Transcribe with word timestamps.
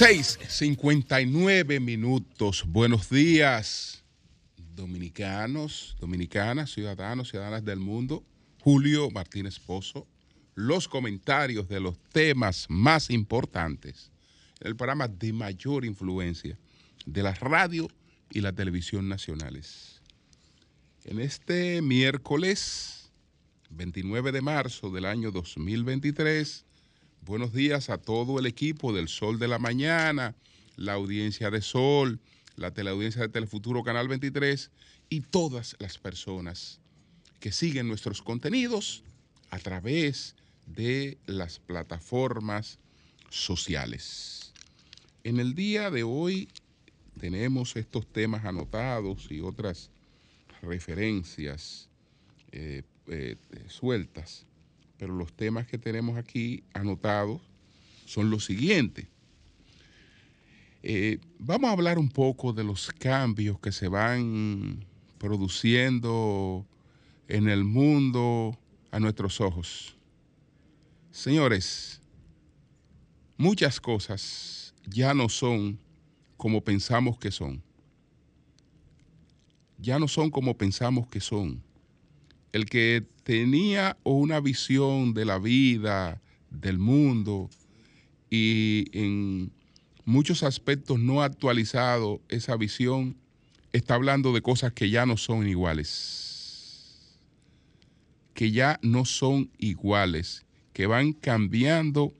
6:59 0.00 1.78
minutos. 1.78 2.64
Buenos 2.66 3.10
días, 3.10 4.02
dominicanos, 4.74 5.94
dominicanas, 6.00 6.72
ciudadanos, 6.72 7.28
ciudadanas 7.28 7.66
del 7.66 7.80
mundo. 7.80 8.24
Julio 8.60 9.10
Martínez 9.10 9.58
Pozo. 9.58 10.06
Los 10.54 10.88
comentarios 10.88 11.68
de 11.68 11.80
los 11.80 11.98
temas 12.12 12.64
más 12.70 13.10
importantes. 13.10 14.10
El 14.60 14.74
programa 14.74 15.06
de 15.06 15.34
mayor 15.34 15.84
influencia 15.84 16.58
de 17.04 17.22
la 17.22 17.34
radio 17.34 17.86
y 18.30 18.40
la 18.40 18.54
televisión 18.54 19.06
nacionales. 19.06 20.00
En 21.04 21.20
este 21.20 21.82
miércoles 21.82 23.12
29 23.68 24.32
de 24.32 24.40
marzo 24.40 24.90
del 24.90 25.04
año 25.04 25.30
2023, 25.30 26.64
buenos 27.30 27.52
días 27.52 27.90
a 27.90 27.98
todo 27.98 28.40
el 28.40 28.46
equipo 28.46 28.92
del 28.92 29.06
Sol 29.06 29.38
de 29.38 29.46
la 29.46 29.60
Mañana, 29.60 30.34
la 30.74 30.94
audiencia 30.94 31.48
de 31.48 31.62
Sol, 31.62 32.18
la 32.56 32.72
teleaudiencia 32.72 33.22
de 33.22 33.28
Telefuturo 33.28 33.84
Canal 33.84 34.08
23 34.08 34.72
y 35.10 35.20
todas 35.20 35.76
las 35.78 35.96
personas 35.96 36.80
que 37.38 37.52
siguen 37.52 37.86
nuestros 37.86 38.20
contenidos 38.20 39.04
a 39.50 39.60
través 39.60 40.34
de 40.66 41.18
las 41.26 41.60
plataformas 41.60 42.80
sociales. 43.28 44.52
En 45.22 45.38
el 45.38 45.54
día 45.54 45.88
de 45.92 46.02
hoy 46.02 46.48
tenemos 47.20 47.76
estos 47.76 48.12
temas 48.12 48.44
anotados 48.44 49.30
y 49.30 49.38
otras 49.38 49.92
referencias 50.62 51.88
eh, 52.50 52.82
eh, 53.06 53.36
sueltas, 53.68 54.46
pero 55.00 55.14
los 55.14 55.32
temas 55.32 55.66
que 55.66 55.78
tenemos 55.78 56.18
aquí 56.18 56.62
anotados 56.74 57.40
son 58.04 58.28
los 58.28 58.44
siguientes. 58.44 59.06
Eh, 60.82 61.18
vamos 61.38 61.70
a 61.70 61.72
hablar 61.72 61.98
un 61.98 62.10
poco 62.10 62.52
de 62.52 62.64
los 62.64 62.92
cambios 62.92 63.58
que 63.60 63.72
se 63.72 63.88
van 63.88 64.84
produciendo 65.16 66.66
en 67.28 67.48
el 67.48 67.64
mundo 67.64 68.58
a 68.90 69.00
nuestros 69.00 69.40
ojos. 69.40 69.96
Señores, 71.10 72.02
muchas 73.38 73.80
cosas 73.80 74.74
ya 74.84 75.14
no 75.14 75.30
son 75.30 75.78
como 76.36 76.62
pensamos 76.62 77.18
que 77.18 77.30
son. 77.30 77.62
Ya 79.78 79.98
no 79.98 80.08
son 80.08 80.30
como 80.30 80.58
pensamos 80.58 81.08
que 81.08 81.22
son. 81.22 81.69
El 82.52 82.66
que 82.66 83.04
tenía 83.22 83.96
una 84.02 84.40
visión 84.40 85.14
de 85.14 85.24
la 85.24 85.38
vida, 85.38 86.20
del 86.50 86.78
mundo, 86.78 87.48
y 88.28 88.86
en 88.92 89.52
muchos 90.04 90.42
aspectos 90.42 90.98
no 90.98 91.22
ha 91.22 91.26
actualizado 91.26 92.20
esa 92.28 92.56
visión, 92.56 93.16
está 93.72 93.94
hablando 93.94 94.32
de 94.32 94.42
cosas 94.42 94.72
que 94.72 94.90
ya 94.90 95.06
no 95.06 95.16
son 95.16 95.46
iguales. 95.46 97.18
Que 98.34 98.50
ya 98.50 98.78
no 98.82 99.04
son 99.04 99.50
iguales, 99.58 100.44
que 100.72 100.86
van 100.86 101.12
cambiando, 101.12 102.14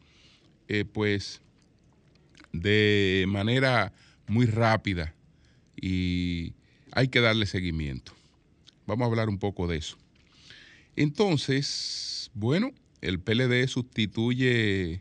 eh, 0.69 0.85
pues, 0.85 1.41
de 2.53 3.25
manera 3.29 3.93
muy 4.27 4.47
rápida 4.47 5.15
y 5.81 6.55
hay 6.93 7.09
que 7.09 7.21
darle 7.21 7.47
seguimiento. 7.47 8.13
Vamos 8.87 9.07
a 9.07 9.09
hablar 9.09 9.29
un 9.29 9.39
poco 9.39 9.67
de 9.67 9.79
eso. 9.79 9.97
Entonces, 11.01 12.31
bueno, 12.35 12.73
el 13.01 13.21
PLD 13.21 13.67
sustituye 13.69 15.01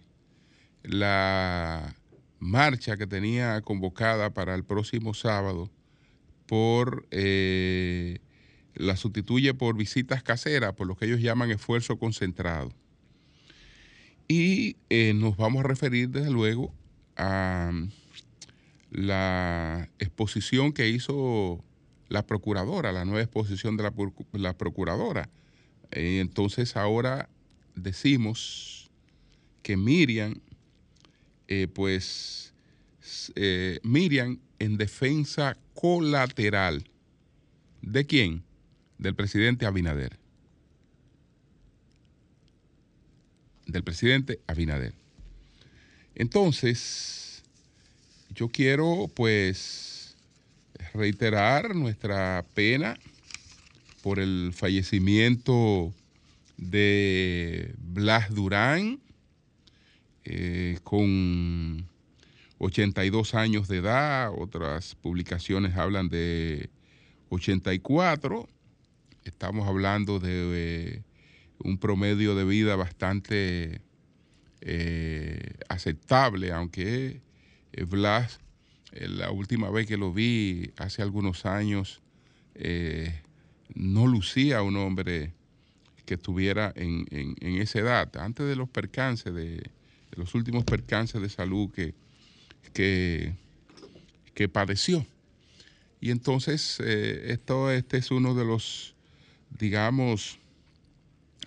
la 0.81 1.93
marcha 2.39 2.95
que 2.95 3.05
tenía 3.05 3.59
convocada 3.63 4.33
para 4.33 4.55
el 4.55 4.63
próximo 4.63 5.13
sábado 5.13 5.69
por 6.45 7.05
eh, 7.11 8.19
la 8.75 8.95
sustituye 8.95 9.53
por 9.53 9.75
visitas 9.75 10.23
caseras, 10.23 10.71
por 10.71 10.87
lo 10.87 10.95
que 10.95 11.03
ellos 11.03 11.19
llaman 11.19 11.51
esfuerzo 11.51 11.99
concentrado. 11.99 12.71
Y 14.29 14.77
eh, 14.89 15.11
nos 15.13 15.35
vamos 15.35 15.65
a 15.65 15.67
referir 15.67 16.07
desde 16.11 16.31
luego 16.31 16.73
a 17.17 17.73
la 18.89 19.89
exposición 19.99 20.71
que 20.71 20.87
hizo 20.87 21.61
la 22.07 22.25
procuradora, 22.25 22.93
la 22.93 23.03
nueva 23.03 23.21
exposición 23.21 23.75
de 23.75 23.91
la, 24.31 24.53
procuradora. 24.53 25.29
Eh, 25.91 26.19
entonces 26.19 26.75
ahora 26.75 27.29
decimos 27.75 28.89
que 29.63 29.77
Miriam, 29.77 30.39
eh, 31.47 31.67
pues 31.67 32.53
eh, 33.35 33.79
Miriam 33.83 34.39
en 34.59 34.77
defensa 34.77 35.57
colateral. 35.73 36.83
¿De 37.81 38.05
quién? 38.05 38.43
Del 38.97 39.15
presidente 39.15 39.65
Abinader. 39.65 40.17
Del 43.65 43.83
presidente 43.83 44.39
Abinader. 44.47 44.93
Entonces, 46.15 47.41
yo 48.31 48.49
quiero 48.49 49.09
pues 49.15 50.15
reiterar 50.93 51.75
nuestra 51.75 52.45
pena 52.53 52.99
por 54.01 54.19
el 54.19 54.51
fallecimiento 54.53 55.93
de 56.57 57.73
Blas 57.77 58.33
Durán 58.33 58.99
eh, 60.25 60.77
con 60.83 61.87
82 62.59 63.35
años 63.35 63.67
de 63.67 63.77
edad, 63.77 64.31
otras 64.37 64.95
publicaciones 64.95 65.75
hablan 65.77 66.09
de 66.09 66.69
84, 67.29 68.47
estamos 69.23 69.67
hablando 69.67 70.19
de 70.19 70.29
eh, 70.33 71.03
un 71.59 71.77
promedio 71.77 72.35
de 72.35 72.45
vida 72.45 72.75
bastante 72.75 73.81
eh, 74.61 75.53
aceptable, 75.69 76.51
aunque 76.51 77.21
Blas, 77.87 78.39
la 78.91 79.31
última 79.31 79.69
vez 79.69 79.87
que 79.87 79.95
lo 79.95 80.11
vi 80.11 80.73
hace 80.77 81.01
algunos 81.01 81.45
años, 81.45 82.01
no 83.73 84.07
lucía 84.07 84.61
un 84.61 84.77
hombre 84.77 85.33
que 86.05 86.15
estuviera 86.15 86.73
en, 86.75 87.35
esa 87.41 87.79
edad, 87.79 88.17
antes 88.17 88.47
de 88.47 88.55
los 88.55 88.69
percances, 88.69 89.33
de, 89.33 89.69
los 90.11 90.33
últimos 90.35 90.63
percances 90.63 91.21
de 91.21 91.29
salud 91.29 91.69
que, 91.71 91.93
que, 92.73 93.35
que 94.33 94.49
padeció. 94.49 95.05
Y 96.01 96.11
entonces 96.11 96.79
esto, 96.79 97.71
este 97.71 97.97
es 97.97 98.09
uno 98.09 98.33
de 98.33 98.45
los, 98.45 98.95
digamos, 99.49 100.39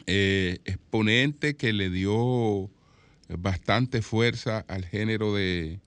exponentes 0.07 1.55
que 1.55 1.73
le 1.73 1.91
dio 1.91 2.71
bastante 3.29 4.03
fuerza 4.03 4.65
al 4.69 4.85
género 4.85 5.35
de, 5.35 5.81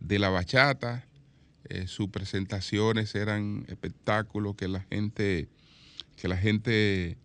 de 0.00 0.18
la 0.18 0.28
bachata. 0.28 1.06
Eh, 1.68 1.86
sus 1.86 2.10
presentaciones 2.10 3.14
eran 3.14 3.64
espectáculos 3.68 4.54
que 4.54 4.68
la 4.68 4.80
gente, 4.80 5.48
que 6.16 6.28
la 6.28 6.36
gente 6.36 7.18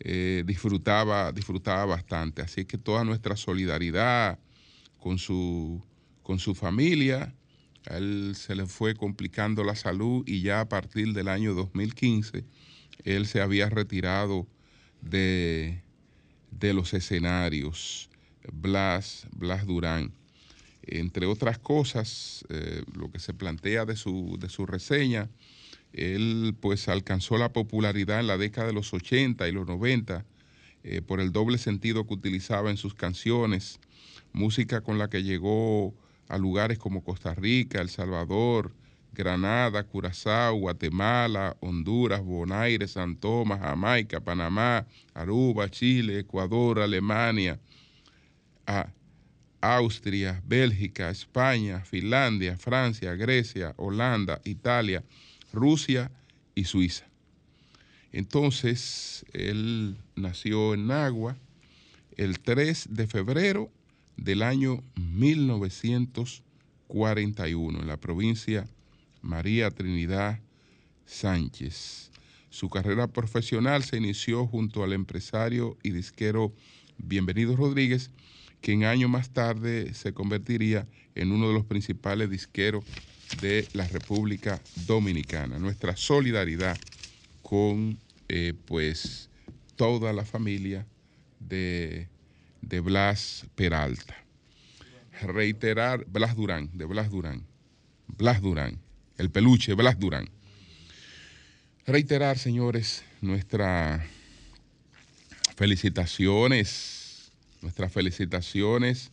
eh, 0.00 0.44
disfrutaba, 0.46 1.32
disfrutaba 1.32 1.84
bastante. 1.86 2.42
Así 2.42 2.64
que 2.64 2.78
toda 2.78 3.04
nuestra 3.04 3.36
solidaridad 3.36 4.38
con 4.98 5.18
su, 5.18 5.82
con 6.22 6.38
su 6.38 6.54
familia. 6.54 7.34
A 7.88 7.96
él 7.96 8.34
se 8.36 8.54
le 8.54 8.66
fue 8.66 8.94
complicando 8.94 9.64
la 9.64 9.74
salud 9.74 10.22
y 10.26 10.42
ya 10.42 10.60
a 10.60 10.68
partir 10.68 11.14
del 11.14 11.28
año 11.28 11.54
2015 11.54 12.44
él 13.04 13.26
se 13.26 13.40
había 13.40 13.70
retirado 13.70 14.46
de, 15.00 15.82
de 16.50 16.74
los 16.74 16.92
escenarios. 16.94 18.10
Blas, 18.52 19.26
Blas 19.32 19.66
Durán. 19.66 20.12
Entre 20.82 21.26
otras 21.26 21.58
cosas, 21.58 22.44
eh, 22.48 22.82
lo 22.94 23.10
que 23.10 23.18
se 23.18 23.34
plantea 23.34 23.84
de 23.84 23.96
su, 23.96 24.36
de 24.40 24.48
su 24.48 24.64
reseña, 24.64 25.28
él 25.92 26.54
pues 26.60 26.88
alcanzó 26.88 27.38
la 27.38 27.52
popularidad 27.52 28.20
en 28.20 28.26
la 28.26 28.38
década 28.38 28.66
de 28.68 28.72
los 28.72 28.92
80 28.92 29.48
y 29.48 29.52
los 29.52 29.66
90 29.66 30.24
eh, 30.84 31.02
por 31.02 31.20
el 31.20 31.32
doble 31.32 31.58
sentido 31.58 32.06
que 32.06 32.14
utilizaba 32.14 32.70
en 32.70 32.76
sus 32.76 32.94
canciones, 32.94 33.80
música 34.32 34.80
con 34.80 34.98
la 34.98 35.08
que 35.10 35.22
llegó 35.22 35.94
a 36.28 36.38
lugares 36.38 36.78
como 36.78 37.02
Costa 37.02 37.34
Rica, 37.34 37.80
El 37.80 37.88
Salvador, 37.88 38.72
Granada, 39.12 39.82
Curazao, 39.82 40.54
Guatemala, 40.56 41.56
Honduras, 41.60 42.22
Bonaire, 42.22 42.86
San 42.86 43.16
Tomás, 43.16 43.60
Jamaica, 43.60 44.20
Panamá, 44.20 44.86
Aruba, 45.14 45.68
Chile, 45.68 46.20
Ecuador, 46.20 46.78
Alemania, 46.78 47.58
Austria, 49.60 50.40
Bélgica, 50.46 51.10
España, 51.10 51.80
Finlandia, 51.80 52.56
Francia, 52.56 53.14
Grecia, 53.14 53.74
Holanda, 53.76 54.40
Italia, 54.44 55.02
Rusia 55.52 56.10
y 56.54 56.64
Suiza. 56.64 57.06
Entonces, 58.12 59.24
él 59.32 59.96
nació 60.16 60.74
en 60.74 60.86
Nagua 60.86 61.36
el 62.16 62.40
3 62.40 62.88
de 62.90 63.06
febrero 63.06 63.70
del 64.16 64.42
año 64.42 64.82
1940. 64.96 66.48
41 66.88 67.80
en 67.80 67.86
la 67.86 67.98
provincia 67.98 68.66
María 69.22 69.70
Trinidad 69.70 70.40
Sánchez. 71.04 72.10
Su 72.50 72.70
carrera 72.70 73.06
profesional 73.06 73.84
se 73.84 73.98
inició 73.98 74.46
junto 74.46 74.82
al 74.82 74.94
empresario 74.94 75.76
y 75.82 75.90
disquero 75.90 76.52
Bienvenido 76.96 77.54
Rodríguez, 77.54 78.10
quien 78.60 78.84
años 78.84 79.10
más 79.10 79.30
tarde 79.30 79.94
se 79.94 80.12
convertiría 80.12 80.88
en 81.14 81.30
uno 81.30 81.48
de 81.48 81.54
los 81.54 81.64
principales 81.64 82.30
disqueros 82.30 82.84
de 83.40 83.68
la 83.72 83.86
República 83.86 84.60
Dominicana. 84.86 85.58
Nuestra 85.58 85.96
solidaridad 85.96 86.78
con 87.42 87.98
eh, 88.28 88.54
pues 88.66 89.28
toda 89.76 90.12
la 90.12 90.24
familia 90.24 90.86
de, 91.40 92.08
de 92.62 92.80
Blas 92.80 93.46
Peralta. 93.54 94.16
Reiterar, 95.22 96.04
Blas 96.06 96.36
Durán, 96.36 96.70
de 96.72 96.84
Blas 96.84 97.10
Durán, 97.10 97.44
Blas 98.06 98.40
Durán, 98.40 98.78
el 99.16 99.30
peluche 99.30 99.74
Blas 99.74 99.98
Durán. 99.98 100.28
Reiterar, 101.86 102.38
señores, 102.38 103.02
nuestras 103.20 104.02
felicitaciones, 105.56 107.32
nuestras 107.62 107.92
felicitaciones 107.92 109.10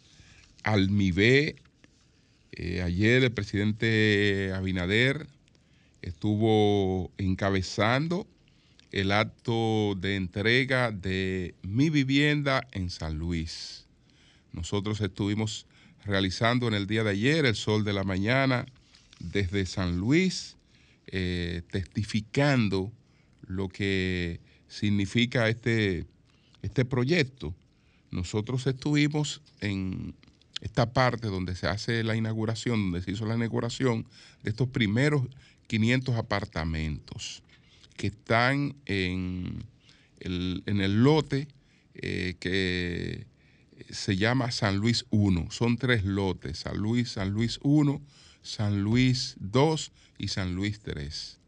al 0.63 0.89
MIBE. 0.89 1.55
Eh, 2.57 2.81
ayer 2.81 3.21
el 3.21 3.33
presidente 3.33 4.53
Abinader 4.55 5.27
estuvo 6.01 7.11
encabezando 7.17 8.27
el 8.93 9.11
acto 9.11 9.95
de 9.95 10.15
entrega 10.15 10.91
de 10.91 11.53
mi 11.63 11.89
vivienda 11.89 12.65
en 12.71 12.89
San 12.89 13.17
Luis. 13.17 13.87
Nosotros 14.53 15.01
estuvimos 15.01 15.65
realizando 16.05 16.69
en 16.69 16.75
el 16.75 16.87
día 16.87 17.03
de 17.03 17.09
ayer, 17.09 17.45
el 17.45 17.55
sol 17.55 17.83
de 17.83 17.91
la 17.91 18.05
mañana, 18.05 18.65
desde 19.19 19.65
San 19.65 19.97
Luis, 19.97 20.55
eh, 21.07 21.61
testificando 21.71 22.89
lo 23.47 23.67
que 23.67 24.39
significa 24.69 25.49
este, 25.49 26.05
este 26.61 26.85
proyecto. 26.85 27.53
Nosotros 28.11 28.65
estuvimos 28.65 29.41
en 29.59 30.15
esta 30.65 30.91
parte 30.91 31.27
donde 31.27 31.55
se 31.55 31.67
hace 31.67 32.03
la 32.03 32.15
inauguración, 32.15 32.91
donde 32.91 33.05
se 33.05 33.11
hizo 33.11 33.27
la 33.27 33.35
inauguración 33.35 34.07
de 34.41 34.49
estos 34.49 34.67
primeros 34.67 35.21
500 35.67 36.15
apartamentos 36.15 37.43
que 37.95 38.07
están 38.07 38.75
en 38.87 39.63
el, 40.19 40.63
en 40.65 40.81
el 40.81 41.03
lote 41.03 41.47
eh, 41.93 42.35
que 42.39 43.27
se 43.91 44.17
llama 44.17 44.49
San 44.49 44.77
Luis 44.77 45.05
1. 45.11 45.51
Son 45.51 45.77
tres 45.77 46.03
lotes, 46.03 46.57
San 46.57 46.77
Luis, 46.77 47.11
San 47.11 47.29
Luis 47.29 47.59
1, 47.61 48.01
San 48.41 48.81
Luis 48.81 49.35
2 49.39 49.91
y 50.17 50.29
San 50.29 50.55
Luis 50.55 50.79
3. 50.79 51.39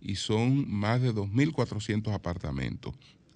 Y 0.00 0.16
son 0.16 0.68
más 0.68 1.00
de 1.00 1.14
2.400 1.14 2.12
apartamentos, 2.12 2.92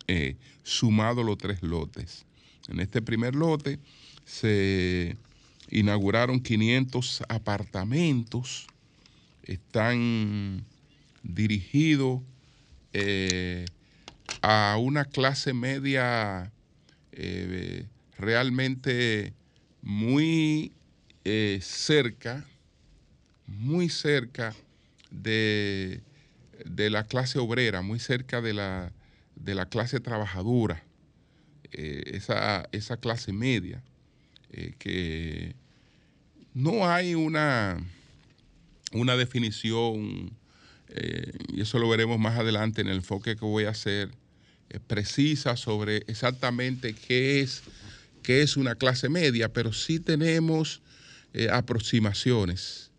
eh, 0.09 0.37
sumados 0.65 1.25
los 1.25 1.39
tres 1.39 1.63
lotes. 1.63 2.27
En 2.67 2.81
este 2.81 3.01
primer 3.01 3.37
lote 3.37 3.79
se 4.25 5.17
inauguraron 5.71 6.41
500 6.41 7.23
apartamentos, 7.29 8.69
están 9.43 10.65
dirigidos 11.23 12.23
eh, 12.93 13.67
a 14.43 14.77
una 14.81 15.05
clase 15.05 15.53
media 15.53 16.53
eh, 17.13 17.87
realmente 18.19 19.33
muy 19.83 20.73
eh, 21.25 21.59
cerca, 21.63 22.47
muy 23.47 23.89
cerca 23.89 24.55
de, 25.11 26.03
de, 26.65 26.91
la 26.91 27.05
clase 27.05 27.39
obrera, 27.39 27.83
muy 27.83 27.99
cerca 27.99 28.41
de 28.41 28.55
la, 28.55 28.93
de 29.35 29.55
la 29.55 29.67
clase 29.67 30.01
trabajadora, 30.01 30.85
esa, 31.71 32.67
esa, 32.73 32.97
clase 32.97 33.33
media, 33.33 33.83
que 34.79 35.55
no 36.55 36.89
hay 36.89 37.15
una, 37.15 37.79
una 38.93 39.17
definición 39.17 40.33
eh, 40.91 41.33
y 41.53 41.61
eso 41.61 41.79
lo 41.79 41.89
veremos 41.89 42.19
más 42.19 42.39
adelante 42.39 42.81
en 42.81 42.89
el 42.89 42.97
enfoque 42.97 43.37
que 43.37 43.45
voy 43.45 43.65
a 43.65 43.71
hacer, 43.71 44.11
eh, 44.71 44.81
precisa 44.87 45.57
sobre 45.57 45.99
exactamente 46.07 46.95
qué 46.95 47.41
es, 47.41 47.63
qué 48.23 48.43
es 48.43 48.57
una 48.57 48.75
clase 48.75 49.09
media, 49.09 49.53
pero 49.53 49.73
sí 49.73 50.01
tenemos 50.01 50.81
eh, 51.35 51.49
aproximaciones. 51.51 52.91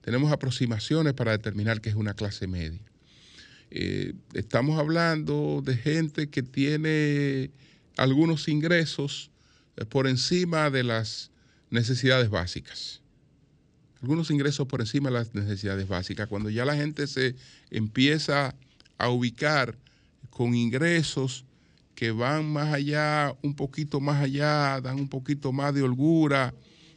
Tenemos 0.00 0.32
aproximaciones 0.32 1.14
para 1.14 1.32
determinar 1.32 1.80
qué 1.80 1.90
es 1.90 1.96
una 1.96 2.14
clase 2.14 2.46
media. 2.46 2.80
estamos 4.34 4.78
hablando 4.78 5.62
de 5.64 5.76
gente 5.76 6.28
que 6.28 6.42
tiene 6.42 7.50
algunos 7.96 8.48
ingresos 8.48 9.30
por 9.88 10.06
encima 10.06 10.70
de 10.70 10.84
las 10.84 11.30
necesidades 11.70 12.30
básicas 12.30 13.00
algunos 14.04 14.30
ingresos 14.30 14.66
por 14.66 14.82
encima 14.82 15.08
de 15.08 15.14
las 15.14 15.34
necesidades 15.34 15.88
básicas. 15.88 16.28
Cuando 16.28 16.50
ya 16.50 16.66
la 16.66 16.76
gente 16.76 17.06
se 17.06 17.34
empieza 17.70 18.54
a 18.98 19.08
ubicar 19.08 19.78
con 20.28 20.54
ingresos 20.54 21.46
que 21.94 22.10
van 22.10 22.44
más 22.44 22.74
allá, 22.74 23.34
un 23.42 23.54
poquito 23.54 24.00
más 24.00 24.22
allá, 24.22 24.80
dan 24.82 24.96
un 24.96 25.08
poquito 25.08 25.52
más 25.52 25.72
de 25.74 25.82
holgura 25.82 26.52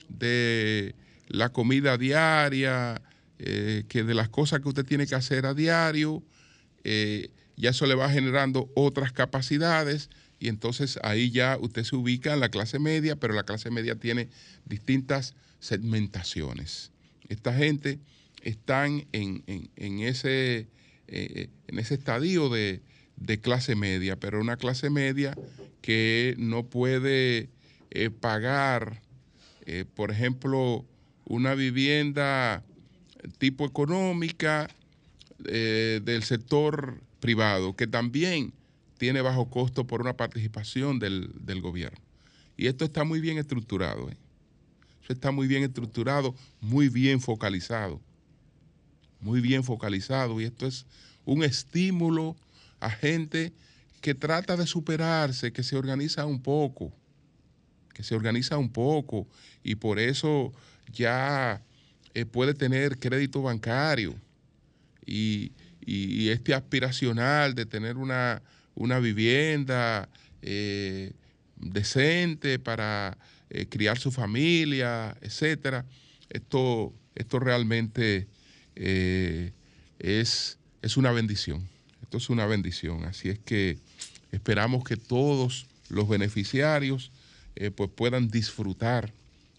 de 0.10 0.96
la 1.30 1.50
comida 1.50 1.98
diaria, 1.98 3.02
eh, 3.40 3.86
que 3.88 4.04
de 4.04 4.14
las 4.14 4.28
cosas 4.28 4.60
que 4.60 4.68
usted 4.68 4.86
tiene 4.86 5.08
que 5.08 5.16
hacer 5.16 5.46
a 5.46 5.54
diario, 5.54 6.24
eh, 6.84 7.30
ya 7.56 7.70
eso 7.70 7.86
le 7.86 7.96
va 7.96 8.10
generando 8.10 8.70
otras 8.76 9.14
capacidades 9.14 10.10
y 10.40 10.50
entonces 10.50 11.00
ahí 11.04 11.32
ya 11.32 11.58
usted 11.60 11.84
se 11.84 11.96
ubica 11.96 12.34
en 12.34 12.40
la 12.40 12.50
clase 12.50 12.80
media, 12.80 13.16
pero 13.16 13.34
la 13.34 13.44
clase 13.44 13.72
media 13.72 13.96
tiene 13.96 14.30
distintas 14.66 15.36
segmentaciones. 15.60 16.92
Esta 17.28 17.54
gente 17.54 18.00
están 18.42 19.06
en, 19.12 19.44
ese, 19.78 20.68
eh, 21.08 21.50
en 21.68 21.80
ese 21.80 21.96
estadio 21.96 22.50
de, 22.50 22.82
clase 23.42 23.76
media, 23.76 24.16
pero 24.16 24.40
una 24.40 24.58
clase 24.58 24.90
media 24.90 25.36
que 25.82 26.36
no 26.38 26.66
puede 26.66 27.50
eh, 27.90 28.10
pagar, 28.12 29.02
eh, 29.66 29.86
por 29.96 30.12
ejemplo, 30.12 30.86
una 31.26 31.56
vivienda 31.56 32.64
tipo 33.40 33.66
económica 33.66 34.70
del 35.40 36.24
sector 36.24 37.02
privado, 37.20 37.76
que 37.76 37.86
también 37.86 38.54
tiene 38.98 39.22
bajo 39.22 39.50
costo 39.50 39.86
por 39.86 40.02
una 40.02 40.14
participación 40.14 41.00
del, 41.00 41.62
gobierno. 41.62 42.00
Y 42.56 42.68
esto 42.68 42.86
está 42.86 43.04
muy 43.04 43.20
bien 43.22 43.38
estructurado 43.38 44.10
está 45.14 45.32
muy 45.32 45.48
bien 45.48 45.64
estructurado, 45.64 46.36
muy 46.60 46.90
bien 46.90 47.22
focalizado. 47.22 48.02
Muy 49.20 49.42
bien 49.42 49.64
focalizado. 49.64 50.40
Y 50.42 50.46
esto 50.46 50.68
es 50.68 50.86
un 51.26 51.44
estímulo 51.44 52.36
a 52.80 52.90
gente 52.90 53.54
que 54.02 54.14
trata 54.14 54.56
de 54.56 54.68
superarse, 54.68 55.52
que 55.52 55.64
se 55.64 55.76
organiza 55.76 56.26
un 56.26 56.42
poco, 56.42 56.94
que 57.94 58.04
se 58.04 58.16
organiza 58.16 58.58
un 58.58 58.70
poco 58.70 59.28
y 59.64 59.76
por 59.76 59.98
eso 59.98 60.54
ya 60.92 61.62
eh, 62.14 62.26
puede 62.26 62.54
tener 62.54 63.00
crédito 63.00 63.42
bancario 63.42 64.16
y, 65.06 65.52
este 66.30 66.54
aspiracional 66.54 67.56
de 67.56 67.66
tener 67.66 67.96
una, 67.96 68.42
vivienda 69.00 70.08
eh, 70.42 71.12
decente 71.58 72.60
para 72.60 73.18
eh, 73.50 73.66
criar 73.68 73.98
su 73.98 74.12
familia, 74.12 75.18
etcétera. 75.22 75.86
Esto, 76.30 76.94
esto 77.16 77.40
realmente 77.40 78.28
eh, 78.76 79.52
es, 80.00 80.58
es 80.82 80.98
una 80.98 81.12
bendición. 81.12 81.68
Esto 82.04 82.18
es 82.18 82.30
una 82.30 82.46
bendición. 82.46 83.06
Así 83.06 83.30
es 83.30 83.40
que 83.40 83.78
esperamos 84.32 84.84
que 84.84 84.98
todos 84.98 85.66
los 85.90 86.08
beneficiarios 86.08 87.12
pues 87.76 87.90
puedan 87.90 88.28
disfrutar 88.28 89.12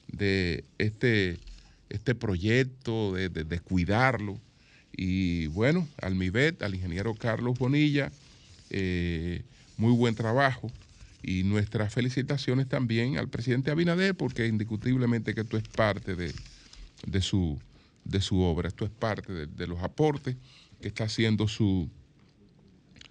de 0.06 0.62
este, 0.78 1.40
este 1.88 2.14
proyecto, 2.14 3.12
de, 3.14 3.28
de, 3.28 3.58
cuidarlo. 3.58 4.38
Y 4.96 5.48
bueno, 5.48 5.88
al 6.00 6.14
MIBET, 6.14 6.62
al 6.62 6.76
ingeniero 6.76 7.16
Carlos 7.16 7.58
Bonilla, 7.58 8.12
muy 9.76 9.92
buen 9.92 10.14
trabajo 10.14 10.70
y 11.22 11.42
nuestras 11.42 11.92
felicitaciones 11.92 12.68
también 12.68 13.18
al 13.18 13.28
presidente 13.28 13.70
Abinader, 13.70 14.14
porque 14.14 14.46
indiscutiblemente 14.46 15.34
que 15.34 15.42
esto 15.42 15.56
es 15.56 15.66
parte 15.68 16.14
de, 16.14 17.22
su, 17.22 17.58
de 18.04 18.20
su 18.20 18.40
obra, 18.40 18.68
esto 18.68 18.84
es 18.84 18.90
parte 18.90 19.46
de, 19.46 19.66
los 19.66 19.82
aportes 19.82 20.36
que 20.80 20.88
está 20.88 21.04
haciendo 21.04 21.48
su, 21.48 21.88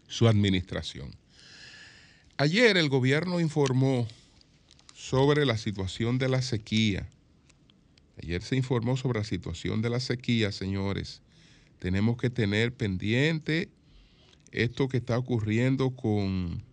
su 0.07 0.27
administración. 0.27 1.11
Ayer 2.37 2.77
el 2.77 2.89
gobierno 2.89 3.39
informó 3.39 4.07
sobre 4.93 5.45
la 5.45 5.57
situación 5.57 6.17
de 6.17 6.29
la 6.29 6.41
sequía 6.41 7.07
Ayer 8.21 8.41
se 8.41 8.55
informó 8.55 8.97
sobre 8.97 9.19
la 9.19 9.25
situación 9.25 9.81
de 9.81 9.89
la 9.89 9.99
sequía, 9.99 10.51
señores. 10.51 11.21
Tenemos 11.79 12.17
que 12.17 12.29
tener 12.29 12.73
pendiente 12.73 13.69
esto 14.57 14.87
que 14.87 14.97
está 14.97 15.19
ocurriendo 15.19 15.91
con, 15.91 16.63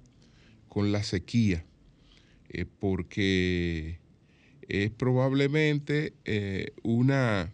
con 0.69 0.91
la 0.91 1.03
sequía, 1.03 1.67
eh, 2.49 2.64
porque 2.64 3.99
es 4.67 4.91
probablemente 4.91 6.14
eh, 6.25 6.73
una 6.83 7.53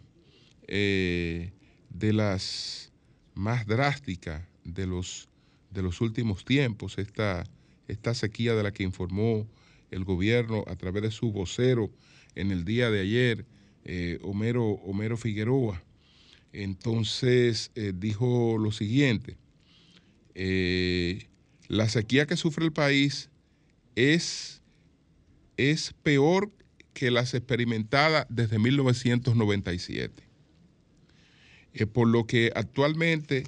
eh, 0.67 1.51
de 1.89 2.13
las 2.13 2.93
más 3.33 3.67
drásticas 3.67 4.41
de 4.63 4.87
los, 4.87 5.27
de 5.69 5.81
los 5.81 5.99
últimos 5.99 6.45
tiempos, 6.45 6.97
esta, 6.97 7.43
esta 7.89 8.13
sequía 8.13 8.55
de 8.55 8.63
la 8.63 8.71
que 8.71 8.83
informó 8.83 9.45
el 9.89 10.05
gobierno 10.05 10.63
a 10.67 10.77
través 10.77 11.03
de 11.03 11.11
su 11.11 11.33
vocero 11.33 11.91
en 12.35 12.51
el 12.51 12.63
día 12.63 12.89
de 12.89 13.01
ayer, 13.01 13.45
Homero, 14.21 14.65
Homero 14.85 15.17
Figueroa. 15.17 15.83
Entonces 16.53 17.71
dijo 17.95 18.57
lo 18.57 18.71
siguiente, 18.71 19.35
eh, 20.35 21.27
la 21.67 21.89
sequía 21.89 22.25
que 22.25 22.37
sufre 22.37 22.65
el 22.65 22.73
país 22.73 23.29
es, 23.95 24.61
es 25.57 25.93
peor 26.03 26.51
que 26.93 27.11
las 27.11 27.33
experimentadas 27.33 28.25
desde 28.29 28.59
1997. 28.59 30.23
Eh, 31.73 31.85
por 31.85 32.07
lo 32.07 32.25
que 32.25 32.51
actualmente 32.55 33.43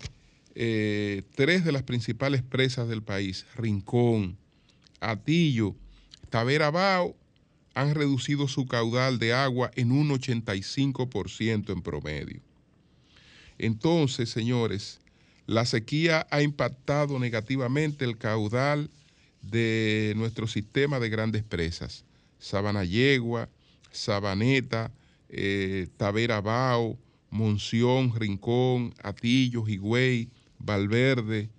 eh, 0.56 1.24
tres 1.36 1.66
de 1.66 1.72
las 1.72 1.84
principales 1.84 2.42
presas 2.42 2.88
del 2.88 3.04
país, 3.04 3.46
Rincón, 3.56 4.38
Atillo, 5.00 5.75
Tavera 6.30 6.72
Bao, 6.72 7.16
han 7.74 7.96
reducido 7.96 8.48
su 8.48 8.66
caudal 8.66 9.20
de 9.20 9.34
agua 9.34 9.72
en 9.75 9.92
un 9.92 10.10
85% 10.10 11.74
en 11.74 11.82
promedio. 11.82 12.42
Entonces, 13.58 14.30
señores, 14.30 15.00
la 15.46 15.66
sequía 15.66 16.26
ha 16.32 16.42
impactado 16.42 17.20
negativamente 17.20 18.06
el 18.06 18.18
caudal 18.18 18.90
de 19.42 20.14
nuestro 20.16 20.48
sistema 20.48 21.00
de 21.00 21.10
grandes 21.10 21.44
presas. 21.44 22.06
Sabana 22.40 22.84
Yegua, 22.84 23.50
Sabaneta, 23.92 24.92
eh, 25.30 25.88
Tavera 25.98 26.42
Bao, 26.42 26.98
Monción, 27.30 28.14
Rincón, 28.16 28.94
Atillo, 29.02 29.68
Higüey, 29.68 30.30
Valverde, 30.60 31.50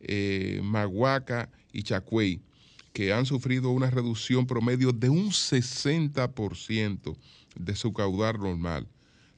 eh, 0.00 0.60
Maguaca 0.62 1.50
y 1.72 1.82
Chacuey, 1.82 2.40
que 2.92 3.12
han 3.12 3.26
sufrido 3.26 3.70
una 3.70 3.90
reducción 3.90 4.46
promedio 4.46 4.92
de 4.92 5.08
un 5.08 5.30
60% 5.30 7.16
de 7.56 7.76
su 7.76 7.92
caudal 7.92 8.38
normal. 8.38 8.86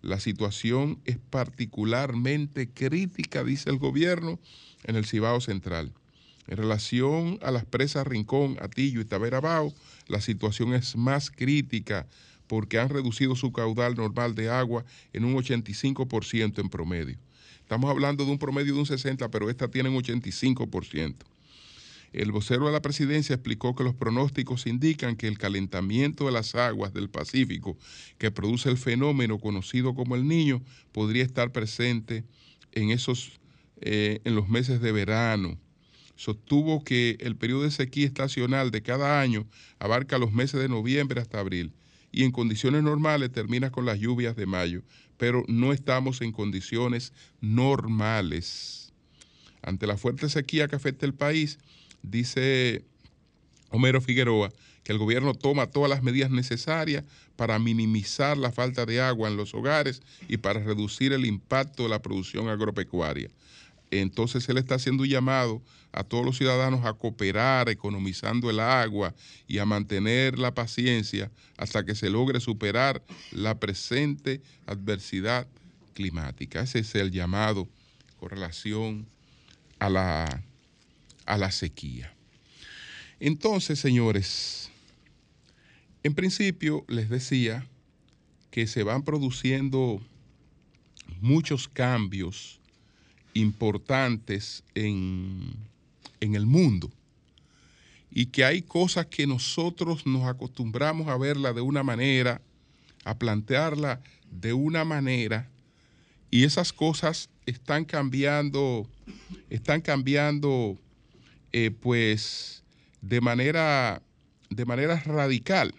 La 0.06 0.20
situación 0.20 1.00
es 1.04 1.18
particularmente 1.18 2.68
crítica, 2.68 3.42
dice 3.42 3.70
el 3.70 3.78
gobierno, 3.78 4.38
en 4.84 4.94
el 4.94 5.04
Cibao 5.04 5.40
Central. 5.40 5.90
En 6.46 6.58
relación 6.58 7.40
a 7.42 7.50
las 7.50 7.64
presas 7.64 8.06
Rincón, 8.06 8.56
Atillo 8.60 9.00
y 9.00 9.04
Taberabao, 9.04 9.74
la 10.06 10.20
situación 10.20 10.74
es 10.74 10.94
más 10.94 11.32
crítica 11.32 12.06
porque 12.46 12.78
han 12.78 12.88
reducido 12.88 13.34
su 13.34 13.52
caudal 13.52 13.96
normal 13.96 14.36
de 14.36 14.48
agua 14.48 14.84
en 15.12 15.24
un 15.24 15.34
85% 15.34 16.60
en 16.60 16.68
promedio. 16.68 17.18
Estamos 17.62 17.90
hablando 17.90 18.24
de 18.24 18.30
un 18.30 18.38
promedio 18.38 18.74
de 18.74 18.78
un 18.78 18.86
60%, 18.86 19.28
pero 19.28 19.50
esta 19.50 19.66
tiene 19.66 19.88
un 19.88 20.00
85%. 20.00 21.16
El 22.16 22.32
vocero 22.32 22.64
de 22.64 22.72
la 22.72 22.80
presidencia 22.80 23.34
explicó 23.34 23.74
que 23.74 23.84
los 23.84 23.94
pronósticos 23.94 24.66
indican 24.66 25.16
que 25.16 25.28
el 25.28 25.36
calentamiento 25.36 26.24
de 26.24 26.32
las 26.32 26.54
aguas 26.54 26.94
del 26.94 27.10
Pacífico 27.10 27.76
que 28.16 28.30
produce 28.30 28.70
el 28.70 28.78
fenómeno 28.78 29.38
conocido 29.38 29.94
como 29.94 30.16
el 30.16 30.26
niño 30.26 30.62
podría 30.92 31.24
estar 31.24 31.52
presente 31.52 32.24
en 32.72 32.90
esos 32.90 33.38
eh, 33.82 34.20
en 34.24 34.34
los 34.34 34.48
meses 34.48 34.80
de 34.80 34.92
verano. 34.92 35.58
Sostuvo 36.14 36.82
que 36.82 37.18
el 37.20 37.36
periodo 37.36 37.64
de 37.64 37.70
sequía 37.70 38.06
estacional 38.06 38.70
de 38.70 38.80
cada 38.80 39.20
año 39.20 39.46
abarca 39.78 40.16
los 40.16 40.32
meses 40.32 40.58
de 40.58 40.70
noviembre 40.70 41.20
hasta 41.20 41.38
abril 41.38 41.74
y 42.10 42.24
en 42.24 42.32
condiciones 42.32 42.82
normales 42.82 43.30
termina 43.30 43.70
con 43.70 43.84
las 43.84 43.98
lluvias 43.98 44.36
de 44.36 44.46
mayo, 44.46 44.82
pero 45.18 45.44
no 45.48 45.74
estamos 45.74 46.22
en 46.22 46.32
condiciones 46.32 47.12
normales. 47.42 48.94
Ante 49.60 49.86
la 49.86 49.98
fuerte 49.98 50.30
sequía 50.30 50.66
que 50.66 50.76
afecta 50.76 51.04
el 51.04 51.12
país, 51.12 51.58
dice 52.10 52.84
Homero 53.70 54.00
Figueroa 54.00 54.50
que 54.82 54.92
el 54.92 54.98
gobierno 54.98 55.34
toma 55.34 55.66
todas 55.66 55.90
las 55.90 56.02
medidas 56.02 56.30
necesarias 56.30 57.04
para 57.34 57.58
minimizar 57.58 58.36
la 58.38 58.52
falta 58.52 58.86
de 58.86 59.00
agua 59.00 59.28
en 59.28 59.36
los 59.36 59.52
hogares 59.52 60.00
y 60.28 60.36
para 60.36 60.60
reducir 60.60 61.12
el 61.12 61.26
impacto 61.26 61.82
de 61.82 61.88
la 61.88 62.00
producción 62.00 62.48
agropecuaria. 62.48 63.28
Entonces 63.90 64.48
él 64.48 64.58
está 64.58 64.76
haciendo 64.76 65.02
un 65.02 65.08
llamado 65.08 65.60
a 65.92 66.04
todos 66.04 66.24
los 66.24 66.36
ciudadanos 66.36 66.84
a 66.84 66.92
cooperar 66.92 67.68
economizando 67.68 68.50
el 68.50 68.60
agua 68.60 69.14
y 69.48 69.58
a 69.58 69.64
mantener 69.64 70.38
la 70.38 70.54
paciencia 70.54 71.30
hasta 71.56 71.84
que 71.84 71.94
se 71.94 72.10
logre 72.10 72.38
superar 72.38 73.02
la 73.32 73.58
presente 73.58 74.40
adversidad 74.66 75.48
climática. 75.94 76.60
Ese 76.60 76.80
es 76.80 76.94
el 76.94 77.10
llamado 77.10 77.68
con 78.18 78.30
relación 78.30 79.06
a 79.78 79.88
la 79.88 80.42
a 81.26 81.36
la 81.36 81.50
sequía. 81.50 82.14
Entonces, 83.20 83.78
señores, 83.78 84.70
en 86.02 86.14
principio 86.14 86.84
les 86.88 87.08
decía 87.08 87.66
que 88.50 88.66
se 88.66 88.82
van 88.82 89.02
produciendo 89.02 90.00
muchos 91.20 91.68
cambios 91.68 92.60
importantes 93.34 94.64
en, 94.74 95.54
en 96.20 96.34
el 96.34 96.46
mundo 96.46 96.90
y 98.10 98.26
que 98.26 98.44
hay 98.44 98.62
cosas 98.62 99.06
que 99.06 99.26
nosotros 99.26 100.06
nos 100.06 100.24
acostumbramos 100.24 101.08
a 101.08 101.18
verla 101.18 101.52
de 101.52 101.60
una 101.60 101.82
manera, 101.82 102.40
a 103.04 103.18
plantearla 103.18 104.00
de 104.30 104.52
una 104.52 104.84
manera, 104.84 105.50
y 106.30 106.44
esas 106.44 106.72
cosas 106.72 107.28
están 107.46 107.84
cambiando, 107.84 108.88
están 109.50 109.80
cambiando 109.80 110.78
eh, 111.58 111.70
pues 111.70 112.62
de 113.00 113.22
manera, 113.22 114.02
de 114.50 114.64
radical. 115.06 115.74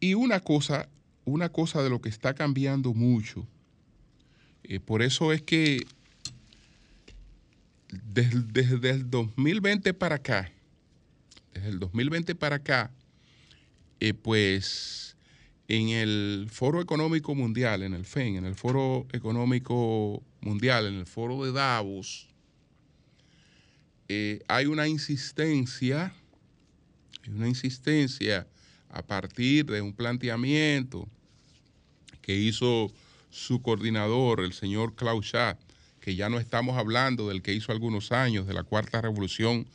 Y 0.00 0.14
una 0.14 0.40
cosa, 0.40 0.88
una 1.24 1.48
cosa 1.48 1.80
de 1.80 1.88
lo 1.88 2.00
que 2.00 2.08
está 2.08 2.34
cambiando 2.34 2.92
mucho, 2.92 3.46
eh, 4.64 4.80
por 4.80 5.00
eso 5.00 5.32
es 5.32 5.42
que 5.42 5.86
desde, 7.88 8.90
el 8.90 9.08
2020 9.08 9.94
para 9.94 10.16
acá, 10.16 10.50
desde 11.54 11.68
el 11.68 11.78
2020 11.78 12.34
para 12.34 12.56
acá, 12.56 12.90
eh, 14.00 14.12
pues 14.12 15.16
en 15.68 15.90
el 15.90 16.48
Foro 16.50 16.80
Económico 16.80 17.36
Mundial, 17.36 17.84
en 17.84 17.94
el 17.94 18.04
FEN, 18.04 18.34
en 18.34 18.44
el 18.44 18.56
Foro 18.56 19.06
Económico 19.12 20.20
Mundial, 20.40 20.88
en 20.88 20.94
el 20.94 21.06
Foro 21.06 21.44
de 21.44 21.52
Davos, 21.52 22.31
eh, 24.14 24.42
hay 24.46 24.66
una 24.66 24.88
insistencia, 24.88 26.12
una 27.26 27.48
insistencia 27.48 28.46
a 28.90 29.02
partir 29.02 29.64
de 29.64 29.80
un 29.80 29.94
planteamiento 29.94 31.08
que 32.20 32.36
hizo 32.36 32.92
su 33.30 33.62
coordinador, 33.62 34.40
el 34.40 34.52
señor 34.52 34.94
Klaus 34.96 35.28
Schad, 35.28 35.56
que 36.00 36.14
ya 36.14 36.28
no 36.28 36.38
estamos 36.38 36.76
hablando 36.76 37.30
del 37.30 37.40
que 37.40 37.54
hizo 37.54 37.72
algunos 37.72 38.12
años, 38.12 38.46
de 38.46 38.52
la 38.52 38.64
cuarta 38.64 39.00
revolución 39.00 39.66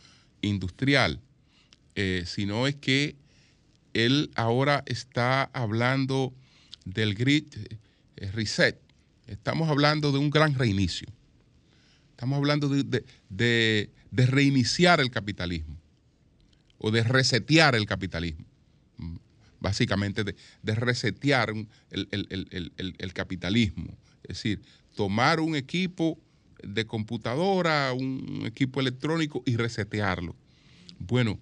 industrial, 0.41 1.19
eh, 1.95 2.21
sino 2.27 2.67
es 2.67 2.75
que 2.75 3.15
él 3.95 4.29
ahora 4.35 4.83
está 4.85 5.45
hablando 5.45 6.31
del 6.85 7.15
grid 7.15 7.47
eh, 8.17 8.31
reset. 8.33 8.79
Estamos 9.25 9.67
hablando 9.67 10.11
de 10.11 10.19
un 10.19 10.29
gran 10.29 10.53
reinicio. 10.53 11.07
Estamos 12.11 12.37
hablando 12.37 12.69
de 12.69 13.89
reiniciar 14.11 14.99
el 14.99 15.11
capitalismo 15.11 15.77
o 16.77 16.91
de 16.91 17.03
resetear 17.03 17.75
el 17.75 17.85
capitalismo. 17.85 18.45
Básicamente 19.59 20.23
de, 20.23 20.75
resetear 20.75 21.51
el, 21.89 23.13
capitalismo. 23.13 23.97
Es 24.23 24.37
decir, 24.37 24.61
tomar 24.95 25.39
un 25.39 25.55
equipo 25.55 26.19
de 26.61 26.85
computadora, 26.85 27.91
un 27.93 28.43
equipo 28.45 28.79
electrónico 28.79 29.41
y 29.45 29.55
resetearlo. 29.55 30.35
Bueno, 30.99 31.39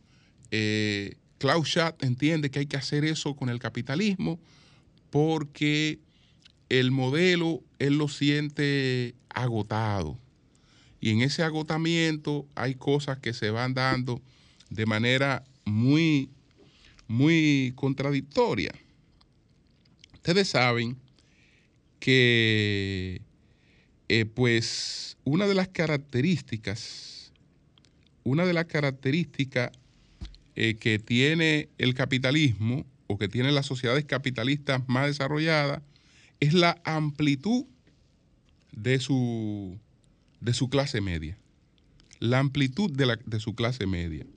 eh, 0.51 1.15
Klaus 1.37 1.67
Schad 1.67 1.95
entiende 1.99 2.49
que 2.49 2.59
hay 2.59 2.65
que 2.67 2.77
hacer 2.77 3.03
eso 3.03 3.35
con 3.35 3.49
el 3.49 3.59
capitalismo 3.59 4.39
porque 5.09 5.99
el 6.69 6.91
modelo 6.91 7.63
él 7.79 7.97
lo 7.97 8.07
siente 8.07 9.15
agotado 9.29 10.17
y 11.05 11.11
en 11.11 11.21
ese 11.21 11.43
agotamiento 11.43 12.47
hay 12.55 12.73
cosas 12.73 13.19
que 13.19 13.31
se 13.31 13.51
van 13.51 13.75
dando 13.75 14.23
de 14.71 14.87
manera 14.87 15.43
muy, 15.63 16.31
muy 17.07 17.73
contradictoria. 17.75 18.73
Ustedes 20.15 20.49
saben 20.49 20.97
que, 21.99 23.21
eh, 24.09 24.25
pues, 24.25 25.15
una 25.25 25.45
de 25.45 25.53
las 25.53 25.67
características, 25.67 27.31
una 28.23 28.43
de 28.43 28.53
las 28.53 28.65
características 28.65 29.73
eh, 30.55 30.73
que 30.73 30.97
tiene 30.97 31.69
el 31.77 31.93
capitalismo 31.93 32.83
o 33.05 33.19
que 33.19 33.27
tienen 33.27 33.53
las 33.53 33.67
sociedades 33.67 34.05
capitalistas 34.05 34.81
más 34.87 35.05
desarrolladas 35.05 35.83
es 36.39 36.55
la 36.55 36.81
amplitud 36.83 37.65
de 38.71 38.99
su, 38.99 39.77
de 40.45 40.53
su 40.53 40.69
clase 40.69 41.01
media. 41.01 41.37
La 42.19 42.37
amplitud 42.37 42.91
de, 42.91 43.17
de 43.25 43.39
su 43.39 43.55
clase 43.55 43.87
media. 43.87 44.27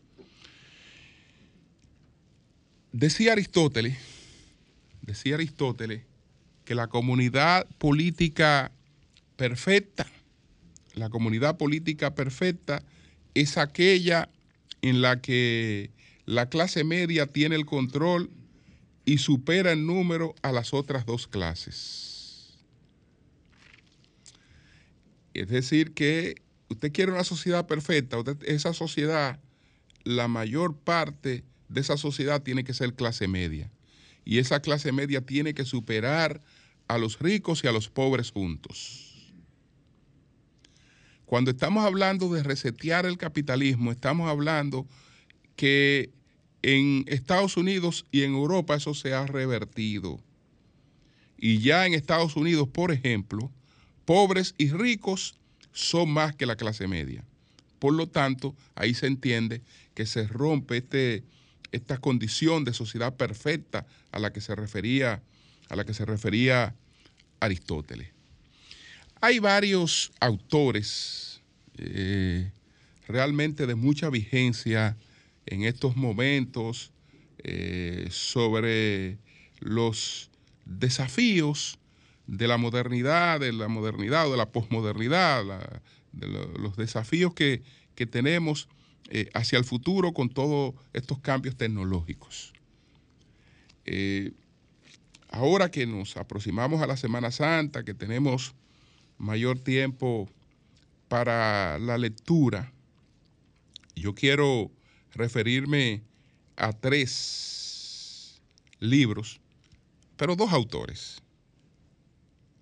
Decía 2.93 3.33
Aristóteles, 3.33 3.99
decía 5.03 5.35
Aristóteles, 5.35 6.03
que 6.65 6.75
la 6.75 6.87
comunidad 6.87 7.67
política 7.77 8.73
perfecta, 9.37 10.07
la 10.95 11.11
comunidad 11.11 11.59
política 11.59 12.15
perfecta 12.15 12.83
es 13.35 13.59
aquella 13.59 14.31
en 14.81 15.03
la 15.03 15.21
que 15.21 15.91
la 16.25 16.49
clase 16.49 16.85
media 16.85 17.27
tiene 17.27 17.55
el 17.55 17.67
control 17.67 18.31
y 19.05 19.19
supera 19.19 19.73
en 19.73 19.87
número 19.87 20.35
a 20.41 20.53
las 20.53 20.73
otras 20.73 21.05
dos 21.05 21.27
clases. 21.27 22.08
Es 25.43 25.49
decir, 25.49 25.95
que 25.95 26.43
usted 26.69 26.93
quiere 26.93 27.13
una 27.13 27.23
sociedad 27.23 27.67
perfecta, 27.67 28.17
esa 28.45 28.73
sociedad, 28.73 29.39
la 30.03 30.27
mayor 30.27 30.77
parte 30.77 31.45
de 31.69 31.81
esa 31.81 31.97
sociedad 31.97 32.43
tiene 32.43 32.65
que 32.65 32.75
ser 32.75 32.95
clase 32.95 33.29
media. 33.29 33.71
Y 34.25 34.39
esa 34.39 34.61
clase 34.61 34.91
media 34.91 35.21
tiene 35.21 35.55
que 35.55 35.65
superar 35.65 36.43
a 36.89 36.99
los 36.99 37.21
ricos 37.21 37.63
y 37.63 37.69
a 37.69 37.73
los 37.73 37.89
pobres 37.89 38.33
juntos. 38.33 39.33
Cuando 41.25 41.53
estamos 41.53 41.85
hablando 41.85 42.33
de 42.33 42.43
resetear 42.43 43.07
el 43.07 43.17
capitalismo, 43.17 43.93
estamos 43.93 44.29
hablando 44.29 44.87
que 45.55 46.11
en 46.63 47.05
Estados 47.07 47.57
Unidos 47.57 48.07
y 48.11 48.23
en 48.23 48.33
Europa 48.35 48.75
eso 48.75 48.93
se 48.93 49.15
ha 49.15 49.25
revertido. 49.27 50.21
Y 51.37 51.59
ya 51.59 51.87
en 51.87 51.95
Estados 51.95 52.35
Unidos, 52.35 52.69
por 52.69 52.91
ejemplo, 52.91 53.53
pobres 54.09 54.55
y 54.57 54.71
ricos 54.71 55.35
son 55.75 56.09
más 56.09 56.35
que 56.35 56.47
la 56.47 56.57
clase 56.57 56.89
media. 56.89 57.23
Por 57.79 57.93
lo 57.93 58.07
tanto, 58.07 58.57
ahí 58.75 58.95
se 58.95 59.07
entiende 59.07 59.61
que 59.93 60.07
se 60.07 60.27
rompe 60.27 60.79
este, 60.79 61.25
esta 61.73 61.99
condición 61.99 62.65
de 62.65 62.73
sociedad 62.73 63.15
perfecta 63.15 63.87
a 64.11 64.19
la 64.19 64.33
que 64.33 64.41
se 64.41 64.55
refería, 64.55 65.23
a 65.69 65.77
la 65.77 65.85
que 65.85 65.93
se 65.93 66.07
refería 66.07 66.75
Aristóteles. 67.39 68.09
Hay 69.21 69.41
varios 69.41 70.11
autores 70.21 71.43
eh, 71.77 72.51
realmente 73.09 73.67
de 73.67 73.75
mucha 73.75 74.09
vigencia 74.09 74.97
en 75.45 75.65
estos 75.65 75.97
momentos 75.97 76.93
eh, 77.45 78.09
sobre 78.11 79.19
los 79.61 80.31
desafíos 80.65 81.78
de 82.29 82.47
la 82.47 82.59
modernidad, 82.59 83.41
de 83.41 83.53
la 83.53 83.69
modernidad 83.69 84.29
o 84.29 84.33
de 84.33 84.37
la 84.37 84.51
posmodernidad, 84.53 85.45
de 86.13 86.29
los 86.29 86.77
desafíos 86.77 87.35
que, 87.35 87.63
tenemos 88.11 88.69
eh, 89.09 89.29
hacia 89.35 89.59
el 89.59 89.65
futuro 89.65 90.13
con 90.13 90.29
todos 90.29 90.75
estos 90.93 91.19
cambios 91.19 91.57
tecnológicos. 91.57 92.53
Eh, 93.87 94.31
ahora 95.31 95.71
que 95.71 95.85
nos 95.85 96.17
aproximamos 96.17 96.81
a 96.81 96.87
la 96.87 96.97
Semana 96.97 97.33
Santa, 97.33 97.83
que 97.83 97.95
tenemos 97.95 98.55
mayor 99.17 99.59
tiempo 99.59 100.29
para 101.09 101.81
la 101.81 101.99
lectura, 101.99 102.73
yo 103.97 104.15
quiero 104.15 104.71
referirme 105.13 106.03
a 106.57 106.73
tres 106.73 108.41
libros, 108.79 109.41
pero 110.17 110.37
dos 110.37 110.53
autores. 110.53 111.21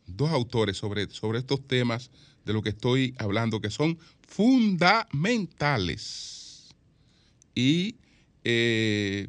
Dos 0.07 0.31
autores 0.31 0.77
sobre, 0.77 1.09
sobre 1.11 1.38
estos 1.38 1.66
temas 1.66 2.11
de 2.45 2.53
lo 2.53 2.62
que 2.62 2.69
estoy 2.71 3.14
hablando, 3.19 3.61
que 3.61 3.71
son 3.71 3.99
fundamentales 4.27 6.37
y 7.57 7.97
eh, 8.45 9.27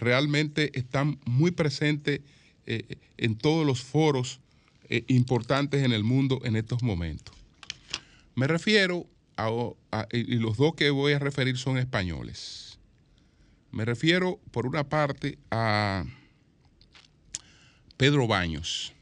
realmente 0.00 0.76
están 0.76 1.20
muy 1.24 1.52
presentes 1.52 2.22
eh, 2.66 2.96
en 3.16 3.36
todos 3.36 3.64
los 3.64 3.82
foros 3.82 4.40
eh, 4.88 5.04
importantes 5.08 5.84
en 5.84 5.92
el 5.92 6.02
mundo 6.02 6.40
en 6.44 6.56
estos 6.56 6.82
momentos. 6.82 7.36
Me 8.34 8.48
refiero 8.48 9.06
y 10.10 10.34
los 10.36 10.56
dos 10.56 10.74
que 10.74 10.90
voy 10.90 11.12
a 11.12 11.20
referir 11.20 11.58
son 11.58 11.78
españoles. 11.78 12.80
Me 13.70 13.84
refiero, 13.84 14.40
por 14.50 14.66
una 14.66 14.88
parte, 14.88 15.38
a 15.52 16.04
Pedro 17.96 18.26
Baños. 18.26 18.94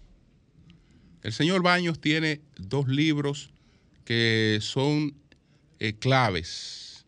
El 1.27 1.33
señor 1.33 1.61
Baños 1.61 2.01
tiene 2.01 2.41
dos 2.57 2.87
libros 2.87 3.51
que 4.05 4.61
son 4.63 5.13
eh, 5.81 5.95
claves 5.95 7.05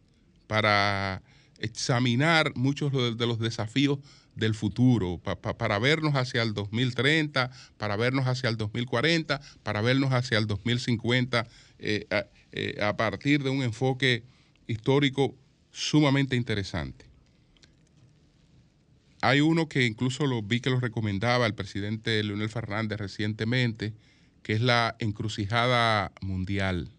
para 0.49 1.23
examinar 1.61 2.53
muchos 2.57 2.91
de 3.17 3.27
los 3.29 3.39
desafíos 3.39 4.01
del 4.35 4.57
futuro, 4.57 5.19
para 5.19 5.79
vernos 5.79 6.17
hacia 6.17 6.43
el 6.43 6.53
2030, 6.53 7.53
para 7.77 7.95
vernos 7.95 8.27
hacia 8.27 8.49
el 8.49 8.57
2040, 8.57 9.41
para 9.63 9.83
vernos 9.83 10.13
hacia 10.13 10.39
el 10.39 10.49
2050, 10.49 11.47
eh, 11.79 12.09
eh, 12.51 12.77
a, 12.83 12.97
partir 12.97 13.45
de 13.45 13.51
un 13.51 13.63
enfoque 13.63 14.25
histórico 14.67 15.37
sumamente 15.71 16.35
interesante. 16.35 17.08
Hay 19.21 19.41
uno 19.41 19.69
que 19.69 19.85
incluso 19.85 20.27
lo 20.27 20.43
vi 20.43 20.61
que 20.61 20.71
lo 20.71 20.79
recomendaba 20.79 21.47
el 21.47 21.55
presidente 21.55 22.23
Leonel 22.23 22.51
Fernández 22.51 22.99
recientemente, 22.99 23.95
que 24.43 24.53
es 24.53 24.61
la 24.61 24.97
encrucijada 25.01 26.13
mundial. 26.21 26.91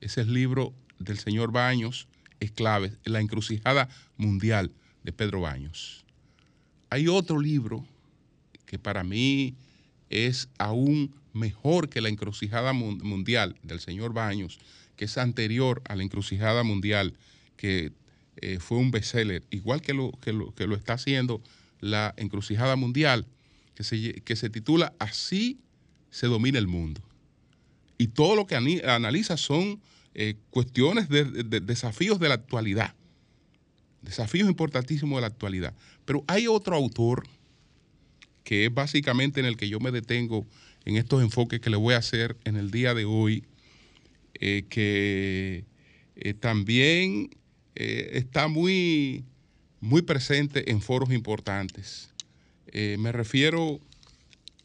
Ese 0.00 0.22
es 0.22 0.26
el 0.26 0.34
libro 0.34 0.74
del 0.98 1.18
señor 1.18 1.52
Baños, 1.52 2.08
es 2.40 2.50
clave, 2.50 2.92
la 3.04 3.20
encrucijada 3.20 3.88
mundial 4.16 4.72
de 5.04 5.12
Pedro 5.12 5.40
Baños. 5.42 6.04
Hay 6.90 7.06
otro 7.06 7.38
libro 7.38 7.86
que 8.66 8.78
para 8.78 9.04
mí 9.04 9.54
es 10.10 10.48
aún 10.58 11.14
mejor 11.32 11.88
que 11.88 12.00
la 12.00 12.08
encrucijada 12.08 12.72
mundial 12.72 13.56
del 13.62 13.80
señor 13.80 14.12
Baños, 14.12 14.58
que 14.96 15.04
es 15.04 15.16
anterior 15.18 15.82
a 15.88 15.94
la 15.94 16.02
encrucijada 16.02 16.64
mundial, 16.64 17.14
que 17.56 17.92
eh, 18.36 18.58
fue 18.58 18.78
un 18.78 18.90
bestseller, 18.90 19.44
igual 19.50 19.82
que 19.82 19.94
lo, 19.94 20.12
que 20.20 20.32
lo, 20.32 20.54
que 20.54 20.66
lo 20.66 20.74
está 20.74 20.94
haciendo 20.94 21.42
la 21.80 22.14
encrucijada 22.16 22.76
mundial, 22.76 23.26
que 23.74 23.84
se, 23.84 24.22
que 24.22 24.36
se 24.36 24.50
titula 24.50 24.94
Así 24.98 25.60
se 26.10 26.26
domina 26.26 26.58
el 26.58 26.66
mundo. 26.66 27.02
Y 27.98 28.08
todo 28.08 28.36
lo 28.36 28.46
que 28.46 28.56
analiza 28.56 29.36
son 29.36 29.80
eh, 30.14 30.36
cuestiones 30.50 31.08
de 31.08 31.24
desafíos 31.60 32.18
de 32.18 32.28
la 32.28 32.34
actualidad 32.34 32.94
desafíos 34.02 34.48
importantísimos 34.48 35.16
de 35.16 35.20
la 35.22 35.28
actualidad. 35.28 35.74
Pero 36.04 36.24
hay 36.26 36.46
otro 36.46 36.76
autor 36.76 37.26
que 38.44 38.66
es 38.66 38.74
básicamente 38.74 39.40
en 39.40 39.46
el 39.46 39.56
que 39.56 39.68
yo 39.68 39.80
me 39.80 39.92
detengo 39.92 40.46
en 40.84 40.96
estos 40.96 41.22
enfoques 41.22 41.60
que 41.60 41.70
le 41.70 41.76
voy 41.76 41.94
a 41.94 41.98
hacer 41.98 42.36
en 42.44 42.56
el 42.56 42.72
día 42.72 42.92
de 42.92 43.04
hoy, 43.04 43.44
eh, 44.34 44.64
que 44.68 45.64
también 46.40 47.30
eh, 47.74 48.10
está 48.14 48.48
muy, 48.48 49.24
muy 49.80 50.02
presente 50.02 50.70
en 50.70 50.80
foros 50.80 51.12
importantes. 51.12 52.10
me 52.72 53.12
refiero 53.12 53.80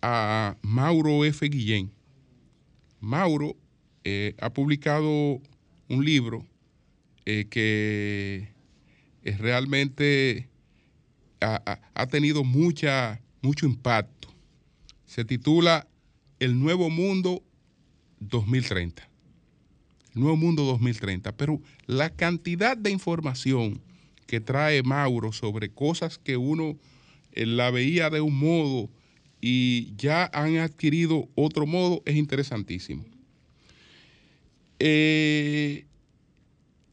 a 0.01 0.55
Mauro 0.61 1.25
F. 1.25 1.47
Guillén. 1.47 1.91
Mauro 2.99 3.55
ha 4.39 4.49
publicado 4.53 5.41
un 5.89 6.05
libro 6.05 6.45
que 7.25 8.47
realmente 9.23 10.47
ha, 11.41 12.07
tenido 12.07 12.43
mucha, 12.43 13.21
mucho 13.41 13.65
impacto. 13.65 14.29
Se 15.05 15.25
titula 15.25 15.87
El 16.39 16.59
Nuevo 16.59 16.89
Mundo 16.89 17.43
2030. 18.19 19.07
Nuevo 20.17 20.37
Mundo 20.37 20.63
2030. 20.63 21.35
Pero 21.37 21.61
la 21.85 22.09
cantidad 22.09 22.77
de 22.77 22.91
información 22.91 23.81
que 24.25 24.39
trae 24.39 24.83
Mauro 24.83 25.31
sobre 25.31 25.69
cosas 25.69 26.17
que 26.17 26.37
uno 26.37 26.77
eh, 27.33 27.45
la 27.45 27.71
veía 27.71 28.09
de 28.09 28.21
un 28.21 28.37
modo 28.37 28.89
y 29.39 29.93
ya 29.97 30.29
han 30.33 30.57
adquirido 30.57 31.29
otro 31.35 31.65
modo 31.65 32.01
es 32.05 32.15
interesantísimo. 32.15 33.05
Eh, 34.79 35.85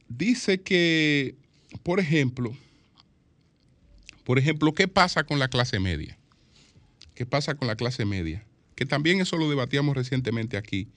dice 0.09 0.61
que 0.61 1.35
por 1.83 2.01
ejemplo, 2.01 2.57
por 4.25 4.39
ejemplo, 4.39 4.73
¿qué 4.73 4.89
pasa 4.89 5.25
con 5.25 5.39
la 5.39 5.49
clase 5.49 5.81
media? 5.81 6.17
que 7.15 7.27
pasa 7.27 7.55
con 7.55 7.69
la 7.69 7.77
clase 7.77 8.05
media, 8.05 8.45
que 8.75 8.87
también 8.87 9.21
eso 9.21 9.37
lo 9.37 9.49
debatíamos 9.49 9.97
recientemente 9.97 10.57
aquí. 10.57 10.89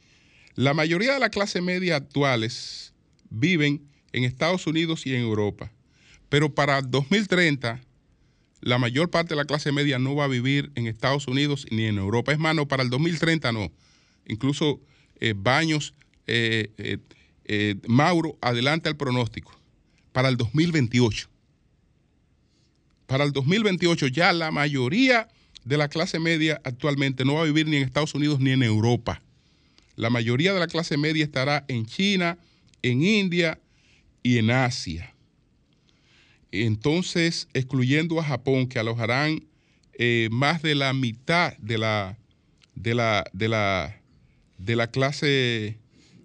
La 0.58 0.74
mayoría 0.74 1.14
de 1.14 1.20
la 1.20 1.30
clase 1.30 1.62
media 1.62 1.98
actuales 1.98 2.92
viven 3.30 3.88
en 4.12 4.24
Estados 4.24 4.66
Unidos 4.66 5.06
y 5.06 5.14
en 5.14 5.22
Europa, 5.22 5.72
pero 6.30 6.56
para 6.56 6.82
2030 6.82 7.80
la 8.62 8.80
mayor 8.80 9.12
parte 9.12 9.36
de 9.36 9.36
la 9.36 9.46
clase 9.46 9.72
media 9.72 10.00
no 10.00 10.16
va 10.16 10.24
a 10.24 10.28
vivir 10.28 10.72
en 10.74 10.88
Estados 10.88 11.28
Unidos 11.28 11.68
ni 11.70 11.86
en 11.86 12.00
Europa. 12.00 12.32
Es 12.32 12.40
más, 12.40 12.56
no, 12.56 12.68
para 12.68 12.82
el 12.82 12.90
2030 12.90 13.52
no. 13.52 13.72
Incluso 14.26 14.82
eh, 15.20 15.36
Baños, 15.38 15.94
eh, 16.26 16.98
eh, 17.46 17.76
Mauro, 17.88 18.36
adelanta 18.42 18.90
el 18.90 18.98
pronóstico. 18.98 19.56
Para 20.12 20.28
el 20.28 20.38
2028. 20.38 21.30
Para 23.06 23.26
el 23.26 23.32
2028 23.32 24.08
ya 24.08 24.34
la 24.34 24.50
mayoría 24.50 25.28
de 25.66 25.78
la 25.78 25.88
clase 25.88 26.18
media 26.18 26.60
actualmente 26.64 27.26
no 27.26 27.36
va 27.36 27.42
a 27.42 27.46
vivir 27.46 27.68
ni 27.68 27.78
en 27.78 27.84
Estados 27.84 28.16
Unidos 28.16 28.40
ni 28.40 28.50
en 28.50 28.64
Europa. 28.64 29.22
La 29.98 30.10
mayoría 30.10 30.54
de 30.54 30.60
la 30.60 30.68
clase 30.68 30.96
media 30.96 31.26
estará 31.26 31.66
en 31.68 31.86
China, 31.86 32.38
en 32.84 33.04
India 33.04 33.60
y 34.24 34.38
en 34.38 34.52
Asia. 34.52 35.14
Entonces, 36.52 37.50
excluyendo 37.54 38.20
a 38.20 38.24
Japón, 38.24 38.68
que 38.68 38.80
alojarán 38.80 39.44
eh, 39.98 40.30
más 40.32 40.62
de 40.62 40.76
la 40.76 40.94
mitad 40.94 41.58
de 41.58 41.80
la, 41.80 42.18
de 42.76 42.94
la, 42.94 43.26
de 43.34 43.50
la, 43.50 44.00
de 44.58 44.76
la 44.76 44.88
clase 44.90 45.78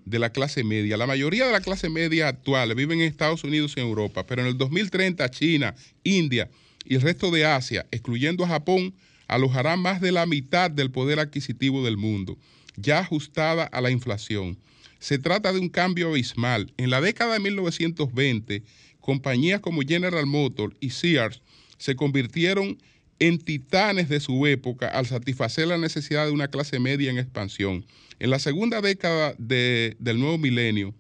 de 0.05 0.19
la 0.19 0.31
clase 0.31 0.65
media. 0.65 0.97
La 0.97 1.07
mayoría 1.07 1.47
de 1.47 1.53
la 1.53 1.61
clase 1.61 1.89
media 1.89 2.29
actual 2.29 2.75
viven 2.75 3.01
en 3.01 3.07
Estados 3.07 3.45
Unidos 3.45 3.75
y 3.77 3.81
en 3.81 3.87
Europa, 3.87 4.27
pero 4.27 4.43
en 4.43 4.49
el 4.49 4.59
2030 4.59 5.31
China, 5.31 5.75
India 6.03 6.51
y 6.85 6.97
el 6.97 7.01
resto 7.01 7.31
de 7.31 7.47
Asia, 7.47 7.87
excluyendo 7.91 8.45
a 8.45 8.49
Japón, 8.49 8.95
alojarán 9.29 9.81
más 9.81 10.01
de 10.01 10.13
la 10.13 10.27
mitad 10.27 10.71
del 10.71 10.91
poder 10.91 11.21
adquisitivo 11.21 11.85
del 11.85 11.97
mundo, 11.97 12.37
ya 12.77 13.01
ajustada 13.01 13.65
a 13.65 13.81
la 13.81 13.91
inflación. 13.91 14.59
Se 14.99 15.19
trata 15.19 15.53
de 15.53 15.59
un 15.59 15.69
cambio 15.69 16.09
abismal. 16.09 16.73
En 16.77 16.91
la 16.91 17.01
década 17.01 17.35
de 17.35 17.41
1920, 17.41 18.63
compañías 19.01 19.61
como 19.61 19.83
General 19.83 20.27
Motors 20.27 20.77
y 20.81 20.91
Sears 20.91 21.43
se 21.79 21.97
convirtieron 21.97 22.79
en 23.19 23.39
titanes 23.39 24.09
de 24.09 24.21
su 24.21 24.47
época 24.47 24.89
al 24.89 25.07
satisfacer 25.07 25.69
la 25.69 25.79
necesidad 25.79 26.27
de 26.27 26.33
una 26.33 26.49
clase 26.49 26.79
media 26.81 27.11
en 27.11 27.19
expansión. 27.19 27.85
En 28.19 28.31
la 28.31 28.39
segunda 28.39 28.81
década 28.81 29.35
del 29.39 30.19
nuevo 30.19 30.39
milenio, 30.39 30.95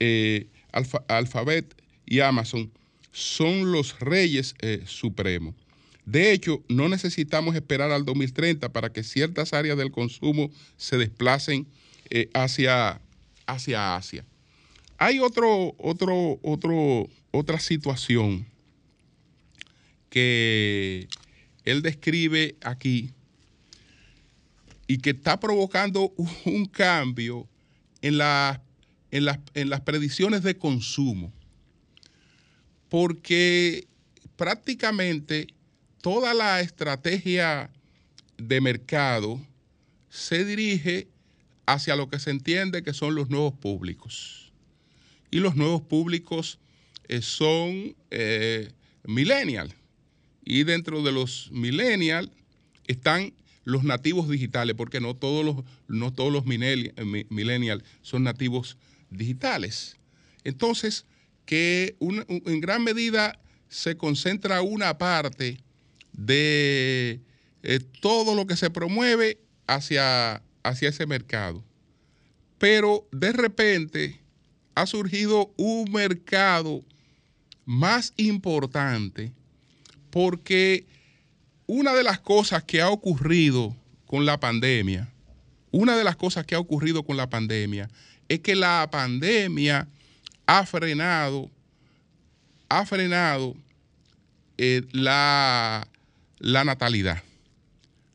eh, 0.00 0.48
Alphabet 1.08 1.74
y 2.06 2.20
Amazon 2.20 2.70
son 3.12 3.72
los 3.72 3.98
reyes 4.00 4.54
eh, 4.60 4.82
supremos. 4.86 5.54
De 6.04 6.32
hecho, 6.32 6.62
no 6.68 6.88
necesitamos 6.88 7.54
esperar 7.54 7.92
al 7.92 8.04
2030 8.04 8.72
para 8.72 8.92
que 8.92 9.04
ciertas 9.04 9.52
áreas 9.52 9.78
del 9.78 9.92
consumo 9.92 10.50
se 10.76 10.98
desplacen 10.98 11.66
eh, 12.10 12.28
hacia, 12.34 13.00
hacia 13.46 13.96
Asia. 13.96 14.24
Hay 14.98 15.20
otro, 15.20 15.74
otro, 15.78 16.40
otro, 16.42 17.08
otra 17.30 17.60
situación 17.60 18.46
que 20.10 21.08
él 21.64 21.82
describe 21.82 22.56
aquí 22.62 23.12
y 24.86 24.98
que 24.98 25.10
está 25.10 25.38
provocando 25.38 26.12
un 26.44 26.66
cambio 26.66 27.48
en, 28.02 28.20
en, 29.12 29.26
en 29.54 29.70
las 29.70 29.80
predicciones 29.82 30.42
de 30.42 30.58
consumo. 30.58 31.32
Porque 32.88 33.86
prácticamente 34.36 35.46
toda 36.02 36.34
la 36.34 36.60
estrategia 36.60 37.70
de 38.36 38.60
mercado 38.60 39.40
se 40.10 40.44
dirige 40.44 41.08
hacia 41.64 41.96
lo 41.96 42.10
que 42.10 42.18
se 42.18 42.30
entiende 42.30 42.82
que 42.82 42.92
son 42.92 43.14
los 43.14 43.30
nuevos 43.30 43.54
públicos. 43.54 44.52
Y 45.30 45.38
los 45.38 45.56
nuevos 45.56 45.80
públicos 45.80 46.58
eh, 47.08 47.22
son 47.22 47.96
eh, 48.10 48.70
millennials. 49.04 49.74
Y 50.44 50.64
dentro 50.64 51.02
de 51.02 51.12
los 51.12 51.50
millennials 51.52 52.28
están 52.86 53.32
los 53.64 53.84
nativos 53.84 54.28
digitales, 54.28 54.74
porque 54.76 55.00
no 55.00 55.14
todos 55.14 55.44
los, 55.44 55.64
no 55.86 56.12
todos 56.12 56.32
los 56.32 56.44
eh, 56.48 57.78
son 58.02 58.24
nativos 58.24 58.76
digitales. 59.08 59.96
Entonces, 60.42 61.06
que 61.46 61.96
en 62.00 62.60
gran 62.60 62.82
medida 62.82 63.38
se 63.68 63.96
concentra 63.96 64.62
una 64.62 64.98
parte 64.98 65.61
de 66.12 67.20
todo 68.00 68.34
lo 68.34 68.46
que 68.46 68.56
se 68.56 68.70
promueve 68.70 69.38
hacia, 69.66 70.42
hacia 70.62 70.88
ese 70.88 71.06
mercado. 71.06 71.62
Pero 72.58 73.06
de 73.12 73.32
repente 73.32 74.20
ha 74.74 74.86
surgido 74.86 75.52
un 75.56 75.90
mercado 75.92 76.82
más 77.64 78.12
importante 78.16 79.32
porque 80.10 80.86
una 81.66 81.94
de 81.94 82.02
las 82.02 82.20
cosas 82.20 82.64
que 82.64 82.80
ha 82.80 82.90
ocurrido 82.90 83.74
con 84.06 84.26
la 84.26 84.38
pandemia, 84.38 85.10
una 85.70 85.96
de 85.96 86.04
las 86.04 86.16
cosas 86.16 86.44
que 86.44 86.54
ha 86.54 86.58
ocurrido 86.58 87.02
con 87.02 87.16
la 87.16 87.30
pandemia 87.30 87.88
es 88.28 88.40
que 88.40 88.54
la 88.54 88.88
pandemia 88.90 89.88
ha 90.46 90.66
frenado, 90.66 91.50
ha 92.68 92.84
frenado 92.84 93.56
eh, 94.58 94.82
la, 94.92 95.88
la 96.42 96.64
natalidad. 96.64 97.22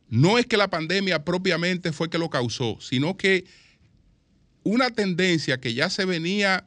No 0.09 0.37
es 0.37 0.45
que 0.45 0.57
la 0.57 0.69
pandemia 0.69 1.23
propiamente 1.23 1.93
fue 1.93 2.09
que 2.09 2.17
lo 2.17 2.29
causó, 2.29 2.77
sino 2.81 3.15
que 3.15 3.45
una 4.63 4.89
tendencia 4.91 5.59
que 5.59 5.73
ya 5.73 5.89
se 5.89 6.03
venía 6.03 6.65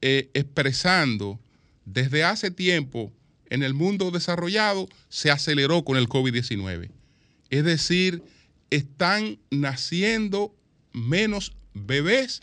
eh, 0.00 0.30
expresando 0.32 1.40
desde 1.84 2.22
hace 2.22 2.52
tiempo 2.52 3.12
en 3.50 3.64
el 3.64 3.74
mundo 3.74 4.12
desarrollado 4.12 4.88
se 5.08 5.30
aceleró 5.30 5.84
con 5.84 5.96
el 5.96 6.08
COVID-19. 6.08 6.90
Es 7.50 7.64
decir, 7.64 8.22
están 8.70 9.38
naciendo 9.50 10.54
menos 10.92 11.52
bebés 11.74 12.42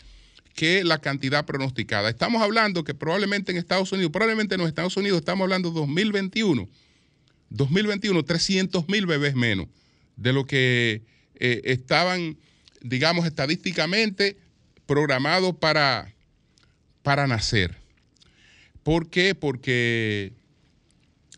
que 0.54 0.84
la 0.84 0.98
cantidad 0.98 1.46
pronosticada. 1.46 2.10
Estamos 2.10 2.42
hablando 2.42 2.84
que 2.84 2.94
probablemente 2.94 3.52
en 3.52 3.58
Estados 3.58 3.90
Unidos, 3.92 4.12
probablemente 4.12 4.54
en 4.54 4.60
los 4.60 4.68
Estados 4.68 4.96
Unidos 4.98 5.18
estamos 5.18 5.44
hablando 5.44 5.70
de 5.70 5.80
2021, 5.80 6.68
2021, 7.56 8.22
300 8.22 8.88
mil 8.88 9.06
bebés 9.06 9.34
menos 9.34 9.68
de 10.16 10.32
lo 10.32 10.46
que 10.46 11.02
eh, 11.36 11.62
estaban, 11.64 12.36
digamos, 12.82 13.26
estadísticamente 13.26 14.36
programado 14.86 15.54
para, 15.54 16.12
para 17.02 17.26
nacer. 17.26 17.76
¿Por 18.82 19.08
qué? 19.08 19.34
Porque 19.34 20.32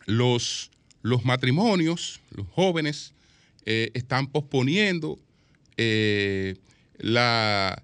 los, 0.07 0.71
los 1.03 1.25
matrimonios, 1.25 2.21
los 2.31 2.47
jóvenes, 2.49 3.13
eh, 3.65 3.91
están 3.95 4.29
posponiendo 4.29 5.19
eh, 5.77 6.57
la, 6.99 7.83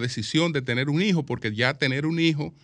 decisión 0.00 0.52
de 0.52 0.62
tener 0.62 0.88
un 0.88 1.02
hijo, 1.02 1.24
porque 1.24 1.54
ya 1.54 1.74
tener 1.74 2.06
un 2.06 2.18
hijo 2.18 2.54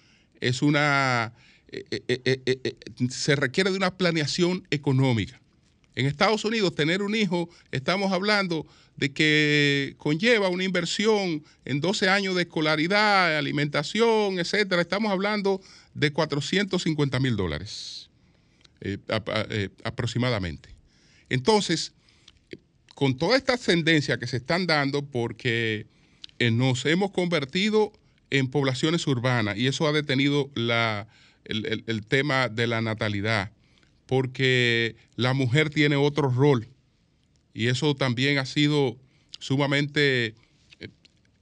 es 0.41 0.63
una, 0.63 1.33
eh, 1.71 2.77
se 3.11 3.37
requiere 3.37 3.71
de 3.71 3.77
una 3.77 3.97
planeación 3.97 4.67
económica. 4.71 5.41
En 5.95 6.07
Estados 6.07 6.45
Unidos, 6.45 6.75
tener 6.75 7.03
un 7.03 7.15
hijo, 7.15 7.51
estamos 7.73 8.13
hablando 8.13 8.67
de 8.97 9.13
que 9.13 9.95
conlleva 9.99 10.49
una 10.49 10.65
inversión 10.65 11.43
en 11.65 11.81
12 11.81 12.09
años 12.09 12.37
de 12.37 12.43
escolaridad, 12.43 13.37
alimentación, 13.37 14.39
etcétera. 14.39 14.83
Estamos 14.83 15.11
hablando 15.11 15.61
de 15.95 16.13
450 16.13 17.19
mil 17.19 17.37
dólares 17.37 18.11
eh, 18.83 18.99
eh, 19.51 19.69
aproximadamente. 19.85 20.69
Entonces, 21.29 21.93
con 22.95 23.17
toda 23.17 23.37
esta 23.37 23.57
tendencia 23.57 24.19
que 24.19 24.27
se 24.27 24.37
están 24.37 24.67
dando, 24.67 25.03
porque 25.03 25.87
eh, 26.39 26.51
nos 26.51 26.85
hemos 26.85 27.11
convertido 27.11 27.93
en 28.29 28.49
poblaciones 28.49 29.07
urbanas 29.07 29.57
y 29.57 29.67
eso 29.67 29.89
ha 29.89 29.93
detenido 29.93 30.51
la, 30.55 31.09
el 31.45 32.07
tema 32.07 32.49
de 32.49 32.67
la 32.67 32.81
natalidad 32.81 33.53
porque 34.11 34.97
la 35.15 35.35
mujer 35.35 35.71
tiene 35.71 35.95
otro 35.95 36.31
rol 36.31 36.67
y 37.55 37.69
eso 37.69 37.95
también 37.95 38.39
ha 38.39 38.45
sido 38.45 38.99
sumamente, 39.39 40.35
eh, 40.81 40.89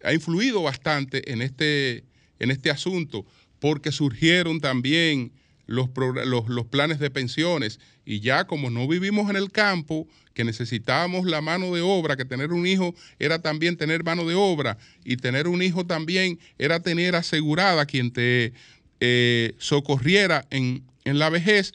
ha 0.05 0.13
influido 0.13 0.63
bastante 0.63 1.33
en 1.33 1.41
este, 1.41 2.05
en 2.39 2.51
este 2.51 2.71
asunto, 2.71 3.25
porque 3.59 3.91
surgieron 3.91 4.61
también 4.61 5.33
los, 5.65 5.89
los, 5.97 6.67
planes 6.67 6.99
de 6.99 7.11
pensiones 7.11 7.81
y 8.05 8.21
ya 8.21 8.47
como 8.47 8.69
no 8.69 8.87
vivimos 8.87 9.31
en 9.31 9.37
el 9.37 9.51
campo, 9.51 10.07
que 10.35 10.45
necesitábamos 10.45 11.25
la 11.25 11.41
mano 11.41 11.75
de 11.75 11.81
obra, 11.81 12.17
que 12.17 12.27
tener 12.27 12.53
un 12.53 12.67
hijo 12.67 12.95
era 13.19 13.41
también 13.41 13.79
tener 13.79 14.05
mano 14.05 14.27
de 14.29 14.35
obra 14.35 14.77
y 15.05 15.17
tener 15.17 15.49
un 15.49 15.63
hijo 15.63 15.87
también 15.87 16.39
era 16.59 16.81
tener 16.81 17.17
asegurada 17.17 17.87
quien 17.87 18.11
te 18.11 18.53
eh, 19.01 19.55
socorriera 19.59 20.47
en, 20.51 20.85
en 21.05 21.19
la 21.19 21.31
vejez, 21.31 21.73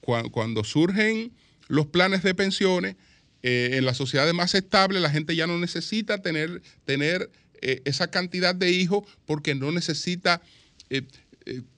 cuando, 0.00 0.64
surgen 0.64 1.32
los 1.68 1.86
planes 1.86 2.22
de 2.22 2.34
pensiones, 2.34 2.96
eh, 3.42 3.70
en 3.74 3.84
las 3.84 3.96
sociedades 3.96 4.34
más 4.34 4.54
estables 4.54 5.02
la 5.02 5.10
gente 5.10 5.36
ya 5.36 5.46
no 5.46 5.58
necesita 5.58 6.22
tener, 6.22 6.62
tener 6.84 7.30
eh, 7.60 7.82
esa 7.84 8.10
cantidad 8.10 8.54
de 8.54 8.70
hijos 8.70 9.04
porque 9.26 9.54
no 9.54 9.72
necesita 9.72 10.42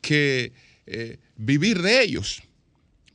que 0.00 0.52
vivir 1.36 1.82
de 1.82 2.02
ellos. 2.02 2.42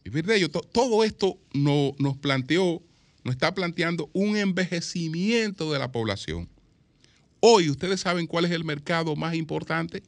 Vivir 0.03 0.25
de 0.25 0.37
ellos. 0.37 0.51
Todo 0.71 1.03
esto 1.03 1.39
nos 1.53 2.17
planteó, 2.17 2.81
nos 3.23 3.35
está 3.35 3.53
planteando 3.53 4.09
un 4.13 4.37
envejecimiento 4.37 5.71
de 5.71 5.79
la 5.79 5.91
población. 5.91 6.49
Hoy 7.39 7.69
ustedes 7.69 8.01
saben 8.01 8.27
cuál 8.27 8.45
es 8.45 8.51
el 8.51 8.63
mercado 8.63 9.15
más 9.15 9.35
importante. 9.35 10.03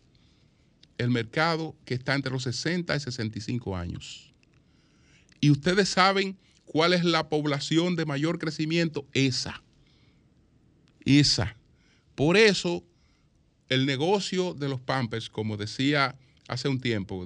El 0.98 1.10
mercado 1.10 1.76
que 1.86 1.94
está 1.94 2.16
entre 2.16 2.32
los 2.32 2.44
60 2.44 2.96
y 2.96 3.00
65 3.00 3.76
años. 3.76 4.34
Y 5.40 5.52
ustedes 5.52 5.90
saben 5.90 6.38
cuál 6.66 6.94
es 6.94 7.04
la 7.04 7.30
población 7.30 7.96
de 7.96 8.06
mayor 8.06 8.40
crecimiento. 8.40 9.06
Esa. 9.14 9.62
Esa. 11.04 11.56
Por 12.16 12.38
eso 12.38 12.84
el 13.70 13.86
negocio 13.86 14.54
de 14.54 14.70
los 14.70 14.80
Pampers, 14.80 15.30
como 15.30 15.58
decía 15.58 16.16
hace 16.48 16.68
un 16.68 16.80
tiempo, 16.80 17.26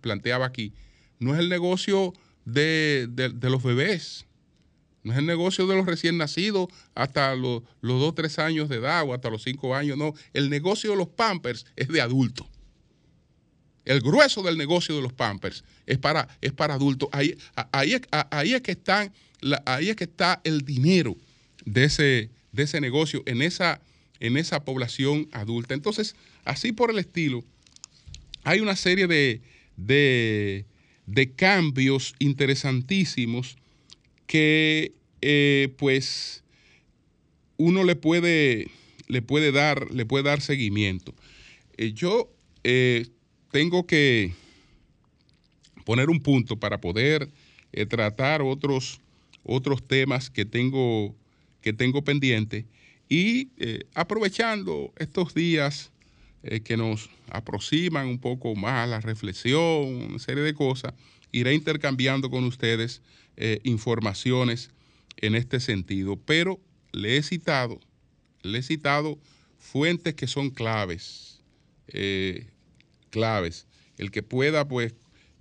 planteaba 0.00 0.46
aquí, 0.46 0.72
no 1.18 1.34
es 1.34 1.40
el 1.40 1.48
negocio 1.48 2.12
de, 2.44 3.08
los 3.42 3.62
bebés. 3.62 4.26
No 5.02 5.12
es 5.12 5.18
el 5.18 5.26
negocio 5.26 5.66
de 5.66 5.76
los 5.76 5.86
recién 5.86 6.18
nacidos 6.18 6.68
hasta 6.94 7.34
los, 7.36 7.62
los 7.80 8.00
2, 8.00 8.14
3 8.14 8.38
años 8.40 8.68
de 8.68 8.76
edad 8.76 9.04
o 9.06 9.14
hasta 9.14 9.30
los 9.30 9.42
5 9.44 9.74
años, 9.74 9.96
no. 9.96 10.14
El 10.32 10.50
negocio 10.50 10.90
de 10.90 10.96
los 10.96 11.08
Pampers 11.08 11.64
es 11.76 11.88
de 11.88 12.00
adultos. 12.00 12.48
El 13.86 14.00
grueso 14.00 14.42
del 14.42 14.58
negocio 14.58 14.96
de 14.96 15.00
los 15.00 15.12
Pampers 15.12 15.64
es 15.86 15.96
para, 15.96 16.28
es 16.42 16.52
para 16.52 16.74
adultos. 16.74 17.08
Ahí, 17.12 17.38
ahí, 17.72 17.96
ahí, 18.30 18.52
es 18.52 18.60
que 18.60 18.72
están, 18.72 19.12
ahí 19.64 19.88
es 19.88 19.96
que 19.96 20.04
está 20.04 20.40
el 20.44 20.62
dinero 20.62 21.16
de 21.64 21.84
ese, 21.84 22.30
de 22.52 22.62
ese 22.64 22.80
negocio 22.80 23.22
en 23.26 23.42
esa, 23.42 23.80
en 24.18 24.36
esa 24.36 24.64
población 24.64 25.28
adulta. 25.32 25.72
Entonces, 25.72 26.16
así 26.44 26.72
por 26.72 26.90
el 26.90 26.98
estilo, 26.98 27.44
hay 28.42 28.58
una 28.58 28.74
serie 28.74 29.06
de, 29.06 29.40
de, 29.76 30.66
de 31.06 31.30
cambios 31.32 32.14
interesantísimos 32.18 33.56
que 34.26 34.94
eh, 35.22 35.72
pues 35.78 36.42
uno 37.56 37.84
le 37.84 37.94
puede, 37.94 38.68
le 39.06 39.22
puede, 39.22 39.52
dar, 39.52 39.92
le 39.92 40.04
puede 40.06 40.24
dar 40.24 40.40
seguimiento. 40.40 41.14
Eh, 41.76 41.92
yo 41.92 42.32
eh, 42.64 43.06
tengo 43.56 43.86
que 43.86 44.34
poner 45.86 46.10
un 46.10 46.20
punto 46.20 46.60
para 46.60 46.78
poder 46.78 47.26
tratar 47.88 48.42
otros, 48.42 49.00
otros 49.44 49.82
temas 49.88 50.28
que 50.28 50.44
tengo, 50.44 51.14
que 51.62 51.72
tengo 51.72 52.04
pendiente. 52.04 52.66
Y 53.08 53.48
aprovechando 53.94 54.92
estos 54.98 55.32
días 55.32 55.90
que 56.64 56.76
nos 56.76 57.08
aproximan 57.30 58.08
un 58.08 58.18
poco 58.18 58.54
más 58.54 58.84
a 58.84 58.86
la 58.88 59.00
reflexión, 59.00 60.04
una 60.10 60.18
serie 60.18 60.42
de 60.42 60.52
cosas, 60.52 60.92
iré 61.32 61.54
intercambiando 61.54 62.28
con 62.28 62.44
ustedes 62.44 63.00
eh, 63.38 63.60
informaciones 63.64 64.68
en 65.16 65.34
este 65.34 65.60
sentido, 65.60 66.16
pero 66.26 66.60
le 66.92 67.16
he 67.16 67.22
citado, 67.22 67.80
le 68.42 68.58
he 68.58 68.62
citado 68.62 69.18
fuentes 69.58 70.12
que 70.12 70.26
son 70.26 70.50
claves, 70.50 71.40
eh, 71.88 72.48
claves. 73.10 73.66
El 73.98 74.10
que 74.10 74.22
pueda, 74.22 74.68
pues, 74.68 74.94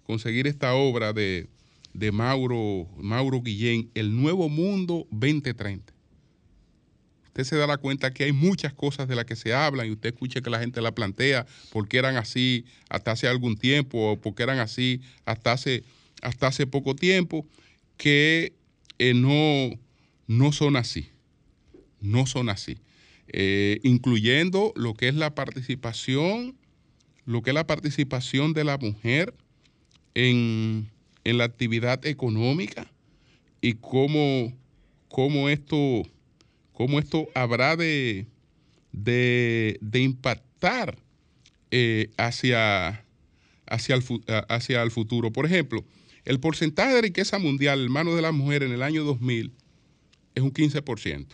conseguir 0.04 0.47
esta 0.47 0.73
obra 0.75 1.13
de, 1.13 1.47
de 1.93 2.12
Mauro, 2.12 2.88
Mauro 2.97 3.41
Guillén, 3.41 3.89
El 3.95 4.15
Nuevo 4.15 4.49
Mundo 4.49 5.08
2030. 5.12 5.93
Usted 7.36 7.43
se 7.43 7.58
dará 7.58 7.75
cuenta 7.75 8.13
que 8.13 8.23
hay 8.23 8.32
muchas 8.32 8.73
cosas 8.73 9.10
de 9.10 9.15
las 9.15 9.25
que 9.25 9.36
se 9.36 9.54
hablan 9.54 9.88
y 9.88 9.91
usted 9.91 10.13
escucha 10.13 10.39
que 10.39 10.49
la 10.49 10.60
gente 10.60 10.82
la 10.82 10.95
plantea 10.95 11.45
porque 11.69 11.97
eran 11.97 12.15
así 12.15 12.63
hasta 12.89 13.12
hace 13.12 13.28
algún 13.28 13.58
tiempo 13.58 14.12
o 14.12 14.21
porque 14.21 14.43
eran 14.43 14.60
así 14.60 15.01
hasta 15.25 15.51
hace, 15.51 15.84
hasta 16.21 16.47
hace 16.47 16.65
poco 16.65 16.95
tiempo 16.95 17.45
que 17.97 18.54
eh, 18.99 19.13
no, 19.13 19.78
no 20.28 20.54
son 20.54 20.78
así, 20.78 21.10
no 21.99 22.25
son 22.25 22.47
así, 22.47 22.78
eh, 23.28 23.80
incluyendo 23.84 24.71
lo 24.78 24.93
que 24.93 25.10
es 25.10 25.15
la 25.15 25.36
participación, 25.36 26.56
lo 27.25 27.41
que 27.41 27.49
es 27.51 27.53
la 27.53 27.67
participación 27.67 28.53
de 28.53 28.63
la 28.63 28.77
mujer 28.77 29.33
en, 30.13 30.89
la 31.23 31.43
actividad 31.43 32.05
económica 32.05 32.91
y 33.61 33.73
cómo, 33.73 34.53
cómo, 35.09 35.49
esto, 35.49 36.03
cómo 36.71 36.99
esto 36.99 37.27
habrá 37.33 37.75
de, 37.75 38.27
de, 38.91 39.99
impactar 39.99 40.97
eh, 41.71 42.11
hacia, 42.17 43.03
hacia, 43.65 43.95
el, 43.95 44.03
hacia 44.49 44.83
el 44.83 44.91
futuro. 44.91 45.31
Por 45.31 45.47
ejemplo, 45.47 45.83
el 46.25 46.39
porcentaje 46.39 46.93
de 46.93 47.01
riqueza 47.01 47.39
mundial 47.39 47.83
en 47.83 47.91
manos 47.91 48.15
de 48.15 48.21
la 48.21 48.31
mujer 48.31 48.61
en 48.63 48.71
el 48.71 48.83
año 48.83 49.03
2000 49.03 49.51
es 50.35 50.43
un 50.43 50.53
15%. 50.53 51.27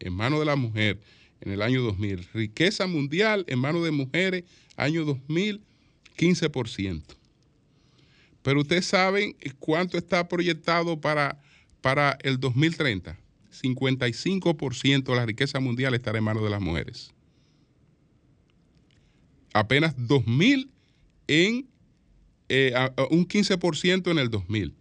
En 0.00 0.12
manos 0.12 0.40
de 0.40 0.46
la 0.46 0.56
mujer 0.56 1.00
en 1.40 1.52
el 1.52 1.62
año 1.62 1.82
2000. 1.82 2.28
Riqueza 2.32 2.86
mundial 2.86 3.44
en 3.48 3.58
manos 3.58 3.84
de 3.84 3.90
mujeres, 3.90 4.44
año 4.78 5.04
2000, 5.04 5.60
15%. 6.16 7.02
Pero 8.42 8.60
ustedes 8.60 8.86
saben 8.86 9.36
cuánto 9.58 9.98
está 9.98 10.26
proyectado 10.26 10.98
para, 10.98 11.38
para 11.82 12.16
el 12.22 12.40
2030. 12.40 13.18
55% 13.52 15.02
de 15.04 15.16
la 15.16 15.26
riqueza 15.26 15.60
mundial 15.60 15.94
estará 15.94 16.18
en 16.18 16.24
manos 16.24 16.42
de 16.42 16.50
las 16.50 16.60
mujeres. 16.60 17.12
Apenas 19.52 19.96
2.000 19.96 20.68
en 21.26 21.66
eh, 22.48 22.72
un 23.10 23.26
15% 23.26 24.10
en 24.10 24.18
el 24.18 24.30
2000. 24.30 24.74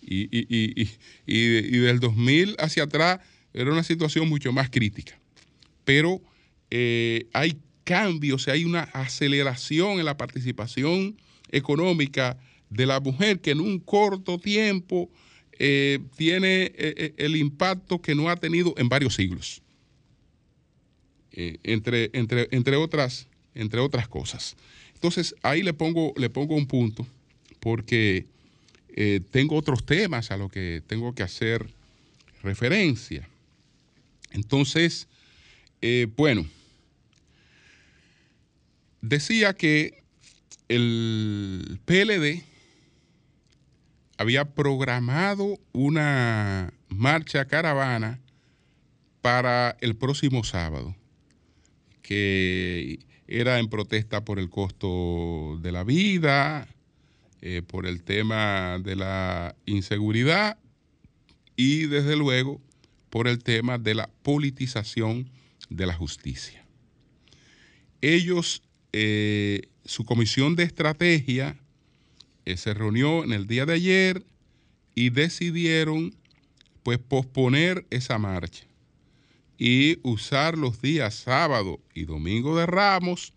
Y, 0.00 0.28
y, 0.32 0.88
y, 1.26 1.78
del 1.78 2.00
2000 2.00 2.56
hacia 2.58 2.84
atrás 2.84 3.20
era 3.52 3.70
una 3.70 3.84
situación 3.84 4.28
mucho 4.28 4.52
más 4.52 4.68
crítica. 4.68 5.18
Pero 5.84 6.20
eh, 6.70 7.28
hay 7.32 7.56
cambios, 7.84 8.48
hay 8.48 8.64
una 8.64 8.82
aceleración 8.82 9.98
en 9.98 10.04
la 10.04 10.16
participación 10.16 11.16
económica 11.50 12.38
de 12.70 12.86
la 12.86 13.00
mujer 13.00 13.40
que 13.40 13.50
en 13.50 13.60
un 13.60 13.78
corto 13.78 14.38
tiempo 14.38 15.10
eh, 15.58 15.98
tiene 16.16 16.72
el 17.16 17.36
impacto 17.36 18.00
que 18.00 18.14
no 18.14 18.30
ha 18.30 18.36
tenido 18.36 18.74
en 18.76 18.88
varios 18.88 19.14
siglos. 19.14 19.62
entre, 21.32 22.10
entre, 22.12 22.48
entre, 22.50 22.76
otras, 22.76 23.26
entre 23.54 23.80
otras 23.80 24.08
cosas. 24.08 24.56
Entonces, 24.94 25.34
ahí 25.42 25.62
le 25.62 25.72
pongo, 25.72 26.12
le 26.16 26.30
pongo 26.30 26.54
un 26.54 26.66
punto 26.66 27.06
porque 27.62 28.26
eh, 28.94 29.20
tengo 29.30 29.56
otros 29.56 29.86
temas 29.86 30.30
a 30.30 30.36
los 30.36 30.50
que 30.50 30.82
tengo 30.86 31.14
que 31.14 31.22
hacer 31.22 31.66
referencia. 32.42 33.28
Entonces, 34.32 35.08
eh, 35.80 36.08
bueno, 36.16 36.44
decía 39.02 39.52
que 39.54 40.02
el 40.68 41.80
PLD 41.84 42.44
había 44.16 44.46
programado 44.54 45.58
una 45.72 46.72
marcha 46.88 47.44
caravana 47.46 48.20
para 49.20 49.76
el 49.80 49.96
próximo 49.96 50.44
sábado, 50.44 50.96
que 52.00 53.00
era 53.26 53.58
en 53.58 53.68
protesta 53.68 54.24
por 54.24 54.38
el 54.38 54.48
costo 54.48 55.58
de 55.60 55.72
la 55.72 55.84
vida, 55.84 56.68
eh, 57.40 57.62
por 57.62 57.86
el 57.86 58.02
tema 58.02 58.78
de 58.78 58.96
la 58.96 59.56
inseguridad 59.66 60.58
y 61.56 61.86
desde 61.86 62.16
luego 62.16 62.60
por 63.10 63.28
el 63.28 63.42
tema 63.42 63.78
de 63.78 63.94
la 63.94 64.08
politización 64.22 65.28
de 65.68 65.86
la 65.86 65.94
justicia. 65.94 66.64
Ellos, 68.00 68.62
eh, 68.92 69.62
su 69.86 70.04
comisión 70.04 70.54
de 70.54 70.64
estrategia 70.64 71.56
eh, 72.44 72.58
se 72.58 72.74
reunió 72.74 73.24
en 73.24 73.32
el 73.32 73.46
día 73.46 73.64
de 73.64 73.72
ayer 73.72 74.22
y 74.94 75.08
decidieron 75.08 76.14
pues 76.82 76.98
posponer 76.98 77.86
esa 77.88 78.18
marcha 78.18 78.66
y 79.56 79.98
usar 80.02 80.58
los 80.58 80.82
días 80.82 81.14
sábado 81.14 81.80
y 81.94 82.04
domingo 82.04 82.56
de 82.58 82.66
Ramos 82.66 83.32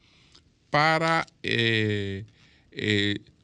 para 0.69 1.25
eh, 1.41 2.25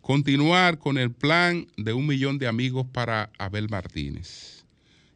continuar 0.02 0.78
con 0.78 0.98
el 0.98 1.12
plan 1.12 1.68
de 1.78 1.94
un 1.94 2.08
millón 2.08 2.40
de 2.40 2.48
amigos 2.48 2.88
para 2.92 3.30
Abel 3.38 3.70
Martínez. 3.70 4.66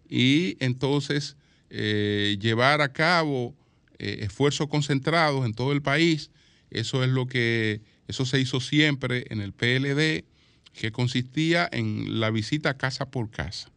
Y 0.07 0.55
entonces 0.59 1.35
llevar 1.69 2.79
a 2.79 2.93
cabo 2.93 3.53
esfuerzos 3.97 4.69
concentrados 4.69 5.45
en 5.45 5.53
todo 5.53 5.73
el 5.73 5.81
país. 5.81 6.29
Eso 6.71 7.03
es 7.03 7.09
lo 7.09 7.27
que, 7.27 7.81
eso 8.07 8.25
se 8.25 8.39
hizo 8.39 8.59
siempre 8.59 9.25
en 9.29 9.41
el 9.41 9.53
PLD, 9.53 10.25
que 10.73 10.91
consistía 10.91 11.69
en 11.71 12.19
la 12.19 12.29
visita 12.31 12.77
casa 12.77 13.09
por 13.09 13.29
casa 13.29 13.71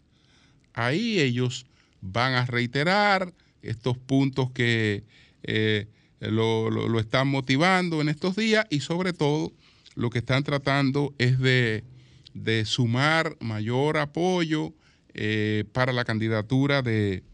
ahí 0.79 1.21
ellos 1.21 1.67
van 2.01 2.35
a 2.35 2.47
reiterar 2.47 3.35
estos 3.63 3.99
puntos 3.99 4.51
que 4.53 5.05
eh, 5.43 5.89
lo, 6.21 7.01
están 7.01 7.29
motivando 7.29 8.01
en 8.01 8.09
estos 8.09 8.37
días 8.37 8.67
y 8.71 8.81
sobre 8.81 9.13
todo 9.13 9.53
lo 9.95 10.11
que 10.11 10.21
están 10.21 10.45
tratando 10.45 11.15
es 11.19 11.39
de, 11.39 11.85
sumar 12.65 13.37
mayor 13.41 13.97
apoyo 13.97 14.73
eh, 15.15 15.65
para 15.73 15.93
la 15.93 16.05
candidatura 16.05 16.83
de, 16.83 17.25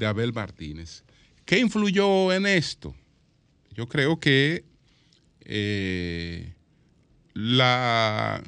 Abel 0.00 0.32
Martínez. 0.32 1.04
¿Qué 1.44 1.58
influyó 1.58 2.32
en 2.32 2.46
esto? 2.46 2.94
Yo 3.74 3.86
creo 3.86 4.18
que 4.18 4.64
eh, 5.46 6.52
la, 7.34 8.42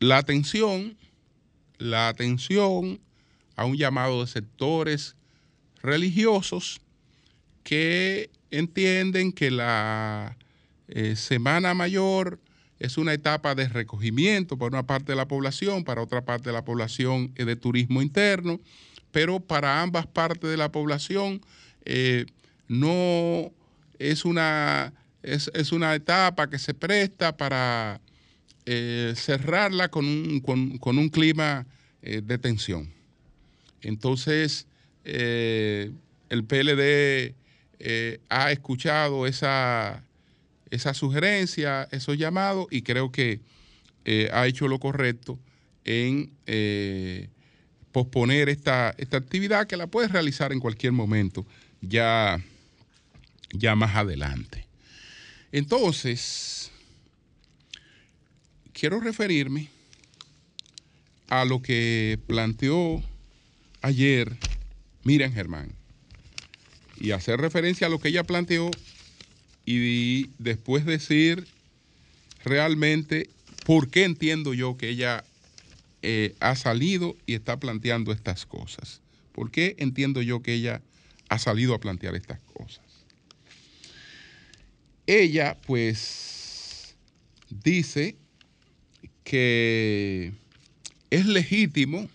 la 0.00 0.18
atención, 0.18 0.96
la 1.78 2.08
atención 2.08 3.00
a 3.56 3.64
un 3.64 3.76
llamado 3.76 4.20
de 4.20 4.26
sectores 4.26 5.16
religiosos 5.82 6.80
que 7.62 8.30
entienden 8.50 9.32
que 9.32 9.50
la 9.50 10.36
eh, 10.88 11.16
Semana 11.16 11.74
Mayor 11.74 12.40
es 12.78 12.98
una 12.98 13.12
etapa 13.12 13.54
de 13.54 13.68
recogimiento 13.68 14.58
por 14.58 14.72
una 14.72 14.86
parte 14.86 15.12
de 15.12 15.16
la 15.16 15.28
población, 15.28 15.84
para 15.84 16.02
otra 16.02 16.24
parte 16.24 16.50
de 16.50 16.52
la 16.52 16.64
población 16.64 17.32
es 17.36 17.46
de 17.46 17.56
turismo 17.56 18.02
interno, 18.02 18.60
pero 19.10 19.40
para 19.40 19.82
ambas 19.82 20.06
partes 20.06 20.50
de 20.50 20.56
la 20.56 20.70
población 20.72 21.40
eh, 21.84 22.26
no 22.68 23.52
es 23.98 24.24
una, 24.24 24.92
es, 25.24 25.72
una 25.72 25.94
etapa 25.94 26.48
que 26.48 26.58
se 26.58 26.74
presta 26.74 27.36
para 27.36 28.00
eh, 28.66 29.14
cerrarla 29.16 29.88
con 29.88 30.04
un, 30.04 30.40
con 30.78 30.98
un 30.98 31.08
clima 31.08 31.66
de 32.02 32.38
tensión. 32.38 32.92
Entonces, 33.80 34.66
el 35.04 36.44
PLD 36.46 37.34
eh, 37.86 38.20
ha 38.30 38.50
escuchado 38.50 39.26
esa, 39.26 40.02
esa 40.70 40.94
sugerencia, 40.94 41.86
esos 41.90 42.16
llamados, 42.16 42.66
y 42.70 42.80
creo 42.80 43.12
que 43.12 43.40
eh, 44.06 44.30
ha 44.32 44.46
hecho 44.46 44.68
lo 44.68 44.78
correcto 44.78 45.38
en 45.84 46.32
eh, 46.46 47.28
posponer 47.92 48.48
esta, 48.48 48.94
esta, 48.96 49.18
actividad 49.18 49.66
que 49.66 49.76
la 49.76 49.86
puedes 49.86 50.10
realizar 50.10 50.52
en 50.52 50.60
cualquier 50.60 50.92
momento, 50.92 51.46
ya, 51.82 52.42
ya 53.52 53.74
más 53.74 53.94
adelante. 53.96 54.63
Entonces, 55.54 56.72
quiero 58.72 58.98
referirme 58.98 59.68
a 61.28 61.44
lo 61.44 61.62
que 61.62 62.18
planteó 62.26 63.00
ayer 63.80 64.36
Miriam 65.04 65.32
Germán 65.32 65.72
y 66.96 67.12
hacer 67.12 67.40
referencia 67.40 67.86
a 67.86 67.90
lo 67.90 68.00
que 68.00 68.08
ella 68.08 68.24
planteó 68.24 68.68
y 69.64 70.26
después 70.40 70.86
decir 70.86 71.46
realmente 72.42 73.30
por 73.64 73.88
qué 73.88 74.02
entiendo 74.02 74.54
yo 74.54 74.76
que 74.76 74.88
ella 74.88 75.22
eh, 76.02 76.34
ha 76.40 76.56
salido 76.56 77.16
y 77.26 77.34
está 77.34 77.60
planteando 77.60 78.10
estas 78.10 78.44
cosas. 78.44 79.02
¿Por 79.30 79.52
qué 79.52 79.76
entiendo 79.78 80.20
yo 80.20 80.42
que 80.42 80.54
ella 80.54 80.82
ha 81.28 81.38
salido 81.38 81.74
a 81.74 81.78
plantear 81.78 82.16
estas 82.16 82.40
cosas? 82.40 82.83
Ella 85.06 85.58
pues 85.66 86.96
dice 87.50 88.16
que 89.22 90.32
es 91.10 91.26
legítimo 91.26 92.08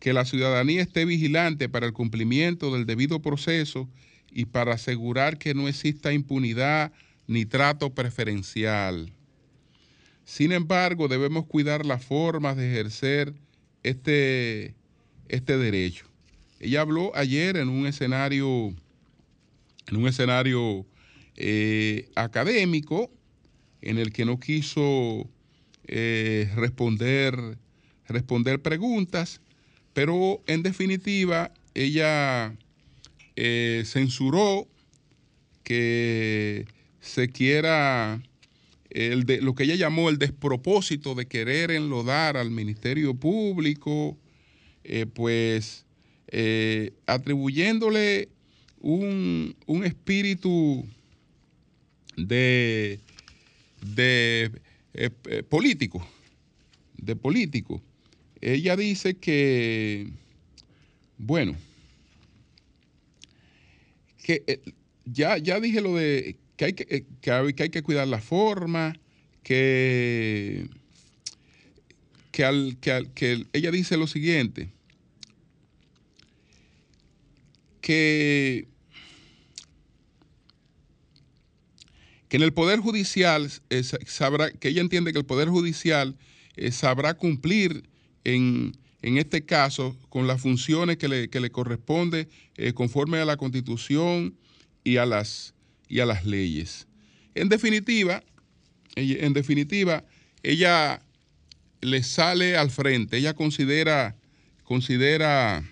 que 0.00 0.12
la 0.12 0.24
ciudadanía 0.24 0.82
esté 0.82 1.04
vigilante 1.04 1.68
para 1.68 1.86
el 1.86 1.92
cumplimiento 1.92 2.72
del 2.72 2.86
debido 2.86 3.20
proceso 3.20 3.88
y 4.30 4.46
para 4.46 4.74
asegurar 4.74 5.38
que 5.38 5.54
no 5.54 5.68
exista 5.68 6.12
impunidad 6.12 6.92
ni 7.26 7.46
trato 7.46 7.94
preferencial. 7.94 9.12
Sin 10.24 10.52
embargo, 10.52 11.08
debemos 11.08 11.46
cuidar 11.46 11.84
las 11.84 12.04
formas 12.04 12.56
de 12.56 12.70
ejercer 12.70 13.34
este, 13.82 14.74
este 15.28 15.56
derecho. 15.58 16.06
Ella 16.60 16.80
habló 16.80 17.14
ayer 17.14 17.56
en 17.56 17.68
un 17.68 17.86
escenario, 17.86 18.74
en 19.88 19.96
un 19.96 20.08
escenario 20.08 20.86
eh, 21.36 22.08
académico 22.14 23.10
en 23.82 23.98
el 23.98 24.12
que 24.12 24.24
no 24.24 24.40
quiso 24.40 25.28
eh, 25.86 26.50
responder, 26.56 27.58
responder 28.08 28.62
preguntas 28.62 29.40
pero 29.94 30.42
en 30.46 30.62
definitiva, 30.62 31.52
ella 31.72 32.54
eh, 33.36 33.84
censuró 33.86 34.68
que 35.62 36.66
se 37.00 37.28
quiera 37.28 38.20
lo 38.90 39.54
que 39.54 39.64
ella 39.64 39.74
llamó 39.74 40.08
el 40.08 40.18
despropósito 40.18 41.14
de 41.16 41.26
querer 41.26 41.70
enlodar 41.72 42.36
al 42.36 42.50
Ministerio 42.50 43.14
Público, 43.14 44.16
pues 45.14 45.84
atribuyéndole 47.06 48.28
un, 48.80 49.56
espíritu 49.84 50.84
de, 52.16 53.00
de 53.80 54.50
político, 55.48 56.06
de 56.96 57.16
político. 57.16 57.82
Ella 58.40 58.76
dice 58.76 59.14
que, 59.14 60.08
bueno, 61.18 61.56
que 64.22 64.42
eh, 64.46 64.60
ya, 65.04 65.38
ya 65.38 65.60
dije 65.60 65.80
lo 65.80 65.96
de 65.96 66.36
que 66.56 66.64
hay 66.66 66.72
que, 66.72 66.86
eh, 66.88 67.04
que, 67.20 67.30
hay 67.62 67.70
que 67.70 67.82
cuidar 67.82 68.08
la 68.08 68.20
forma, 68.20 68.94
que, 69.42 70.68
que, 72.30 72.44
al, 72.44 72.78
que, 72.80 73.46
ella 73.52 73.70
dice 73.70 73.96
lo 73.96 74.06
siguiente, 74.06 74.70
que, 77.80 78.68
que 82.28 82.36
en 82.36 82.42
el 82.42 82.52
Poder 82.52 82.80
Judicial 82.80 83.50
eh, 83.70 83.82
sabrá, 84.06 84.50
que 84.50 84.68
ella 84.68 84.80
entiende 84.80 85.12
que 85.12 85.18
el 85.18 85.24
Poder 85.24 85.48
Judicial 85.48 86.16
sabrá 86.70 87.14
cumplir 87.14 87.88
en, 88.24 88.72
este 89.02 89.44
caso 89.44 89.96
con 90.08 90.26
las 90.26 90.40
funciones 90.40 90.96
que 90.96 91.08
le, 91.08 91.28
que 91.28 91.50
corresponde 91.50 92.28
eh, 92.56 92.72
conforme 92.72 93.18
a 93.18 93.24
la 93.24 93.36
Constitución 93.36 94.36
y 94.82 94.96
a 94.96 95.06
las, 95.06 95.54
y 95.88 96.00
a 96.00 96.06
las 96.06 96.24
leyes. 96.24 96.86
En 97.34 97.48
definitiva, 97.48 98.22
en 98.96 99.32
definitiva, 99.32 100.04
ella 100.42 101.02
le 101.80 102.02
sale 102.02 102.56
al 102.56 102.70
frente, 102.70 103.16
ella 103.18 103.34
considera, 103.34 104.16
considera 104.62 105.68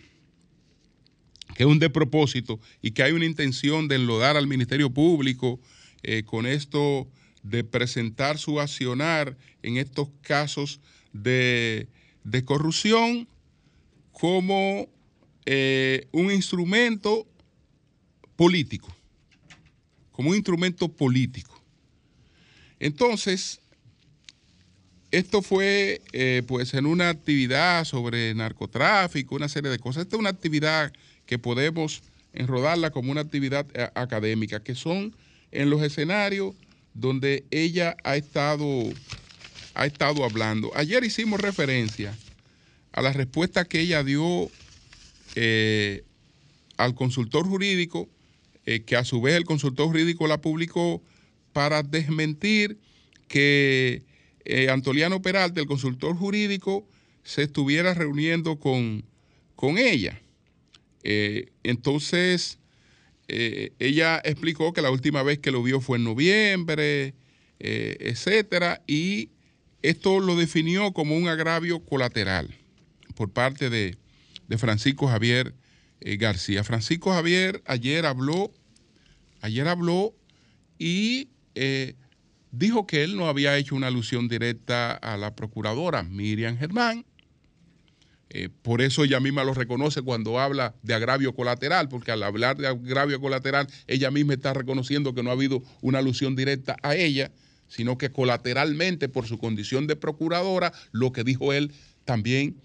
que 1.55 1.63
es 1.63 1.67
un 1.67 1.79
despropósito 1.79 2.61
y 2.81 2.91
que 2.91 3.03
hay 3.03 3.13
una 3.13 3.25
intención 3.25 3.89
de 3.89 3.97
enlodar 3.97 4.37
al 4.37 4.47
Ministerio 4.47 4.91
Público 4.91 5.61
eh, 6.03 6.23
con 6.25 6.47
esto 6.47 7.09
de 7.43 7.65
presentar 7.65 8.39
su 8.39 8.61
accionar 8.61 9.37
en 9.63 9.77
estos 9.77 10.09
casos 10.23 10.81
de 11.13 11.89
de 12.25 12.45
corrupción 12.45 13.29
como 14.13 14.89
eh, 15.47 16.07
un 16.13 16.31
instrumento 16.31 17.27
político, 18.37 18.95
como 20.13 20.31
un 20.31 20.37
instrumento 20.37 20.89
político. 20.89 21.61
Entonces, 22.79 23.61
esto 25.11 25.43
fue 25.43 26.01
eh, 26.13 26.43
pues 26.47 26.75
en 26.75 26.87
una 26.87 27.09
actividad 27.09 27.85
sobre 27.85 28.35
narcotráfico, 28.35 29.35
una 29.35 29.49
serie 29.49 29.71
de 29.71 29.79
cosas. 29.79 30.05
Esta 30.05 30.17
es 30.17 30.21
una 30.21 30.31
actividad 30.31 30.93
que 31.27 31.39
podemos 31.39 32.03
enrodarla 32.33 32.91
como 32.91 33.13
una 33.13 33.21
actividad 33.21 33.67
académica, 33.95 34.63
que 34.63 34.75
son 34.75 35.15
en 35.53 35.71
los 35.71 35.83
escenarios 35.83 36.55
donde 36.95 37.45
ella 37.51 37.97
ha 38.05 38.17
estado 38.17 38.67
ha 39.75 39.87
estado 39.87 40.25
hablando. 40.25 40.71
Ayer 40.75 41.05
hicimos 41.05 41.41
referencia 41.41 42.17
a 42.93 43.03
la 43.03 43.13
respuesta 43.13 43.65
que 43.65 43.81
ella 43.81 44.03
dio 44.03 44.51
eh, 45.35 46.05
al 46.77 46.95
consultor 46.95 47.47
jurídico, 47.47 48.09
eh, 48.67 48.83
que 48.83 48.97
a 48.97 49.05
su 49.05 49.21
vez 49.21 49.35
el 49.37 49.45
consultor 49.45 49.89
jurídico 49.89 50.27
la 50.27 50.41
publicó 50.41 51.03
para 51.53 51.83
desmentir 51.83 52.79
que 53.29 54.03
eh, 54.45 54.69
Antoliano 54.69 55.23
Peralta, 55.23 55.61
el 55.61 55.67
consultor 55.67 56.17
jurídico, 56.17 56.87
se 57.25 57.43
estuviera 57.43 57.95
reuniendo 57.95 58.59
con, 58.59 59.05
con 59.55 59.79
ella. 59.79 60.21
entonces, 61.05 62.59
ella 63.29 64.21
explicó 64.25 64.73
que 64.73 64.83
la 64.83 64.91
última 64.91 65.23
vez 65.23 65.39
que 65.39 65.51
lo 65.51 65.63
vio 65.63 65.81
fue 65.81 65.97
en 65.97 66.05
noviembre, 66.05 67.15
etcétera, 67.59 68.83
y 68.87 69.31
esto 69.83 70.21
lo 70.21 70.37
definió 70.37 70.93
como 70.93 71.17
un 71.17 71.29
agravio 71.29 71.85
colateral 71.85 72.55
por 73.15 73.33
parte 73.33 73.71
de, 73.71 73.97
de 74.49 74.59
Francisco 74.59 75.09
Javier 75.09 75.55
eh, 76.01 76.17
García. 76.17 76.65
Francisco 76.65 77.13
Javier 77.13 77.63
ayer 77.67 78.07
habló, 78.07 78.53
ayer 79.41 79.69
habló 79.69 80.15
y 80.79 81.29
eh, 81.55 81.95
dijo 82.51 82.87
que 82.87 83.05
él 83.05 83.17
no 83.17 83.29
había 83.29 83.57
hecho 83.57 83.77
una 83.77 83.87
alusión 83.87 84.29
directa 84.29 84.93
a 84.93 85.17
la 85.17 85.37
procuradora 85.37 86.03
Miriam 86.03 86.59
Germán. 86.59 87.05
Eh, 88.35 88.49
por 88.63 88.81
eso 88.81 89.05
ella 89.05 89.21
misma 89.21 89.45
lo 89.45 89.53
reconoce 89.53 90.01
cuando 90.01 90.41
habla 90.41 90.75
de 90.83 90.95
agravio 90.95 91.35
colateral, 91.35 91.91
porque 91.91 92.13
al 92.13 92.23
hablar 92.23 92.57
de 92.57 92.67
agravio 92.67 93.21
colateral, 93.21 93.67
ella 93.87 94.11
misma 94.11 94.33
está 94.33 94.55
reconociendo 94.55 95.15
que 95.15 95.23
no 95.23 95.29
ha 95.29 95.35
habido 95.35 95.63
una 95.83 95.99
alusión 95.99 96.35
directa 96.35 96.77
a 96.83 96.97
ella, 96.97 97.31
sino 97.69 97.99
que 97.99 98.11
colateralmente, 98.11 99.11
por 99.11 99.27
su 99.27 99.37
condición 99.37 99.87
de 99.87 99.97
procuradora, 99.97 100.73
lo 100.93 101.13
que 101.13 101.25
dijo 101.25 101.53
él 101.53 101.73
también 102.07 102.57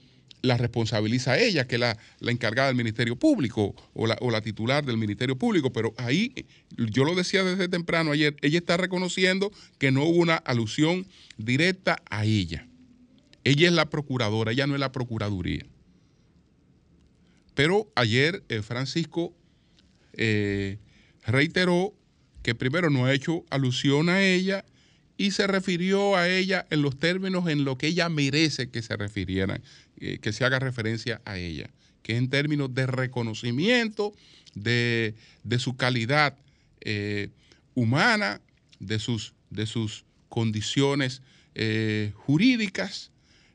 la 0.42 0.56
responsabiliza 0.56 1.34
a 1.34 1.40
ella, 1.40 1.68
que 1.68 1.76
es 1.76 1.82
la, 1.82 1.98
encargada 2.22 2.70
del 2.70 2.78
Ministerio 2.78 3.18
Público 3.18 3.76
o 3.94 4.08
la, 4.08 4.18
o 4.22 4.32
la, 4.32 4.40
titular 4.40 4.86
del 4.86 4.98
Ministerio 4.98 5.38
Público. 5.38 5.74
Pero 5.74 5.94
ahí, 5.98 6.34
yo 6.78 7.04
lo 7.04 7.14
decía 7.14 7.44
desde 7.44 7.68
temprano 7.68 8.12
ayer, 8.12 8.38
ella 8.42 8.60
está 8.60 8.78
reconociendo 8.78 9.52
que 9.80 9.92
no 9.92 10.04
hubo 10.04 10.20
una 10.20 10.36
alusión 10.36 11.08
directa 11.38 12.02
a 12.10 12.24
ella. 12.24 12.67
Ella 13.48 13.70
es 13.70 13.74
la 13.74 13.90
procuradora, 13.90 14.52
ella 14.52 14.68
no 14.68 14.74
es 14.74 14.80
la 14.82 14.92
procuraduría. 14.92 15.66
Pero 17.54 17.90
ayer 17.96 18.44
eh, 18.50 18.62
Francisco 18.62 19.34
eh, 20.12 20.80
reiteró 21.26 21.94
que 22.44 22.56
primero 22.56 22.90
no 22.90 23.06
ha 23.06 23.14
hecho 23.14 23.46
alusión 23.50 24.10
a 24.10 24.22
ella 24.22 24.66
y 25.16 25.32
se 25.32 25.48
refirió 25.48 26.18
a 26.18 26.28
ella 26.28 26.68
en 26.72 26.82
los 26.82 27.00
términos 27.00 27.48
en 27.48 27.64
los 27.64 27.78
que 27.78 27.88
ella 27.88 28.10
merece 28.10 28.70
que 28.70 28.82
se 28.82 28.98
refirieran, 28.98 29.64
eh, 29.96 30.18
que 30.20 30.34
se 30.34 30.44
haga 30.44 30.60
referencia 30.60 31.22
a 31.24 31.38
ella, 31.38 31.70
que 32.04 32.12
es 32.12 32.18
en 32.18 32.30
términos 32.30 32.76
de 32.76 32.86
reconocimiento 32.86 34.12
de, 34.56 35.16
su 35.58 35.78
calidad 35.78 36.38
humana, 37.76 38.42
de 38.82 39.00
sus, 39.00 39.34
condiciones 40.28 41.22
jurídicas 42.14 43.12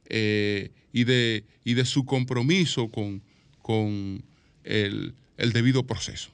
y, 0.09 1.05
de, 1.05 1.45
y 1.65 1.75
de 1.75 1.85
su 1.85 2.05
compromiso 2.05 2.89
con, 2.89 3.23
con 3.63 4.23
el, 4.65 5.15
el 5.37 5.53
debido 5.53 5.87
proceso. 5.87 6.31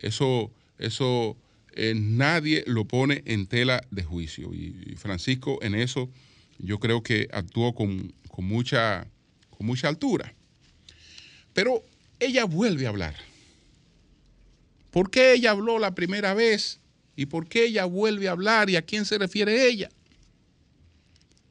Eso, 0.00 0.50
eso 0.78 1.36
eh, 1.78 1.92
nadie 1.94 2.64
lo 2.66 2.86
pone 2.86 3.22
en 3.26 3.46
tela 3.46 3.82
de 3.90 4.02
juicio. 4.02 4.52
Y, 4.54 4.96
Francisco 4.96 5.58
en 5.62 5.74
eso 5.74 6.08
yo 6.58 6.80
creo 6.80 7.02
que 7.02 7.28
actuó 7.32 7.74
con, 7.74 8.14
mucha, 8.38 9.06
con 9.50 9.66
mucha 9.66 9.88
altura. 9.88 10.34
Pero 11.52 11.82
ella 12.18 12.44
vuelve 12.44 12.86
a 12.86 12.88
hablar. 12.88 13.14
¿Por 14.90 15.10
qué 15.10 15.34
ella 15.34 15.50
habló 15.50 15.78
la 15.78 15.94
primera 15.94 16.32
vez? 16.32 16.80
¿Y 17.14 17.26
por 17.26 17.46
qué 17.46 17.66
ella 17.66 17.84
vuelve 17.84 18.28
a 18.28 18.32
hablar? 18.32 18.70
¿Y 18.70 18.76
a 18.76 18.82
quién 18.82 19.04
se 19.04 19.18
refiere 19.18 19.68
ella? 19.68 19.90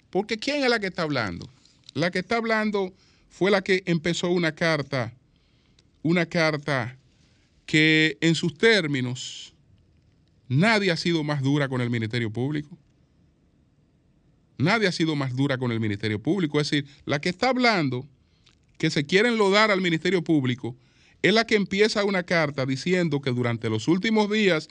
Porque 0.10 0.38
¿quién 0.38 0.64
es 0.64 0.70
la 0.70 0.80
que 0.80 0.88
está 0.88 1.04
hablando? 1.04 1.48
La 1.96 2.12
que 2.12 2.20
está 2.20 2.38
hablando 2.38 2.94
fue 3.30 3.50
la 3.50 3.64
que 3.64 3.82
empezó 3.88 4.30
una 4.30 4.54
carta, 4.54 5.12
una 6.04 6.28
carta 6.28 6.96
que 7.66 8.20
en 8.22 8.36
sus 8.36 8.56
términos 8.56 9.56
Nadie 10.48 10.92
ha 10.92 10.98
sido 10.98 11.24
más 11.24 11.42
dura 11.42 11.68
con 11.68 11.82
el 11.82 11.90
Ministerio 11.90 12.32
Público. 12.32 12.78
Nadie 14.58 14.88
ha 14.88 14.92
sido 14.92 15.16
más 15.16 15.36
dura 15.36 15.58
con 15.58 15.72
el 15.72 15.80
Ministerio 15.80 16.22
Público. 16.22 16.60
Es 16.60 16.70
decir, 16.70 16.86
la 17.06 17.20
que 17.20 17.30
está 17.30 17.50
hablando 17.50 18.08
que 18.78 18.90
se 18.90 19.06
quieren 19.06 19.38
lodar 19.38 19.72
al 19.72 19.82
Ministerio 19.82 20.24
Público 20.24 20.76
es 21.22 21.34
la 21.34 21.48
que 21.48 21.56
empieza 21.56 22.04
una 22.04 22.24
carta 22.24 22.66
diciendo 22.66 23.22
que 23.22 23.32
durante 23.32 23.70
los 23.70 23.88
últimos 23.88 24.30
días 24.30 24.68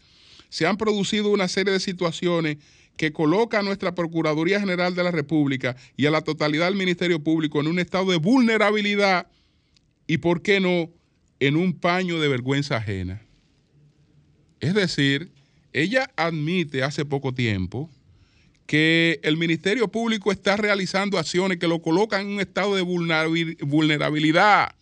se 0.48 0.66
han 0.66 0.76
producido 0.76 1.30
una 1.30 1.48
serie 1.48 1.72
de 1.72 1.80
situaciones 1.80 2.58
que 2.96 3.12
coloca 3.12 3.58
a 3.58 3.62
nuestra 3.62 3.94
Procuraduría 3.94 4.60
General 4.60 4.94
de 4.94 5.02
la 5.02 5.10
República 5.10 5.76
y 5.96 6.06
a 6.06 6.10
la 6.10 6.22
totalidad 6.22 6.66
del 6.66 6.76
Ministerio 6.76 7.22
Público 7.22 7.60
en 7.60 7.66
un 7.66 7.78
estado 7.78 8.10
de 8.10 8.18
vulnerabilidad 8.18 9.26
y, 10.06 10.18
¿por 10.18 10.42
qué 10.42 10.60
no?, 10.60 10.90
en 11.40 11.56
un 11.56 11.72
paño 11.78 12.20
de 12.20 12.28
vergüenza 12.28 12.76
ajena. 12.76 13.20
Es 14.60 14.74
decir, 14.74 15.32
ella 15.72 16.10
admite 16.16 16.82
hace 16.82 17.04
poco 17.04 17.34
tiempo 17.34 17.90
que 18.66 19.20
el 19.22 19.36
Ministerio 19.36 19.88
Público 19.88 20.32
está 20.32 20.56
realizando 20.56 21.18
acciones 21.18 21.58
que 21.58 21.68
lo 21.68 21.82
colocan 21.82 22.22
en 22.22 22.28
un 22.34 22.40
estado 22.40 22.74
de 22.76 22.82
vulnerabilidad. 22.82 24.74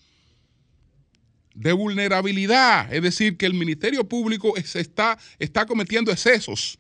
De 1.55 1.73
vulnerabilidad. 1.73 2.93
Es 2.95 3.03
decir, 3.03 3.37
que 3.37 3.47
el 3.47 3.55
Ministerio 3.55 4.09
Público 4.09 4.55
está, 4.57 5.19
está 5.39 5.67
cometiendo 5.67 6.13
excesos. 6.13 6.79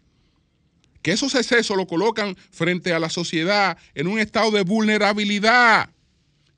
Que 1.02 1.10
esos 1.12 1.34
excesos 1.34 1.76
lo 1.76 1.86
colocan 1.86 2.36
frente 2.50 2.92
a 2.92 3.00
la 3.00 3.10
sociedad 3.10 3.76
en 3.94 4.06
un 4.06 4.20
estado 4.20 4.52
de 4.52 4.62
vulnerabilidad. 4.62 5.90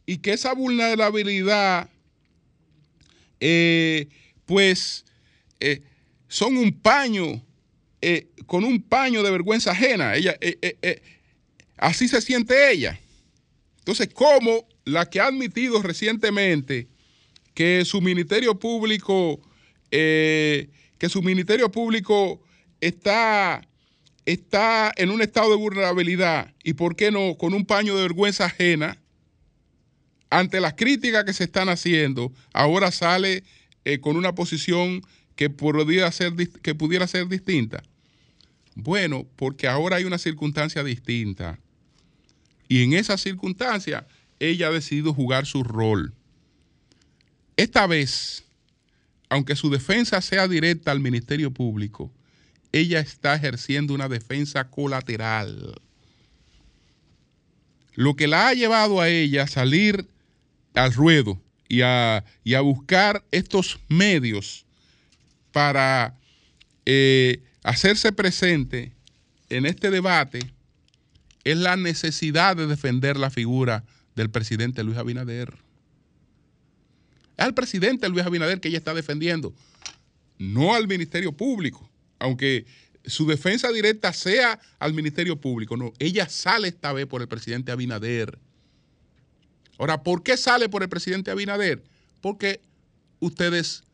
Y 0.07 0.19
que 0.19 0.35
esa 0.35 0.53
vulnerabilidad, 0.53 1.89
eh, 3.41 4.09
pues, 4.45 5.07
eh, 5.61 5.83
son 6.29 6.59
un 6.59 6.79
paño, 6.79 7.43
eh, 8.03 8.29
con 8.47 8.65
un 8.65 8.83
paño 8.83 9.23
de 9.23 9.31
vergüenza 9.31 9.71
ajena. 9.71 10.15
Ella, 10.15 10.37
así 11.79 12.07
se 12.07 12.21
siente 12.21 12.71
ella. 12.71 13.01
Entonces, 13.79 14.11
¿cómo 14.13 14.69
la 14.85 15.09
que 15.09 15.21
ha 15.21 15.27
admitido 15.27 15.81
recientemente 15.81 16.87
que 17.55 17.85
su 17.87 18.03
ministerio 18.03 18.59
público, 18.59 19.41
que 19.91 20.69
su 21.09 21.23
ministerio 21.23 21.71
público 21.71 22.43
está, 22.81 23.67
está 24.27 24.93
en 24.97 25.11
un 25.11 25.23
estado 25.23 25.51
de 25.51 25.57
vulnerabilidad 25.57 26.53
y 26.63 26.75
por 26.75 26.97
qué 26.97 27.11
no 27.11 27.37
con 27.37 27.55
un 27.55 27.67
paño 27.67 27.95
de 27.97 28.03
vergüenza 28.03 28.47
ajena, 28.47 28.99
ante 30.31 30.61
las 30.61 30.75
críticas 30.75 31.25
que 31.25 31.33
se 31.33 31.45
están 31.45 31.69
haciendo, 31.69 32.33
ahora 32.53 32.91
sale 32.91 33.45
con 34.01 34.17
una 34.17 34.35
posición 34.35 35.03
que 35.37 35.51
pudiera 35.51 36.11
ser, 36.11 36.33
que 36.35 36.75
pudiera 36.75 37.07
ser 37.07 37.29
distinta? 37.29 37.83
Bueno, 38.75 39.27
porque 39.37 39.69
ahora 39.69 39.97
hay 39.97 40.05
una 40.05 40.19
circunstancia 40.19 40.83
distinta. 40.83 41.61
Y 42.69 42.83
en 42.83 42.95
esa 42.95 43.17
circunstancia, 43.19 44.07
ella 44.41 44.69
ha 44.69 44.73
decidido 44.73 45.15
jugar 45.15 45.47
su 45.47 45.63
rol. 45.63 46.13
Esta 47.57 47.87
vez, 47.87 48.45
aunque 49.29 49.55
su 49.55 49.71
defensa 49.71 50.21
sea 50.21 50.49
directa 50.49 50.91
al 50.91 50.99
Ministerio 50.99 51.53
Público, 51.53 52.11
ella 52.75 52.99
está 52.99 53.37
ejerciendo 53.37 53.95
una 53.95 54.09
defensa 54.09 54.69
colateral. 54.69 55.81
Lo 57.95 58.17
que 58.17 58.27
la 58.27 58.49
ha 58.49 58.55
llevado 58.55 59.01
a 59.01 59.09
ella 59.09 59.45
a 59.45 59.47
salir 59.47 60.09
al 60.75 60.93
ruedo 60.93 61.41
y 61.69 61.83
a, 61.83 62.25
buscar 62.65 63.25
estos 63.31 63.79
medios 63.89 64.67
para 65.53 66.19
eh, 66.85 67.45
hacerse 67.63 68.11
presente 68.11 68.93
en 69.51 69.67
este 69.67 69.93
debate 69.93 70.41
es 71.45 71.57
la 71.57 71.77
necesidad 71.77 72.57
de 72.57 72.67
defender 72.67 73.17
la 73.17 73.31
figura 73.31 73.85
del 74.17 74.31
presidente 74.31 74.83
Luis 74.83 74.99
Abinader. 74.99 75.55
Al 77.37 77.55
presidente 77.55 78.09
Luis 78.09 78.27
Abinader 78.27 78.61
que 78.61 78.67
ella 78.67 78.79
está 78.79 78.95
defendiendo, 78.95 79.55
no 80.39 80.75
al 80.75 80.89
Ministerio 80.89 81.31
Público, 81.31 81.89
aunque 82.25 82.65
su 83.05 83.27
defensa 83.27 83.71
directa 83.71 84.15
sea 84.15 84.59
al 84.79 84.95
Ministerio 84.95 85.39
Público, 85.39 85.77
no, 85.77 85.93
ella 85.99 86.27
sale 86.27 86.69
esta 86.69 86.93
vez 86.95 87.07
por 87.07 87.21
el 87.21 87.29
presidente 87.29 87.71
Abinader. 87.71 88.39
Ahora, 89.79 90.03
¿por 90.03 90.23
qué 90.23 90.39
sale 90.39 90.71
por 90.71 90.83
el 90.83 90.89
presidente 90.89 91.31
Abinader? 91.31 91.83
Porque 92.23 92.63
ustedes 93.21 93.85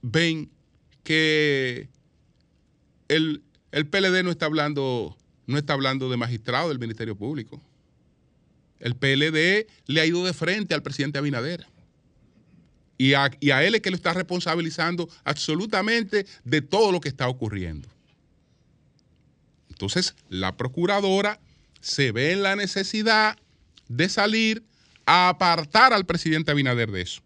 ven 0.00 0.50
que 1.04 1.88
el, 3.06 3.44
PLD 3.70 4.24
no 4.24 4.32
está 4.32 4.46
hablando, 4.46 5.16
no 5.46 5.56
está 5.56 5.74
hablando 5.74 6.10
de 6.10 6.16
magistrado 6.16 6.68
del 6.68 6.80
Ministerio 6.80 7.14
Público. 7.14 7.62
El 8.80 8.96
PLD 8.96 9.68
le 9.86 10.00
ha 10.00 10.06
ido 10.06 10.24
de 10.24 10.32
frente 10.32 10.74
al 10.74 10.82
presidente 10.82 11.18
Abinader. 11.18 11.64
Y 13.02 13.14
a, 13.14 13.26
él 13.64 13.74
es 13.74 13.80
que 13.80 13.90
lo 13.90 13.96
está 13.96 14.14
responsabilizando 14.14 15.08
absolutamente 15.24 16.24
de 16.44 16.62
todo 16.62 16.92
lo 16.92 17.00
que 17.00 17.08
está 17.08 17.26
ocurriendo. 17.26 17.88
Entonces, 19.70 20.14
la 20.28 20.56
procuradora 20.56 21.40
se 21.80 22.12
ve 22.12 22.30
en 22.30 22.44
la 22.44 22.54
necesidad 22.54 23.36
de 23.88 24.08
salir 24.08 24.62
a 25.04 25.30
apartar 25.30 25.92
al 25.92 26.06
presidente 26.06 26.52
Abinader 26.52 26.92
de 26.92 27.00
eso. 27.00 27.22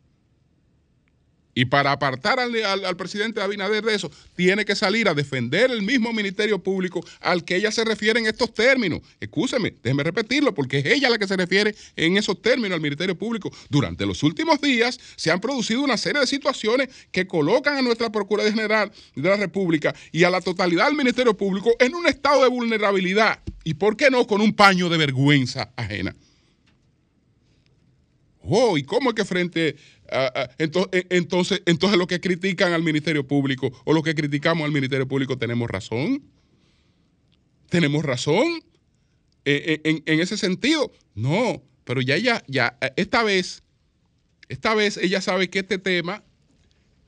Y 1.58 1.64
para 1.64 1.90
apartar 1.90 2.38
al, 2.38 2.96
presidente 2.98 3.40
Abinader 3.40 3.82
de 3.82 3.94
eso, 3.94 4.10
tiene 4.34 4.66
que 4.66 4.76
salir 4.76 5.08
a 5.08 5.14
defender 5.14 5.70
el 5.70 5.80
mismo 5.80 6.12
Ministerio 6.12 6.62
Público 6.62 7.02
al 7.18 7.46
que 7.46 7.56
ella 7.56 7.72
se 7.72 7.82
refiere 7.82 8.20
en 8.20 8.26
estos 8.26 8.52
términos. 8.52 9.00
Escúcheme, 9.20 9.74
déjeme 9.82 10.02
repetirlo, 10.02 10.52
porque 10.52 10.80
es 10.80 10.84
ella 10.84 11.08
la 11.08 11.16
que 11.16 11.26
se 11.26 11.34
refiere 11.34 11.74
en 11.96 12.18
esos 12.18 12.42
términos 12.42 12.76
al 12.76 12.82
Ministerio 12.82 13.16
Público. 13.16 13.50
Durante 13.70 14.04
los 14.04 14.22
últimos 14.22 14.60
días 14.60 15.00
se 15.16 15.30
han 15.30 15.40
producido 15.40 15.82
una 15.82 15.96
serie 15.96 16.20
de 16.20 16.26
situaciones 16.26 16.90
que 17.10 17.26
colocan 17.26 17.78
a 17.78 17.82
nuestra 17.82 18.12
Procuraduría 18.12 18.54
General 18.54 18.92
de 19.14 19.28
la 19.30 19.36
República 19.36 19.94
y 20.12 20.24
a 20.24 20.30
la 20.30 20.42
totalidad 20.42 20.88
del 20.88 20.96
Ministerio 20.96 21.34
Público 21.38 21.74
en 21.78 21.94
un 21.94 22.06
estado 22.06 22.42
de 22.42 22.50
vulnerabilidad. 22.50 23.40
¿Y 23.64 23.72
por 23.72 23.96
qué 23.96 24.10
no 24.10 24.26
con 24.26 24.42
un 24.42 24.52
paño 24.52 24.90
de 24.90 24.98
vergüenza 24.98 25.72
ajena? 25.74 26.14
Oh, 28.48 28.78
¿y 28.78 28.84
cómo 28.84 29.10
es 29.10 29.16
que 29.16 29.24
frente 29.24 29.76
entonces, 30.58 31.06
entonces, 31.10 31.62
entonces 31.66 31.98
los 31.98 32.06
que 32.06 32.20
critican 32.20 32.72
al 32.72 32.82
Ministerio 32.82 33.26
Público 33.26 33.72
o 33.84 33.92
los 33.92 34.02
que 34.02 34.14
criticamos 34.14 34.64
al 34.64 34.72
Ministerio 34.72 35.06
Público 35.06 35.38
tenemos 35.38 35.70
razón. 35.70 36.22
¿Tenemos 37.68 38.04
razón 38.04 38.60
e, 39.44 39.80
e, 39.84 40.02
en, 40.06 40.20
ese 40.20 40.36
sentido? 40.36 40.92
No, 41.14 41.62
pero 41.84 42.00
ya, 42.00 42.16
ya, 42.16 42.44
ya, 42.46 42.78
esta 42.96 43.22
vez, 43.22 43.62
esta 44.48 44.74
vez 44.74 44.96
ella 44.96 45.20
sabe 45.20 45.50
que 45.50 45.60
este 45.60 45.78
tema 45.78 46.22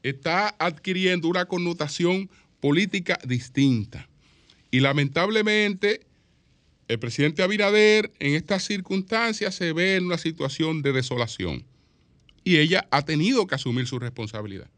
está 0.03 0.55
adquiriendo 0.59 1.28
una 1.28 1.46
connotación 1.46 2.28
política 2.61 3.18
distinta. 3.24 4.09
Y 4.70 4.80
lamentablemente, 4.80 6.07
el 6.88 6.99
presidente 6.99 7.42
Abinader 7.42 8.12
en 8.18 8.34
estas 8.34 8.64
circunstancias 8.64 9.55
se 9.55 9.72
ve 9.72 9.96
en 9.96 10.07
una 10.07 10.18
situación 10.18 10.82
de 10.82 10.92
desolación 10.92 11.64
y 12.49 12.57
ella 12.57 12.88
ha 12.90 13.05
tenido 13.05 13.46
que 13.46 13.57
asumir 13.57 13.86
su 13.86 13.99
responsabilidad. 13.99 14.70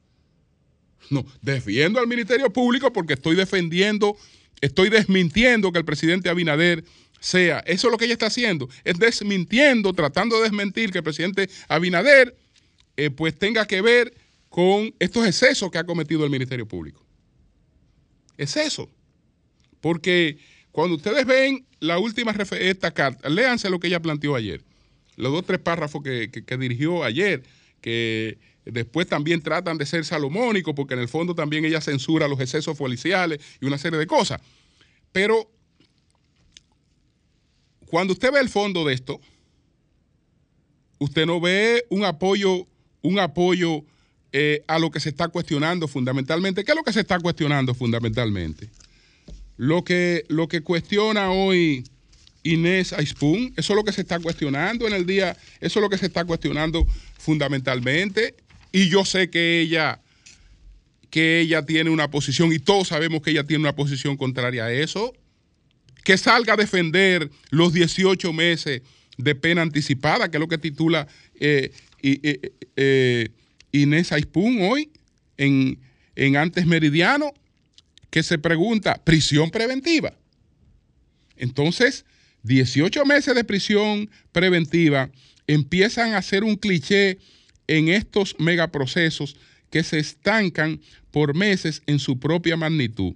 No, 1.08 1.24
defiendo 1.40 2.00
al 2.00 2.08
Ministerio 2.08 2.52
Público 2.52 2.92
porque 2.92 3.12
estoy 3.12 3.36
defendiendo, 3.36 4.16
estoy 4.60 4.88
desmintiendo 4.88 5.70
que 5.70 5.78
el 5.78 5.84
presidente 5.84 6.28
Abinader 6.28 6.82
sea. 7.20 7.60
Eso 7.60 7.86
es 7.86 7.92
lo 7.92 7.96
que 7.96 8.06
ella 8.06 8.14
está 8.14 8.26
haciendo, 8.26 8.68
es 8.82 8.98
desmintiendo, 8.98 9.92
tratando 9.92 10.38
de 10.38 10.42
desmentir 10.42 10.90
que 10.90 10.98
el 10.98 11.04
presidente 11.04 11.48
Abinader 11.68 12.36
eh, 12.96 13.10
pues 13.10 13.38
tenga 13.38 13.64
que 13.68 13.82
ver 13.82 14.14
con 14.48 14.92
estos 14.98 15.24
excesos 15.24 15.70
que 15.70 15.78
ha 15.78 15.84
cometido 15.84 16.24
el 16.24 16.30
Ministerio 16.30 16.66
Público. 16.66 17.06
Es 18.36 18.56
eso. 18.56 18.90
Porque 19.80 20.38
cuando 20.72 20.96
ustedes 20.96 21.24
ven 21.24 21.64
la 21.78 22.00
última 22.00 22.32
esta 22.32 22.90
carta, 22.90 23.28
léanse 23.28 23.70
lo 23.70 23.78
que 23.78 23.86
ella 23.86 24.02
planteó 24.02 24.34
ayer, 24.34 24.60
los 25.14 25.30
dos 25.32 25.46
tres 25.46 25.60
párrafos 25.60 26.02
que 26.02 26.56
dirigió 26.58 27.04
ayer 27.04 27.44
que 27.80 28.38
después 28.64 29.06
también 29.06 29.42
tratan 29.42 29.78
de 29.78 29.86
ser 29.86 30.04
salomónicos, 30.04 30.74
porque 30.74 30.94
en 30.94 31.00
el 31.00 31.08
fondo 31.08 31.34
también 31.34 31.64
ella 31.64 31.80
censura 31.80 32.28
los 32.28 32.40
excesos 32.40 32.76
policiales 32.76 33.40
y 33.60 33.66
una 33.66 33.78
serie 33.78 33.98
de 33.98 34.06
cosas. 34.06 34.40
Pero 35.12 35.50
cuando 37.86 38.12
usted 38.12 38.32
ve 38.32 38.40
el 38.40 38.48
fondo 38.48 38.84
de 38.84 38.94
esto, 38.94 39.20
usted 40.98 41.26
no 41.26 41.40
ve 41.40 41.84
un 41.90 42.04
apoyo, 42.04 42.66
un 43.02 43.18
apoyo 43.18 43.84
eh, 44.32 44.62
a 44.68 44.78
lo 44.78 44.90
que 44.90 45.00
se 45.00 45.08
está 45.08 45.28
cuestionando 45.28 45.88
fundamentalmente. 45.88 46.62
¿Qué 46.62 46.70
es 46.70 46.76
lo 46.76 46.84
que 46.84 46.92
se 46.92 47.00
está 47.00 47.18
cuestionando 47.18 47.74
fundamentalmente? 47.74 48.70
Lo 49.56 49.82
que, 49.82 50.24
lo 50.28 50.46
que 50.46 50.62
cuestiona 50.62 51.32
hoy 51.32 51.84
Inés 52.42 52.92
Aispun, 52.92 53.52
eso 53.56 53.72
es 53.72 53.76
lo 53.76 53.84
que 53.84 53.92
se 53.92 54.00
está 54.00 54.18
cuestionando 54.18 54.86
en 54.86 54.94
el 54.94 55.06
día, 55.06 55.36
eso 55.60 55.78
es 55.78 55.82
lo 55.82 55.90
que 55.90 55.98
se 55.98 56.06
está 56.06 56.24
cuestionando 56.24 56.86
fundamentalmente. 57.18 58.34
Y 58.72 58.88
yo 58.88 59.04
sé 59.04 59.30
que 59.30 59.60
ella, 59.60 60.00
que 61.10 61.40
ella 61.40 61.66
tiene 61.66 61.90
una 61.90 62.10
posición, 62.10 62.52
y 62.52 62.58
todos 62.58 62.88
sabemos 62.88 63.20
que 63.22 63.30
ella 63.30 63.44
tiene 63.44 63.62
una 63.62 63.74
posición 63.74 64.16
contraria 64.16 64.66
a 64.66 64.72
eso. 64.72 65.12
Que 66.04 66.16
salga 66.16 66.54
a 66.54 66.56
defender 66.56 67.30
los 67.50 67.74
18 67.74 68.32
meses 68.32 68.82
de 69.18 69.34
pena 69.34 69.62
anticipada, 69.62 70.30
que 70.30 70.38
es 70.38 70.40
lo 70.40 70.48
que 70.48 70.56
titula 70.56 71.06
eh, 71.38 71.72
eh, 72.02 72.52
eh, 72.76 73.28
Inés 73.72 74.12
Aispun 74.12 74.62
hoy 74.62 74.90
en, 75.36 75.78
en 76.16 76.36
Antes 76.36 76.64
Meridiano, 76.64 77.34
que 78.08 78.22
se 78.22 78.38
pregunta, 78.38 79.02
prisión 79.04 79.50
preventiva. 79.50 80.14
Entonces, 81.36 82.04
18 82.42 83.04
meses 83.04 83.34
de 83.34 83.44
prisión 83.44 84.10
preventiva 84.32 85.10
empiezan 85.46 86.14
a 86.14 86.22
ser 86.22 86.44
un 86.44 86.56
cliché 86.56 87.18
en 87.66 87.88
estos 87.88 88.36
megaprocesos 88.38 89.36
que 89.70 89.82
se 89.82 89.98
estancan 89.98 90.80
por 91.10 91.34
meses 91.34 91.82
en 91.86 91.98
su 91.98 92.18
propia 92.18 92.56
magnitud. 92.56 93.14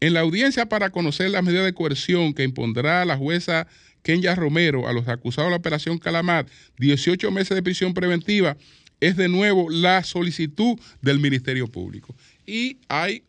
En 0.00 0.14
la 0.14 0.20
audiencia 0.20 0.66
para 0.66 0.90
conocer 0.90 1.30
la 1.30 1.42
medida 1.42 1.64
de 1.64 1.74
coerción 1.74 2.32
que 2.32 2.44
impondrá 2.44 3.04
la 3.04 3.16
jueza 3.16 3.66
Kenya 4.02 4.34
Romero 4.34 4.88
a 4.88 4.92
los 4.92 5.08
acusados 5.08 5.48
de 5.48 5.50
la 5.50 5.56
operación 5.58 5.98
Calamar, 5.98 6.46
18 6.78 7.30
meses 7.30 7.54
de 7.54 7.62
prisión 7.62 7.92
preventiva, 7.92 8.56
es 9.00 9.16
de 9.16 9.28
nuevo 9.28 9.68
la 9.70 10.04
solicitud 10.04 10.78
del 11.02 11.20
Ministerio 11.20 11.66
Público. 11.66 12.14
Y 12.46 12.78
hay 12.88 13.24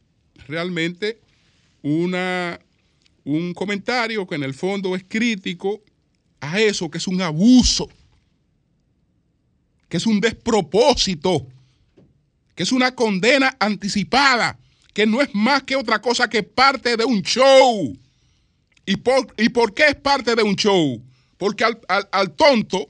realmente 0.47 1.19
una 1.81 2.59
un 3.23 3.53
comentario 3.53 4.25
que 4.27 4.35
en 4.35 4.43
el 4.43 4.53
fondo 4.53 4.95
es 4.95 5.03
crítico 5.07 5.81
a 6.39 6.59
eso, 6.59 6.89
que 6.89 6.97
es 6.97 7.07
un 7.07 7.21
abuso, 7.21 7.89
que 9.87 9.97
es 9.97 10.05
un 10.05 10.19
despropósito, 10.19 11.45
que 12.55 12.63
es 12.63 12.71
una 12.71 12.95
condena 12.95 13.55
anticipada, 13.59 14.57
que 14.93 15.05
no 15.05 15.21
es 15.21 15.29
más 15.33 15.63
que 15.63 15.75
otra 15.75 16.01
cosa 16.01 16.29
que 16.29 16.43
parte 16.43 16.97
de 16.97 17.05
un 17.05 17.21
show. 17.21 17.97
¿Y 18.85 18.97
por, 18.97 19.33
y 19.37 19.49
por 19.49 19.73
qué 19.73 19.87
es 19.89 19.95
parte 19.95 20.35
de 20.35 20.43
un 20.43 20.55
show? 20.55 21.01
Porque 21.37 21.63
al, 21.63 21.79
al 22.11 22.31
tonto, 22.31 22.89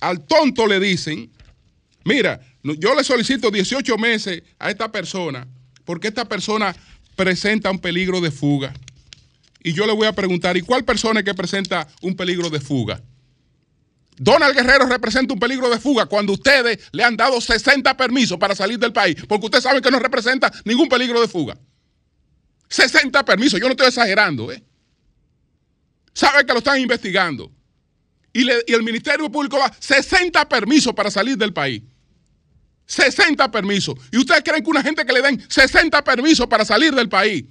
al 0.00 0.24
tonto 0.26 0.66
le 0.66 0.78
dicen, 0.78 1.30
mira, 2.04 2.40
yo 2.62 2.94
le 2.94 3.02
solicito 3.02 3.50
18 3.50 3.96
meses 3.96 4.42
a 4.58 4.70
esta 4.70 4.92
persona 4.92 5.46
porque 5.86 6.08
esta 6.08 6.26
persona 6.26 6.76
presenta 7.14 7.70
un 7.70 7.78
peligro 7.78 8.20
de 8.20 8.30
fuga. 8.30 8.74
Y 9.66 9.72
yo 9.72 9.84
le 9.84 9.92
voy 9.92 10.06
a 10.06 10.12
preguntar, 10.12 10.56
¿y 10.56 10.62
cuál 10.62 10.84
persona 10.84 11.18
es 11.18 11.24
que 11.24 11.34
presenta 11.34 11.88
un 12.00 12.14
peligro 12.14 12.48
de 12.50 12.60
fuga? 12.60 13.02
Donald 14.16 14.54
Guerrero 14.54 14.86
representa 14.86 15.34
un 15.34 15.40
peligro 15.40 15.68
de 15.68 15.80
fuga 15.80 16.06
cuando 16.06 16.34
ustedes 16.34 16.78
le 16.92 17.02
han 17.02 17.16
dado 17.16 17.40
60 17.40 17.96
permisos 17.96 18.38
para 18.38 18.54
salir 18.54 18.78
del 18.78 18.92
país, 18.92 19.16
porque 19.26 19.46
ustedes 19.46 19.64
saben 19.64 19.82
que 19.82 19.90
no 19.90 19.98
representa 19.98 20.52
ningún 20.64 20.88
peligro 20.88 21.20
de 21.20 21.26
fuga. 21.26 21.58
60 22.68 23.24
permisos, 23.24 23.58
yo 23.58 23.66
no 23.66 23.72
estoy 23.72 23.88
exagerando, 23.88 24.52
¿eh? 24.52 24.62
Saben 26.12 26.46
que 26.46 26.52
lo 26.52 26.60
están 26.60 26.80
investigando. 26.80 27.50
Y, 28.32 28.48
y 28.48 28.72
el 28.72 28.84
Ministerio 28.84 29.28
Público 29.32 29.58
da 29.58 29.74
60 29.80 30.48
permisos 30.48 30.94
para 30.94 31.10
salir 31.10 31.36
del 31.36 31.52
país. 31.52 31.82
60 32.86 33.50
permisos. 33.50 33.96
¿Y 34.12 34.18
ustedes 34.18 34.44
creen 34.44 34.62
que 34.62 34.70
una 34.70 34.84
gente 34.84 35.04
que 35.04 35.12
le 35.12 35.22
den 35.22 35.44
60 35.50 36.04
permisos 36.04 36.46
para 36.46 36.64
salir 36.64 36.94
del 36.94 37.08
país 37.08 37.46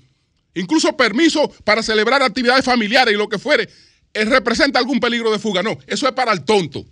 incluso 0.56 0.96
permiso 0.98 1.50
para 1.64 1.84
celebrar 1.84 2.24
actividades 2.24 2.66
familiares 2.66 3.14
y 3.14 3.18
lo 3.18 3.30
que 3.30 3.38
fuere, 3.38 3.70
eh, 4.14 4.26
representa 4.26 4.80
algún 4.80 5.00
peligro 5.00 5.32
de 5.32 5.40
fuga. 5.40 5.62
No, 5.62 5.78
eso 5.88 6.08
es 6.08 6.14
para 6.14 6.32
el 6.32 6.44
tonto. 6.44 6.86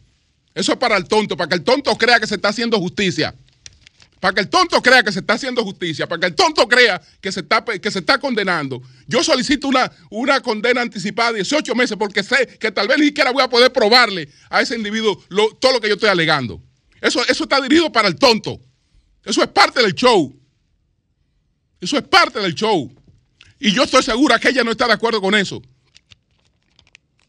Eso 0.53 0.74
es 0.74 0.78
para 0.78 0.97
el 0.97 1.05
tonto, 1.05 1.36
para 1.36 1.49
que 1.49 1.55
el 1.55 1.64
tonto 1.64 1.95
crea 1.97 2.20
que 2.20 2.28
se 2.28 2.36
está 2.36 2.49
haciendo 2.49 2.78
justicia. 2.80 3.34
Para 4.20 4.36
que 4.36 4.41
el 4.41 4.49
tonto 4.49 4.82
crea 4.82 5.03
que 5.03 5.11
se 5.11 5.20
está 5.20 5.34
haciendo 5.34 5.64
justicia, 5.64 6.07
para 6.07 6.22
que 6.22 6.28
el 6.28 6.36
tonto 6.36 6.66
crea 6.68 7.01
que 7.20 7.30
se 7.30 7.41
está, 7.41 7.64
que 7.66 7.91
se 7.91 7.99
está 7.99 8.20
condenando. 8.20 8.82
Yo 9.05 9.22
solicito 9.22 9.68
una, 9.68 9.91
una 10.09 10.39
condena 10.39 10.82
anticipada 10.82 11.34
de 11.34 11.39
18 11.39 11.76
meses 11.76 11.97
porque 11.97 12.24
sé 12.24 12.47
que 12.57 12.72
tal 12.72 12.88
vez 12.88 12.99
ni 12.99 13.07
siquiera 13.07 13.32
voy 13.32 13.43
a 13.43 13.49
poder 13.49 13.74
probarle 13.74 14.30
a 14.49 14.61
ese 14.61 14.76
individuo 14.76 15.22
todo 15.59 15.74
lo 15.74 15.82
que 15.82 15.89
yo 15.89 15.95
estoy 15.95 16.09
alegando. 16.09 16.61
Eso, 17.01 17.22
eso 17.28 17.43
está 17.43 17.59
dirigido 17.59 17.91
para 17.91 18.07
el 18.07 18.16
tonto. 18.16 18.61
Eso 19.26 19.41
es 19.41 19.49
parte 19.49 19.82
del 19.82 19.93
show. 19.93 20.34
Eso 21.82 21.97
es 21.97 22.03
parte 22.03 22.39
del 22.39 22.55
show. 22.55 22.93
Y 23.64 23.72
yo 23.72 23.84
estoy 23.84 24.03
segura 24.03 24.38
que 24.39 24.49
ella 24.49 24.61
no 24.66 24.72
está 24.72 24.88
de 24.88 24.93
acuerdo 24.93 25.22
con 25.22 25.34
eso. 25.34 25.61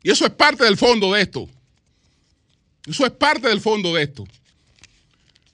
Y 0.03 0.11
eso 0.11 0.26
es 0.26 0.32
parte 0.32 0.64
del 0.64 0.76
fondo 0.76 1.12
de 1.12 1.22
esto. 1.22 1.49
Eso 2.89 3.07
es 3.07 3.12
parte 3.12 3.47
del 3.47 3.61
fondo 3.61 3.95
de 3.95 4.03
esto. 4.03 4.26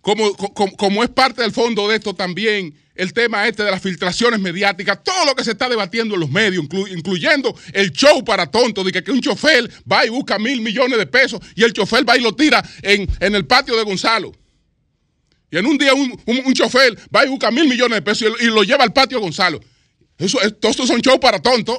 Como, 0.01 0.35
como, 0.35 1.05
es 1.05 1.11
parte 1.11 1.43
del 1.43 1.53
fondo 1.53 1.87
de 1.87 1.97
esto 1.97 2.15
también 2.15 2.75
el 2.95 3.13
tema 3.13 3.47
este 3.47 3.63
de 3.63 3.71
las 3.71 3.83
filtraciones 3.83 4.41
mediáticas, 4.41 5.05
todo 5.05 5.27
lo 5.27 5.35
que 5.35 5.45
se 5.45 5.51
está 5.51 5.69
debatiendo 5.69 6.15
en 6.15 6.21
los 6.21 6.31
medios, 6.31 6.65
incluyendo 6.89 7.55
el 7.75 7.93
show 7.93 8.25
para 8.25 8.51
tontos, 8.51 8.83
de 8.83 8.91
que, 9.03 9.11
un 9.11 9.21
chofer 9.21 9.71
va 9.91 10.07
y 10.07 10.09
busca 10.09 10.39
mil 10.39 10.63
millones 10.63 10.97
de 10.97 11.07
pesos 11.07 11.41
y 11.57 11.63
el 11.63 11.75
chofer 11.75 12.09
va 12.09 12.17
y 12.17 12.23
lo 12.23 12.35
tira 12.35 12.65
en, 12.81 13.07
el 13.21 13.47
patio 13.47 13.77
de 13.77 13.83
Gonzalo. 13.83 14.33
Y 15.51 15.59
en 15.59 15.67
un 15.67 15.77
día 15.77 15.93
un, 15.93 16.19
un, 16.25 16.55
chofer 16.55 16.99
va 17.15 17.27
y 17.27 17.29
busca 17.29 17.51
mil 17.51 17.69
millones 17.69 17.97
de 17.97 18.03
pesos 18.03 18.33
y 18.41 18.47
lo 18.47 18.63
lleva 18.63 18.83
al 18.85 18.95
patio 18.95 19.19
de 19.19 19.25
Gonzalo. 19.25 19.61
Eso, 20.21 20.39
todos 20.61 20.73
estos 20.73 20.87
son 20.89 21.01
shows 21.01 21.19
para 21.19 21.41
tontos. 21.41 21.79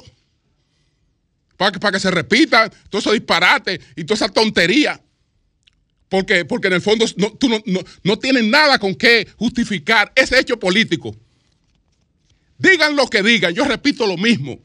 Para 1.56 1.72
que, 1.72 1.78
para 1.78 1.92
que 1.92 2.00
se 2.00 2.10
repita 2.10 2.68
todo 2.90 2.98
eso 2.98 3.12
disparate 3.12 3.80
y 3.96 4.04
toda 4.04 4.16
esa 4.16 4.28
tontería. 4.28 5.00
porque, 6.08 6.44
porque 6.44 6.66
en 6.66 6.74
el 6.74 6.82
fondo 6.82 7.06
no, 7.16 7.32
tú 7.32 7.48
no, 7.48 7.62
no, 7.64 7.80
no 8.02 8.18
tienes 8.18 8.44
nada 8.44 8.78
con 8.78 8.94
qué 8.94 9.26
justificar 9.36 10.12
ese 10.14 10.38
hecho 10.38 10.58
político. 10.58 11.16
Digan 12.58 12.96
lo 12.96 13.06
que 13.06 13.22
digan, 13.22 13.54
yo 13.54 13.64
repito 13.64 14.06
lo 14.06 14.16
mismo. 14.16 14.60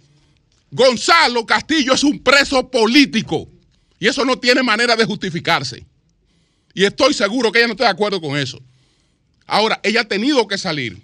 Gonzalo 0.72 1.46
Castillo 1.46 1.94
es 1.94 2.04
un 2.04 2.20
preso 2.20 2.70
político 2.70 3.48
y 4.00 4.08
eso 4.08 4.26
no 4.26 4.38
tiene 4.38 4.64
manera 4.64 4.96
de 4.96 5.06
justificarse. 5.06 5.86
Y 6.74 6.84
estoy 6.84 7.14
seguro 7.14 7.52
que 7.52 7.60
ella 7.60 7.68
no 7.68 7.74
está 7.74 7.86
de 7.86 7.92
acuerdo 7.92 8.20
con 8.20 8.38
eso. 8.38 8.62
Ahora, 9.46 9.80
ella 9.84 10.02
ha 10.02 10.08
tenido 10.08 10.48
que 10.48 10.58
salir, 10.58 11.02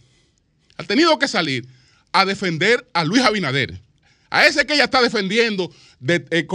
ha 0.78 0.84
tenido 0.84 1.18
que 1.18 1.28
salir 1.28 1.66
a 2.14 2.26
defender 2.26 2.88
a 2.94 3.04
Luis 3.04 3.24
Abinader, 3.24 3.82
a 4.30 4.46
ese 4.46 4.66
que 4.66 4.76
ella 4.76 4.86
está 4.86 5.02
defendiendo 5.02 5.72
eh, 6.08 6.48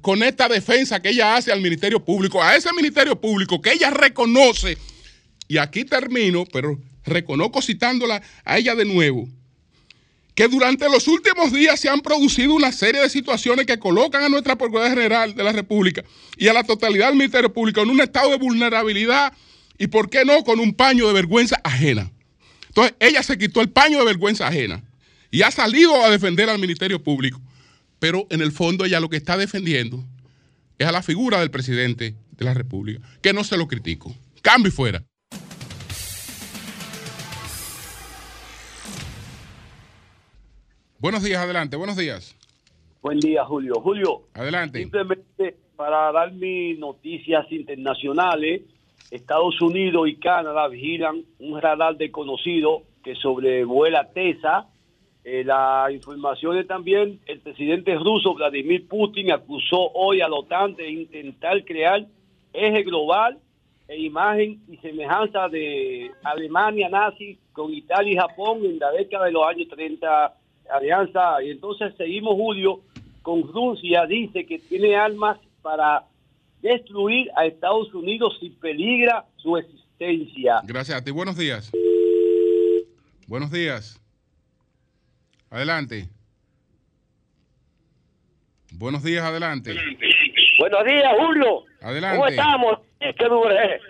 con, 0.00 0.22
esta 0.22 0.48
defensa 0.48 1.00
que 1.00 1.10
ella 1.10 1.36
hace 1.36 1.52
al 1.52 1.60
Ministerio 1.60 2.04
Público, 2.04 2.42
a 2.42 2.56
ese 2.56 2.72
Ministerio 2.72 3.20
Público 3.20 3.60
que 3.62 3.72
ella 3.72 3.90
reconoce, 3.90 4.76
y 5.48 5.58
aquí 5.58 5.84
termino, 5.84 6.44
pero 6.52 6.78
reconozco 7.04 7.62
citándola 7.62 8.20
a 8.44 8.58
ella 8.58 8.74
de 8.74 8.84
nuevo, 8.84 9.28
que 10.34 10.48
durante 10.48 10.88
los 10.90 11.08
últimos 11.08 11.52
días 11.52 11.80
se 11.80 11.88
han 11.88 12.00
producido 12.00 12.54
una 12.54 12.72
serie 12.72 13.00
de 13.00 13.08
situaciones 13.08 13.66
que 13.66 13.78
colocan 13.78 14.22
a 14.22 14.28
nuestra 14.28 14.56
Procuraduría 14.56 14.94
General 14.94 15.34
de 15.34 15.42
la 15.42 15.52
República 15.52 16.04
y 16.36 16.48
a 16.48 16.52
la 16.52 16.62
totalidad 16.62 17.08
del 17.08 17.16
Ministerio 17.16 17.52
Público 17.52 17.80
en 17.80 17.90
un 17.90 18.00
estado 18.00 18.30
de 18.30 18.36
vulnerabilidad 18.36 19.32
y, 19.78 19.86
¿por 19.86 20.10
qué 20.10 20.24
no?, 20.24 20.44
con 20.44 20.60
un 20.60 20.74
paño 20.74 21.06
de 21.06 21.14
vergüenza 21.14 21.58
ajena. 21.64 22.10
Entonces, 22.76 22.94
ella 23.00 23.22
se 23.22 23.38
quitó 23.38 23.62
el 23.62 23.70
paño 23.70 24.00
de 24.00 24.04
vergüenza 24.04 24.46
ajena 24.46 24.82
y 25.30 25.40
ha 25.40 25.50
salido 25.50 26.04
a 26.04 26.10
defender 26.10 26.50
al 26.50 26.58
Ministerio 26.58 27.02
Público. 27.02 27.40
Pero 27.98 28.26
en 28.28 28.42
el 28.42 28.52
fondo 28.52 28.84
ella 28.84 29.00
lo 29.00 29.08
que 29.08 29.16
está 29.16 29.38
defendiendo 29.38 30.04
es 30.76 30.86
a 30.86 30.92
la 30.92 31.02
figura 31.02 31.40
del 31.40 31.50
presidente 31.50 32.14
de 32.32 32.44
la 32.44 32.52
República, 32.52 33.00
que 33.22 33.32
no 33.32 33.44
se 33.44 33.56
lo 33.56 33.66
critico. 33.66 34.14
Cambio 34.42 34.68
y 34.68 34.72
fuera. 34.72 35.02
Buenos 40.98 41.22
días, 41.22 41.40
adelante, 41.40 41.76
buenos 41.76 41.96
días. 41.96 42.36
Buen 43.00 43.20
día, 43.20 43.42
Julio. 43.46 43.80
Julio. 43.80 44.28
Adelante. 44.34 44.80
Simplemente 44.80 45.56
para 45.76 46.12
dar 46.12 46.30
mis 46.32 46.78
noticias 46.78 47.50
internacionales, 47.50 48.60
Estados 49.10 49.60
Unidos 49.60 50.08
y 50.08 50.16
Canadá 50.16 50.68
vigilan 50.68 51.22
un 51.38 51.60
radar 51.60 51.96
desconocido 51.96 52.82
que 53.02 53.14
sobrevuela 53.14 54.10
Tesa. 54.12 54.66
Eh, 55.24 55.44
la 55.44 55.88
información 55.92 56.58
es 56.58 56.66
también, 56.66 57.20
el 57.26 57.40
presidente 57.40 57.94
ruso 57.96 58.34
Vladimir 58.34 58.86
Putin 58.88 59.32
acusó 59.32 59.90
hoy 59.94 60.20
a 60.20 60.28
la 60.28 60.36
OTAN 60.36 60.74
de 60.74 60.90
intentar 60.90 61.64
crear 61.64 62.06
eje 62.52 62.82
global 62.82 63.38
e 63.88 64.00
imagen 64.00 64.60
y 64.68 64.76
semejanza 64.78 65.48
de 65.48 66.10
Alemania 66.22 66.88
nazi 66.88 67.38
con 67.52 67.72
Italia 67.72 68.12
y 68.12 68.16
Japón 68.16 68.64
en 68.64 68.78
la 68.78 68.90
década 68.92 69.26
de 69.26 69.32
los 69.32 69.46
años 69.46 69.68
30 69.68 70.34
alianza. 70.70 71.42
Y 71.42 71.50
entonces 71.50 71.94
seguimos, 71.96 72.34
Julio, 72.34 72.80
con 73.22 73.42
Rusia, 73.42 74.06
dice 74.06 74.46
que 74.46 74.58
tiene 74.58 74.96
armas 74.96 75.38
para 75.62 76.04
destruir 76.66 77.30
a 77.36 77.46
Estados 77.46 77.92
Unidos 77.94 78.36
si 78.40 78.50
peligra 78.50 79.24
su 79.36 79.56
existencia. 79.56 80.60
Gracias 80.64 81.00
a 81.00 81.04
ti. 81.04 81.10
Buenos 81.10 81.36
días. 81.36 81.70
Buenos 83.26 83.50
días. 83.50 84.00
Adelante. 85.50 86.08
Buenos 88.72 89.02
días, 89.02 89.24
adelante. 89.24 89.74
Buenos 90.58 90.84
días, 90.84 91.12
Julio. 91.18 91.64
Adelante. 91.80 92.16
¿Cómo 92.16 92.28
estamos? 92.28 92.78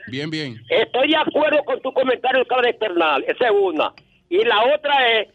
Bien, 0.08 0.30
bien. 0.30 0.56
Estoy 0.68 1.08
de 1.08 1.16
acuerdo 1.16 1.64
con 1.64 1.80
tu 1.80 1.92
comentario 1.92 2.44
de 2.44 2.70
external, 2.70 3.24
esa 3.26 3.46
es 3.46 3.52
una. 3.52 3.92
Y 4.28 4.44
la 4.44 4.62
otra 4.74 5.18
es 5.18 5.28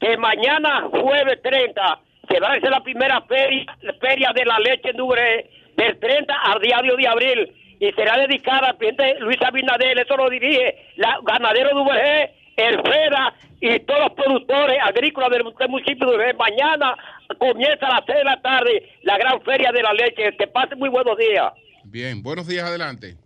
que 0.00 0.16
mañana, 0.16 0.88
jueves 0.90 1.40
30, 1.42 2.00
se 2.28 2.40
va 2.40 2.48
a 2.48 2.52
hacer 2.54 2.70
la 2.70 2.82
primera 2.82 3.20
feria, 3.22 3.76
feria 4.00 4.32
de 4.34 4.44
la 4.44 4.58
leche 4.60 4.90
en 4.90 4.96
Dubré, 4.96 5.50
del 5.78 5.98
30 5.98 6.34
al 6.34 6.60
diario 6.60 6.96
de 6.96 7.08
abril, 7.08 7.54
y 7.80 7.92
será 7.92 8.18
dedicada 8.18 8.70
al 8.70 8.76
presidente 8.76 9.20
Luis 9.20 9.40
Abinader, 9.40 9.98
eso 9.98 10.16
lo 10.16 10.28
dirige 10.28 10.92
la 10.96 11.20
ganadero 11.22 11.70
Dubré, 11.70 12.34
el 12.56 12.82
FEDA 12.82 13.34
y 13.60 13.78
todos 13.80 14.00
los 14.00 14.12
productores 14.12 14.78
agrícolas 14.84 15.30
del, 15.30 15.44
municipio 15.68 16.06
de 16.06 16.12
Dubré. 16.12 16.34
Mañana 16.34 16.96
comienza 17.38 17.86
a 17.86 18.00
las 18.00 18.02
6 18.06 18.18
de 18.18 18.24
la 18.24 18.42
tarde 18.42 18.90
la 19.02 19.16
gran 19.16 19.40
feria 19.42 19.70
de 19.70 19.82
la 19.82 19.92
leche. 19.92 20.36
Que 20.36 20.48
pase 20.48 20.74
muy 20.74 20.88
buenos 20.88 21.16
días. 21.16 21.52
Bien, 21.84 22.20
buenos 22.20 22.48
días, 22.48 22.64
adelante. 22.64 23.16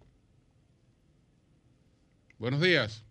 Buenos 2.38 2.60
días. 2.60 3.06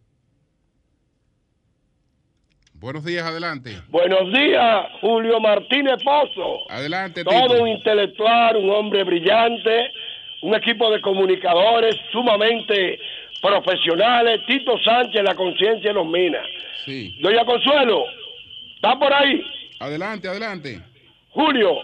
Buenos 2.82 3.06
días, 3.06 3.24
adelante. 3.24 3.78
Buenos 3.90 4.34
días, 4.34 4.88
Julio 5.02 5.40
Martínez 5.40 6.02
Pozo. 6.04 6.68
Adelante, 6.68 7.24
Todo 7.24 7.62
un 7.62 7.68
intelectual, 7.68 8.58
un 8.58 8.72
hombre 8.72 9.04
brillante, 9.04 9.92
un 10.42 10.56
equipo 10.56 10.90
de 10.90 11.00
comunicadores 11.00 11.96
sumamente 12.12 13.00
profesionales. 13.40 14.42
Tito 14.48 14.80
Sánchez, 14.80 15.22
la 15.24 15.36
conciencia 15.36 15.92
de 15.92 15.94
los 15.94 16.08
minas. 16.08 16.44
Sí. 16.84 17.16
Doña 17.22 17.46
Consuelo, 17.46 18.04
¿está 18.74 18.98
por 18.98 19.14
ahí? 19.14 19.44
Adelante, 19.80 20.28
adelante. 20.28 20.82
Julio, 21.30 21.84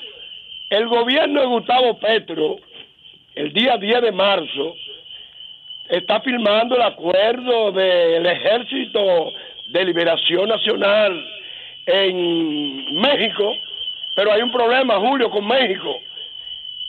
el 0.71 0.87
gobierno 0.87 1.41
de 1.41 1.45
Gustavo 1.45 1.99
Petro, 1.99 2.55
el 3.35 3.53
día 3.53 3.77
10 3.77 4.01
de 4.01 4.11
marzo, 4.13 4.73
está 5.89 6.21
firmando 6.21 6.75
el 6.75 6.81
acuerdo 6.81 7.71
del 7.71 8.25
ejército 8.25 9.31
de 9.67 9.85
liberación 9.85 10.49
nacional 10.49 11.25
en 11.85 12.99
México, 12.99 13.53
pero 14.15 14.31
hay 14.31 14.41
un 14.41 14.51
problema, 14.51 14.99
Julio, 14.99 15.29
con 15.29 15.47
México. 15.47 15.99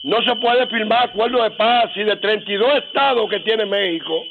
No 0.03 0.21
se 0.23 0.35
puede 0.35 0.67
firmar 0.67 1.09
acuerdo 1.09 1.43
de 1.43 1.51
paz 1.51 1.91
y 1.95 2.03
de 2.03 2.15
32 2.15 2.83
estados 2.85 3.29
que 3.29 3.39
tiene 3.41 3.65
México, 3.65 4.23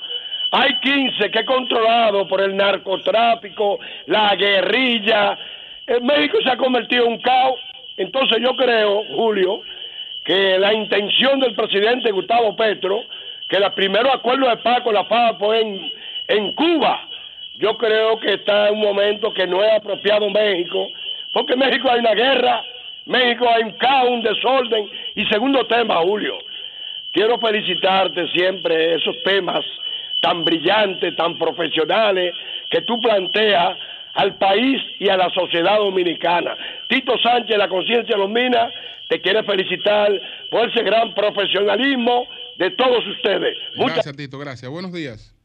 hay 0.51 0.75
15 0.81 1.31
que 1.31 1.41
es 1.41 1.45
controlado 1.45 2.27
por 2.27 2.41
el 2.41 2.57
narcotráfico, 2.57 3.79
la 4.07 4.35
guerrilla. 4.35 5.39
En 5.87 6.07
México 6.07 6.39
se 6.43 6.51
ha 6.51 6.57
convertido 6.57 7.05
en 7.05 7.13
un 7.13 7.21
caos. 7.21 7.61
Entonces 7.99 8.39
yo 8.41 8.57
creo, 8.57 9.05
Julio, 9.15 9.61
que 10.25 10.59
la 10.59 10.73
intención 10.73 11.41
del 11.41 11.55
presidente 11.55 12.11
Gustavo 12.13 12.57
Petro, 12.57 13.03
que 13.49 13.57
el 13.57 13.73
primero 13.73 14.11
acuerdo 14.13 14.49
de 14.49 14.57
paz 14.59 14.81
con 14.83 14.95
la 14.95 15.05
fue 15.39 15.61
en, 15.61 15.93
en 16.29 16.53
Cuba, 16.55 17.09
yo 17.59 17.77
creo 17.77 18.19
que 18.21 18.35
está 18.35 18.69
en 18.69 18.75
un 18.75 18.81
momento 18.81 19.33
que 19.35 19.47
no 19.47 19.63
es 19.63 19.73
apropiado 19.73 20.31
México, 20.31 20.87
porque 21.35 21.55
en 21.55 21.59
México 21.59 21.91
hay 21.91 22.01
una 22.01 22.15
guerra, 22.15 22.63
México 23.07 23.49
hay 23.49 23.65
un 23.65 23.73
caos, 23.73 24.11
un 24.11 24.23
desorden. 24.23 24.89
Y 25.17 25.25
segundo 25.27 25.67
tema, 25.67 25.97
Julio, 25.97 26.39
quiero 27.13 27.39
felicitarte 27.39 28.29
siempre 28.29 28.95
esos 28.95 29.17
temas 29.25 29.65
tan 30.21 30.45
brillantes, 30.45 31.17
tan 31.17 31.39
profesionales 31.39 32.35
que 32.71 32.83
tú 32.83 33.01
planteas 33.01 33.77
al 34.15 34.37
país 34.37 34.81
y 34.99 35.09
a 35.09 35.17
la 35.17 35.31
sociedad 35.31 35.79
dominicana. 35.79 36.57
Tito 36.89 37.17
Sánchez, 37.19 37.57
la 37.57 37.69
conciencia 37.69 38.17
de 38.17 38.23
los 38.23 38.31
minas, 38.31 38.73
te 39.09 39.21
quiere 39.21 39.43
felicitar 39.45 40.11
por 40.51 40.69
ese 40.69 40.83
gran 40.83 41.15
profesionalismo 41.15 42.27
de 42.59 42.71
todos 42.73 43.07
ustedes. 43.07 43.57
Gracias, 43.77 44.17
Tito, 44.17 44.39
gracias. 44.39 44.71
Buenos 44.71 44.93
días. 44.93 45.38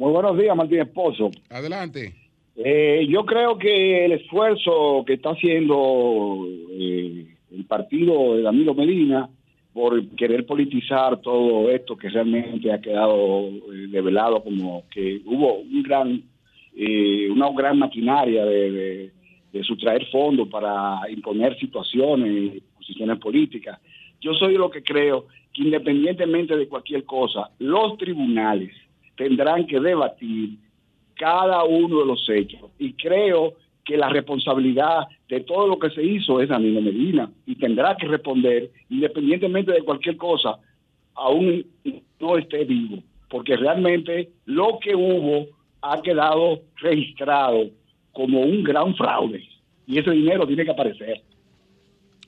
Muy 0.00 0.12
buenos 0.12 0.38
días, 0.38 0.56
Martín 0.56 0.80
Esposo. 0.80 1.30
Adelante. 1.50 2.14
Eh, 2.56 3.06
yo 3.10 3.26
creo 3.26 3.58
que 3.58 4.06
el 4.06 4.12
esfuerzo 4.12 5.04
que 5.06 5.12
está 5.12 5.32
haciendo 5.32 6.46
eh, 6.70 7.26
el 7.52 7.64
partido 7.66 8.34
de 8.34 8.40
Danilo 8.40 8.72
Medina 8.72 9.28
por 9.74 10.02
querer 10.16 10.46
politizar 10.46 11.20
todo 11.20 11.68
esto 11.68 11.98
que 11.98 12.08
realmente 12.08 12.72
ha 12.72 12.80
quedado 12.80 13.48
eh, 13.48 13.88
develado 13.90 14.42
como 14.42 14.84
que 14.90 15.20
hubo 15.26 15.58
un 15.58 15.82
gran 15.82 16.22
una 17.32 17.50
gran 17.50 17.78
maquinaria 17.78 18.46
de, 18.46 19.10
de, 19.52 19.62
sustraer 19.64 20.06
fondos 20.06 20.48
para 20.48 21.00
imponer 21.10 21.58
situaciones 21.58 22.54
y 22.54 22.62
posiciones 22.74 23.18
políticas. 23.18 23.78
Yo 24.18 24.32
soy 24.32 24.54
lo 24.54 24.70
que 24.70 24.82
creo 24.82 25.26
que 25.52 25.62
independientemente 25.62 26.56
de 26.56 26.68
cualquier 26.68 27.04
cosa, 27.04 27.50
los 27.58 27.98
tribunales 27.98 28.72
tendrán 29.20 29.66
que 29.66 29.78
debatir 29.78 30.56
cada 31.14 31.62
uno 31.64 32.00
de 32.00 32.06
los 32.06 32.26
hechos. 32.30 32.70
Y 32.78 32.94
creo 32.94 33.52
que 33.84 33.98
la 33.98 34.08
responsabilidad 34.08 35.08
de 35.28 35.40
todo 35.40 35.66
lo 35.68 35.78
que 35.78 35.90
se 35.90 36.02
hizo 36.02 36.40
es 36.40 36.48
Danilo 36.48 36.80
Medina 36.80 37.30
y 37.44 37.54
tendrá 37.56 37.94
que 37.98 38.08
responder 38.08 38.70
independientemente 38.88 39.72
de 39.72 39.82
cualquier 39.82 40.16
cosa, 40.16 40.58
aún 41.14 41.66
no 42.18 42.38
esté 42.38 42.64
vivo, 42.64 43.02
porque 43.28 43.56
realmente 43.56 44.30
lo 44.46 44.78
que 44.82 44.94
hubo 44.94 45.48
ha 45.82 46.00
quedado 46.00 46.62
registrado 46.76 47.66
como 48.12 48.40
un 48.40 48.64
gran 48.64 48.94
fraude 48.96 49.46
y 49.86 49.98
ese 49.98 50.12
dinero 50.12 50.46
tiene 50.46 50.64
que 50.64 50.70
aparecer. 50.70 51.20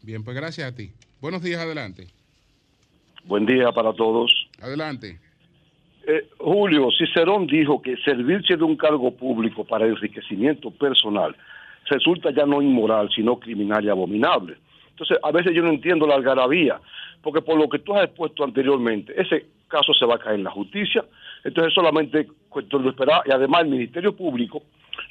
Bien, 0.03 0.23
pues 0.23 0.37
gracias 0.37 0.71
a 0.71 0.77
ti. 0.77 0.91
Buenos 1.23 1.43
días, 1.43 1.63
adelante. 1.63 2.09
Buen 3.25 3.47
día 3.47 3.73
para 3.73 3.95
todos. 3.95 4.31
Adelante. 4.61 5.19
Eh, 6.07 6.27
Julio, 6.39 6.89
Cicerón 6.91 7.47
dijo 7.47 7.81
que 7.81 7.97
servirse 7.99 8.57
de 8.57 8.65
un 8.65 8.77
cargo 8.77 9.13
público 9.13 9.65
para 9.65 9.87
enriquecimiento 9.87 10.71
personal 10.71 11.37
resulta 11.87 12.31
ya 12.31 12.47
no 12.47 12.61
inmoral, 12.63 13.09
sino 13.15 13.39
criminal 13.39 13.85
y 13.85 13.89
abominable. 13.89 14.57
Entonces, 14.91 15.19
a 15.23 15.31
veces 15.31 15.55
yo 15.55 15.63
no 15.63 15.71
entiendo 15.71 16.07
la 16.07 16.15
algarabía, 16.15 16.81
porque 17.23 17.43
por 17.43 17.59
lo 17.59 17.69
que 17.69 17.79
tú 17.79 17.95
has 17.95 18.05
expuesto 18.05 18.45
anteriormente, 18.45 19.13
ese 19.21 19.47
caso 19.69 19.93
se 19.95 20.07
va 20.07 20.17
a 20.17 20.19
caer 20.19 20.37
en 20.37 20.45
la 20.45 20.51
justicia, 20.51 21.05
entonces 21.45 21.73
solamente 21.73 22.29
cuestión 22.49 22.83
de 22.83 22.91
esperar, 22.91 23.23
y 23.27 23.33
además 23.33 23.63
el 23.63 23.71
Ministerio 23.71 24.15
Público, 24.15 24.63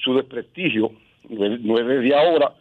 su 0.04 0.14
desprestigio, 0.14 0.92
no 1.30 1.80
es 1.80 2.02
de 2.02 2.16
ahora, 2.16 2.54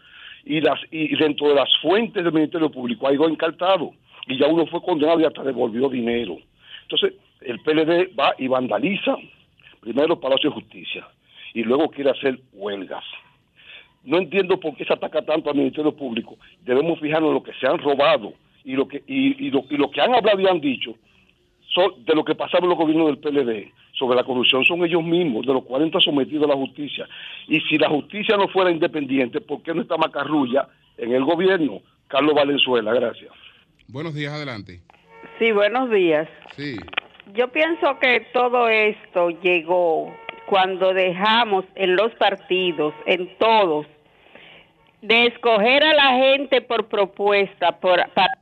y, 0.45 0.61
las, 0.61 0.81
y 0.91 1.15
dentro 1.17 1.49
de 1.49 1.55
las 1.57 1.69
fuentes 1.83 2.25
del 2.25 2.33
Ministerio 2.33 2.71
Público 2.71 3.07
hay 3.07 3.15
algo 3.15 3.29
encartado, 3.29 3.93
y 4.27 4.39
ya 4.39 4.47
uno 4.47 4.67
fue 4.67 4.83
condenado 4.83 5.21
y 5.21 5.25
hasta 5.25 5.43
devolvió 5.43 5.89
dinero. 5.89 6.39
Entonces, 6.83 7.15
el 7.41 7.61
PLD 7.61 8.19
va 8.19 8.35
y 8.39 8.49
vandaliza 8.49 9.17
primero 9.81 10.15
el 10.15 10.21
Palacio 10.21 10.51
de 10.51 10.55
Justicia, 10.55 11.09
y 11.55 11.63
luego 11.63 11.91
quiere 11.91 12.11
hacer 12.11 12.39
huelgas 12.53 13.05
no 14.05 14.19
entiendo 14.19 14.59
por 14.59 14.75
qué 14.77 14.85
se 14.85 14.93
ataca 14.93 15.23
tanto 15.23 15.51
al 15.51 15.57
Ministerio 15.57 15.95
Público. 15.95 16.37
Debemos 16.63 16.99
fijarnos 17.01 17.29
en 17.29 17.35
lo 17.35 17.43
que 17.43 17.53
se 17.55 17.67
han 17.67 17.79
robado 17.79 18.33
y 18.65 18.73
lo 18.73 18.89
que 18.89 19.03
y, 19.07 19.51
lo, 19.51 19.91
que 19.91 20.01
han 20.01 20.15
hablado 20.15 20.41
y 20.41 20.47
han 20.47 20.61
dicho 20.61 20.95
de 22.05 22.15
lo 22.15 22.25
que 22.25 22.35
pasaba 22.35 22.65
en 22.65 22.71
los 22.71 22.79
gobiernos 22.79 23.07
del 23.07 23.19
PLD 23.19 23.73
sobre 23.93 24.17
la 24.17 24.25
corrupción 24.25 24.65
son 24.65 24.85
ellos 24.85 25.05
mismos, 25.05 25.47
de 25.47 25.53
los 25.53 25.65
40 25.65 26.01
sometidos 26.01 26.45
a 26.45 26.49
la 26.49 26.57
justicia. 26.57 27.07
Y 27.47 27.61
si 27.61 27.79
la 27.79 27.89
justicia 27.89 28.37
no 28.37 28.49
fuera 28.49 28.71
independiente, 28.71 29.41
¿por 29.41 29.63
qué 29.63 29.73
no 29.73 29.83
está 29.83 29.97
Macarrulla 29.97 30.69
en 30.99 31.13
el 31.13 31.25
gobierno? 31.25 31.81
Carlos 32.09 32.35
Valenzuela, 32.35 32.93
gracias. 32.93 33.31
Buenos 33.87 34.15
días, 34.15 34.33
adelante. 34.33 34.81
Sí, 35.39 35.53
buenos 35.53 35.91
días. 35.91 36.29
Sí. 36.57 36.77
Yo 37.35 37.49
pienso 37.49 37.99
que 38.01 38.27
todo 38.33 38.69
esto 38.69 39.31
llegó 39.31 40.13
cuando 40.47 40.93
dejamos 40.93 41.65
en 41.77 41.95
los 41.95 42.13
partidos, 42.17 42.93
en 43.07 43.37
todos, 43.39 43.87
de 45.01 45.27
escoger 45.27 45.85
a 45.85 45.95
la 45.95 46.11
gente 46.15 46.61
por 46.61 46.89
propuesta 46.89 47.79
por, 47.79 48.05
para 48.15 48.33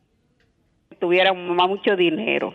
que 0.88 0.96
tuvieran 0.96 1.54
mucho 1.54 1.96
dinero. 1.96 2.54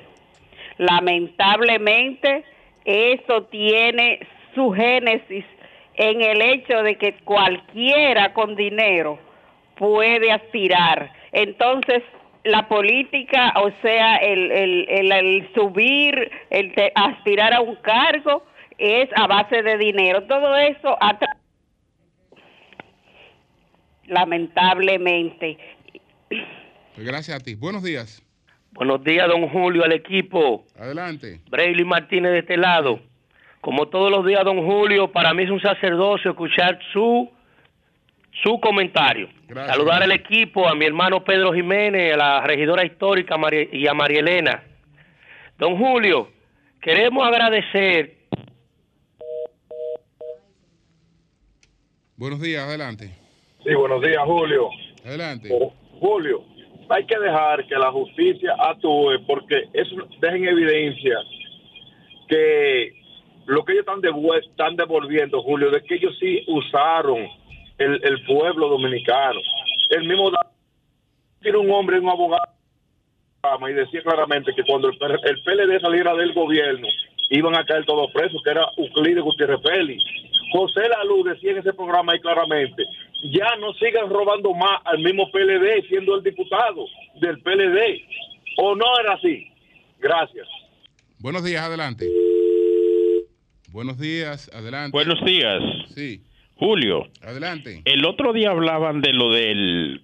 Lamentablemente, 0.78 2.44
eso 2.84 3.44
tiene 3.44 4.20
su 4.56 4.72
génesis 4.72 5.46
en 5.96 6.22
el 6.22 6.42
hecho 6.42 6.82
de 6.82 6.96
que 6.96 7.14
cualquiera 7.24 8.34
con 8.34 8.56
dinero 8.56 9.20
puede 9.76 10.32
aspirar. 10.32 11.12
Entonces, 11.32 12.02
la 12.44 12.68
política, 12.68 13.54
o 13.56 13.72
sea, 13.82 14.18
el, 14.18 14.52
el, 14.52 15.12
el, 15.12 15.54
subir, 15.54 16.32
el 16.50 16.74
aspirar 16.96 17.54
a 17.54 17.62
un 17.62 17.76
cargo, 17.78 18.46
es 18.78 19.10
a 19.16 19.28
base 19.28 19.62
de 19.62 19.78
dinero. 19.78 20.24
Todo 20.24 20.56
eso, 20.56 20.98
lamentablemente. 24.08 25.58
Pues 26.96 27.08
gracias 27.08 27.38
a 27.38 27.44
ti. 27.44 27.56
Buenos 27.56 27.84
días. 27.84 28.22
Buenos 28.72 29.04
días, 29.04 29.28
don 29.28 29.48
Julio, 29.50 29.84
al 29.84 29.94
equipo. 29.94 30.66
Adelante. 30.78 31.42
Brayley 31.50 31.86
Martínez 31.86 32.32
de 32.32 32.40
este 32.40 32.58
lado. 32.58 33.00
Como 33.62 33.88
todos 33.88 34.12
los 34.12 34.26
días, 34.26 34.44
don 34.44 34.66
Julio, 34.66 35.12
para 35.12 35.34
mí 35.34 35.44
es 35.44 35.50
un 35.50 35.62
sacerdocio 35.62 36.32
escuchar 36.32 36.80
su 36.92 37.30
su 38.42 38.60
comentario. 38.60 39.30
Saludar 39.54 40.04
al 40.04 40.12
equipo, 40.12 40.68
a 40.68 40.76
mi 40.76 40.86
hermano 40.86 41.24
Pedro 41.24 41.54
Jiménez, 41.54 42.14
a 42.14 42.18
la 42.18 42.42
regidora 42.42 42.84
histórica 42.84 43.36
y 43.72 43.88
a 43.88 43.94
María 43.94 44.20
Elena. 44.20 44.64
Don 45.58 45.78
Julio, 45.78 46.30
queremos 46.82 47.28
agradecer 47.28 48.24
Buenos 52.16 52.40
días, 52.40 52.64
adelante. 52.64 53.10
Sí, 53.66 53.74
buenos 53.74 54.02
días, 54.02 54.22
Julio. 54.24 54.70
Adelante. 55.04 55.50
Julio, 56.00 56.44
hay 56.88 57.06
que 57.06 57.20
dejar 57.20 57.66
que 57.68 57.76
la 57.76 57.92
justicia 57.92 58.56
actúe 58.60 59.26
porque 59.28 59.64
eso 59.74 59.96
deja 60.22 60.36
en 60.36 60.48
evidencia 60.48 61.18
que 62.30 62.94
lo 63.48 63.66
que 63.66 63.74
ellos 63.74 63.86
están, 63.88 64.02
están 64.42 64.76
devolviendo, 64.78 65.42
Julio, 65.42 65.70
de 65.72 65.84
que 65.84 65.96
ellos 65.96 66.16
sí 66.20 66.44
usaron 66.48 67.28
el, 67.78 68.26
pueblo 68.26 68.70
dominicano. 68.70 69.40
El 69.90 70.08
mismo 70.08 70.32
tiene 71.42 71.58
un 71.58 71.72
hombre, 71.72 72.00
un 72.00 72.10
abogado, 72.10 72.44
y 73.70 73.74
decía 73.74 74.02
claramente 74.02 74.54
que 74.56 74.64
cuando 74.64 74.90
el, 74.90 74.98
el 75.02 75.44
PLD 75.44 75.82
saliera 75.82 76.16
del 76.16 76.34
gobierno, 76.34 76.88
iban 77.30 77.56
a 77.56 77.66
caer 77.66 77.86
todos 77.86 78.12
presos, 78.12 78.42
que 78.44 78.52
era 78.52 78.66
Euclides 78.78 79.24
Gutiérrez 79.24 79.60
Peli. 79.62 79.98
José 80.54 80.82
Lalu 80.88 81.24
decía 81.24 81.52
en 81.52 81.58
ese 81.58 81.74
programa 81.74 82.14
ahí 82.14 82.20
claramente, 82.20 82.84
ya 83.32 83.56
no 83.60 83.74
sigan 83.74 84.10
robando 84.10 84.54
más 84.54 84.82
al 84.86 85.00
mismo 85.00 85.30
PLD 85.32 85.88
siendo 85.88 86.16
el 86.16 86.24
diputado 86.24 86.86
del 87.22 87.42
PLD. 87.42 88.02
¿O 88.58 88.76
no 88.76 88.86
era 89.00 89.14
así? 89.14 89.48
Gracias. 90.00 90.48
Buenos 91.20 91.44
días, 91.44 91.64
adelante. 91.64 92.08
Buenos 93.70 93.98
días, 93.98 94.52
adelante. 94.54 94.92
Buenos 94.92 95.24
días. 95.26 95.60
Sí. 95.96 96.22
Julio. 96.56 97.08
Adelante. 97.22 97.82
El 97.86 98.06
otro 98.06 98.34
día 98.34 98.52
hablaban 98.52 99.02
de 99.02 99.14
lo 99.14 99.32
de 99.32 100.00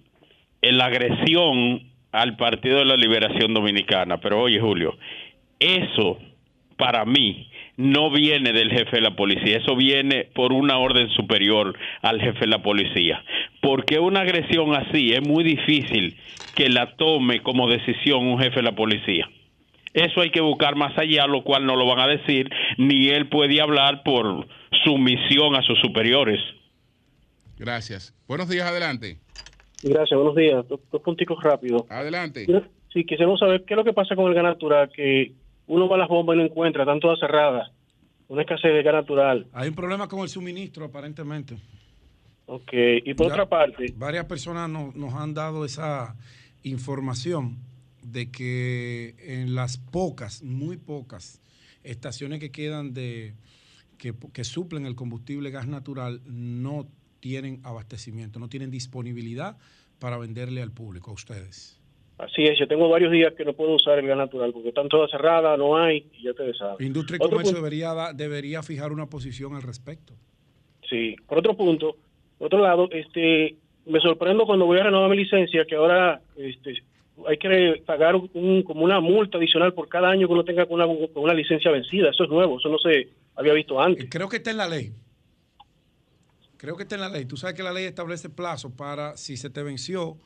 la 0.62 0.84
agresión 0.86 1.90
al 2.12 2.36
Partido 2.36 2.78
de 2.78 2.84
la 2.84 2.96
Liberación 2.96 3.54
Dominicana, 3.54 4.18
pero 4.18 4.40
oye, 4.40 4.60
Julio, 4.60 4.96
eso 5.58 6.18
para 6.76 7.04
mí 7.04 7.48
no 7.76 8.10
viene 8.10 8.52
del 8.52 8.70
jefe 8.70 8.96
de 8.96 9.02
la 9.02 9.16
policía, 9.16 9.58
eso 9.58 9.76
viene 9.76 10.24
por 10.34 10.52
una 10.52 10.78
orden 10.78 11.08
superior 11.10 11.78
al 12.02 12.20
jefe 12.20 12.40
de 12.40 12.46
la 12.48 12.62
policía. 12.62 13.22
Porque 13.60 13.98
una 13.98 14.20
agresión 14.20 14.74
así 14.74 15.12
es 15.12 15.26
muy 15.26 15.44
difícil 15.44 16.16
que 16.54 16.68
la 16.68 16.96
tome 16.96 17.40
como 17.42 17.68
decisión 17.68 18.26
un 18.26 18.38
jefe 18.38 18.56
de 18.56 18.62
la 18.62 18.74
policía. 18.74 19.28
Eso 19.92 20.20
hay 20.20 20.30
que 20.30 20.40
buscar 20.40 20.76
más 20.76 20.96
allá, 20.96 21.26
lo 21.26 21.42
cual 21.42 21.66
no 21.66 21.74
lo 21.74 21.86
van 21.86 22.00
a 22.00 22.06
decir, 22.06 22.48
ni 22.78 23.08
él 23.08 23.28
puede 23.28 23.60
hablar 23.60 24.02
por 24.04 24.46
sumisión 24.84 25.56
a 25.56 25.62
sus 25.62 25.78
superiores. 25.80 26.38
Gracias. 27.58 28.14
Buenos 28.28 28.48
días, 28.48 28.68
adelante. 28.68 29.18
Gracias, 29.82 30.16
buenos 30.16 30.36
días. 30.36 30.64
Dos, 30.68 30.80
punticos 31.02 31.42
rápidos. 31.42 31.82
Adelante. 31.90 32.46
Sí, 32.92 33.04
quisiéramos 33.04 33.40
saber 33.40 33.64
qué 33.64 33.74
es 33.74 33.78
lo 33.78 33.84
que 33.84 33.92
pasa 33.92 34.14
con 34.14 34.28
el 34.28 34.34
gas 34.34 34.44
natural, 34.44 34.90
que 34.94 35.32
uno 35.66 35.88
va 35.88 35.96
a 35.96 36.00
las 36.00 36.08
bombas 36.08 36.34
y 36.34 36.38
no 36.38 36.44
encuentra, 36.44 36.82
están 36.82 37.00
todas 37.00 37.18
cerradas. 37.18 37.70
Una 38.28 38.42
escasez 38.42 38.72
de 38.72 38.82
gas 38.82 38.94
natural. 38.94 39.46
Hay 39.52 39.68
un 39.68 39.74
problema 39.74 40.06
con 40.06 40.20
el 40.20 40.28
suministro, 40.28 40.84
aparentemente. 40.84 41.56
Ok, 42.46 42.72
y 43.04 43.14
por 43.14 43.26
otra 43.26 43.48
parte. 43.48 43.92
Varias 43.96 44.24
personas 44.26 44.68
nos 44.68 45.14
han 45.14 45.34
dado 45.34 45.64
esa 45.64 46.16
información 46.62 47.58
de 48.02 48.30
que 48.30 49.14
en 49.18 49.54
las 49.54 49.78
pocas, 49.78 50.42
muy 50.42 50.76
pocas 50.76 51.40
estaciones 51.82 52.40
que 52.40 52.50
quedan 52.50 52.92
de 52.92 53.34
que, 53.98 54.14
que 54.32 54.44
suplen 54.44 54.86
el 54.86 54.94
combustible 54.94 55.50
gas 55.50 55.66
natural 55.66 56.20
no 56.24 56.86
tienen 57.20 57.60
abastecimiento, 57.64 58.38
no 58.38 58.48
tienen 58.48 58.70
disponibilidad 58.70 59.56
para 59.98 60.16
venderle 60.18 60.62
al 60.62 60.72
público, 60.72 61.10
a 61.10 61.14
ustedes. 61.14 61.80
Así 62.18 62.42
es, 62.42 62.58
yo 62.58 62.68
tengo 62.68 62.88
varios 62.88 63.10
días 63.10 63.32
que 63.34 63.44
no 63.44 63.54
puedo 63.54 63.72
usar 63.72 63.98
el 63.98 64.06
gas 64.06 64.16
natural 64.16 64.52
porque 64.52 64.68
están 64.68 64.88
todas 64.88 65.10
cerradas, 65.10 65.58
no 65.58 65.76
hay, 65.76 66.06
y 66.12 66.24
ya 66.24 66.34
te 66.34 66.52
sabes. 66.54 66.84
Industria 66.86 67.16
y 67.16 67.28
Comercio 67.28 67.56
debería, 67.56 68.12
debería 68.14 68.62
fijar 68.62 68.92
una 68.92 69.06
posición 69.06 69.54
al 69.54 69.62
respecto. 69.62 70.12
Sí, 70.88 71.16
por 71.26 71.38
otro 71.38 71.56
punto, 71.56 71.96
por 72.36 72.46
otro 72.46 72.60
lado, 72.60 72.88
este, 72.90 73.56
me 73.86 74.00
sorprendo 74.00 74.44
cuando 74.44 74.66
voy 74.66 74.78
a 74.78 74.84
renovar 74.84 75.08
mi 75.08 75.16
licencia 75.16 75.64
que 75.64 75.76
ahora 75.76 76.20
este, 76.36 76.82
hay 77.28 77.38
que 77.38 77.82
pagar 77.86 78.16
un, 78.16 78.62
como 78.62 78.84
una 78.84 79.00
multa 79.00 79.38
adicional 79.38 79.74
por 79.74 79.88
cada 79.88 80.10
año 80.10 80.26
que 80.26 80.32
uno 80.32 80.44
tenga 80.44 80.66
con 80.66 80.80
una, 80.80 80.86
con 80.86 81.24
una 81.24 81.34
licencia 81.34 81.70
vencida. 81.70 82.10
Eso 82.10 82.24
es 82.24 82.30
nuevo, 82.30 82.58
eso 82.58 82.68
no 82.68 82.78
se 82.78 83.08
había 83.36 83.52
visto 83.52 83.80
antes. 83.80 84.08
Creo 84.10 84.28
que 84.28 84.36
está 84.36 84.50
en 84.50 84.56
la 84.58 84.68
ley. 84.68 84.92
Creo 86.56 86.76
que 86.76 86.82
está 86.82 86.94
en 86.96 87.00
la 87.00 87.08
ley. 87.08 87.24
Tú 87.24 87.36
sabes 87.36 87.56
que 87.56 87.62
la 87.62 87.72
ley 87.72 87.84
establece 87.84 88.28
plazo 88.28 88.74
para 88.74 89.16
si 89.16 89.36
se 89.36 89.50
te 89.50 89.62
venció 89.62 90.18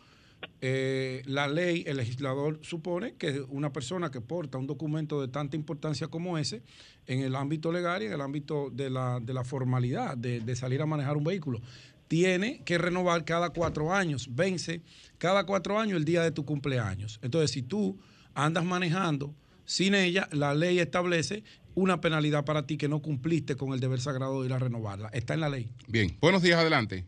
eh, 0.60 1.22
la 1.26 1.48
ley, 1.48 1.84
el 1.86 1.96
legislador 1.96 2.58
supone 2.62 3.14
que 3.14 3.40
una 3.48 3.72
persona 3.72 4.10
que 4.10 4.20
porta 4.20 4.58
un 4.58 4.66
documento 4.66 5.20
de 5.20 5.28
tanta 5.28 5.56
importancia 5.56 6.08
como 6.08 6.38
ese, 6.38 6.62
en 7.06 7.20
el 7.20 7.34
ámbito 7.36 7.70
legal 7.72 8.02
y 8.02 8.06
en 8.06 8.12
el 8.12 8.20
ámbito 8.20 8.70
de 8.70 8.90
la, 8.90 9.20
de 9.20 9.34
la 9.34 9.44
formalidad 9.44 10.16
de, 10.16 10.56
salir 10.56 10.80
a 10.82 10.86
manejar 10.86 11.16
un 11.16 11.24
vehículo, 11.24 11.60
tiene 12.08 12.62
que 12.64 12.78
renovar 12.78 13.24
cada 13.24 13.50
cuatro 13.50 13.92
años, 13.92 14.28
vence 14.30 14.82
cada 15.18 15.46
cuatro 15.46 15.78
años 15.78 15.96
el 15.96 16.04
día 16.04 16.22
de 16.22 16.30
tu 16.30 16.44
cumpleaños. 16.44 17.18
Entonces, 17.22 17.50
si 17.50 17.62
tú 17.62 17.98
andas 18.34 18.64
manejando 18.64 19.34
sin 19.64 19.94
ella, 19.94 20.28
la 20.32 20.54
ley 20.54 20.78
establece 20.78 21.42
una 21.74 22.00
penalidad 22.00 22.44
para 22.44 22.66
ti 22.66 22.76
que 22.76 22.88
no 22.88 23.00
cumpliste 23.00 23.56
con 23.56 23.72
el 23.72 23.80
deber 23.80 24.00
sagrado 24.00 24.40
de 24.40 24.46
ir 24.48 24.52
a 24.52 24.58
renovarla. 24.58 25.08
Está 25.12 25.34
en 25.34 25.40
la 25.40 25.48
ley. 25.48 25.68
Bien, 25.88 26.16
buenos 26.20 26.42
días, 26.42 26.58
adelante. 26.58 27.04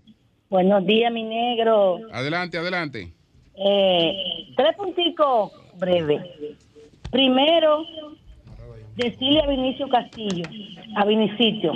Buenos 0.48 0.86
días, 0.86 1.12
mi 1.12 1.22
negro. 1.24 1.98
Adelante, 2.12 2.58
adelante. 2.58 3.12
Eh, 3.54 4.12
tres 4.56 4.76
punticos 4.76 5.52
breves. 5.78 6.22
Primero, 7.10 7.84
decirle 8.96 9.40
a 9.40 9.46
Vinicio 9.46 9.88
Castillo, 9.88 10.44
a 10.96 11.04
Vinicio, 11.04 11.72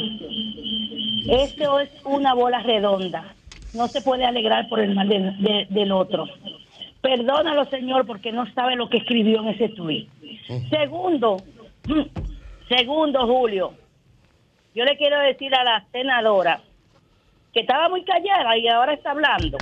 esto 1.29 1.81
es 1.81 1.91
una 2.05 2.35
bola 2.35 2.61
redonda. 2.63 3.35
No 3.75 3.87
se 3.89 4.01
puede 4.03 4.25
alegrar 4.25 4.69
por 4.69 4.81
el 4.81 4.95
mal 4.95 5.09
del, 5.09 5.41
de- 5.43 5.67
del 5.71 5.93
otro. 5.93 6.27
Perdónalo, 7.01 7.65
señor, 7.67 8.07
porque 8.07 8.33
no 8.33 8.51
sabe 8.53 8.77
lo 8.77 8.89
que 8.91 8.99
escribió 8.99 9.41
en 9.43 9.49
ese 9.49 9.69
tuit. 9.71 10.09
Segundo, 10.69 11.37
segundo, 12.69 13.27
Julio, 13.27 13.75
yo 14.75 14.85
le 14.85 14.97
quiero 14.97 15.19
decir 15.21 15.55
a 15.55 15.65
la 15.65 15.85
senadora 15.93 16.61
que 17.53 17.61
estaba 17.61 17.89
muy 17.89 18.05
callada 18.05 18.57
y 18.59 18.69
ahora 18.69 18.93
está 18.95 19.11
hablando, 19.13 19.59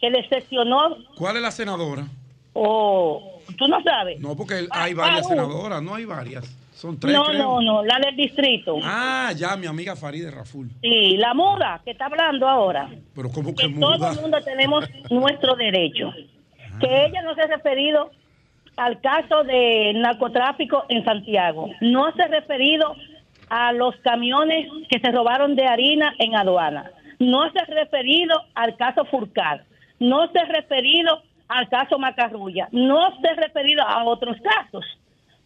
que 0.00 0.10
decepcionó 0.10 0.96
¿Cuál 1.16 1.36
es 1.36 1.42
la 1.42 1.50
senadora? 1.50 2.06
o 2.54 3.40
tú 3.56 3.66
no 3.66 3.82
sabes. 3.82 4.20
No, 4.20 4.36
porque 4.36 4.66
hay 4.70 4.94
varias 4.94 5.26
senadoras, 5.26 5.82
no 5.82 5.94
hay 5.94 6.04
varias. 6.04 6.56
Son 6.78 6.98
tres, 7.00 7.12
No, 7.12 7.24
creo. 7.24 7.38
no, 7.42 7.60
no, 7.60 7.84
la 7.84 7.98
del 7.98 8.14
distrito. 8.14 8.76
Ah, 8.84 9.32
ya, 9.36 9.56
mi 9.56 9.66
amiga 9.66 9.96
Farideh 9.96 10.30
Raful. 10.30 10.68
Sí, 10.80 11.16
la 11.16 11.34
muda 11.34 11.80
que 11.84 11.90
está 11.90 12.06
hablando 12.06 12.46
ahora. 12.48 12.88
Pero 13.16 13.30
¿cómo 13.30 13.52
que 13.52 13.66
Que 13.66 13.74
todo 13.80 13.96
muda? 13.98 14.12
el 14.12 14.20
mundo 14.20 14.38
tenemos 14.44 14.84
nuestro 15.10 15.56
derecho. 15.56 16.12
Que 16.78 17.06
ella 17.06 17.22
no 17.22 17.34
se 17.34 17.42
ha 17.42 17.46
referido 17.48 18.12
al 18.76 19.00
caso 19.00 19.42
de 19.42 19.92
narcotráfico 19.96 20.84
en 20.88 21.04
Santiago. 21.04 21.68
No 21.80 22.12
se 22.14 22.22
ha 22.22 22.28
referido 22.28 22.94
a 23.50 23.72
los 23.72 23.96
camiones 24.04 24.68
que 24.88 25.00
se 25.00 25.10
robaron 25.10 25.56
de 25.56 25.66
harina 25.66 26.14
en 26.20 26.36
aduana. 26.36 26.92
No 27.18 27.50
se 27.50 27.58
ha 27.58 27.64
referido 27.64 28.40
al 28.54 28.76
caso 28.76 29.04
Furcal. 29.06 29.64
No 29.98 30.30
se 30.30 30.38
ha 30.38 30.44
referido 30.44 31.22
al 31.48 31.68
caso 31.68 31.98
Macarrulla. 31.98 32.68
No 32.70 33.18
se 33.20 33.28
ha 33.30 33.34
referido 33.34 33.82
a 33.82 34.04
otros 34.04 34.36
casos. 34.40 34.84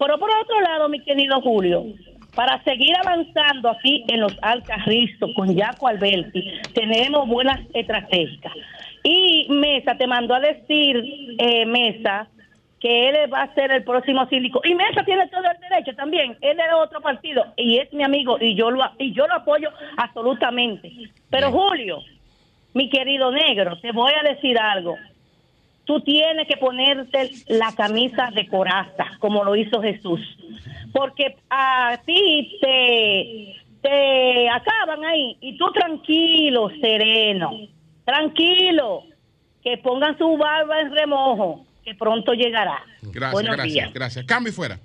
Pero 0.03 0.19
por 0.19 0.31
otro 0.31 0.61
lado, 0.61 0.89
mi 0.89 0.99
querido 0.99 1.41
Julio, 1.43 1.85
para 2.35 2.61
seguir 2.65 2.93
avanzando 2.97 3.71
aquí 3.71 4.05
en 4.09 4.21
los 4.21 4.37
Alcarrizos 4.43 5.31
con 5.37 5.57
Jaco 5.57 5.87
Alberti, 5.87 6.61
tenemos 6.75 7.29
buenas 7.29 7.61
estrategias. 7.73 8.53
Y 9.05 9.47
Mesa 9.49 9.97
te 9.97 10.09
mandó 10.09 10.35
a 10.35 10.41
decir, 10.41 11.05
eh, 11.39 11.65
Mesa, 11.67 12.27
que 12.81 13.11
él 13.11 13.33
va 13.33 13.43
a 13.43 13.55
ser 13.55 13.71
el 13.71 13.85
próximo 13.85 14.27
síndico. 14.27 14.61
Y 14.65 14.75
Mesa 14.75 15.05
tiene 15.05 15.29
todo 15.29 15.45
el 15.45 15.71
derecho 15.71 15.95
también. 15.95 16.37
Él 16.41 16.59
es 16.59 16.67
de 16.67 16.75
otro 16.75 17.01
partido 17.01 17.45
y 17.57 17.79
es 17.79 17.93
mi 17.93 18.03
amigo 18.03 18.39
y 18.41 18.57
yo 18.57 18.73
lo, 18.73 18.83
y 18.99 19.13
yo 19.13 19.29
lo 19.29 19.35
apoyo 19.35 19.71
absolutamente. 19.97 20.91
Pero 21.31 21.53
Julio, 21.53 22.01
mi 22.75 22.91
querido 22.91 23.31
negro, 23.31 23.79
te 23.81 23.93
voy 23.93 24.13
a 24.21 24.29
decir 24.29 24.59
algo. 24.59 24.97
Tú 25.85 26.01
tienes 26.01 26.47
que 26.47 26.57
ponerte 26.57 27.31
la 27.49 27.73
camisa 27.75 28.31
de 28.35 28.47
coraza, 28.47 29.07
como 29.19 29.43
lo 29.45 29.57
hizo 29.57 29.83
Jesús. 29.83 30.21
Porque 30.93 31.37
a 31.51 31.99
ti 32.05 32.59
te, 32.61 33.57
te 33.81 34.49
acaban 34.49 35.05
ahí 35.05 35.37
y 35.41 35.57
tú 35.59 35.73
tranquilo, 35.73 36.71
sereno, 36.81 37.51
tranquilo, 38.05 39.05
que 39.63 39.79
pongan 39.79 40.17
su 40.19 40.37
barba 40.37 40.81
en 40.81 40.93
remojo, 40.95 41.65
que 41.85 41.95
pronto 41.95 42.33
llegará. 42.33 42.85
Gracias, 43.03 43.33
Buenos 43.33 43.57
gracias, 43.57 43.73
días. 43.75 43.93
gracias. 43.93 44.25
Cambio 44.25 44.53
y 44.53 44.55
fuera. 44.55 44.79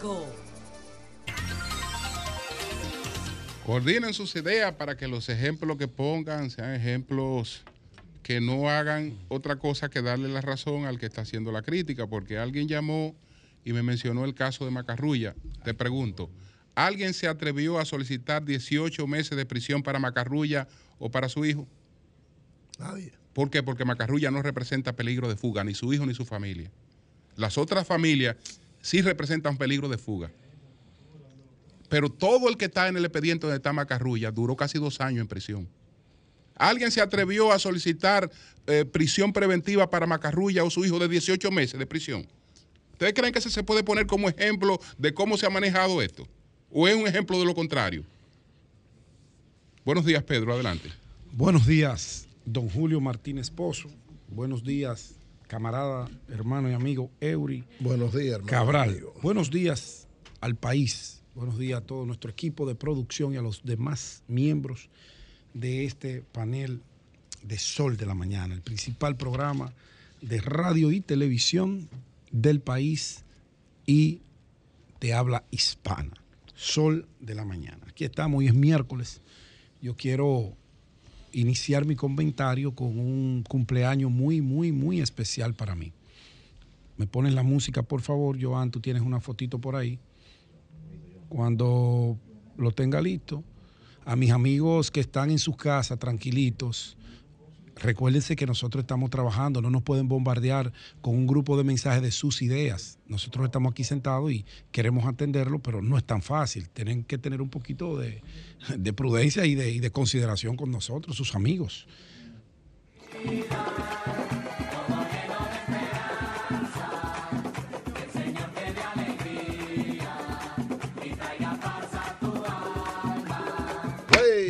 106.5. 0.00 0.46
Coordinen 3.64 4.14
sus 4.14 4.36
ideas 4.36 4.72
para 4.74 4.96
que 4.96 5.08
los 5.08 5.28
ejemplos 5.28 5.76
que 5.76 5.88
pongan 5.88 6.50
sean 6.50 6.74
ejemplos 6.74 7.64
que 8.22 8.40
no 8.40 8.70
hagan 8.70 9.18
otra 9.28 9.56
cosa 9.56 9.88
que 9.88 10.02
darle 10.02 10.28
la 10.28 10.40
razón 10.40 10.84
al 10.84 10.98
que 10.98 11.06
está 11.06 11.22
haciendo 11.22 11.50
la 11.52 11.62
crítica, 11.62 12.06
porque 12.06 12.38
alguien 12.38 12.68
llamó 12.68 13.16
y 13.64 13.72
me 13.72 13.82
mencionó 13.82 14.24
el 14.24 14.34
caso 14.34 14.64
de 14.64 14.70
Macarrulla. 14.70 15.34
Te 15.64 15.74
pregunto, 15.74 16.30
¿alguien 16.76 17.12
se 17.12 17.26
atrevió 17.26 17.78
a 17.78 17.84
solicitar 17.84 18.44
18 18.44 19.04
meses 19.06 19.36
de 19.36 19.46
prisión 19.46 19.82
para 19.82 19.98
Macarrulla 19.98 20.68
o 20.98 21.10
para 21.10 21.28
su 21.28 21.44
hijo? 21.44 21.66
Nadie. 22.78 23.12
¿Por 23.32 23.50
qué? 23.50 23.62
Porque 23.62 23.84
Macarrulla 23.84 24.30
no 24.30 24.42
representa 24.42 24.94
peligro 24.94 25.28
de 25.28 25.36
fuga, 25.36 25.64
ni 25.64 25.74
su 25.74 25.92
hijo 25.92 26.06
ni 26.06 26.14
su 26.14 26.24
familia. 26.24 26.70
Las 27.36 27.58
otras 27.58 27.86
familias 27.86 28.36
sí 28.86 29.02
representan 29.02 29.56
peligro 29.56 29.88
de 29.88 29.98
fuga. 29.98 30.30
Pero 31.88 32.08
todo 32.08 32.48
el 32.48 32.56
que 32.56 32.66
está 32.66 32.86
en 32.86 32.96
el 32.96 33.04
expediente 33.04 33.46
donde 33.46 33.56
está 33.56 33.72
Macarrulla 33.72 34.30
duró 34.30 34.54
casi 34.54 34.78
dos 34.78 35.00
años 35.00 35.22
en 35.22 35.26
prisión. 35.26 35.68
¿Alguien 36.54 36.92
se 36.92 37.00
atrevió 37.00 37.52
a 37.52 37.58
solicitar 37.58 38.30
eh, 38.66 38.84
prisión 38.84 39.32
preventiva 39.32 39.90
para 39.90 40.06
Macarrulla 40.06 40.62
o 40.62 40.70
su 40.70 40.84
hijo 40.84 41.00
de 41.00 41.08
18 41.08 41.50
meses 41.50 41.78
de 41.78 41.86
prisión? 41.86 42.28
¿Ustedes 42.92 43.12
creen 43.12 43.32
que 43.32 43.40
ese 43.40 43.50
se 43.50 43.64
puede 43.64 43.82
poner 43.82 44.06
como 44.06 44.28
ejemplo 44.28 44.78
de 44.96 45.12
cómo 45.12 45.36
se 45.36 45.46
ha 45.46 45.50
manejado 45.50 46.00
esto? 46.00 46.26
¿O 46.70 46.86
es 46.86 46.94
un 46.94 47.08
ejemplo 47.08 47.38
de 47.40 47.44
lo 47.44 47.54
contrario? 47.54 48.04
Buenos 49.84 50.04
días, 50.04 50.22
Pedro, 50.22 50.54
adelante. 50.54 50.90
Buenos 51.32 51.66
días, 51.66 52.26
don 52.44 52.68
Julio 52.68 53.00
Martínez 53.00 53.50
Pozo. 53.50 53.90
Buenos 54.28 54.64
días, 54.64 55.15
camarada, 55.46 56.08
hermano 56.28 56.70
y 56.70 56.74
amigo 56.74 57.10
Eury. 57.20 57.64
Buenos 57.80 58.14
días, 58.14 58.36
hermano. 58.36 58.50
Cabral. 58.50 58.90
amigo. 58.90 59.14
Buenos 59.22 59.50
días 59.50 60.06
al 60.40 60.56
país. 60.56 61.22
Buenos 61.34 61.58
días 61.58 61.80
a 61.82 61.84
todo 61.84 62.06
nuestro 62.06 62.30
equipo 62.30 62.66
de 62.66 62.74
producción 62.74 63.34
y 63.34 63.36
a 63.36 63.42
los 63.42 63.62
demás 63.64 64.22
miembros 64.26 64.88
de 65.54 65.84
este 65.84 66.22
panel 66.22 66.82
de 67.42 67.58
Sol 67.58 67.96
de 67.96 68.06
la 68.06 68.14
Mañana, 68.14 68.54
el 68.54 68.62
principal 68.62 69.16
programa 69.16 69.72
de 70.20 70.40
radio 70.40 70.90
y 70.90 71.00
televisión 71.00 71.88
del 72.32 72.60
país 72.60 73.24
y 73.86 74.20
de 75.00 75.14
habla 75.14 75.44
hispana. 75.50 76.12
Sol 76.54 77.06
de 77.20 77.34
la 77.34 77.44
Mañana. 77.44 77.86
Aquí 77.88 78.04
estamos, 78.04 78.38
hoy 78.38 78.48
es 78.48 78.54
miércoles. 78.54 79.20
Yo 79.82 79.94
quiero 79.94 80.56
iniciar 81.36 81.84
mi 81.84 81.96
comentario 81.96 82.74
con 82.74 82.98
un 82.98 83.44
cumpleaños 83.46 84.10
muy, 84.10 84.40
muy, 84.40 84.72
muy 84.72 85.02
especial 85.02 85.52
para 85.52 85.74
mí. 85.74 85.92
Me 86.96 87.06
pones 87.06 87.34
la 87.34 87.42
música, 87.42 87.82
por 87.82 88.00
favor, 88.00 88.38
Joan, 88.40 88.70
tú 88.70 88.80
tienes 88.80 89.02
una 89.02 89.20
fotito 89.20 89.58
por 89.58 89.76
ahí. 89.76 89.98
Cuando 91.28 92.16
lo 92.56 92.70
tenga 92.72 93.02
listo, 93.02 93.44
a 94.06 94.16
mis 94.16 94.30
amigos 94.30 94.90
que 94.90 95.00
están 95.00 95.30
en 95.30 95.38
sus 95.38 95.56
casas 95.56 95.98
tranquilitos, 95.98 96.96
recuérdense 97.76 98.36
que 98.36 98.46
nosotros 98.46 98.82
estamos 98.82 99.10
trabajando, 99.10 99.62
no 99.62 99.70
nos 99.70 99.82
pueden 99.82 100.08
bombardear 100.08 100.72
con 101.00 101.14
un 101.14 101.26
grupo 101.26 101.56
de 101.56 101.64
mensajes 101.64 102.02
de 102.02 102.10
sus 102.10 102.42
ideas. 102.42 102.98
Nosotros 103.06 103.44
estamos 103.44 103.70
aquí 103.70 103.84
sentados 103.84 104.32
y 104.32 104.44
queremos 104.72 105.06
atenderlo, 105.06 105.58
pero 105.60 105.82
no 105.82 105.96
es 105.96 106.04
tan 106.04 106.22
fácil. 106.22 106.68
Tienen 106.70 107.04
que 107.04 107.18
tener 107.18 107.40
un 107.42 107.50
poquito 107.50 107.96
de, 107.96 108.22
de 108.76 108.92
prudencia 108.92 109.44
y 109.46 109.54
de, 109.54 109.70
y 109.70 109.80
de 109.80 109.90
consideración 109.90 110.56
con 110.56 110.70
nosotros, 110.70 111.16
sus 111.16 111.34
amigos. 111.34 111.86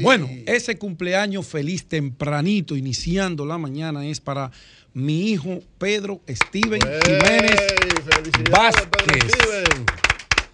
Bueno, 0.07 0.31
ese 0.47 0.79
cumpleaños 0.79 1.49
feliz 1.49 1.85
tempranito, 1.85 2.77
iniciando 2.77 3.45
la 3.45 3.59
mañana, 3.59 4.07
es 4.07 4.21
para 4.21 4.53
mi 4.95 5.33
hijo 5.33 5.59
Pedro 5.79 6.21
Steven 6.29 6.81
Jiménez 6.81 7.61
Vázquez. 8.53 9.33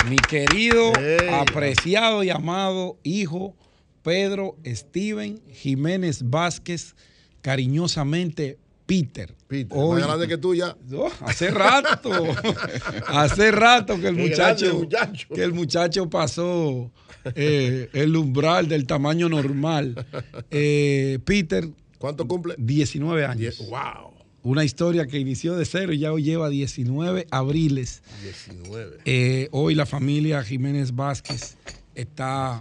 Mi 0.08 0.16
querido, 0.16 0.94
apreciado 1.32 2.24
y 2.24 2.30
amado 2.30 2.96
hijo 3.02 3.54
Pedro 4.02 4.56
Steven 4.64 5.38
Jiménez 5.52 6.22
Vázquez, 6.30 6.94
cariñosamente 7.42 8.56
Peter. 8.86 9.34
Peter, 9.46 9.76
Hoy- 9.78 10.00
más 10.00 10.08
grande 10.08 10.28
que 10.28 10.38
tú 10.38 10.54
ya. 10.54 10.76
No, 10.88 11.06
hace 11.20 11.50
rato, 11.50 12.10
hace 13.06 13.50
rato 13.52 13.98
que 14.00 14.08
el 14.08 14.16
muchacho. 14.16 14.86
que 15.34 15.42
el 15.42 15.52
muchacho 15.52 16.08
pasó 16.10 16.90
eh, 17.34 17.88
el 17.92 18.16
umbral 18.16 18.68
del 18.68 18.86
tamaño 18.86 19.28
normal. 19.28 20.06
Eh, 20.50 21.18
Peter. 21.24 21.68
¿Cuánto 21.98 22.26
cumple? 22.26 22.54
19 22.58 23.24
años. 23.24 23.58
Wow. 23.68 24.12
Una 24.42 24.64
historia 24.64 25.06
que 25.06 25.20
inició 25.20 25.54
de 25.54 25.64
cero 25.64 25.92
y 25.92 25.98
ya 26.00 26.12
hoy 26.12 26.24
lleva 26.24 26.48
19 26.48 27.28
abriles. 27.30 28.02
19. 28.24 28.98
Eh, 29.04 29.48
hoy 29.52 29.76
la 29.76 29.86
familia 29.86 30.42
Jiménez 30.42 30.96
Vázquez 30.96 31.56
está 31.94 32.60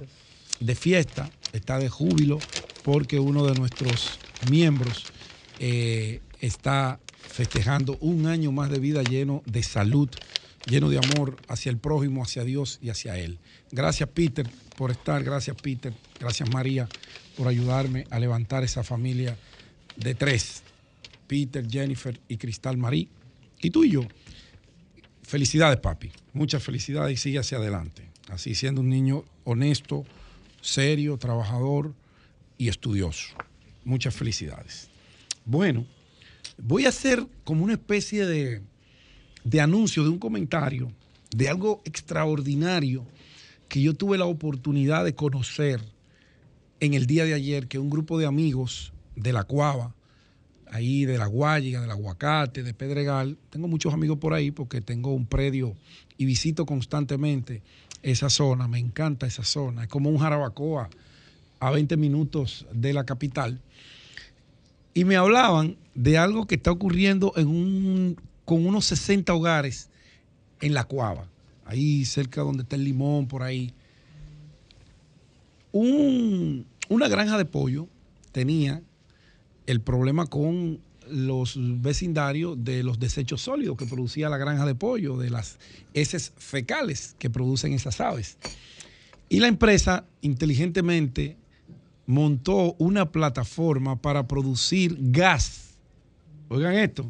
de 0.60 0.76
fiesta, 0.76 1.32
está 1.54 1.80
de 1.80 1.90
júbilo, 1.90 2.38
porque 2.84 3.20
uno 3.20 3.48
de 3.48 3.56
nuestros 3.60 4.20
miembros 4.52 5.06
eh, 5.64 6.22
está 6.40 7.00
festejando 7.30 7.96
un 8.02 8.26
año 8.26 8.52
más 8.52 8.72
de 8.72 8.80
vida 8.80 9.04
lleno 9.04 9.44
de 9.46 9.62
salud, 9.62 10.10
lleno 10.66 10.90
de 10.90 10.98
amor 10.98 11.38
hacia 11.48 11.70
el 11.70 11.78
prójimo, 11.78 12.24
hacia 12.24 12.44
Dios 12.44 12.80
y 12.82 12.90
hacia 12.90 13.20
Él. 13.20 13.38
Gracias 13.72 14.10
Peter 14.10 14.50
por 14.76 14.90
estar, 14.90 15.24
gracias 15.24 15.56
Peter, 15.62 15.94
gracias 16.20 16.50
María 16.50 16.90
por 17.38 17.48
ayudarme 17.48 18.08
a 18.10 18.18
levantar 18.18 18.64
esa 18.64 18.84
familia 18.84 19.38
de 19.98 20.16
tres. 20.16 20.64
Peter, 21.28 21.64
Jennifer 21.70 22.20
y 22.28 22.38
Cristal 22.38 22.78
Marí. 22.78 23.08
Y 23.62 23.70
tú 23.70 23.84
y 23.84 23.92
yo. 23.92 24.02
Felicidades, 25.22 25.80
papi. 25.80 26.12
Muchas 26.34 26.64
felicidades 26.64 27.14
y 27.14 27.22
sigue 27.22 27.38
hacia 27.38 27.60
adelante. 27.60 28.10
Así 28.30 28.56
siendo 28.56 28.82
un 28.82 28.90
niño 28.90 29.26
honesto, 29.44 30.06
serio, 30.60 31.18
trabajador 31.18 31.94
y 32.58 32.68
estudioso. 32.68 33.36
Muchas 33.86 34.16
felicidades. 34.16 34.91
Bueno, 35.46 35.86
voy 36.58 36.86
a 36.86 36.90
hacer 36.90 37.26
como 37.44 37.64
una 37.64 37.74
especie 37.74 38.26
de, 38.26 38.62
de 39.44 39.62
anuncio, 39.62 40.04
de 40.04 40.10
un 40.10 40.20
comentario, 40.20 40.92
de 41.36 41.50
algo 41.50 41.82
extraordinario 41.86 43.06
que 43.68 43.82
yo 43.82 43.94
tuve 43.94 44.18
la 44.18 44.26
oportunidad 44.26 45.06
de 45.06 45.16
conocer 45.16 45.82
en 46.82 46.94
el 46.94 47.06
día 47.06 47.26
de 47.26 47.34
ayer, 47.34 47.68
que 47.68 47.80
un 47.80 47.90
grupo 47.90 48.20
de 48.20 48.26
amigos 48.26 48.92
de 49.16 49.34
la 49.34 49.44
Cuava, 49.44 49.94
ahí 50.72 51.06
de 51.06 51.18
la 51.18 51.28
Guayiga, 51.28 51.82
del 51.82 51.92
Aguacate, 51.92 52.64
de 52.64 52.74
Pedregal, 52.74 53.38
tengo 53.50 53.68
muchos 53.68 53.94
amigos 53.94 54.18
por 54.18 54.34
ahí 54.34 54.52
porque 54.52 54.82
tengo 54.82 55.14
un 55.14 55.26
predio 55.26 55.76
y 56.18 56.26
visito 56.26 56.66
constantemente 56.66 57.62
esa 58.02 58.30
zona, 58.30 58.68
me 58.68 58.80
encanta 58.80 59.28
esa 59.28 59.44
zona, 59.44 59.84
es 59.84 59.90
como 59.90 60.10
un 60.10 60.18
jarabacoa 60.18 60.90
a 61.60 61.72
20 61.72 61.98
minutos 61.98 62.66
de 62.74 62.94
la 62.94 63.06
capital. 63.06 63.62
Y 64.94 65.06
me 65.06 65.16
hablaban 65.16 65.78
de 65.96 66.18
algo 66.18 66.46
que 66.48 66.56
está 66.56 66.72
ocurriendo 66.72 67.32
con 68.46 68.66
unos 68.66 68.86
60 68.86 69.34
hogares 69.34 69.90
en 70.62 70.74
la 70.74 70.84
Cuava, 70.84 71.28
ahí 71.66 72.06
cerca 72.06 72.42
donde 72.42 72.64
está 72.64 72.76
el 72.76 72.84
limón, 72.84 73.28
por 73.28 73.44
ahí. 73.44 73.74
Un- 75.72 76.66
una 76.90 77.08
granja 77.08 77.38
de 77.38 77.46
pollo 77.46 77.88
tenía 78.32 78.82
el 79.66 79.80
problema 79.82 80.26
con 80.28 80.80
los 81.10 81.56
vecindarios 81.82 82.64
de 82.64 82.84
los 82.84 83.00
desechos 83.00 83.42
sólidos 83.42 83.78
que 83.78 83.86
producía 83.86 84.30
la 84.30 84.38
granja 84.38 84.66
de 84.66 84.76
pollo, 84.76 85.18
de 85.18 85.30
las 85.30 85.58
heces 85.94 86.34
fecales 86.38 87.16
que 87.20 87.30
producen 87.30 87.74
esas 87.74 88.00
aves. 88.02 88.38
Y 89.30 89.40
la 89.40 89.48
empresa 89.48 90.06
inteligentemente 90.22 91.38
montó 92.12 92.76
una 92.78 93.12
plataforma 93.12 94.02
para 94.02 94.28
producir 94.28 94.98
gas. 95.00 95.76
Oigan 96.50 96.76
esto, 96.76 97.10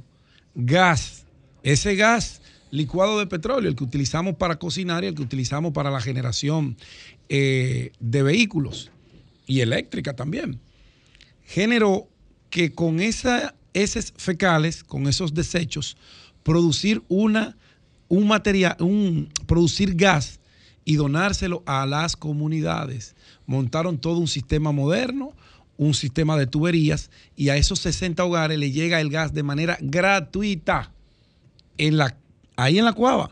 gas. 0.54 1.26
Ese 1.64 1.96
gas 1.96 2.42
licuado 2.70 3.20
de 3.20 3.26
petróleo, 3.26 3.70
el 3.70 3.76
que 3.76 3.84
utilizamos 3.84 4.36
para 4.36 4.58
cocinar 4.58 5.04
y 5.04 5.08
el 5.08 5.16
que 5.16 5.24
utilizamos 5.24 5.74
para 5.74 5.90
la 5.90 6.02
generación 6.02 6.78
eh, 7.30 7.92
de 8.00 8.24
vehículos 8.24 8.92
y 9.48 9.62
eléctrica 9.62 10.16
también. 10.16 10.60
Generó 11.46 12.08
que 12.52 12.72
con 12.72 13.00
esas 13.00 13.54
fecales, 14.18 14.84
con 14.84 15.08
esos 15.08 15.34
desechos, 15.34 15.98
producir 16.44 17.02
una, 17.08 17.58
un 18.08 18.28
material, 18.28 18.78
un, 18.80 19.30
producir 19.48 19.96
gas 19.96 20.40
y 20.86 20.96
donárselo 20.96 21.64
a 21.66 21.88
las 21.88 22.16
comunidades. 22.16 23.16
Montaron 23.52 23.98
todo 23.98 24.18
un 24.18 24.30
sistema 24.30 24.72
moderno, 24.72 25.34
un 25.76 25.94
sistema 25.94 26.38
de 26.38 26.48
tuberías 26.48 27.12
y 27.36 27.50
a 27.50 27.58
esos 27.58 27.80
60 27.80 28.24
hogares 28.24 28.58
le 28.58 28.72
llega 28.72 29.02
el 29.02 29.10
gas 29.10 29.34
de 29.34 29.44
manera 29.44 29.78
gratuita 29.82 30.94
en 31.78 31.98
la, 31.98 32.16
ahí 32.56 32.80
en 32.80 32.86
la 32.86 32.94
cuava, 32.94 33.32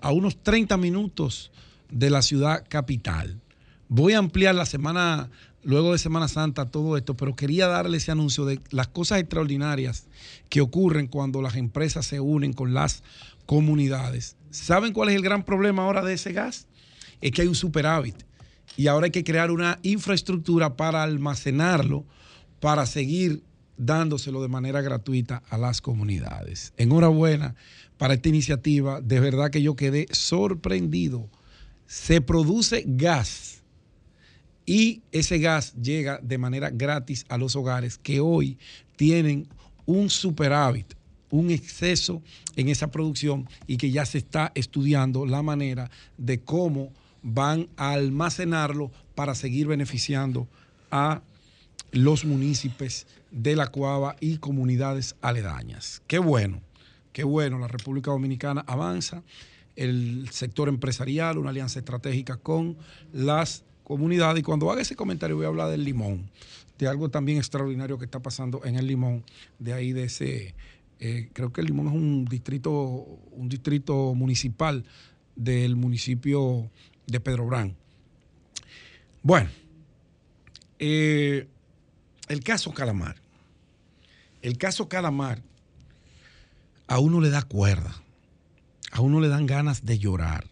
a 0.00 0.10
unos 0.10 0.42
30 0.42 0.76
minutos 0.78 1.52
de 1.92 2.10
la 2.10 2.22
ciudad 2.22 2.64
capital. 2.68 3.40
Voy 3.86 4.14
a 4.14 4.18
ampliar 4.18 4.56
la 4.56 4.66
semana, 4.66 5.30
luego 5.62 5.92
de 5.92 5.98
Semana 5.98 6.26
Santa, 6.26 6.68
todo 6.68 6.96
esto, 6.96 7.16
pero 7.16 7.36
quería 7.36 7.68
darle 7.68 7.98
ese 7.98 8.10
anuncio 8.10 8.44
de 8.44 8.60
las 8.72 8.88
cosas 8.88 9.20
extraordinarias 9.20 10.08
que 10.48 10.60
ocurren 10.60 11.06
cuando 11.06 11.40
las 11.40 11.54
empresas 11.54 12.04
se 12.04 12.18
unen 12.18 12.52
con 12.52 12.74
las 12.74 13.04
comunidades. 13.46 14.34
¿Saben 14.50 14.92
cuál 14.92 15.10
es 15.10 15.14
el 15.14 15.22
gran 15.22 15.44
problema 15.44 15.84
ahora 15.84 16.02
de 16.02 16.14
ese 16.14 16.32
gas? 16.32 16.66
Es 17.20 17.30
que 17.30 17.42
hay 17.42 17.48
un 17.48 17.54
superávit 17.54 18.24
y 18.76 18.86
ahora 18.86 19.06
hay 19.06 19.10
que 19.10 19.24
crear 19.24 19.50
una 19.50 19.78
infraestructura 19.82 20.76
para 20.76 21.02
almacenarlo, 21.02 22.04
para 22.60 22.86
seguir 22.86 23.42
dándoselo 23.76 24.42
de 24.42 24.48
manera 24.48 24.80
gratuita 24.80 25.42
a 25.48 25.58
las 25.58 25.80
comunidades. 25.80 26.72
Enhorabuena 26.76 27.54
para 27.98 28.14
esta 28.14 28.28
iniciativa, 28.28 29.00
de 29.00 29.20
verdad 29.20 29.50
que 29.50 29.62
yo 29.62 29.76
quedé 29.76 30.06
sorprendido. 30.10 31.28
Se 31.86 32.20
produce 32.20 32.84
gas 32.86 33.62
y 34.64 35.02
ese 35.10 35.38
gas 35.38 35.74
llega 35.74 36.18
de 36.22 36.38
manera 36.38 36.70
gratis 36.70 37.24
a 37.28 37.36
los 37.36 37.56
hogares 37.56 37.98
que 37.98 38.20
hoy 38.20 38.58
tienen 38.96 39.48
un 39.84 40.08
superávit, 40.08 40.94
un 41.30 41.50
exceso 41.50 42.22
en 42.56 42.68
esa 42.68 42.90
producción 42.90 43.48
y 43.66 43.76
que 43.76 43.90
ya 43.90 44.06
se 44.06 44.18
está 44.18 44.52
estudiando 44.54 45.26
la 45.26 45.42
manera 45.42 45.90
de 46.16 46.40
cómo 46.40 46.92
van 47.22 47.68
a 47.76 47.92
almacenarlo 47.92 48.90
para 49.14 49.34
seguir 49.34 49.66
beneficiando 49.66 50.48
a 50.90 51.22
los 51.92 52.24
municipios 52.24 53.06
de 53.30 53.56
la 53.56 53.66
Cuava 53.68 54.16
y 54.20 54.38
comunidades 54.38 55.14
aledañas. 55.20 56.02
Qué 56.06 56.18
bueno, 56.18 56.60
qué 57.12 57.24
bueno, 57.24 57.58
la 57.58 57.68
República 57.68 58.10
Dominicana 58.10 58.64
avanza, 58.66 59.22
el 59.76 60.28
sector 60.30 60.68
empresarial, 60.68 61.38
una 61.38 61.50
alianza 61.50 61.78
estratégica 61.78 62.36
con 62.36 62.76
las 63.12 63.64
comunidades. 63.84 64.40
Y 64.40 64.42
cuando 64.42 64.70
haga 64.70 64.82
ese 64.82 64.96
comentario 64.96 65.36
voy 65.36 65.46
a 65.46 65.48
hablar 65.48 65.70
del 65.70 65.84
limón, 65.84 66.30
de 66.78 66.88
algo 66.88 67.10
también 67.10 67.38
extraordinario 67.38 67.98
que 67.98 68.04
está 68.04 68.20
pasando 68.20 68.64
en 68.64 68.76
el 68.76 68.86
limón, 68.86 69.24
de 69.58 69.72
ahí 69.72 69.92
de 69.92 70.04
ese, 70.04 70.54
eh, 71.00 71.28
creo 71.32 71.52
que 71.52 71.60
el 71.60 71.68
limón 71.68 71.88
es 71.88 71.94
un 71.94 72.24
distrito, 72.24 72.72
un 72.72 73.48
distrito 73.48 74.14
municipal 74.14 74.84
del 75.36 75.76
municipio 75.76 76.70
de 77.12 77.20
Pedro 77.20 77.46
Brán. 77.46 77.76
Bueno, 79.22 79.50
eh, 80.80 81.46
el 82.28 82.42
caso 82.42 82.72
Calamar. 82.72 83.16
El 84.40 84.58
caso 84.58 84.88
Calamar 84.88 85.42
a 86.88 86.98
uno 86.98 87.20
le 87.20 87.30
da 87.30 87.42
cuerda, 87.42 87.94
a 88.90 89.00
uno 89.00 89.20
le 89.20 89.28
dan 89.28 89.46
ganas 89.46 89.84
de 89.84 89.98
llorar. 89.98 90.48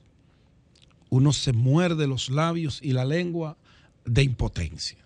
Uno 1.09 1.33
se 1.33 1.53
muerde 1.53 2.07
los 2.07 2.31
labios 2.31 2.79
y 2.81 2.93
la 2.93 3.05
lengua 3.05 3.57
de 4.05 4.23
impotencia. 4.23 4.99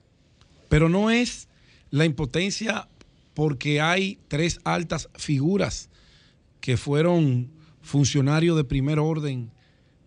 Pero 0.69 0.91
no 0.91 1.09
es 1.11 1.49
la 1.91 2.05
impotencia 2.05 2.89
porque 3.33 3.81
hay 3.81 4.19
tres 4.29 4.61
altas 4.65 5.09
figuras 5.15 5.89
que 6.61 6.77
fueron 6.77 7.51
funcionarios 7.81 8.57
de 8.57 8.65
primer 8.65 8.99
orden 8.99 9.51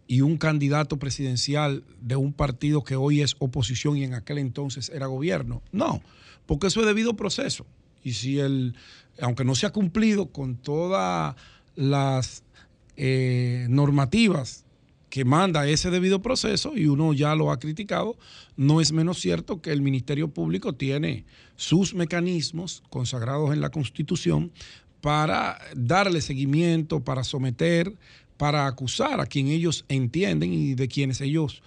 y 0.07 0.21
un 0.21 0.37
candidato 0.37 0.97
presidencial 0.97 1.83
de 2.01 2.15
un 2.15 2.33
partido 2.33 2.83
que 2.83 2.95
hoy 2.95 3.21
es 3.21 3.35
oposición 3.39 3.97
y 3.97 4.03
en 4.03 4.13
aquel 4.13 4.37
entonces 4.37 4.89
era 4.89 5.07
gobierno. 5.07 5.61
No, 5.71 6.01
porque 6.45 6.67
eso 6.67 6.79
es 6.79 6.85
debido 6.85 7.15
proceso. 7.15 7.65
Y 8.03 8.13
si 8.13 8.39
el, 8.39 8.75
aunque 9.19 9.43
no 9.43 9.53
se 9.53 9.65
ha 9.65 9.71
cumplido 9.71 10.27
con 10.27 10.55
todas 10.55 11.35
las 11.75 12.43
eh, 12.95 13.67
normativas 13.69 14.63
que 15.09 15.25
manda 15.25 15.67
ese 15.67 15.89
debido 15.89 16.21
proceso, 16.21 16.73
y 16.75 16.87
uno 16.87 17.13
ya 17.13 17.35
lo 17.35 17.51
ha 17.51 17.59
criticado, 17.59 18.17
no 18.55 18.81
es 18.81 18.91
menos 18.91 19.19
cierto 19.19 19.61
que 19.61 19.71
el 19.71 19.81
Ministerio 19.81 20.29
Público 20.29 20.73
tiene 20.73 21.25
sus 21.55 21.93
mecanismos 21.93 22.83
consagrados 22.89 23.53
en 23.53 23.61
la 23.61 23.69
Constitución 23.69 24.51
para 25.01 25.59
darle 25.75 26.21
seguimiento, 26.21 27.03
para 27.03 27.23
someter, 27.23 27.93
para 28.37 28.67
acusar 28.67 29.19
a 29.19 29.25
quien 29.25 29.47
ellos 29.47 29.85
entienden 29.89 30.53
y 30.53 30.75
de 30.75 30.87
quienes 30.87 31.21
ellos 31.21 31.61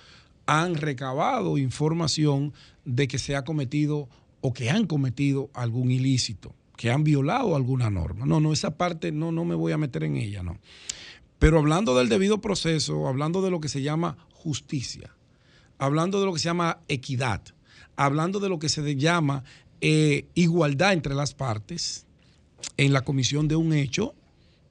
han 0.47 0.75
recabado 0.75 1.59
información 1.59 2.53
de 2.85 3.09
que 3.09 3.19
se 3.19 3.37
ha 3.37 3.45
cometido 3.45 4.09
o 4.41 4.53
que 4.53 4.71
han 4.71 4.87
cometido 4.87 5.51
algún 5.53 5.91
ilícito, 5.91 6.55
que 6.77 6.91
han 6.91 7.05
violado 7.05 7.55
alguna 7.55 7.91
norma. 7.91 8.27
No, 8.27 8.41
no, 8.41 8.53
esa 8.53 8.77
parte 8.77 9.13
no, 9.13 9.33
no 9.33 9.45
me 9.45 9.55
voy 9.55 9.73
a 9.73 9.79
meter 9.79 10.05
en 10.05 10.17
ella, 10.17 10.43
no. 10.43 10.59
Pero 11.39 11.59
hablando 11.59 11.97
del 11.97 12.09
debido 12.09 12.41
proceso, 12.41 13.07
hablando 13.07 13.43
de 13.43 13.51
lo 13.51 13.61
que 13.61 13.69
se 13.69 13.83
llama 13.83 14.17
justicia, 14.33 15.15
hablando 15.79 16.21
de 16.21 16.27
lo 16.27 16.33
que 16.33 16.39
se 16.39 16.47
llama 16.47 16.81
equidad, 16.89 17.43
hablando 17.97 18.41
de 18.41 18.49
lo 18.49 18.59
que 18.59 18.69
se 18.69 18.97
llama 18.97 19.45
eh, 19.81 20.27
igualdad 20.35 20.93
entre 20.93 21.15
las 21.15 21.35
partes 21.35 22.07
en 22.77 22.93
la 22.93 23.03
comisión 23.03 23.49
de 23.49 23.57
un 23.57 23.73
hecho, 23.73 24.15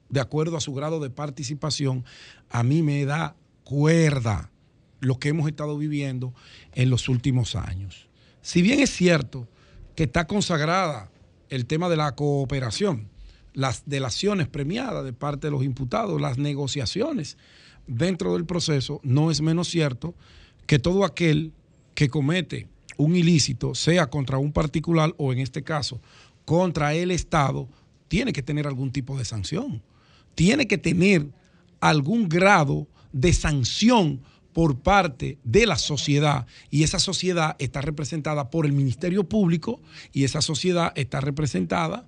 de 0.10 0.20
acuerdo 0.20 0.58
a 0.58 0.62
su 0.62 0.74
grado 0.74 1.00
de 1.00 1.10
participación, 1.10 2.04
a 2.50 2.64
mí 2.64 2.82
me 2.82 3.06
da 3.06 3.36
cuerda 3.64 4.52
lo 5.00 5.20
que 5.20 5.30
hemos 5.30 5.48
estado 5.48 5.78
viviendo 5.78 6.34
en 6.74 6.90
los 6.90 7.08
últimos 7.10 7.56
años. 7.56 8.10
Si 8.42 8.62
bien 8.62 8.80
es 8.80 8.90
cierto 8.90 9.48
que 9.96 10.04
está 10.04 10.28
consagrada 10.28 11.12
el 11.50 11.66
tema 11.66 11.90
de 11.90 11.98
la 11.98 12.16
cooperación, 12.16 13.10
las 13.54 13.84
delaciones 13.86 14.48
premiadas 14.48 15.04
de 15.04 15.14
parte 15.14 15.48
de 15.48 15.52
los 15.52 15.64
imputados, 15.64 16.22
las 16.22 16.38
negociaciones 16.38 17.38
dentro 17.88 18.34
del 18.34 18.46
proceso, 18.46 19.00
no 19.04 19.32
es 19.32 19.42
menos 19.42 19.68
cierto 19.68 20.16
que 20.68 20.80
todo 20.80 21.04
aquel 21.04 21.54
que 21.96 22.10
comete 22.10 22.68
un 22.98 23.16
ilícito, 23.16 23.76
sea 23.76 24.10
contra 24.10 24.38
un 24.38 24.52
particular 24.52 25.14
o 25.18 25.32
en 25.32 25.40
este 25.40 25.64
caso 25.64 26.02
contra 26.46 26.94
el 26.94 27.12
Estado, 27.12 27.68
tiene 28.08 28.34
que 28.34 28.44
tener 28.44 28.68
algún 28.68 28.92
tipo 28.92 29.18
de 29.18 29.24
sanción. 29.24 29.82
Tiene 30.36 30.68
que 30.68 30.78
tener 30.78 31.28
algún 31.80 32.30
grado 32.30 32.88
de 33.12 33.34
sanción 33.34 34.22
por 34.54 34.80
parte 34.80 35.38
de 35.44 35.66
la 35.66 35.78
sociedad 35.78 36.46
y 36.70 36.84
esa 36.84 37.00
sociedad 37.00 37.56
está 37.60 37.82
representada 37.82 38.50
por 38.50 38.66
el 38.66 38.74
Ministerio 38.74 39.24
Público 39.24 39.82
y 40.12 40.24
esa 40.24 40.42
sociedad 40.42 40.92
está 40.96 41.22
representada 41.22 42.08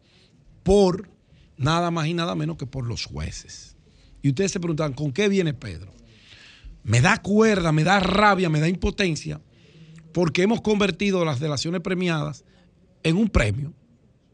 por 0.63 1.09
nada 1.57 1.91
más 1.91 2.07
y 2.07 2.13
nada 2.13 2.35
menos 2.35 2.57
que 2.57 2.65
por 2.65 2.85
los 2.87 3.05
jueces. 3.05 3.77
Y 4.21 4.29
ustedes 4.29 4.51
se 4.51 4.59
preguntan, 4.59 4.93
¿con 4.93 5.11
qué 5.11 5.29
viene 5.29 5.53
Pedro? 5.53 5.93
Me 6.83 7.01
da 7.01 7.17
cuerda, 7.21 7.71
me 7.71 7.83
da 7.83 7.99
rabia, 7.99 8.49
me 8.49 8.59
da 8.59 8.67
impotencia, 8.67 9.39
porque 10.11 10.43
hemos 10.43 10.61
convertido 10.61 11.23
las 11.23 11.39
delaciones 11.39 11.81
premiadas 11.81 12.43
en 13.03 13.17
un 13.17 13.29
premio, 13.29 13.73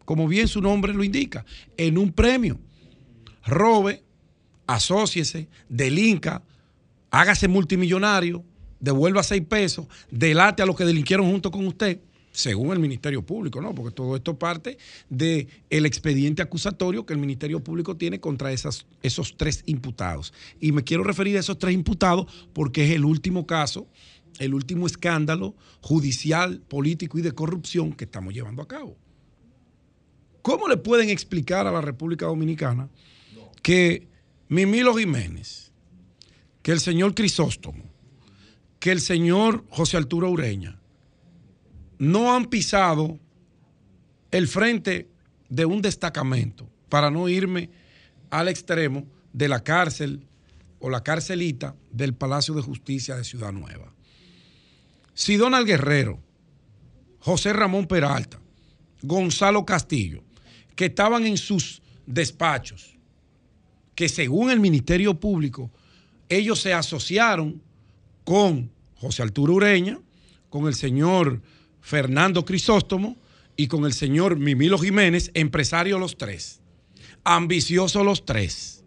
como 0.05 0.27
bien 0.27 0.47
su 0.47 0.61
nombre 0.61 0.93
lo 0.93 1.03
indica, 1.03 1.45
en 1.75 1.97
un 1.97 2.11
premio. 2.11 2.59
Robe, 3.47 4.03
asóciese, 4.67 5.47
delinca, 5.69 6.43
hágase 7.09 7.47
multimillonario, 7.47 8.43
devuelva 8.79 9.23
seis 9.23 9.41
pesos, 9.47 9.87
delate 10.11 10.61
a 10.61 10.65
los 10.65 10.75
que 10.75 10.85
delinquieron 10.85 11.31
junto 11.31 11.49
con 11.49 11.65
usted, 11.65 12.01
según 12.31 12.73
el 12.73 12.79
Ministerio 12.79 13.25
Público, 13.25 13.61
¿no? 13.61 13.73
Porque 13.73 13.95
todo 13.95 14.15
esto 14.15 14.37
parte 14.37 14.77
del 15.09 15.47
el 15.69 15.85
expediente 15.85 16.41
acusatorio 16.41 17.05
que 17.05 17.13
el 17.13 17.19
Ministerio 17.19 17.63
Público 17.63 17.95
tiene 17.95 18.19
contra 18.19 18.51
esas, 18.51 18.85
esos 19.01 19.37
tres 19.37 19.63
imputados. 19.65 20.33
Y 20.59 20.73
me 20.73 20.83
quiero 20.83 21.03
referir 21.03 21.37
a 21.37 21.39
esos 21.39 21.57
tres 21.57 21.73
imputados 21.73 22.27
porque 22.53 22.85
es 22.85 22.91
el 22.91 23.05
último 23.05 23.47
caso, 23.47 23.87
el 24.39 24.53
último 24.53 24.85
escándalo 24.85 25.55
judicial, 25.81 26.61
político 26.67 27.17
y 27.17 27.21
de 27.21 27.31
corrupción 27.31 27.93
que 27.93 28.03
estamos 28.03 28.33
llevando 28.33 28.61
a 28.61 28.67
cabo. 28.67 28.97
¿Cómo 30.41 30.67
le 30.67 30.77
pueden 30.77 31.09
explicar 31.09 31.65
a 31.65 31.71
la 31.71 31.81
República 31.81 32.25
Dominicana 32.27 32.89
que 33.67 34.07
Mimilo 34.47 34.95
Jiménez, 34.95 35.73
que 36.61 36.71
el 36.71 36.79
señor 36.79 37.13
Crisóstomo, 37.13 37.83
que 38.79 38.93
el 38.93 39.01
señor 39.01 39.65
José 39.69 39.97
Arturo 39.97 40.31
Ureña 40.31 40.79
no 41.99 42.33
han 42.33 42.45
pisado 42.45 43.19
el 44.31 44.47
frente 44.47 45.09
de 45.49 45.65
un 45.65 45.81
destacamento, 45.81 46.69
para 46.87 47.11
no 47.11 47.27
irme 47.27 47.69
al 48.29 48.47
extremo 48.47 49.05
de 49.33 49.49
la 49.49 49.61
cárcel 49.61 50.25
o 50.79 50.89
la 50.89 51.03
carcelita 51.03 51.75
del 51.91 52.13
Palacio 52.13 52.53
de 52.53 52.61
Justicia 52.61 53.17
de 53.17 53.25
Ciudad 53.25 53.51
Nueva. 53.51 53.91
Si 55.13 55.35
Donald 55.35 55.67
Guerrero, 55.67 56.21
José 57.19 57.51
Ramón 57.51 57.85
Peralta, 57.85 58.39
Gonzalo 59.01 59.65
Castillo, 59.65 60.23
que 60.73 60.85
estaban 60.85 61.25
en 61.25 61.35
sus 61.35 61.81
despachos, 62.05 62.96
que 63.97 64.09
según 64.09 64.51
el 64.51 64.59
Ministerio 64.59 65.19
Público, 65.19 65.71
ellos 66.29 66.61
se 66.61 66.71
asociaron 66.71 67.59
con 68.23 68.69
José 68.97 69.23
Arturo 69.23 69.53
Ureña, 69.53 69.99
con 70.51 70.67
el 70.67 70.75
señor 70.75 71.41
Fernando 71.81 72.45
Crisóstomo 72.45 73.17
y 73.55 73.65
con 73.65 73.85
el 73.85 73.93
señor 73.93 74.37
Mimilo 74.37 74.77
Jiménez, 74.77 75.31
empresarios 75.33 75.99
los 75.99 76.15
tres, 76.15 76.61
ambiciosos 77.23 78.05
los 78.05 78.23
tres, 78.23 78.83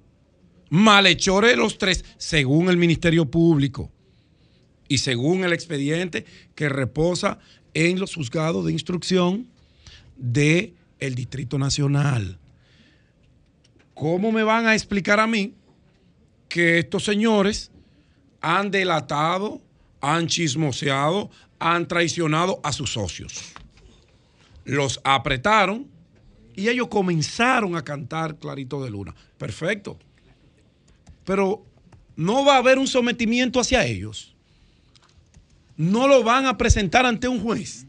malhechores 0.69 1.57
los 1.57 1.77
tres, 1.77 2.05
según 2.17 2.69
el 2.69 2.77
Ministerio 2.77 3.29
Público 3.29 3.91
y 4.87 4.99
según 4.99 5.43
el 5.43 5.53
expediente 5.53 6.25
que 6.55 6.69
reposa 6.69 7.41
en 7.75 7.99
los 7.99 8.15
juzgados 8.15 8.65
de 8.65 8.71
instrucción 8.71 9.49
del 10.17 10.77
el 11.01 11.17
Distrito 11.17 11.59
Nacional. 11.59 12.39
¿Cómo 14.01 14.33
me 14.33 14.43
van 14.43 14.67
a 14.67 14.73
explicar 14.73 15.21
a 15.21 15.27
mí 15.27 15.53
que 16.49 16.79
estos 16.79 17.05
señores 17.05 17.71
han 18.41 18.71
delatado, 18.71 19.61
han 20.01 20.27
chismoseado, 20.27 21.31
han 21.59 21.87
traicionado 21.87 22.61
a 22.63 22.73
sus 22.73 22.95
socios? 22.95 23.53
Los 24.65 25.03
apretaron 25.05 25.87
y 26.57 26.71
ellos 26.71 26.89
comenzaron 26.89 27.77
a 27.77 27.85
cantar 27.85 28.39
Clarito 28.39 28.83
de 28.83 28.89
Luna. 28.89 29.15
Perfecto. 29.37 29.99
Pero 31.27 31.63
no 32.17 32.43
va 32.43 32.55
a 32.55 32.59
haber 32.61 32.79
un 32.79 32.87
sometimiento 32.87 33.61
hacia 33.61 33.85
ellos. 33.85 34.35
No 35.77 36.09
lo 36.09 36.25
van 36.25 36.47
a 36.47 36.57
presentar 36.57 37.05
ante 37.05 37.29
un 37.29 37.43
juez. 37.43 37.85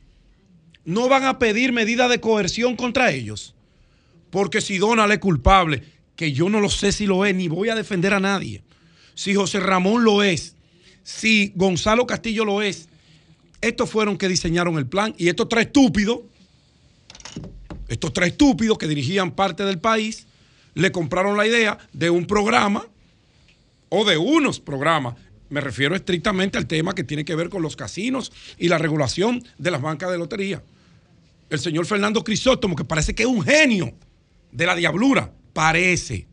No 0.84 1.08
van 1.08 1.24
a 1.24 1.40
pedir 1.40 1.72
medidas 1.72 2.10
de 2.10 2.20
coerción 2.20 2.76
contra 2.76 3.14
ellos. 3.14 3.56
Porque 4.30 4.60
si 4.60 4.78
Donald 4.78 5.14
es 5.14 5.20
culpable, 5.20 6.01
que 6.22 6.34
yo 6.34 6.50
no 6.50 6.60
lo 6.60 6.70
sé 6.70 6.92
si 6.92 7.08
lo 7.08 7.26
es, 7.26 7.34
ni 7.34 7.48
voy 7.48 7.70
a 7.70 7.74
defender 7.74 8.14
a 8.14 8.20
nadie. 8.20 8.62
Si 9.16 9.34
José 9.34 9.60
Ramón 9.60 10.04
lo 10.04 10.22
es, 10.22 10.56
si 11.02 11.52
Gonzalo 11.56 12.06
Castillo 12.06 12.46
lo 12.46 12.62
es, 12.62 12.90
estos 13.60 13.90
fueron 13.90 14.20
que 14.20 14.30
diseñaron 14.30 14.78
el 14.78 14.86
plan 14.86 15.16
y 15.18 15.30
estos 15.30 15.50
tres 15.50 15.66
estúpidos, 15.66 16.20
estos 17.88 18.14
tres 18.14 18.34
estúpidos 18.34 18.78
que 18.78 18.88
dirigían 18.88 19.32
parte 19.32 19.66
del 19.66 19.80
país, 19.80 20.28
le 20.76 20.92
compraron 20.92 21.38
la 21.38 21.48
idea 21.48 21.80
de 21.92 22.12
un 22.12 22.28
programa 22.28 22.86
o 23.90 24.06
de 24.06 24.20
unos 24.20 24.60
programas. 24.60 25.16
Me 25.50 25.60
refiero 25.60 25.96
estrictamente 25.96 26.60
al 26.60 26.68
tema 26.68 26.94
que 26.94 27.04
tiene 27.04 27.26
que 27.26 27.34
ver 27.34 27.50
con 27.50 27.64
los 27.64 27.76
casinos 27.76 28.32
y 28.60 28.68
la 28.68 28.78
regulación 28.78 29.44
de 29.58 29.72
las 29.72 29.82
bancas 29.82 30.12
de 30.12 30.20
lotería. 30.20 30.62
El 31.50 31.58
señor 31.58 31.88
Fernando 31.88 32.24
Crisóstomo, 32.24 32.76
que 32.76 32.86
parece 32.86 33.16
que 33.16 33.24
es 33.24 33.30
un 33.30 33.42
genio 33.42 33.92
de 34.52 34.68
la 34.68 34.76
diablura, 34.76 35.34
parece, 35.54 36.28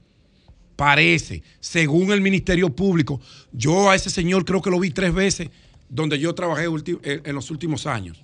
parece, 0.77 1.43
según 1.61 2.13
el 2.13 2.21
Ministerio 2.21 2.75
Público. 2.75 3.21
Yo 3.53 3.91
a 3.91 3.95
ese 3.95 4.11
señor 4.11 4.45
creo 4.45 4.63
que 4.63 4.71
lo 4.71 4.81
vi 4.81 4.91
tres 4.91 5.13
veces 5.13 5.51
donde 5.89 6.19
yo 6.19 6.35
trabajé 6.35 6.67
en 7.03 7.35
los 7.35 7.51
últimos 7.51 7.87
años. 7.87 8.23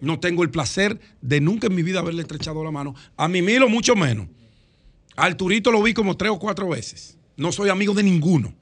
No 0.00 0.20
tengo 0.20 0.42
el 0.42 0.50
placer 0.50 1.00
de 1.20 1.40
nunca 1.40 1.66
en 1.66 1.74
mi 1.74 1.82
vida 1.82 2.00
haberle 2.00 2.22
estrechado 2.22 2.62
la 2.62 2.70
mano. 2.70 2.94
A 3.16 3.28
Mimilo 3.28 3.68
mucho 3.68 3.96
menos. 3.96 4.28
Al 5.16 5.36
Turito 5.36 5.72
lo 5.72 5.82
vi 5.82 5.94
como 5.94 6.16
tres 6.16 6.30
o 6.30 6.38
cuatro 6.38 6.68
veces. 6.68 7.16
No 7.36 7.50
soy 7.50 7.68
amigo 7.68 7.94
de 7.94 8.04
ninguno. 8.04 8.54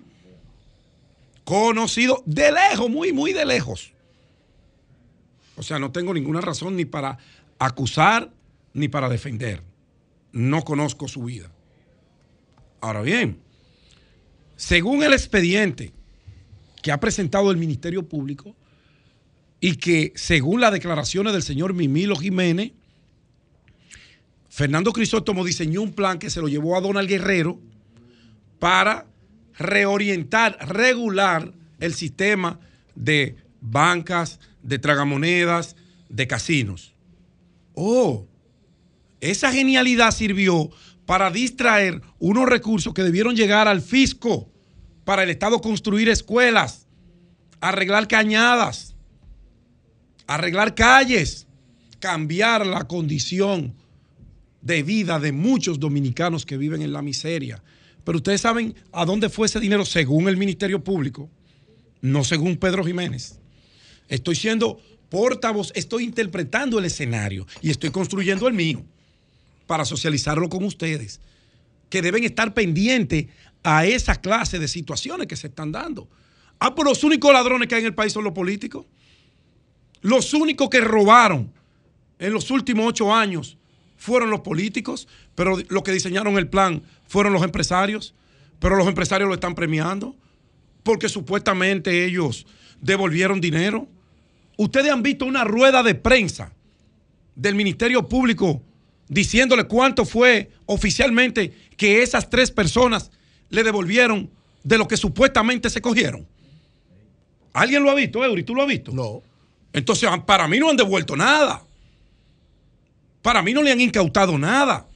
Conocido 1.45 2.23
de 2.27 2.51
lejos, 2.53 2.89
muy, 2.89 3.13
muy 3.13 3.33
de 3.33 3.45
lejos. 3.45 3.93
O 5.57 5.63
sea, 5.63 5.79
no 5.79 5.93
tengo 5.93 6.13
ninguna 6.13 6.41
razón 6.41 6.77
ni 6.77 6.85
para 6.85 7.19
acusar 7.59 8.31
ni 8.73 8.89
para 8.89 9.09
defender. 9.09 9.63
No 10.37 10.64
conozco 10.64 11.08
su 11.08 11.25
vida. 11.25 11.50
Ahora 12.83 13.00
bien, 13.00 13.38
según 14.54 15.03
el 15.03 15.14
expediente 15.14 15.95
que 16.83 16.92
ha 16.92 17.00
presentado 17.00 17.50
el 17.50 17.57
Ministerio 17.57 18.07
Público 18.07 18.54
y 19.61 19.76
que 19.76 20.13
según 20.14 20.61
las 20.61 20.72
declaraciones 20.72 21.33
del 21.33 21.42
señor 21.42 21.72
Mimilo 21.72 22.17
Jiménez, 22.17 22.72
Fernando 24.50 24.92
Crisóstomo 24.92 25.42
diseñó 25.42 25.80
un 25.80 25.95
plan 25.95 26.18
que 26.18 26.29
se 26.29 26.42
lo 26.42 26.49
llevó 26.49 26.76
a 26.76 26.83
Donald 26.83 27.08
Guerrero 27.08 27.58
para 28.58 29.07
reorientar, 29.58 30.58
regular 30.68 31.54
el 31.80 31.95
sistema 31.95 32.61
de 32.95 33.37
bancas, 33.63 34.38
de 34.63 34.79
tragamonedas, 34.79 35.76
de 36.11 36.26
casinos. 36.26 36.95
Oh, 37.72 38.26
esa 39.21 39.53
genialidad 39.53 40.11
sirvió 40.11 40.71
para 41.07 41.30
distraer 41.30 42.03
unos 42.18 42.49
recursos 42.49 42.93
que 42.93 43.03
debieron 43.03 43.37
llegar 43.37 43.68
al 43.68 43.80
fisco 43.80 44.51
para 45.05 45.22
el 45.22 45.30
Estado 45.30 45.61
construir 45.61 46.09
escuelas, 46.09 46.87
arreglar 47.61 48.09
cañadas, 48.09 48.97
arreglar 50.26 50.75
calles, 50.75 51.47
cambiar 52.01 52.67
la 52.67 52.84
condición 52.84 53.75
de 54.61 54.83
vida 54.83 55.21
de 55.21 55.30
muchos 55.30 55.79
dominicanos 55.79 56.45
que 56.45 56.57
viven 56.57 56.83
en 56.83 56.93
la 56.93 57.03
miseria. 57.03 57.63
Pero 58.05 58.18
ustedes 58.18 58.41
saben 58.41 58.75
a 58.93 59.05
dónde 59.05 59.29
fue 59.29 59.47
ese 59.47 59.61
dinero 59.61 59.84
según 59.84 60.29
el 60.29 60.37
Ministerio 60.37 60.83
Público, 60.83 61.30
no 62.01 62.25
según 62.25 62.57
Pedro 62.57 62.84
Jiménez. 62.84 63.38
Estoy 64.09 64.34
siendo 64.34 64.80
portavoz, 65.09 65.72
estoy 65.76 66.05
interpretando 66.05 66.80
el 66.80 66.84
escenario 66.84 67.47
y 67.63 67.71
estoy 67.71 67.91
construyendo 67.91 68.49
el 68.49 68.55
mío 68.55 68.84
para 69.67 69.84
socializarlo 69.84 70.49
con 70.49 70.64
ustedes, 70.64 71.21
que 71.88 72.03
deben 72.03 72.25
estar 72.25 72.55
pendientes 72.55 73.26
a 73.63 73.87
esa 73.87 74.17
clase 74.17 74.59
de 74.59 74.68
situaciones 74.68 75.26
que 75.26 75.37
se 75.37 75.49
están 75.49 75.72
dando. 75.72 76.09
Ah, 76.59 76.75
pero 76.75 76.91
los 76.91 77.05
únicos 77.05 77.33
ladrones 77.33 77.68
que 77.68 77.75
hay 77.75 77.80
en 77.83 77.87
el 77.87 77.95
país 77.95 78.13
son 78.13 78.25
los 78.25 78.33
políticos. 78.33 78.87
Los 80.01 80.34
únicos 80.34 80.68
que 80.71 80.80
robaron 80.80 81.53
en 82.18 82.33
los 82.33 82.51
últimos 82.51 82.87
ocho 82.87 83.14
años 83.14 83.59
fueron 83.97 84.30
los 84.30 84.41
políticos, 84.41 85.09
pero 85.34 85.59
los 85.68 85.83
que 85.83 85.93
diseñaron 85.93 86.38
el 86.38 86.49
plan 86.49 86.83
fueron 87.09 87.33
los 87.33 87.43
empresarios, 87.43 88.14
pero 88.59 88.76
los 88.76 88.87
empresarios 88.87 89.29
lo 89.29 89.34
están 89.34 89.55
premiando 89.55 90.17
porque 90.83 91.09
supuestamente 91.09 92.05
ellos 92.05 92.47
devolvieron 92.80 93.41
dinero 93.41 93.88
Ustedes 94.57 94.91
han 94.91 95.03
visto 95.03 95.26
una 95.26 95.45
rueda 95.45 95.83
de 95.83 95.95
prensa 95.95 96.53
del 97.34 97.55
Ministerio 97.55 98.09
Público 98.09 98.63
diciéndole 99.08 99.64
cuánto 99.64 100.04
fue 100.04 100.50
oficialmente 100.66 101.53
que 101.76 102.03
esas 102.03 102.28
tres 102.30 102.50
personas 102.50 103.11
le 103.50 103.62
devolvieron 103.62 104.30
de 104.62 104.78
lo 104.78 104.88
que 104.88 104.96
supuestamente 104.96 105.70
se 105.70 105.80
cogieron. 105.80 106.26
¿Alguien 107.53 107.83
lo 107.83 107.91
ha 107.91 107.95
visto, 107.95 108.24
Eury? 108.24 108.42
¿Tú 108.42 108.54
lo 108.54 108.62
has 108.62 108.68
visto? 108.68 108.92
No. 108.92 109.22
Entonces, 109.72 110.08
ah, 110.11 110.24
para 110.24 110.49
mí 110.49 110.58
no 110.58 110.70
han 110.70 110.76
devuelto 110.76 111.16
nada. 111.16 111.62
Para 113.22 113.42
mí 113.42 113.53
no 113.53 113.62
le 113.62 113.72
han 113.72 113.80
incautado 113.80 114.37
nada. 114.38 114.87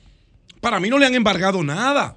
Para 0.60 0.80
mí 0.80 0.90
no 0.90 0.98
le 0.98 1.06
han 1.06 1.14
embargado 1.14 1.62
nada. 1.62 2.16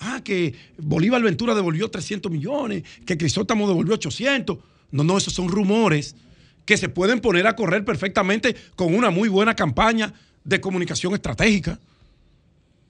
Ah, 0.00 0.20
que 0.24 0.54
Bolívar 0.78 1.22
Ventura 1.22 1.54
devolvió 1.54 1.90
300 1.90 2.32
millones, 2.32 2.82
que 3.06 3.16
Crisóstamo 3.16 3.68
devolvió 3.68 3.94
800. 3.94 4.58
No, 4.90 5.04
no, 5.04 5.16
esos 5.16 5.32
son 5.32 5.48
rumores 5.48 6.16
que 6.64 6.76
se 6.76 6.88
pueden 6.88 7.20
poner 7.20 7.46
a 7.46 7.56
correr 7.56 7.84
perfectamente 7.84 8.56
con 8.74 8.94
una 8.94 9.10
muy 9.10 9.28
buena 9.28 9.54
campaña 9.54 10.12
de 10.44 10.60
comunicación 10.60 11.14
estratégica. 11.14 11.78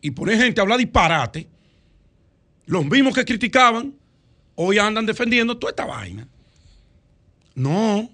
Y 0.00 0.10
poner 0.10 0.38
gente 0.38 0.60
a 0.60 0.62
hablar 0.62 0.78
disparate. 0.78 1.48
Los 2.66 2.84
mismos 2.84 3.14
que 3.14 3.24
criticaban, 3.24 3.94
hoy 4.54 4.78
andan 4.78 5.06
defendiendo 5.06 5.56
toda 5.56 5.70
esta 5.70 5.84
vaina. 5.84 6.26
No. 7.54 8.10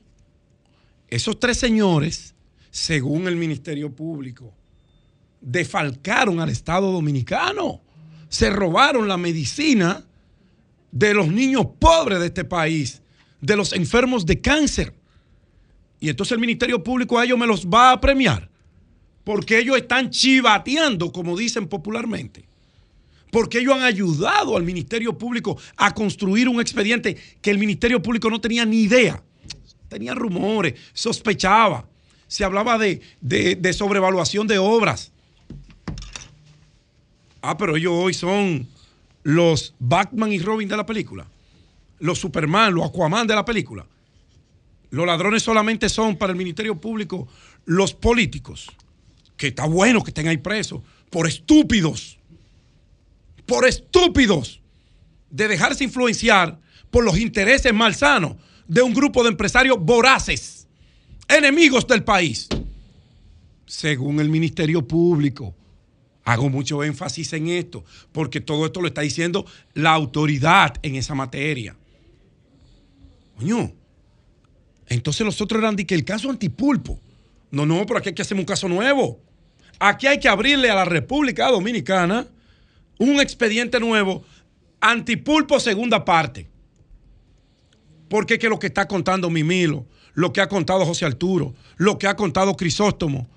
Esos 1.09 1.39
tres 1.40 1.59
señores, 1.59 2.35
según 2.70 3.27
el 3.27 3.36
Ministerio 3.36 3.94
Público, 3.94 4.52
defalcaron 5.40 6.40
al 6.40 6.51
Estado 6.51 6.93
Dominicano. 6.93 7.81
Se 8.28 8.51
robaron 8.51 9.09
la 9.09 9.16
medicina 9.16 10.05
de 10.90 11.15
los 11.15 11.28
niños 11.28 11.66
pobres 11.78 12.20
de 12.20 12.27
este 12.27 12.44
país, 12.44 13.02
de 13.40 13.56
los 13.56 13.73
enfermos 13.73 14.27
de 14.27 14.40
cáncer. 14.40 14.94
Y 16.01 16.09
entonces 16.09 16.32
el 16.32 16.40
Ministerio 16.40 16.82
Público 16.82 17.19
a 17.19 17.24
ellos 17.24 17.39
me 17.39 17.47
los 17.47 17.66
va 17.66 17.93
a 17.93 18.01
premiar. 18.01 18.48
Porque 19.29 19.59
ellos 19.59 19.77
están 19.77 20.09
chivateando, 20.09 21.13
como 21.13 21.37
dicen 21.37 21.69
popularmente. 21.69 22.47
Porque 23.31 23.59
ellos 23.59 23.75
han 23.75 23.83
ayudado 23.83 24.57
al 24.57 24.63
Ministerio 24.63 25.19
Público 25.19 25.59
a 25.77 25.93
construir 25.93 26.49
un 26.49 26.63
expediente 26.63 27.15
que 27.43 27.51
el 27.51 27.59
Ministerio 27.59 28.01
Público 28.01 28.31
no 28.31 28.41
tenía 28.41 28.65
ni 28.65 28.81
idea. 28.85 29.23
Tenía 29.91 30.15
rumores, 30.15 30.81
sospechaba. 30.95 31.87
Se 32.27 32.43
hablaba 32.43 32.79
de, 32.79 33.03
de, 33.21 33.55
de 33.57 33.73
sobrevaluación 33.75 34.47
de 34.47 34.57
obras. 34.57 35.13
Ah, 37.43 37.59
pero 37.59 37.77
ellos 37.77 37.93
hoy 37.95 38.15
son 38.15 38.67
los 39.25 39.75
Batman 39.79 40.33
y 40.33 40.39
Robin 40.39 40.71
de 40.71 40.77
la 40.79 40.87
película. 40.87 41.27
Los 41.99 42.19
Superman, 42.19 42.73
los 42.73 42.87
Aquaman 42.87 43.27
de 43.27 43.35
la 43.35 43.45
película. 43.45 43.85
Los 44.89 45.07
ladrones 45.07 45.43
solamente 45.43 45.91
son 45.91 46.17
para 46.17 46.33
el 46.33 46.39
Ministerio 46.39 46.81
Público 46.81 47.29
los 47.67 47.93
políticos. 47.93 48.71
Que 49.39 49.47
está 49.47 49.65
bueno 49.65 50.05
que 50.05 50.10
estén 50.10 50.28
ahí 50.28 50.36
presos. 50.36 50.82
Por 51.09 51.27
estúpidos. 51.27 52.19
Por 53.47 53.66
estúpidos. 53.66 54.60
De 55.31 55.48
dejarse 55.48 55.85
influenciar 55.85 56.60
por 56.90 57.05
los 57.05 57.19
intereses 57.19 57.73
malsanos 57.73 58.36
de 58.66 58.82
un 58.82 58.93
grupo 58.93 59.23
de 59.23 59.31
empresarios 59.31 59.78
voraces. 59.81 60.69
Enemigos 61.27 61.86
del 61.86 62.05
país. 62.05 62.48
Según 63.65 64.20
el 64.20 64.28
Ministerio 64.28 64.86
Público. 64.86 65.55
Hago 66.24 66.51
mucho 66.51 66.85
énfasis 66.85 67.32
en 67.32 67.48
esto, 67.48 67.86
porque 68.12 68.43
todo 68.43 68.66
esto 68.66 68.82
lo 68.82 68.89
está 68.89 69.01
diciendo 69.01 69.47
la 69.73 69.93
autoridad 69.93 70.74
en 70.82 70.97
esa 70.97 71.15
materia. 71.15 71.74
Coño, 73.39 73.73
entonces 74.89 75.24
los 75.24 75.40
otros 75.40 75.60
eran 75.60 75.77
de 75.77 75.86
que 75.86 75.94
el 75.94 76.05
caso 76.05 76.28
antipulpo. 76.28 77.01
No, 77.51 77.65
no, 77.65 77.86
pero 77.86 77.98
aquí 77.98 78.10
hay 78.10 78.15
que 78.15 78.20
hacer 78.20 78.36
un 78.36 78.44
caso 78.44 78.69
nuevo. 78.69 79.23
Aquí 79.79 80.07
hay 80.07 80.19
que 80.19 80.29
abrirle 80.29 80.71
a 80.71 80.75
la 80.75 80.85
República 80.85 81.49
Dominicana 81.51 82.27
un 82.99 83.21
expediente 83.21 83.79
nuevo, 83.79 84.25
antipulpo 84.81 85.61
segunda 85.61 86.05
parte. 86.05 86.49
Porque 88.09 88.35
es 88.35 88.41
que 88.41 88.49
lo 88.49 88.59
que 88.59 88.69
está 88.69 88.89
contando 88.89 89.31
Mimilo, 89.31 89.87
lo 90.15 90.33
que 90.33 90.41
ha 90.41 90.49
contado 90.49 90.85
José 90.85 91.05
Arturo, 91.05 91.55
lo 91.77 91.99
que 91.99 92.09
ha 92.09 92.17
contado 92.17 92.57
Crisóstomo, 92.57 93.29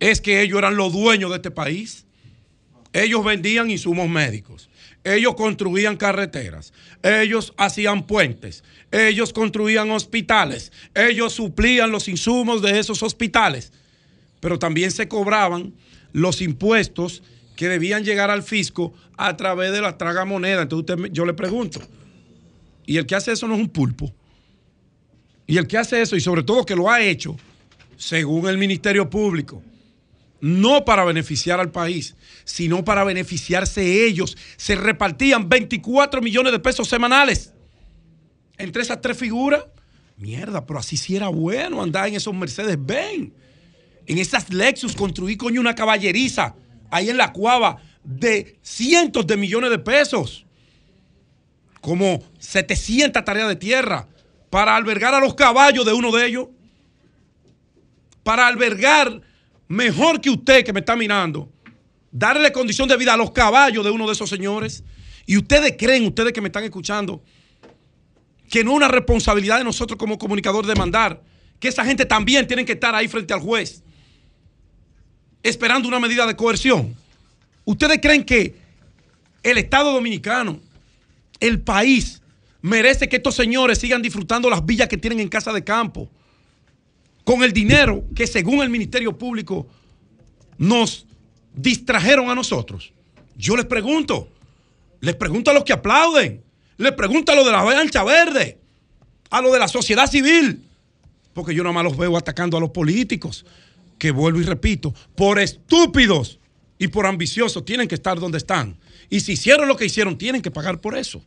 es 0.00 0.20
que 0.20 0.42
ellos 0.42 0.58
eran 0.58 0.76
los 0.76 0.92
dueños 0.92 1.30
de 1.30 1.36
este 1.36 1.50
país. 1.50 2.06
Ellos 2.92 3.24
vendían 3.24 3.70
insumos 3.70 4.08
médicos. 4.08 4.70
Ellos 5.04 5.34
construían 5.34 5.96
carreteras. 5.96 6.72
Ellos 7.02 7.54
hacían 7.56 8.06
puentes. 8.06 8.64
Ellos 8.90 9.32
construían 9.32 9.90
hospitales. 9.90 10.72
Ellos 10.94 11.34
suplían 11.34 11.92
los 11.92 12.08
insumos 12.08 12.60
de 12.62 12.78
esos 12.80 13.02
hospitales. 13.02 13.72
Pero 14.40 14.58
también 14.58 14.90
se 14.90 15.08
cobraban 15.08 15.74
los 16.12 16.40
impuestos 16.40 17.22
que 17.56 17.68
debían 17.68 18.04
llegar 18.04 18.30
al 18.30 18.42
fisco 18.42 18.94
a 19.16 19.36
través 19.36 19.72
de 19.72 19.82
la 19.82 19.98
tragamoneda. 19.98 20.62
Entonces 20.62 20.96
usted, 20.96 21.12
yo 21.12 21.24
le 21.24 21.34
pregunto, 21.34 21.80
¿y 22.86 22.96
el 22.96 23.06
que 23.06 23.14
hace 23.14 23.32
eso 23.32 23.46
no 23.46 23.54
es 23.54 23.60
un 23.60 23.68
pulpo? 23.68 24.12
Y 25.46 25.58
el 25.58 25.66
que 25.66 25.78
hace 25.78 26.00
eso, 26.00 26.16
y 26.16 26.20
sobre 26.20 26.42
todo 26.42 26.64
que 26.64 26.76
lo 26.76 26.90
ha 26.90 27.02
hecho, 27.02 27.36
según 27.96 28.48
el 28.48 28.56
Ministerio 28.56 29.10
Público, 29.10 29.62
no 30.40 30.84
para 30.84 31.04
beneficiar 31.04 31.60
al 31.60 31.70
país, 31.70 32.16
sino 32.44 32.84
para 32.84 33.04
beneficiarse 33.04 34.06
ellos. 34.06 34.36
Se 34.56 34.74
repartían 34.74 35.48
24 35.48 36.22
millones 36.22 36.52
de 36.52 36.58
pesos 36.58 36.88
semanales 36.88 37.52
entre 38.56 38.82
esas 38.82 39.00
tres 39.00 39.16
figuras. 39.18 39.64
Mierda, 40.16 40.64
pero 40.66 40.78
así 40.78 40.96
sí 40.96 41.16
era 41.16 41.28
bueno 41.28 41.82
andar 41.82 42.08
en 42.08 42.14
esos 42.14 42.34
Mercedes 42.34 42.78
Benz. 42.78 43.32
En 44.10 44.18
esas 44.18 44.52
Lexus 44.52 44.96
construí 44.96 45.36
coño 45.36 45.60
una 45.60 45.76
caballeriza 45.76 46.56
ahí 46.90 47.10
en 47.10 47.16
la 47.16 47.32
cuava 47.32 47.80
de 48.02 48.58
cientos 48.60 49.24
de 49.24 49.36
millones 49.36 49.70
de 49.70 49.78
pesos. 49.78 50.44
Como 51.80 52.20
700 52.40 53.24
tareas 53.24 53.46
de 53.46 53.54
tierra 53.54 54.08
para 54.50 54.74
albergar 54.74 55.14
a 55.14 55.20
los 55.20 55.34
caballos 55.34 55.86
de 55.86 55.92
uno 55.92 56.10
de 56.10 56.26
ellos. 56.26 56.48
Para 58.24 58.48
albergar 58.48 59.20
mejor 59.68 60.20
que 60.20 60.30
usted 60.30 60.64
que 60.64 60.72
me 60.72 60.80
está 60.80 60.96
mirando, 60.96 61.48
darle 62.10 62.50
condición 62.50 62.88
de 62.88 62.96
vida 62.96 63.14
a 63.14 63.16
los 63.16 63.30
caballos 63.30 63.84
de 63.84 63.92
uno 63.92 64.08
de 64.08 64.14
esos 64.14 64.28
señores. 64.28 64.82
Y 65.24 65.36
ustedes 65.36 65.76
creen, 65.78 66.04
ustedes 66.04 66.32
que 66.32 66.40
me 66.40 66.48
están 66.48 66.64
escuchando, 66.64 67.22
que 68.50 68.64
no 68.64 68.72
es 68.72 68.76
una 68.78 68.88
responsabilidad 68.88 69.58
de 69.58 69.64
nosotros 69.64 69.96
como 69.96 70.18
comunicadores 70.18 70.66
de 70.66 70.74
mandar, 70.74 71.22
que 71.60 71.68
esa 71.68 71.84
gente 71.84 72.04
también 72.06 72.48
tiene 72.48 72.64
que 72.64 72.72
estar 72.72 72.92
ahí 72.92 73.06
frente 73.06 73.32
al 73.32 73.38
juez, 73.38 73.84
esperando 75.42 75.88
una 75.88 76.00
medida 76.00 76.26
de 76.26 76.36
coerción. 76.36 76.94
¿Ustedes 77.64 78.00
creen 78.00 78.24
que 78.24 78.56
el 79.42 79.58
Estado 79.58 79.92
Dominicano, 79.92 80.60
el 81.40 81.60
país, 81.60 82.22
merece 82.62 83.08
que 83.08 83.16
estos 83.16 83.34
señores 83.34 83.78
sigan 83.78 84.02
disfrutando 84.02 84.50
las 84.50 84.64
villas 84.64 84.88
que 84.88 84.98
tienen 84.98 85.20
en 85.20 85.28
casa 85.28 85.52
de 85.52 85.64
campo? 85.64 86.10
con 87.24 87.44
el 87.44 87.52
dinero 87.52 88.04
que 88.14 88.26
según 88.26 88.60
el 88.60 88.70
Ministerio 88.70 89.16
Público 89.16 89.68
nos 90.58 91.06
distrajeron 91.54 92.28
a 92.28 92.34
nosotros. 92.34 92.92
Yo 93.36 93.56
les 93.56 93.66
pregunto, 93.66 94.28
les 95.00 95.14
pregunto 95.14 95.50
a 95.50 95.54
los 95.54 95.64
que 95.64 95.72
aplauden, 95.72 96.42
les 96.76 96.92
pregunto 96.92 97.30
a 97.30 97.34
los 97.34 97.44
de 97.44 97.52
la 97.52 97.60
ancha 97.80 98.04
verde, 98.04 98.58
a 99.30 99.40
los 99.40 99.52
de 99.52 99.58
la 99.58 99.68
sociedad 99.68 100.10
civil, 100.10 100.64
porque 101.32 101.54
yo 101.54 101.62
nada 101.62 101.72
más 101.72 101.84
los 101.84 101.96
veo 101.96 102.16
atacando 102.16 102.56
a 102.56 102.60
los 102.60 102.70
políticos, 102.70 103.46
que 104.00 104.10
vuelvo 104.10 104.40
y 104.40 104.44
repito, 104.44 104.92
por 105.14 105.38
estúpidos 105.38 106.40
y 106.78 106.88
por 106.88 107.06
ambiciosos 107.06 107.64
tienen 107.64 107.86
que 107.86 107.94
estar 107.94 108.18
donde 108.18 108.38
están. 108.38 108.80
Y 109.10 109.20
si 109.20 109.32
hicieron 109.32 109.68
lo 109.68 109.76
que 109.76 109.84
hicieron, 109.84 110.18
tienen 110.18 110.42
que 110.42 110.50
pagar 110.50 110.80
por 110.80 110.96
eso. 110.96 111.22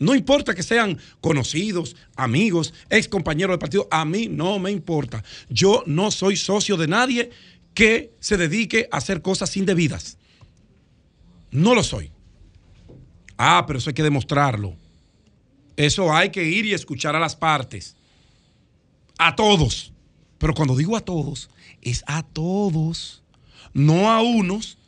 No 0.00 0.14
importa 0.14 0.54
que 0.54 0.64
sean 0.64 0.98
conocidos, 1.20 1.96
amigos, 2.16 2.74
ex 2.90 3.08
compañeros 3.08 3.54
de 3.54 3.58
partido, 3.58 3.88
a 3.90 4.04
mí 4.04 4.26
no 4.28 4.58
me 4.58 4.72
importa. 4.72 5.24
Yo 5.48 5.84
no 5.86 6.10
soy 6.10 6.36
socio 6.36 6.76
de 6.76 6.88
nadie 6.88 7.30
que 7.72 8.12
se 8.18 8.36
dedique 8.36 8.88
a 8.90 8.96
hacer 8.98 9.22
cosas 9.22 9.56
indebidas. 9.56 10.18
No 11.52 11.74
lo 11.74 11.84
soy. 11.84 12.10
Ah, 13.36 13.64
pero 13.66 13.78
eso 13.78 13.90
hay 13.90 13.94
que 13.94 14.02
demostrarlo. 14.02 14.74
Eso 15.76 16.12
hay 16.12 16.30
que 16.30 16.42
ir 16.42 16.66
y 16.66 16.74
escuchar 16.74 17.14
a 17.14 17.20
las 17.20 17.36
partes. 17.36 17.94
A 19.18 19.36
todos. 19.36 19.92
Pero 20.38 20.54
cuando 20.54 20.74
digo 20.74 20.96
a 20.96 21.00
todos, 21.00 21.50
es 21.82 22.04
a 22.06 22.22
todos. 22.22 23.22
No 23.72 24.10
a 24.10 24.22
unos 24.22 24.78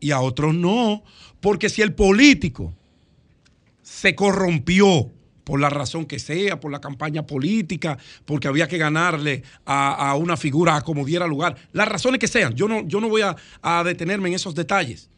y 0.00 0.10
a 0.10 0.20
otros 0.20 0.54
no. 0.54 1.02
Porque 1.40 1.68
si 1.68 1.82
el 1.82 1.94
político 1.94 2.74
se 3.82 4.14
corrompió 4.14 5.10
por 5.44 5.60
la 5.60 5.70
razón 5.70 6.04
que 6.04 6.18
sea, 6.18 6.60
por 6.60 6.70
la 6.70 6.80
campaña 6.80 7.26
política, 7.26 7.96
porque 8.26 8.48
había 8.48 8.68
que 8.68 8.76
ganarle 8.76 9.42
a, 9.64 10.10
a 10.10 10.14
una 10.14 10.36
figura 10.36 10.76
a 10.76 10.82
como 10.82 11.06
diera 11.06 11.26
lugar, 11.26 11.56
las 11.72 11.88
razones 11.88 12.20
que 12.20 12.28
sean. 12.28 12.54
Yo 12.54 12.68
no, 12.68 12.86
yo 12.86 13.00
no 13.00 13.08
voy 13.08 13.22
a, 13.22 13.84
detenerme 13.84 14.28
en 14.28 14.34
esos 14.34 14.54
detalles. 14.54 15.08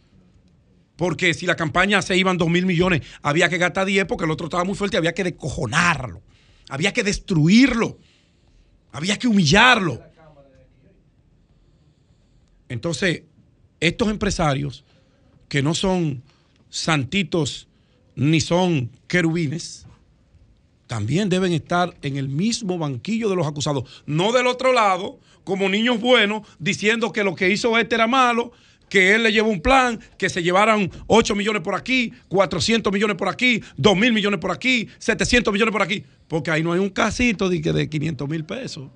Porque 0.95 1.35
si 1.35 1.47
la 1.47 1.57
campaña 1.57 2.01
se 2.01 2.17
iban 2.17 2.39
2 2.39 2.49
mil 2.49 2.65
millones, 2.65 3.03
había 3.23 3.49
que 3.49 3.59
gastar 3.59 3.87
10 3.87 4.05
porque 4.05 4.25
el 4.25 4.31
otro 4.31 4.47
estaba 4.47 4.63
muy 4.63 4.77
fuerte, 4.77 4.97
había 4.97 5.15
que 5.15 5.25
descojonarlo, 5.25 6.23
había 6.69 6.93
que 6.93 7.03
destruirlo. 7.03 7.99
Había 8.93 9.17
que 9.19 9.29
humillarlo. 9.29 10.03
Entonces, 12.71 13.25
estos 13.81 14.09
empresarios 14.09 14.85
que 15.49 15.61
no 15.61 15.75
son 15.75 16.23
santitos 16.71 17.69
ni 18.15 18.41
son 18.41 18.91
querubines, 19.09 19.87
también 20.87 21.29
deben 21.29 21.53
estar 21.53 21.97
en 22.03 22.17
el 22.17 22.29
mismo 22.29 22.79
banquillo 22.79 23.29
de 23.29 23.37
los 23.37 23.47
acusados, 23.47 24.03
no 24.07 24.33
del 24.33 24.47
otro 24.47 24.73
lado, 24.73 25.19
como 25.43 25.69
niños 25.69 26.01
buenos, 26.01 26.47
diciendo 26.61 27.13
que 27.13 27.25
lo 27.25 27.35
que 27.35 27.51
hizo 27.51 27.77
este 27.77 27.97
era 27.97 28.07
malo, 28.07 28.53
que 28.89 29.15
él 29.15 29.25
le 29.25 29.33
llevó 29.33 29.51
un 29.51 29.61
plan, 29.61 29.99
que 30.17 30.29
se 30.29 30.43
llevaran 30.43 30.91
8 31.09 31.35
millones 31.35 31.63
por 31.63 31.75
aquí, 31.75 32.13
400 32.29 32.93
millones 32.93 33.17
por 33.17 33.29
aquí, 33.29 33.63
2 33.79 33.97
mil 33.97 34.13
millones 34.13 34.39
por 34.39 34.53
aquí, 34.53 34.89
700 34.99 35.53
millones 35.53 35.73
por 35.73 35.83
aquí, 35.83 36.05
porque 36.29 36.53
ahí 36.53 36.63
no 36.63 36.73
hay 36.73 36.79
un 36.79 36.91
casito 36.91 37.49
de, 37.49 37.61
de 37.61 37.89
500 37.89 38.29
mil 38.29 38.45
pesos. 38.45 38.91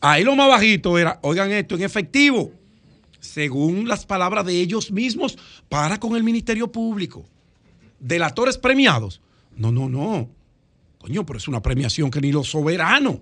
Ahí 0.00 0.22
lo 0.22 0.36
más 0.36 0.48
bajito 0.48 0.96
era, 0.98 1.18
oigan 1.22 1.50
esto, 1.50 1.74
en 1.74 1.82
efectivo, 1.82 2.52
según 3.20 3.88
las 3.88 4.06
palabras 4.06 4.44
de 4.46 4.60
ellos 4.60 4.90
mismos, 4.90 5.38
para 5.68 5.98
con 5.98 6.16
el 6.16 6.22
Ministerio 6.22 6.70
Público. 6.70 7.24
Delatores 8.00 8.58
premiados. 8.58 9.20
No, 9.56 9.72
no, 9.72 9.88
no. 9.88 10.28
Coño, 10.98 11.24
pero 11.24 11.38
es 11.38 11.48
una 11.48 11.62
premiación 11.62 12.10
que 12.10 12.20
ni 12.20 12.32
los 12.32 12.48
soberanos. 12.48 13.18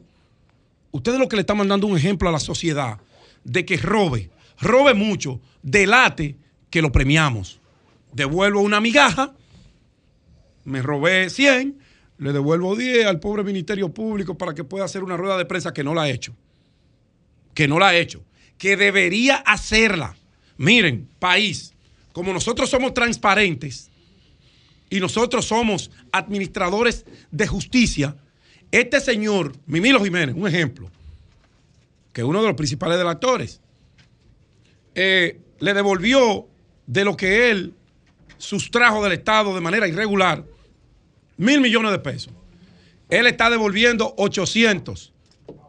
Ustedes 0.90 1.18
lo 1.18 1.28
que 1.28 1.36
le 1.36 1.40
están 1.40 1.59
mandando 1.59 1.86
un 1.86 1.97
ejemplo 1.97 2.28
a 2.28 2.32
la 2.32 2.40
sociedad 2.40 2.98
de 3.44 3.64
que 3.64 3.77
robe, 3.77 4.31
robe 4.60 4.94
mucho, 4.94 5.40
delate 5.62 6.36
que 6.70 6.82
lo 6.82 6.90
premiamos. 6.90 7.60
Devuelvo 8.12 8.60
una 8.60 8.81
migaja, 8.81 9.35
me 10.64 10.82
robé 10.82 11.31
100, 11.31 11.78
le 12.18 12.32
devuelvo 12.32 12.77
10 12.77 13.06
al 13.06 13.20
pobre 13.20 13.44
Ministerio 13.44 13.93
Público 13.93 14.36
para 14.36 14.55
que 14.55 14.64
pueda 14.64 14.85
hacer 14.85 15.05
una 15.05 15.16
rueda 15.16 15.36
de 15.36 15.44
prensa 15.44 15.73
que 15.73 15.85
no 15.85 15.94
la 15.94 16.02
ha 16.02 16.09
hecho. 16.09 16.35
Que 17.55 17.68
no 17.68 17.78
la 17.78 17.89
ha 17.89 17.97
hecho. 17.97 18.24
Que 18.59 18.77
debería 18.77 19.37
hacerla. 19.37 20.16
Miren, 20.57 21.09
país, 21.19 21.74
como 22.12 22.33
nosotros 22.33 22.70
somos 22.70 22.95
transparentes 22.95 23.91
y 24.89 25.01
nosotros 25.01 25.45
somos 25.45 25.91
administradores 26.12 27.05
de 27.31 27.47
justicia, 27.47 28.16
este 28.70 29.01
señor, 29.01 29.53
Mimilo 29.66 30.03
Jiménez, 30.03 30.35
un 30.35 30.49
ejemplo, 30.49 30.91
que 32.12 32.23
es 32.23 32.27
uno 32.27 32.41
de 32.41 32.49
los 32.49 32.57
principales 32.57 32.99
delatores, 32.99 33.61
eh, 34.95 35.41
le 35.61 35.74
devolvió 35.74 36.49
de 36.87 37.05
lo 37.05 37.16
que 37.16 37.51
él 37.51 37.74
sustrajo 38.39 39.03
del 39.03 39.12
Estado 39.12 39.55
de 39.55 39.61
manera 39.61 39.89
irregular 39.89 40.45
mil 41.37 41.61
millones 41.61 41.93
de 41.93 41.99
pesos. 41.99 42.33
Él 43.09 43.27
está 43.27 43.51
devolviendo 43.51 44.15
800. 44.16 45.12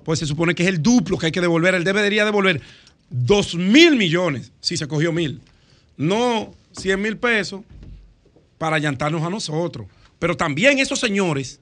Pues 0.07 0.19
se 0.19 0.25
supone 0.25 0.55
que 0.55 0.63
es 0.63 0.69
el 0.69 0.81
duplo 0.81 1.17
que 1.17 1.25
hay 1.25 1.31
que 1.33 1.41
devolver. 1.41 1.75
Él 1.75 1.83
debería 1.83 2.23
devolver 2.23 2.61
dos 3.09 3.55
mil 3.55 3.97
millones 3.97 4.53
si 4.61 4.77
se 4.77 4.87
cogió 4.87 5.11
mil. 5.11 5.41
No 5.97 6.55
100 6.77 7.01
mil 7.01 7.17
pesos 7.17 7.65
para 8.57 8.79
llantarnos 8.79 9.21
a 9.21 9.29
nosotros. 9.29 9.87
Pero 10.17 10.37
también 10.37 10.79
esos 10.79 11.01
señores 11.01 11.59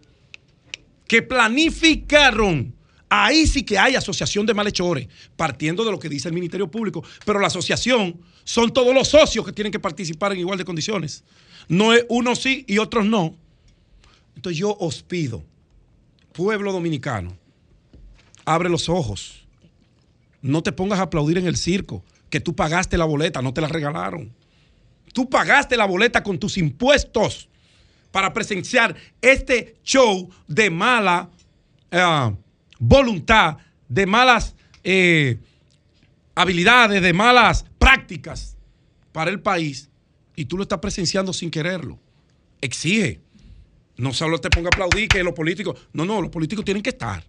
que 1.07 1.23
planificaron, 1.23 2.71
ahí 3.09 3.47
sí 3.47 3.63
que 3.63 3.79
hay 3.79 3.95
asociación 3.95 4.45
de 4.45 4.53
malhechores, 4.53 5.07
partiendo 5.35 5.83
de 5.83 5.89
lo 5.89 5.97
que 5.97 6.07
dice 6.07 6.27
el 6.27 6.35
Ministerio 6.35 6.69
Público, 6.69 7.03
pero 7.25 7.39
la 7.39 7.47
asociación 7.47 8.21
son 8.43 8.71
todos 8.71 8.93
los 8.93 9.07
socios 9.07 9.43
que 9.43 9.53
tienen 9.53 9.71
que 9.71 9.79
participar 9.79 10.33
en 10.33 10.41
igual 10.41 10.59
de 10.59 10.65
condiciones. 10.65 11.23
No 11.67 11.93
es 11.93 12.05
uno 12.09 12.35
sí 12.35 12.63
y 12.67 12.77
otros 12.77 13.07
no. 13.07 13.35
Entonces 14.35 14.59
yo 14.59 14.77
os 14.79 15.01
pido, 15.01 15.43
pueblo 16.31 16.71
dominicano, 16.71 17.35
abre 18.45 18.69
los 18.69 18.89
ojos. 18.89 19.45
No 20.41 20.63
te 20.63 20.71
pongas 20.71 20.99
a 20.99 21.03
aplaudir 21.03 21.37
en 21.37 21.47
el 21.47 21.57
circo, 21.57 22.03
que 22.29 22.39
tú 22.39 22.55
pagaste 22.55 22.97
la 22.97 23.05
boleta, 23.05 23.41
no 23.41 23.53
te 23.53 23.61
la 23.61 23.67
regalaron. 23.67 24.31
Tú 25.13 25.29
pagaste 25.29 25.77
la 25.77 25.85
boleta 25.85 26.23
con 26.23 26.37
tus 26.37 26.57
impuestos 26.57 27.49
para 28.11 28.31
presenciar 28.31 28.95
este 29.21 29.75
show 29.83 30.29
de 30.47 30.69
mala 30.69 31.29
eh, 31.91 32.35
voluntad, 32.79 33.57
de 33.87 34.05
malas 34.05 34.55
eh, 34.83 35.39
habilidades, 36.35 37.01
de 37.01 37.13
malas 37.13 37.65
prácticas 37.79 38.55
para 39.11 39.31
el 39.31 39.39
país 39.39 39.89
y 40.35 40.45
tú 40.45 40.57
lo 40.57 40.63
estás 40.63 40.79
presenciando 40.79 41.33
sin 41.33 41.49
quererlo. 41.49 41.99
Exige. 42.61 43.21
No 43.97 44.13
solo 44.13 44.39
te 44.39 44.49
ponga 44.49 44.67
a 44.67 44.75
aplaudir 44.75 45.07
que 45.07 45.23
los 45.23 45.33
políticos. 45.33 45.79
No, 45.93 46.03
no, 46.03 46.21
los 46.21 46.29
políticos 46.29 46.65
tienen 46.65 46.83
que 46.83 46.89
estar. 46.89 47.23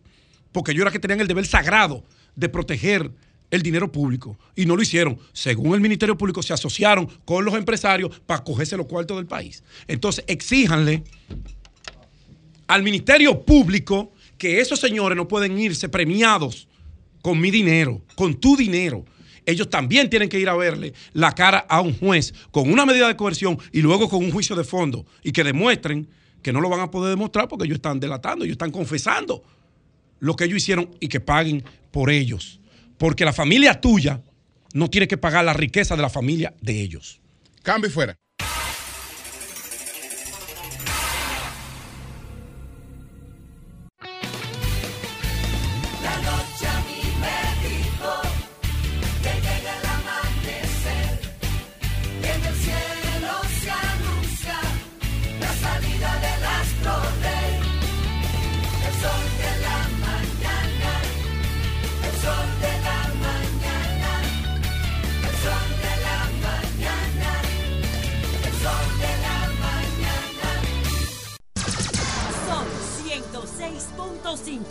Porque 0.52 0.72
ellos 0.72 0.82
eran 0.82 0.92
que 0.92 0.98
tenían 0.98 1.20
el 1.20 1.28
deber 1.28 1.46
sagrado 1.46 2.04
de 2.34 2.48
proteger 2.48 3.10
el 3.50 3.62
dinero 3.62 3.90
público 3.90 4.38
y 4.54 4.66
no 4.66 4.76
lo 4.76 4.82
hicieron. 4.82 5.18
Según 5.32 5.74
el 5.74 5.80
Ministerio 5.80 6.16
Público, 6.16 6.42
se 6.42 6.52
asociaron 6.52 7.06
con 7.24 7.44
los 7.44 7.54
empresarios 7.54 8.20
para 8.26 8.42
cogerse 8.42 8.76
los 8.76 8.86
cuartos 8.86 9.16
del 9.16 9.26
país. 9.26 9.62
Entonces, 9.86 10.24
exíjanle 10.26 11.04
al 12.66 12.82
Ministerio 12.82 13.44
Público 13.44 14.12
que 14.38 14.60
esos 14.60 14.80
señores 14.80 15.16
no 15.16 15.28
pueden 15.28 15.58
irse 15.58 15.88
premiados 15.88 16.68
con 17.22 17.40
mi 17.40 17.50
dinero, 17.50 18.02
con 18.14 18.34
tu 18.34 18.56
dinero. 18.56 19.04
Ellos 19.44 19.70
también 19.70 20.10
tienen 20.10 20.28
que 20.28 20.40
ir 20.40 20.48
a 20.48 20.56
verle 20.56 20.92
la 21.12 21.32
cara 21.32 21.58
a 21.68 21.80
un 21.80 21.96
juez 21.96 22.34
con 22.50 22.70
una 22.70 22.84
medida 22.84 23.06
de 23.06 23.16
coerción 23.16 23.58
y 23.72 23.80
luego 23.80 24.08
con 24.08 24.24
un 24.24 24.32
juicio 24.32 24.56
de 24.56 24.64
fondo 24.64 25.06
y 25.22 25.30
que 25.30 25.44
demuestren 25.44 26.08
que 26.42 26.52
no 26.52 26.60
lo 26.60 26.68
van 26.68 26.80
a 26.80 26.90
poder 26.90 27.10
demostrar 27.10 27.48
porque 27.48 27.64
ellos 27.64 27.76
están 27.76 28.00
delatando, 28.00 28.44
ellos 28.44 28.54
están 28.54 28.72
confesando 28.72 29.42
lo 30.20 30.36
que 30.36 30.44
ellos 30.44 30.58
hicieron 30.58 30.90
y 31.00 31.08
que 31.08 31.20
paguen 31.20 31.64
por 31.90 32.10
ellos. 32.10 32.60
Porque 32.98 33.24
la 33.24 33.32
familia 33.32 33.80
tuya 33.80 34.22
no 34.72 34.88
tiene 34.90 35.08
que 35.08 35.18
pagar 35.18 35.44
la 35.44 35.52
riqueza 35.52 35.96
de 35.96 36.02
la 36.02 36.10
familia 36.10 36.54
de 36.60 36.80
ellos. 36.80 37.20
Cambio 37.62 37.88
y 37.88 37.92
fuera. 37.92 38.16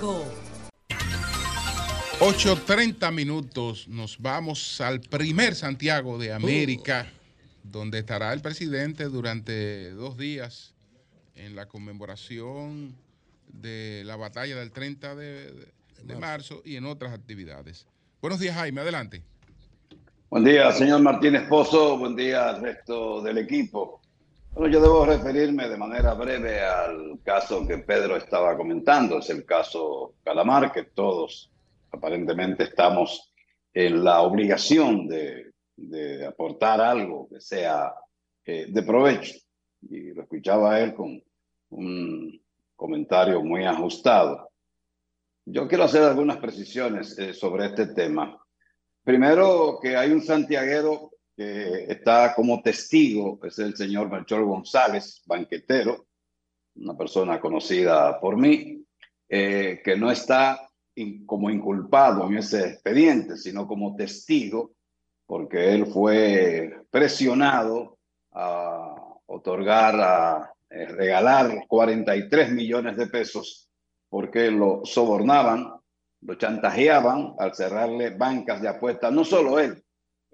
106.5. 0.05 0.23
8.30 2.19 3.11
minutos, 3.11 3.87
nos 3.87 4.17
vamos 4.19 4.79
al 4.81 5.01
primer 5.01 5.53
Santiago 5.55 6.17
de 6.17 6.31
América, 6.31 7.07
donde 7.63 7.99
estará 7.99 8.31
el 8.33 8.41
presidente 8.41 9.05
durante 9.05 9.91
dos 9.91 10.17
días 10.17 10.73
en 11.35 11.55
la 11.55 11.65
conmemoración 11.67 12.95
de 13.47 14.03
la 14.05 14.15
batalla 14.15 14.55
del 14.55 14.71
30 14.71 15.15
de, 15.15 15.51
de- 15.51 15.75
de 16.03 16.15
marzo 16.17 16.61
y 16.63 16.75
en 16.75 16.85
otras 16.85 17.11
actividades. 17.13 17.87
Buenos 18.21 18.39
días, 18.39 18.55
Jaime, 18.55 18.81
adelante. 18.81 19.23
Buen 20.29 20.43
día, 20.43 20.71
señor 20.71 21.01
Martínez 21.01 21.47
Pozo. 21.49 21.97
Buen 21.97 22.15
día 22.15 22.49
al 22.49 22.61
resto 22.61 23.21
del 23.23 23.39
equipo. 23.39 24.01
Bueno, 24.55 24.71
yo 24.71 24.81
debo 24.81 25.05
referirme 25.05 25.67
de 25.67 25.75
manera 25.75 26.13
breve 26.13 26.61
al 26.61 27.19
caso 27.25 27.67
que 27.67 27.79
Pedro 27.79 28.15
estaba 28.15 28.55
comentando. 28.55 29.19
Es 29.19 29.29
el 29.29 29.43
caso 29.45 30.13
Calamar, 30.23 30.71
que 30.71 30.83
todos 30.83 31.51
aparentemente 31.91 32.63
estamos 32.63 33.33
en 33.73 34.01
la 34.01 34.21
obligación 34.21 35.09
de, 35.09 35.51
de 35.75 36.25
aportar 36.25 36.79
algo 36.79 37.27
que 37.27 37.41
sea 37.41 37.93
eh, 38.45 38.67
de 38.69 38.83
provecho. 38.83 39.35
Y 39.89 40.13
lo 40.13 40.21
escuchaba 40.21 40.79
él 40.79 40.95
con 40.95 41.21
un 41.71 42.41
comentario 42.77 43.43
muy 43.43 43.65
ajustado. 43.65 44.51
Yo 45.43 45.67
quiero 45.67 45.83
hacer 45.83 46.03
algunas 46.03 46.37
precisiones 46.37 47.19
eh, 47.19 47.33
sobre 47.33 47.65
este 47.65 47.87
tema. 47.87 48.41
Primero, 49.03 49.79
que 49.81 49.97
hay 49.97 50.11
un 50.11 50.21
santiaguero 50.21 51.11
que 51.35 51.85
está 51.91 52.33
como 52.33 52.61
testigo, 52.61 53.39
es 53.43 53.59
el 53.59 53.75
señor 53.75 54.09
Melchor 54.09 54.45
González, 54.45 55.21
banquetero, 55.25 56.07
una 56.75 56.95
persona 56.97 57.39
conocida 57.39 58.19
por 58.19 58.37
mí, 58.37 58.83
eh, 59.27 59.81
que 59.83 59.95
no 59.95 60.11
está 60.11 60.69
como 61.25 61.49
inculpado 61.49 62.27
en 62.27 62.37
ese 62.37 62.69
expediente, 62.69 63.35
sino 63.35 63.67
como 63.67 63.95
testigo, 63.95 64.71
porque 65.25 65.73
él 65.73 65.87
fue 65.87 66.83
presionado 66.89 67.97
a 68.31 68.95
otorgar, 69.25 69.95
a 69.99 70.53
eh, 70.69 70.85
regalar 70.85 71.65
43 71.67 72.51
millones 72.51 72.95
de 72.95 73.07
pesos 73.07 73.69
porque 74.09 74.51
lo 74.51 74.81
sobornaban 74.85 75.73
lo 76.21 76.35
chantajeaban 76.35 77.35
al 77.37 77.53
cerrarle 77.53 78.09
bancas 78.09 78.61
de 78.61 78.67
apuestas. 78.67 79.11
No 79.11 79.23
solo 79.23 79.59
él, 79.59 79.83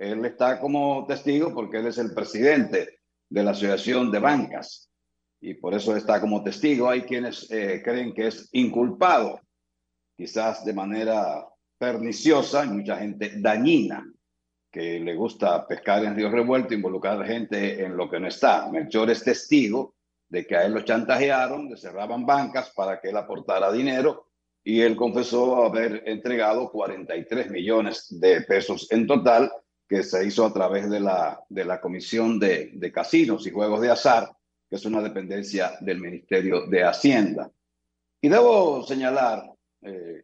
él 0.01 0.25
está 0.25 0.59
como 0.59 1.05
testigo 1.05 1.53
porque 1.53 1.77
él 1.77 1.85
es 1.85 1.99
el 1.99 2.11
presidente 2.11 3.01
de 3.29 3.43
la 3.43 3.51
Asociación 3.51 4.11
de 4.11 4.17
Bancas 4.17 4.89
y 5.39 5.53
por 5.53 5.75
eso 5.75 5.95
está 5.95 6.19
como 6.19 6.43
testigo. 6.43 6.89
Hay 6.89 7.03
quienes 7.03 7.49
eh, 7.51 7.81
creen 7.83 8.11
que 8.13 8.27
es 8.27 8.49
inculpado, 8.53 9.39
quizás 10.17 10.65
de 10.65 10.73
manera 10.73 11.45
perniciosa, 11.77 12.65
y 12.65 12.69
mucha 12.69 12.97
gente 12.97 13.33
dañina, 13.37 14.03
que 14.71 14.99
le 14.99 15.15
gusta 15.15 15.67
pescar 15.67 16.03
en 16.03 16.15
río 16.15 16.31
revuelto, 16.31 16.73
involucrar 16.73 17.23
gente 17.25 17.83
en 17.83 17.95
lo 17.95 18.09
que 18.09 18.19
no 18.19 18.27
está. 18.27 18.69
Melchor 18.71 19.11
es 19.11 19.23
testigo 19.23 19.95
de 20.29 20.47
que 20.47 20.55
a 20.55 20.65
él 20.65 20.73
lo 20.73 20.81
chantajearon, 20.81 21.69
le 21.69 21.77
cerraban 21.77 22.25
bancas 22.25 22.71
para 22.71 22.99
que 22.99 23.09
él 23.09 23.17
aportara 23.17 23.71
dinero 23.71 24.29
y 24.63 24.81
él 24.81 24.95
confesó 24.95 25.63
haber 25.63 26.03
entregado 26.07 26.71
43 26.71 27.51
millones 27.51 28.07
de 28.19 28.41
pesos 28.41 28.87
en 28.91 29.05
total 29.05 29.51
que 29.91 30.03
se 30.03 30.25
hizo 30.25 30.45
a 30.45 30.53
través 30.53 30.89
de 30.89 31.01
la, 31.01 31.43
de 31.49 31.65
la 31.65 31.81
Comisión 31.81 32.39
de, 32.39 32.71
de 32.75 32.93
Casinos 32.93 33.45
y 33.45 33.51
Juegos 33.51 33.81
de 33.81 33.91
Azar, 33.91 34.31
que 34.69 34.77
es 34.77 34.85
una 34.85 35.01
dependencia 35.01 35.73
del 35.81 35.99
Ministerio 35.99 36.65
de 36.65 36.85
Hacienda. 36.85 37.51
Y 38.21 38.29
debo 38.29 38.83
señalar 38.83 39.43
eh, 39.81 40.23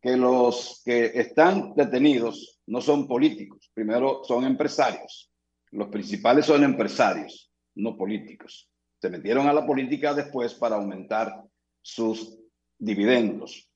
que 0.00 0.16
los 0.16 0.80
que 0.82 1.12
están 1.14 1.74
detenidos 1.74 2.58
no 2.68 2.80
son 2.80 3.06
políticos, 3.06 3.70
primero 3.74 4.24
son 4.24 4.44
empresarios. 4.44 5.30
Los 5.72 5.88
principales 5.88 6.46
son 6.46 6.64
empresarios, 6.64 7.52
no 7.74 7.98
políticos. 7.98 8.70
Se 8.98 9.10
metieron 9.10 9.46
a 9.46 9.52
la 9.52 9.66
política 9.66 10.14
después 10.14 10.54
para 10.54 10.76
aumentar 10.76 11.44
sus 11.82 12.38
dividendos. 12.78 13.68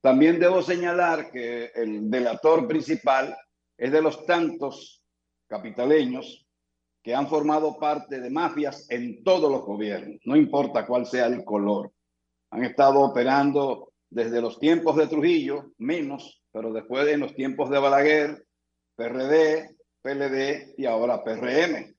También 0.00 0.40
debo 0.40 0.62
señalar 0.62 1.30
que 1.30 1.72
el 1.74 2.10
delator 2.10 2.66
principal 2.66 3.36
es 3.82 3.90
de 3.90 4.00
los 4.00 4.24
tantos 4.26 5.02
capitaleños 5.48 6.46
que 7.02 7.16
han 7.16 7.26
formado 7.26 7.80
parte 7.80 8.20
de 8.20 8.30
mafias 8.30 8.86
en 8.88 9.24
todos 9.24 9.50
los 9.50 9.62
gobiernos, 9.62 10.20
no 10.24 10.36
importa 10.36 10.86
cuál 10.86 11.04
sea 11.04 11.26
el 11.26 11.44
color. 11.44 11.90
Han 12.52 12.62
estado 12.64 13.00
operando 13.00 13.92
desde 14.08 14.40
los 14.40 14.60
tiempos 14.60 14.94
de 14.94 15.08
Trujillo, 15.08 15.72
menos, 15.78 16.44
pero 16.52 16.72
después 16.72 17.08
en 17.08 17.18
los 17.18 17.34
tiempos 17.34 17.70
de 17.70 17.80
Balaguer, 17.80 18.46
PRD, 18.94 19.74
PLD 20.00 20.74
y 20.78 20.86
ahora 20.86 21.24
PRM. 21.24 21.92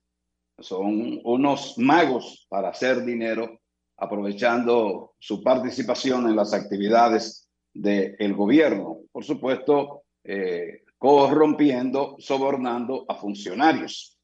Son 0.60 1.20
unos 1.22 1.76
magos 1.76 2.46
para 2.48 2.70
hacer 2.70 3.04
dinero 3.04 3.60
aprovechando 3.98 5.16
su 5.18 5.42
participación 5.42 6.30
en 6.30 6.36
las 6.36 6.54
actividades 6.54 7.46
del 7.74 8.34
gobierno. 8.34 9.00
Por 9.12 9.22
supuesto, 9.22 10.04
eh, 10.24 10.83
corrompiendo, 11.04 12.16
sobornando 12.18 13.04
a 13.06 13.14
funcionarios. 13.16 14.18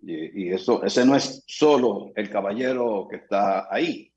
Y, 0.00 0.44
y, 0.44 0.52
eso, 0.54 0.82
ese 0.82 1.04
no 1.04 1.14
es 1.14 1.44
solo 1.46 2.12
el 2.16 2.30
caballero 2.30 3.06
que 3.10 3.16
está 3.16 3.68
ahí, 3.70 4.10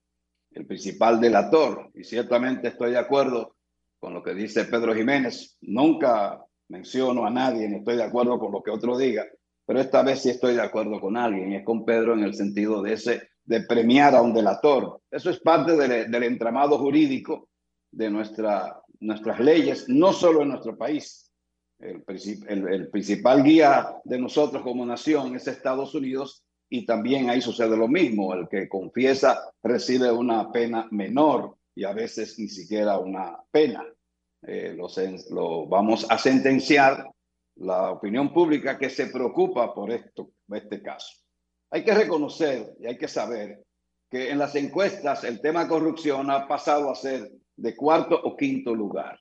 el 0.52 0.66
principal 0.66 1.20
delator. 1.20 1.92
Y 1.94 2.06
ciertamente 2.06 2.70
estoy 2.70 2.92
de 2.92 2.98
acuerdo 2.98 3.58
con 4.00 4.14
lo 4.14 4.24
que 4.24 4.34
dice 4.34 4.64
Pedro 4.64 4.96
Jiménez. 4.96 5.58
Nunca 5.60 6.42
menciono 6.70 7.26
a 7.26 7.30
nadie, 7.30 7.68
ni 7.68 7.80
estoy 7.80 7.98
de 7.98 8.04
acuerdo 8.04 8.40
con 8.40 8.54
lo 8.54 8.64
que 8.64 8.72
otro 8.72 8.98
diga, 8.98 9.26
pero 9.66 9.82
esta 9.82 10.02
vez 10.02 10.22
sí 10.22 10.30
estoy 10.30 10.56
de 10.56 10.62
acuerdo 10.62 11.02
con 11.02 11.18
alguien, 11.18 11.52
y 11.52 11.56
es 11.58 11.66
con 11.66 11.84
Pedro 11.84 12.14
en 12.14 12.24
el 12.24 12.34
sentido 12.36 12.82
de 12.82 12.94
ese 12.94 13.32
de 13.44 13.62
premiar 13.64 14.16
a 14.16 14.22
un 14.22 14.34
delator. 14.34 15.02
Eso 15.12 15.30
es 15.30 15.42
parte 15.42 15.76
del, 15.76 16.10
del 16.10 16.24
entramado 16.24 16.78
jurídico 16.78 17.50
de 17.92 18.10
nuestra, 18.10 18.82
nuestras 19.02 19.42
leyes, 19.42 19.90
no 19.90 20.14
solo 20.14 20.44
en 20.44 20.50
nuestro 20.50 20.78
país. 20.78 21.27
El, 21.80 22.90
principal 22.90 23.44
guía 23.44 23.98
de 24.04 24.18
nosotros 24.18 24.64
como 24.64 24.86
nación 24.86 25.36
es 25.36 25.48
Estados 25.48 25.94
Unidos 25.94 26.44
y 26.70 26.86
también 26.86 27.30
ahí 27.30 27.40
sucede 27.40 27.78
lo 27.78 27.88
mismo. 27.88 28.34
El 28.34 28.48
que 28.48 28.68
confiesa 28.68 29.52
recibe 29.62 30.12
una 30.12 30.52
pena 30.52 30.88
menor 30.91 31.56
y 31.76 31.84
a 31.84 31.94
veces 31.94 32.38
ni 32.40 32.48
siquiera 32.48 32.98
una 32.98 33.38
pena. 33.52 33.86
Eh, 34.41 34.76
lo, 34.76 34.88
lo, 35.30 35.68
vamos 35.68 36.06
a 36.10 36.18
sentenciar 36.18 37.08
la 37.56 37.91
opinión 37.91 38.34
pública 38.34 38.78
que 38.78 38.90
se 38.90 39.08
preocupa 39.08 39.74
por 39.74 39.91
esto, 39.91 40.32
este 40.52 40.82
caso. 40.82 41.16
Hay 41.70 41.84
que 41.84 41.94
reconocer 41.94 42.76
y 42.80 42.88
hay 42.88 42.98
que 42.98 43.08
saber 43.08 43.64
que 44.10 44.32
en 44.32 44.40
las 44.40 44.56
encuestas 44.56 45.24
el 45.24 45.41
tema 45.41 45.68
corrupción 45.68 46.32
ha 46.32 46.48
pasado 46.48 46.90
a 46.90 46.95
ser 46.95 47.32
de 47.56 47.76
cuarto 47.76 48.20
o 48.24 48.36
quinto 48.38 48.74
lugar. 48.74 49.20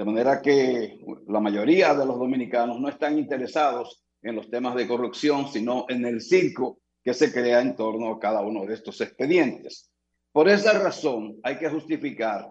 De 0.00 0.06
manera 0.06 0.40
que 0.40 0.98
la 1.28 1.40
mayoría 1.40 1.92
de 1.92 2.06
los 2.06 2.18
dominicanos 2.18 2.80
no 2.80 2.88
están 2.88 3.18
interesados 3.18 4.02
en 4.22 4.34
los 4.34 4.48
temas 4.48 4.74
de 4.74 4.88
corrupción, 4.88 5.52
sino 5.52 5.84
en 5.90 6.06
el 6.06 6.22
circo 6.22 6.78
que 7.04 7.12
se 7.12 7.30
crea 7.30 7.60
en 7.60 7.76
torno 7.76 8.10
a 8.10 8.18
cada 8.18 8.40
uno 8.40 8.64
de 8.64 8.72
estos 8.72 8.98
expedientes. 9.02 9.90
Por 10.32 10.48
esa 10.48 10.72
razón 10.78 11.36
hay 11.42 11.58
que 11.58 11.68
justificar 11.68 12.48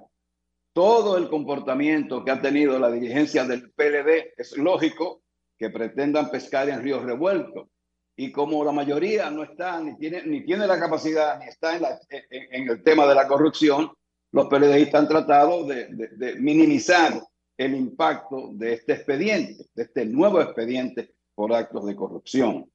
todo 0.74 1.18
el 1.18 1.28
comportamiento 1.28 2.24
que 2.24 2.30
ha 2.30 2.40
tenido 2.40 2.78
la 2.78 2.92
dirigencia 2.92 3.44
del 3.46 3.72
PLD. 3.72 4.34
Es 4.38 4.56
lógico 4.56 5.24
que 5.58 5.72
pretendan 5.72 6.30
pescar 6.30 6.70
en 6.70 6.84
ríos 6.84 7.02
revueltos. 7.02 7.68
Y 8.16 8.32
como 8.32 8.64
la 8.64 8.74
mayoría 8.74 9.32
no 9.32 9.42
está, 9.42 9.82
ni 9.82 9.98
tiene, 9.98 10.22
ni 10.24 10.46
tiene 10.46 10.68
la 10.68 10.80
capacidad, 10.80 11.40
ni 11.40 11.48
está 11.48 11.76
en, 11.76 12.70
el 12.70 12.84
tema 12.84 13.08
de 13.08 13.16
la 13.16 13.28
corrupción, 13.28 13.92
los 14.34 14.46
PLDistas 14.46 15.02
han 15.02 15.08
tratado 15.08 15.66
de, 15.66 16.36
minimizar 16.40 17.20
el 17.60 17.76
impacto 17.76 18.52
de 18.54 18.72
este 18.76 18.94
expediente, 18.94 19.66
de 19.74 19.84
este 19.84 20.06
nuevo 20.06 20.40
expediente 20.40 21.14
por 21.36 21.54
actos 21.54 21.86
de 21.86 21.94
corrupción. 21.94 22.72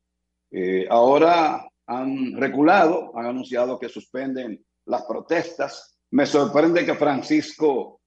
Eh, 0.51 0.87
ahora 0.91 1.67
han 1.87 2.37
reculado, 2.37 3.11
han 3.17 3.25
anunciado 3.25 3.79
que 3.79 3.89
suspenden 3.89 4.63
las 4.85 5.05
protestas. 5.05 5.97
Me 6.11 6.27
sorprende 6.27 6.85
que 6.85 6.95
Francisco, 6.97 8.03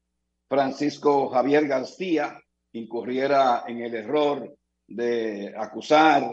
Francisco 0.48 1.30
Javier 1.30 1.68
García 1.68 2.40
incurriera 2.74 3.64
en 3.68 3.82
el 3.82 3.96
error 3.96 4.56
de 4.86 5.56
acusar 5.58 6.32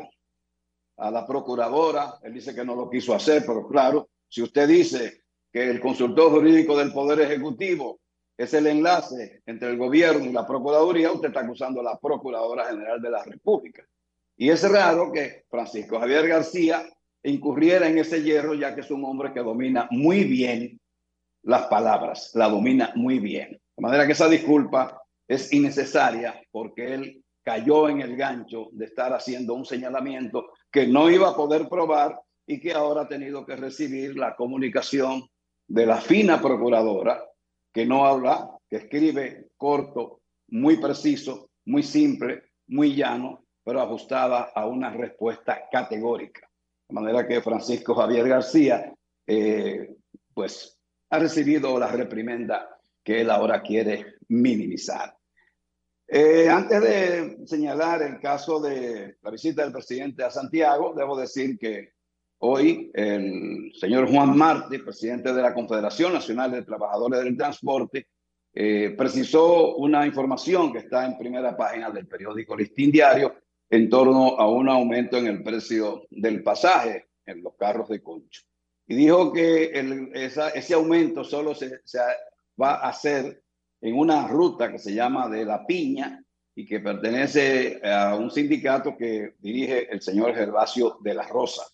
a 0.99 1.11
la 1.11 1.27
procuradora. 1.27 2.19
Él 2.23 2.35
dice 2.35 2.55
que 2.55 2.67
no 2.67 2.75
lo 2.75 2.91
quiso 2.91 3.15
hacer, 3.15 3.45
pero 3.47 3.67
claro, 3.67 4.11
si 4.29 4.43
usted 4.43 4.69
dice 4.69 5.23
que 5.51 5.71
el 5.71 5.81
consultor 5.81 6.33
jurídico 6.33 6.77
del 6.77 6.93
Poder 6.93 7.23
Ejecutivo 7.23 8.01
es 8.37 8.53
el 8.55 8.67
enlace 8.67 9.43
entre 9.47 9.71
el 9.71 9.77
gobierno 9.77 10.25
y 10.25 10.33
la 10.33 10.47
Procuraduría, 10.47 11.13
usted 11.13 11.29
está 11.29 11.41
acusando 11.41 11.81
a 11.81 11.85
la 11.85 11.99
Procuradora 11.99 12.67
General 12.67 13.01
de 13.01 13.11
la 13.11 13.23
República. 13.23 13.85
Y 14.37 14.51
es 14.51 14.69
raro 14.69 15.13
que 15.13 15.45
Francisco 15.49 16.01
Javier 16.01 16.27
García 16.27 16.85
incurriera 17.23 17.89
en 17.89 17.99
ese 17.99 18.23
hierro, 18.23 18.55
ya 18.55 18.75
que 18.75 18.81
es 18.81 18.91
un 18.91 19.05
hombre 19.05 19.33
que 19.33 19.41
domina 19.41 19.89
muy 19.91 20.25
bien 20.25 20.81
las 21.43 21.67
palabras, 21.67 22.33
la 22.35 22.49
domina 22.49 22.93
muy 22.97 23.19
bien. 23.19 23.61
De 23.77 23.83
manera 23.83 24.07
que 24.07 24.13
esa 24.13 24.29
disculpa 24.29 25.03
es 25.29 25.53
innecesaria 25.53 26.41
porque 26.51 26.95
él 26.95 27.25
cayó 27.43 27.89
en 27.89 28.01
el 28.01 28.17
gancho 28.17 28.69
de 28.73 28.87
estar 28.87 29.13
haciendo 29.13 29.55
un 29.55 29.65
señalamiento 29.65 30.51
que 30.71 30.87
no 30.87 31.11
iba 31.11 31.29
a 31.29 31.37
poder 31.37 31.69
probar 31.69 32.21
y 32.47 32.61
que 32.61 32.73
ahora 32.73 33.03
ha 33.03 33.09
tenido 33.09 33.45
que 33.45 33.57
recibir 33.57 34.17
la 34.17 34.35
comunicación 34.35 35.25
de 35.67 35.87
la 35.87 35.99
fina 35.99 36.41
procuradora, 36.41 37.23
que 37.75 37.85
no 37.85 38.07
habla, 38.07 38.57
que 38.71 38.77
escribe 38.77 39.49
corto, 39.57 40.21
muy 40.49 40.77
preciso, 40.77 41.51
muy 41.67 41.83
simple, 41.83 42.45
muy 42.69 42.95
llano, 42.95 43.45
pero 43.65 43.81
ajustada 43.81 44.53
a 44.55 44.67
una 44.67 44.91
respuesta 44.91 45.65
categórica. 45.71 46.49
De 46.89 46.95
manera 46.95 47.27
que 47.27 47.43
Francisco 47.43 47.97
Javier 47.97 48.29
García, 48.29 48.95
eh, 49.27 49.97
pues, 50.33 50.79
ha 51.11 51.19
recibido 51.19 51.77
la 51.79 51.89
reprimenda 51.89 52.79
que 53.03 53.23
él 53.23 53.31
ahora 53.31 53.61
quiere 53.61 54.19
minimizar. 54.29 55.17
Eh, 56.07 56.49
antes 56.49 56.81
de 56.81 57.47
señalar 57.47 58.03
el 58.03 58.21
caso 58.21 58.61
de 58.61 59.17
la 59.21 59.31
visita 59.31 59.63
del 59.63 59.73
presidente 59.73 60.23
a 60.23 60.31
Santiago, 60.31 60.95
debo 60.95 61.19
decir 61.19 61.59
que 61.59 61.94
Hoy 62.47 62.91
el 62.93 63.73
señor 63.75 64.07
Juan 64.07 64.37
Martí, 64.37 64.77
presidente 64.77 65.33
de 65.33 65.41
la 65.41 65.55
Confederación 65.55 66.13
Nacional 66.13 66.53
de 66.53 66.63
Trabajadores 66.63 67.25
del 67.25 67.39
Transporte, 67.39 68.09
eh, 68.53 68.95
precisó 68.99 69.77
una 69.77 70.05
información 70.05 70.71
que 70.71 70.81
está 70.81 71.07
en 71.07 71.17
primera 71.17 71.57
página 71.57 71.91
del 71.91 72.07
periódico 72.07 72.55
Listín 72.55 72.93
Diario 72.93 73.35
en 73.71 73.89
torno 73.89 74.39
a 74.39 74.47
un 74.51 74.69
aumento 74.69 75.17
en 75.17 75.27
el 75.27 75.43
precio 75.43 76.03
del 76.11 76.43
pasaje 76.43 77.07
en 77.25 77.43
los 77.43 77.55
carros 77.55 77.89
de 77.89 78.03
concho. 78.03 78.43
Y 78.87 78.95
dijo 78.95 79.33
que 79.33 79.71
el, 79.71 80.11
esa, 80.13 80.51
ese 80.51 80.75
aumento 80.75 81.25
solo 81.25 81.55
se, 81.55 81.81
se 81.85 81.99
va 82.61 82.75
a 82.75 82.91
hacer 82.91 83.43
en 83.81 83.99
una 83.99 84.29
ruta 84.29 84.71
que 84.71 84.79
se 84.79 84.93
llama 84.93 85.31
de 85.31 85.47
La 85.47 85.65
Piña 85.65 86.23
y 86.55 86.67
que 86.67 86.81
pertenece 86.81 87.81
a 87.83 88.15
un 88.17 88.31
sindicato 88.31 88.95
que 88.99 89.33
dirige 89.39 89.91
el 89.91 90.03
señor 90.03 90.35
Gervasio 90.35 90.99
de 91.01 91.15
la 91.15 91.27
Rosa 91.27 91.65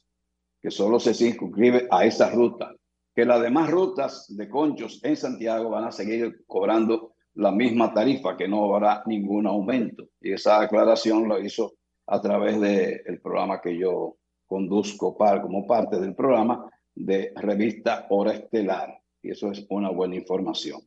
que 0.61 0.70
solo 0.70 1.01
se 1.01 1.15
circunscribe 1.15 1.89
a 1.91 2.05
esa 2.05 2.31
ruta, 2.31 2.74
que 3.15 3.24
las 3.24 3.41
demás 3.41 3.70
rutas 3.70 4.27
de 4.37 4.49
conchos 4.49 5.01
en 5.03 5.16
Santiago 5.16 5.70
van 5.70 5.85
a 5.85 5.93
seguir 5.93 6.45
cobrando 6.47 7.15
la 7.35 7.51
misma 7.51 7.93
tarifa, 7.93 8.37
que 8.37 8.49
no 8.49 8.74
habrá 8.74 9.03
ningún 9.07 9.47
aumento. 9.47 10.09
Y 10.20 10.32
esa 10.32 10.61
aclaración 10.61 11.28
lo 11.28 11.41
hizo 11.41 11.74
a 12.07 12.20
través 12.20 12.61
del 12.61 13.20
programa 13.23 13.61
que 13.61 13.77
yo 13.78 14.16
conduzco 14.47 15.16
par, 15.16 15.41
como 15.41 15.66
parte 15.66 15.99
del 16.01 16.15
programa 16.15 16.69
de 16.95 17.32
revista 17.37 18.07
Hora 18.11 18.32
Estelar. 18.32 19.01
Y 19.23 19.31
eso 19.31 19.51
es 19.51 19.65
una 19.70 19.91
buena 19.91 20.16
información. 20.16 20.81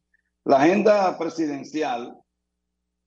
La 0.44 0.58
agenda 0.58 1.18
presidencial, 1.18 2.18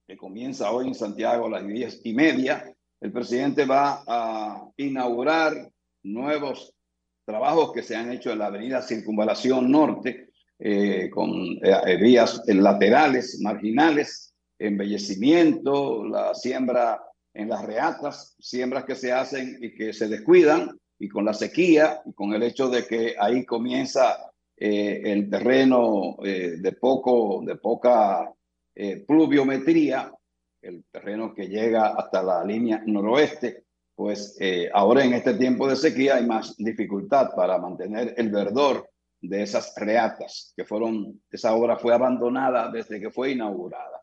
que 0.07 0.17
comienza 0.17 0.73
hoy 0.73 0.89
en 0.89 0.95
Santiago 0.95 1.47
a 1.47 1.51
las 1.51 1.67
diez 1.67 2.01
y 2.05 2.15
media, 2.15 2.75
el 3.01 3.13
presidente 3.13 3.67
va 3.67 4.03
a 4.07 4.71
inaugurar 4.79 5.71
nuevos 6.13 6.75
trabajos 7.25 7.73
que 7.73 7.83
se 7.83 7.97
han 7.97 8.13
hecho 8.13 8.33
en 8.33 8.39
la 8.39 8.47
avenida 8.47 8.83
Circunvalación 8.83 9.71
Norte, 9.71 10.31
eh, 10.59 11.11
con 11.11 11.59
eh, 11.63 11.97
vías 12.01 12.43
laterales, 12.47 13.41
marginales, 13.43 14.35
embellecimiento, 14.59 16.05
la 16.05 16.35
siembra 16.35 17.03
en 17.35 17.49
las 17.49 17.65
reatas, 17.65 18.35
siembras 18.39 18.85
que 18.85 18.95
se 18.95 19.13
hacen 19.13 19.59
y 19.61 19.75
que 19.75 19.93
se 19.93 20.09
descuidan, 20.09 20.79
y 20.99 21.09
con 21.09 21.25
la 21.25 21.35
sequía, 21.35 22.01
y 22.07 22.13
con 22.15 22.33
el 22.33 22.43
hecho 22.43 22.69
de 22.69 22.87
que 22.87 23.15
ahí 23.19 23.45
comienza 23.45 24.17
eh, 24.57 25.03
el 25.05 25.29
terreno 25.29 26.17
eh, 26.25 26.57
de, 26.59 26.73
poco, 26.73 27.43
de 27.45 27.57
poca 27.57 28.33
eh, 28.75 29.05
pluviometría, 29.07 30.11
el 30.63 30.85
terreno 30.91 31.35
que 31.35 31.49
llega 31.49 31.89
hasta 31.89 32.23
la 32.23 32.43
línea 32.43 32.83
noroeste, 32.87 33.66
pues 33.97 34.37
eh, 34.41 34.69
ahora 34.73 35.05
en 35.05 35.15
este 35.15 35.35
tiempo 35.35 35.67
de 35.67 35.75
sequía 35.75 36.17
hay 36.17 36.27
más 36.27 36.55
dificultad 36.59 37.31
para 37.35 37.59
mantener 37.59 38.15
el 38.19 38.31
verdor 38.31 38.89
de 39.23 39.43
esas 39.43 39.73
reatas 39.75 40.53
que 40.55 40.67
fueron, 40.67 41.23
esa 41.31 41.55
obra 41.55 41.79
fue 41.79 41.95
abandonada 41.95 42.71
desde 42.71 43.01
que 43.01 43.11
fue 43.11 43.33
inaugurada. 43.33 44.03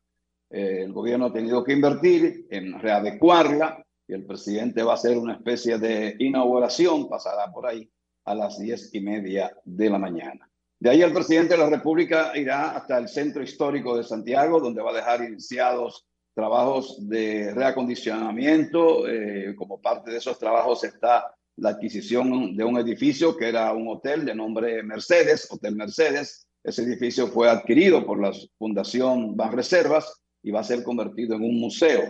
Eh, 0.49 0.81
el 0.81 0.93
gobierno 0.93 1.27
ha 1.27 1.33
tenido 1.33 1.63
que 1.63 1.73
invertir 1.73 2.47
en 2.49 2.79
readecuarla 2.79 3.85
y 4.07 4.13
el 4.13 4.25
presidente 4.25 4.81
va 4.81 4.93
a 4.93 4.95
hacer 4.95 5.15
una 5.15 5.33
especie 5.33 5.77
de 5.77 6.15
inauguración, 6.17 7.07
pasará 7.07 7.51
por 7.51 7.67
ahí 7.67 7.87
a 8.25 8.33
las 8.33 8.57
diez 8.57 8.93
y 8.95 8.99
media 8.99 9.55
de 9.63 9.89
la 9.91 9.99
mañana. 9.99 10.49
De 10.79 10.89
ahí 10.89 11.03
el 11.03 11.13
presidente 11.13 11.53
de 11.53 11.59
la 11.59 11.69
República 11.69 12.31
irá 12.35 12.71
hasta 12.71 12.97
el 12.97 13.07
centro 13.07 13.43
histórico 13.43 13.95
de 13.95 14.03
Santiago, 14.03 14.59
donde 14.59 14.81
va 14.81 14.89
a 14.89 14.95
dejar 14.95 15.23
iniciados 15.23 16.07
trabajos 16.34 17.07
de 17.07 17.53
reacondicionamiento. 17.53 19.07
Eh, 19.07 19.55
como 19.55 19.81
parte 19.81 20.11
de 20.11 20.18
esos 20.18 20.38
trabajos 20.39 20.84
está 20.84 21.34
la 21.57 21.69
adquisición 21.69 22.55
de 22.55 22.64
un 22.64 22.77
edificio 22.77 23.38
que 23.38 23.49
era 23.49 23.72
un 23.73 23.88
hotel 23.88 24.26
de 24.26 24.35
nombre 24.35 24.84
Mercedes, 24.84 25.47
Hotel 25.51 25.76
Mercedes. 25.76 26.47
Ese 26.64 26.84
edificio 26.84 27.27
fue 27.27 27.49
adquirido 27.49 28.05
por 28.05 28.19
la 28.19 28.31
Fundación 28.57 29.35
Banreservas 29.35 30.22
y 30.41 30.51
va 30.51 30.61
a 30.61 30.64
ser 30.64 30.84
convertido 30.84 31.35
en 31.35 31.43
un 31.43 31.60
museo. 31.60 32.01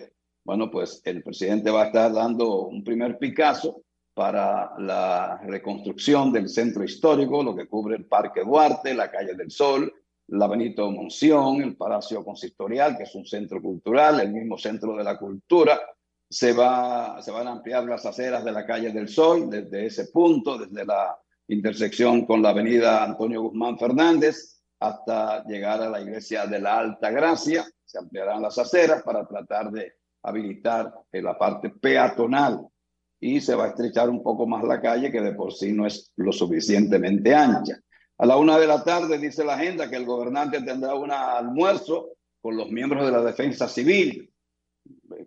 Bueno, 0.45 0.70
pues 0.70 1.02
el 1.06 1.24
presidente 1.24 1.72
va 1.72 1.84
a 1.84 1.86
estar 1.88 2.14
dando 2.14 2.64
un 2.64 2.84
primer 2.84 3.18
Picasso 3.18 3.84
para 4.14 4.74
la 4.78 5.40
reconstrucción 5.45 6.32
del 6.32 6.50
centro 6.50 6.84
histórico, 6.84 7.44
lo 7.44 7.56
que 7.56 7.68
cubre 7.68 7.95
el 7.95 8.06
Parque 8.06 8.44
Duarte, 8.44 8.94
la 8.94 9.10
Calle 9.10 9.34
del 9.34 9.50
Sol, 9.50 9.91
la 10.28 10.48
Benito 10.48 10.90
Monción, 10.90 11.62
el 11.62 11.76
Palacio 11.76 12.24
Consistorial, 12.24 12.98
que 12.98 13.04
es 13.04 13.16
un 13.16 13.26
centro 13.26 13.62
cultural, 13.62 14.20
el 14.20 14.32
mismo 14.32 14.58
centro 14.58 14.95
de 14.95 15.04
la 15.04 15.18
cultura. 15.18 15.80
Se, 16.30 16.54
va, 16.54 17.22
se 17.22 17.32
van 17.32 17.48
a 17.48 17.52
ampliar 17.52 17.84
las 17.84 18.06
aceras 18.06 18.44
de 18.44 18.52
la 18.52 18.66
Calle 18.66 18.91
del 18.91 19.08
Sol 19.08 19.50
desde 19.50 19.86
ese 19.86 20.08
punto, 20.08 20.58
desde 20.58 20.86
la 20.86 21.16
intersección 21.48 22.26
con 22.26 22.41
la 22.41 22.50
avenida 22.50 23.04
Antonio 23.04 23.41
Guzmán 23.44 23.78
Fernández 23.78 24.62
hasta 24.80 25.44
llegar 25.45 25.82
a 25.82 25.90
la 25.90 26.02
iglesia 26.02 26.45
de 26.48 26.60
la 26.60 26.80
Alta 26.80 27.12
Gracia. 27.12 27.66
Se 27.86 28.00
ampliarán 28.00 28.41
las 28.41 28.58
aceras 28.58 29.04
para 29.04 29.28
tratar 29.28 29.72
de 29.72 29.94
habilitar 30.24 30.94
la 31.12 31.38
parte 31.38 31.70
peatonal 31.70 32.68
y 33.20 33.40
se 33.40 33.56
va 33.56 33.66
a 33.66 33.68
estrechar 33.70 34.10
un 34.10 34.22
poco 34.22 34.45
más 34.45 34.64
la 34.64 34.82
calle 34.82 35.12
que 35.12 35.22
de 35.22 35.34
por 35.34 35.54
sí 35.54 35.72
no 35.72 35.86
es 35.86 36.12
lo 36.18 36.32
suficientemente 36.32 37.34
ancha. 37.34 37.80
A 38.18 38.26
la 38.26 38.38
una 38.38 38.57
de 38.57 38.68
la 38.68 38.84
tarde 38.84 39.18
dice 39.18 39.44
la 39.44 39.56
agenda 39.56 39.90
que 39.90 39.95
el 39.95 40.06
gobernante 40.06 40.61
tendrá 40.61 40.95
un 40.95 41.11
almuerzo 41.11 42.11
con 42.41 42.56
los 42.56 42.69
miembros 42.69 43.06
de 43.06 43.11
la 43.11 43.23
defensa 43.23 43.68
civil, 43.68 44.31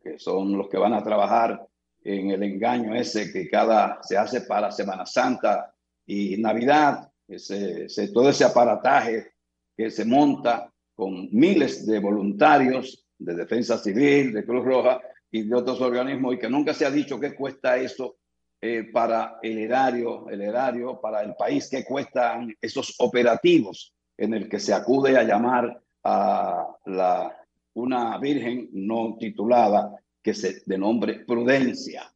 que 0.02 0.18
son 0.18 0.56
los 0.56 0.68
que 0.68 0.78
van 0.78 0.94
a 0.94 1.02
trabajar 1.02 1.66
en 2.04 2.30
el 2.30 2.42
engaño 2.42 2.94
ese 2.94 3.32
que 3.32 3.48
cada 3.48 4.00
se 4.02 4.16
hace 4.16 4.42
para 4.42 4.70
Semana 4.70 5.04
Santa 5.04 5.74
y 6.06 6.36
Navidad, 6.36 7.10
ese, 7.26 7.86
ese, 7.86 8.08
todo 8.08 8.28
ese 8.28 8.44
aparataje 8.44 9.32
que 9.76 9.90
se 9.90 10.04
monta 10.04 10.72
con 10.94 11.28
miles 11.32 11.84
de 11.86 11.98
voluntarios 11.98 13.06
de 13.18 13.34
defensa 13.34 13.76
civil, 13.78 14.32
de 14.32 14.44
Cruz 14.44 14.64
Roja, 14.64 15.00
y 15.30 15.42
de 15.42 15.54
otros 15.54 15.80
organismos 15.80 16.34
y 16.34 16.38
que 16.38 16.48
nunca 16.48 16.72
se 16.72 16.86
ha 16.86 16.90
dicho 16.90 17.18
qué 17.18 17.34
cuesta 17.34 17.76
eso 17.76 18.16
eh, 18.60 18.84
para 18.92 19.38
el 19.42 19.58
erario, 19.58 20.28
el 20.28 20.40
erario, 20.40 21.00
para 21.00 21.22
el 21.22 21.34
país, 21.34 21.68
qué 21.70 21.84
cuestan 21.84 22.54
esos 22.60 22.94
operativos 22.98 23.94
en 24.16 24.34
el 24.34 24.48
que 24.48 24.58
se 24.58 24.72
acude 24.72 25.16
a 25.18 25.24
llamar 25.24 25.80
a 26.04 26.66
la, 26.86 27.36
una 27.74 28.18
virgen 28.18 28.70
no 28.72 29.16
titulada 29.18 29.94
que 30.22 30.32
se 30.34 30.62
de 30.64 30.78
nombre 30.78 31.24
prudencia. 31.26 32.12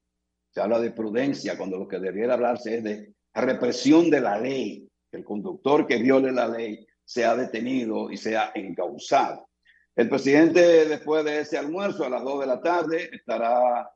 Se 0.50 0.60
habla 0.60 0.80
de 0.80 0.90
prudencia 0.90 1.56
cuando 1.56 1.78
lo 1.78 1.86
que 1.86 1.98
debiera 1.98 2.34
hablarse 2.34 2.78
es 2.78 2.84
de 2.84 3.14
represión 3.34 4.10
de 4.10 4.20
la 4.20 4.38
ley, 4.38 4.88
el 5.12 5.24
conductor 5.24 5.86
que 5.86 5.98
viole 5.98 6.32
la 6.32 6.48
ley 6.48 6.86
sea 7.04 7.36
detenido 7.36 8.10
y 8.10 8.16
sea 8.16 8.52
encausado. 8.54 9.48
El 9.94 10.08
presidente, 10.08 10.86
después 10.86 11.24
de 11.24 11.40
ese 11.40 11.58
almuerzo, 11.58 12.04
a 12.04 12.08
las 12.08 12.22
2 12.22 12.40
de 12.40 12.46
la 12.46 12.60
tarde, 12.60 13.10
estará 13.12 13.90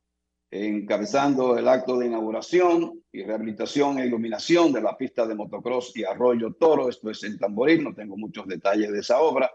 encabezando 0.51 1.57
el 1.57 1.67
acto 1.67 1.97
de 1.97 2.07
inauguración 2.07 3.03
y 3.11 3.23
rehabilitación 3.23 3.99
e 3.99 4.05
iluminación 4.05 4.71
de 4.71 4.81
la 4.81 4.95
pista 4.95 5.25
de 5.25 5.35
motocross 5.35 5.95
y 5.95 6.03
Arroyo 6.03 6.53
Toro. 6.53 6.89
Esto 6.89 7.09
es 7.09 7.23
en 7.23 7.37
Tamboril, 7.37 7.83
no 7.83 7.93
tengo 7.93 8.17
muchos 8.17 8.47
detalles 8.47 8.91
de 8.91 8.99
esa 8.99 9.19
obra. 9.19 9.51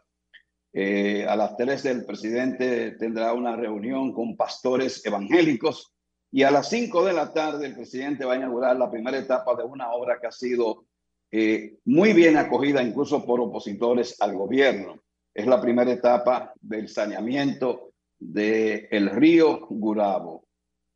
Eh, 0.73 1.27
a 1.27 1.35
las 1.37 1.57
13 1.57 1.91
el 1.91 2.05
presidente 2.05 2.93
tendrá 2.93 3.33
una 3.33 3.57
reunión 3.57 4.13
con 4.13 4.37
pastores 4.37 5.05
evangélicos 5.05 5.93
y 6.31 6.45
a 6.45 6.51
las 6.51 6.69
5 6.69 7.05
de 7.05 7.13
la 7.13 7.33
tarde 7.33 7.67
el 7.67 7.75
presidente 7.75 8.25
va 8.25 8.35
a 8.35 8.37
inaugurar 8.37 8.77
la 8.77 8.91
primera 8.91 9.19
etapa 9.19 9.57
de 9.57 9.65
una 9.65 9.91
obra 9.91 10.21
que 10.21 10.29
ha 10.29 10.33
sido 10.33 10.85
eh, 11.33 11.79
muy 11.87 12.13
bien 12.13 12.37
acogida 12.37 12.83
incluso 12.83 13.25
por 13.25 13.41
opositores 13.41 14.21
al 14.21 14.37
gobierno 14.37 15.01
es 15.35 15.47
la 15.47 15.61
primera 15.61 15.93
etapa 15.93 16.53
del 16.61 16.89
saneamiento 16.89 17.93
del 18.19 19.11
río 19.11 19.67
Gurabo, 19.69 20.45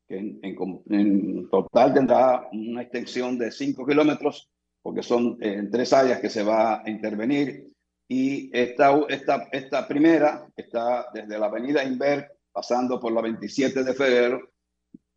que 0.07 0.19
en, 0.19 0.41
en, 0.43 0.83
en, 0.91 1.49
total 1.49 1.95
tendrá 1.95 2.49
una 2.53 2.83
extensión 2.83 3.39
de 3.39 3.51
5 3.51 3.87
kilómetros, 3.87 4.51
porque 4.83 5.03
son 5.03 5.39
eh, 5.41 5.55
en 5.55 5.71
tres 5.71 5.93
áreas 5.93 6.21
que 6.21 6.31
se 6.31 6.43
va 6.43 6.83
a 6.83 6.91
intervenir. 6.91 7.71
Y 8.09 8.51
esta, 8.57 8.95
esta, 9.09 9.49
esta 9.51 9.89
primera 9.89 10.47
está 10.57 11.07
desde 11.13 11.39
la 11.39 11.47
avenida 11.47 11.85
Inver, 11.85 12.31
pasando 12.53 13.01
por 13.01 13.13
la 13.13 13.23
27 13.23 13.83
de 13.83 13.95
febrero, 13.95 14.51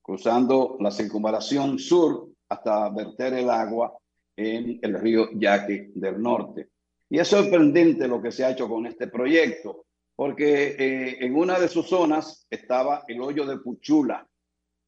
cruzando 0.01 0.77
la 0.80 0.89
circunvalación 0.89 1.77
sur 1.77 2.30
hasta 2.49 2.89
verter 2.89 3.34
el 3.34 3.49
agua 3.49 3.97
en 4.35 4.80
el 4.81 4.99
río 4.99 5.30
Yaque 5.34 5.91
del 5.95 6.22
norte. 6.22 6.69
Y 7.09 7.19
es 7.19 7.27
sorprendente 7.27 8.07
lo 8.07 8.22
que 8.22 8.31
se 8.31 8.45
ha 8.45 8.51
hecho 8.51 8.68
con 8.68 8.85
este 8.85 9.07
proyecto, 9.07 9.85
porque 10.15 10.76
eh, 10.77 11.18
en 11.26 11.35
una 11.35 11.59
de 11.59 11.68
sus 11.68 11.88
zonas 11.88 12.45
estaba 12.49 13.03
el 13.07 13.22
hoyo 13.22 13.45
de 13.45 13.57
Puchula, 13.57 14.26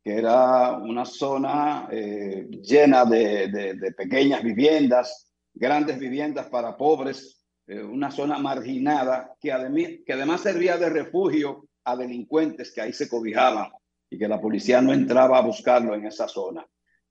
que 0.03 0.13
era 0.17 0.77
una 0.77 1.05
zona 1.05 1.87
eh, 1.91 2.47
llena 2.61 3.05
de, 3.05 3.47
de, 3.47 3.91
pequeñas 3.91 4.43
viviendas, 4.43 5.31
grandes 5.53 5.99
viviendas 5.99 6.47
para 6.47 6.77
pobres, 6.77 7.43
eh, 7.67 7.81
una 7.81 8.09
zona 8.09 8.37
marginada 8.39 9.35
que 9.39 9.51
además, 9.51 9.99
que 10.05 10.13
además 10.13 10.41
servía 10.41 10.77
de 10.77 10.89
refugio 10.89 11.67
a 11.83 11.95
delincuentes 11.95 12.71
que 12.71 12.81
ahí 12.81 12.93
se 12.93 13.09
cobijaban 13.09 13.69
y 14.09 14.17
que 14.17 14.27
la 14.27 14.39
policía 14.39 14.81
no 14.81 14.93
entraba 14.93 15.37
a 15.37 15.41
buscarlo 15.41 15.93
en 15.95 16.05
esa 16.05 16.27
zona. 16.27 16.65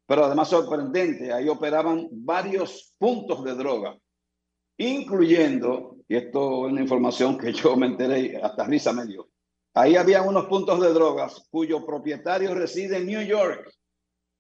Pero 0.06 0.24
además 0.24 0.48
sorprendente, 0.48 1.32
ahí 1.32 1.48
operaban 1.48 2.09
varios 2.10 2.94
puntos 2.98 3.44
de 3.44 3.55
droga 3.55 3.97
incluyendo, 4.78 5.97
y 6.09 6.16
esto 6.16 6.66
es 6.66 6.73
una 6.73 6.81
información 6.81 7.36
que 7.36 7.52
yo 7.52 7.77
me 7.77 7.86
enteré, 7.86 8.40
hasta 8.40 8.65
risa 8.65 8.93
me 8.93 9.06
dio, 9.06 9.28
ahí 9.74 9.97
había 9.97 10.23
unos 10.23 10.47
puntos 10.47 10.81
de 10.81 10.93
drogas 10.93 11.47
cuyo 11.51 11.85
propietario 11.85 12.55
reside 12.55 12.99
en 12.99 13.07
New 13.07 13.23
York 13.23 13.70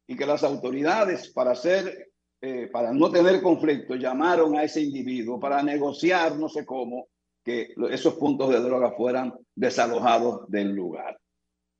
y 0.06 0.16
que 0.16 0.26
las 0.26 0.42
autoridades 0.42 1.30
para 1.32 1.52
hacer, 1.52 2.10
eh, 2.40 2.68
para 2.72 2.92
no 2.92 3.10
tener 3.10 3.42
conflicto, 3.42 3.94
llamaron 3.94 4.56
a 4.56 4.64
ese 4.64 4.80
individuo 4.80 5.38
para 5.38 5.62
negociar, 5.62 6.36
no 6.36 6.48
sé 6.48 6.64
cómo, 6.64 7.08
que 7.44 7.74
esos 7.90 8.14
puntos 8.14 8.50
de 8.50 8.60
droga 8.60 8.92
fueran 8.92 9.34
desalojados 9.54 10.48
del 10.50 10.74
lugar. 10.74 11.18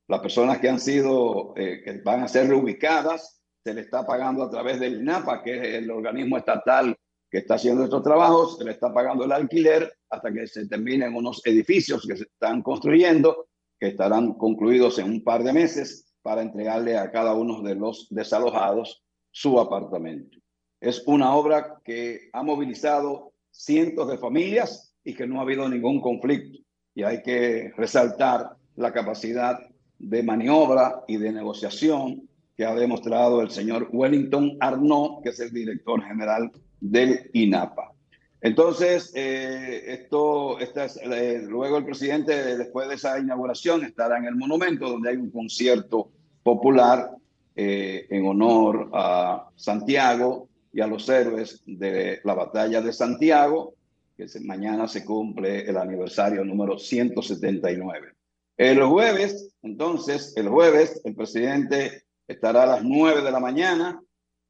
Las 0.09 0.21
personas 0.21 0.59
que 0.59 0.69
han 0.69 0.81
sido, 0.81 1.53
eh, 1.57 1.83
que 1.85 2.01
van 2.03 2.23
a 2.23 2.29
ser 2.29 2.49
reubicadas, 2.49 3.43
se 3.63 3.75
le 3.75 3.83
está 3.83 4.07
pagando 4.07 4.45
a 4.45 4.51
través 4.51 4.81
del 4.81 5.01
INAPA, 5.03 5.43
que 5.43 5.57
es 5.57 5.75
el 5.83 5.91
organismo 5.91 6.39
estatal 6.39 6.97
que 7.31 7.39
está 7.39 7.55
haciendo 7.55 7.85
estos 7.85 8.03
trabajos, 8.03 8.59
se 8.59 8.65
le 8.65 8.73
está 8.73 8.93
pagando 8.93 9.25
el 9.25 9.33
alquiler 9.33 9.93
hasta 10.11 10.33
que 10.33 10.47
se 10.47 10.67
terminen 10.67 11.15
unos 11.15 11.43
edificios 11.45 12.07
que 12.07 12.17
se 12.17 12.25
están 12.25 12.63
construyendo, 12.63 13.49
que 13.79 13.89
estarán 13.89 14.35
concluidos 14.35 14.99
en 14.99 15.11
un 15.11 15.25
par 15.25 15.43
de 15.45 15.53
meses 15.53 16.07
para 16.23 16.43
entregarle 16.43 16.97
a 16.97 17.11
cada 17.11 17.35
uno 17.35 17.63
de 17.63 17.75
los 17.75 18.09
desalojados 18.11 19.03
su 19.31 19.61
apartamento. 19.61 20.39
Es 20.81 21.03
una 21.07 21.35
obra 21.35 21.81
que 21.85 22.31
ha 22.33 22.43
movilizado 22.43 23.33
cientos 23.51 24.09
de 24.09 24.19
familias 24.19 24.95
y 25.05 25.15
que 25.15 25.27
no 25.27 25.39
ha 25.39 25.43
habido 25.43 25.69
ningún 25.69 26.01
conflicto. 26.01 26.59
Y 26.95 27.03
hay 27.03 27.23
que 27.23 27.73
resaltar 27.77 28.57
la 28.77 28.93
capacidad 28.93 29.59
de 29.99 30.23
maniobra 30.23 31.03
y 31.09 31.17
de 31.17 31.33
negociación 31.33 32.29
que 32.57 32.65
ha 32.65 32.75
demostrado 32.75 33.41
el 33.41 33.51
señor 33.51 33.89
Wellington 33.93 34.57
Arnaud, 34.61 35.23
que 35.23 35.31
es 35.31 35.41
el 35.41 35.53
director 35.53 36.03
general 36.03 36.51
del 36.81 37.31
INAPA. 37.33 37.93
Entonces, 38.41 39.11
eh, 39.15 39.85
esto, 39.89 40.59
esta 40.61 40.85
es, 40.85 40.97
eh, 41.03 41.43
luego 41.49 41.77
el 41.79 41.85
presidente, 41.85 42.57
después 42.57 42.89
de 42.89 42.95
esa 42.95 43.19
inauguración, 43.19 43.85
estará 43.85 44.17
en 44.19 44.27
el 44.27 44.37
monumento 44.37 44.89
donde 44.89 45.11
hay 45.11 45.17
un 45.17 45.31
concierto 45.31 46.11
popular 46.43 47.11
eh, 47.57 48.07
en 48.11 48.25
honor 48.27 48.91
a 48.93 49.49
Santiago 49.57 50.49
y 50.73 50.81
a 50.81 50.87
los 50.87 51.09
héroes 51.09 51.63
de 51.67 52.21
la 52.23 52.35
batalla 52.35 52.81
de 52.81 52.93
Santiago, 52.93 53.75
que 54.17 54.29
se- 54.29 54.41
mañana 54.41 54.87
se 54.87 55.05
cumple 55.05 55.69
el 55.69 55.77
aniversario 55.77 56.45
número 56.45 56.79
179. 56.79 58.13
El 58.57 58.83
jueves, 58.85 59.53
entonces, 59.63 60.33
el 60.37 60.49
jueves, 60.49 61.01
el 61.05 61.15
presidente 61.17 62.05
estará 62.29 62.63
a 62.65 62.67
las 62.67 62.85
9 62.85 63.23
de 63.23 63.31
la 63.33 63.41
mañana 63.41 64.01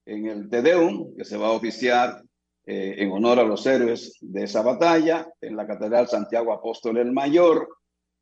en 0.09 0.27
el 0.27 0.49
Tedeum, 0.49 1.15
que 1.15 1.25
se 1.25 1.37
va 1.37 1.49
a 1.49 1.53
oficiar 1.53 2.23
eh, 2.65 2.95
en 2.99 3.13
honor 3.13 3.39
a 3.39 3.45
los 3.45 3.65
héroes 3.67 4.17
de 4.21 4.45
esa 4.45 4.63
batalla, 4.63 5.29
en 5.41 5.55
la 5.55 5.67
Catedral 5.67 6.09
Santiago 6.09 6.53
Apóstol 6.53 6.97
el 6.97 7.13
Mayor, 7.13 7.69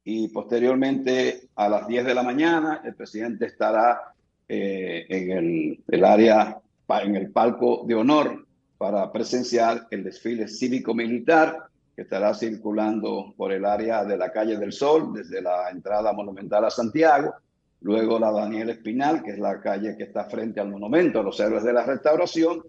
y 0.02 0.28
posteriormente 0.28 1.48
a 1.54 1.68
las 1.68 1.86
10 1.86 2.04
de 2.04 2.14
la 2.14 2.22
mañana 2.22 2.82
el 2.84 2.94
presidente 2.94 3.46
estará 3.46 4.14
eh, 4.48 5.06
en 5.08 5.82
el, 5.88 6.04
área, 6.04 6.60
en 7.02 7.16
el 7.16 7.30
palco 7.30 7.84
de 7.86 7.94
honor 7.94 8.46
para 8.78 9.10
presenciar 9.10 9.86
el 9.90 10.04
desfile 10.04 10.48
cívico-militar 10.48 11.68
que 11.94 12.02
estará 12.02 12.34
circulando 12.34 13.32
por 13.36 13.52
el 13.52 13.64
área 13.64 14.04
de 14.04 14.16
la 14.16 14.30
calle 14.30 14.58
del 14.58 14.72
Sol, 14.72 15.12
desde 15.14 15.40
la 15.40 15.70
entrada 15.70 16.12
monumental 16.12 16.64
a 16.64 16.70
Santiago, 16.70 17.34
luego 17.86 18.18
la 18.18 18.32
Daniel 18.32 18.70
Espinal, 18.70 19.22
que 19.22 19.30
es 19.30 19.38
la 19.38 19.60
calle 19.60 19.96
que 19.96 20.02
está 20.02 20.24
frente 20.24 20.58
al 20.58 20.70
monumento 20.70 21.20
a 21.20 21.22
los 21.22 21.38
héroes 21.38 21.62
de 21.62 21.72
la 21.72 21.84
restauración, 21.84 22.64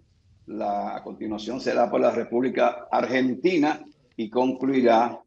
la, 0.46 0.94
a 0.94 1.02
continuación 1.02 1.60
será 1.60 1.90
por 1.90 2.00
la 2.00 2.12
República 2.12 2.86
Argentina 2.88 3.84
y 4.14 4.30
concluirá 4.30 5.20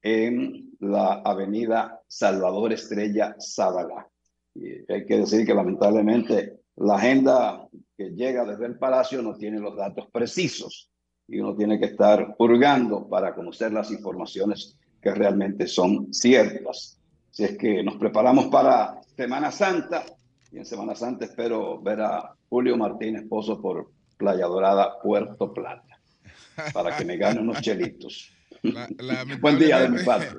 en 0.00 0.70
la 0.78 1.22
avenida 1.24 2.00
Salvador 2.06 2.72
Estrella 2.72 3.34
Sábala. 3.36 4.06
Y 4.54 4.92
hay 4.92 5.04
que 5.06 5.18
decir 5.18 5.44
que 5.44 5.54
lamentablemente 5.54 6.60
la 6.76 6.94
agenda 6.94 7.66
que 7.96 8.10
llega 8.10 8.44
desde 8.44 8.66
el 8.66 8.78
Palacio 8.78 9.22
no 9.22 9.34
tiene 9.34 9.58
los 9.58 9.76
datos 9.76 10.06
precisos 10.12 10.88
y 11.26 11.40
uno 11.40 11.56
tiene 11.56 11.80
que 11.80 11.86
estar 11.86 12.36
hurgando 12.38 13.08
para 13.08 13.34
conocer 13.34 13.72
las 13.72 13.90
informaciones 13.90 14.78
que 15.00 15.12
realmente 15.12 15.66
son 15.66 16.14
ciertas. 16.14 17.00
Si 17.32 17.42
es 17.42 17.58
que 17.58 17.82
nos 17.82 17.96
preparamos 17.96 18.46
para 18.46 19.01
Semana 19.16 19.50
Santa 19.50 20.04
y 20.50 20.58
en 20.58 20.64
Semana 20.66 20.94
Santa 20.94 21.24
espero 21.24 21.80
ver 21.80 22.00
a 22.00 22.34
Julio 22.48 22.76
Martínez 22.76 23.24
Pozo 23.28 23.60
por 23.60 23.90
Playa 24.16 24.46
Dorada, 24.46 25.00
Puerto 25.02 25.52
Plata, 25.52 25.98
para 26.72 26.96
que 26.96 27.04
me 27.04 27.16
gane 27.16 27.40
unos 27.40 27.60
chelitos. 27.60 28.30
Buen 29.40 29.58
día 29.58 29.80
de 29.80 29.88
mi 29.88 30.02
parte. 30.04 30.30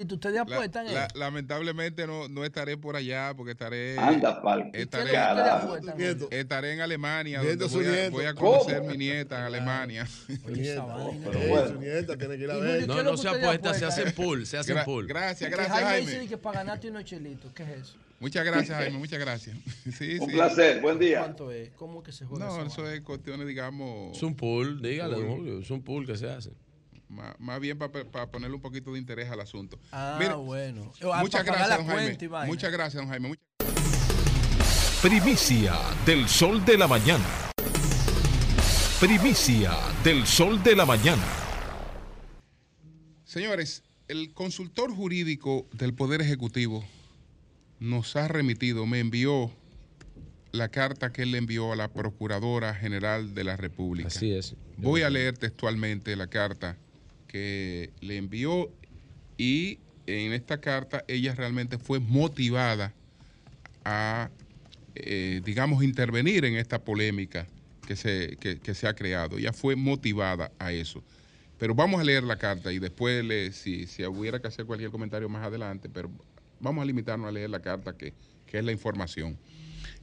¿Y 0.00 0.04
tú 0.04 0.14
ustedes 0.14 0.38
apuestan 0.38 0.86
en 0.86 0.94
La- 0.94 1.08
lamentablemente 1.16 2.06
no, 2.06 2.28
no 2.28 2.44
estaré 2.44 2.76
por 2.76 2.94
allá 2.94 3.32
porque 3.36 3.50
estaré. 3.52 3.98
Anda, 3.98 4.40
pal. 4.40 4.70
estaré, 4.72 5.10
estaré 6.30 6.72
en 6.74 6.80
Alemania. 6.82 7.42
Donde 7.42 7.66
voy, 7.66 7.84
a, 7.84 7.90
nieto. 7.90 8.10
voy 8.12 8.24
a 8.26 8.34
¿Cómo? 8.34 8.58
conocer 8.58 8.82
mi 8.82 8.96
nieta 8.96 9.38
en 9.40 9.44
Alemania. 9.46 10.06
Pero 10.46 10.84
bueno. 11.48 11.66
Su 11.68 11.80
nieta 11.80 12.16
tiene 12.16 12.36
que 12.36 12.44
ir 12.44 12.50
a 12.50 12.56
ver. 12.58 12.76
¿qué 12.76 12.78
es 12.82 12.86
lo 12.86 12.94
que 12.94 13.10
ustedes 13.10 13.44
apuestan? 13.44 13.90
Gra- 14.76 15.06
Gracias, 15.08 15.50
Que 15.50 15.56
gracias, 15.56 15.76
Jaime 15.76 15.90
Jaime. 15.90 16.12
dice 16.12 16.28
que 16.28 16.38
para 16.38 16.58
ganarte 16.60 16.90
unos 16.90 17.04
chelitos, 17.04 17.52
¿qué 17.52 17.62
es 17.64 17.68
eso? 17.70 17.96
Muchas 18.20 18.44
gracias, 18.44 18.76
Jaime. 18.76 18.98
Muchas 18.98 19.18
gracias. 19.20 19.56
Sí, 19.96 20.18
Un 20.18 20.28
sí. 20.28 20.34
placer, 20.34 20.80
buen 20.80 20.98
día. 20.98 21.20
¿Cuánto 21.20 21.50
es? 21.52 21.70
¿Cómo 21.70 22.02
que 22.02 22.12
se 22.12 22.24
juega 22.26 22.46
No, 22.46 22.62
eso 22.66 22.90
es 22.90 23.00
cuestiones, 23.02 23.46
digamos. 23.46 24.16
Es 24.16 24.22
un 24.22 24.34
pool, 24.34 24.82
dígale, 24.82 25.14
pool. 25.14 25.26
don 25.26 25.36
Julio, 25.36 25.58
es 25.60 25.70
un 25.70 25.82
pool 25.82 26.06
que 26.06 26.16
se 26.16 26.28
hace. 26.28 26.50
Más, 27.08 27.34
más 27.38 27.58
bien 27.60 27.78
para 27.78 28.30
ponerle 28.30 28.56
un 28.56 28.60
poquito 28.62 28.92
de 28.92 28.98
interés 28.98 29.30
al 29.30 29.40
asunto. 29.40 29.78
Ah, 29.92 30.18
bueno. 30.44 30.92
Ah, 31.12 31.20
Muchas 31.22 31.42
pagar 31.44 31.66
gracias, 31.68 31.90
cuenta. 31.90 32.46
Muchas 32.46 32.72
gracias, 32.72 33.00
don 33.02 33.08
Jaime. 33.08 33.28
Muchas- 33.28 33.44
Primicia 35.00 35.74
del 36.04 36.28
sol 36.28 36.64
de 36.64 36.76
la 36.76 36.88
mañana. 36.88 37.24
Primicia 39.00 39.72
del 40.02 40.26
sol 40.26 40.60
de 40.62 40.74
la 40.74 40.84
mañana. 40.84 41.22
Señores, 43.24 43.84
el 44.08 44.32
consultor 44.34 44.90
jurídico 44.92 45.66
del 45.72 45.94
Poder 45.94 46.20
Ejecutivo 46.20 46.84
nos 47.80 48.16
ha 48.16 48.28
remitido, 48.28 48.86
me 48.86 49.00
envió 49.00 49.50
la 50.52 50.68
carta 50.68 51.12
que 51.12 51.22
él 51.22 51.32
le 51.32 51.38
envió 51.38 51.72
a 51.72 51.76
la 51.76 51.88
Procuradora 51.88 52.74
General 52.74 53.34
de 53.34 53.44
la 53.44 53.56
República. 53.56 54.08
Así 54.08 54.32
es. 54.32 54.56
Voy 54.76 55.02
a 55.02 55.10
leer 55.10 55.36
textualmente 55.36 56.16
la 56.16 56.28
carta 56.28 56.76
que 57.26 57.90
le 58.00 58.16
envió 58.16 58.70
y 59.36 59.78
en 60.06 60.32
esta 60.32 60.60
carta 60.60 61.04
ella 61.06 61.34
realmente 61.34 61.78
fue 61.78 62.00
motivada 62.00 62.94
a, 63.84 64.30
eh, 64.94 65.42
digamos, 65.44 65.82
intervenir 65.84 66.44
en 66.44 66.56
esta 66.56 66.82
polémica 66.82 67.46
que 67.86 67.94
se, 67.96 68.36
que, 68.40 68.58
que 68.58 68.74
se 68.74 68.86
ha 68.86 68.94
creado. 68.94 69.38
Ella 69.38 69.52
fue 69.52 69.76
motivada 69.76 70.50
a 70.58 70.72
eso. 70.72 71.02
Pero 71.58 71.74
vamos 71.74 72.00
a 72.00 72.04
leer 72.04 72.22
la 72.22 72.36
carta 72.36 72.72
y 72.72 72.78
después, 72.78 73.24
le, 73.24 73.52
si, 73.52 73.86
si 73.86 74.04
hubiera 74.06 74.40
que 74.40 74.46
hacer 74.46 74.64
cualquier 74.64 74.90
comentario 74.90 75.28
más 75.28 75.44
adelante, 75.44 75.88
pero 75.88 76.10
vamos 76.60 76.82
a 76.82 76.84
limitarnos 76.84 77.28
a 77.28 77.32
leer 77.32 77.50
la 77.50 77.60
carta 77.60 77.96
que, 77.96 78.14
que 78.46 78.58
es 78.58 78.64
la 78.64 78.72
información. 78.72 79.38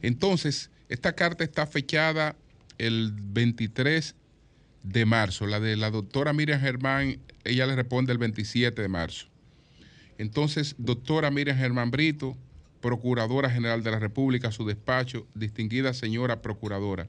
Entonces, 0.01 0.69
esta 0.89 1.13
carta 1.13 1.43
está 1.43 1.65
fechada 1.65 2.35
el 2.77 3.13
23 3.13 4.15
de 4.83 5.05
marzo. 5.05 5.47
La 5.47 5.59
de 5.59 5.75
la 5.75 5.89
doctora 5.89 6.33
Miriam 6.33 6.59
Germán, 6.59 7.17
ella 7.43 7.65
le 7.65 7.75
responde 7.75 8.11
el 8.11 8.17
27 8.17 8.81
de 8.81 8.87
marzo. 8.87 9.27
Entonces, 10.17 10.75
doctora 10.77 11.31
Miriam 11.31 11.57
Germán 11.57 11.91
Brito, 11.91 12.37
Procuradora 12.81 13.49
General 13.49 13.83
de 13.83 13.91
la 13.91 13.99
República, 13.99 14.51
su 14.51 14.65
despacho, 14.65 15.25
distinguida 15.33 15.93
señora 15.93 16.41
Procuradora. 16.41 17.07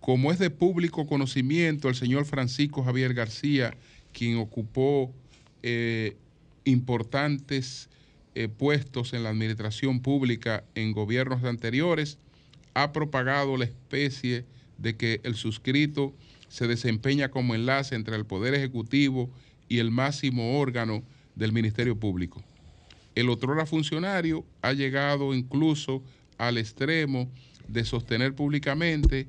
Como 0.00 0.32
es 0.32 0.38
de 0.38 0.50
público 0.50 1.06
conocimiento, 1.06 1.88
el 1.88 1.94
señor 1.94 2.24
Francisco 2.26 2.82
Javier 2.82 3.14
García, 3.14 3.74
quien 4.12 4.36
ocupó 4.36 5.14
eh, 5.62 6.16
importantes 6.64 7.88
eh, 8.34 8.48
puestos 8.48 9.12
en 9.12 9.22
la 9.22 9.30
administración 9.30 10.00
pública 10.00 10.64
en 10.74 10.92
gobiernos 10.92 11.44
anteriores, 11.44 12.18
ha 12.74 12.92
propagado 12.92 13.56
la 13.56 13.64
especie 13.64 14.44
de 14.78 14.96
que 14.96 15.20
el 15.24 15.36
suscrito 15.36 16.14
se 16.48 16.66
desempeña 16.66 17.30
como 17.30 17.54
enlace 17.54 17.94
entre 17.94 18.16
el 18.16 18.26
Poder 18.26 18.54
Ejecutivo 18.54 19.30
y 19.68 19.78
el 19.78 19.90
máximo 19.90 20.58
órgano 20.58 21.02
del 21.34 21.52
Ministerio 21.52 21.98
Público. 21.98 22.42
El 23.14 23.28
otrora 23.28 23.66
funcionario 23.66 24.44
ha 24.62 24.72
llegado 24.72 25.34
incluso 25.34 26.02
al 26.38 26.58
extremo 26.58 27.30
de 27.68 27.84
sostener 27.84 28.34
públicamente 28.34 29.28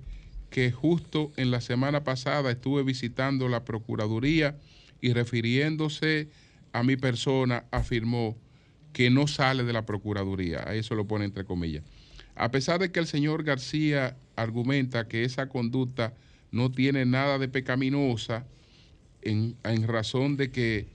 que 0.49 0.72
justo 0.72 1.32
en 1.38 1.52
la 1.52 1.61
semana 1.61 2.03
pasada 2.03 2.52
estuve 2.52 2.84
visitando 2.84 3.48
la 3.49 3.65
Procuraduría 3.65 4.57
y 5.02 5.14
refiriéndose 5.14 6.30
a 6.73 6.84
mi 6.84 6.95
persona 6.95 7.65
afirmó 7.72 8.38
que 8.95 9.09
no 9.09 9.27
sale 9.27 9.65
de 9.65 9.73
la 9.73 9.85
Procuraduría, 9.85 10.63
a 10.65 10.73
eso 10.73 10.95
lo 10.95 11.05
pone 11.05 11.26
entre 11.26 11.43
comillas. 11.43 11.84
A 12.34 12.49
pesar 12.49 12.80
de 12.80 12.93
que 12.93 13.01
el 13.01 13.07
señor 13.07 13.43
García 13.43 14.15
argumenta 14.38 15.09
que 15.09 15.26
esa 15.26 15.49
conducta 15.49 16.13
no 16.49 16.72
tiene 16.72 17.03
nada 17.03 17.38
de 17.38 17.49
pecaminosa, 17.49 18.45
en, 19.22 19.57
en 19.65 19.85
razón 19.85 20.38
de 20.38 20.49
que 20.49 20.88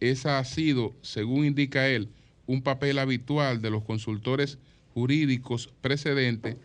esa 0.00 0.40
ha 0.40 0.44
sido, 0.44 0.96
según 1.02 1.44
indica 1.44 1.86
él, 1.86 2.08
un 2.48 2.60
papel 2.60 2.98
habitual 2.98 3.62
de 3.62 3.70
los 3.70 3.84
consultores 3.84 4.58
jurídicos 4.92 5.72
precedentes, 5.80 6.56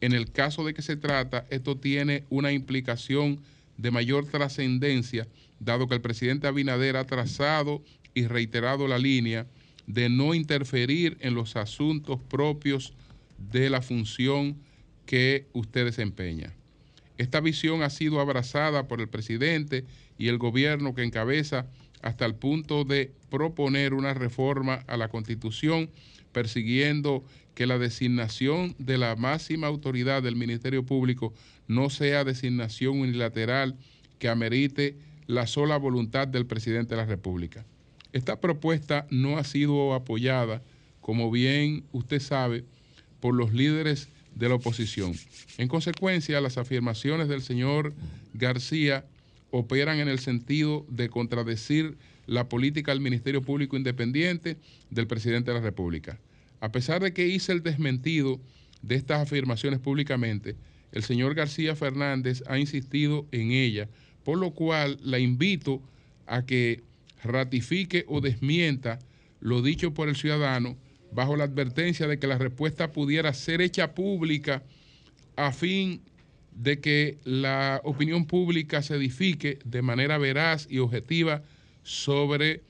en 0.00 0.12
el 0.12 0.30
caso 0.30 0.64
de 0.64 0.74
que 0.74 0.82
se 0.82 0.94
trata, 0.94 1.44
esto 1.50 1.76
tiene 1.76 2.22
una 2.30 2.52
implicación 2.52 3.40
de 3.78 3.90
mayor 3.90 4.26
trascendencia, 4.26 5.26
dado 5.58 5.88
que 5.88 5.96
el 5.96 6.02
presidente 6.02 6.46
Abinader 6.46 6.96
ha 6.98 7.04
trazado 7.04 7.82
y 8.14 8.28
reiterado 8.28 8.86
la 8.86 8.98
línea 8.98 9.48
de 9.86 10.08
no 10.08 10.34
interferir 10.34 11.16
en 11.20 11.34
los 11.34 11.56
asuntos 11.56 12.20
propios 12.20 12.92
de 13.38 13.70
la 13.70 13.82
función 13.82 14.56
que 15.04 15.46
usted 15.52 15.84
desempeña. 15.84 16.52
Esta 17.18 17.40
visión 17.40 17.82
ha 17.82 17.90
sido 17.90 18.20
abrazada 18.20 18.88
por 18.88 19.00
el 19.00 19.08
presidente 19.08 19.84
y 20.18 20.28
el 20.28 20.38
gobierno 20.38 20.94
que 20.94 21.02
encabeza 21.02 21.66
hasta 22.02 22.26
el 22.26 22.34
punto 22.34 22.84
de 22.84 23.12
proponer 23.30 23.94
una 23.94 24.14
reforma 24.14 24.84
a 24.86 24.96
la 24.96 25.08
Constitución 25.08 25.90
persiguiendo 26.32 27.24
que 27.54 27.66
la 27.66 27.78
designación 27.78 28.74
de 28.78 28.98
la 28.98 29.16
máxima 29.16 29.66
autoridad 29.66 30.22
del 30.22 30.36
Ministerio 30.36 30.84
Público 30.84 31.32
no 31.66 31.88
sea 31.88 32.24
designación 32.24 33.00
unilateral 33.00 33.76
que 34.18 34.28
amerite 34.28 34.96
la 35.26 35.46
sola 35.46 35.78
voluntad 35.78 36.28
del 36.28 36.46
presidente 36.46 36.94
de 36.94 37.00
la 37.00 37.06
República. 37.06 37.64
Esta 38.16 38.40
propuesta 38.40 39.06
no 39.10 39.36
ha 39.36 39.44
sido 39.44 39.92
apoyada, 39.92 40.62
como 41.02 41.30
bien 41.30 41.84
usted 41.92 42.18
sabe, 42.18 42.64
por 43.20 43.34
los 43.34 43.52
líderes 43.52 44.08
de 44.34 44.48
la 44.48 44.54
oposición. 44.54 45.12
En 45.58 45.68
consecuencia, 45.68 46.40
las 46.40 46.56
afirmaciones 46.56 47.28
del 47.28 47.42
señor 47.42 47.92
García 48.32 49.04
operan 49.50 49.98
en 49.98 50.08
el 50.08 50.18
sentido 50.18 50.86
de 50.88 51.10
contradecir 51.10 51.98
la 52.24 52.48
política 52.48 52.90
del 52.90 53.02
Ministerio 53.02 53.42
Público 53.42 53.76
Independiente 53.76 54.56
del 54.88 55.06
presidente 55.06 55.50
de 55.50 55.58
la 55.58 55.62
República. 55.62 56.18
A 56.60 56.72
pesar 56.72 57.02
de 57.02 57.12
que 57.12 57.28
hice 57.28 57.52
el 57.52 57.62
desmentido 57.62 58.40
de 58.80 58.94
estas 58.94 59.20
afirmaciones 59.20 59.78
públicamente, 59.78 60.56
el 60.92 61.02
señor 61.02 61.34
García 61.34 61.76
Fernández 61.76 62.42
ha 62.46 62.58
insistido 62.58 63.26
en 63.30 63.50
ella, 63.50 63.90
por 64.24 64.38
lo 64.38 64.52
cual 64.52 64.96
la 65.02 65.18
invito 65.18 65.82
a 66.26 66.46
que 66.46 66.82
ratifique 67.26 68.04
o 68.08 68.20
desmienta 68.20 68.98
lo 69.40 69.62
dicho 69.62 69.92
por 69.92 70.08
el 70.08 70.16
ciudadano 70.16 70.76
bajo 71.12 71.36
la 71.36 71.44
advertencia 71.44 72.06
de 72.06 72.18
que 72.18 72.26
la 72.26 72.38
respuesta 72.38 72.92
pudiera 72.92 73.32
ser 73.32 73.60
hecha 73.60 73.94
pública 73.94 74.62
a 75.36 75.52
fin 75.52 76.02
de 76.52 76.80
que 76.80 77.18
la 77.24 77.80
opinión 77.84 78.26
pública 78.26 78.82
se 78.82 78.96
edifique 78.96 79.58
de 79.64 79.82
manera 79.82 80.18
veraz 80.18 80.66
y 80.70 80.78
objetiva 80.78 81.42
sobre 81.82 82.62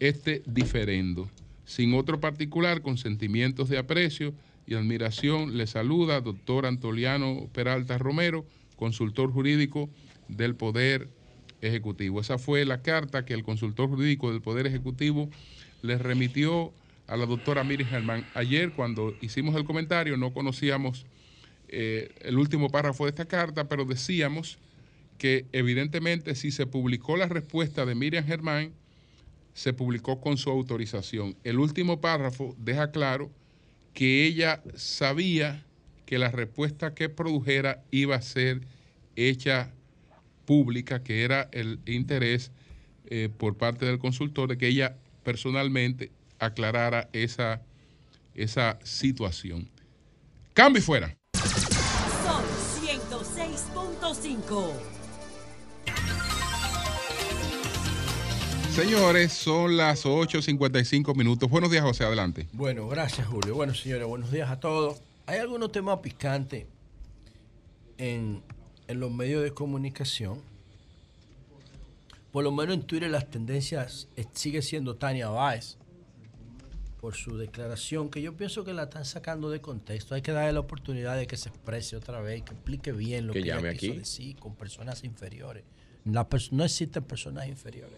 este 0.00 0.42
diferendo. 0.46 1.30
Sin 1.64 1.94
otro 1.94 2.20
particular, 2.20 2.80
con 2.80 2.96
sentimientos 2.96 3.68
de 3.68 3.78
aprecio 3.78 4.34
y 4.66 4.74
admiración, 4.74 5.56
le 5.56 5.66
saluda 5.66 6.20
doctor 6.20 6.66
Antoliano 6.66 7.48
Peralta 7.52 7.98
Romero, 7.98 8.46
consultor 8.76 9.32
jurídico 9.32 9.90
del 10.28 10.54
Poder 10.54 11.08
Ejecutivo. 11.60 12.20
Esa 12.20 12.38
fue 12.38 12.64
la 12.64 12.82
carta 12.82 13.24
que 13.24 13.34
el 13.34 13.42
consultor 13.42 13.88
jurídico 13.88 14.30
del 14.30 14.42
Poder 14.42 14.66
Ejecutivo 14.66 15.28
le 15.82 15.98
remitió 15.98 16.72
a 17.06 17.16
la 17.16 17.26
doctora 17.26 17.64
Miriam 17.64 17.88
Germán. 17.88 18.26
Ayer, 18.34 18.72
cuando 18.72 19.14
hicimos 19.20 19.54
el 19.56 19.64
comentario, 19.64 20.16
no 20.16 20.32
conocíamos 20.32 21.06
eh, 21.68 22.12
el 22.20 22.38
último 22.38 22.68
párrafo 22.68 23.04
de 23.04 23.10
esta 23.10 23.26
carta, 23.26 23.68
pero 23.68 23.84
decíamos 23.84 24.58
que 25.18 25.46
evidentemente 25.52 26.34
si 26.34 26.50
se 26.50 26.66
publicó 26.66 27.16
la 27.16 27.26
respuesta 27.26 27.86
de 27.86 27.94
Miriam 27.94 28.24
Germán, 28.24 28.72
se 29.54 29.72
publicó 29.72 30.20
con 30.20 30.36
su 30.36 30.50
autorización. 30.50 31.36
El 31.42 31.58
último 31.58 32.00
párrafo 32.00 32.54
deja 32.58 32.90
claro 32.90 33.30
que 33.94 34.26
ella 34.26 34.62
sabía 34.74 35.64
que 36.04 36.18
la 36.18 36.30
respuesta 36.30 36.94
que 36.94 37.08
produjera 37.08 37.82
iba 37.90 38.16
a 38.16 38.22
ser 38.22 38.60
hecha 39.16 39.72
pública, 40.46 41.02
que 41.02 41.24
era 41.24 41.48
el 41.52 41.80
interés 41.84 42.52
eh, 43.08 43.28
por 43.36 43.56
parte 43.56 43.84
del 43.84 43.98
consultor 43.98 44.48
de 44.48 44.56
que 44.56 44.68
ella 44.68 44.96
personalmente 45.22 46.10
aclarara 46.38 47.10
esa, 47.12 47.60
esa 48.34 48.78
situación. 48.82 49.68
Cambio 50.54 50.80
y 50.80 50.82
fuera. 50.82 51.16
Son 51.34 52.44
106.5. 52.82 54.72
Señores, 58.76 59.32
son 59.32 59.76
las 59.76 60.04
8.55 60.04 61.16
minutos. 61.16 61.48
Buenos 61.48 61.70
días, 61.70 61.82
José, 61.82 62.04
adelante. 62.04 62.46
Bueno, 62.52 62.86
gracias, 62.88 63.26
Julio. 63.26 63.54
Bueno, 63.54 63.74
señores, 63.74 64.06
buenos 64.06 64.30
días 64.30 64.50
a 64.50 64.60
todos. 64.60 65.00
Hay 65.26 65.38
algunos 65.38 65.72
temas 65.72 66.00
picantes 66.00 66.66
en, 67.98 68.42
en 68.88 69.00
los 69.00 69.10
medios 69.10 69.42
de 69.42 69.52
comunicación. 69.52 70.40
Por 72.32 72.44
lo 72.44 72.52
menos 72.52 72.74
en 72.76 72.82
Twitter 72.82 73.10
las 73.10 73.30
tendencias 73.30 74.08
eh, 74.16 74.26
sigue 74.32 74.60
siendo 74.62 74.96
Tania 74.96 75.28
Báez 75.28 75.76
por 77.00 77.14
su 77.14 77.36
declaración, 77.36 78.10
que 78.10 78.20
yo 78.20 78.34
pienso 78.36 78.64
que 78.64 78.72
la 78.74 78.84
están 78.84 79.04
sacando 79.04 79.48
de 79.50 79.60
contexto. 79.60 80.14
Hay 80.14 80.22
que 80.22 80.32
darle 80.32 80.52
la 80.52 80.60
oportunidad 80.60 81.16
de 81.16 81.26
que 81.26 81.36
se 81.36 81.48
exprese 81.50 81.94
otra 81.96 82.20
vez, 82.20 82.42
que 82.42 82.52
explique 82.52 82.92
bien 82.92 83.26
lo 83.26 83.32
Que 83.32 83.40
que, 83.42 83.44
ella 83.46 83.56
llame 83.56 83.76
quiso 83.76 83.92
aquí. 83.92 83.98
decir 84.00 84.36
con 84.36 84.54
personas 84.54 85.04
inferiores. 85.04 85.62
La 86.04 86.28
pers- 86.28 86.50
no 86.52 86.64
existen 86.64 87.04
personas 87.04 87.46
inferiores. 87.48 87.96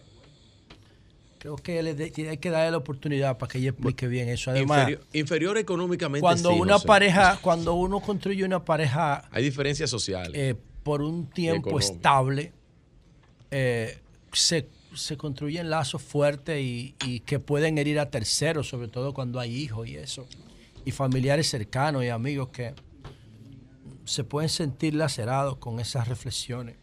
Creo 1.38 1.54
que 1.56 1.78
hay 1.78 2.38
que 2.38 2.50
darle 2.50 2.72
la 2.72 2.76
oportunidad 2.78 3.38
para 3.38 3.50
que 3.50 3.58
ella 3.58 3.70
explique 3.70 4.08
bien 4.08 4.28
eso. 4.28 4.50
Además, 4.50 4.80
inferior, 4.80 5.06
inferior 5.12 5.58
económicamente. 5.58 6.20
cuando 6.20 6.50
sí, 6.52 6.58
una 6.60 6.78
pareja, 6.80 7.38
cuando 7.40 7.74
uno 7.74 8.00
construye 8.00 8.44
una 8.44 8.64
pareja 8.64 9.28
Hay 9.30 9.44
diferencias 9.44 9.88
sociales. 9.88 10.32
eh, 10.34 10.56
por 10.82 11.02
un 11.02 11.26
tiempo 11.26 11.78
estable, 11.78 12.52
eh, 13.50 13.98
se, 14.32 14.68
se 14.94 15.16
construyen 15.16 15.70
lazos 15.70 16.02
fuertes 16.02 16.60
y, 16.60 16.94
y 17.04 17.20
que 17.20 17.38
pueden 17.38 17.78
herir 17.78 17.98
a 17.98 18.10
terceros, 18.10 18.68
sobre 18.68 18.88
todo 18.88 19.14
cuando 19.14 19.40
hay 19.40 19.54
hijos 19.54 19.88
y 19.88 19.96
eso. 19.96 20.26
Y 20.84 20.92
familiares 20.92 21.48
cercanos 21.48 22.04
y 22.04 22.08
amigos 22.08 22.48
que 22.48 22.74
se 24.08 24.24
pueden 24.24 24.48
sentir 24.48 24.94
lacerados 24.94 25.58
con 25.58 25.80
esas 25.80 26.08
reflexiones. 26.08 26.76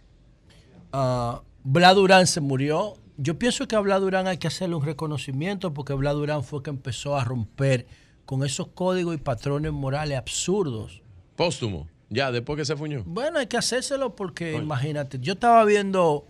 Ah, 0.93 1.41
Bla 1.63 1.93
Durán 1.93 2.27
se 2.27 2.41
murió. 2.41 2.93
Yo 3.17 3.39
pienso 3.39 3.67
que 3.67 3.75
a 3.75 3.79
Bla 3.79 3.99
Durán 3.99 4.27
hay 4.27 4.37
que 4.37 4.47
hacerle 4.47 4.75
un 4.75 4.85
reconocimiento 4.85 5.73
porque 5.73 5.93
Bla 5.93 6.13
Durán 6.13 6.43
fue 6.43 6.61
que 6.61 6.69
empezó 6.69 7.17
a 7.17 7.23
romper 7.23 7.87
con 8.25 8.43
esos 8.43 8.67
códigos 8.67 9.15
y 9.15 9.17
patrones 9.17 9.71
morales 9.71 10.17
absurdos. 10.17 11.01
Póstumo. 11.35 11.87
Ya, 12.09 12.31
después 12.31 12.57
que 12.57 12.65
se 12.65 12.75
fuñó. 12.75 13.03
Bueno, 13.05 13.39
hay 13.39 13.47
que 13.47 13.57
hacérselo 13.57 14.15
porque 14.15 14.53
imagínate, 14.53 15.19
yo 15.19 15.33
estaba 15.33 15.63
viendo 15.65 16.25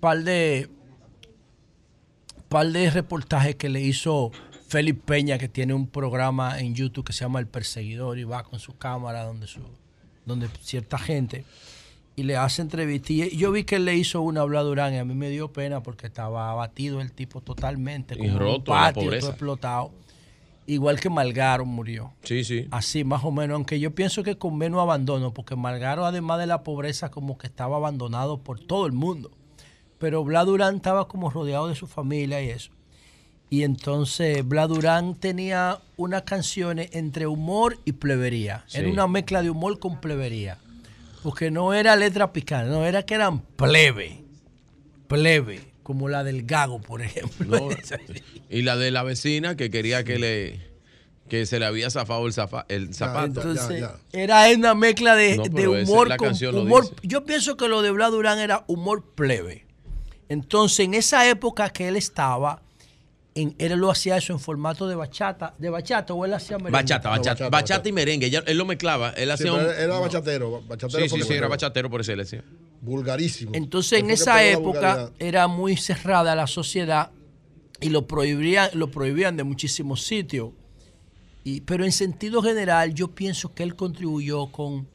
par 0.00 0.22
de 0.22 0.68
par 2.48 2.66
de 2.66 2.90
reportajes 2.90 3.56
que 3.56 3.68
le 3.68 3.80
hizo 3.80 4.30
Félix 4.68 4.98
Peña, 5.04 5.38
que 5.38 5.48
tiene 5.48 5.74
un 5.74 5.86
programa 5.86 6.60
en 6.60 6.74
YouTube 6.74 7.06
que 7.06 7.12
se 7.12 7.20
llama 7.20 7.40
El 7.40 7.46
Perseguidor 7.46 8.18
y 8.18 8.24
va 8.24 8.44
con 8.44 8.58
su 8.58 8.76
cámara 8.76 9.24
donde 9.24 9.46
su 9.46 9.60
donde 10.24 10.48
cierta 10.60 10.98
gente 10.98 11.44
y 12.16 12.22
le 12.22 12.36
hace 12.36 12.62
entrevistas. 12.62 13.10
Y 13.10 13.36
yo 13.36 13.52
vi 13.52 13.64
que 13.64 13.76
él 13.76 13.84
le 13.84 13.94
hizo 13.94 14.22
una 14.22 14.40
a 14.40 14.44
Durán 14.44 14.94
y 14.94 14.98
a 14.98 15.04
mí 15.04 15.14
me 15.14 15.28
dio 15.28 15.52
pena 15.52 15.82
porque 15.82 16.06
estaba 16.06 16.50
abatido 16.50 17.00
el 17.00 17.12
tipo 17.12 17.42
totalmente, 17.42 18.16
Y 18.18 18.28
un 18.28 18.38
roto 18.38 18.72
la 18.72 18.80
patio, 18.80 19.02
pobreza. 19.02 19.20
todo 19.20 19.30
explotado. 19.30 19.92
Igual 20.66 20.98
que 20.98 21.08
Malgaro 21.08 21.64
murió. 21.64 22.12
Sí, 22.22 22.42
sí. 22.42 22.66
Así, 22.72 23.04
más 23.04 23.24
o 23.24 23.30
menos, 23.30 23.54
aunque 23.54 23.78
yo 23.78 23.94
pienso 23.94 24.22
que 24.24 24.36
con 24.36 24.58
menos 24.58 24.80
abandono, 24.80 25.32
porque 25.32 25.54
Malgaro, 25.54 26.04
además 26.04 26.40
de 26.40 26.46
la 26.46 26.62
pobreza, 26.62 27.10
como 27.10 27.38
que 27.38 27.46
estaba 27.46 27.76
abandonado 27.76 28.38
por 28.38 28.58
todo 28.58 28.86
el 28.86 28.92
mundo. 28.92 29.30
Pero 29.98 30.24
Blas 30.24 30.46
Durán 30.46 30.76
estaba 30.76 31.06
como 31.06 31.30
rodeado 31.30 31.68
de 31.68 31.76
su 31.76 31.86
familia 31.86 32.42
y 32.42 32.50
eso. 32.50 32.70
Y 33.48 33.62
entonces 33.62 34.46
Blas 34.46 34.68
Durán 34.68 35.14
tenía 35.14 35.78
unas 35.96 36.22
canciones 36.22 36.88
entre 36.92 37.28
humor 37.28 37.78
y 37.84 37.92
plebería. 37.92 38.64
Sí. 38.66 38.78
Era 38.78 38.88
una 38.88 39.06
mezcla 39.06 39.42
de 39.42 39.50
humor 39.50 39.78
con 39.78 40.00
plebería. 40.00 40.58
Porque 41.22 41.50
no 41.50 41.74
era 41.74 41.96
letra 41.96 42.32
picante, 42.32 42.70
no, 42.70 42.84
era 42.84 43.04
que 43.04 43.14
eran 43.14 43.40
plebe. 43.40 44.24
Plebe. 45.06 45.75
Como 45.86 46.08
la 46.08 46.24
del 46.24 46.42
Gago, 46.46 46.80
por 46.80 47.00
ejemplo. 47.00 47.46
No, 47.60 47.68
y 48.50 48.62
la 48.62 48.76
de 48.76 48.90
la 48.90 49.04
vecina 49.04 49.56
que 49.56 49.70
quería 49.70 50.02
que 50.02 50.18
le 50.18 50.60
que 51.28 51.46
se 51.46 51.60
le 51.60 51.66
había 51.66 51.90
zafado 51.90 52.26
el, 52.26 52.32
zafa- 52.32 52.64
el 52.68 52.92
zapato. 52.92 53.40
Entonces, 53.40 53.84
era 54.12 54.48
una 54.52 54.74
mezcla 54.74 55.14
de, 55.14 55.36
No, 55.36 55.42
de 55.44 55.50
pero 55.50 55.76
ese- 55.76 55.92
humor 55.92 56.08
la 56.08 56.16
con 56.16 56.26
canción 56.28 56.56
lo 56.56 56.62
humor. 56.62 56.82
dice. 56.90 56.94
Yo 57.04 57.24
pienso 57.24 57.56
que 57.56 57.68
lo 57.68 57.82
de 57.82 57.92
Blas 57.92 58.10
Durán 58.10 58.40
era 58.40 58.64
humor 58.66 59.04
plebe. 59.14 59.64
Entonces, 60.28 60.80
en 60.80 60.94
esa 60.94 61.28
época 61.28 61.70
que 61.70 61.86
él 61.86 61.94
estaba, 61.94 62.62
en, 63.36 63.54
él 63.58 63.72
lo 63.74 63.88
hacía 63.88 64.16
eso 64.16 64.32
en 64.32 64.40
formato 64.40 64.88
de 64.88 64.96
bachata, 64.96 65.54
de 65.58 65.70
bachata 65.70 66.14
o 66.14 66.24
él 66.24 66.34
hacía 66.34 66.56
merengue. 66.58 66.72
Bachata, 66.72 67.10
bachata, 67.10 67.48
bachata 67.48 67.88
y 67.88 67.92
merengue. 67.92 68.28
Ya- 68.28 68.42
él 68.44 68.58
lo 68.58 68.64
mezclaba. 68.64 69.10
Él 69.10 69.26
Sí, 69.28 69.30
hacía 69.34 69.52
un. 69.52 69.60
era 69.60 69.86
no. 69.86 70.00
bachatero, 70.00 70.62
bachatero 70.66 71.08
Sí, 71.08 71.16
sí, 71.16 71.22
sí, 71.22 71.32
era 71.32 71.46
bachatero, 71.46 71.88
por 71.90 72.00
eso 72.00 72.10
él 72.10 72.18
decía. 72.18 72.42
Vulgarísimo. 72.80 73.52
Entonces, 73.54 74.00
en 74.00 74.10
esa 74.10 74.44
época 74.44 75.10
era 75.18 75.48
muy 75.48 75.76
cerrada 75.76 76.34
la 76.34 76.46
sociedad 76.46 77.10
y 77.80 77.88
lo 77.88 78.06
prohibían, 78.06 78.70
lo 78.74 78.90
prohibían 78.90 79.36
de 79.36 79.44
muchísimos 79.44 80.02
sitios. 80.02 80.50
Y, 81.44 81.60
pero 81.60 81.84
en 81.84 81.92
sentido 81.92 82.42
general, 82.42 82.94
yo 82.94 83.14
pienso 83.14 83.54
que 83.54 83.62
él 83.62 83.76
contribuyó 83.76 84.46
con 84.48 84.88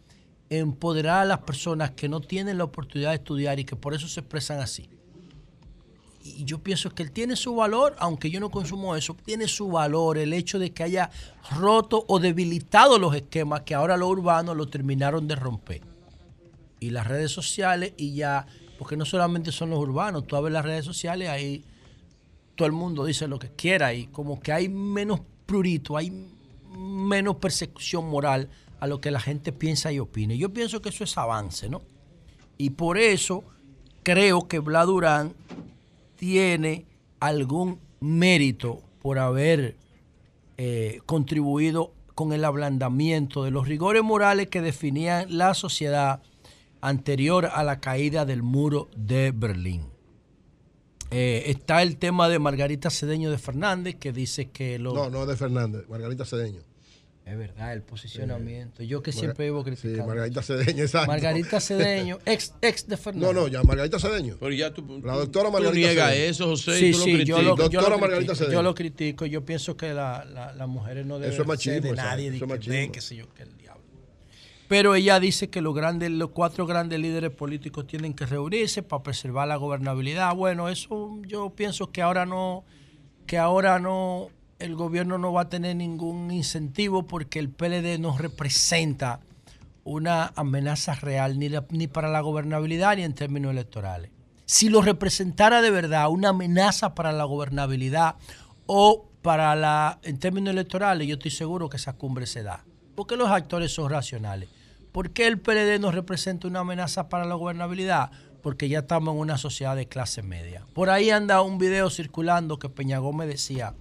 empoderar 0.49 1.21
a 1.21 1.25
las 1.25 1.39
personas 1.39 1.91
que 1.91 2.09
no 2.09 2.19
tienen 2.19 2.57
la 2.57 2.65
oportunidad 2.65 3.11
de 3.11 3.15
estudiar 3.15 3.59
y 3.59 3.63
que 3.63 3.75
por 3.75 3.93
eso 3.93 4.07
se 4.07 4.19
expresan 4.19 4.59
así. 4.59 4.89
Y 6.23 6.43
yo 6.43 6.59
pienso 6.59 6.93
que 6.93 7.03
él 7.03 7.11
tiene 7.11 7.35
su 7.35 7.55
valor, 7.55 7.95
aunque 7.99 8.29
yo 8.29 8.39
no 8.39 8.51
consumo 8.51 8.95
eso, 8.95 9.15
tiene 9.25 9.47
su 9.47 9.69
valor 9.69 10.17
el 10.17 10.33
hecho 10.33 10.59
de 10.59 10.71
que 10.71 10.83
haya 10.83 11.09
roto 11.57 12.03
o 12.07 12.19
debilitado 12.19 12.99
los 12.99 13.15
esquemas 13.15 13.61
que 13.61 13.73
ahora 13.73 13.97
los 13.97 14.09
urbanos 14.09 14.55
lo 14.55 14.67
terminaron 14.67 15.27
de 15.27 15.35
romper. 15.35 15.90
Y 16.81 16.89
las 16.89 17.07
redes 17.07 17.31
sociales 17.31 17.93
y 17.95 18.15
ya, 18.15 18.47
porque 18.77 18.97
no 18.97 19.05
solamente 19.05 19.51
son 19.53 19.69
los 19.69 19.79
urbanos, 19.79 20.25
tú 20.27 20.35
abres 20.35 20.51
las 20.51 20.65
redes 20.65 20.83
sociales, 20.83 21.29
ahí 21.29 21.63
todo 22.55 22.65
el 22.65 22.73
mundo 22.73 23.05
dice 23.05 23.27
lo 23.27 23.39
que 23.39 23.49
quiera 23.49 23.93
y 23.93 24.07
como 24.07 24.41
que 24.41 24.51
hay 24.51 24.67
menos 24.67 25.21
prurito, 25.45 25.95
hay 25.95 26.11
menos 26.75 27.35
persecución 27.37 28.09
moral 28.09 28.49
a 28.79 28.87
lo 28.87 28.99
que 28.99 29.11
la 29.11 29.19
gente 29.19 29.53
piensa 29.53 29.91
y 29.91 29.99
opine. 29.99 30.37
Yo 30.39 30.51
pienso 30.51 30.81
que 30.81 30.89
eso 30.89 31.03
es 31.03 31.15
avance, 31.17 31.69
¿no? 31.69 31.83
Y 32.57 32.71
por 32.71 32.97
eso 32.97 33.43
creo 34.01 34.47
que 34.47 34.57
Vlad 34.57 34.87
Durán 34.87 35.33
tiene 36.15 36.85
algún 37.19 37.79
mérito 37.99 38.81
por 39.03 39.19
haber 39.19 39.75
eh, 40.57 40.99
contribuido 41.05 41.93
con 42.15 42.33
el 42.33 42.43
ablandamiento 42.43 43.43
de 43.43 43.51
los 43.51 43.67
rigores 43.67 44.01
morales 44.01 44.47
que 44.47 44.61
definían 44.61 45.37
la 45.37 45.53
sociedad 45.53 46.23
anterior 46.81 47.45
a 47.53 47.63
la 47.63 47.79
caída 47.79 48.25
del 48.25 48.41
muro 48.43 48.89
de 48.95 49.31
Berlín. 49.35 49.85
Eh, 51.11 51.43
está 51.47 51.81
el 51.81 51.97
tema 51.97 52.29
de 52.29 52.39
Margarita 52.39 52.89
Cedeño 52.89 53.31
de 53.31 53.37
Fernández, 53.37 53.95
que 53.95 54.13
dice 54.13 54.49
que 54.49 54.79
los... 54.79 54.93
No, 54.93 55.09
no 55.09 55.25
de 55.25 55.35
Fernández, 55.35 55.83
Margarita 55.89 56.25
Cedeño. 56.25 56.61
Es 57.25 57.37
verdad, 57.37 57.73
el 57.73 57.83
posicionamiento. 57.83 58.81
Yo 58.81 59.03
que 59.03 59.11
Marga- 59.11 59.19
siempre 59.19 59.45
vivo 59.45 59.63
criticando. 59.63 60.01
Sí, 60.01 60.07
Margarita 60.07 60.41
Cedeño, 60.41 60.83
exacto. 60.83 61.07
Margarita 61.11 61.59
Cedeño, 61.61 62.17
ex, 62.25 62.53
ex 62.61 62.87
de 62.87 62.97
Fernández. 62.97 63.33
No, 63.33 63.41
no, 63.41 63.47
ya 63.47 63.61
Margarita 63.63 63.99
Cedeño. 63.99 64.37
Pero 64.39 64.51
ya 64.53 64.73
tú, 64.73 65.01
La 65.03 65.13
doctora 65.15 65.47
tú 65.47 65.53
Margarita 65.53 65.87
niegas 65.87 66.11
Cedeño. 66.11 66.29
eso, 66.31 66.45
José, 66.47 66.79
Sí, 66.79 66.85
y 66.87 66.91
tú 66.93 66.97
lo 66.97 67.03
sí, 67.03 67.11
yo 67.11 67.17
lo, 67.17 67.23
yo 67.25 67.43
lo 67.43 67.55
Doctora 67.55 67.81
critico, 67.83 67.99
Margarita 67.99 68.35
Cedeño. 68.35 68.53
yo 68.53 68.63
lo 68.63 68.75
critico. 68.75 69.25
Yo 69.27 69.45
pienso 69.45 69.77
que 69.77 69.93
la- 69.93 70.25
la- 70.25 70.53
las 70.53 70.67
mujeres 70.67 71.05
no 71.05 71.19
deben 71.19 71.33
Eso 71.33 71.41
es 71.43 71.47
machismo, 71.47 71.73
ser 71.73 71.81
de 71.83 71.87
eso, 71.89 71.95
nadie, 71.97 72.23
eso 72.27 72.31
de 72.31 72.37
es 72.37 72.41
que 72.41 72.47
machismo. 72.47 72.73
ven, 72.73 72.91
qué 72.91 73.01
sé 73.01 73.15
yo, 73.17 73.33
que 73.33 73.43
el. 73.43 73.49
Pero 74.72 74.95
ella 74.95 75.19
dice 75.19 75.49
que 75.49 75.60
los 75.60 75.76
grandes, 75.76 76.11
los 76.11 76.30
cuatro 76.30 76.65
grandes 76.65 76.98
líderes 76.98 77.31
políticos 77.31 77.85
tienen 77.88 78.14
que 78.14 78.26
reunirse 78.26 78.81
para 78.81 79.03
preservar 79.03 79.45
la 79.49 79.57
gobernabilidad. 79.57 80.34
Bueno, 80.34 80.69
eso 80.69 81.19
yo 81.27 81.49
pienso 81.49 81.91
que 81.91 82.02
ahora 82.02 82.26
no, 82.26 82.64
que 83.27 83.38
ahora 83.38 83.80
no, 83.80 84.30
el 84.60 84.76
gobierno 84.76 85.18
no 85.18 85.34
va 85.34 85.41
a 85.41 85.49
tener 85.49 85.76
ningún 85.76 86.31
incentivo 86.31 87.06
porque 87.06 87.39
el 87.39 87.49
PLD 87.49 87.99
no 87.99 88.18
representa 88.18 89.19
una 89.84 90.31
amenaza 90.38 90.95
real 90.95 91.38
ni, 91.38 91.49
ni 91.72 91.88
para 91.88 92.07
la 92.07 92.22
gobernabilidad 92.22 92.95
ni 92.95 93.03
en 93.03 93.14
términos 93.14 93.52
electorales. 93.52 94.10
Si 94.45 94.69
lo 94.69 94.81
representara 94.81 95.61
de 95.61 95.72
verdad 95.72 96.10
una 96.10 96.30
amenaza 96.30 96.95
para 96.95 97.11
la 97.11 97.26
gobernabilidad 97.26 98.15
o 98.68 99.06
para 99.22 99.53
la 99.53 99.99
en 100.03 100.18
términos 100.18 100.53
electorales, 100.53 101.10
yo 101.10 101.15
estoy 101.15 101.31
seguro 101.31 101.68
que 101.68 101.76
esa 101.76 101.91
cumbre 101.91 102.26
se 102.26 102.41
da. 102.41 102.64
Porque 102.95 103.18
los 103.18 103.30
actores 103.30 103.73
son 103.73 103.89
racionales. 103.89 104.60
¿Por 104.91 105.11
qué 105.11 105.27
el 105.27 105.39
PLD 105.39 105.80
no 105.80 105.91
representa 105.91 106.47
una 106.47 106.59
amenaza 106.59 107.07
para 107.07 107.26
la 107.26 107.35
gobernabilidad? 107.35 108.11
Porque 108.41 108.68
ya 108.68 108.80
estamos 108.80 109.13
en 109.13 109.22
una 109.22 109.38
sociedad 109.38 109.76
de 109.76 109.88
clase 109.88 110.22
media. 110.22 110.65
Por 110.73 110.89
ahí 110.89 111.11
anda 111.11 111.41
un 111.41 111.57
video 111.57 111.89
circulando 111.89 112.59
que 112.59 112.69
Peña 112.69 112.97
Gómez 112.97 113.27
decía, 113.27 113.76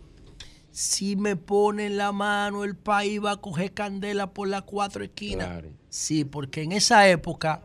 si 0.71 1.17
me 1.17 1.35
ponen 1.37 1.97
la 1.97 2.13
mano 2.13 2.63
el 2.65 2.77
país 2.77 3.21
va 3.23 3.33
a 3.33 3.37
coger 3.39 3.73
candela 3.73 4.33
por 4.33 4.49
las 4.49 4.63
cuatro 4.63 5.03
esquinas. 5.03 5.49
Claro. 5.49 5.69
Sí, 5.89 6.25
porque 6.25 6.63
en 6.63 6.73
esa 6.73 7.09
época 7.09 7.63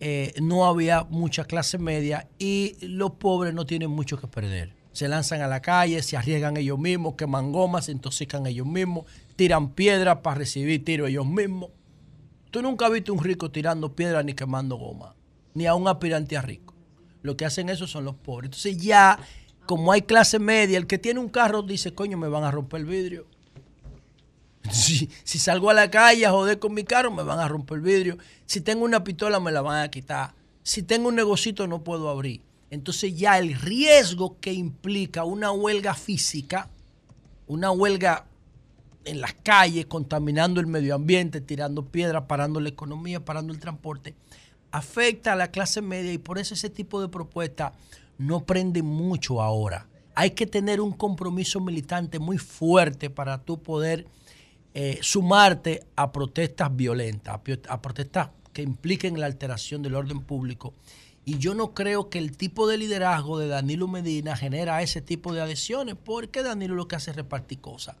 eh, 0.00 0.32
no 0.40 0.64
había 0.64 1.04
mucha 1.04 1.44
clase 1.44 1.78
media 1.78 2.28
y 2.38 2.76
los 2.80 3.12
pobres 3.12 3.52
no 3.52 3.66
tienen 3.66 3.90
mucho 3.90 4.18
que 4.18 4.26
perder. 4.26 4.74
Se 4.92 5.08
lanzan 5.08 5.42
a 5.42 5.46
la 5.46 5.60
calle, 5.60 6.02
se 6.02 6.16
arriesgan 6.16 6.56
ellos 6.56 6.78
mismos, 6.78 7.14
queman 7.14 7.52
gomas, 7.52 7.86
se 7.86 7.92
intoxican 7.92 8.46
ellos 8.46 8.66
mismos, 8.66 9.04
tiran 9.36 9.70
piedras 9.70 10.18
para 10.18 10.36
recibir 10.36 10.84
tiro 10.84 11.06
ellos 11.06 11.26
mismos. 11.26 11.70
Tú 12.52 12.60
nunca 12.60 12.84
has 12.84 12.92
visto 12.92 13.14
un 13.14 13.24
rico 13.24 13.50
tirando 13.50 13.96
piedras 13.96 14.26
ni 14.26 14.34
quemando 14.34 14.76
goma, 14.76 15.16
ni 15.54 15.66
a 15.66 15.74
un 15.74 15.88
aspirante 15.88 16.36
a 16.36 16.42
rico. 16.42 16.74
Lo 17.22 17.34
que 17.34 17.46
hacen 17.46 17.70
eso 17.70 17.86
son 17.86 18.04
los 18.04 18.14
pobres. 18.14 18.48
Entonces 18.48 18.76
ya, 18.76 19.18
como 19.64 19.90
hay 19.90 20.02
clase 20.02 20.38
media, 20.38 20.76
el 20.76 20.86
que 20.86 20.98
tiene 20.98 21.18
un 21.18 21.30
carro 21.30 21.62
dice, 21.62 21.94
coño, 21.94 22.18
me 22.18 22.28
van 22.28 22.44
a 22.44 22.50
romper 22.50 22.80
el 22.80 22.86
vidrio. 22.86 23.26
Si, 24.70 25.08
si 25.24 25.38
salgo 25.38 25.70
a 25.70 25.74
la 25.74 25.90
calle 25.90 26.24
a 26.24 26.30
joder 26.30 26.58
con 26.58 26.72
mi 26.74 26.84
carro, 26.84 27.10
me 27.10 27.22
van 27.22 27.40
a 27.40 27.48
romper 27.48 27.78
el 27.78 27.82
vidrio. 27.82 28.18
Si 28.44 28.60
tengo 28.60 28.84
una 28.84 29.02
pistola, 29.02 29.40
me 29.40 29.50
la 29.50 29.62
van 29.62 29.82
a 29.82 29.90
quitar. 29.90 30.34
Si 30.62 30.82
tengo 30.82 31.08
un 31.08 31.16
negocito, 31.16 31.66
no 31.66 31.82
puedo 31.82 32.10
abrir. 32.10 32.42
Entonces 32.70 33.16
ya 33.16 33.38
el 33.38 33.54
riesgo 33.54 34.38
que 34.40 34.52
implica 34.52 35.24
una 35.24 35.50
huelga 35.50 35.94
física, 35.94 36.68
una 37.46 37.70
huelga 37.70 38.26
en 39.04 39.20
las 39.20 39.34
calles, 39.34 39.86
contaminando 39.86 40.60
el 40.60 40.66
medio 40.66 40.94
ambiente, 40.94 41.40
tirando 41.40 41.86
piedras, 41.86 42.24
parando 42.28 42.60
la 42.60 42.68
economía, 42.68 43.24
parando 43.24 43.52
el 43.52 43.58
transporte, 43.58 44.14
afecta 44.70 45.32
a 45.32 45.36
la 45.36 45.50
clase 45.50 45.82
media 45.82 46.12
y 46.12 46.18
por 46.18 46.38
eso 46.38 46.54
ese 46.54 46.70
tipo 46.70 47.00
de 47.00 47.08
propuestas 47.08 47.72
no 48.18 48.44
prende 48.44 48.82
mucho 48.82 49.42
ahora. 49.42 49.86
Hay 50.14 50.30
que 50.32 50.46
tener 50.46 50.80
un 50.80 50.92
compromiso 50.92 51.60
militante 51.60 52.18
muy 52.18 52.38
fuerte 52.38 53.10
para 53.10 53.38
tú 53.38 53.62
poder 53.62 54.06
eh, 54.74 54.98
sumarte 55.02 55.84
a 55.96 56.12
protestas 56.12 56.74
violentas, 56.74 57.34
a, 57.34 57.74
a 57.74 57.82
protestas 57.82 58.30
que 58.52 58.62
impliquen 58.62 59.18
la 59.18 59.26
alteración 59.26 59.82
del 59.82 59.94
orden 59.94 60.20
público. 60.20 60.74
Y 61.24 61.38
yo 61.38 61.54
no 61.54 61.72
creo 61.72 62.08
que 62.08 62.18
el 62.18 62.36
tipo 62.36 62.66
de 62.66 62.78
liderazgo 62.78 63.38
de 63.38 63.46
Danilo 63.46 63.86
Medina 63.86 64.36
genera 64.36 64.82
ese 64.82 65.00
tipo 65.00 65.32
de 65.32 65.40
adhesiones, 65.40 65.96
porque 66.02 66.42
Danilo 66.42 66.74
lo 66.74 66.88
que 66.88 66.96
hace 66.96 67.10
es 67.10 67.16
repartir 67.16 67.60
cosas. 67.60 67.96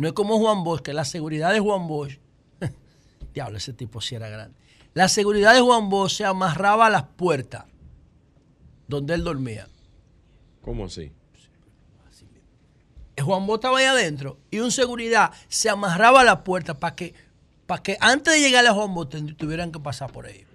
No 0.00 0.08
es 0.08 0.14
como 0.14 0.38
Juan 0.38 0.64
Bosch, 0.64 0.80
que 0.80 0.94
la 0.94 1.04
seguridad 1.04 1.52
de 1.52 1.60
Juan 1.60 1.86
Bosch, 1.86 2.18
diablo, 3.34 3.58
ese 3.58 3.74
tipo 3.74 4.00
sí 4.00 4.14
era 4.14 4.30
grande. 4.30 4.56
La 4.94 5.10
seguridad 5.10 5.52
de 5.52 5.60
Juan 5.60 5.90
Bosch 5.90 6.12
se 6.12 6.24
amarraba 6.24 6.86
a 6.86 6.90
las 6.90 7.02
puertas 7.02 7.66
donde 8.88 9.12
él 9.12 9.24
dormía. 9.24 9.68
¿Cómo 10.62 10.86
así? 10.86 11.12
Juan 13.20 13.46
Bosch 13.46 13.58
estaba 13.58 13.76
ahí 13.76 13.84
adentro 13.84 14.38
y 14.50 14.60
un 14.60 14.72
seguridad 14.72 15.32
se 15.48 15.68
amarraba 15.68 16.22
a 16.22 16.24
la 16.24 16.44
puerta 16.44 16.78
para 16.78 16.96
que, 16.96 17.12
para 17.66 17.82
que 17.82 17.98
antes 18.00 18.32
de 18.32 18.40
llegar 18.40 18.66
a 18.66 18.72
Juan 18.72 18.94
Bosch 18.94 19.36
tuvieran 19.36 19.70
que 19.70 19.80
pasar 19.80 20.10
por 20.10 20.24
ahí. 20.24 20.46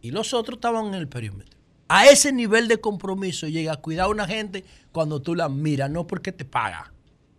Y 0.00 0.10
los 0.10 0.32
otros 0.32 0.56
estaban 0.56 0.86
en 0.86 0.94
el 0.94 1.06
perímetro. 1.06 1.58
A 1.88 2.06
ese 2.06 2.32
nivel 2.32 2.66
de 2.66 2.80
compromiso 2.80 3.46
llega 3.46 3.74
a 3.74 3.76
cuidar 3.76 4.06
a 4.06 4.08
una 4.08 4.26
gente 4.26 4.64
cuando 4.90 5.20
tú 5.20 5.34
la 5.34 5.50
miras, 5.50 5.90
no 5.90 6.06
porque 6.06 6.32
te 6.32 6.46
paga, 6.46 6.94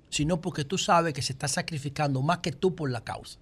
sino 0.10 0.40
porque 0.42 0.64
tú 0.66 0.78
sabes 0.78 1.14
que 1.14 1.22
se 1.22 1.34
está 1.34 1.48
sacrificando 1.48 2.22
más 2.22 2.40
que 2.40 2.52
tú 2.52 2.76
por 2.76 2.90
la 2.90 3.02
causa. 3.02 3.40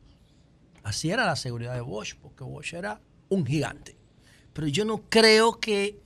Así 0.84 1.10
era 1.12 1.26
la 1.26 1.36
seguridad 1.36 1.74
de 1.74 1.82
Bosch, 1.82 2.16
porque 2.22 2.44
Bosch 2.44 2.74
era 2.74 3.00
un 3.30 3.46
gigante. 3.46 3.96
Pero 4.54 4.68
yo 4.68 4.86
no 4.86 5.02
creo 5.10 5.60
que 5.60 6.00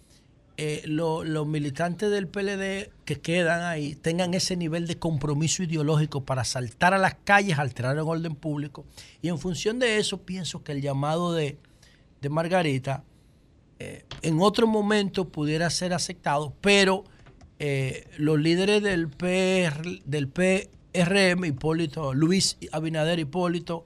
eh, 0.62 0.82
lo- 0.86 1.24
los 1.24 1.48
militantes 1.48 2.12
del 2.12 2.28
PLD 2.28 2.92
que 3.06 3.22
quedan 3.22 3.62
ahí 3.64 3.96
tengan 3.96 4.34
ese 4.34 4.58
nivel 4.58 4.88
de 4.88 5.00
compromiso 5.00 5.64
ideológico 5.64 6.26
para 6.26 6.44
saltar 6.44 6.94
a 6.94 6.98
las 6.98 7.16
calles, 7.24 7.58
alterar 7.60 7.96
el 7.96 8.02
orden 8.04 8.36
público. 8.36 8.86
Y 9.22 9.30
en 9.30 9.40
función 9.40 9.80
de 9.80 9.98
eso, 10.00 10.22
pienso 10.24 10.62
que 10.64 10.74
el 10.74 10.82
llamado 10.82 11.32
de, 11.34 11.58
de 12.22 12.30
Margarita 12.30 13.04
eh, 13.80 14.04
en 14.22 14.42
otro 14.42 14.68
momento 14.68 15.30
pudiera 15.30 15.70
ser 15.70 15.94
aceptado, 15.94 16.54
pero 16.60 17.06
eh, 17.62 18.08
los 18.18 18.40
líderes 18.40 18.82
del, 18.82 19.10
PR, 19.10 20.02
del 20.06 20.30
PRM, 20.30 21.44
Hipólito, 21.44 22.14
Luis 22.14 22.58
Abinader 22.72 23.20
Hipólito, 23.20 23.84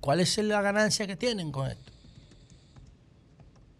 ¿cuál 0.00 0.20
es 0.20 0.38
la 0.38 0.62
ganancia 0.62 1.04
que 1.08 1.16
tienen 1.16 1.50
con 1.50 1.68
esto? 1.68 1.92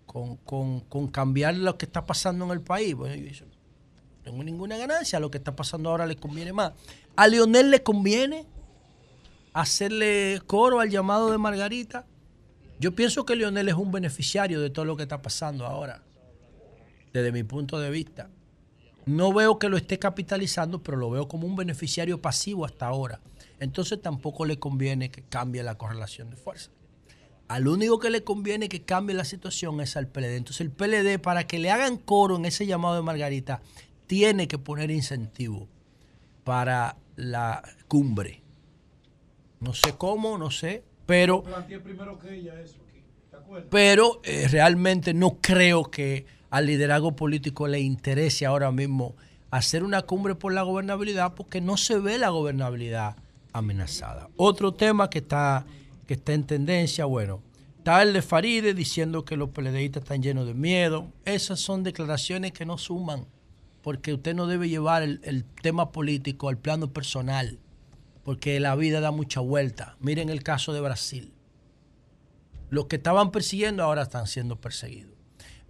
Con, 0.06 1.08
cambiar 1.10 1.54
lo 1.54 1.78
que 1.78 1.84
está 1.86 2.04
pasando 2.04 2.46
en 2.46 2.50
el 2.50 2.60
país. 2.60 2.96
Bueno, 2.96 3.14
yo 3.14 3.46
no 3.46 3.52
tengo 4.24 4.42
ninguna 4.42 4.76
ganancia, 4.76 5.20
lo 5.20 5.30
que 5.30 5.38
está 5.38 5.54
pasando 5.54 5.90
ahora 5.90 6.06
le 6.06 6.16
conviene 6.16 6.52
más. 6.52 6.72
A 7.14 7.28
Leonel 7.28 7.70
le 7.70 7.84
conviene 7.84 8.44
hacerle 9.52 10.42
coro 10.46 10.80
al 10.80 10.90
llamado 10.90 11.30
de 11.30 11.38
Margarita. 11.38 12.06
Yo 12.80 12.92
pienso 12.96 13.24
que 13.24 13.36
Leonel 13.36 13.68
es 13.68 13.74
un 13.74 13.92
beneficiario 13.92 14.60
de 14.60 14.70
todo 14.70 14.84
lo 14.84 14.96
que 14.96 15.04
está 15.04 15.22
pasando 15.22 15.64
ahora, 15.64 16.02
desde 17.12 17.30
mi 17.30 17.44
punto 17.44 17.78
de 17.78 17.90
vista. 17.90 18.30
No 19.08 19.32
veo 19.32 19.58
que 19.58 19.70
lo 19.70 19.78
esté 19.78 19.98
capitalizando, 19.98 20.82
pero 20.82 20.98
lo 20.98 21.08
veo 21.08 21.28
como 21.28 21.46
un 21.46 21.56
beneficiario 21.56 22.20
pasivo 22.20 22.66
hasta 22.66 22.86
ahora. 22.86 23.20
Entonces 23.58 24.02
tampoco 24.02 24.44
le 24.44 24.58
conviene 24.58 25.10
que 25.10 25.22
cambie 25.22 25.62
la 25.62 25.78
correlación 25.78 26.28
de 26.28 26.36
fuerza. 26.36 26.70
Al 27.48 27.68
único 27.68 27.98
que 27.98 28.10
le 28.10 28.22
conviene 28.22 28.68
que 28.68 28.82
cambie 28.82 29.16
la 29.16 29.24
situación 29.24 29.80
es 29.80 29.96
al 29.96 30.08
PLD. 30.08 30.36
Entonces 30.36 30.60
el 30.60 30.70
PLD, 30.70 31.18
para 31.18 31.46
que 31.46 31.58
le 31.58 31.70
hagan 31.70 31.96
coro 31.96 32.36
en 32.36 32.44
ese 32.44 32.66
llamado 32.66 32.96
de 32.96 33.02
Margarita, 33.02 33.62
tiene 34.06 34.46
que 34.46 34.58
poner 34.58 34.90
incentivo 34.90 35.68
para 36.44 36.98
la 37.16 37.62
cumbre. 37.88 38.42
No 39.60 39.72
sé 39.72 39.94
cómo, 39.96 40.36
no 40.36 40.50
sé, 40.50 40.84
pero 41.06 41.42
Planteé 41.44 41.80
primero 41.80 42.18
que 42.18 42.34
ella 42.34 42.60
eso 42.60 42.76
aquí. 42.86 43.02
¿Te 43.30 43.36
acuerdas? 43.36 43.68
pero 43.70 44.20
eh, 44.22 44.48
realmente 44.48 45.14
no 45.14 45.38
creo 45.40 45.84
que 45.84 46.26
al 46.50 46.66
liderazgo 46.66 47.14
político 47.16 47.68
le 47.68 47.80
interese 47.80 48.46
ahora 48.46 48.70
mismo 48.72 49.14
hacer 49.50 49.82
una 49.84 50.02
cumbre 50.02 50.34
por 50.34 50.52
la 50.52 50.62
gobernabilidad 50.62 51.34
porque 51.34 51.60
no 51.60 51.76
se 51.76 51.98
ve 51.98 52.18
la 52.18 52.28
gobernabilidad 52.28 53.16
amenazada. 53.52 54.28
Otro 54.36 54.72
tema 54.74 55.10
que 55.10 55.18
está, 55.18 55.64
que 56.06 56.14
está 56.14 56.32
en 56.32 56.44
tendencia, 56.44 57.04
bueno, 57.04 57.42
Está 57.88 58.02
el 58.02 58.12
de 58.12 58.20
Faride 58.20 58.74
diciendo 58.74 59.24
que 59.24 59.38
los 59.38 59.48
PLDistas 59.48 60.02
están 60.02 60.22
llenos 60.22 60.46
de 60.46 60.52
miedo. 60.52 61.10
Esas 61.24 61.58
son 61.58 61.84
declaraciones 61.84 62.52
que 62.52 62.66
no 62.66 62.76
suman, 62.76 63.24
porque 63.80 64.12
usted 64.12 64.34
no 64.34 64.46
debe 64.46 64.68
llevar 64.68 65.02
el, 65.02 65.20
el 65.22 65.46
tema 65.46 65.90
político 65.90 66.50
al 66.50 66.58
plano 66.58 66.92
personal, 66.92 67.58
porque 68.24 68.60
la 68.60 68.74
vida 68.74 69.00
da 69.00 69.10
mucha 69.10 69.40
vuelta. 69.40 69.96
Miren 70.00 70.28
el 70.28 70.42
caso 70.42 70.74
de 70.74 70.82
Brasil. 70.82 71.32
Los 72.68 72.88
que 72.88 72.96
estaban 72.96 73.30
persiguiendo 73.30 73.82
ahora 73.82 74.02
están 74.02 74.26
siendo 74.26 74.56
perseguidos. 74.56 75.17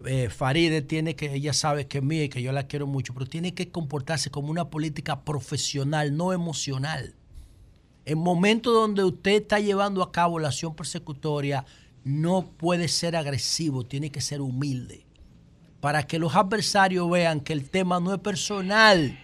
Eh, 0.04 0.28
Faride 0.30 0.82
tiene 0.82 1.16
que, 1.16 1.34
ella 1.34 1.52
sabe 1.52 1.88
que 1.88 1.98
es 1.98 2.04
mía 2.04 2.24
y 2.24 2.28
que 2.28 2.42
yo 2.42 2.52
la 2.52 2.68
quiero 2.68 2.86
mucho, 2.86 3.14
pero 3.14 3.26
tiene 3.26 3.54
que 3.54 3.70
comportarse 3.70 4.30
como 4.30 4.48
una 4.48 4.70
política 4.70 5.24
profesional, 5.24 6.16
no 6.16 6.32
emocional. 6.32 7.14
En 8.04 8.18
momentos 8.18 8.72
donde 8.72 9.02
usted 9.02 9.42
está 9.42 9.58
llevando 9.58 10.02
a 10.02 10.12
cabo 10.12 10.38
la 10.38 10.48
acción 10.48 10.74
persecutoria, 10.74 11.66
no 12.04 12.52
puede 12.56 12.86
ser 12.88 13.16
agresivo, 13.16 13.84
tiene 13.84 14.10
que 14.10 14.20
ser 14.20 14.40
humilde. 14.40 15.04
Para 15.80 16.04
que 16.04 16.18
los 16.18 16.34
adversarios 16.34 17.10
vean 17.10 17.40
que 17.40 17.52
el 17.52 17.68
tema 17.68 17.98
no 17.98 18.14
es 18.14 18.20
personal, 18.20 19.18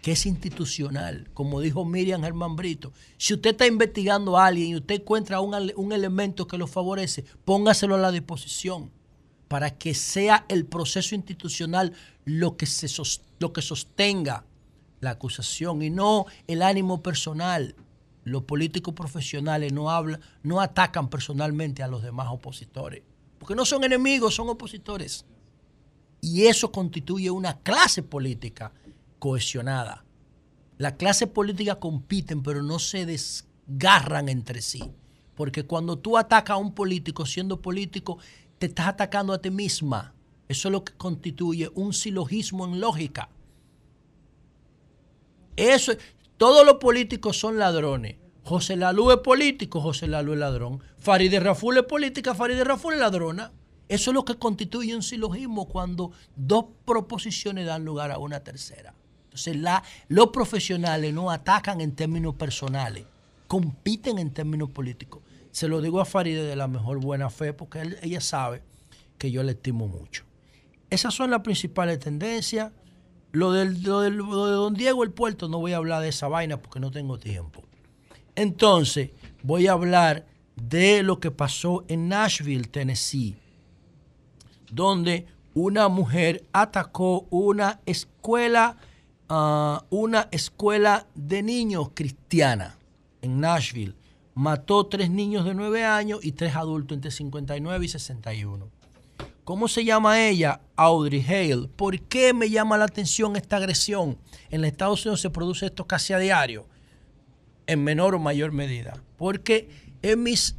que 0.00 0.12
es 0.12 0.26
institucional. 0.26 1.28
Como 1.34 1.60
dijo 1.60 1.84
Miriam 1.84 2.22
Germán 2.22 2.56
Brito, 2.56 2.92
si 3.18 3.34
usted 3.34 3.50
está 3.50 3.66
investigando 3.66 4.38
a 4.38 4.46
alguien 4.46 4.70
y 4.70 4.76
usted 4.76 5.02
encuentra 5.02 5.40
un, 5.40 5.54
un 5.76 5.92
elemento 5.92 6.46
que 6.46 6.58
lo 6.58 6.66
favorece, 6.66 7.24
póngaselo 7.44 7.94
a 7.94 7.98
la 7.98 8.10
disposición 8.10 8.90
para 9.52 9.76
que 9.76 9.92
sea 9.92 10.46
el 10.48 10.64
proceso 10.64 11.14
institucional 11.14 11.92
lo 12.24 12.56
que, 12.56 12.64
se 12.64 12.88
lo 13.38 13.52
que 13.52 13.60
sostenga 13.60 14.46
la 15.00 15.10
acusación 15.10 15.82
y 15.82 15.90
no 15.90 16.24
el 16.46 16.62
ánimo 16.62 17.02
personal. 17.02 17.76
Los 18.24 18.44
políticos 18.44 18.94
profesionales 18.94 19.70
no 19.70 19.90
hablan, 19.90 20.22
no 20.42 20.62
atacan 20.62 21.10
personalmente 21.10 21.82
a 21.82 21.88
los 21.88 22.02
demás 22.02 22.28
opositores, 22.30 23.02
porque 23.38 23.54
no 23.54 23.66
son 23.66 23.84
enemigos, 23.84 24.36
son 24.36 24.48
opositores. 24.48 25.26
Y 26.22 26.46
eso 26.46 26.72
constituye 26.72 27.30
una 27.30 27.58
clase 27.58 28.02
política 28.02 28.72
cohesionada. 29.18 30.02
La 30.78 30.96
clase 30.96 31.26
política 31.26 31.74
compiten, 31.78 32.42
pero 32.42 32.62
no 32.62 32.78
se 32.78 33.04
desgarran 33.04 34.30
entre 34.30 34.62
sí. 34.62 34.82
Porque 35.34 35.64
cuando 35.64 35.98
tú 35.98 36.16
atacas 36.16 36.54
a 36.54 36.58
un 36.58 36.72
político 36.72 37.26
siendo 37.26 37.60
político, 37.60 38.18
te 38.62 38.66
estás 38.66 38.86
atacando 38.86 39.32
a 39.32 39.40
ti 39.42 39.50
misma. 39.50 40.14
Eso 40.46 40.68
es 40.68 40.72
lo 40.72 40.84
que 40.84 40.92
constituye 40.92 41.68
un 41.74 41.92
silogismo 41.92 42.64
en 42.64 42.80
lógica. 42.80 43.28
Eso, 45.56 45.94
todos 46.36 46.64
los 46.64 46.76
políticos 46.76 47.36
son 47.40 47.58
ladrones. 47.58 48.18
José 48.44 48.76
Lalú 48.76 49.10
es 49.10 49.16
político, 49.16 49.80
José 49.80 50.06
Lalú 50.06 50.34
es 50.34 50.38
ladrón. 50.38 50.80
Farideh 50.98 51.40
Raful 51.40 51.76
es 51.78 51.82
política, 51.86 52.36
Farideh 52.36 52.62
Raful 52.62 52.94
es 52.94 53.00
ladrona. 53.00 53.50
Eso 53.88 54.10
es 54.12 54.14
lo 54.14 54.24
que 54.24 54.36
constituye 54.36 54.94
un 54.94 55.02
silogismo 55.02 55.66
cuando 55.66 56.12
dos 56.36 56.66
proposiciones 56.84 57.66
dan 57.66 57.84
lugar 57.84 58.12
a 58.12 58.18
una 58.18 58.44
tercera. 58.44 58.94
Entonces, 59.24 59.56
la- 59.56 59.82
los 60.06 60.28
profesionales 60.28 61.12
no 61.12 61.32
atacan 61.32 61.80
en 61.80 61.96
términos 61.96 62.36
personales, 62.36 63.06
compiten 63.48 64.20
en 64.20 64.30
términos 64.32 64.70
políticos. 64.70 65.20
Se 65.52 65.68
lo 65.68 65.80
digo 65.80 66.00
a 66.00 66.04
Farideh 66.04 66.42
de 66.44 66.56
la 66.56 66.66
mejor 66.66 66.98
buena 66.98 67.30
fe 67.30 67.52
porque 67.52 67.98
ella 68.02 68.20
sabe 68.20 68.62
que 69.18 69.30
yo 69.30 69.42
le 69.42 69.52
estimo 69.52 69.86
mucho. 69.86 70.24
Esas 70.90 71.14
son 71.14 71.30
las 71.30 71.40
principales 71.40 71.98
tendencias. 72.00 72.72
Lo, 73.32 73.52
del, 73.52 73.82
de 73.82 73.90
Don 74.10 74.74
Diego 74.74 75.04
el 75.04 75.12
Puerto 75.12 75.48
no 75.48 75.58
voy 75.58 75.72
a 75.72 75.76
hablar 75.76 76.02
de 76.02 76.08
esa 76.08 76.28
vaina 76.28 76.56
porque 76.56 76.80
no 76.80 76.90
tengo 76.90 77.18
tiempo. 77.18 77.62
Entonces, 78.34 79.10
voy 79.42 79.66
a 79.66 79.72
hablar 79.72 80.26
de 80.56 81.02
lo 81.02 81.20
que 81.20 81.30
pasó 81.30 81.84
en 81.88 82.08
Nashville, 82.08 82.64
Tennessee, 82.64 83.36
donde 84.70 85.26
una 85.54 85.88
mujer 85.88 86.44
atacó 86.52 87.26
una 87.30 87.80
escuela, 87.84 88.76
ah, 89.28 89.84
una 89.90 90.28
escuela 90.30 91.06
de 91.14 91.42
niños 91.42 91.90
cristiana 91.94 92.78
en 93.20 93.40
Nashville. 93.40 93.94
Mató 94.34 94.86
tres 94.86 95.10
niños 95.10 95.44
de 95.44 95.54
9 95.54 95.84
años 95.84 96.20
y 96.22 96.32
tres 96.32 96.56
adultos 96.56 96.96
entre 96.96 97.10
59 97.10 97.84
y 97.84 97.88
61. 97.88 98.68
¿Cómo 99.44 99.66
se 99.68 99.84
llama 99.84 100.26
ella? 100.26 100.60
Audrey 100.76 101.20
Hale. 101.20 101.68
¿Por 101.68 102.00
qué 102.00 102.32
me 102.32 102.48
llama 102.48 102.78
la 102.78 102.84
atención 102.84 103.36
esta 103.36 103.56
agresión? 103.56 104.16
En 104.50 104.60
los 104.60 104.70
Estados 104.70 105.04
Unidos 105.04 105.20
se 105.20 105.30
produce 105.30 105.66
esto 105.66 105.86
casi 105.86 106.12
a 106.12 106.18
diario, 106.18 106.66
en 107.66 107.82
menor 107.82 108.14
o 108.14 108.20
mayor 108.20 108.52
medida. 108.52 109.02
Porque 109.18 109.68
en 110.00 110.22
mis 110.22 110.56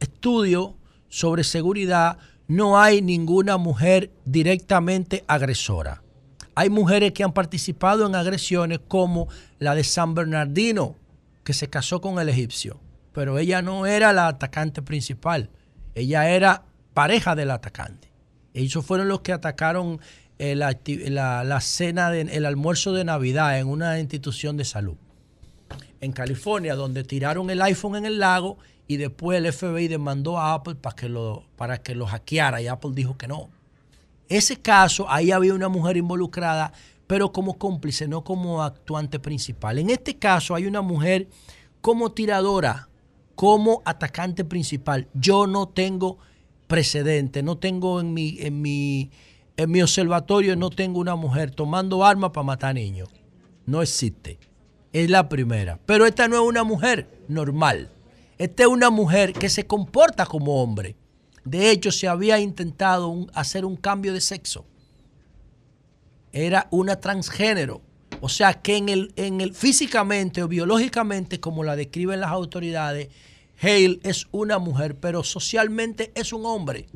estudios 0.00 0.72
sobre 1.08 1.44
seguridad 1.44 2.18
no 2.48 2.80
hay 2.80 3.02
ninguna 3.02 3.58
mujer 3.58 4.10
directamente 4.24 5.22
agresora. 5.26 6.02
Hay 6.54 6.70
mujeres 6.70 7.12
que 7.12 7.24
han 7.24 7.32
participado 7.32 8.06
en 8.06 8.14
agresiones 8.14 8.80
como 8.88 9.28
la 9.58 9.74
de 9.74 9.84
San 9.84 10.14
Bernardino, 10.14 10.96
que 11.44 11.52
se 11.52 11.68
casó 11.68 12.00
con 12.00 12.18
el 12.18 12.28
egipcio, 12.28 12.80
pero 13.12 13.38
ella 13.38 13.62
no 13.62 13.86
era 13.86 14.12
la 14.12 14.28
atacante 14.28 14.82
principal, 14.82 15.50
ella 15.94 16.28
era 16.30 16.64
pareja 16.94 17.34
del 17.34 17.50
atacante. 17.50 18.10
Ellos 18.54 18.84
fueron 18.84 19.08
los 19.08 19.20
que 19.22 19.32
atacaron 19.32 20.00
eh, 20.38 20.54
la, 20.54 21.44
la 21.44 21.60
cena, 21.60 22.10
de- 22.10 22.22
el 22.22 22.44
almuerzo 22.46 22.92
de 22.92 23.04
Navidad 23.04 23.58
en 23.58 23.66
una 23.68 23.98
institución 23.98 24.56
de 24.56 24.64
salud 24.64 24.96
en 26.00 26.12
California, 26.12 26.74
donde 26.74 27.04
tiraron 27.04 27.48
el 27.50 27.62
iPhone 27.62 27.96
en 27.96 28.06
el 28.06 28.18
lago 28.18 28.58
y 28.88 28.96
después 28.96 29.38
el 29.38 29.50
FBI 29.52 29.88
demandó 29.88 30.38
a 30.38 30.52
Apple 30.54 30.74
para 30.74 30.96
que 30.96 31.08
lo, 31.08 31.44
para 31.56 31.78
que 31.78 31.94
lo 31.94 32.06
hackeara 32.06 32.60
y 32.60 32.66
Apple 32.66 32.90
dijo 32.94 33.16
que 33.16 33.28
no. 33.28 33.50
Ese 34.28 34.60
caso, 34.60 35.08
ahí 35.10 35.30
había 35.30 35.54
una 35.54 35.68
mujer 35.68 35.96
involucrada, 35.96 36.72
pero 37.12 37.30
como 37.30 37.58
cómplice, 37.58 38.08
no 38.08 38.24
como 38.24 38.62
actuante 38.62 39.18
principal. 39.18 39.78
En 39.78 39.90
este 39.90 40.16
caso 40.16 40.54
hay 40.54 40.64
una 40.64 40.80
mujer 40.80 41.28
como 41.82 42.12
tiradora, 42.12 42.88
como 43.34 43.82
atacante 43.84 44.46
principal. 44.46 45.08
Yo 45.12 45.46
no 45.46 45.68
tengo 45.68 46.16
precedente, 46.68 47.42
no 47.42 47.58
tengo 47.58 48.00
en 48.00 48.14
mi, 48.14 48.38
en 48.40 48.62
mi, 48.62 49.10
en 49.58 49.70
mi 49.70 49.82
observatorio, 49.82 50.56
no 50.56 50.70
tengo 50.70 51.00
una 51.00 51.14
mujer 51.14 51.50
tomando 51.50 52.02
armas 52.02 52.30
para 52.30 52.46
matar 52.46 52.76
niños. 52.76 53.10
No 53.66 53.82
existe. 53.82 54.38
Es 54.94 55.10
la 55.10 55.28
primera. 55.28 55.78
Pero 55.84 56.06
esta 56.06 56.28
no 56.28 56.36
es 56.36 56.48
una 56.48 56.64
mujer 56.64 57.10
normal. 57.28 57.90
Esta 58.38 58.62
es 58.62 58.68
una 58.70 58.88
mujer 58.88 59.34
que 59.34 59.50
se 59.50 59.66
comporta 59.66 60.24
como 60.24 60.62
hombre. 60.62 60.96
De 61.44 61.70
hecho, 61.70 61.92
se 61.92 62.08
había 62.08 62.38
intentado 62.38 63.26
hacer 63.34 63.66
un 63.66 63.76
cambio 63.76 64.14
de 64.14 64.22
sexo. 64.22 64.64
Era 66.32 66.68
una 66.70 66.96
transgénero. 66.96 67.82
O 68.20 68.28
sea 68.28 68.54
que 68.54 68.76
en 68.76 68.88
el, 68.88 69.12
en 69.16 69.40
el 69.40 69.54
físicamente 69.54 70.42
o 70.42 70.48
biológicamente, 70.48 71.40
como 71.40 71.64
la 71.64 71.76
describen 71.76 72.20
las 72.20 72.30
autoridades, 72.30 73.08
Hale 73.60 74.00
es 74.02 74.26
una 74.32 74.58
mujer, 74.58 74.98
pero 74.98 75.22
socialmente 75.22 76.12
es 76.14 76.32
un 76.32 76.44
hombre. 76.46 76.86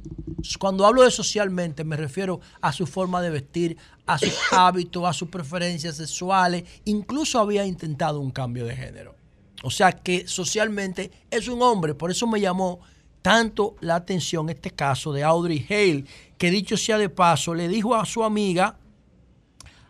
Cuando 0.59 0.87
hablo 0.87 1.03
de 1.03 1.11
socialmente 1.11 1.85
me 1.85 1.97
refiero 1.97 2.41
a 2.61 2.73
su 2.73 2.87
forma 2.87 3.21
de 3.23 3.31
vestir, 3.31 3.77
a 4.07 4.19
sus 4.19 4.35
hábitos, 4.53 5.05
a 5.05 5.13
sus 5.13 5.29
preferencias 5.29 5.97
sexuales. 5.97 6.65
Incluso 6.85 7.39
había 7.39 7.65
intentado 7.65 8.21
un 8.21 8.31
cambio 8.31 8.65
de 8.65 8.77
género. 8.77 9.17
O 9.63 9.71
sea 9.71 9.93
que 9.93 10.27
socialmente 10.27 11.11
es 11.31 11.49
un 11.49 11.63
hombre. 11.63 11.95
Por 11.95 12.11
eso 12.11 12.27
me 12.27 12.41
llamó 12.41 12.81
tanto 13.23 13.75
la 13.81 13.97
atención 13.97 14.49
este 14.51 14.71
caso 14.71 15.13
de 15.13 15.25
Audrey 15.25 15.67
Hale, 15.69 16.05
que 16.39 16.51
dicho 16.51 16.77
sea 16.77 16.99
de 16.99 17.09
paso, 17.09 17.55
le 17.55 17.67
dijo 17.67 17.95
a 17.95 18.05
su 18.05 18.23
amiga, 18.23 18.79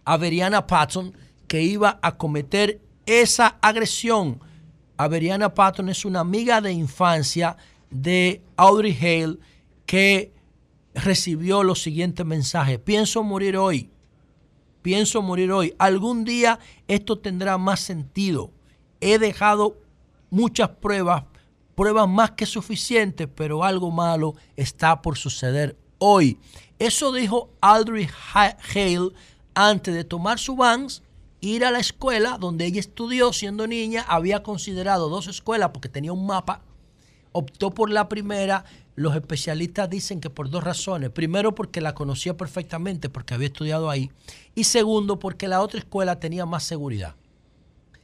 Averiana 0.06 0.66
Patton, 0.66 1.14
que 1.46 1.62
iba 1.62 1.98
a 2.00 2.16
cometer 2.16 2.80
esa 3.04 3.58
agresión. 3.60 4.40
Averiana 4.96 5.52
Patton 5.52 5.88
es 5.90 6.04
una 6.06 6.20
amiga 6.20 6.60
de 6.62 6.72
infancia 6.72 7.56
de 7.90 8.40
Audrey 8.56 8.96
Hale 8.98 9.38
que 9.84 10.32
recibió 10.94 11.62
los 11.62 11.82
siguientes 11.82 12.24
mensajes. 12.24 12.78
Pienso 12.78 13.22
morir 13.22 13.56
hoy. 13.58 13.90
Pienso 14.82 15.20
morir 15.20 15.52
hoy. 15.52 15.74
Algún 15.78 16.24
día 16.24 16.58
esto 16.88 17.18
tendrá 17.18 17.58
más 17.58 17.80
sentido. 17.80 18.52
He 19.00 19.18
dejado 19.18 19.76
muchas 20.30 20.68
pruebas, 20.70 21.24
pruebas 21.74 22.08
más 22.08 22.30
que 22.32 22.46
suficientes, 22.46 23.28
pero 23.34 23.64
algo 23.64 23.90
malo 23.90 24.34
está 24.54 25.02
por 25.02 25.18
suceder 25.18 25.76
hoy. 25.98 26.38
Eso 26.78 27.12
dijo 27.12 27.50
Audrey 27.60 28.08
Ha- 28.34 28.56
Hale 28.74 29.10
antes 29.56 29.94
de 29.94 30.04
tomar 30.04 30.38
su 30.38 30.54
Vans, 30.54 31.02
ir 31.40 31.64
a 31.64 31.70
la 31.70 31.78
escuela 31.80 32.36
donde 32.38 32.66
ella 32.66 32.78
estudió 32.78 33.32
siendo 33.32 33.66
niña, 33.66 34.04
había 34.06 34.42
considerado 34.42 35.08
dos 35.08 35.28
escuelas 35.28 35.70
porque 35.72 35.88
tenía 35.88 36.12
un 36.12 36.26
mapa, 36.26 36.60
optó 37.32 37.70
por 37.70 37.90
la 37.90 38.08
primera. 38.08 38.64
Los 38.96 39.16
especialistas 39.16 39.88
dicen 39.88 40.20
que 40.20 40.30
por 40.30 40.50
dos 40.50 40.62
razones. 40.62 41.10
Primero, 41.10 41.54
porque 41.54 41.80
la 41.80 41.94
conocía 41.94 42.36
perfectamente, 42.36 43.08
porque 43.08 43.34
había 43.34 43.48
estudiado 43.48 43.90
ahí. 43.90 44.10
Y 44.54 44.64
segundo, 44.64 45.18
porque 45.18 45.48
la 45.48 45.62
otra 45.62 45.78
escuela 45.78 46.20
tenía 46.20 46.46
más 46.46 46.62
seguridad. 46.62 47.14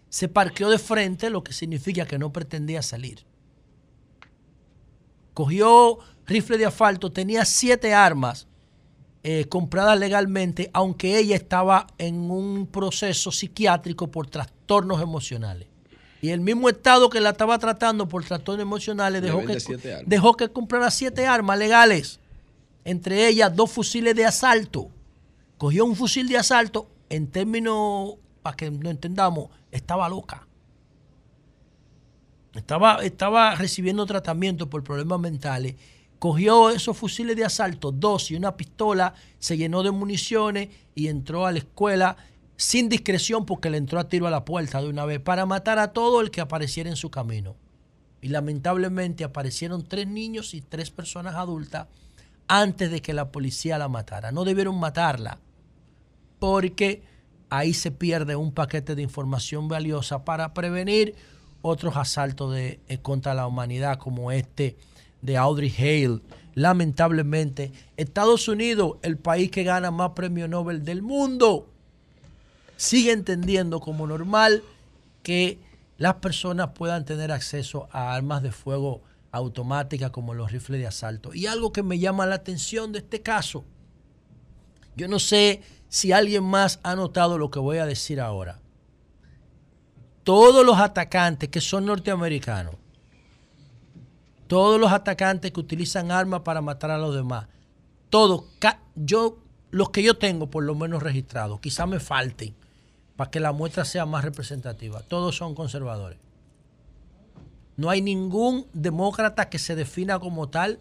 Se 0.08 0.28
parqueó 0.28 0.70
de 0.70 0.78
frente, 0.78 1.30
lo 1.30 1.44
que 1.44 1.52
significa 1.52 2.06
que 2.06 2.18
no 2.18 2.32
pretendía 2.32 2.82
salir. 2.82 3.26
cogió 5.34 5.98
rifle 6.26 6.58
de 6.58 6.66
asfalto, 6.66 7.12
tenía 7.12 7.44
siete 7.44 7.94
armas 7.94 8.46
eh, 9.24 9.46
compradas 9.48 9.98
legalmente, 9.98 10.70
aunque 10.72 11.18
ella 11.18 11.36
estaba 11.36 11.86
en 11.98 12.30
un 12.30 12.66
proceso 12.66 13.30
psiquiátrico 13.30 14.10
por 14.10 14.28
trastornos 14.28 15.00
emocionales. 15.00 15.68
Y 16.20 16.30
el 16.30 16.40
mismo 16.40 16.68
Estado 16.68 17.08
que 17.10 17.20
la 17.20 17.30
estaba 17.30 17.58
tratando 17.58 18.08
por 18.08 18.24
trastornos 18.24 18.62
emocionales 18.62 19.22
Le 19.22 19.28
dejó 19.28 19.44
que, 19.44 20.02
dejó 20.06 20.34
que 20.34 20.48
comprara 20.48 20.90
siete 20.90 21.26
armas 21.26 21.58
legales, 21.58 22.20
entre 22.84 23.28
ellas 23.28 23.54
dos 23.54 23.70
fusiles 23.70 24.14
de 24.14 24.24
asalto. 24.24 24.88
Cogió 25.58 25.84
un 25.84 25.94
fusil 25.94 26.28
de 26.28 26.38
asalto, 26.38 26.88
en 27.08 27.28
términos, 27.28 28.14
para 28.42 28.56
que 28.56 28.70
no 28.70 28.90
entendamos, 28.90 29.50
estaba 29.70 30.08
loca. 30.08 30.46
Estaba, 32.54 33.04
estaba 33.04 33.54
recibiendo 33.54 34.04
tratamiento 34.06 34.68
por 34.68 34.82
problemas 34.84 35.20
mentales. 35.20 35.76
Cogió 36.22 36.70
esos 36.70 36.96
fusiles 36.96 37.34
de 37.34 37.44
asalto, 37.44 37.90
dos 37.90 38.30
y 38.30 38.36
una 38.36 38.56
pistola, 38.56 39.12
se 39.40 39.56
llenó 39.56 39.82
de 39.82 39.90
municiones 39.90 40.68
y 40.94 41.08
entró 41.08 41.46
a 41.46 41.50
la 41.50 41.58
escuela 41.58 42.16
sin 42.56 42.88
discreción 42.88 43.44
porque 43.44 43.70
le 43.70 43.78
entró 43.78 43.98
a 43.98 44.08
tiro 44.08 44.28
a 44.28 44.30
la 44.30 44.44
puerta 44.44 44.80
de 44.80 44.88
una 44.88 45.04
vez 45.04 45.18
para 45.18 45.46
matar 45.46 45.80
a 45.80 45.92
todo 45.92 46.20
el 46.20 46.30
que 46.30 46.40
apareciera 46.40 46.88
en 46.88 46.94
su 46.94 47.10
camino. 47.10 47.56
Y 48.20 48.28
lamentablemente 48.28 49.24
aparecieron 49.24 49.82
tres 49.82 50.06
niños 50.06 50.54
y 50.54 50.60
tres 50.60 50.92
personas 50.92 51.34
adultas 51.34 51.88
antes 52.46 52.92
de 52.92 53.02
que 53.02 53.14
la 53.14 53.32
policía 53.32 53.76
la 53.76 53.88
matara. 53.88 54.30
No 54.30 54.44
debieron 54.44 54.78
matarla 54.78 55.40
porque 56.38 57.02
ahí 57.50 57.74
se 57.74 57.90
pierde 57.90 58.36
un 58.36 58.52
paquete 58.52 58.94
de 58.94 59.02
información 59.02 59.66
valiosa 59.66 60.24
para 60.24 60.54
prevenir 60.54 61.16
otros 61.62 61.96
asaltos 61.96 62.54
de, 62.54 62.78
eh, 62.86 62.98
contra 62.98 63.34
la 63.34 63.48
humanidad 63.48 63.98
como 63.98 64.30
este 64.30 64.76
de 65.22 65.36
Audrey 65.38 65.72
Hale. 65.76 66.20
Lamentablemente, 66.54 67.72
Estados 67.96 68.46
Unidos, 68.46 68.98
el 69.02 69.16
país 69.16 69.50
que 69.50 69.64
gana 69.64 69.90
más 69.90 70.10
premios 70.10 70.50
Nobel 70.50 70.84
del 70.84 71.00
mundo, 71.00 71.66
sigue 72.76 73.12
entendiendo 73.12 73.80
como 73.80 74.06
normal 74.06 74.62
que 75.22 75.58
las 75.96 76.14
personas 76.14 76.70
puedan 76.74 77.04
tener 77.04 77.32
acceso 77.32 77.88
a 77.90 78.14
armas 78.14 78.42
de 78.42 78.52
fuego 78.52 79.02
automáticas 79.30 80.10
como 80.10 80.34
los 80.34 80.52
rifles 80.52 80.80
de 80.80 80.86
asalto. 80.86 81.32
Y 81.32 81.46
algo 81.46 81.72
que 81.72 81.82
me 81.82 81.98
llama 81.98 82.26
la 82.26 82.34
atención 82.34 82.92
de 82.92 82.98
este 82.98 83.22
caso, 83.22 83.64
yo 84.94 85.08
no 85.08 85.18
sé 85.18 85.62
si 85.88 86.12
alguien 86.12 86.44
más 86.44 86.80
ha 86.82 86.94
notado 86.94 87.38
lo 87.38 87.50
que 87.50 87.58
voy 87.58 87.78
a 87.78 87.86
decir 87.86 88.20
ahora. 88.20 88.60
Todos 90.24 90.64
los 90.64 90.78
atacantes 90.78 91.48
que 91.48 91.60
son 91.60 91.86
norteamericanos, 91.86 92.76
todos 94.52 94.78
los 94.78 94.92
atacantes 94.92 95.50
que 95.50 95.60
utilizan 95.60 96.10
armas 96.10 96.42
para 96.42 96.60
matar 96.60 96.90
a 96.90 96.98
los 96.98 97.14
demás, 97.14 97.46
todos, 98.10 98.44
yo, 98.94 99.38
los 99.70 99.88
que 99.88 100.02
yo 100.02 100.18
tengo 100.18 100.50
por 100.50 100.62
lo 100.62 100.74
menos 100.74 101.02
registrados, 101.02 101.58
quizá 101.60 101.86
me 101.86 101.98
falten 101.98 102.54
para 103.16 103.30
que 103.30 103.40
la 103.40 103.52
muestra 103.52 103.86
sea 103.86 104.04
más 104.04 104.22
representativa, 104.22 105.00
todos 105.08 105.36
son 105.36 105.54
conservadores. 105.54 106.18
No 107.78 107.88
hay 107.88 108.02
ningún 108.02 108.66
demócrata 108.74 109.48
que 109.48 109.58
se 109.58 109.74
defina 109.74 110.18
como 110.18 110.50
tal, 110.50 110.80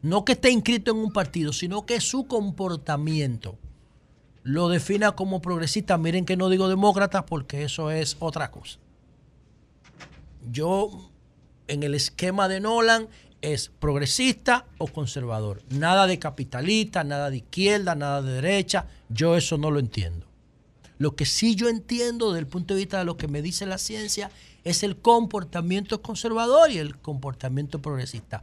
no 0.00 0.24
que 0.24 0.34
esté 0.34 0.52
inscrito 0.52 0.92
en 0.92 0.98
un 0.98 1.12
partido, 1.12 1.52
sino 1.52 1.84
que 1.84 2.00
su 2.00 2.28
comportamiento 2.28 3.58
lo 4.44 4.68
defina 4.68 5.16
como 5.16 5.42
progresista. 5.42 5.98
Miren 5.98 6.26
que 6.26 6.36
no 6.36 6.48
digo 6.48 6.68
demócrata 6.68 7.26
porque 7.26 7.64
eso 7.64 7.90
es 7.90 8.16
otra 8.20 8.52
cosa. 8.52 8.78
Yo, 10.48 11.07
en 11.68 11.82
el 11.82 11.94
esquema 11.94 12.48
de 12.48 12.60
Nolan, 12.60 13.08
es 13.40 13.70
progresista 13.78 14.66
o 14.78 14.88
conservador. 14.88 15.62
Nada 15.70 16.06
de 16.06 16.18
capitalista, 16.18 17.04
nada 17.04 17.30
de 17.30 17.38
izquierda, 17.38 17.94
nada 17.94 18.22
de 18.22 18.32
derecha. 18.32 18.86
Yo 19.08 19.36
eso 19.36 19.58
no 19.58 19.70
lo 19.70 19.78
entiendo. 19.78 20.26
Lo 20.98 21.14
que 21.14 21.24
sí 21.24 21.54
yo 21.54 21.68
entiendo 21.68 22.32
desde 22.32 22.40
el 22.40 22.46
punto 22.48 22.74
de 22.74 22.80
vista 22.80 22.98
de 22.98 23.04
lo 23.04 23.16
que 23.16 23.28
me 23.28 23.42
dice 23.42 23.66
la 23.66 23.78
ciencia 23.78 24.30
es 24.64 24.82
el 24.82 24.96
comportamiento 24.96 26.02
conservador 26.02 26.70
y 26.70 26.78
el 26.78 26.98
comportamiento 26.98 27.80
progresista. 27.80 28.42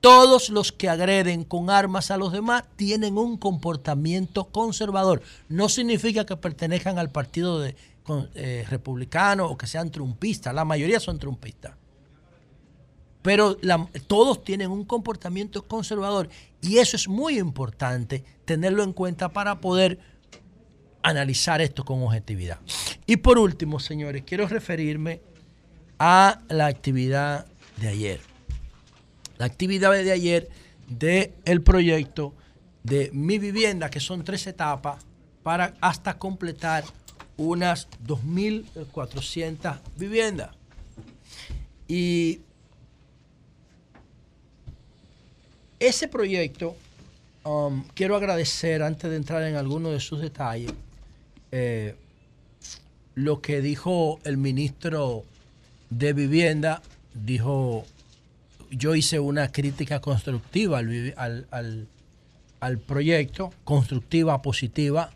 Todos 0.00 0.50
los 0.50 0.70
que 0.70 0.90
agreden 0.90 1.44
con 1.44 1.70
armas 1.70 2.10
a 2.10 2.18
los 2.18 2.30
demás 2.30 2.64
tienen 2.76 3.16
un 3.16 3.38
comportamiento 3.38 4.44
conservador. 4.44 5.22
No 5.48 5.70
significa 5.70 6.26
que 6.26 6.36
pertenezcan 6.36 6.98
al 6.98 7.10
partido 7.10 7.64
eh, 7.64 8.66
republicano 8.68 9.46
o 9.46 9.56
que 9.56 9.66
sean 9.66 9.90
trumpistas. 9.90 10.54
La 10.54 10.66
mayoría 10.66 11.00
son 11.00 11.18
trumpistas. 11.18 11.72
Pero 13.24 13.56
todos 14.06 14.44
tienen 14.44 14.70
un 14.70 14.84
comportamiento 14.84 15.62
conservador 15.62 16.28
y 16.60 16.76
eso 16.76 16.94
es 16.94 17.08
muy 17.08 17.38
importante 17.38 18.22
tenerlo 18.44 18.82
en 18.82 18.92
cuenta 18.92 19.30
para 19.30 19.62
poder 19.62 19.98
analizar 21.02 21.62
esto 21.62 21.86
con 21.86 22.02
objetividad. 22.02 22.58
Y 23.06 23.16
por 23.16 23.38
último, 23.38 23.80
señores, 23.80 24.24
quiero 24.26 24.46
referirme 24.46 25.22
a 25.98 26.42
la 26.50 26.66
actividad 26.66 27.46
de 27.80 27.88
ayer. 27.88 28.20
La 29.38 29.46
actividad 29.46 29.92
de 29.92 30.12
ayer 30.12 30.50
del 30.86 31.62
proyecto 31.62 32.34
de 32.82 33.08
Mi 33.14 33.38
Vivienda, 33.38 33.88
que 33.88 34.00
son 34.00 34.22
tres 34.22 34.46
etapas 34.46 35.02
para 35.42 35.72
hasta 35.80 36.18
completar 36.18 36.84
unas 37.38 37.88
2.400 38.06 39.78
viviendas. 39.96 40.50
Y 41.88 42.40
ese 45.88 46.08
proyecto, 46.08 46.76
um, 47.44 47.84
quiero 47.94 48.16
agradecer, 48.16 48.82
antes 48.82 49.10
de 49.10 49.16
entrar 49.16 49.42
en 49.44 49.56
alguno 49.56 49.90
de 49.90 50.00
sus 50.00 50.20
detalles, 50.20 50.72
eh, 51.52 51.94
lo 53.14 53.40
que 53.40 53.60
dijo 53.60 54.18
el 54.24 54.36
ministro 54.36 55.24
de 55.90 56.12
Vivienda, 56.12 56.82
dijo, 57.14 57.84
yo 58.70 58.94
hice 58.94 59.20
una 59.20 59.52
crítica 59.52 60.00
constructiva 60.00 60.78
al, 60.78 61.46
al- 61.50 61.88
al 62.60 62.78
proyecto, 62.78 63.52
constructiva, 63.64 64.40
positiva, 64.42 65.10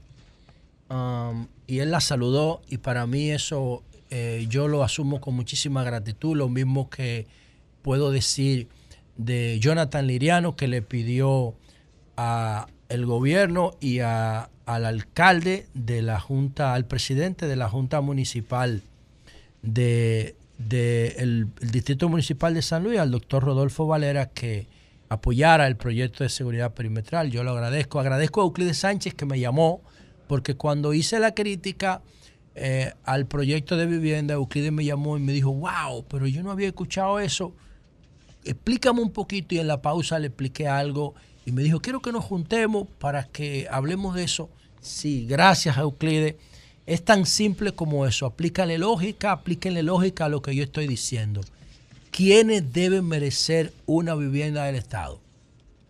um, 0.91 1.47
y 1.67 1.79
él 1.81 1.91
la 1.91 2.01
saludó 2.01 2.61
y 2.69 2.77
para 2.79 3.07
mí 3.07 3.31
eso 3.31 3.83
eh, 4.11 4.47
yo 4.49 4.69
lo 4.69 4.85
asumo 4.85 5.21
con 5.21 5.35
muchísima 5.35 5.83
gratitud, 5.83 6.37
lo 6.37 6.49
mismo 6.49 6.89
que 6.91 7.27
puedo 7.83 8.11
decir 8.11 8.69
de 9.19 9.59
Jonathan 9.61 10.07
Liriano 10.07 10.57
que 10.57 10.67
le 10.69 10.81
pidió 10.81 11.55
a 12.17 12.67
el 12.89 13.05
gobierno 13.05 13.73
y 13.81 13.99
a- 14.01 14.49
al 14.65 14.85
alcalde 14.87 15.67
de 15.75 16.01
la 16.03 16.19
Junta, 16.21 16.73
al 16.75 16.87
presidente 16.87 17.47
de 17.47 17.57
la 17.57 17.69
Junta 17.69 18.01
Municipal 18.01 18.83
de, 19.63 20.37
de 20.59 21.09
el 21.19 21.49
Distrito 21.61 22.09
Municipal 22.09 22.55
de 22.55 22.63
San 22.63 22.85
Luis, 22.85 22.99
al 22.99 23.11
doctor 23.11 23.45
Rodolfo 23.45 23.87
Valera, 23.87 24.27
que 24.31 24.67
apoyara 25.09 25.67
el 25.67 25.77
proyecto 25.77 26.23
de 26.25 26.31
seguridad 26.31 26.75
perimetral. 26.75 27.31
Yo 27.31 27.43
lo 27.45 27.51
agradezco. 27.53 27.99
Agradezco 28.01 28.41
a 28.41 28.45
Euclides 28.45 28.79
Sánchez 28.79 29.15
que 29.15 29.25
me 29.27 29.41
llamó, 29.41 29.81
porque 30.27 30.55
cuando 30.55 30.93
hice 30.93 31.19
la 31.19 31.35
crítica 31.35 32.03
eh, 32.55 32.93
al 33.05 33.27
proyecto 33.27 33.77
de 33.77 33.87
vivienda, 33.87 34.35
Euclides 34.35 34.73
me 34.73 34.85
llamó 34.85 35.17
y 35.17 35.21
me 35.21 35.33
dijo, 35.33 35.53
wow, 35.53 36.05
pero 36.09 36.27
yo 36.27 36.43
no 36.43 36.51
había 36.51 36.69
escuchado 36.69 37.19
eso. 37.21 37.55
Explícame 38.45 39.01
un 39.01 39.13
poquito 39.13 39.55
y 39.55 39.59
en 39.59 39.67
la 39.67 39.83
pausa 39.83 40.19
le 40.19 40.29
expliqué 40.29 40.69
algo 40.69 41.15
y 41.45 41.53
me 41.53 41.63
dijo, 41.63 41.81
quiero 41.81 42.01
que 42.01 42.13
nos 42.13 42.25
juntemos 42.25 42.89
para 42.99 43.25
que 43.25 43.67
hablemos 43.71 44.15
de 44.15 44.25
eso. 44.25 44.51
Sí, 44.81 45.27
gracias 45.27 45.77
Euclides. 45.79 46.37
Es 46.87 47.05
tan 47.05 47.27
simple 47.27 47.73
como 47.73 48.07
eso. 48.07 48.27
Aplícale 48.27 48.79
lógica, 48.79 49.33
aplíquenle 49.33 49.83
lógica 49.83 50.27
a 50.27 50.29
lo 50.29 50.41
que 50.41 50.55
yo 50.55 50.65
estoy 50.65 50.87
diciendo. 50.87 51.43
¿Quiénes 52.11 52.73
deben 52.73 53.07
merecer 53.07 53.73
una 53.87 54.15
vivienda 54.15 54.65
del 54.65 54.77
Estado? 54.77 55.21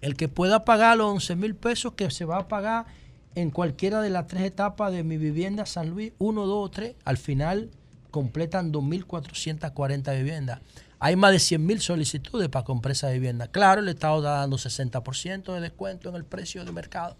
El 0.00 0.16
que 0.16 0.28
pueda 0.28 0.64
pagar 0.64 0.96
los 0.96 1.08
11 1.08 1.36
mil 1.36 1.54
pesos 1.54 1.92
que 1.94 2.10
se 2.10 2.24
va 2.24 2.38
a 2.38 2.48
pagar 2.48 2.86
en 3.34 3.50
cualquiera 3.50 4.00
de 4.00 4.10
las 4.10 4.26
tres 4.26 4.42
etapas 4.42 4.92
de 4.92 5.04
mi 5.04 5.16
vivienda 5.16 5.66
San 5.66 5.90
Luis, 5.90 6.12
1, 6.18 6.46
2 6.46 6.66
o 6.66 6.70
3, 6.70 6.94
al 7.04 7.16
final 7.16 7.70
completan 8.10 8.72
2.440 8.72 10.16
viviendas. 10.16 10.60
Hay 11.00 11.16
más 11.16 11.32
de 11.32 11.38
100 11.38 11.64
mil 11.64 11.80
solicitudes 11.80 12.48
para 12.48 12.64
comprar 12.64 12.92
esa 12.92 13.10
vivienda. 13.10 13.48
Claro, 13.48 13.80
el 13.80 13.88
Estado 13.88 14.18
está 14.18 14.30
dando 14.30 14.56
60% 14.56 15.54
de 15.54 15.60
descuento 15.60 16.08
en 16.08 16.16
el 16.16 16.24
precio 16.24 16.64
de 16.64 16.72
mercado. 16.72 17.16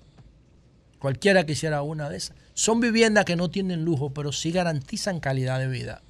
Cualquiera 0.98 1.46
quisiera 1.46 1.82
una 1.82 2.08
de 2.08 2.16
esas. 2.16 2.36
Son 2.54 2.80
viviendas 2.80 3.24
que 3.24 3.36
no 3.36 3.50
tienen 3.50 3.84
lujo, 3.84 4.10
pero 4.10 4.32
sí 4.32 4.50
garantizan 4.50 5.20
calidad 5.20 5.60
de 5.60 5.68
vida. 5.68 6.02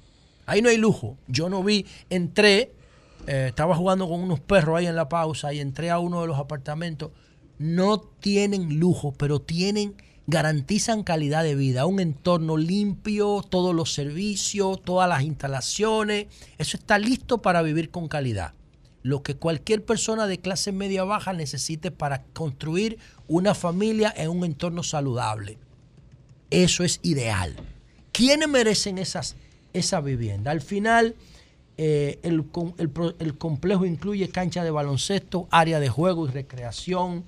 Ahí 0.47 0.63
no 0.63 0.69
hay 0.69 0.77
lujo. 0.77 1.15
Yo 1.27 1.47
no 1.47 1.63
vi, 1.63 1.85
entré, 2.09 2.73
eh, 3.27 3.47
estaba 3.49 3.75
jugando 3.75 4.09
con 4.09 4.19
unos 4.19 4.39
perros 4.39 4.79
ahí 4.79 4.87
en 4.87 4.95
la 4.95 5.07
pausa 5.07 5.53
y 5.53 5.59
entré 5.59 5.91
a 5.91 5.99
uno 5.99 6.21
de 6.21 6.27
los 6.27 6.39
apartamentos. 6.39 7.11
No 7.59 7.99
tienen 7.99 8.79
lujo, 8.79 9.13
pero 9.13 9.39
tienen, 9.39 9.95
garantizan 10.29 11.03
calidad 11.03 11.43
de 11.43 11.55
vida. 11.55 11.85
Un 11.85 11.99
entorno 11.99 12.57
limpio, 12.57 13.43
todos 13.47 13.75
los 13.75 13.93
servicios, 13.93 14.81
todas 14.83 15.09
las 15.09 15.23
instalaciones. 15.23 16.27
Eso 16.57 16.77
está 16.77 16.97
listo 16.99 17.41
para 17.41 17.61
vivir 17.61 17.89
con 17.89 18.07
calidad. 18.07 18.53
lo 19.01 19.23
que 19.23 19.35
cualquier 19.35 19.83
persona 19.85 20.27
de 20.27 20.39
clase 20.39 20.71
media 20.71 21.03
baja 21.03 21.33
necesite 21.33 21.91
para 21.91 22.23
construir 22.33 22.97
una 23.27 23.53
familia 23.55 24.13
en 24.15 24.29
un 24.29 24.43
entorno 24.43 24.83
saludable. 24.83 25.57
Eso 26.49 26.83
es 26.83 26.99
ideal. 27.03 27.55
¿Quiénes 28.11 28.49
merecen 28.49 28.97
esas, 28.97 29.35
esa 29.73 30.01
vivienda? 30.01 30.51
Al 30.51 30.61
final, 30.61 31.15
eh, 31.77 32.19
el, 32.23 32.43
el 32.77 32.91
el 33.19 33.37
complejo 33.37 33.85
incluye 33.85 34.29
cancha 34.29 34.63
de 34.63 34.71
baloncesto, 34.71 35.47
área 35.51 35.79
de 35.79 35.89
juego 35.89 36.27
y 36.27 36.31
recreación. 36.31 37.23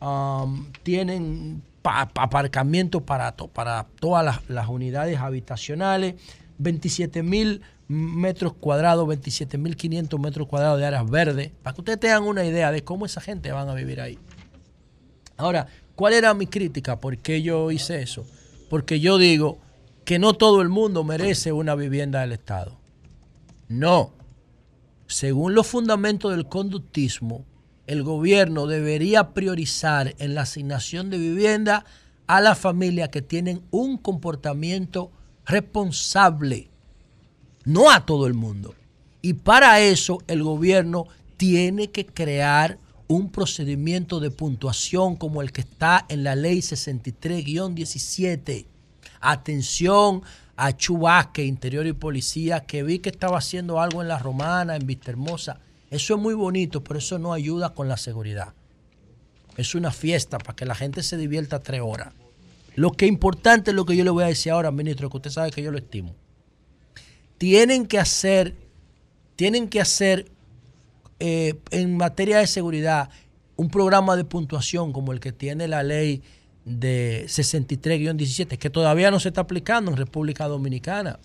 um, 0.00 0.70
tienen 0.82 1.62
pa- 1.86 2.08
pa- 2.08 2.24
aparcamiento 2.24 3.00
para, 3.04 3.36
para 3.36 3.86
todas 4.00 4.24
las, 4.24 4.48
las 4.50 4.68
unidades 4.68 5.18
habitacionales. 5.20 6.16
27 6.58 7.22
mil 7.22 7.60
metros 7.86 8.54
cuadrados, 8.54 9.06
27 9.06 9.56
mil 9.58 9.76
500 9.76 10.18
metros 10.18 10.48
cuadrados 10.48 10.80
de 10.80 10.86
áreas 10.86 11.08
verdes. 11.08 11.52
Para 11.62 11.74
que 11.74 11.82
ustedes 11.82 12.00
tengan 12.00 12.24
una 12.24 12.44
idea 12.44 12.72
de 12.72 12.82
cómo 12.82 13.06
esa 13.06 13.20
gente 13.20 13.52
van 13.52 13.68
a 13.68 13.74
vivir 13.74 14.00
ahí. 14.00 14.18
Ahora, 15.36 15.68
¿cuál 15.94 16.14
era 16.14 16.34
mi 16.34 16.46
crítica? 16.48 16.98
¿Por 16.98 17.18
qué 17.18 17.42
yo 17.42 17.70
hice 17.70 18.02
eso? 18.02 18.26
Porque 18.68 18.98
yo 18.98 19.16
digo 19.18 19.58
que 20.04 20.18
no 20.18 20.32
todo 20.34 20.62
el 20.62 20.68
mundo 20.68 21.04
merece 21.04 21.52
una 21.52 21.74
vivienda 21.76 22.20
del 22.22 22.32
Estado. 22.32 22.76
No. 23.68 24.10
Según 25.06 25.54
los 25.54 25.66
fundamentos 25.68 26.32
del 26.32 26.48
conductismo, 26.48 27.44
el 27.86 28.02
gobierno 28.02 28.66
debería 28.66 29.30
priorizar 29.30 30.14
en 30.18 30.34
la 30.34 30.42
asignación 30.42 31.08
de 31.10 31.18
vivienda 31.18 31.84
a 32.26 32.40
las 32.40 32.58
familias 32.58 33.10
que 33.10 33.22
tienen 33.22 33.62
un 33.70 33.98
comportamiento 33.98 35.12
responsable, 35.44 36.68
no 37.64 37.88
a 37.90 38.04
todo 38.04 38.26
el 38.26 38.34
mundo. 38.34 38.74
Y 39.22 39.34
para 39.34 39.78
eso 39.80 40.18
el 40.26 40.42
gobierno 40.42 41.06
tiene 41.36 41.90
que 41.90 42.06
crear 42.06 42.78
un 43.08 43.30
procedimiento 43.30 44.18
de 44.20 44.30
puntuación 44.30 45.16
como 45.16 45.42
el 45.42 45.52
que 45.52 45.60
está 45.60 46.06
en 46.08 46.24
la 46.24 46.34
ley 46.34 46.58
63-17. 46.58 48.64
Atención 49.20 50.22
a 50.56 50.76
Chubasque, 50.76 51.44
Interior 51.44 51.86
y 51.86 51.92
Policía, 51.92 52.64
que 52.64 52.82
vi 52.82 52.98
que 52.98 53.10
estaba 53.10 53.38
haciendo 53.38 53.80
algo 53.80 54.02
en 54.02 54.08
La 54.08 54.18
Romana, 54.18 54.74
en 54.74 54.86
Vista 54.86 55.12
Hermosa. 55.12 55.60
Eso 55.90 56.14
es 56.14 56.20
muy 56.20 56.34
bonito, 56.34 56.82
pero 56.82 56.98
eso 56.98 57.18
no 57.18 57.32
ayuda 57.32 57.74
con 57.74 57.88
la 57.88 57.96
seguridad. 57.96 58.54
Es 59.56 59.74
una 59.74 59.92
fiesta 59.92 60.38
para 60.38 60.54
que 60.56 60.66
la 60.66 60.74
gente 60.74 61.02
se 61.02 61.16
divierta 61.16 61.62
tres 61.62 61.80
horas. 61.82 62.12
Lo 62.74 62.92
que 62.92 63.06
es 63.06 63.10
importante 63.10 63.70
es 63.70 63.74
lo 63.74 63.86
que 63.86 63.96
yo 63.96 64.04
le 64.04 64.10
voy 64.10 64.24
a 64.24 64.28
decir 64.28 64.52
ahora, 64.52 64.70
ministro, 64.70 65.08
que 65.08 65.16
usted 65.16 65.30
sabe 65.30 65.50
que 65.50 65.62
yo 65.62 65.70
lo 65.70 65.78
estimo. 65.78 66.14
Tienen 67.38 67.86
que 67.86 67.98
hacer, 67.98 68.54
tienen 69.34 69.68
que 69.68 69.80
hacer 69.80 70.30
eh, 71.18 71.54
en 71.70 71.96
materia 71.96 72.38
de 72.38 72.46
seguridad 72.46 73.08
un 73.56 73.70
programa 73.70 74.16
de 74.16 74.24
puntuación 74.24 74.92
como 74.92 75.12
el 75.12 75.20
que 75.20 75.32
tiene 75.32 75.68
la 75.68 75.82
ley 75.82 76.22
de 76.66 77.24
63-17, 77.26 78.58
que 78.58 78.68
todavía 78.68 79.10
no 79.10 79.20
se 79.20 79.28
está 79.28 79.42
aplicando 79.42 79.90
en 79.90 79.96
República 79.96 80.46
Dominicana. 80.46 81.18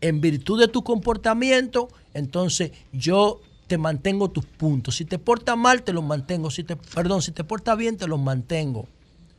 En 0.00 0.20
virtud 0.20 0.58
de 0.58 0.66
tu 0.66 0.82
comportamiento, 0.82 1.88
entonces 2.14 2.72
yo 2.92 3.40
te 3.70 3.78
mantengo 3.78 4.28
tus 4.32 4.44
puntos. 4.44 4.96
Si 4.96 5.04
te 5.04 5.16
portas 5.20 5.56
mal, 5.56 5.84
te 5.84 5.92
los 5.92 6.02
mantengo. 6.02 6.50
Si 6.50 6.64
te, 6.64 6.74
perdón, 6.74 7.22
si 7.22 7.30
te 7.30 7.44
portas 7.44 7.78
bien, 7.78 7.96
te 7.96 8.08
los 8.08 8.18
mantengo. 8.18 8.88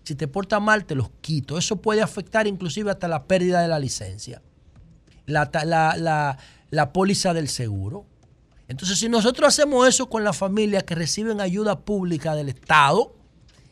Si 0.03 0.15
te 0.15 0.25
portas 0.29 0.61
mal, 0.61 0.85
te 0.85 0.95
los 0.95 1.09
quito. 1.19 1.57
Eso 1.57 1.75
puede 1.75 2.01
afectar 2.01 2.47
inclusive 2.47 2.89
hasta 2.91 3.09
la 3.09 3.25
pérdida 3.25 3.61
de 3.61 3.67
la 3.67 3.77
licencia, 3.77 4.41
la, 5.25 5.51
la, 5.65 5.97
la, 5.97 6.37
la 6.69 6.93
póliza 6.93 7.33
del 7.33 7.49
seguro. 7.49 8.05
Entonces, 8.69 8.99
si 8.99 9.09
nosotros 9.09 9.49
hacemos 9.49 9.85
eso 9.85 10.07
con 10.07 10.23
las 10.23 10.37
familias 10.37 10.85
que 10.85 10.95
reciben 10.95 11.41
ayuda 11.41 11.81
pública 11.81 12.33
del 12.33 12.47
Estado, 12.47 13.13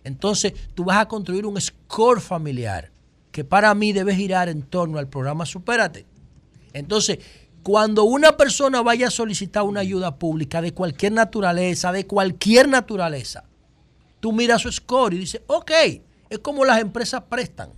entonces 0.04 0.52
tú 0.76 0.84
vas 0.84 0.98
a 0.98 1.08
construir 1.08 1.46
un 1.46 1.60
score 1.62 2.20
familiar 2.20 2.92
que 3.32 3.46
para 3.46 3.74
mí 3.76 3.94
debe 3.94 4.14
girar 4.14 4.50
en 4.50 4.64
torno 4.64 4.98
al 4.98 5.08
programa 5.08 5.46
Supérate. 5.46 6.06
Entonces, 6.74 7.20
cuando 7.64 8.04
una 8.04 8.38
persona 8.38 8.82
vaya 8.82 9.08
a 9.08 9.12
solicitar 9.12 9.64
una 9.64 9.82
ayuda 9.82 10.18
pública 10.18 10.62
de 10.62 10.74
cualquier 10.74 11.12
naturaleza, 11.12 11.92
de 11.92 12.06
cualquier 12.08 12.68
naturaleza, 12.68 13.44
tú 14.20 14.32
miras 14.32 14.62
su 14.62 14.72
score 14.72 15.14
y 15.14 15.20
dices, 15.20 15.42
ok, 15.48 15.72
es 16.30 16.40
como 16.40 16.66
las 16.66 16.80
empresas 16.80 17.24
prestan. 17.30 17.72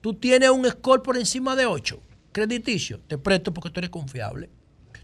Tú 0.00 0.14
tienes 0.14 0.50
un 0.50 0.64
score 0.66 1.02
por 1.02 1.16
encima 1.16 1.56
de 1.56 1.66
8, 1.66 2.00
crediticio, 2.32 3.00
te 3.06 3.18
presto 3.18 3.52
porque 3.52 3.70
tú 3.70 3.80
eres 3.80 3.90
confiable. 3.90 4.50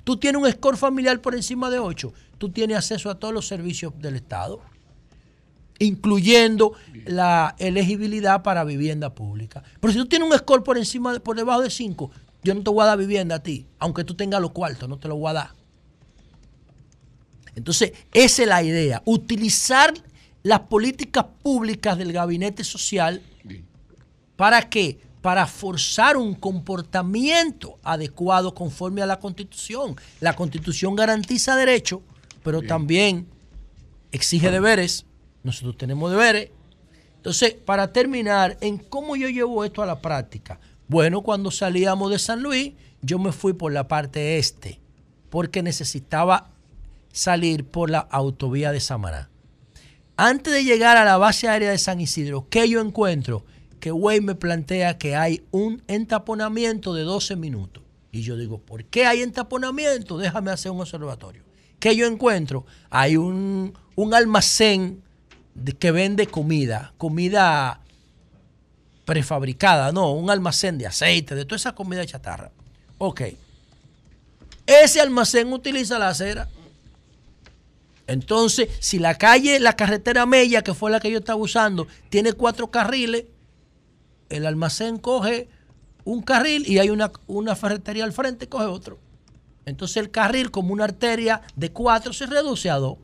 Tú 0.05 0.17
tienes 0.17 0.43
un 0.43 0.51
score 0.51 0.77
familiar 0.77 1.21
por 1.21 1.35
encima 1.35 1.71
de 1.71 1.79
8, 1.79 2.13
tú 2.39 2.51
tienes 2.51 2.77
acceso 2.77 3.09
a 3.09 3.19
todos 3.19 3.33
los 3.33 3.47
servicios 3.47 3.93
del 3.99 4.17
Estado, 4.17 4.61
incluyendo 5.79 6.75
la 7.07 7.55
elegibilidad 7.59 8.43
para 8.43 8.65
vivienda 8.65 9.15
pública. 9.15 9.63
Pero 9.81 9.93
si 9.93 9.99
tú 9.99 10.07
tienes 10.07 10.31
un 10.31 10.37
score 10.37 10.63
por 10.63 10.77
encima, 10.77 11.19
por 11.21 11.37
debajo 11.37 11.63
de 11.63 11.71
5, 11.71 12.11
yo 12.43 12.55
no 12.55 12.63
te 12.63 12.71
voy 12.71 12.83
a 12.83 12.87
dar 12.87 12.99
vivienda 12.99 13.37
a 13.37 13.43
ti, 13.43 13.67
aunque 13.79 14.05
tú 14.05 14.15
tengas 14.15 14.41
los 14.41 14.53
cuartos, 14.53 14.89
no 14.89 14.99
te 14.99 15.09
lo 15.09 15.17
voy 15.17 15.31
a 15.31 15.35
dar. 15.35 15.51
Entonces, 17.55 17.93
esa 18.13 18.43
es 18.43 18.49
la 18.49 18.63
idea, 18.63 19.03
utilizar 19.05 19.93
las 20.43 20.61
políticas 20.61 21.27
públicas 21.43 21.97
del 21.99 22.13
gabinete 22.13 22.65
social 22.65 23.23
¿Para 24.43 24.69
qué? 24.69 24.99
Para 25.21 25.47
forzar 25.47 26.17
un 26.17 26.35
comportamiento 26.35 27.79
adecuado 27.85 28.55
conforme 28.55 29.01
a 29.01 29.07
la 29.07 29.21
Constitución. 29.21 29.95
La 30.19 30.35
Constitución 30.35 30.97
garantiza 30.97 31.55
derechos, 31.55 32.01
pero 32.43 32.61
también 32.61 33.29
exige 34.11 34.51
deberes. 34.51 35.07
Nosotros 35.45 35.77
tenemos 35.77 36.11
deberes. 36.11 36.51
Entonces, 37.19 37.55
para 37.55 37.93
terminar, 37.93 38.59
en 38.61 38.79
cómo 38.79 39.15
yo 39.15 39.29
llevo 39.29 39.65
esto 39.65 39.81
a 39.81 39.87
la 39.87 40.01
práctica. 40.01 40.59
Bueno, 40.93 41.23
cuando 41.23 41.51
salíamos 41.51 42.11
de 42.11 42.19
San 42.19 42.43
Luis, 42.43 42.75
yo 43.01 43.19
me 43.19 43.33
fui 43.33 43.55
por 43.55 43.73
la 43.73 43.89
parte 43.89 44.37
este, 44.37 44.79
porque 45.31 45.63
necesitaba 45.63 46.51
salir 47.11 47.65
por 47.65 47.89
la 47.89 48.01
autovía 48.01 48.73
de 48.73 48.81
Samaná. 48.81 49.31
Antes 50.19 50.53
de 50.53 50.65
llegar 50.65 50.99
a 50.99 51.07
la 51.07 51.17
base 51.17 51.49
aérea 51.49 51.71
de 51.71 51.79
San 51.79 51.99
Isidro, 51.99 52.47
¿qué 52.51 52.69
yo 52.69 52.83
encuentro? 52.83 53.47
Que 53.81 53.91
Way 53.91 54.21
me 54.21 54.35
plantea 54.35 54.99
que 54.99 55.17
hay 55.17 55.43
un 55.51 55.83
entaponamiento 55.89 56.93
de 56.93 57.05
12 57.05 57.37
minutos. 57.37 57.83
Y 58.11 58.21
yo 58.21 58.37
digo, 58.37 58.59
¿por 58.59 58.85
qué 58.85 59.07
hay 59.07 59.23
entaponamiento? 59.23 60.19
Déjame 60.19 60.51
hacer 60.51 60.73
un 60.73 60.83
observatorio. 60.83 61.43
¿Qué 61.81 61.97
yo 61.97 62.07
encuentro? 62.07 62.67
Hay 62.91 63.17
un, 63.17 63.73
un 63.97 64.13
almacén 64.13 65.03
que 65.79 65.91
vende 65.91 66.27
comida, 66.27 66.93
comida 66.99 67.82
prefabricada, 69.05 69.93
no, 69.93 70.13
un 70.13 70.31
almacén 70.31 70.79
de 70.79 70.87
aceite, 70.87 71.35
de 71.35 71.45
toda 71.45 71.57
esa 71.57 71.75
comida 71.75 72.05
chatarra. 72.07 72.51
Ok. 72.99 73.23
Ese 74.67 75.01
almacén 75.01 75.53
utiliza 75.53 75.99
la 75.99 76.09
acera. 76.09 76.49
Entonces, 78.07 78.69
si 78.81 78.99
la 78.99 79.17
calle, 79.17 79.59
la 79.61 79.75
carretera 79.75 80.27
Mella, 80.27 80.63
que 80.63 80.75
fue 80.75 80.91
la 80.91 81.01
que 81.01 81.11
yo 81.11 81.19
estaba 81.19 81.41
usando, 81.41 81.87
tiene 82.11 82.33
cuatro 82.33 82.71
carriles, 82.71 83.25
el 84.29 84.47
almacén 84.47 84.99
coge 84.99 85.49
un 86.05 86.23
carril 86.23 86.65
y 86.67 86.79
hay 86.79 86.91
una, 86.91 87.13
una 87.27 87.55
ferretería 87.55 88.05
al 88.05 88.13
frente, 88.13 88.49
coge 88.49 88.67
otro. 88.67 88.99
Entonces 89.65 89.99
el 89.99 90.11
carril, 90.11 90.51
como 90.51 90.73
una 90.73 90.85
arteria 90.85 91.43
de 91.55 91.71
cuatro, 91.71 92.13
se 92.13 92.27
reduce 92.27 92.71
a 92.71 92.77
dos. 92.77 92.99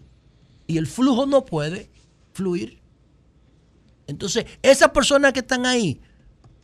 Y 0.66 0.78
el 0.78 0.86
flujo 0.86 1.26
no 1.26 1.44
puede 1.44 1.90
fluir. 2.32 2.80
Entonces, 4.08 4.46
esas 4.62 4.90
personas 4.90 5.34
que 5.34 5.40
están 5.40 5.66
ahí, 5.66 6.00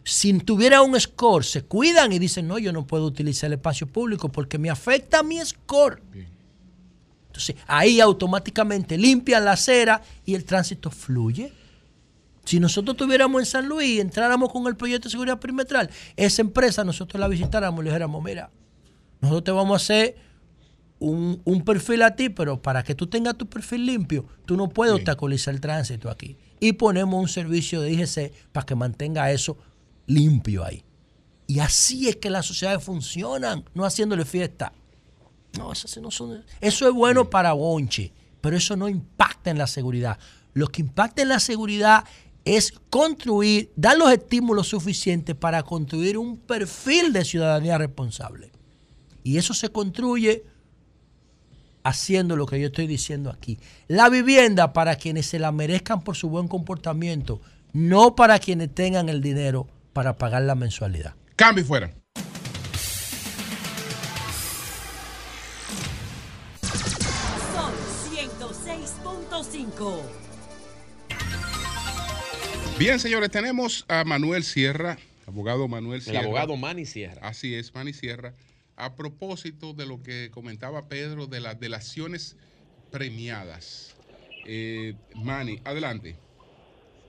si 0.03 0.33
tuviera 0.41 0.83
un 0.83 0.99
score, 0.99 1.45
se 1.45 1.63
cuidan 1.63 2.11
y 2.13 2.19
dicen, 2.19 2.49
no, 2.49 2.59
yo 2.59 2.73
no 2.73 2.87
puedo 2.87 3.05
utilizar 3.05 3.49
el 3.49 3.55
espacio 3.55 3.87
público 3.87 4.33
porque 4.33 4.59
me 4.59 4.71
afecta 4.71 5.23
mi 5.23 5.39
score. 5.45 6.03
Entonces, 7.27 7.57
ahí 7.67 8.01
automáticamente 8.01 8.97
limpian 8.97 9.45
la 9.45 9.53
acera 9.53 10.03
y 10.25 10.35
el 10.35 10.45
tránsito 10.45 10.91
fluye. 10.91 11.53
Si 12.47 12.59
nosotros 12.61 12.95
estuviéramos 12.95 13.43
en 13.43 13.47
San 13.47 13.69
Luis 13.69 13.89
y 13.89 14.01
entráramos 14.01 14.51
con 14.51 14.67
el 14.67 14.77
proyecto 14.77 15.09
de 15.09 15.13
seguridad 15.13 15.39
perimetral, 15.39 15.91
esa 16.17 16.43
empresa 16.43 16.83
nosotros 16.83 17.21
la 17.21 17.29
visitáramos 17.29 17.81
y 17.81 17.85
le 17.85 17.91
dijéramos, 17.91 18.25
mira, 18.25 18.51
nosotros 19.21 19.45
te 19.45 19.51
vamos 19.51 19.75
a 19.75 19.85
hacer 19.85 20.17
un, 20.99 21.43
un 21.45 21.63
perfil 21.63 22.03
a 22.03 22.17
ti, 22.17 22.31
pero 22.31 22.63
para 22.63 22.83
que 22.83 22.95
tú 22.95 23.07
tengas 23.07 23.37
tu 23.37 23.47
perfil 23.47 23.85
limpio, 23.85 24.27
tú 24.47 24.57
no 24.57 24.69
puedes 24.69 24.95
obstaculizar 24.95 25.53
el 25.53 25.61
tránsito 25.61 26.09
aquí. 26.09 26.39
Y 26.65 26.73
ponemos 26.73 27.21
un 27.21 27.29
servicio 27.29 27.83
de 27.83 27.93
IGC 27.93 28.33
para 28.51 28.65
que 28.65 28.75
mantenga 28.75 29.31
eso 29.31 29.59
limpio 30.07 30.65
ahí. 30.65 30.83
Y 31.47 31.59
así 31.59 32.09
es 32.09 32.17
que 32.17 32.31
las 32.31 32.47
sociedades 32.47 32.83
funcionan, 32.83 33.67
no 33.75 33.85
haciéndole 33.85 34.25
fiesta. 34.25 34.73
No, 35.59 35.73
esas 35.73 35.95
no 35.99 36.11
son. 36.11 36.43
Eso 36.63 36.89
es 36.89 36.95
bueno 36.95 37.29
para 37.29 37.53
Bonche, 37.53 38.15
pero 38.41 38.57
eso 38.57 38.77
no 38.77 38.89
impacta 38.89 39.51
en 39.51 39.59
la 39.59 39.67
seguridad. 39.67 40.19
Lo 40.55 40.69
que 40.69 40.81
impacta 40.81 41.21
en 41.21 41.29
la 41.29 41.39
seguridad 41.39 42.05
es 42.47 42.73
construir, 42.89 43.71
dar 43.77 43.99
los 43.99 44.11
estímulos 44.11 44.69
suficientes 44.69 45.37
para 45.37 45.63
construir 45.65 46.17
un 46.17 46.39
perfil 46.39 47.13
de 47.13 47.27
ciudadanía 47.27 47.77
responsable. 47.77 48.53
Y 49.23 49.37
eso 49.37 49.53
se 49.53 49.69
construye 49.69 50.45
haciendo 51.85 52.35
lo 52.35 52.47
que 52.47 52.59
yo 52.59 52.67
estoy 52.67 52.87
diciendo 52.89 53.31
aquí. 53.31 53.59
La 53.87 54.09
vivienda 54.09 54.73
para 54.73 54.97
quienes 54.97 55.27
se 55.27 55.39
la 55.39 55.53
merezcan 55.53 56.03
por 56.03 56.17
su 56.17 56.29
buen 56.29 56.49
comportamiento, 56.49 57.41
no 57.73 58.17
para 58.17 58.39
quienes 58.41 58.75
tengan 58.75 59.09
el 59.09 59.21
dinero 59.21 59.69
para 59.93 60.17
pagar 60.19 60.43
la 60.43 60.55
mensualidad. 60.57 61.15
Cambio 61.37 61.63
y 61.63 61.67
fuera. 61.67 61.93
Son 67.55 67.73
106.5. 68.13 70.01
Bien, 72.79 72.99
señores, 72.99 73.31
tenemos 73.31 73.85
a 73.89 74.05
Manuel 74.05 74.43
Sierra, 74.43 74.99
abogado 75.27 75.69
Manuel 75.69 75.99
El 75.99 76.03
Sierra. 76.03 76.21
abogado 76.21 76.57
Manny 76.57 76.87
Sierra. 76.87 77.21
Así 77.29 77.55
es, 77.55 77.75
Manny 77.75 77.93
Sierra. 77.93 78.35
A 78.77 78.97
propósito 78.97 79.73
de 79.73 79.87
lo 79.87 80.03
que 80.03 80.31
comentaba 80.31 80.89
Pedro 80.89 81.27
de 81.27 81.41
las 81.41 81.59
delaciones 81.61 82.37
premiadas. 82.91 83.97
Eh, 84.47 84.95
Manny, 85.15 85.61
adelante. 85.65 86.17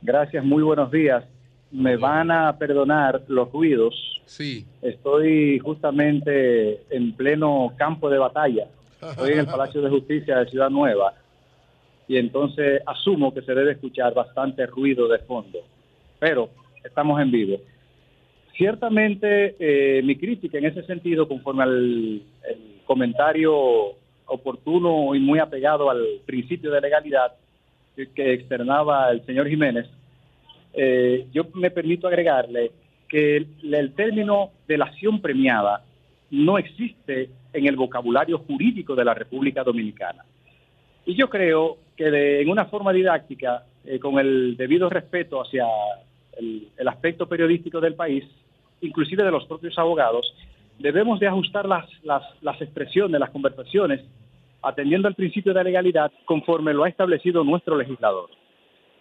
Gracias, 0.01 0.43
muy 0.43 0.63
buenos 0.63 0.91
días. 0.91 1.23
Me 1.71 1.97
van 1.97 2.31
a 2.31 2.57
perdonar 2.57 3.23
los 3.27 3.51
ruidos. 3.51 3.95
Sí. 4.25 4.65
Estoy 4.81 5.59
justamente 5.59 6.81
en 6.95 7.13
pleno 7.15 7.73
campo 7.77 8.09
de 8.09 8.17
batalla. 8.17 8.67
Estoy 9.01 9.33
en 9.33 9.39
el 9.39 9.45
Palacio 9.45 9.81
de 9.81 9.89
Justicia 9.89 10.37
de 10.37 10.49
Ciudad 10.49 10.69
Nueva 10.69 11.13
y 12.07 12.17
entonces 12.17 12.81
asumo 12.85 13.33
que 13.33 13.41
se 13.41 13.53
debe 13.53 13.73
escuchar 13.73 14.13
bastante 14.13 14.65
ruido 14.67 15.07
de 15.07 15.19
fondo. 15.19 15.59
Pero 16.19 16.49
estamos 16.83 17.19
en 17.21 17.31
vivo. 17.31 17.57
Ciertamente 18.57 19.55
eh, 19.59 20.01
mi 20.03 20.15
crítica 20.15 20.57
en 20.57 20.65
ese 20.65 20.83
sentido, 20.83 21.27
conforme 21.27 21.63
al 21.63 22.21
comentario 22.85 23.53
oportuno 24.27 25.13
y 25.13 25.19
muy 25.19 25.39
apegado 25.39 25.89
al 25.89 26.03
principio 26.25 26.71
de 26.71 26.81
legalidad 26.81 27.33
que, 27.95 28.33
externaba 28.33 29.11
el 29.11 29.25
señor 29.25 29.49
Jiménez, 29.49 29.87
eh, 30.73 31.25
yo 31.33 31.45
me 31.53 31.69
permito 31.69 32.07
agregarle 32.07 32.71
que 33.09 33.37
el, 33.37 33.47
el 33.73 33.93
término 33.93 34.51
delación 34.67 35.21
premiada 35.21 35.83
no 36.31 36.57
existe 36.57 37.29
en 37.53 37.67
el 37.67 37.75
vocabulario 37.75 38.39
jurídico 38.39 38.95
de 38.95 39.05
la 39.05 39.13
República 39.13 39.63
Dominicana. 39.63 40.23
Y 41.05 41.15
yo 41.15 41.29
creo 41.29 41.77
que 41.95 42.09
de- 42.09 42.41
en 42.41 42.49
una 42.49 42.65
forma 42.65 42.91
didáctica, 42.93 43.63
eh, 43.85 43.99
con 43.99 44.17
el 44.17 44.55
debido 44.57 44.89
respeto 44.89 45.41
hacia 45.41 45.65
el 46.37 46.87
aspecto 46.87 47.27
periodístico 47.27 47.79
del 47.79 47.95
país, 47.95 48.25
inclusive 48.81 49.23
de 49.23 49.31
los 49.31 49.45
propios 49.45 49.77
abogados, 49.77 50.33
debemos 50.79 51.19
de 51.19 51.27
ajustar 51.27 51.67
las, 51.67 51.85
las, 52.03 52.23
las 52.41 52.61
expresiones, 52.61 53.19
las 53.19 53.29
conversaciones, 53.29 54.01
atendiendo 54.61 55.07
al 55.07 55.15
principio 55.15 55.53
de 55.53 55.63
legalidad 55.63 56.11
conforme 56.25 56.73
lo 56.73 56.83
ha 56.83 56.89
establecido 56.89 57.43
nuestro 57.43 57.77
legislador. 57.77 58.29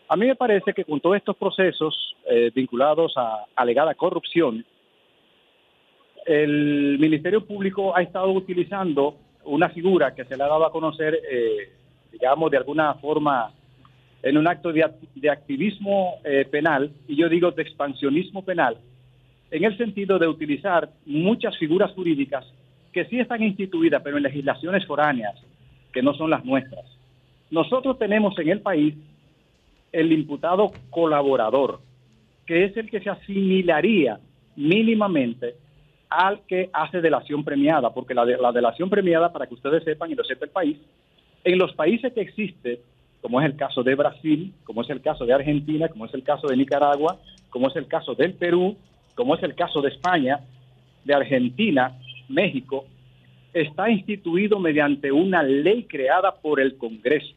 A 0.09 0.17
mí 0.17 0.27
me 0.27 0.37
parece 0.37 0.75
que 0.75 0.85
con 0.85 1.01
todos 1.01 1.17
estos 1.17 1.37
procesos 1.37 2.15
eh, 2.29 2.51
vinculados 2.55 3.15
a 3.17 3.47
alegada 3.57 3.95
corrupción, 3.95 4.65
el 6.27 6.99
Ministerio 6.99 7.45
Público 7.45 7.97
ha 7.97 8.03
estado 8.03 8.31
utilizando 8.31 9.17
una 9.45 9.69
figura 9.71 10.15
que 10.15 10.25
se 10.25 10.37
le 10.37 10.45
ha 10.45 10.49
dado 10.49 10.65
a 10.65 10.73
conocer, 10.73 11.19
eh, 11.31 11.73
digamos, 12.13 12.51
de 12.51 12.57
alguna 12.57 12.95
forma 12.95 13.53
en 14.23 14.39
un 14.39 14.47
acto 14.47 14.73
de, 14.73 14.87
de 15.15 15.31
activismo 15.31 16.15
eh, 16.25 16.47
penal, 16.51 16.91
y 17.09 17.17
yo 17.17 17.29
digo 17.29 17.51
de 17.51 17.63
expansionismo 17.63 18.43
penal, 18.43 18.79
en 19.55 19.63
el 19.65 19.77
sentido 19.79 20.19
de 20.19 20.27
utilizar 20.27 20.91
muchas 21.07 21.57
figuras 21.59 21.93
jurídicas 21.93 22.45
que 22.93 23.05
sí 23.05 23.21
están 23.21 23.41
instituidas, 23.41 24.03
pero 24.03 24.17
en 24.17 24.25
legislaciones 24.25 24.85
foráneas, 24.85 25.35
que 25.93 26.03
no 26.03 26.13
son 26.15 26.29
las 26.31 26.45
nuestras. 26.45 26.85
Nosotros 27.53 27.97
tenemos 27.99 28.37
en 28.41 28.49
el 28.49 28.61
país 28.61 28.95
el 29.93 30.11
imputado 30.11 30.73
colaborador, 30.91 31.79
que 32.47 32.65
es 32.65 32.77
el 32.77 32.91
que 32.91 33.01
se 33.01 33.11
asimilaría 33.11 34.19
mínimamente 34.57 35.55
al 36.11 36.41
que 36.49 36.69
hace 36.73 37.01
delación 37.01 37.45
premiada, 37.45 37.95
porque 37.95 38.13
la, 38.15 38.25
de- 38.25 38.37
la 38.39 38.51
delación 38.51 38.91
premiada, 38.91 39.33
para 39.33 39.47
que 39.47 39.55
ustedes 39.55 39.85
sepan 39.85 40.11
y 40.11 40.17
lo 40.17 40.25
sepa 40.25 40.47
el 40.47 40.51
país, 40.51 40.77
en 41.45 41.59
los 41.59 41.73
países 41.75 42.13
que 42.13 42.23
existe, 42.23 42.81
como 43.23 43.41
es 43.41 43.47
el 43.47 43.57
caso 43.57 43.85
de 43.85 43.95
Brasil, 43.95 44.53
como 44.65 44.83
es 44.83 44.91
el 44.91 45.01
caso 45.01 45.25
de 45.27 45.33
Argentina, 45.33 45.89
como 45.89 46.07
es 46.07 46.15
el 46.15 46.25
caso 46.25 46.49
de 46.49 46.57
Nicaragua, 46.57 47.19
como 47.51 47.69
es 47.69 47.77
el 47.77 47.87
caso 47.87 48.15
del 48.17 48.35
Perú, 48.35 48.77
como 49.15 49.35
es 49.35 49.43
el 49.43 49.55
caso 49.55 49.81
de 49.81 49.91
España, 49.91 50.41
de 51.05 51.15
Argentina, 51.15 51.99
México, 52.29 52.87
está 53.53 53.91
instituido 53.91 54.59
mediante 54.59 55.13
una 55.13 55.43
ley 55.43 55.85
creada 55.85 56.35
por 56.35 56.61
el 56.61 56.77
Congreso. 56.77 57.35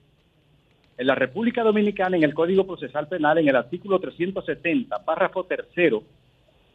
En 0.97 1.05
la 1.05 1.15
República 1.15 1.63
Dominicana, 1.63 2.17
en 2.17 2.23
el 2.23 2.33
Código 2.33 2.65
Procesal 2.65 3.07
Penal, 3.07 3.37
en 3.37 3.47
el 3.47 3.55
artículo 3.55 3.99
370, 3.99 5.05
párrafo 5.05 5.43
tercero, 5.43 6.01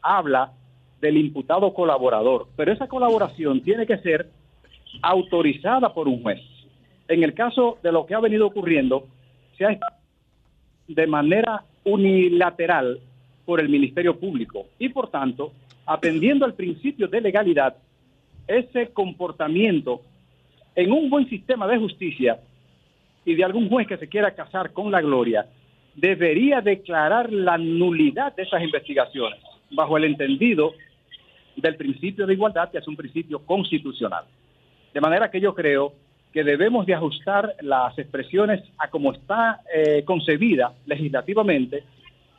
habla 0.01 0.53
del 1.01 1.17
imputado 1.17 1.75
colaborador, 1.75 2.47
pero 2.57 2.73
esa 2.73 2.87
colaboración 2.87 3.61
tiene 3.63 3.87
que 3.87 3.99
ser 3.99 4.29
autorizada 5.03 5.93
por 5.93 6.07
un 6.07 6.23
juez. 6.23 6.41
En 7.09 7.25
el 7.25 7.35
caso 7.35 7.79
de 7.83 7.91
lo 7.91 8.07
que 8.07 8.15
ha 8.15 8.21
venido 8.21 8.47
ocurriendo, 8.47 9.09
se 9.59 9.65
ha 9.65 9.79
de 10.87 11.07
manera 11.09 11.65
unilateral 11.85 13.01
por 13.45 13.61
el 13.61 13.69
Ministerio 13.69 14.19
Público 14.19 14.67
y, 14.79 14.89
por 14.89 15.11
tanto, 15.11 15.53
atendiendo 15.87 16.45
al 16.45 16.55
principio 16.55 17.09
de 17.09 17.21
legalidad, 17.21 17.77
ese 18.47 18.89
comportamiento 18.89 20.03
en 20.75 20.93
un 20.93 21.11
buen 21.11 21.29
sistema 21.29 21.67
de 21.67 21.79
justicia 21.79 22.41
y 23.25 23.35
de 23.35 23.45
algún 23.45 23.69
juez 23.69 23.87
que 23.87 23.97
se 23.97 24.09
quiera 24.09 24.35
casar 24.35 24.73
con 24.73 24.91
la 24.91 25.01
gloria, 25.01 25.47
debería 25.95 26.61
declarar 26.61 27.33
la 27.33 27.59
nulidad 27.59 28.35
de 28.35 28.43
esas 28.45 28.63
investigaciones, 28.63 29.39
bajo 29.71 29.97
el 29.97 30.05
entendido 30.05 30.73
del 31.57 31.77
principio 31.77 32.27
de 32.27 32.33
igualdad, 32.33 32.71
que 32.71 32.79
es 32.79 32.89
un 32.89 32.97
principio 32.97 33.41
constitucional. 33.41 34.25
De 34.93 35.01
manera 35.01 35.31
que 35.31 35.41
yo 35.41 35.55
creo 35.55 35.93
que 36.33 36.45
debemos 36.45 36.87
de 36.87 36.95
ajustar 36.95 37.55
las 37.61 37.97
expresiones 37.99 38.63
a 38.79 38.89
como 38.89 39.13
está 39.13 39.61
eh, 39.75 40.03
concebida 40.05 40.73
legislativamente 40.87 41.85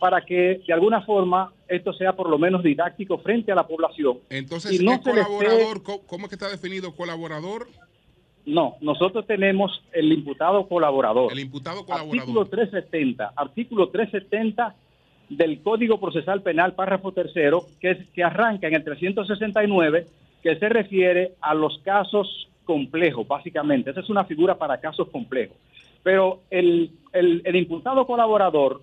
para 0.03 0.19
que 0.25 0.59
de 0.67 0.73
alguna 0.73 0.99
forma 1.03 1.53
esto 1.65 1.93
sea 1.93 2.11
por 2.11 2.27
lo 2.29 2.37
menos 2.37 2.61
didáctico 2.61 3.19
frente 3.19 3.53
a 3.53 3.55
la 3.55 3.65
población. 3.65 4.17
Entonces, 4.29 4.73
Y 4.73 4.83
no 4.83 4.91
el 4.91 4.97
esté- 4.99 5.11
colaborador, 5.11 5.81
¿cómo, 5.81 6.25
es 6.25 6.27
que 6.29 6.35
está 6.35 6.49
definido 6.49 6.93
colaborador? 6.93 7.69
No, 8.45 8.75
nosotros 8.81 9.25
tenemos 9.25 9.81
el 9.93 10.11
imputado 10.11 10.67
colaborador. 10.67 11.31
El 11.31 11.39
imputado 11.39 11.85
Artículo 11.87 12.09
colaborador. 12.09 12.49
370, 12.49 13.31
artículo 13.33 13.87
370 13.91 14.75
del 15.29 15.61
Código 15.61 15.97
Procesal 16.01 16.41
Penal, 16.41 16.73
párrafo 16.73 17.13
tercero, 17.13 17.65
que, 17.79 17.91
es, 17.91 18.09
que 18.09 18.25
arranca 18.25 18.67
en 18.67 18.73
el 18.73 18.83
369, 18.83 20.05
que 20.43 20.57
se 20.57 20.67
refiere 20.67 21.35
a 21.39 21.53
los 21.53 21.77
casos 21.85 22.49
complejos, 22.65 23.25
básicamente. 23.25 23.91
Esa 23.91 24.01
es 24.01 24.09
una 24.09 24.25
figura 24.25 24.55
para 24.57 24.81
casos 24.81 25.07
complejos. 25.07 25.55
Pero 26.03 26.41
el, 26.49 26.91
el, 27.13 27.41
el 27.45 27.55
imputado 27.55 28.05
colaborador 28.05 28.81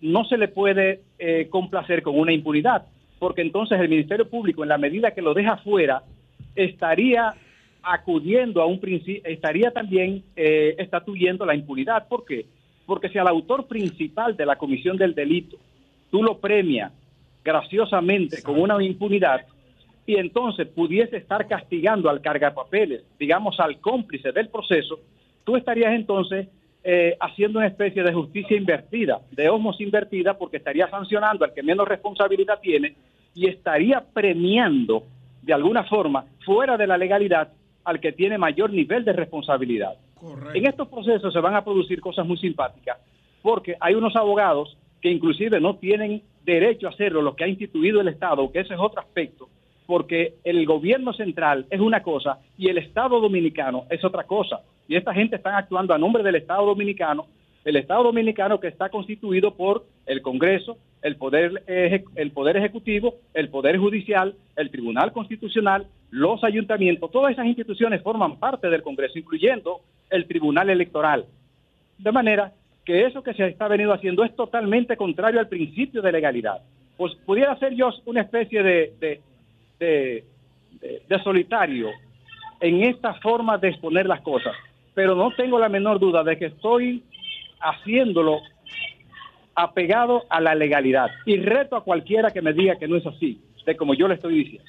no 0.00 0.24
se 0.24 0.36
le 0.36 0.48
puede 0.48 1.00
eh, 1.18 1.48
complacer 1.50 2.02
con 2.02 2.18
una 2.18 2.32
impunidad, 2.32 2.86
porque 3.18 3.42
entonces 3.42 3.80
el 3.80 3.88
Ministerio 3.88 4.28
Público, 4.28 4.62
en 4.62 4.68
la 4.68 4.78
medida 4.78 5.12
que 5.12 5.22
lo 5.22 5.34
deja 5.34 5.56
fuera, 5.58 6.02
estaría 6.54 7.34
acudiendo 7.82 8.60
a 8.60 8.66
un 8.66 8.80
principio, 8.80 9.22
estaría 9.24 9.70
también 9.70 10.22
eh, 10.36 10.74
estatuyendo 10.78 11.44
la 11.46 11.54
impunidad. 11.54 12.06
¿Por 12.08 12.24
qué? 12.24 12.46
Porque 12.86 13.08
si 13.08 13.18
al 13.18 13.28
autor 13.28 13.66
principal 13.66 14.36
de 14.36 14.46
la 14.46 14.56
comisión 14.56 14.96
del 14.96 15.14
delito 15.14 15.56
tú 16.10 16.22
lo 16.22 16.38
premias 16.38 16.92
graciosamente 17.44 18.42
con 18.42 18.60
una 18.60 18.82
impunidad 18.82 19.46
y 20.06 20.16
entonces 20.16 20.66
pudiese 20.68 21.18
estar 21.18 21.46
castigando 21.46 22.08
al 22.08 22.20
cargapapeles, 22.20 23.04
digamos 23.18 23.60
al 23.60 23.78
cómplice 23.78 24.32
del 24.32 24.48
proceso, 24.48 25.00
tú 25.44 25.56
estarías 25.56 25.92
entonces 25.92 26.48
eh, 26.84 27.16
haciendo 27.20 27.58
una 27.58 27.68
especie 27.68 28.02
de 28.02 28.12
justicia 28.12 28.56
invertida, 28.56 29.20
de 29.32 29.48
homos 29.48 29.80
invertida, 29.80 30.38
porque 30.38 30.58
estaría 30.58 30.88
sancionando 30.88 31.44
al 31.44 31.52
que 31.52 31.62
menos 31.62 31.88
responsabilidad 31.88 32.60
tiene 32.60 32.94
y 33.34 33.48
estaría 33.48 34.00
premiando 34.00 35.04
de 35.42 35.54
alguna 35.54 35.84
forma, 35.84 36.26
fuera 36.44 36.76
de 36.76 36.86
la 36.86 36.98
legalidad, 36.98 37.52
al 37.84 38.00
que 38.00 38.12
tiene 38.12 38.36
mayor 38.36 38.70
nivel 38.70 39.04
de 39.04 39.12
responsabilidad. 39.14 39.94
En 40.52 40.66
estos 40.66 40.88
procesos 40.88 41.32
se 41.32 41.40
van 41.40 41.54
a 41.54 41.64
producir 41.64 42.00
cosas 42.00 42.26
muy 42.26 42.36
simpáticas, 42.36 42.98
porque 43.40 43.76
hay 43.80 43.94
unos 43.94 44.14
abogados 44.16 44.76
que 45.00 45.10
inclusive 45.10 45.60
no 45.60 45.76
tienen 45.76 46.22
derecho 46.44 46.86
a 46.86 46.90
hacerlo, 46.90 47.22
lo 47.22 47.34
que 47.34 47.44
ha 47.44 47.48
instituido 47.48 48.00
el 48.00 48.08
Estado, 48.08 48.50
que 48.50 48.60
ese 48.60 48.74
es 48.74 48.80
otro 48.80 49.00
aspecto, 49.00 49.48
porque 49.88 50.34
el 50.44 50.66
gobierno 50.66 51.14
central 51.14 51.64
es 51.70 51.80
una 51.80 52.02
cosa 52.02 52.40
y 52.58 52.68
el 52.68 52.76
Estado 52.76 53.20
dominicano 53.20 53.86
es 53.88 54.04
otra 54.04 54.24
cosa. 54.24 54.60
Y 54.86 54.96
esta 54.96 55.14
gente 55.14 55.36
está 55.36 55.56
actuando 55.56 55.94
a 55.94 55.98
nombre 55.98 56.22
del 56.22 56.34
Estado 56.34 56.66
dominicano, 56.66 57.24
el 57.64 57.76
Estado 57.76 58.02
dominicano 58.04 58.60
que 58.60 58.68
está 58.68 58.90
constituido 58.90 59.54
por 59.54 59.86
el 60.04 60.20
Congreso, 60.20 60.76
el 61.00 61.16
Poder, 61.16 61.62
el 61.66 62.30
poder 62.32 62.58
Ejecutivo, 62.58 63.14
el 63.32 63.48
Poder 63.48 63.78
Judicial, 63.78 64.34
el 64.56 64.70
Tribunal 64.70 65.12
Constitucional 65.12 65.86
los 66.10 66.44
ayuntamientos, 66.44 67.10
todas 67.10 67.32
esas 67.32 67.46
instituciones 67.46 68.02
forman 68.02 68.36
parte 68.36 68.68
del 68.68 68.82
Congreso, 68.82 69.18
incluyendo 69.18 69.80
el 70.10 70.26
Tribunal 70.26 70.68
Electoral. 70.68 71.24
De 71.96 72.12
manera 72.12 72.52
que 72.84 73.06
eso 73.06 73.22
que 73.22 73.34
se 73.34 73.46
está 73.46 73.68
venido 73.68 73.94
haciendo 73.94 74.22
es 74.22 74.36
totalmente 74.36 74.98
contrario 74.98 75.40
al 75.40 75.48
principio 75.48 76.02
de 76.02 76.12
legalidad. 76.12 76.62
Pues 76.96 77.14
pudiera 77.26 77.56
ser 77.58 77.74
yo 77.74 77.90
una 78.06 78.22
especie 78.22 78.62
de, 78.62 79.20
de- 79.78 80.24
de- 80.80 81.02
de 81.08 81.22
solitario 81.22 81.90
en 82.60 82.82
esta 82.84 83.14
forma 83.14 83.58
de 83.58 83.68
exponer 83.68 84.06
las 84.06 84.20
cosas, 84.22 84.54
pero 84.94 85.14
no 85.14 85.30
tengo 85.36 85.58
la 85.58 85.68
menor 85.68 85.98
duda 86.00 86.22
de 86.24 86.36
que 86.38 86.46
estoy 86.46 87.04
haciéndolo 87.60 88.40
apegado 89.54 90.24
a 90.30 90.40
la 90.40 90.54
legalidad 90.54 91.08
y 91.26 91.36
reto 91.38 91.76
a 91.76 91.82
cualquiera 91.84 92.30
que 92.30 92.42
me 92.42 92.52
diga 92.52 92.76
que 92.78 92.86
no 92.86 92.96
es 92.96 93.06
así, 93.06 93.40
de 93.66 93.76
como 93.76 93.94
yo 93.94 94.06
le 94.08 94.14
estoy 94.14 94.34
diciendo. 94.44 94.64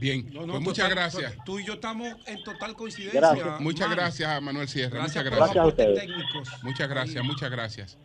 Bien, 0.00 0.26
No, 0.32 0.42
no, 0.42 0.52
pues 0.54 0.60
muchas 0.62 0.88
total- 0.88 0.94
gracias. 1.04 1.36
Tú 1.44 1.58
y 1.58 1.64
yo 1.64 1.72
estamos 1.74 2.14
en 2.26 2.44
total 2.44 2.74
coincidencia. 2.74 3.18
Gracias. 3.20 3.60
Muchas 3.60 3.90
gracias, 3.90 4.42
Manuel 4.42 4.68
Sierra. 4.68 4.98
Gracias 4.98 5.24
muchas 5.24 5.64
gracias. 5.64 5.94
técnicos. 5.94 6.48
Muchas 6.62 6.88
gracias, 6.88 7.24
muchas 7.24 7.50
gracias. 7.50 7.98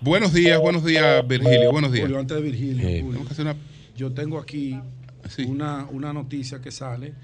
Buenos 0.00 0.32
días, 0.34 0.58
buenos 0.60 0.84
días, 0.84 1.26
Virgilio. 1.28 1.70
Buenos 1.70 1.92
días. 1.92 2.06
Julio, 2.06 2.18
antes 2.18 2.36
de 2.36 2.42
Virgilio, 2.42 2.88
Eh, 2.88 3.00
Julio, 3.02 3.02
tenemos 3.04 3.26
que 3.28 3.32
hacer 3.34 3.44
una- 3.44 3.56
yo 3.96 4.12
tengo 4.12 4.38
aquí 4.40 4.80
una, 5.46 5.86
una 5.90 6.12
noticia 6.12 6.60
que 6.60 6.70
sale. 6.70 7.14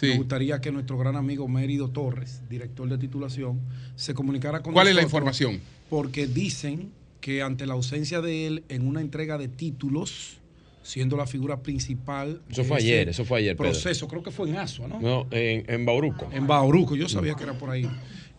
Me 0.00 0.16
gustaría 0.16 0.60
que 0.60 0.72
nuestro 0.72 0.96
gran 0.96 1.16
amigo 1.16 1.46
Mérido 1.48 1.90
Torres, 1.90 2.40
director 2.48 2.88
de 2.88 2.96
titulación, 2.96 3.60
se 3.94 4.14
comunicara 4.14 4.62
con 4.62 4.72
¿Cuál 4.72 4.88
es 4.88 4.94
la 4.94 5.02
información? 5.02 5.60
Porque 5.90 6.26
dicen 6.26 6.90
que 7.20 7.42
ante 7.42 7.66
la 7.66 7.74
ausencia 7.74 8.20
de 8.20 8.46
él 8.46 8.64
en 8.68 8.86
una 8.86 9.00
entrega 9.02 9.36
de 9.36 9.48
títulos, 9.48 10.38
siendo 10.82 11.16
la 11.16 11.26
figura 11.26 11.62
principal. 11.62 12.40
Eso 12.50 12.64
fue 12.64 12.78
ayer, 12.78 13.08
eso 13.08 13.24
fue 13.24 13.38
ayer, 13.40 13.56
Pedro. 13.56 13.70
Proceso, 13.70 14.08
creo 14.08 14.22
que 14.22 14.30
fue 14.30 14.48
en 14.48 14.56
Asua, 14.56 14.88
¿no? 14.88 15.00
No, 15.00 15.26
en, 15.30 15.64
en 15.68 15.84
Bauruco. 15.84 16.28
En 16.32 16.46
Bauruco, 16.46 16.96
yo 16.96 17.08
sabía 17.08 17.34
que 17.34 17.44
era 17.44 17.52
por 17.54 17.70
ahí. 17.70 17.88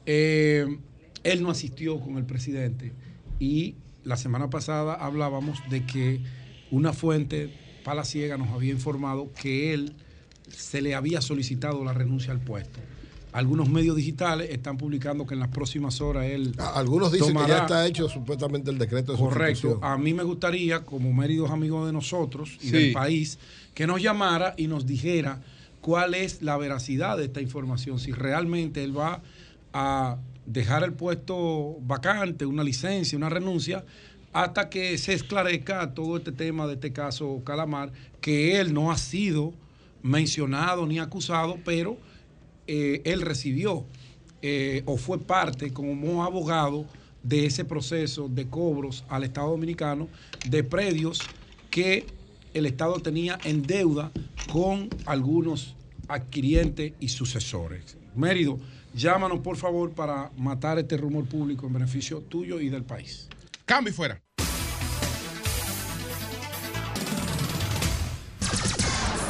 Eh, 0.05 0.65
él 1.23 1.41
no 1.41 1.49
asistió 1.49 1.99
con 1.99 2.17
el 2.17 2.25
presidente 2.25 2.91
y 3.39 3.75
la 4.03 4.17
semana 4.17 4.49
pasada 4.49 4.93
hablábamos 4.93 5.59
de 5.69 5.85
que 5.85 6.19
una 6.71 6.91
fuente 6.91 7.53
palaciega 7.83 8.37
nos 8.37 8.49
había 8.49 8.71
informado 8.71 9.31
que 9.33 9.73
él 9.73 9.93
se 10.49 10.81
le 10.81 10.95
había 10.95 11.21
solicitado 11.21 11.83
la 11.83 11.93
renuncia 11.93 12.31
al 12.31 12.39
puesto. 12.39 12.79
Algunos 13.31 13.67
medios 13.67 13.95
digitales 13.95 14.51
están 14.51 14.77
publicando 14.77 15.25
que 15.25 15.33
en 15.33 15.39
las 15.39 15.49
próximas 15.49 16.01
horas 16.01 16.25
él. 16.25 16.53
Algunos 16.75 17.11
dicen 17.11 17.35
que 17.35 17.47
ya 17.47 17.59
está 17.59 17.87
hecho 17.87 18.07
supuestamente 18.07 18.69
el 18.69 18.77
decreto 18.77 19.13
de 19.13 19.17
Correcto. 19.17 19.79
A 19.81 19.97
mí 19.97 20.13
me 20.13 20.21
gustaría, 20.21 20.83
como 20.85 21.11
méridos 21.13 21.49
amigos 21.49 21.87
de 21.87 21.93
nosotros 21.93 22.57
y 22.61 22.67
Sí. 22.67 22.71
del 22.71 22.93
país, 22.93 23.39
que 23.73 23.87
nos 23.87 24.01
llamara 24.03 24.53
y 24.55 24.67
nos 24.67 24.85
dijera 24.85 25.41
cuál 25.81 26.13
es 26.13 26.43
la 26.43 26.57
veracidad 26.57 27.17
de 27.17 27.25
esta 27.25 27.41
información, 27.41 27.97
si 27.97 28.11
realmente 28.11 28.83
él 28.83 28.95
va 28.95 29.21
a 29.73 30.17
dejar 30.45 30.83
el 30.83 30.93
puesto 30.93 31.77
vacante, 31.81 32.45
una 32.45 32.63
licencia, 32.63 33.17
una 33.17 33.29
renuncia, 33.29 33.83
hasta 34.33 34.69
que 34.69 34.97
se 34.97 35.13
esclarezca 35.13 35.93
todo 35.93 36.17
este 36.17 36.31
tema 36.31 36.67
de 36.67 36.73
este 36.73 36.91
caso 36.91 37.41
Calamar, 37.45 37.91
que 38.19 38.59
él 38.59 38.73
no 38.73 38.91
ha 38.91 38.97
sido 38.97 39.53
mencionado 40.01 40.85
ni 40.87 40.99
acusado, 40.99 41.57
pero 41.63 41.97
eh, 42.67 43.01
él 43.05 43.21
recibió 43.21 43.85
eh, 44.41 44.83
o 44.85 44.97
fue 44.97 45.19
parte 45.19 45.71
como 45.71 46.23
abogado 46.23 46.85
de 47.21 47.45
ese 47.45 47.63
proceso 47.63 48.27
de 48.27 48.47
cobros 48.47 49.05
al 49.07 49.23
Estado 49.23 49.51
Dominicano 49.51 50.09
de 50.49 50.63
predios 50.63 51.21
que 51.69 52.05
el 52.53 52.65
Estado 52.65 52.99
tenía 52.99 53.37
en 53.45 53.63
deuda 53.63 54.11
con 54.51 54.89
algunos 55.05 55.75
adquirientes 56.07 56.93
y 56.99 57.07
sucesores. 57.07 57.97
Mérido, 58.15 58.59
llámanos 58.93 59.39
por 59.39 59.57
favor 59.57 59.91
para 59.91 60.31
matar 60.37 60.77
este 60.77 60.97
rumor 60.97 61.25
público 61.25 61.65
en 61.65 61.73
beneficio 61.73 62.19
tuyo 62.19 62.59
y 62.59 62.69
del 62.69 62.83
país. 62.83 63.29
Cambio 63.73 63.91
y 63.91 63.95
fuera. 63.95 64.21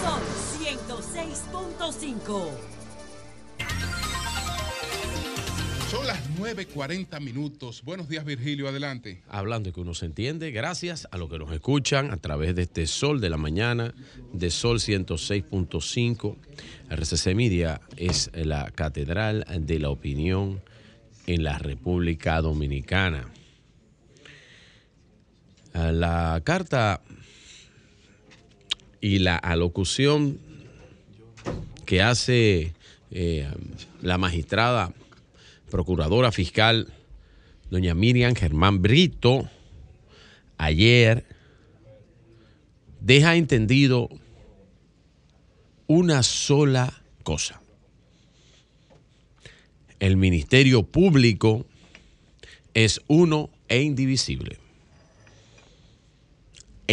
Son 0.01 0.21
106.5. 0.59 2.49
Son 5.89 6.05
las 6.05 6.29
9.40 6.37 7.21
minutos. 7.21 7.83
Buenos 7.85 8.09
días, 8.09 8.25
Virgilio. 8.25 8.67
Adelante. 8.67 9.23
Hablando 9.29 9.71
que 9.71 9.79
uno 9.79 9.93
se 9.93 10.07
entiende, 10.07 10.51
gracias 10.51 11.07
a 11.11 11.17
los 11.17 11.29
que 11.29 11.39
nos 11.39 11.49
escuchan 11.53 12.11
a 12.11 12.17
través 12.17 12.53
de 12.53 12.63
este 12.63 12.85
Sol 12.85 13.21
de 13.21 13.29
la 13.29 13.37
Mañana, 13.37 13.93
de 14.33 14.51
Sol 14.51 14.79
106.5. 14.79 16.35
RCC 16.89 17.33
Media 17.33 17.79
es 17.95 18.29
la 18.33 18.69
catedral 18.71 19.45
de 19.57 19.79
la 19.79 19.89
opinión 19.89 20.61
en 21.27 21.45
la 21.45 21.59
República 21.59 22.41
Dominicana. 22.41 23.31
A 25.73 25.91
La 25.91 26.41
carta 26.43 27.01
y 29.01 29.19
la 29.19 29.35
alocución 29.35 30.39
que 31.85 32.01
hace 32.01 32.73
eh, 33.11 33.51
la 34.01 34.17
magistrada 34.17 34.93
procuradora 35.69 36.31
fiscal 36.31 36.87
doña 37.69 37.95
Miriam 37.95 38.35
Germán 38.35 38.81
Brito 38.81 39.49
ayer 40.57 41.25
deja 43.01 43.35
entendido 43.35 44.09
una 45.87 46.23
sola 46.23 47.03
cosa. 47.23 47.61
El 49.99 50.17
Ministerio 50.17 50.83
Público 50.83 51.65
es 52.73 53.01
uno 53.07 53.49
e 53.67 53.81
indivisible. 53.81 54.62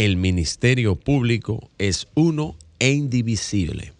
El 0.01 0.17
Ministerio 0.17 0.95
Público 0.95 1.69
es 1.77 2.07
uno 2.15 2.55
e 2.79 2.89
indivisible. 2.89 3.93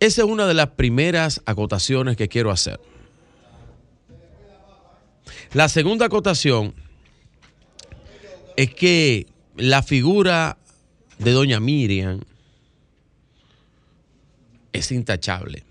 Esa 0.00 0.22
es 0.22 0.26
una 0.26 0.46
de 0.46 0.54
las 0.54 0.68
primeras 0.68 1.42
acotaciones 1.44 2.16
que 2.16 2.28
quiero 2.28 2.50
hacer. 2.50 2.80
La 5.52 5.68
segunda 5.68 6.06
acotación 6.06 6.72
es 8.56 8.72
que 8.72 9.26
la 9.58 9.82
figura 9.82 10.56
de 11.18 11.32
doña 11.32 11.60
Miriam 11.60 12.22
es 14.72 14.90
intachable. 14.90 15.64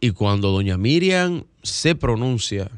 Y 0.00 0.10
cuando 0.10 0.50
doña 0.50 0.76
Miriam 0.76 1.44
se 1.62 1.94
pronuncia, 1.94 2.70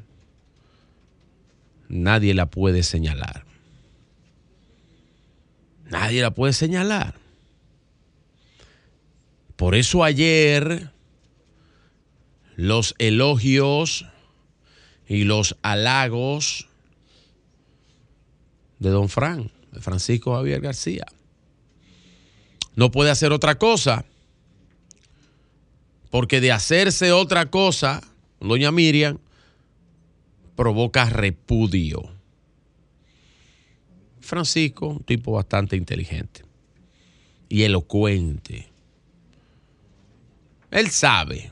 nadie 1.93 2.33
la 2.35 2.47
puede 2.47 2.83
señalar. 2.83 3.45
Nadie 5.91 6.23
la 6.23 6.33
puede 6.33 6.55
señalar. 6.55 7.15
Por 9.57 9.75
eso 9.75 10.03
ayer 10.03 10.91
los 12.57 12.95
elogios 12.99 14.07
y 15.07 15.25
los 15.25 15.57
halagos 15.63 16.69
de 18.79 18.89
don 18.89 19.09
Fran, 19.09 19.51
de 19.71 19.81
Francisco 19.81 20.35
Javier 20.35 20.63
García. 20.63 21.05
No 22.75 22.91
puede 22.91 23.11
hacer 23.11 23.33
otra 23.33 23.59
cosa, 23.59 24.07
porque 26.11 26.41
de 26.41 26.53
hacerse 26.53 27.13
otra 27.13 27.51
cosa, 27.51 28.03
doña 28.41 28.73
Miriam, 28.73 29.19
provoca 30.57 31.05
repudio. 31.07 32.03
Francisco, 34.21 34.87
un 34.87 35.03
tipo 35.05 35.33
bastante 35.33 35.77
inteligente 35.77 36.43
y 37.49 37.63
elocuente. 37.65 38.69
Él 40.71 40.91
sabe 40.91 41.51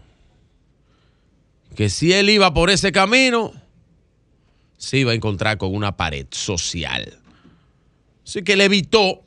que 1.75 1.91
si 1.91 2.13
él 2.13 2.31
iba 2.31 2.55
por 2.55 2.71
ese 2.71 2.93
camino, 2.93 3.53
se 4.79 4.99
iba 4.99 5.13
a 5.13 5.15
encontrar 5.15 5.59
con 5.59 5.75
una 5.75 5.97
pared 5.97 6.27
social. 6.31 7.19
Así 8.25 8.43
que 8.43 8.57
le 8.57 8.65
evitó 8.65 9.23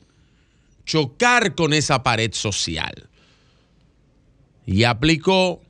chocar 0.85 1.55
con 1.55 1.73
esa 1.73 2.03
pared 2.03 2.33
social. 2.33 3.09
Y 4.65 4.85
aplicó, 4.85 5.61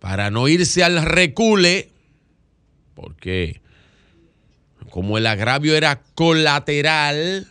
para 0.00 0.30
no 0.30 0.48
irse 0.48 0.82
al 0.82 1.02
recule, 1.02 1.90
porque 3.00 3.60
como 4.90 5.18
el 5.18 5.26
agravio 5.26 5.76
era 5.76 6.02
colateral, 6.14 7.46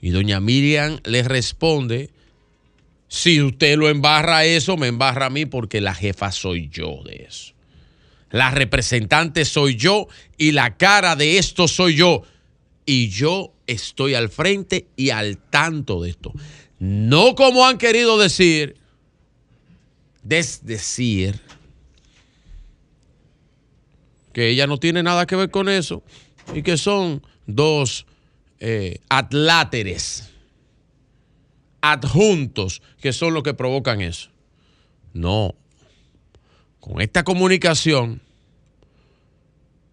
y 0.00 0.10
doña 0.10 0.38
Miriam 0.38 1.00
le 1.04 1.22
responde, 1.22 2.10
si 3.08 3.40
usted 3.40 3.78
lo 3.78 3.88
embarra 3.88 4.44
eso, 4.44 4.76
me 4.76 4.88
embarra 4.88 5.26
a 5.26 5.30
mí 5.30 5.46
porque 5.46 5.80
la 5.80 5.94
jefa 5.94 6.30
soy 6.30 6.68
yo 6.68 7.02
de 7.04 7.26
eso. 7.28 7.54
La 8.30 8.50
representante 8.50 9.44
soy 9.44 9.76
yo 9.76 10.08
y 10.36 10.52
la 10.52 10.76
cara 10.76 11.16
de 11.16 11.38
esto 11.38 11.68
soy 11.68 11.94
yo. 11.94 12.22
Y 12.84 13.08
yo 13.08 13.54
estoy 13.66 14.14
al 14.14 14.28
frente 14.28 14.88
y 14.96 15.10
al 15.10 15.38
tanto 15.38 16.02
de 16.02 16.10
esto. 16.10 16.32
No 16.80 17.34
como 17.34 17.66
han 17.66 17.78
querido 17.78 18.18
decir, 18.18 18.76
desdecir 20.24 21.40
que 24.34 24.48
ella 24.50 24.66
no 24.66 24.76
tiene 24.76 25.02
nada 25.02 25.24
que 25.26 25.36
ver 25.36 25.50
con 25.50 25.70
eso 25.70 26.02
y 26.54 26.62
que 26.62 26.76
son 26.76 27.22
dos 27.46 28.04
eh, 28.58 28.98
atláteres 29.08 30.30
adjuntos 31.80 32.82
que 33.00 33.12
son 33.12 33.32
los 33.32 33.42
que 33.42 33.54
provocan 33.54 34.00
eso. 34.00 34.30
No. 35.12 35.54
Con 36.80 37.00
esta 37.00 37.22
comunicación, 37.22 38.20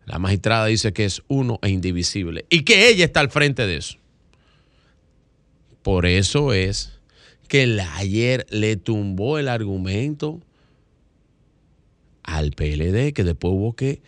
la 0.06 0.20
magistrada 0.20 0.66
dice 0.66 0.92
que 0.92 1.06
es 1.06 1.22
uno 1.28 1.60
e 1.62 1.70
indivisible 1.70 2.46
y 2.50 2.64
que 2.64 2.90
ella 2.90 3.06
está 3.06 3.20
al 3.20 3.30
frente 3.30 3.68
de 3.68 3.78
eso. 3.78 3.98
Por 5.84 6.06
eso 6.06 6.54
es 6.54 7.00
que 7.48 7.80
ayer 7.96 8.48
le 8.50 8.76
tumbó 8.76 9.38
el 9.38 9.48
argumento 9.48 10.42
al 12.24 12.52
PLD, 12.52 13.14
que 13.14 13.24
después 13.24 13.54
hubo 13.54 13.74
que 13.76 14.02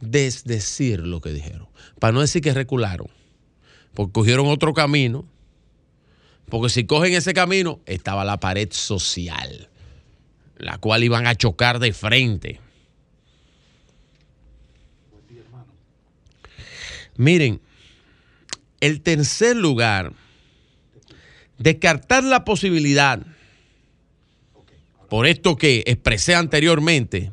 desdecir 0.00 1.00
lo 1.00 1.20
que 1.20 1.30
dijeron. 1.30 1.68
Para 1.98 2.12
no 2.12 2.20
decir 2.20 2.42
que 2.42 2.52
recularon, 2.52 3.08
porque 3.94 4.12
cogieron 4.12 4.46
otro 4.46 4.74
camino, 4.74 5.26
porque 6.48 6.68
si 6.68 6.84
cogen 6.84 7.14
ese 7.14 7.34
camino, 7.34 7.80
estaba 7.86 8.24
la 8.24 8.38
pared 8.38 8.68
social, 8.70 9.68
la 10.56 10.78
cual 10.78 11.02
iban 11.02 11.26
a 11.26 11.34
chocar 11.34 11.78
de 11.78 11.92
frente. 11.92 12.60
Miren, 17.16 17.60
el 18.80 19.00
tercer 19.00 19.56
lugar, 19.56 20.12
descartar 21.58 22.22
la 22.24 22.44
posibilidad, 22.44 23.26
por 25.08 25.26
esto 25.26 25.56
que 25.56 25.82
expresé 25.86 26.34
anteriormente, 26.34 27.32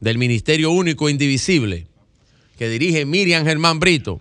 del 0.00 0.18
Ministerio 0.18 0.70
Único 0.70 1.08
Indivisible, 1.08 1.86
que 2.58 2.68
dirige 2.68 3.04
Miriam 3.04 3.44
Germán 3.44 3.80
Brito, 3.80 4.20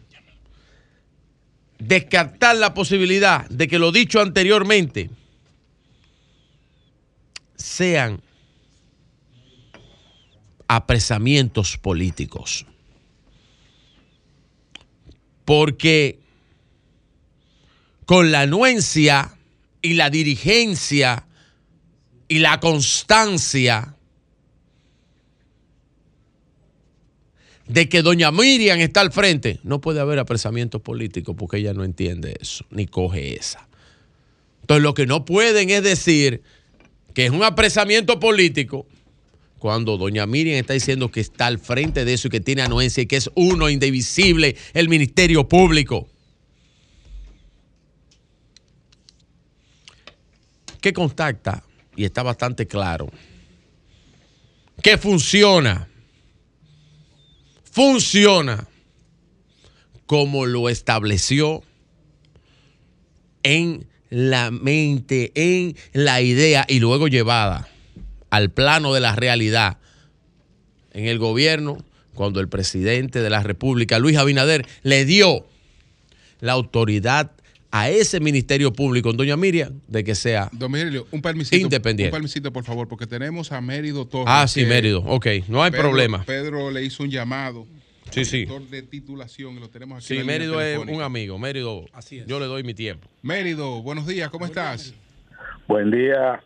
descartar 1.80 2.56
la 2.56 2.74
posibilidad 2.74 3.48
de 3.50 3.68
que 3.68 3.80
lo 3.80 3.92
dicho 3.92 4.22
anteriormente 4.22 5.10
sean 7.56 8.22
apresamientos 10.68 11.78
políticos. 11.78 12.66
Porque 15.44 16.20
con 18.06 18.32
la 18.32 18.42
anuencia 18.42 19.38
y 19.82 19.94
la 19.94 20.10
dirigencia 20.10 21.28
y 22.28 22.40
la 22.40 22.60
constancia 22.60 23.95
de 27.68 27.90
que 27.90 28.02
doña 28.02 28.32
Miriam 28.32 28.80
está 28.80 29.02
al 29.02 29.12
frente, 29.12 29.60
no 29.64 29.82
puede 29.82 30.00
haber 30.00 30.20
apresamientos 30.20 30.82
políticos 30.82 31.36
porque 31.38 31.58
ella 31.58 31.74
no 31.74 31.84
entiende 31.84 32.36
eso, 32.40 32.66
ni 32.70 32.86
coge 32.86 33.36
esa. 33.36 33.68
Entonces 34.62 34.84
lo 34.84 34.94
que 34.94 35.06
no 35.06 35.26
pueden 35.26 35.70
es 35.70 35.84
decir 35.84 36.44
que 37.14 37.26
es 37.26 37.32
un 37.32 37.44
apresamiento 37.44 38.20
político 38.20 38.86
cuando 39.58 39.98
doña 39.98 40.28
Miriam 40.28 40.58
está 40.58 40.74
diciendo 40.74 41.10
que 41.10 41.22
está 41.22 41.48
al 41.48 41.60
frente 41.60 42.06
de 42.06 42.14
eso 42.14 42.28
y 42.28 42.32
que 42.32 42.40
tiene 42.40 42.62
anuencia 42.62 43.02
y 43.02 43.08
que 43.08 43.16
es 43.18 43.32
uno 43.34 43.70
indivisible 43.70 44.56
el 44.74 44.90
Ministerio 44.90 45.48
Público. 45.48 46.08
Que 50.82 50.94
contacta, 50.94 51.64
y 51.96 52.06
está 52.06 52.22
bastante 52.22 52.68
claro, 52.68 53.10
que 54.84 55.00
funciona 55.00 55.88
funciona 57.76 58.70
como 60.06 60.46
lo 60.46 60.70
estableció 60.70 61.62
en 63.44 63.86
la 64.10 64.50
mente, 64.50 65.34
en 65.36 65.76
la 65.92 66.22
idea 66.22 66.66
y 66.70 66.80
luego 66.80 67.10
llevada 67.10 67.68
al 68.30 68.50
plano 68.50 68.94
de 68.94 69.02
la 69.02 69.14
realidad 69.14 69.78
en 70.94 71.08
el 71.08 71.20
gobierno 71.20 71.84
cuando 72.14 72.40
el 72.40 72.48
presidente 72.48 73.20
de 73.20 73.30
la 73.30 73.44
República, 73.44 74.00
Luis 74.00 74.16
Abinader, 74.16 74.66
le 74.84 75.04
dio 75.04 75.46
la 76.40 76.54
autoridad 76.54 77.32
a 77.78 77.90
ese 77.90 78.22
Ministerio 78.22 78.72
Público, 78.72 79.12
doña 79.12 79.36
Miriam, 79.36 79.82
de 79.90 80.02
que 80.06 80.16
sea 80.16 80.50
Don 80.54 80.72
Miguelio, 80.72 81.08
un 81.12 81.22
permisito. 81.22 81.58
Independiente. 81.58 82.10
Un 82.10 82.20
permisito, 82.20 82.54
por 82.54 82.64
favor, 82.64 82.88
porque 82.88 83.06
tenemos 83.06 83.52
a 83.52 83.60
Mérido 83.60 84.06
Torres. 84.08 84.28
Ah, 84.30 84.48
sí, 84.48 84.66
Mérido. 84.66 85.04
Ok, 85.06 85.28
no 85.50 85.62
hay 85.62 85.72
Pedro- 85.72 85.84
problema. 85.84 86.24
Pedro 86.24 86.72
le 86.72 86.84
hizo 86.84 87.04
un 87.04 87.10
llamado. 87.12 87.68
Sí, 88.12 88.24
sí. 88.24 88.48
de 88.72 88.82
titulación, 88.84 89.58
y 89.58 89.60
lo 89.60 89.68
tenemos 89.70 89.98
aquí. 89.98 90.08
Sí, 90.14 90.18
en 90.20 90.26
Mérido 90.28 90.62
es 90.62 90.78
un 90.78 91.02
amigo. 91.02 91.38
Mérido, 91.38 91.86
yo 92.28 92.40
le 92.40 92.46
doy 92.46 92.64
mi 92.64 92.74
tiempo. 92.74 93.10
Mérido, 93.22 93.82
buenos 93.82 94.08
días, 94.08 94.30
¿cómo 94.30 94.46
estás? 94.46 94.94
Buen 95.68 95.92
día, 95.92 96.42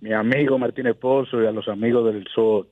mi 0.00 0.14
amigo 0.14 0.58
Martínez 0.58 0.96
Pozo 0.96 1.42
y 1.42 1.46
a 1.46 1.50
los 1.50 1.68
amigos 1.68 2.06
del 2.14 2.26
Sol. 2.34 2.66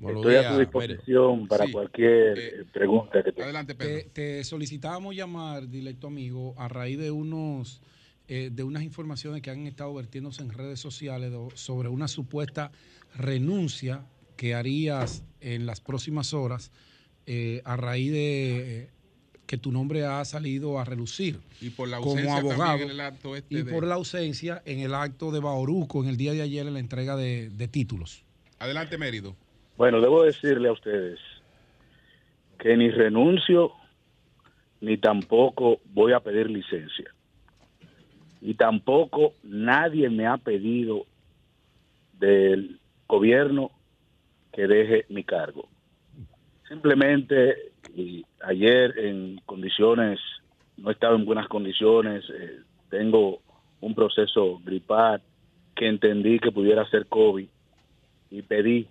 Buenos 0.00 0.20
Estoy 0.24 0.36
a 0.36 0.52
su 0.52 0.58
disposición 0.60 1.48
para 1.48 1.64
cualquier 1.72 2.38
eh, 2.38 2.64
pregunta 2.72 3.22
que 3.22 3.32
tenga. 3.32 3.64
Te, 3.64 4.04
te 4.12 4.44
solicitábamos 4.44 5.14
llamar, 5.16 5.68
dile 5.68 5.94
tu 5.94 6.06
amigo, 6.06 6.54
a 6.56 6.68
raíz 6.68 6.98
de 6.98 7.10
unos 7.10 7.82
eh, 8.28 8.50
de 8.52 8.62
unas 8.62 8.82
informaciones 8.82 9.40
que 9.42 9.50
han 9.50 9.66
estado 9.66 9.92
vertiéndose 9.94 10.42
en 10.42 10.50
redes 10.50 10.78
sociales 10.78 11.32
do- 11.32 11.48
sobre 11.54 11.88
una 11.88 12.06
supuesta 12.08 12.70
renuncia 13.16 14.04
que 14.36 14.54
harías 14.54 15.24
en 15.40 15.66
las 15.66 15.80
próximas 15.80 16.32
horas 16.34 16.70
eh, 17.26 17.62
a 17.64 17.76
raíz 17.76 18.12
de 18.12 18.82
eh, 18.84 18.90
que 19.46 19.56
tu 19.58 19.72
nombre 19.72 20.04
ha 20.04 20.24
salido 20.26 20.78
a 20.78 20.84
relucir 20.84 21.40
Y 21.60 21.70
por 21.70 21.88
la 21.88 21.96
como 21.98 22.10
ausencia 22.10 22.36
abogado 22.36 22.58
también 22.70 22.90
en 22.90 22.94
el 22.94 23.00
acto 23.00 23.34
este 23.34 23.54
y 23.54 23.62
de- 23.62 23.70
por 23.72 23.86
la 23.86 23.94
ausencia 23.94 24.62
en 24.66 24.80
el 24.80 24.94
acto 24.94 25.32
de 25.32 25.40
Bauruco 25.40 26.02
en 26.04 26.10
el 26.10 26.16
día 26.18 26.32
de 26.34 26.42
ayer 26.42 26.66
en 26.66 26.74
la 26.74 26.80
entrega 26.80 27.16
de, 27.16 27.48
de 27.50 27.66
títulos. 27.66 28.24
Adelante, 28.58 28.98
Mérido. 28.98 29.36
Bueno, 29.78 30.00
debo 30.00 30.24
decirle 30.24 30.68
a 30.68 30.72
ustedes 30.72 31.20
que 32.58 32.76
ni 32.76 32.90
renuncio 32.90 33.70
ni 34.80 34.96
tampoco 34.96 35.78
voy 35.94 36.12
a 36.12 36.18
pedir 36.18 36.50
licencia. 36.50 37.14
Y 38.40 38.54
tampoco 38.54 39.34
nadie 39.44 40.10
me 40.10 40.26
ha 40.26 40.36
pedido 40.36 41.06
del 42.18 42.80
gobierno 43.06 43.70
que 44.52 44.66
deje 44.66 45.06
mi 45.10 45.22
cargo. 45.22 45.68
Simplemente 46.66 47.70
y 47.94 48.26
ayer 48.42 48.98
en 48.98 49.40
condiciones, 49.46 50.18
no 50.76 50.90
estaba 50.90 51.14
en 51.14 51.24
buenas 51.24 51.46
condiciones, 51.46 52.24
eh, 52.30 52.62
tengo 52.90 53.42
un 53.80 53.94
proceso 53.94 54.60
gripal 54.64 55.22
que 55.76 55.86
entendí 55.86 56.40
que 56.40 56.50
pudiera 56.50 56.84
ser 56.90 57.06
COVID 57.06 57.46
y 58.32 58.42
pedí 58.42 58.88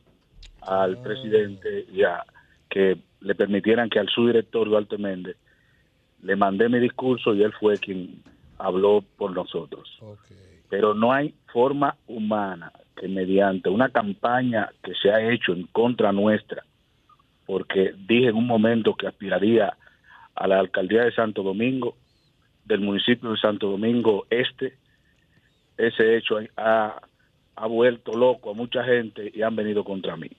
al 0.68 1.02
presidente 1.02 1.86
y 1.92 2.04
a 2.04 2.24
que 2.70 2.98
le 3.22 3.36
permitieran 3.36 3.90
que 3.90 4.00
al 4.00 4.10
subdirector 4.10 4.70
Duarte 4.70 4.98
Méndez 4.98 5.38
le 6.22 6.36
mandé 6.36 6.70
mi 6.70 6.80
discurso 6.80 7.34
y 7.34 7.44
él 7.44 7.54
fue 7.60 7.78
quien 7.78 8.22
habló 8.58 9.04
por 9.18 9.32
nosotros. 9.32 10.00
Pero 10.70 10.94
no 10.94 11.14
hay 11.14 11.34
forma 11.52 11.96
humana 12.08 12.72
que 12.96 13.08
mediante 13.08 13.70
una 13.70 13.90
campaña 13.90 14.70
que 14.84 14.94
se 14.96 15.10
ha 15.10 15.32
hecho 15.32 15.54
en 15.54 15.68
contra 15.68 16.12
nuestra, 16.12 16.64
porque 17.46 17.94
dije 18.08 18.30
en 18.30 18.36
un 18.36 18.48
momento 18.48 18.96
que 18.96 19.08
aspiraría 19.08 19.78
a 20.36 20.48
la 20.48 20.60
alcaldía 20.60 21.04
de 21.04 21.14
Santo 21.14 21.44
Domingo, 21.44 21.96
del 22.66 22.82
municipio 22.82 23.32
de 23.32 23.38
Santo 23.38 23.70
Domingo 23.70 24.26
Este, 24.30 24.74
ese 25.78 26.18
hecho 26.18 26.40
ha, 26.58 27.02
ha 27.56 27.68
vuelto 27.68 28.14
loco 28.14 28.52
a 28.52 28.54
mucha 28.54 28.84
gente 28.84 29.32
y 29.34 29.42
han 29.44 29.56
venido 29.56 29.84
contra 29.84 30.18
mí. 30.18 30.30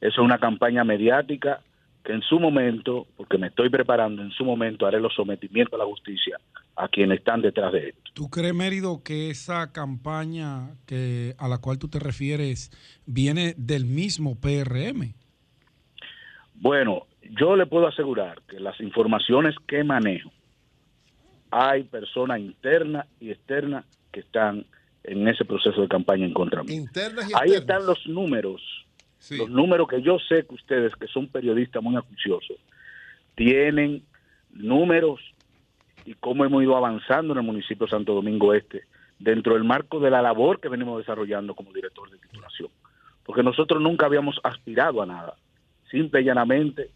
Eso 0.00 0.20
es 0.20 0.24
una 0.24 0.38
campaña 0.38 0.84
mediática 0.84 1.60
que 2.04 2.12
en 2.12 2.22
su 2.22 2.38
momento, 2.38 3.06
porque 3.16 3.38
me 3.38 3.48
estoy 3.48 3.68
preparando, 3.68 4.22
en 4.22 4.30
su 4.30 4.44
momento 4.44 4.86
haré 4.86 5.00
los 5.00 5.14
sometimientos 5.14 5.74
a 5.74 5.78
la 5.78 5.84
justicia 5.84 6.38
a 6.76 6.88
quienes 6.88 7.18
están 7.18 7.42
detrás 7.42 7.72
de 7.72 7.88
esto. 7.88 8.02
¿Tú 8.14 8.30
crees, 8.30 8.54
Mérido, 8.54 9.02
que 9.02 9.30
esa 9.30 9.72
campaña 9.72 10.70
que, 10.86 11.34
a 11.38 11.48
la 11.48 11.58
cual 11.58 11.78
tú 11.78 11.88
te 11.88 11.98
refieres 11.98 12.70
viene 13.04 13.54
del 13.56 13.84
mismo 13.84 14.36
PRM? 14.40 15.14
Bueno, 16.54 17.06
yo 17.38 17.56
le 17.56 17.66
puedo 17.66 17.86
asegurar 17.86 18.42
que 18.48 18.60
las 18.60 18.80
informaciones 18.80 19.54
que 19.66 19.82
manejo, 19.84 20.30
hay 21.50 21.84
personas 21.84 22.40
internas 22.40 23.06
y 23.20 23.30
externas 23.30 23.84
que 24.12 24.20
están 24.20 24.66
en 25.02 25.26
ese 25.26 25.44
proceso 25.44 25.80
de 25.80 25.88
campaña 25.88 26.26
en 26.26 26.32
contra 26.32 26.62
mí. 26.62 26.74
Internas 26.74 27.28
y 27.28 27.32
Ahí 27.34 27.50
externas. 27.50 27.60
están 27.60 27.86
los 27.86 28.06
números 28.06 28.62
Los 29.30 29.50
números 29.50 29.88
que 29.88 30.00
yo 30.00 30.18
sé 30.18 30.46
que 30.46 30.54
ustedes, 30.54 30.94
que 30.94 31.06
son 31.08 31.28
periodistas 31.28 31.82
muy 31.82 31.96
acuciosos, 31.96 32.56
tienen 33.34 34.02
números 34.50 35.20
y 36.04 36.14
cómo 36.14 36.44
hemos 36.44 36.62
ido 36.62 36.76
avanzando 36.76 37.32
en 37.32 37.40
el 37.40 37.44
municipio 37.44 37.86
de 37.86 37.90
Santo 37.90 38.14
Domingo 38.14 38.54
Este 38.54 38.84
dentro 39.18 39.54
del 39.54 39.64
marco 39.64 40.00
de 40.00 40.10
la 40.10 40.22
labor 40.22 40.60
que 40.60 40.68
venimos 40.68 40.98
desarrollando 40.98 41.54
como 41.54 41.72
director 41.72 42.10
de 42.10 42.18
titulación. 42.18 42.70
Porque 43.24 43.42
nosotros 43.42 43.82
nunca 43.82 44.06
habíamos 44.06 44.40
aspirado 44.42 45.02
a 45.02 45.06
nada. 45.06 45.34
Simple 45.90 46.20
y 46.20 46.24
llanamente 46.24 46.90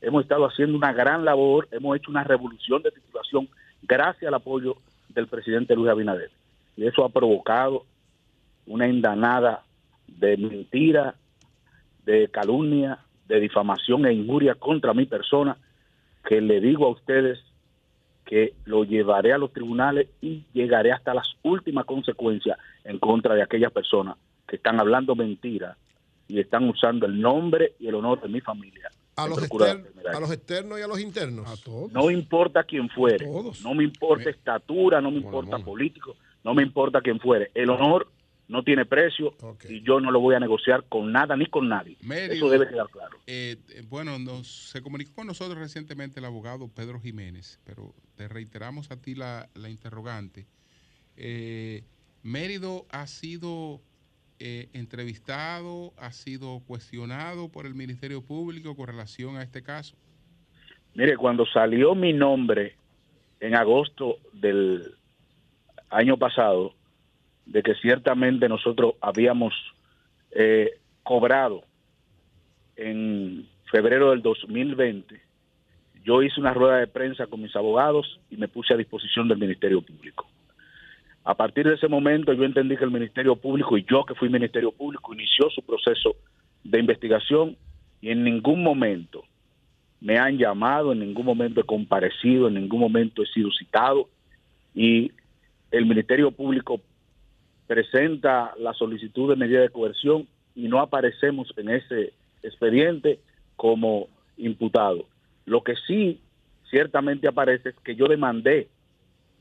hemos 0.00 0.22
estado 0.22 0.46
haciendo 0.46 0.76
una 0.76 0.92
gran 0.92 1.24
labor, 1.24 1.68
hemos 1.72 1.96
hecho 1.96 2.10
una 2.10 2.24
revolución 2.24 2.82
de 2.82 2.90
titulación 2.90 3.48
gracias 3.82 4.28
al 4.28 4.34
apoyo 4.34 4.76
del 5.08 5.26
presidente 5.26 5.74
Luis 5.74 5.90
Abinader. 5.90 6.30
Y 6.76 6.86
eso 6.86 7.04
ha 7.04 7.08
provocado 7.08 7.84
una 8.66 8.88
indanada 8.88 9.64
de 10.06 10.36
mentira, 10.36 11.14
de 12.04 12.28
calumnia, 12.28 12.98
de 13.28 13.40
difamación 13.40 14.06
e 14.06 14.12
injuria 14.12 14.54
contra 14.54 14.94
mi 14.94 15.06
persona, 15.06 15.56
que 16.24 16.40
le 16.40 16.60
digo 16.60 16.86
a 16.86 16.90
ustedes 16.90 17.38
que 18.24 18.54
lo 18.64 18.84
llevaré 18.84 19.32
a 19.32 19.38
los 19.38 19.52
tribunales 19.52 20.08
y 20.20 20.44
llegaré 20.52 20.92
hasta 20.92 21.12
las 21.14 21.36
últimas 21.42 21.84
consecuencias 21.84 22.58
en 22.84 22.98
contra 22.98 23.34
de 23.34 23.42
aquellas 23.42 23.72
personas 23.72 24.16
que 24.46 24.56
están 24.56 24.80
hablando 24.80 25.14
mentiras 25.14 25.76
y 26.26 26.40
están 26.40 26.68
usando 26.68 27.06
el 27.06 27.20
nombre 27.20 27.74
y 27.78 27.88
el 27.88 27.94
honor 27.94 28.22
de 28.22 28.28
mi 28.28 28.40
familia. 28.40 28.90
A 29.16 29.28
los 29.28 29.42
externos 30.32 30.78
y 30.78 30.82
a 30.82 30.88
los 30.88 30.98
internos. 30.98 31.46
A 31.48 31.62
todos. 31.62 31.92
No 31.92 32.10
importa 32.10 32.64
quién 32.64 32.88
fuere, 32.88 33.26
no 33.62 33.74
me 33.74 33.84
importa 33.84 34.30
estatura, 34.30 35.00
no 35.00 35.10
me 35.10 35.18
importa 35.18 35.58
político, 35.58 36.16
no 36.42 36.54
me 36.54 36.62
importa 36.62 37.00
quién 37.00 37.20
fuere. 37.20 37.50
El 37.54 37.70
honor 37.70 38.08
no 38.48 38.62
tiene 38.62 38.84
precio 38.84 39.34
y 39.68 39.82
yo 39.82 40.00
no 40.00 40.10
lo 40.10 40.20
voy 40.20 40.34
a 40.34 40.40
negociar 40.40 40.84
con 40.88 41.12
nada 41.12 41.36
ni 41.36 41.46
con 41.46 41.68
nadie. 41.68 41.96
Eso 42.02 42.50
debe 42.50 42.68
quedar 42.68 42.88
claro. 42.88 43.18
eh, 43.26 43.56
bueno, 43.88 44.18
nos, 44.18 44.46
se 44.46 44.82
comunicó 44.82 45.14
con 45.14 45.26
nosotros 45.26 45.58
recientemente 45.58 46.20
el 46.20 46.26
abogado 46.26 46.68
Pedro 46.68 47.00
Jiménez, 47.00 47.58
pero 47.64 47.94
te 48.16 48.28
reiteramos 48.28 48.90
a 48.90 49.00
ti 49.00 49.14
la, 49.14 49.48
la 49.54 49.70
interrogante. 49.70 50.46
Eh, 51.16 51.84
Mérido 52.22 52.86
ha 52.90 53.06
sido 53.06 53.80
eh, 54.38 54.68
entrevistado, 54.72 55.92
ha 55.96 56.12
sido 56.12 56.60
cuestionado 56.66 57.50
por 57.50 57.66
el 57.66 57.74
Ministerio 57.74 58.22
Público 58.22 58.76
con 58.76 58.86
relación 58.86 59.36
a 59.36 59.42
este 59.42 59.62
caso. 59.62 59.96
Mire, 60.94 61.16
cuando 61.16 61.46
salió 61.46 61.94
mi 61.94 62.12
nombre 62.12 62.76
en 63.40 63.54
agosto 63.54 64.18
del 64.32 64.94
año 65.90 66.16
pasado, 66.16 66.74
de 67.46 67.62
que 67.62 67.74
ciertamente 67.76 68.48
nosotros 68.48 68.94
habíamos 69.00 69.54
eh, 70.30 70.78
cobrado 71.02 71.62
en 72.76 73.46
febrero 73.70 74.10
del 74.10 74.22
2020, 74.22 75.20
yo 76.04 76.22
hice 76.22 76.40
una 76.40 76.54
rueda 76.54 76.78
de 76.78 76.86
prensa 76.86 77.26
con 77.26 77.42
mis 77.42 77.54
abogados 77.56 78.20
y 78.30 78.36
me 78.36 78.48
puse 78.48 78.74
a 78.74 78.76
disposición 78.76 79.28
del 79.28 79.38
Ministerio 79.38 79.80
Público. 79.80 80.26
A 81.24 81.34
partir 81.34 81.66
de 81.66 81.74
ese 81.74 81.88
momento 81.88 82.34
yo 82.34 82.44
entendí 82.44 82.76
que 82.76 82.84
el 82.84 82.90
Ministerio 82.90 83.36
Público 83.36 83.78
y 83.78 83.86
yo 83.88 84.04
que 84.04 84.14
fui 84.14 84.28
Ministerio 84.28 84.72
Público 84.72 85.14
inició 85.14 85.48
su 85.50 85.62
proceso 85.62 86.16
de 86.62 86.78
investigación 86.78 87.56
y 88.02 88.10
en 88.10 88.22
ningún 88.22 88.62
momento 88.62 89.24
me 90.00 90.18
han 90.18 90.36
llamado, 90.36 90.92
en 90.92 90.98
ningún 90.98 91.24
momento 91.24 91.62
he 91.62 91.64
comparecido, 91.64 92.48
en 92.48 92.54
ningún 92.54 92.80
momento 92.80 93.22
he 93.22 93.26
sido 93.26 93.50
citado 93.52 94.10
y 94.74 95.12
el 95.70 95.86
Ministerio 95.86 96.30
Público 96.30 96.82
presenta 97.66 98.52
la 98.58 98.72
solicitud 98.74 99.30
de 99.30 99.36
medida 99.36 99.60
de 99.60 99.70
coerción 99.70 100.26
y 100.54 100.68
no 100.68 100.80
aparecemos 100.80 101.52
en 101.56 101.70
ese 101.70 102.12
expediente 102.42 103.20
como 103.56 104.08
imputado. 104.36 105.06
Lo 105.46 105.62
que 105.62 105.74
sí 105.86 106.20
ciertamente 106.70 107.28
aparece 107.28 107.70
es 107.70 107.74
que 107.84 107.96
yo 107.96 108.06
demandé 108.06 108.68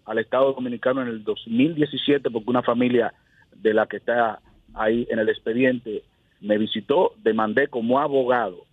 al 0.05 0.19
Estado 0.19 0.53
Dominicano 0.53 1.01
en 1.01 1.07
el 1.07 1.23
2017 1.23 2.29
porque 2.29 2.49
una 2.49 2.61
familia 2.63 3.13
de 3.55 3.73
la 3.73 3.85
que 3.87 3.97
está 3.97 4.39
ahí 4.73 5.07
en 5.09 5.19
el 5.19 5.29
expediente 5.29 6.03
me 6.41 6.57
visitó, 6.57 7.13
demandé 7.23 7.67
como 7.67 7.99
abogado 7.99 8.65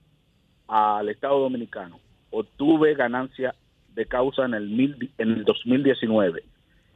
al 0.67 1.09
Estado 1.09 1.39
Dominicano, 1.41 2.01
obtuve 2.31 2.95
ganancia 2.95 3.55
de 3.95 4.07
causa 4.07 4.45
en 4.45 4.55
el, 4.55 4.69
mil- 4.69 5.11
en 5.19 5.31
el 5.31 5.45
2019 5.45 6.43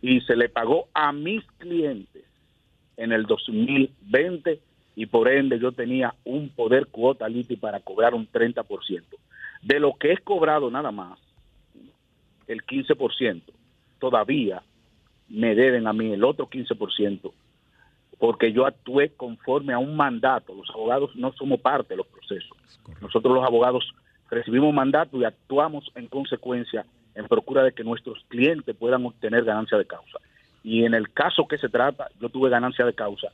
y 0.03 0.21
se 0.23 0.37
le 0.37 0.49
pagó 0.49 0.89
a 0.95 1.13
mis 1.13 1.45
clientes 1.59 2.25
en 2.97 3.13
el 3.13 3.27
2020 3.27 4.61
y 4.97 5.07
por 5.07 5.29
ende 5.29 5.59
yo 5.59 5.73
tenía 5.73 6.15
un 6.25 6.49
poder 6.51 6.87
cuota 6.87 7.29
liti 7.29 7.57
para 7.57 7.81
cobrar 7.81 8.15
un 8.15 8.29
30%. 8.31 9.03
De 9.63 9.81
lo 9.81 9.95
que 9.95 10.13
es 10.13 10.21
cobrado 10.21 10.71
nada 10.71 10.91
más, 10.91 11.19
el 12.47 12.65
15%, 12.65 13.43
todavía 13.99 14.63
me 15.29 15.55
deben 15.55 15.87
a 15.87 15.93
mí 15.93 16.13
el 16.13 16.25
otro 16.25 16.49
15% 16.49 17.33
porque 18.19 18.53
yo 18.53 18.67
actué 18.67 19.11
conforme 19.11 19.73
a 19.73 19.79
un 19.79 19.97
mandato. 19.97 20.55
Los 20.55 20.71
abogados 20.71 21.15
no 21.15 21.33
somos 21.33 21.61
parte 21.61 21.95
de 21.95 21.99
los 21.99 22.07
procesos. 22.07 22.57
Nosotros 23.01 23.35
los 23.35 23.45
abogados 23.45 23.85
recibimos 24.31 24.73
mandato 24.73 25.19
y 25.19 25.25
actuamos 25.25 25.91
en 25.95 26.07
consecuencia 26.07 26.87
en 27.15 27.27
procura 27.29 27.63
de 27.63 27.73
que 27.73 27.85
nuestros 27.85 28.25
clientes 28.29 28.75
puedan 28.77 29.05
obtener 29.07 29.45
ganancia 29.45 29.79
de 29.79 29.87
causa. 29.87 30.19
Y 30.65 30.85
en 30.85 30.95
el 30.95 31.13
caso 31.13 31.47
que 31.47 31.59
se 31.59 31.69
trata, 31.69 32.09
yo 32.19 32.31
tuve 32.31 32.49
ganancia 32.49 32.87
de 32.87 32.95
causa 32.95 33.29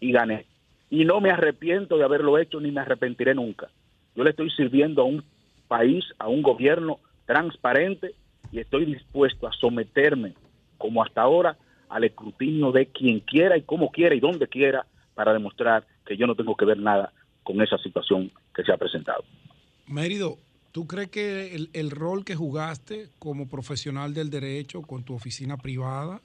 y 0.00 0.10
gané. 0.12 0.46
Y 0.88 1.04
no 1.04 1.20
me 1.20 1.30
arrepiento 1.30 1.98
de 1.98 2.04
haberlo 2.04 2.38
hecho 2.38 2.58
ni 2.58 2.72
me 2.72 2.80
arrepentiré 2.80 3.34
nunca. 3.34 3.68
Yo 4.16 4.24
le 4.24 4.30
estoy 4.30 4.50
sirviendo 4.50 5.02
a 5.02 5.04
un 5.04 5.22
país, 5.68 6.04
a 6.18 6.26
un 6.28 6.42
gobierno 6.42 6.98
transparente 7.26 8.14
y 8.50 8.58
estoy 8.58 8.86
dispuesto 8.86 9.46
a 9.46 9.52
someterme, 9.52 10.34
como 10.78 11.04
hasta 11.04 11.20
ahora, 11.20 11.56
al 11.90 12.04
escrutinio 12.04 12.72
de 12.72 12.86
quien 12.86 13.20
quiera 13.20 13.58
y 13.58 13.62
como 13.62 13.90
quiera 13.90 14.14
y 14.14 14.20
donde 14.20 14.48
quiera 14.48 14.86
para 15.14 15.34
demostrar 15.34 15.86
que 16.06 16.16
yo 16.16 16.26
no 16.26 16.34
tengo 16.34 16.56
que 16.56 16.64
ver 16.64 16.78
nada 16.78 17.12
con 17.42 17.60
esa 17.60 17.76
situación 17.78 18.32
que 18.54 18.64
se 18.64 18.72
ha 18.72 18.78
presentado. 18.78 19.22
Mérido, 19.86 20.38
¿tú 20.72 20.86
crees 20.86 21.10
que 21.10 21.54
el, 21.54 21.68
el 21.74 21.90
rol 21.90 22.24
que 22.24 22.34
jugaste 22.34 23.08
como 23.18 23.48
profesional 23.48 24.14
del 24.14 24.30
derecho 24.30 24.82
con 24.82 25.04
tu 25.04 25.14
oficina 25.14 25.56
privada, 25.56 26.20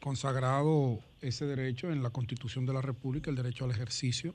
consagrado 0.00 0.98
ese 1.20 1.46
derecho 1.46 1.90
en 1.90 2.02
la 2.02 2.10
Constitución 2.10 2.66
de 2.66 2.72
la 2.72 2.82
República, 2.82 3.30
el 3.30 3.36
derecho 3.36 3.64
al 3.64 3.70
ejercicio 3.70 4.34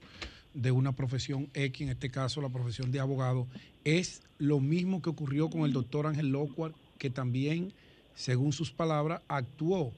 de 0.53 0.72
una 0.72 0.92
profesión 0.92 1.50
X, 1.53 1.82
en 1.82 1.90
este 1.90 2.09
caso 2.09 2.42
la 2.42 2.50
profesión 2.50 2.92
de 2.92 3.00
abogado, 3.00 3.48
es 3.83 4.22
lo 4.38 4.59
mismo 4.59 5.01
que 5.01 5.09
ocurrió 5.09 5.50
con 5.50 5.61
el 5.61 5.74
doctor 5.74 6.06
Ángel 6.08 6.30
Locuar, 6.30 6.72
que 7.00 7.09
también, 7.09 7.74
según 8.14 8.53
sus 8.53 8.72
palabras, 8.72 9.22
actuó 9.27 9.92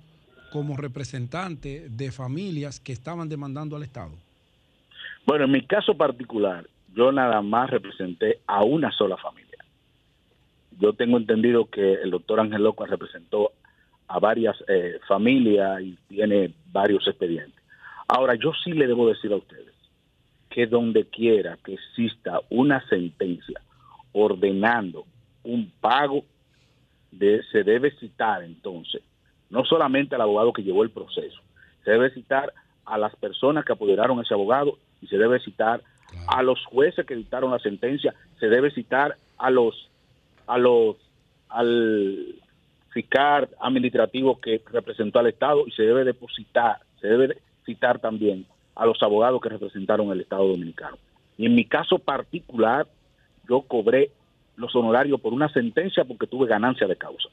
como 0.56 0.78
representante 0.78 1.88
de 1.90 2.12
familias 2.14 2.80
que 2.80 2.94
estaban 2.94 3.28
demandando 3.28 3.76
al 3.76 3.84
Estado? 3.84 4.14
Bueno, 5.26 5.44
en 5.44 5.52
mi 5.52 5.66
caso 5.66 5.98
particular, 5.98 6.66
yo 6.94 7.12
nada 7.12 7.42
más 7.42 7.70
representé 7.70 8.40
a 8.48 8.64
una 8.64 8.90
sola 8.92 9.18
familia. 9.18 9.58
Yo 10.80 10.94
tengo 10.94 11.18
entendido 11.18 11.66
que 11.66 11.96
el 11.96 12.12
doctor 12.12 12.40
Ángel 12.40 12.64
Locuar 12.64 12.90
representó 12.90 13.52
a 14.08 14.20
varias 14.20 14.56
eh, 14.68 15.00
familias 15.08 15.82
y 15.82 15.98
tiene 16.08 16.54
varios 16.72 17.08
expedientes. 17.08 17.62
Ahora, 18.08 18.36
yo 18.36 18.52
sí 18.64 18.72
le 18.74 18.88
debo 18.88 19.08
decir 19.08 19.32
a 19.32 19.38
ustedes 19.38 19.74
que 20.50 20.68
donde 20.68 21.06
quiera 21.06 21.58
que 21.64 21.74
exista 21.74 22.42
una 22.50 22.88
sentencia 22.88 23.60
ordenando 24.14 25.06
un 25.44 25.72
pago, 25.82 26.24
se 27.52 27.64
debe 27.64 27.92
citar 27.92 28.44
entonces 28.44 29.02
no 29.50 29.64
solamente 29.64 30.16
al 30.16 30.22
abogado 30.22 30.54
que 30.54 30.64
llevó 30.64 30.84
el 30.84 30.90
proceso, 30.90 31.42
se 31.84 31.92
debe 31.92 32.10
citar 32.12 32.54
a 32.86 32.98
las 32.98 33.16
personas 33.16 33.66
que 33.66 33.74
apoderaron 33.74 34.20
a 34.20 34.24
ese 34.24 34.34
abogado 34.34 34.78
y 35.02 35.08
se 35.08 35.18
debe 35.18 35.40
citar 35.40 35.82
a 36.28 36.44
los 36.44 36.64
jueces 36.66 37.06
que 37.06 37.16
dictaron 37.16 37.52
la 37.52 37.60
sentencia, 37.60 38.14
se 38.40 38.48
debe 38.48 38.72
citar 38.72 39.18
a 39.38 39.50
los 39.50 39.90
a 40.48 40.58
los 40.58 40.98
al 41.50 42.36
fiscal 42.96 43.50
administrativo 43.60 44.40
que 44.40 44.62
representó 44.72 45.20
al 45.20 45.28
Estado 45.28 45.68
y 45.68 45.72
se 45.72 45.84
debe 45.84 46.06
depositar, 46.06 46.78
se 47.02 47.08
debe 47.08 47.38
citar 47.66 48.00
también 48.00 48.46
a 48.74 48.86
los 48.86 49.04
abogados 49.04 49.42
que 49.42 49.50
representaron 49.50 50.12
el 50.12 50.22
Estado 50.22 50.48
Dominicano. 50.48 50.98
Y 51.38 51.46
en 51.46 51.56
mi 51.56 51.66
caso 51.66 52.00
particular, 52.00 52.88
yo 53.50 53.64
cobré 53.64 54.12
los 54.56 54.74
honorarios 54.78 55.20
por 55.20 55.34
una 55.34 55.50
sentencia 55.50 56.06
porque 56.06 56.26
tuve 56.26 56.48
ganancia 56.48 56.88
de 56.88 56.96
causa. 56.96 57.28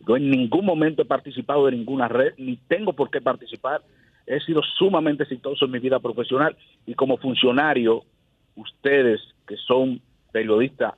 Yo 0.00 0.16
en 0.16 0.30
ningún 0.30 0.66
momento 0.66 1.02
he 1.02 1.04
participado 1.04 1.66
de 1.66 1.76
ninguna 1.76 2.08
red, 2.08 2.34
ni 2.36 2.56
tengo 2.56 2.92
por 2.92 3.08
qué 3.08 3.20
participar. 3.20 3.82
He 4.26 4.40
sido 4.40 4.62
sumamente 4.62 5.22
exitoso 5.22 5.66
en 5.66 5.70
mi 5.70 5.78
vida 5.78 6.00
profesional 6.00 6.56
y 6.86 6.94
como 6.94 7.18
funcionario, 7.18 8.02
ustedes 8.56 9.20
que 9.46 9.56
son 9.58 10.00
periodistas 10.32 10.94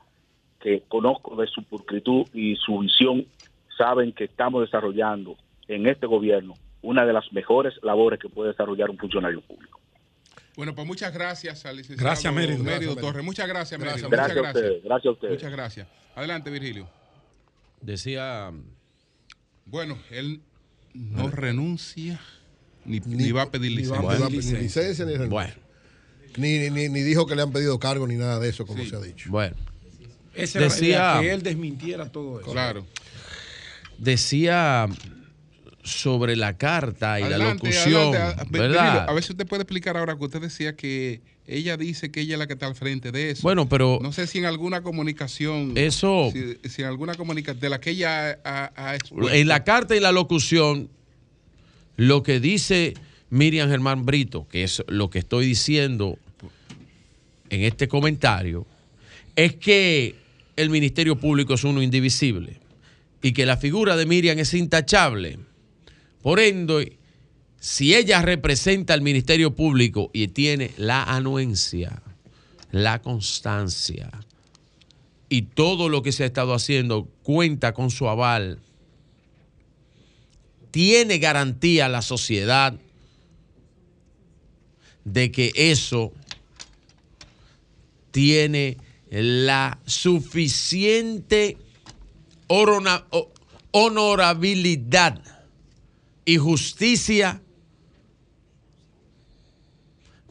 que 0.58 0.84
conozco 0.88 1.36
de 1.36 1.46
su 1.48 1.62
pulcritud 1.64 2.26
y 2.32 2.56
su 2.56 2.78
visión, 2.78 3.26
saben 3.80 4.12
que 4.12 4.24
estamos 4.24 4.62
desarrollando 4.62 5.36
en 5.68 5.86
este 5.86 6.06
gobierno 6.06 6.54
una 6.82 7.06
de 7.06 7.12
las 7.12 7.24
mejores 7.32 7.74
labores 7.82 8.20
que 8.20 8.28
puede 8.28 8.50
desarrollar 8.50 8.90
un 8.90 8.98
funcionario 8.98 9.40
público. 9.40 9.80
Bueno, 10.56 10.74
pues 10.74 10.86
muchas 10.86 11.14
gracias 11.14 11.64
al 11.64 11.76
licenciado 11.76 12.04
Gracias, 12.06 12.32
Mérido. 12.34 12.58
Mérido 12.58 12.64
Gracias, 12.64 12.88
Mérido. 12.96 13.06
Torres. 13.08 13.24
Muchas 13.24 13.48
gracias, 13.48 13.80
Gracias, 13.80 14.02
Mérido. 14.02 14.10
Gracias 14.10 14.36
a 14.36 14.40
Muchas 14.40 14.54
ustedes, 14.56 14.84
gracias 14.84 15.06
a 15.06 15.10
ustedes. 15.12 15.32
Muchas 15.34 15.52
gracias. 15.52 15.88
Adelante, 16.14 16.50
Virgilio. 16.50 16.88
Decía. 17.80 18.52
Bueno, 19.64 19.96
él 20.10 20.40
no 20.94 21.30
renuncia 21.30 22.20
ni, 22.84 22.98
ni 23.00 23.30
va 23.32 23.42
a 23.42 23.50
pedir 23.50 23.70
Ni 23.70 23.86
va 23.86 23.98
licencia. 24.00 24.26
a 24.26 24.28
pedir 24.28 24.44
ni 24.54 24.60
licencia 24.60 25.04
ni 25.04 25.12
renuncia. 25.12 25.30
Bueno. 25.30 25.54
Ni, 26.36 26.70
ni, 26.70 26.88
ni 26.88 27.00
dijo 27.02 27.26
que 27.26 27.36
le 27.36 27.42
han 27.42 27.52
pedido 27.52 27.78
cargo 27.78 28.06
ni 28.06 28.16
nada 28.16 28.38
de 28.38 28.48
eso, 28.48 28.66
como 28.66 28.84
se 28.84 28.96
ha 28.96 29.00
dicho. 29.00 29.30
Bueno. 29.30 29.56
Esa 30.34 30.58
era 30.58 30.68
la 30.68 30.74
Decía- 30.74 30.88
idea, 30.88 31.20
que 31.20 31.32
él 31.32 31.42
desmintiera 31.42 32.10
todo 32.10 32.40
eso. 32.40 32.50
Claro. 32.52 32.86
Decía 34.00 34.88
sobre 35.82 36.34
la 36.36 36.56
carta 36.56 37.20
y 37.20 37.28
la 37.28 37.36
locución, 37.38 38.14
adelante. 38.14 38.46
¿verdad? 38.50 39.06
A 39.08 39.12
ver 39.12 39.22
si 39.22 39.32
usted 39.32 39.46
puede 39.46 39.62
explicar 39.62 39.96
ahora 39.96 40.16
que 40.16 40.24
usted 40.24 40.40
decía 40.40 40.74
que 40.74 41.20
ella 41.46 41.76
dice 41.76 42.10
que 42.10 42.20
ella 42.20 42.34
es 42.34 42.38
la 42.38 42.46
que 42.46 42.54
está 42.54 42.66
al 42.66 42.74
frente 42.74 43.12
de 43.12 43.30
eso. 43.30 43.42
Bueno, 43.42 43.68
pero- 43.68 43.98
No 44.00 44.12
sé 44.12 44.26
si 44.26 44.38
en 44.38 44.46
alguna 44.46 44.82
comunicación. 44.82 45.72
Eso- 45.76 46.30
Si, 46.32 46.56
si 46.68 46.82
en 46.82 46.88
alguna 46.88 47.14
comunicación. 47.14 47.60
De 47.60 47.68
la 47.68 47.80
que 47.80 47.90
ella 47.90 48.38
ha, 48.44 48.72
ha. 48.74 48.96
En 49.32 49.48
la 49.48 49.64
carta 49.64 49.94
y 49.96 50.00
la 50.00 50.12
locución, 50.12 50.88
lo 51.96 52.22
que 52.22 52.40
dice 52.40 52.94
Miriam 53.28 53.68
Germán 53.68 54.06
Brito, 54.06 54.46
que 54.48 54.64
es 54.64 54.82
lo 54.88 55.10
que 55.10 55.18
estoy 55.18 55.44
diciendo 55.46 56.18
en 57.50 57.62
este 57.62 57.88
comentario, 57.88 58.66
es 59.36 59.56
que 59.56 60.14
el 60.56 60.70
Ministerio 60.70 61.16
Público 61.18 61.54
es 61.54 61.64
uno 61.64 61.82
indivisible 61.82 62.59
y 63.22 63.32
que 63.32 63.46
la 63.46 63.56
figura 63.56 63.96
de 63.96 64.06
Miriam 64.06 64.38
es 64.38 64.54
intachable. 64.54 65.38
Por 66.22 66.40
ende, 66.40 66.98
si 67.58 67.94
ella 67.94 68.22
representa 68.22 68.94
al 68.94 69.02
Ministerio 69.02 69.54
Público 69.54 70.10
y 70.12 70.28
tiene 70.28 70.72
la 70.76 71.02
anuencia, 71.02 72.02
la 72.72 73.00
constancia 73.02 74.10
y 75.28 75.42
todo 75.42 75.88
lo 75.88 76.02
que 76.02 76.12
se 76.12 76.24
ha 76.24 76.26
estado 76.26 76.54
haciendo 76.54 77.08
cuenta 77.22 77.72
con 77.72 77.90
su 77.90 78.08
aval, 78.08 78.58
tiene 80.70 81.18
garantía 81.18 81.88
la 81.88 82.02
sociedad 82.02 82.74
de 85.04 85.32
que 85.32 85.52
eso 85.54 86.12
tiene 88.10 88.76
la 89.10 89.78
suficiente 89.86 91.58
honorabilidad 93.70 95.22
y 96.24 96.36
justicia 96.36 97.42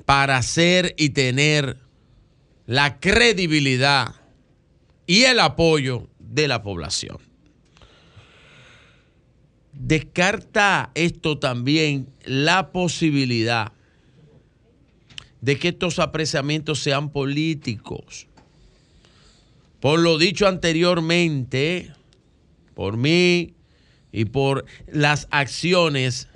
para 0.06 0.38
hacer 0.38 0.96
y 0.98 1.10
tener 1.10 1.78
la 2.66 3.00
credibilidad 3.00 4.16
y 5.08 5.24
el 5.24 5.40
apoyo 5.40 6.08
de 6.20 6.48
la 6.48 6.62
población. 6.62 7.18
Descarta 9.74 10.92
esto 10.96 11.40
también 11.40 12.10
la 12.26 12.72
posibilidad 12.72 13.72
de 15.42 15.58
que 15.58 15.70
estos 15.70 16.00
apreciamientos 16.00 16.80
sean 16.80 17.12
políticos. 17.12 18.28
Por 19.80 20.00
lo 20.00 20.18
dicho 20.18 20.48
anteriormente, 20.48 21.94
por 22.80 22.96
mí 22.96 23.56
y 24.14 24.24
por 24.24 24.64
las 24.88 25.28
acciones 25.32 26.30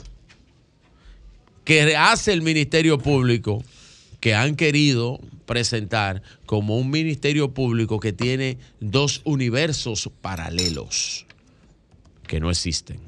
que 1.64 1.96
hace 1.96 2.34
el 2.34 2.42
Ministerio 2.42 2.98
Público, 2.98 3.64
que 4.20 4.36
han 4.36 4.58
querido 4.58 5.22
presentar 5.46 6.22
como 6.46 6.78
un 6.78 6.90
Ministerio 6.90 7.54
Público 7.54 8.02
que 8.02 8.12
tiene 8.12 8.58
dos 8.82 9.22
universos 9.24 10.10
paralelos 10.20 11.26
que 12.28 12.42
no 12.42 12.52
existen. 12.52 13.00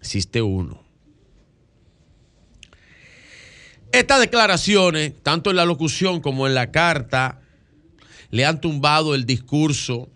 Existe 0.00 0.42
uno. 0.42 0.82
Estas 3.92 4.18
declaraciones, 4.18 5.12
tanto 5.22 5.50
en 5.50 5.56
la 5.56 5.64
locución 5.64 6.20
como 6.20 6.48
en 6.48 6.54
la 6.56 6.72
carta, 6.72 7.40
le 8.32 8.44
han 8.44 8.60
tumbado 8.60 9.14
el 9.14 9.24
discurso 9.24 10.08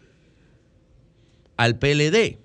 al 1.59 1.78
PLD, 1.78 2.39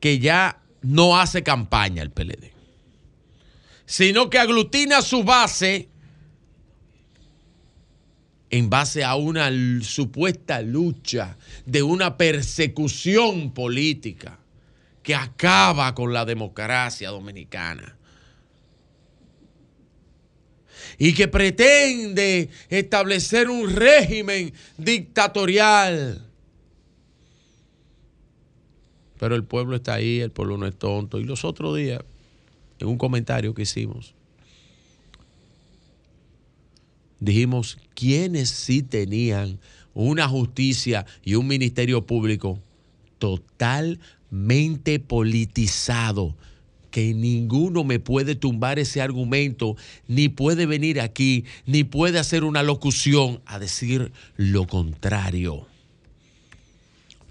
que 0.00 0.18
ya 0.18 0.60
no 0.82 1.18
hace 1.18 1.42
campaña 1.42 2.02
el 2.02 2.10
PLD, 2.10 2.52
sino 3.86 4.28
que 4.28 4.38
aglutina 4.38 5.00
su 5.00 5.24
base 5.24 5.88
en 8.50 8.68
base 8.68 9.02
a 9.02 9.14
una 9.14 9.50
supuesta 9.82 10.60
lucha 10.60 11.38
de 11.64 11.82
una 11.82 12.16
persecución 12.16 13.52
política 13.52 14.38
que 15.02 15.14
acaba 15.14 15.94
con 15.94 16.12
la 16.12 16.24
democracia 16.24 17.10
dominicana 17.10 17.96
y 20.98 21.14
que 21.14 21.28
pretende 21.28 22.48
establecer 22.68 23.48
un 23.48 23.74
régimen 23.74 24.52
dictatorial. 24.76 26.26
Pero 29.18 29.36
el 29.36 29.44
pueblo 29.44 29.76
está 29.76 29.94
ahí, 29.94 30.20
el 30.20 30.30
pueblo 30.30 30.58
no 30.58 30.66
es 30.66 30.76
tonto. 30.76 31.18
Y 31.18 31.24
los 31.24 31.44
otros 31.44 31.76
días, 31.76 32.00
en 32.78 32.88
un 32.88 32.98
comentario 32.98 33.54
que 33.54 33.62
hicimos, 33.62 34.14
dijimos 37.20 37.78
quiénes 37.94 38.50
sí 38.50 38.82
tenían 38.82 39.58
una 39.94 40.28
justicia 40.28 41.06
y 41.22 41.36
un 41.36 41.46
ministerio 41.46 42.04
público 42.04 42.60
totalmente 43.18 44.98
politizado, 44.98 46.36
que 46.94 47.12
ninguno 47.12 47.82
me 47.82 47.98
puede 47.98 48.36
tumbar 48.36 48.78
ese 48.78 49.02
argumento, 49.02 49.76
ni 50.06 50.28
puede 50.28 50.64
venir 50.64 51.00
aquí, 51.00 51.44
ni 51.66 51.82
puede 51.82 52.20
hacer 52.20 52.44
una 52.44 52.62
locución 52.62 53.42
a 53.46 53.58
decir 53.58 54.12
lo 54.36 54.68
contrario. 54.68 55.66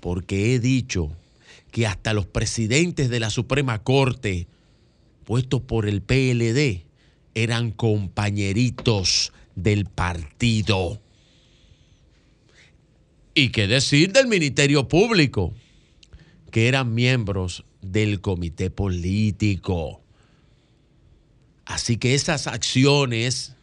Porque 0.01 0.53
he 0.53 0.59
dicho 0.59 1.15
que 1.71 1.87
hasta 1.87 2.11
los 2.11 2.25
presidentes 2.25 3.09
de 3.09 3.21
la 3.21 3.29
Suprema 3.29 3.81
Corte, 3.83 4.47
puestos 5.23 5.61
por 5.61 5.87
el 5.87 6.01
PLD, 6.01 6.83
eran 7.33 7.71
compañeritos 7.71 9.31
del 9.55 9.85
partido. 9.85 10.99
Y 13.33 13.47
qué 13.51 13.67
decir 13.67 14.11
del 14.11 14.27
Ministerio 14.27 14.89
Público, 14.89 15.53
que 16.51 16.67
eran 16.67 16.93
miembros 16.93 17.63
del 17.83 18.21
comité 18.21 18.69
político. 18.69 20.01
Así 21.65 21.97
que 21.97 22.13
esas 22.13 22.47
acciones 22.47 23.55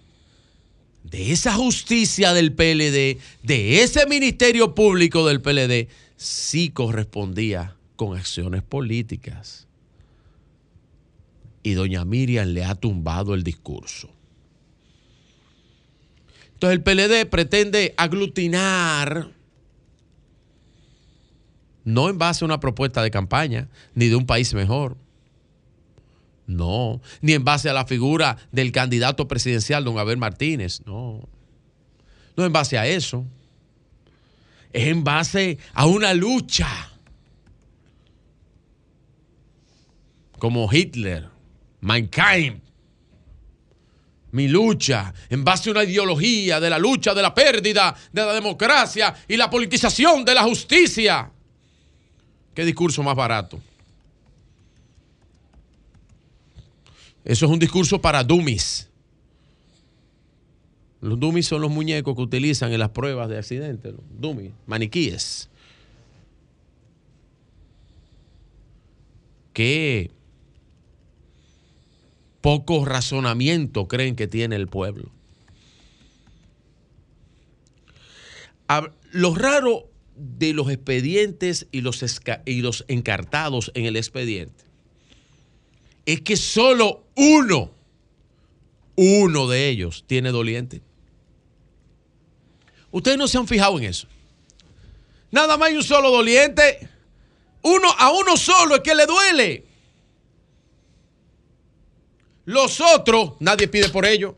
de 1.04 1.32
esa 1.32 1.54
justicia 1.54 2.32
del 2.32 2.52
PLD, 2.52 3.18
de 3.42 3.82
ese 3.82 4.06
Ministerio 4.06 4.74
Público 4.74 5.26
del 5.26 5.40
PLD, 5.40 5.88
sí 6.16 6.70
correspondía 6.70 7.76
con 7.96 8.16
acciones 8.16 8.62
políticas. 8.62 9.66
Y 11.62 11.72
doña 11.72 12.04
Miriam 12.04 12.48
le 12.48 12.64
ha 12.64 12.74
tumbado 12.74 13.34
el 13.34 13.42
discurso. 13.42 14.10
Entonces 16.54 16.78
el 16.78 16.82
PLD 16.82 17.26
pretende 17.28 17.94
aglutinar, 17.96 19.30
no 21.84 22.08
en 22.08 22.18
base 22.18 22.44
a 22.44 22.46
una 22.46 22.60
propuesta 22.60 23.02
de 23.02 23.10
campaña, 23.10 23.68
ni 23.94 24.08
de 24.08 24.16
un 24.16 24.26
país 24.26 24.52
mejor. 24.54 24.96
No, 26.46 27.00
ni 27.20 27.32
en 27.34 27.44
base 27.44 27.70
a 27.70 27.72
la 27.72 27.86
figura 27.86 28.36
del 28.50 28.72
candidato 28.72 29.28
presidencial, 29.28 29.84
don 29.84 29.98
Abel 29.98 30.18
Martínez. 30.18 30.82
No, 30.84 31.28
no 32.36 32.44
en 32.44 32.52
base 32.52 32.76
a 32.76 32.86
eso. 32.86 33.24
Es 34.72 34.88
en 34.88 35.04
base 35.04 35.58
a 35.74 35.86
una 35.86 36.12
lucha. 36.14 36.68
Como 40.38 40.68
Hitler, 40.72 41.28
Kampf, 42.10 42.62
mi 44.32 44.48
lucha 44.48 45.12
en 45.28 45.44
base 45.44 45.68
a 45.68 45.72
una 45.72 45.84
ideología 45.84 46.60
de 46.60 46.70
la 46.70 46.78
lucha 46.78 47.14
de 47.14 47.22
la 47.22 47.34
pérdida 47.34 47.94
de 48.12 48.24
la 48.24 48.32
democracia 48.32 49.14
y 49.28 49.36
la 49.36 49.50
politización 49.50 50.24
de 50.24 50.34
la 50.34 50.42
justicia. 50.42 51.30
¿Qué 52.54 52.64
discurso 52.64 53.02
más 53.02 53.16
barato? 53.16 53.60
Eso 57.24 57.46
es 57.46 57.52
un 57.52 57.58
discurso 57.58 58.00
para 58.00 58.24
dummies. 58.24 58.88
Los 61.00 61.18
dummies 61.18 61.46
son 61.46 61.62
los 61.62 61.70
muñecos 61.70 62.14
que 62.14 62.22
utilizan 62.22 62.72
en 62.72 62.80
las 62.80 62.90
pruebas 62.90 63.28
de 63.28 63.38
accidentes. 63.38 63.94
Dummies, 64.18 64.52
maniquíes. 64.66 65.48
Que 69.52 70.10
poco 72.40 72.84
razonamiento 72.84 73.86
creen 73.88 74.16
que 74.16 74.26
tiene 74.26 74.56
el 74.56 74.68
pueblo. 74.68 75.10
Lo 79.12 79.34
raro 79.34 79.89
de 80.20 80.52
los 80.52 80.70
expedientes 80.70 81.66
y 81.72 81.80
los, 81.80 82.04
y 82.44 82.60
los 82.62 82.84
encartados 82.88 83.72
en 83.74 83.86
el 83.86 83.96
expediente 83.96 84.70
es 86.06 86.20
que 86.22 86.36
solo 86.36 87.04
uno, 87.14 87.70
uno 88.96 89.48
de 89.48 89.68
ellos 89.68 90.04
tiene 90.06 90.30
doliente. 90.30 90.82
Ustedes 92.90 93.16
no 93.16 93.28
se 93.28 93.38
han 93.38 93.46
fijado 93.46 93.78
en 93.78 93.84
eso. 93.84 94.08
Nada 95.30 95.56
más 95.56 95.68
hay 95.68 95.76
un 95.76 95.84
solo 95.84 96.10
doliente. 96.10 96.88
Uno, 97.62 97.88
a 97.96 98.10
uno 98.10 98.36
solo 98.36 98.76
es 98.76 98.80
que 98.80 98.94
le 98.94 99.06
duele. 99.06 99.66
Los 102.44 102.80
otros, 102.80 103.34
nadie 103.38 103.68
pide 103.68 103.88
por 103.90 104.04
ellos. 104.04 104.34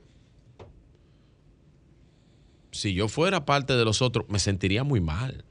Si 2.73 2.93
yo 2.93 3.09
fuera 3.09 3.47
parte 3.47 3.75
de 3.75 3.85
los 3.85 4.03
otros, 4.03 4.27
me 4.29 4.39
sentiría 4.39 4.85
muy 4.85 5.01
mal. 5.01 5.45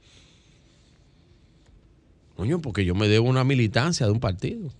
Coño, 2.36 2.60
porque 2.60 2.84
yo 2.84 2.94
me 2.94 3.08
debo 3.08 3.28
una 3.28 3.44
militancia 3.44 4.06
de 4.06 4.12
un 4.12 4.20
partido. 4.20 4.70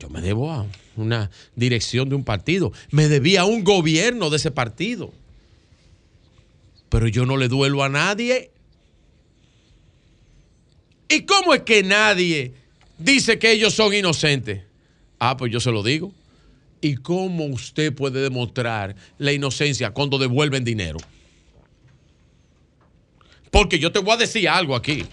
Yo 0.00 0.08
me 0.08 0.20
debo 0.20 0.52
a 0.52 0.66
una 0.96 1.30
dirección 1.56 2.08
de 2.08 2.14
un 2.14 2.24
partido. 2.24 2.72
Me 2.90 3.08
debía 3.08 3.42
a 3.42 3.44
un 3.44 3.64
gobierno 3.64 4.30
de 4.30 4.36
ese 4.36 4.50
partido. 4.50 5.12
Pero 6.88 7.08
yo 7.08 7.26
no 7.26 7.36
le 7.36 7.48
duelo 7.48 7.82
a 7.82 7.88
nadie. 7.88 8.50
¿Y 11.08 11.22
cómo 11.22 11.54
es 11.54 11.62
que 11.62 11.82
nadie 11.82 12.54
dice 12.98 13.38
que 13.38 13.52
ellos 13.52 13.74
son 13.74 13.92
inocentes? 13.94 14.62
Ah, 15.18 15.36
pues 15.36 15.50
yo 15.52 15.60
se 15.60 15.72
lo 15.72 15.82
digo. 15.82 16.12
¿Y 16.80 16.96
cómo 16.96 17.46
usted 17.46 17.92
puede 17.92 18.20
demostrar 18.20 18.94
la 19.18 19.32
inocencia 19.32 19.90
cuando 19.90 20.18
devuelven 20.18 20.64
dinero? 20.64 20.98
Porque 23.50 23.78
yo 23.78 23.90
te 23.90 23.98
voy 23.98 24.12
a 24.12 24.18
decir 24.18 24.48
algo 24.48 24.76
aquí. 24.76 25.04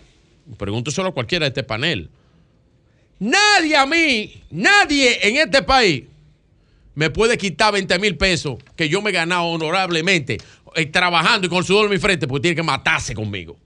Pregúnteselo 0.57 1.09
a 1.09 1.13
cualquiera 1.13 1.45
de 1.45 1.49
este 1.49 1.63
panel. 1.63 2.09
Nadie 3.19 3.75
a 3.77 3.85
mí, 3.85 4.41
nadie 4.51 5.27
en 5.27 5.37
este 5.37 5.63
país 5.63 6.03
me 6.93 7.09
puede 7.09 7.37
quitar 7.37 7.73
20 7.73 7.97
mil 7.99 8.17
pesos 8.17 8.57
que 8.75 8.87
yo 8.89 9.01
me 9.01 9.09
he 9.09 9.13
ganado 9.13 9.45
honorablemente 9.45 10.37
eh, 10.75 10.85
trabajando 10.85 11.47
y 11.47 11.49
con 11.49 11.59
el 11.59 11.63
sudor 11.65 11.85
en 11.85 11.91
mi 11.91 11.97
frente 11.97 12.27
porque 12.27 12.41
tiene 12.43 12.55
que 12.55 12.63
matarse 12.63 13.13
conmigo. 13.15 13.57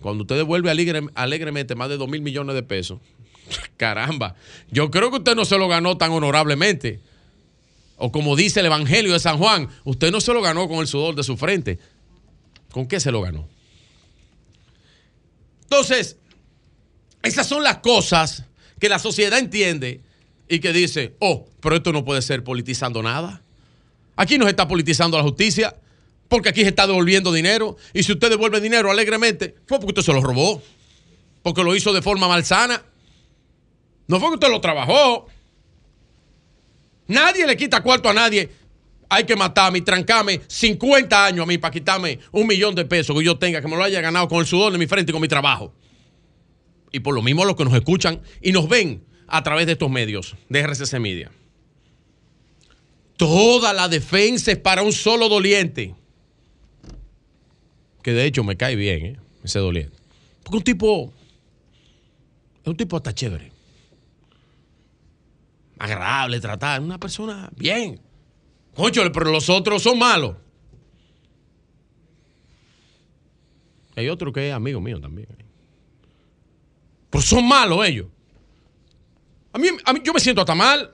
Cuando 0.00 0.22
usted 0.22 0.36
devuelve 0.36 0.70
alegre- 0.70 1.08
alegremente 1.14 1.74
más 1.74 1.88
de 1.88 1.96
2 1.96 2.08
mil 2.08 2.22
millones 2.22 2.54
de 2.54 2.62
pesos, 2.62 2.98
caramba, 3.76 4.34
yo 4.70 4.90
creo 4.90 5.10
que 5.10 5.18
usted 5.18 5.34
no 5.36 5.44
se 5.44 5.58
lo 5.58 5.68
ganó 5.68 5.96
tan 5.96 6.10
honorablemente. 6.12 7.00
O 7.96 8.10
como 8.10 8.34
dice 8.34 8.60
el 8.60 8.66
Evangelio 8.66 9.12
de 9.12 9.20
San 9.20 9.38
Juan, 9.38 9.68
usted 9.84 10.10
no 10.10 10.20
se 10.20 10.32
lo 10.32 10.42
ganó 10.42 10.68
con 10.68 10.78
el 10.80 10.88
sudor 10.88 11.14
de 11.14 11.22
su 11.22 11.36
frente. 11.36 11.78
¿Con 12.72 12.86
qué 12.86 12.98
se 12.98 13.12
lo 13.12 13.20
ganó? 13.20 13.46
Entonces, 15.72 16.18
esas 17.22 17.46
son 17.46 17.62
las 17.62 17.78
cosas 17.78 18.44
que 18.78 18.90
la 18.90 18.98
sociedad 18.98 19.38
entiende 19.38 20.02
y 20.46 20.60
que 20.60 20.70
dice, 20.70 21.16
oh, 21.18 21.48
pero 21.60 21.76
esto 21.76 21.94
no 21.94 22.04
puede 22.04 22.20
ser 22.20 22.44
politizando 22.44 23.02
nada. 23.02 23.40
Aquí 24.14 24.36
no 24.36 24.44
se 24.44 24.50
está 24.50 24.68
politizando 24.68 25.16
la 25.16 25.22
justicia, 25.22 25.74
porque 26.28 26.50
aquí 26.50 26.60
se 26.60 26.68
está 26.68 26.86
devolviendo 26.86 27.32
dinero. 27.32 27.78
Y 27.94 28.02
si 28.02 28.12
usted 28.12 28.28
devuelve 28.28 28.60
dinero 28.60 28.90
alegremente, 28.90 29.54
fue 29.64 29.78
porque 29.78 29.98
usted 29.98 30.02
se 30.02 30.12
lo 30.12 30.20
robó, 30.20 30.62
porque 31.42 31.64
lo 31.64 31.74
hizo 31.74 31.94
de 31.94 32.02
forma 32.02 32.28
malsana. 32.28 32.82
No 34.08 34.20
fue 34.20 34.28
que 34.28 34.34
usted 34.34 34.50
lo 34.50 34.60
trabajó. 34.60 35.26
Nadie 37.06 37.46
le 37.46 37.56
quita 37.56 37.82
cuarto 37.82 38.10
a 38.10 38.12
nadie. 38.12 38.50
Hay 39.12 39.24
que 39.24 39.36
matarme 39.36 39.76
y 39.76 39.82
trancarme 39.82 40.40
50 40.46 41.26
años 41.26 41.42
a 41.42 41.46
mí 41.46 41.58
para 41.58 41.70
quitarme 41.70 42.18
un 42.30 42.46
millón 42.46 42.74
de 42.74 42.86
pesos 42.86 43.14
que 43.14 43.22
yo 43.22 43.36
tenga, 43.36 43.60
que 43.60 43.68
me 43.68 43.76
lo 43.76 43.84
haya 43.84 44.00
ganado 44.00 44.26
con 44.26 44.38
el 44.38 44.46
sudor 44.46 44.72
de 44.72 44.78
mi 44.78 44.86
frente 44.86 45.10
y 45.10 45.12
con 45.12 45.20
mi 45.20 45.28
trabajo. 45.28 45.74
Y 46.92 47.00
por 47.00 47.14
lo 47.14 47.20
mismo 47.20 47.44
los 47.44 47.54
que 47.54 47.66
nos 47.66 47.74
escuchan 47.74 48.22
y 48.40 48.52
nos 48.52 48.70
ven 48.70 49.04
a 49.26 49.42
través 49.42 49.66
de 49.66 49.72
estos 49.72 49.90
medios 49.90 50.34
de 50.48 50.60
RCC 50.62 50.98
Media. 50.98 51.30
Toda 53.18 53.74
la 53.74 53.86
defensa 53.90 54.50
es 54.50 54.56
para 54.56 54.82
un 54.82 54.94
solo 54.94 55.28
doliente. 55.28 55.94
Que 58.02 58.14
de 58.14 58.24
hecho 58.24 58.44
me 58.44 58.56
cae 58.56 58.76
bien, 58.76 59.04
¿eh? 59.04 59.16
ese 59.44 59.58
doliente. 59.58 59.98
Porque 60.42 60.56
un 60.56 60.64
tipo. 60.64 61.12
Es 62.62 62.66
un 62.66 62.76
tipo 62.78 62.96
hasta 62.96 63.14
chévere. 63.14 63.52
Agradable 65.78 66.40
tratar. 66.40 66.80
Una 66.80 66.96
persona 66.96 67.50
bien. 67.54 68.00
Conchole, 68.74 69.10
pero 69.10 69.30
los 69.30 69.48
otros 69.48 69.82
son 69.82 69.98
malos. 69.98 70.36
Hay 73.94 74.08
otro 74.08 74.32
que 74.32 74.48
es 74.48 74.54
amigo 74.54 74.80
mío 74.80 75.00
también. 75.00 75.28
Pero 77.10 77.22
son 77.22 77.46
malos 77.46 77.86
ellos. 77.86 78.06
A 79.52 79.58
mí, 79.58 79.68
a 79.84 79.92
mí 79.92 80.00
yo 80.02 80.14
me 80.14 80.20
siento 80.20 80.40
hasta 80.40 80.54
mal. 80.54 80.90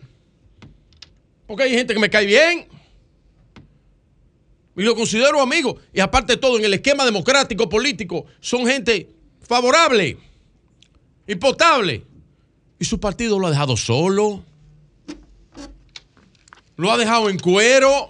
Porque 1.46 1.62
hay 1.62 1.70
gente 1.70 1.94
que 1.94 2.00
me 2.00 2.10
cae 2.10 2.26
bien. 2.26 2.66
Y 4.76 4.82
lo 4.82 4.94
considero 4.94 5.40
amigo. 5.40 5.78
Y 5.92 6.00
aparte 6.00 6.34
de 6.34 6.36
todo, 6.36 6.58
en 6.58 6.64
el 6.64 6.74
esquema 6.74 7.04
democrático 7.04 7.68
político, 7.68 8.26
son 8.40 8.66
gente 8.66 9.08
favorable 9.40 10.18
y 11.26 11.34
potable. 11.36 12.04
Y 12.78 12.84
su 12.84 12.98
partido 13.00 13.38
lo 13.38 13.46
ha 13.46 13.50
dejado 13.50 13.76
solo. 13.76 14.44
Lo 16.78 16.90
ha 16.92 16.96
dejado 16.96 17.28
en 17.28 17.38
cuero. 17.38 18.08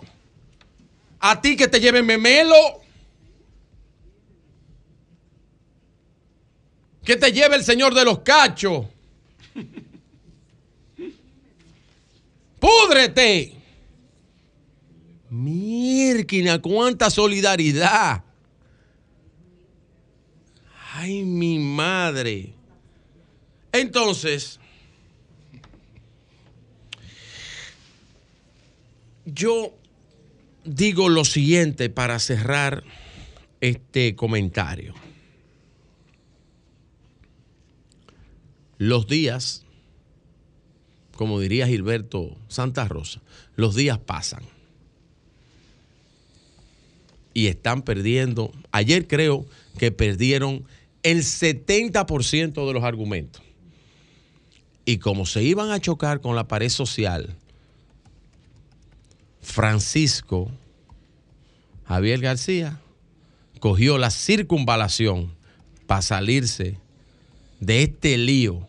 A 1.21 1.41
ti 1.41 1.57
que 1.57 1.67
te 1.69 1.81
lleven 1.81 2.05
memelo. 2.07 2.55
Que 7.03 7.17
te 7.17 7.33
lleve 7.33 7.57
el 7.57 7.65
señor 7.65 7.95
de 7.95 8.05
los 8.05 8.19
cachos. 8.21 8.87
¡Púdrete! 12.61 13.55
Mírquina, 15.31 16.61
cuánta 16.61 17.09
solidaridad. 17.09 18.23
Ay, 20.93 21.23
mi 21.23 21.59
madre. 21.59 22.53
Entonces, 23.73 24.61
yo 29.35 29.75
digo 30.65 31.09
lo 31.09 31.25
siguiente 31.25 31.91
para 31.91 32.19
cerrar 32.19 32.85
este 33.61 34.15
comentario. 34.15 34.95
Los 38.79 39.09
días, 39.09 39.65
como 41.17 41.41
diría 41.41 41.67
Gilberto 41.67 42.37
Santa 42.49 42.87
Rosa, 42.87 43.21
los 43.57 43.75
días 43.75 43.99
pasan. 43.99 44.45
Y 47.35 47.47
están 47.47 47.83
perdiendo. 47.83 48.53
Ayer 48.73 49.07
creo 49.07 49.47
que 49.79 49.91
perdieron 49.91 50.65
el 51.03 51.19
70% 51.19 52.67
de 52.67 52.73
los 52.73 52.85
argumentos. 52.85 53.43
Y 54.85 54.99
como 54.99 55.27
se 55.27 55.43
iban 55.43 55.71
a 55.71 55.81
chocar 55.81 56.21
con 56.21 56.35
la 56.35 56.49
pared 56.49 56.69
social, 56.69 57.37
Francisco 59.49 60.51
Javier 61.87 62.21
García 62.21 62.79
cogió 63.61 63.97
la 63.99 64.11
circunvalación 64.11 65.35
para 65.87 66.03
salirse 66.03 66.79
de 67.59 67.83
este 67.83 68.19
lío 68.19 68.69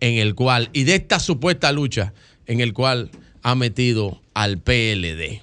en 0.00 0.18
el 0.18 0.34
cual, 0.34 0.68
y 0.72 0.82
de 0.84 0.96
esta 0.96 1.20
supuesta 1.20 1.72
lucha 1.72 2.12
en 2.46 2.60
el 2.60 2.74
cual 2.74 3.10
ha 3.42 3.54
metido 3.54 4.20
al 4.34 4.58
PLD. 4.58 5.40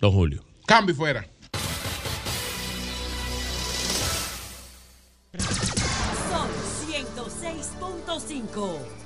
Don 0.00 0.12
Julio. 0.12 0.44
Cambio 0.66 0.94
fuera. 0.94 1.26
Sol 6.30 6.48
106.5. 6.86 8.97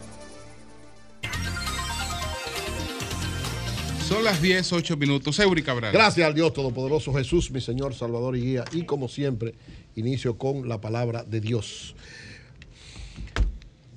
Son 4.09 4.25
las 4.25 4.43
10, 4.43 4.73
8 4.73 4.97
minutos. 4.97 5.39
Eury 5.39 5.63
Cabral. 5.63 5.93
Gracias 5.93 6.27
al 6.27 6.35
Dios 6.35 6.53
Todopoderoso 6.53 7.15
Jesús, 7.15 7.51
mi 7.51 7.61
Señor, 7.61 7.95
Salvador 7.95 8.37
y 8.37 8.41
Guía. 8.43 8.65
Y 8.73 8.85
como 8.85 9.09
siempre, 9.09 9.55
inicio 9.97 10.37
con 10.37 10.69
la 10.69 10.81
palabra 10.81 11.23
de 11.23 11.41
Dios. 11.41 11.95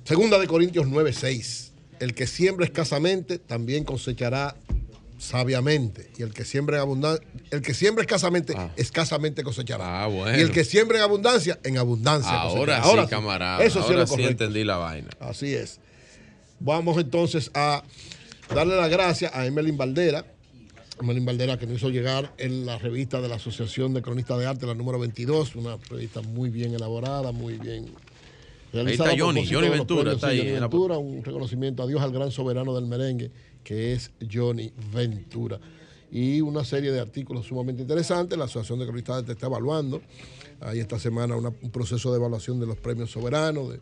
Segunda 0.04 0.38
de 0.38 0.46
Corintios 0.46 0.86
9, 0.86 1.12
6. 1.12 1.72
El 1.98 2.14
que 2.14 2.26
siembra 2.26 2.64
escasamente 2.64 3.38
también 3.38 3.84
cosechará 3.84 4.56
sabiamente. 5.18 6.10
Y 6.16 6.22
el 6.22 6.32
que 6.32 6.44
siembra 6.44 6.76
en 6.76 6.82
abundancia, 6.82 7.26
el 7.50 7.62
que 7.62 7.74
siembra 7.74 8.02
escasamente, 8.02 8.54
escasamente 8.76 9.42
cosechará. 9.42 10.04
Ah, 10.04 10.06
bueno. 10.06 10.38
Y 10.38 10.40
el 10.40 10.52
que 10.52 10.64
siembra 10.64 10.98
en 10.98 11.04
abundancia, 11.04 11.58
en 11.64 11.78
abundancia 11.78 12.32
Ahora 12.32 12.80
cosechará. 12.80 13.04
sí, 13.04 13.10
camarada. 13.10 13.64
Eso 13.64 13.80
sí 13.80 13.86
es 13.86 13.90
Ahora 13.90 14.00
lo 14.00 14.06
sí 14.06 14.22
entendí 14.22 14.64
la 14.64 14.76
vaina. 14.76 15.08
Así 15.18 15.52
es. 15.52 15.80
vamos 16.60 16.96
entonces 16.98 17.50
a 17.54 17.82
darle 18.54 18.76
las 18.76 18.90
gracias 18.90 19.34
a 19.34 19.46
Emelín 19.46 19.76
Valdera. 19.76 20.24
Emelín 21.00 21.26
Valdera 21.26 21.58
que 21.58 21.66
nos 21.66 21.76
hizo 21.76 21.90
llegar 21.90 22.32
en 22.38 22.64
la 22.64 22.78
revista 22.78 23.20
de 23.20 23.28
la 23.28 23.34
Asociación 23.36 23.92
de 23.92 24.00
Cronistas 24.02 24.38
de 24.38 24.46
Arte, 24.46 24.66
la 24.66 24.74
número 24.74 24.98
22, 24.98 25.54
una 25.56 25.76
revista 25.90 26.22
muy 26.22 26.48
bien 26.48 26.74
elaborada, 26.74 27.32
muy 27.32 27.58
bien 27.58 27.86
realizada. 28.72 29.10
Ahí 29.10 29.16
está 29.16 29.24
Johnny, 29.24 29.46
Johnny 29.46 29.68
Ventura, 29.68 30.12
está 30.12 30.28
ahí 30.28 30.38
Johnny 30.38 30.48
en 30.50 30.54
la- 30.54 30.60
Ventura, 30.62 30.96
un 30.98 31.22
reconocimiento 31.22 31.82
a 31.82 31.86
Dios 31.86 32.00
al 32.00 32.12
gran 32.12 32.30
soberano 32.30 32.74
del 32.74 32.86
merengue, 32.86 33.30
que 33.62 33.92
es 33.92 34.10
Johnny 34.32 34.72
Ventura. 34.94 35.60
Y 36.10 36.40
una 36.40 36.64
serie 36.64 36.92
de 36.92 37.00
artículos 37.00 37.46
sumamente 37.46 37.82
interesantes. 37.82 38.38
La 38.38 38.44
Asociación 38.44 38.78
de 38.78 38.86
Cronistas 38.86 39.16
de 39.16 39.20
Arte 39.20 39.32
está 39.32 39.46
evaluando. 39.46 40.00
Hay 40.60 40.78
esta 40.78 40.98
semana 40.98 41.36
una- 41.36 41.52
un 41.60 41.70
proceso 41.70 42.10
de 42.12 42.16
evaluación 42.18 42.58
de 42.60 42.66
los 42.66 42.76
premios 42.78 43.10
soberanos, 43.10 43.70
de, 43.72 43.80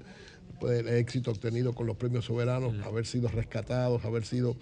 pues, 0.65 0.81
el 0.81 0.89
éxito 0.89 1.31
obtenido 1.31 1.75
con 1.75 1.87
los 1.87 1.95
premios 1.99 2.25
soberanos, 2.25 2.75
haber 2.87 3.05
sido 3.05 3.29
rescatados, 3.29 4.03
haber 4.07 4.25
sido 4.25 4.57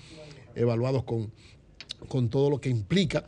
evaluados 0.56 1.04
con, 1.04 1.30
con 2.08 2.28
todo 2.28 2.50
lo 2.50 2.60
que 2.60 2.68
implica. 2.70 3.24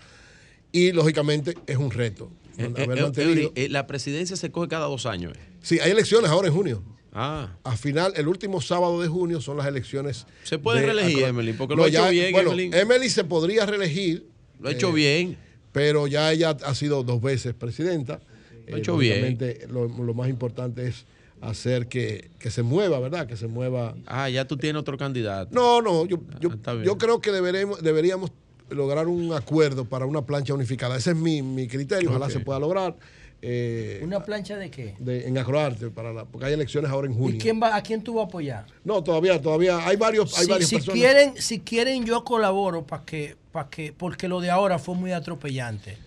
Y 0.73 0.91
lógicamente 0.91 1.55
es 1.69 1.77
un 1.77 1.93
reto. 1.93 2.33
Eh, 2.59 2.69
eh, 2.77 3.53
eh, 3.55 3.69
la 3.69 3.86
presidencia 3.86 4.36
se 4.36 4.51
coge 4.51 4.67
cada 4.67 4.86
dos 4.86 5.07
años. 5.07 5.35
Sí, 5.62 5.78
hay 5.78 5.93
elecciones 5.93 6.33
ahora 6.33 6.49
en 6.49 6.55
junio. 6.55 6.83
Ah. 7.12 7.57
A 7.62 7.77
final, 7.77 8.12
el 8.17 8.27
último 8.27 8.61
sábado 8.61 9.01
de 9.01 9.07
junio 9.07 9.41
son 9.41 9.57
las 9.57 9.69
elecciones. 9.69 10.27
Se 10.43 10.59
puede 10.59 10.81
de- 10.81 10.86
reelegir, 10.86 11.23
Emily, 11.23 11.53
porque 11.53 11.77
lo 11.77 11.85
ha 11.85 11.89
hecho 11.89 12.09
bien, 12.09 12.33
Bueno, 12.33 12.55
Emily. 12.55 12.70
Emily 12.77 13.09
se 13.09 13.23
podría 13.23 13.67
reelegir. 13.67 14.27
Lo 14.59 14.69
ha 14.69 14.73
hecho 14.73 14.93
bien. 14.93 15.36
Pero 15.70 16.09
ya 16.09 16.33
ella 16.33 16.57
ha 16.65 16.75
sido 16.75 17.05
dos 17.05 17.23
veces 17.23 17.55
presidenta. 17.55 18.19
Lo 18.67 18.75
ha 18.75 18.78
hecho 18.81 18.97
bien. 18.97 19.39
Lo, 19.69 19.86
lo 19.86 20.12
más 20.12 20.28
importante 20.28 20.89
es 20.89 21.07
hacer 21.48 21.86
que, 21.89 22.31
que 22.39 22.50
se 22.50 22.62
mueva, 22.62 22.98
¿verdad? 23.00 23.26
Que 23.26 23.36
se 23.36 23.47
mueva. 23.47 23.94
Ah, 24.06 24.28
ya 24.28 24.47
tú 24.47 24.56
tienes 24.56 24.81
otro 24.81 24.97
candidato. 24.98 25.50
No, 25.55 25.81
no, 25.82 26.06
yo, 26.06 26.18
yo, 26.40 26.50
está 26.50 26.73
bien. 26.73 26.84
yo 26.84 26.98
creo 26.98 27.20
que 27.20 27.31
deberemos, 27.32 27.82
deberíamos 27.82 28.31
lograr 28.70 29.06
un 29.08 29.32
acuerdo 29.32 29.84
para 29.84 30.06
una 30.06 30.23
plancha 30.23 30.55
unificada. 30.55 30.97
Ese 30.97 31.10
es 31.10 31.16
mi, 31.16 31.42
mi 31.42 31.68
criterio, 31.68 32.10
ojalá 32.10 32.31
se 32.31 32.40
pueda 32.40 32.58
lograr. 32.58 32.97
eh, 33.42 34.00
¿Una 34.02 34.23
plancha 34.24 34.56
de 34.56 34.70
qué? 34.70 34.94
de- 34.98 35.28
en 35.28 35.36
Acroarte, 35.36 35.90
para 35.90 36.12
la, 36.14 36.24
porque 36.24 36.47
hay 36.47 36.55
elecciones 36.55 36.90
ahora 36.90 37.06
en 37.08 37.14
junio. 37.14 37.36
¿Y 37.36 37.39
quién 37.39 37.60
va, 37.62 37.76
a 37.76 37.82
quién 37.82 38.02
tú 38.02 38.14
vas 38.14 38.24
a 38.24 38.28
apoyar? 38.28 38.66
No, 38.84 39.05
todavía, 39.05 39.40
todavía 39.40 39.86
hay 39.86 39.97
varios, 39.97 40.36
hay 40.39 40.47
si, 40.47 40.50
varias 40.50 40.68
si 40.70 40.76
personas. 40.76 40.98
quieren, 40.98 41.34
si 41.36 41.60
quieren 41.60 42.05
yo 42.06 42.24
colaboro 42.24 42.86
para 42.86 43.05
que, 43.05 43.36
para 43.52 43.68
que, 43.68 43.92
porque 43.92 44.28
lo 44.28 44.40
de 44.40 44.50
ahora 44.50 44.78
fue 44.78 44.94
muy 44.94 45.12
atropellante. 45.12 45.98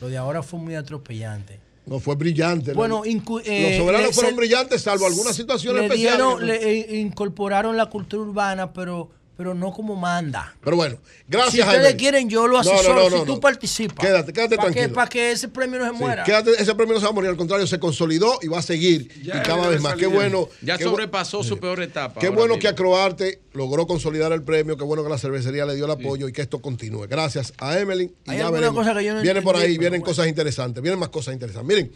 Lo 0.00 0.08
de 0.08 0.18
ahora 0.18 0.42
fue 0.42 0.60
muy 0.60 0.74
atropellante. 0.74 1.58
No 1.88 2.00
fue 2.00 2.14
brillante. 2.16 2.74
Bueno, 2.74 2.98
los, 2.98 3.06
incu- 3.06 3.38
los 3.38 3.46
eh, 3.48 3.78
soberanos 3.78 4.14
fueron 4.14 4.36
brillantes, 4.36 4.82
salvo 4.82 5.06
algunas 5.06 5.34
situaciones 5.34 5.80
le 5.82 5.86
especiales. 5.86 6.40
le 6.40 6.70
eh, 6.96 7.00
incorporaron 7.00 7.76
la 7.76 7.86
cultura 7.86 8.22
urbana, 8.22 8.72
pero, 8.72 9.10
pero 9.38 9.54
no 9.54 9.72
como 9.72 9.94
manda. 9.94 10.56
Pero 10.64 10.74
bueno, 10.74 10.98
gracias, 11.28 11.52
Si 11.54 11.60
ustedes 11.60 11.82
Jaime. 11.84 11.96
quieren, 11.96 12.28
yo 12.28 12.48
lo 12.48 12.58
No, 12.60 12.64
no, 12.64 12.72
asesoro. 12.72 12.94
no, 13.04 13.08
no, 13.10 13.18
si 13.20 13.24
tú 13.24 13.34
no. 13.36 13.40
participas. 13.40 14.04
Quédate, 14.04 14.32
quédate 14.32 14.56
para 14.56 14.68
que, 14.70 14.74
tranquilo. 14.74 14.94
para 14.96 15.08
que 15.08 15.30
ese 15.30 15.48
premio 15.48 15.78
no 15.78 15.84
se 15.86 15.92
Sí, 15.92 15.96
muera. 15.96 16.24
quédate, 16.24 16.50
ese 16.60 16.74
premio 16.74 16.94
no 16.94 16.98
se 17.00 17.04
va 17.06 17.10
a 17.10 17.14
morir, 17.14 17.30
al 17.30 17.36
contrario, 17.36 17.64
se 17.68 17.78
consolidó 17.78 18.40
y 18.42 18.48
va 18.48 18.58
a 18.58 18.62
seguir. 18.62 19.08
y 19.22 19.28
cada 19.28 19.68
vez 19.68 19.80
más. 19.80 19.94
Qué 19.94 20.08
bueno. 20.08 20.48
Ya 20.60 20.76
qué 20.76 20.84
bu- 20.86 20.90
sobrepasó 20.90 21.44
su 21.44 21.56
peor 21.60 21.80
etapa. 21.80 22.20
Qué 22.20 22.30
bueno 22.30 22.54
mismo. 22.54 22.58
que 22.62 22.66
Acroarte 22.68 23.40
logró 23.52 23.86
consolidar 23.86 24.32
el 24.32 24.42
premio, 24.42 24.76
qué 24.76 24.82
bueno 24.82 25.04
que 25.04 25.08
la 25.10 25.18
cervecería 25.18 25.64
le 25.66 25.76
dio 25.76 25.84
el 25.84 25.92
apoyo 25.92 26.26
y 26.26 26.32
que 26.32 26.42
esto 26.42 26.60
continúe. 26.60 27.06
Gracias 27.06 27.52
a 27.58 27.78
Emeline. 27.78 28.12
Y 28.26 28.30
Hay 28.32 28.38
ya 28.38 28.50
veremos. 28.50 28.74
cosa 28.84 28.92
que 28.98 29.04
yo 29.04 29.14
no 29.14 29.22
vienen 29.22 29.44
por 29.44 29.54
ahí, 29.56 29.78
vienen 29.78 30.02
cosas 30.02 30.26
interesantes, 30.26 30.82
vienen 30.82 30.98
más 30.98 31.10
cosas 31.10 31.32
interesantes. 31.32 31.64
Miren, 31.76 31.92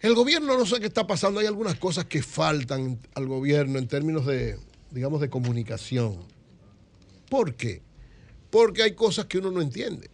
el 0.00 0.14
gobierno 0.14 0.58
no 0.58 0.66
sé 0.66 0.80
qué 0.80 0.86
está 0.86 1.06
pasando, 1.06 1.38
hay 1.40 1.46
algunas 1.46 1.76
cosas 1.76 2.06
que 2.06 2.20
faltan 2.22 2.98
al 3.14 3.26
gobierno 3.26 3.78
en 3.78 3.86
términos 3.86 4.26
de, 4.26 4.56
digamos, 4.90 5.20
de 5.20 5.30
comunicación. 5.30 6.16
¿Por 7.28 7.54
qué? 7.54 7.82
Porque 8.50 8.82
hay 8.82 8.94
cosas 8.94 9.26
que 9.26 9.38
uno 9.38 9.50
no 9.50 9.60
entiende. 9.60 10.10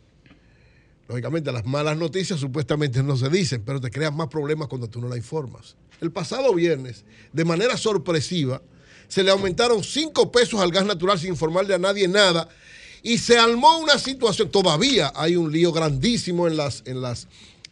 Lógicamente, 1.09 1.53
las 1.53 1.65
malas 1.65 1.97
noticias 1.97 2.41
supuestamente 2.41 3.03
no 3.03 3.17
se 3.17 3.29
dicen, 3.29 3.63
pero 3.65 3.81
te 3.81 3.91
crean 3.91 4.17
más 4.17 4.29
problemas 4.29 4.69
cuando 4.69 4.89
tú 4.89 5.01
no 5.01 5.09
la 5.09 5.17
informas. 5.17 5.77
El 6.01 6.11
pasado 6.11 6.53
viernes, 6.53 7.05
de 7.33 7.45
manera 7.45 7.77
sorpresiva, 7.77 8.61
se 9.09 9.23
le 9.23 9.31
aumentaron 9.31 9.85
5 9.85 10.33
pesos 10.33 10.61
al 10.61 10.73
gas 10.73 10.85
natural 10.85 11.19
sin 11.19 11.31
informarle 11.31 11.75
a 11.75 11.79
nadie 11.79 12.09
nada 12.09 12.49
y 13.03 13.19
se 13.19 13.39
armó 13.39 13.79
una 13.79 13.99
situación. 13.99 14.51
Todavía 14.51 15.13
hay 15.15 15.37
un 15.37 15.53
lío 15.53 15.73
grandísimo 15.73 16.49
en 16.49 16.57
las, 16.57 16.83
en 16.87 17.01
las, 17.01 17.29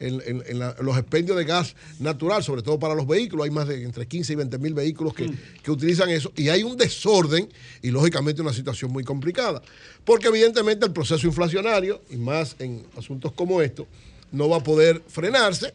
en, 0.06 0.22
en- 0.26 0.42
en 0.46 0.58
la- 0.58 0.76
los 0.80 0.96
expendios 0.98 1.36
de 1.36 1.44
gas 1.44 1.74
natural, 1.98 2.42
sobre 2.42 2.62
todo 2.62 2.78
para 2.78 2.94
los 2.94 3.06
vehículos. 3.06 3.44
Hay 3.44 3.50
más 3.50 3.66
de 3.68 3.82
entre 3.84 4.06
15 4.06 4.32
y 4.32 4.36
20 4.36 4.58
mil 4.58 4.74
vehículos 4.74 5.14
que, 5.14 5.30
que 5.62 5.70
utilizan 5.70 6.10
eso. 6.10 6.32
Y 6.36 6.48
hay 6.48 6.62
un 6.62 6.76
desorden 6.76 7.48
y 7.82 7.90
lógicamente 7.90 8.42
una 8.42 8.52
situación 8.52 8.90
muy 8.92 9.04
complicada. 9.04 9.62
Porque 10.04 10.28
evidentemente 10.28 10.86
el 10.86 10.92
proceso 10.92 11.26
inflacionario, 11.26 12.00
y 12.10 12.16
más 12.16 12.56
en 12.58 12.84
asuntos 12.96 13.32
como 13.32 13.62
estos, 13.62 13.86
no 14.32 14.48
va 14.48 14.58
a 14.58 14.62
poder 14.62 15.02
frenarse. 15.08 15.72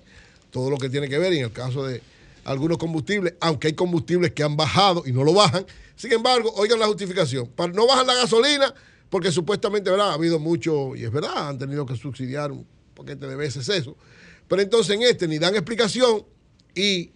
Todo 0.51 0.69
lo 0.69 0.77
que 0.77 0.90
tiene 0.90 1.08
que 1.09 1.17
ver, 1.19 1.33
y 1.33 1.38
en 1.40 1.45
el 1.45 1.51
caso 1.51 1.85
de 1.85 2.01
algunos 2.45 2.77
combustibles, 2.77 3.33
aunque 3.40 3.67
hay 3.67 3.74
combustibles 3.74 4.32
que 4.32 4.41
han 4.43 4.56
bajado 4.58 5.03
y 5.06 5.11
no 5.11 5.24
lo 5.24 5.33
bajan. 5.33 5.66
Sin 5.95 6.11
embargo, 6.14 6.51
oigan 6.56 6.80
la 6.80 6.88
justificación. 6.88 7.48
Para, 7.56 7.72
no 7.74 7.85
bajan 7.85 8.08
la 8.08 8.16
gasolina 8.16 8.74
porque 9.09 9.32
supuestamente 9.32 9.90
¿verdad? 9.90 10.11
ha 10.11 10.14
habido 10.14 10.40
mucho, 10.40 10.95
y 10.95 11.03
es 11.03 11.11
verdad, 11.11 11.49
han 11.49 11.58
tenido 11.59 11.85
que 11.85 11.95
subsidiar 11.95 12.51
un 13.00 13.06
paquete 13.06 13.28
de 13.28 13.36
veces 13.36 13.68
eso. 13.69 13.95
Pero 14.48 14.61
entonces 14.61 14.95
en 14.95 15.03
este 15.03 15.28
ni 15.28 15.38
dan 15.38 15.56
explicación 15.56 16.26
y 16.76 17.11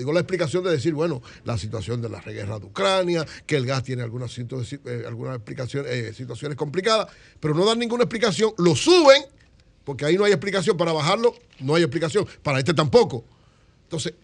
digo 0.00 0.12
la 0.14 0.20
explicación 0.20 0.64
de 0.64 0.70
decir, 0.70 0.94
bueno, 0.94 1.20
la 1.44 1.58
situación 1.58 2.00
de 2.00 2.08
la 2.08 2.20
guerra 2.22 2.58
de 2.58 2.64
Ucrania, 2.64 3.26
que 3.46 3.56
el 3.56 3.66
gas 3.66 3.82
tiene 3.82 4.02
algunas, 4.02 4.36
eh, 4.38 5.04
algunas 5.06 5.36
explicaciones, 5.36 5.92
eh, 5.92 6.14
situaciones 6.14 6.56
complicadas, 6.56 7.08
pero 7.38 7.54
no 7.54 7.66
dan 7.66 7.78
ninguna 7.78 8.04
explicación, 8.04 8.52
lo 8.56 8.74
suben, 8.74 9.22
porque 9.84 10.06
ahí 10.06 10.16
no 10.16 10.24
hay 10.24 10.32
explicación 10.32 10.78
para 10.78 10.92
bajarlo, 10.92 11.34
no 11.60 11.74
hay 11.74 11.82
explicación, 11.82 12.26
para 12.42 12.58
este 12.58 12.72
tampoco. 12.72 13.24
Entonces, 13.82 14.14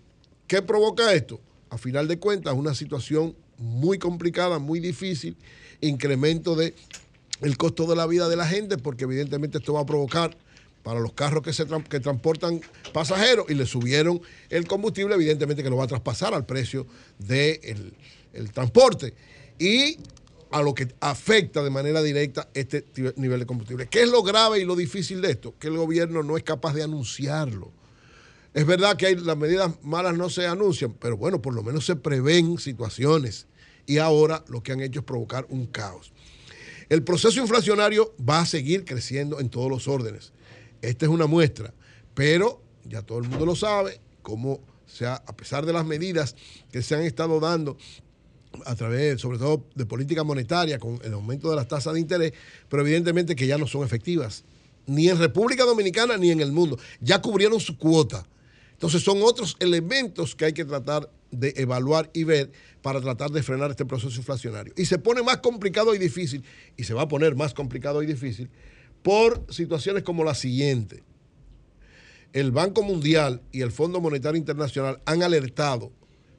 ¿qué 0.46 0.62
provoca 0.62 1.12
esto? 1.12 1.40
A 1.68 1.76
final 1.76 2.08
de 2.08 2.18
cuentas, 2.18 2.54
una 2.54 2.74
situación 2.74 3.36
muy 3.58 3.98
complicada, 3.98 4.58
muy 4.58 4.80
difícil, 4.80 5.36
incremento 5.82 6.56
de 6.56 6.74
costo 7.58 7.86
de 7.86 7.96
la 7.96 8.06
vida 8.06 8.30
de 8.30 8.36
la 8.36 8.46
gente, 8.46 8.78
porque 8.78 9.04
evidentemente 9.04 9.58
esto 9.58 9.74
va 9.74 9.80
a 9.82 9.86
provocar 9.86 10.38
para 10.86 11.00
los 11.00 11.14
carros 11.14 11.42
que, 11.42 11.52
se 11.52 11.66
que 11.90 11.98
transportan 11.98 12.60
pasajeros 12.92 13.46
y 13.48 13.54
le 13.54 13.66
subieron 13.66 14.20
el 14.50 14.68
combustible, 14.68 15.16
evidentemente 15.16 15.64
que 15.64 15.68
lo 15.68 15.76
va 15.76 15.82
a 15.82 15.88
traspasar 15.88 16.32
al 16.32 16.46
precio 16.46 16.86
del 17.18 17.92
el 18.32 18.52
transporte 18.52 19.12
y 19.58 19.98
a 20.52 20.62
lo 20.62 20.74
que 20.74 20.86
afecta 21.00 21.64
de 21.64 21.70
manera 21.70 22.04
directa 22.04 22.48
este 22.54 22.84
nivel 23.16 23.40
de 23.40 23.46
combustible. 23.46 23.88
¿Qué 23.88 24.02
es 24.04 24.08
lo 24.08 24.22
grave 24.22 24.60
y 24.60 24.64
lo 24.64 24.76
difícil 24.76 25.20
de 25.22 25.32
esto? 25.32 25.56
Que 25.58 25.66
el 25.66 25.76
gobierno 25.76 26.22
no 26.22 26.36
es 26.36 26.44
capaz 26.44 26.72
de 26.72 26.84
anunciarlo. 26.84 27.72
Es 28.54 28.64
verdad 28.64 28.96
que 28.96 29.16
las 29.16 29.36
medidas 29.36 29.72
malas 29.82 30.16
no 30.16 30.30
se 30.30 30.46
anuncian, 30.46 30.92
pero 30.92 31.16
bueno, 31.16 31.42
por 31.42 31.52
lo 31.52 31.64
menos 31.64 31.84
se 31.84 31.96
prevén 31.96 32.58
situaciones. 32.58 33.48
Y 33.86 33.98
ahora 33.98 34.44
lo 34.46 34.62
que 34.62 34.70
han 34.70 34.80
hecho 34.82 35.00
es 35.00 35.04
provocar 35.04 35.46
un 35.48 35.66
caos. 35.66 36.12
El 36.88 37.02
proceso 37.02 37.40
inflacionario 37.40 38.14
va 38.18 38.42
a 38.42 38.46
seguir 38.46 38.84
creciendo 38.84 39.40
en 39.40 39.48
todos 39.48 39.68
los 39.68 39.88
órdenes. 39.88 40.32
Esta 40.82 41.06
es 41.06 41.10
una 41.10 41.26
muestra, 41.26 41.72
pero 42.14 42.62
ya 42.84 43.02
todo 43.02 43.18
el 43.18 43.28
mundo 43.28 43.46
lo 43.46 43.56
sabe, 43.56 44.00
cómo 44.22 44.60
sea, 44.86 45.14
a 45.26 45.36
pesar 45.36 45.66
de 45.66 45.72
las 45.72 45.84
medidas 45.84 46.36
que 46.70 46.82
se 46.82 46.94
han 46.94 47.02
estado 47.02 47.40
dando 47.40 47.76
a 48.64 48.74
través, 48.74 49.20
sobre 49.20 49.38
todo, 49.38 49.64
de 49.74 49.84
política 49.84 50.24
monetaria, 50.24 50.78
con 50.78 50.98
el 51.04 51.12
aumento 51.12 51.50
de 51.50 51.56
las 51.56 51.68
tasas 51.68 51.94
de 51.94 52.00
interés, 52.00 52.32
pero 52.68 52.82
evidentemente 52.82 53.36
que 53.36 53.46
ya 53.46 53.58
no 53.58 53.66
son 53.66 53.84
efectivas, 53.84 54.44
ni 54.86 55.08
en 55.08 55.18
República 55.18 55.64
Dominicana 55.64 56.16
ni 56.16 56.30
en 56.30 56.40
el 56.40 56.52
mundo. 56.52 56.78
Ya 57.00 57.20
cubrieron 57.20 57.60
su 57.60 57.76
cuota. 57.76 58.26
Entonces 58.72 59.02
son 59.02 59.22
otros 59.22 59.56
elementos 59.58 60.34
que 60.36 60.46
hay 60.46 60.52
que 60.52 60.64
tratar 60.64 61.10
de 61.30 61.54
evaluar 61.56 62.10
y 62.14 62.24
ver 62.24 62.52
para 62.82 63.00
tratar 63.00 63.30
de 63.30 63.42
frenar 63.42 63.70
este 63.70 63.84
proceso 63.84 64.16
inflacionario. 64.16 64.72
Y 64.76 64.86
se 64.86 64.98
pone 64.98 65.22
más 65.22 65.38
complicado 65.38 65.94
y 65.94 65.98
difícil, 65.98 66.44
y 66.76 66.84
se 66.84 66.94
va 66.94 67.02
a 67.02 67.08
poner 67.08 67.34
más 67.34 67.52
complicado 67.52 68.02
y 68.02 68.06
difícil, 68.06 68.48
por 69.06 69.46
situaciones 69.50 70.02
como 70.02 70.24
la 70.24 70.34
siguiente. 70.34 71.04
El 72.32 72.50
Banco 72.50 72.82
Mundial 72.82 73.40
y 73.52 73.60
el 73.60 73.70
Fondo 73.70 74.00
Monetario 74.00 74.36
Internacional 74.36 75.00
han 75.04 75.22
alertado 75.22 75.92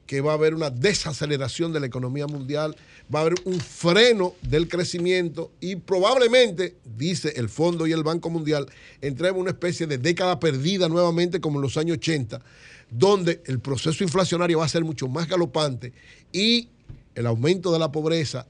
que 0.04 0.20
va 0.20 0.32
a 0.32 0.34
haber 0.34 0.54
una 0.54 0.68
desaceleración 0.68 1.72
de 1.72 1.80
la 1.80 1.86
economía 1.86 2.26
mundial, 2.26 2.76
va 3.12 3.20
a 3.20 3.22
haber 3.22 3.36
un 3.46 3.58
freno 3.58 4.34
del 4.42 4.68
crecimiento 4.68 5.50
y 5.60 5.76
probablemente, 5.76 6.76
dice 6.84 7.32
el 7.36 7.48
Fondo 7.48 7.86
y 7.86 7.92
el 7.92 8.02
Banco 8.02 8.28
Mundial, 8.28 8.66
entremos 9.00 9.36
en 9.36 9.42
una 9.44 9.52
especie 9.52 9.86
de 9.86 9.96
década 9.96 10.38
perdida 10.38 10.90
nuevamente 10.90 11.40
como 11.40 11.56
en 11.56 11.62
los 11.62 11.78
años 11.78 11.96
80, 11.96 12.42
donde 12.90 13.40
el 13.46 13.60
proceso 13.60 14.04
inflacionario 14.04 14.58
va 14.58 14.66
a 14.66 14.68
ser 14.68 14.84
mucho 14.84 15.08
más 15.08 15.26
galopante 15.26 15.94
y 16.32 16.68
el 17.14 17.26
aumento 17.26 17.72
de 17.72 17.78
la 17.78 17.90
pobreza, 17.90 18.46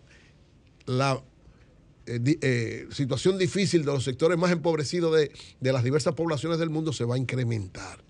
la 0.87 1.23
eh, 2.09 2.39
eh, 2.41 2.87
situación 2.91 3.39
difícil 3.39 3.85
de 3.85 3.93
los 3.93 4.05
sectores 4.05 4.39
más 4.39 4.51
empobrecidos 4.51 5.15
de, 5.15 5.31
de 5.61 5.73
las 5.73 5.85
diversas 5.85 6.15
poblaciones 6.15 6.59
del 6.59 6.71
mundo 6.71 6.93
se 6.93 7.05
va 7.05 7.17
a 7.17 7.19
incrementar. 7.19 8.03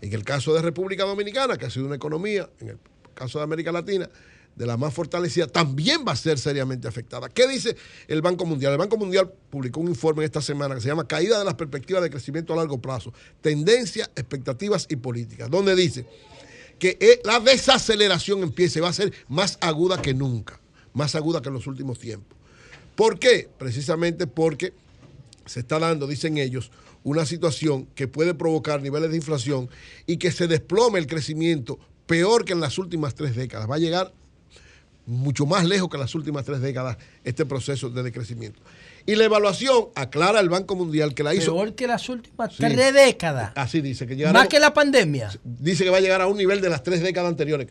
En 0.00 0.12
el 0.12 0.24
caso 0.24 0.54
de 0.54 0.62
República 0.62 1.04
Dominicana, 1.04 1.56
que 1.56 1.66
ha 1.66 1.70
sido 1.70 1.86
una 1.86 1.96
economía, 1.96 2.50
en 2.60 2.70
el 2.70 2.78
caso 3.14 3.38
de 3.38 3.44
América 3.44 3.72
Latina, 3.72 4.08
de 4.56 4.66
la 4.66 4.76
más 4.76 4.92
fortalecida, 4.92 5.46
también 5.46 6.04
va 6.06 6.12
a 6.12 6.16
ser 6.16 6.38
seriamente 6.38 6.88
afectada. 6.88 7.28
¿Qué 7.28 7.46
dice 7.46 7.76
el 8.08 8.22
Banco 8.22 8.46
Mundial? 8.46 8.72
El 8.72 8.78
Banco 8.78 8.96
Mundial 8.96 9.30
publicó 9.50 9.80
un 9.80 9.88
informe 9.88 10.24
esta 10.24 10.40
semana 10.40 10.74
que 10.74 10.80
se 10.80 10.88
llama 10.88 11.06
Caída 11.06 11.38
de 11.38 11.44
las 11.44 11.54
perspectivas 11.54 12.02
de 12.02 12.10
crecimiento 12.10 12.54
a 12.54 12.56
largo 12.56 12.80
plazo, 12.80 13.12
tendencias, 13.42 14.10
expectativas 14.16 14.86
y 14.88 14.96
políticas, 14.96 15.50
donde 15.50 15.74
dice 15.74 16.06
que 16.78 16.96
eh, 17.00 17.20
la 17.24 17.40
desaceleración 17.40 18.42
empiece, 18.42 18.80
va 18.80 18.88
a 18.88 18.92
ser 18.92 19.12
más 19.28 19.58
aguda 19.60 20.00
que 20.00 20.14
nunca, 20.14 20.60
más 20.94 21.14
aguda 21.14 21.40
que 21.40 21.48
en 21.48 21.54
los 21.54 21.66
últimos 21.66 21.98
tiempos. 21.98 22.35
¿Por 22.96 23.18
qué? 23.18 23.48
Precisamente 23.58 24.26
porque 24.26 24.72
se 25.44 25.60
está 25.60 25.78
dando, 25.78 26.06
dicen 26.06 26.38
ellos, 26.38 26.72
una 27.04 27.24
situación 27.24 27.86
que 27.94 28.08
puede 28.08 28.34
provocar 28.34 28.82
niveles 28.82 29.10
de 29.10 29.16
inflación 29.16 29.70
y 30.06 30.16
que 30.16 30.32
se 30.32 30.48
desplome 30.48 30.98
el 30.98 31.06
crecimiento 31.06 31.78
peor 32.06 32.44
que 32.44 32.54
en 32.54 32.60
las 32.60 32.78
últimas 32.78 33.14
tres 33.14 33.36
décadas. 33.36 33.70
Va 33.70 33.76
a 33.76 33.78
llegar 33.78 34.12
mucho 35.04 35.46
más 35.46 35.64
lejos 35.64 35.88
que 35.88 35.96
en 35.96 36.00
las 36.00 36.14
últimas 36.14 36.44
tres 36.44 36.60
décadas 36.60 36.96
este 37.22 37.46
proceso 37.46 37.90
de 37.90 38.02
decrecimiento. 38.02 38.60
Y 39.08 39.14
la 39.14 39.24
evaluación, 39.24 39.86
aclara 39.94 40.40
el 40.40 40.48
Banco 40.48 40.74
Mundial 40.74 41.14
que 41.14 41.22
la 41.22 41.32
hizo. 41.34 41.54
Peor 41.54 41.74
que 41.76 41.86
las 41.86 42.08
últimas 42.08 42.50
Sí. 42.52 42.56
tres 42.58 42.92
décadas. 42.92 43.52
Así 43.54 43.80
dice, 43.80 44.06
que 44.06 44.16
llegará- 44.16 44.38
Más 44.40 44.48
que 44.48 44.58
la 44.58 44.74
pandemia. 44.74 45.30
dice 45.44 45.84
que 45.84 45.90
va 45.90 45.98
a 45.98 46.00
llegar 46.00 46.20
a 46.20 46.26
un 46.26 46.36
nivel 46.36 46.60
de 46.60 46.68
las 46.70 46.82
tres 46.82 47.00
décadas 47.02 47.28
anteriores. 47.30 47.68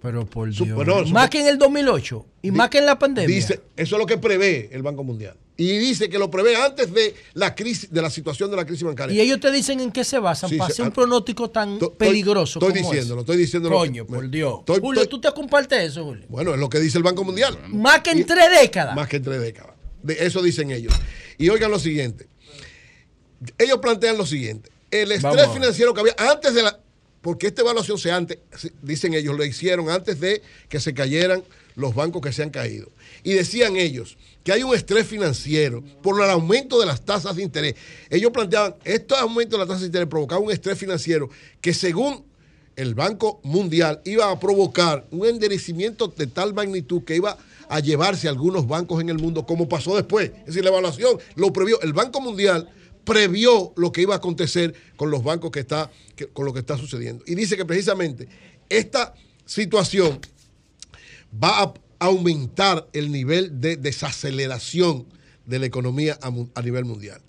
Pero 0.00 0.24
por 0.24 0.52
Su- 0.54 0.64
Dios. 0.64 1.08
su- 1.08 1.12
más 1.14 1.28
que 1.28 1.40
en 1.40 1.46
el 1.48 1.58
2008 1.58 2.24
y 2.42 2.50
más 2.50 2.70
que 2.70 2.78
en 2.78 2.86
la 2.86 2.98
pandemia. 2.98 3.34
Dice, 3.34 3.60
eso 3.76 3.96
es 3.96 4.00
lo 4.00 4.06
que 4.06 4.16
prevé 4.16 4.70
el 4.72 4.82
Banco 4.82 5.04
Mundial. 5.04 5.36
Y 5.60 5.76
dice 5.76 6.08
que 6.08 6.18
lo 6.20 6.30
prevé 6.30 6.54
antes 6.56 6.94
de 6.94 7.14
la 7.34 7.54
crisis, 7.54 7.90
de 7.92 8.00
la 8.00 8.10
situación 8.10 8.48
de 8.50 8.56
la 8.56 8.64
crisis 8.64 8.84
bancaria. 8.84 9.14
y 9.14 9.20
ellos 9.20 9.40
te 9.40 9.50
dicen 9.50 9.80
en 9.80 9.90
qué 9.90 10.04
se 10.04 10.18
basan 10.20 10.48
Sí, 10.48 10.56
para 10.56 10.70
hacer 10.70 10.84
un 10.84 10.92
ah, 10.92 10.94
pronóstico 10.94 11.50
tan 11.50 11.74
Estoy- 11.74 11.90
peligroso 11.98 12.60
Estoy 12.60 12.78
como 12.80 12.90
diciéndolo, 12.92 13.20
estoy 13.22 13.36
diciéndolo. 13.36 13.76
Coño, 13.76 14.06
por 14.06 14.30
Dios. 14.30 14.60
Estoy- 14.60 14.80
Julio, 14.80 15.02
estoy- 15.02 15.20
tú 15.20 15.20
te 15.20 15.34
compartes 15.34 15.80
eso, 15.90 16.04
Julio. 16.04 16.24
Bueno, 16.28 16.54
es 16.54 16.60
lo 16.60 16.68
que 16.70 16.78
dice 16.78 16.96
el 16.96 17.04
Banco 17.04 17.24
Mundial. 17.24 17.58
Más 17.68 18.00
que 18.00 18.12
en 18.12 18.24
tres 18.24 18.46
décadas. 18.62 18.94
Más 18.94 19.08
que 19.08 19.16
en 19.16 19.22
tres 19.24 19.40
décadas. 19.40 19.72
De 20.02 20.24
eso 20.24 20.42
dicen 20.42 20.70
ellos. 20.70 20.94
Y 21.38 21.48
oigan 21.48 21.70
lo 21.70 21.78
siguiente. 21.78 22.26
Ellos 23.58 23.78
plantean 23.78 24.16
lo 24.18 24.26
siguiente. 24.26 24.70
El 24.90 25.12
estrés 25.12 25.48
financiero 25.52 25.94
que 25.94 26.00
había 26.00 26.14
antes 26.18 26.54
de 26.54 26.62
la... 26.62 26.80
Porque 27.20 27.48
esta 27.48 27.62
evaluación 27.62 27.98
se 27.98 28.12
antes, 28.12 28.38
dicen 28.80 29.12
ellos, 29.12 29.36
lo 29.36 29.44
hicieron 29.44 29.90
antes 29.90 30.20
de 30.20 30.40
que 30.68 30.78
se 30.78 30.94
cayeran 30.94 31.42
los 31.74 31.94
bancos 31.94 32.22
que 32.22 32.32
se 32.32 32.42
han 32.42 32.50
caído. 32.50 32.90
Y 33.22 33.32
decían 33.32 33.76
ellos 33.76 34.16
que 34.44 34.52
hay 34.52 34.62
un 34.62 34.74
estrés 34.74 35.06
financiero 35.06 35.82
por 36.02 36.22
el 36.22 36.30
aumento 36.30 36.80
de 36.80 36.86
las 36.86 37.04
tasas 37.04 37.36
de 37.36 37.42
interés. 37.42 37.74
Ellos 38.08 38.30
planteaban, 38.30 38.76
estos 38.84 39.18
aumentos 39.18 39.52
de 39.52 39.58
las 39.58 39.68
tasas 39.68 39.80
de 39.82 39.86
interés 39.86 40.08
provocaban 40.08 40.44
un 40.44 40.52
estrés 40.52 40.78
financiero 40.78 41.28
que 41.60 41.74
según 41.74 42.24
el 42.76 42.94
Banco 42.94 43.40
Mundial 43.42 44.00
iba 44.04 44.30
a 44.30 44.38
provocar 44.38 45.06
un 45.10 45.26
enderecimiento 45.26 46.06
de 46.08 46.28
tal 46.28 46.54
magnitud 46.54 47.02
que 47.02 47.16
iba 47.16 47.32
a 47.32 47.38
llevarse 47.80 48.28
a 48.28 48.30
algunos 48.30 48.66
bancos 48.66 49.00
en 49.00 49.08
el 49.08 49.18
mundo, 49.18 49.46
como 49.46 49.68
pasó 49.68 49.94
después. 49.94 50.32
Es 50.40 50.46
decir, 50.46 50.64
la 50.64 50.70
evaluación 50.70 51.18
lo 51.34 51.52
previó. 51.52 51.80
El 51.82 51.92
Banco 51.92 52.20
Mundial 52.20 52.68
previó 53.04 53.72
lo 53.76 53.92
que 53.92 54.02
iba 54.02 54.14
a 54.14 54.18
acontecer 54.18 54.74
con 54.96 55.10
los 55.10 55.22
bancos 55.22 55.50
que 55.50 55.60
está, 55.60 55.90
con 56.32 56.44
lo 56.44 56.52
que 56.52 56.60
está 56.60 56.76
sucediendo. 56.76 57.24
Y 57.26 57.34
dice 57.34 57.56
que 57.56 57.64
precisamente 57.64 58.28
esta 58.68 59.14
situación 59.46 60.20
va 61.32 61.62
a 61.62 61.74
aumentar 61.98 62.88
el 62.92 63.10
nivel 63.10 63.60
de 63.60 63.76
desaceleración 63.76 65.06
de 65.46 65.58
la 65.58 65.66
economía 65.66 66.18
a 66.22 66.62
nivel 66.62 66.84
mundial. 66.84 67.20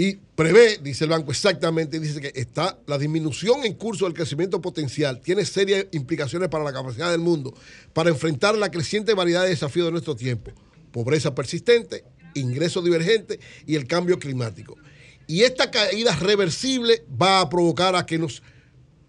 Y 0.00 0.16
prevé, 0.34 0.78
dice 0.78 1.04
el 1.04 1.10
banco 1.10 1.30
exactamente, 1.30 2.00
dice 2.00 2.22
que 2.22 2.32
está 2.34 2.78
la 2.86 2.96
disminución 2.96 3.66
en 3.66 3.74
curso 3.74 4.06
del 4.06 4.14
crecimiento 4.14 4.58
potencial, 4.58 5.20
tiene 5.20 5.44
serias 5.44 5.84
implicaciones 5.92 6.48
para 6.48 6.64
la 6.64 6.72
capacidad 6.72 7.10
del 7.10 7.20
mundo 7.20 7.52
para 7.92 8.08
enfrentar 8.08 8.56
la 8.56 8.70
creciente 8.70 9.12
variedad 9.12 9.42
de 9.42 9.50
desafíos 9.50 9.88
de 9.88 9.92
nuestro 9.92 10.16
tiempo, 10.16 10.52
pobreza 10.90 11.34
persistente, 11.34 12.02
ingresos 12.32 12.82
divergentes 12.82 13.40
y 13.66 13.74
el 13.74 13.86
cambio 13.86 14.18
climático. 14.18 14.78
Y 15.26 15.42
esta 15.42 15.70
caída 15.70 16.16
reversible 16.16 17.04
va 17.20 17.42
a 17.42 17.50
provocar 17.50 17.94
a 17.94 18.06
que 18.06 18.16
nos 18.16 18.42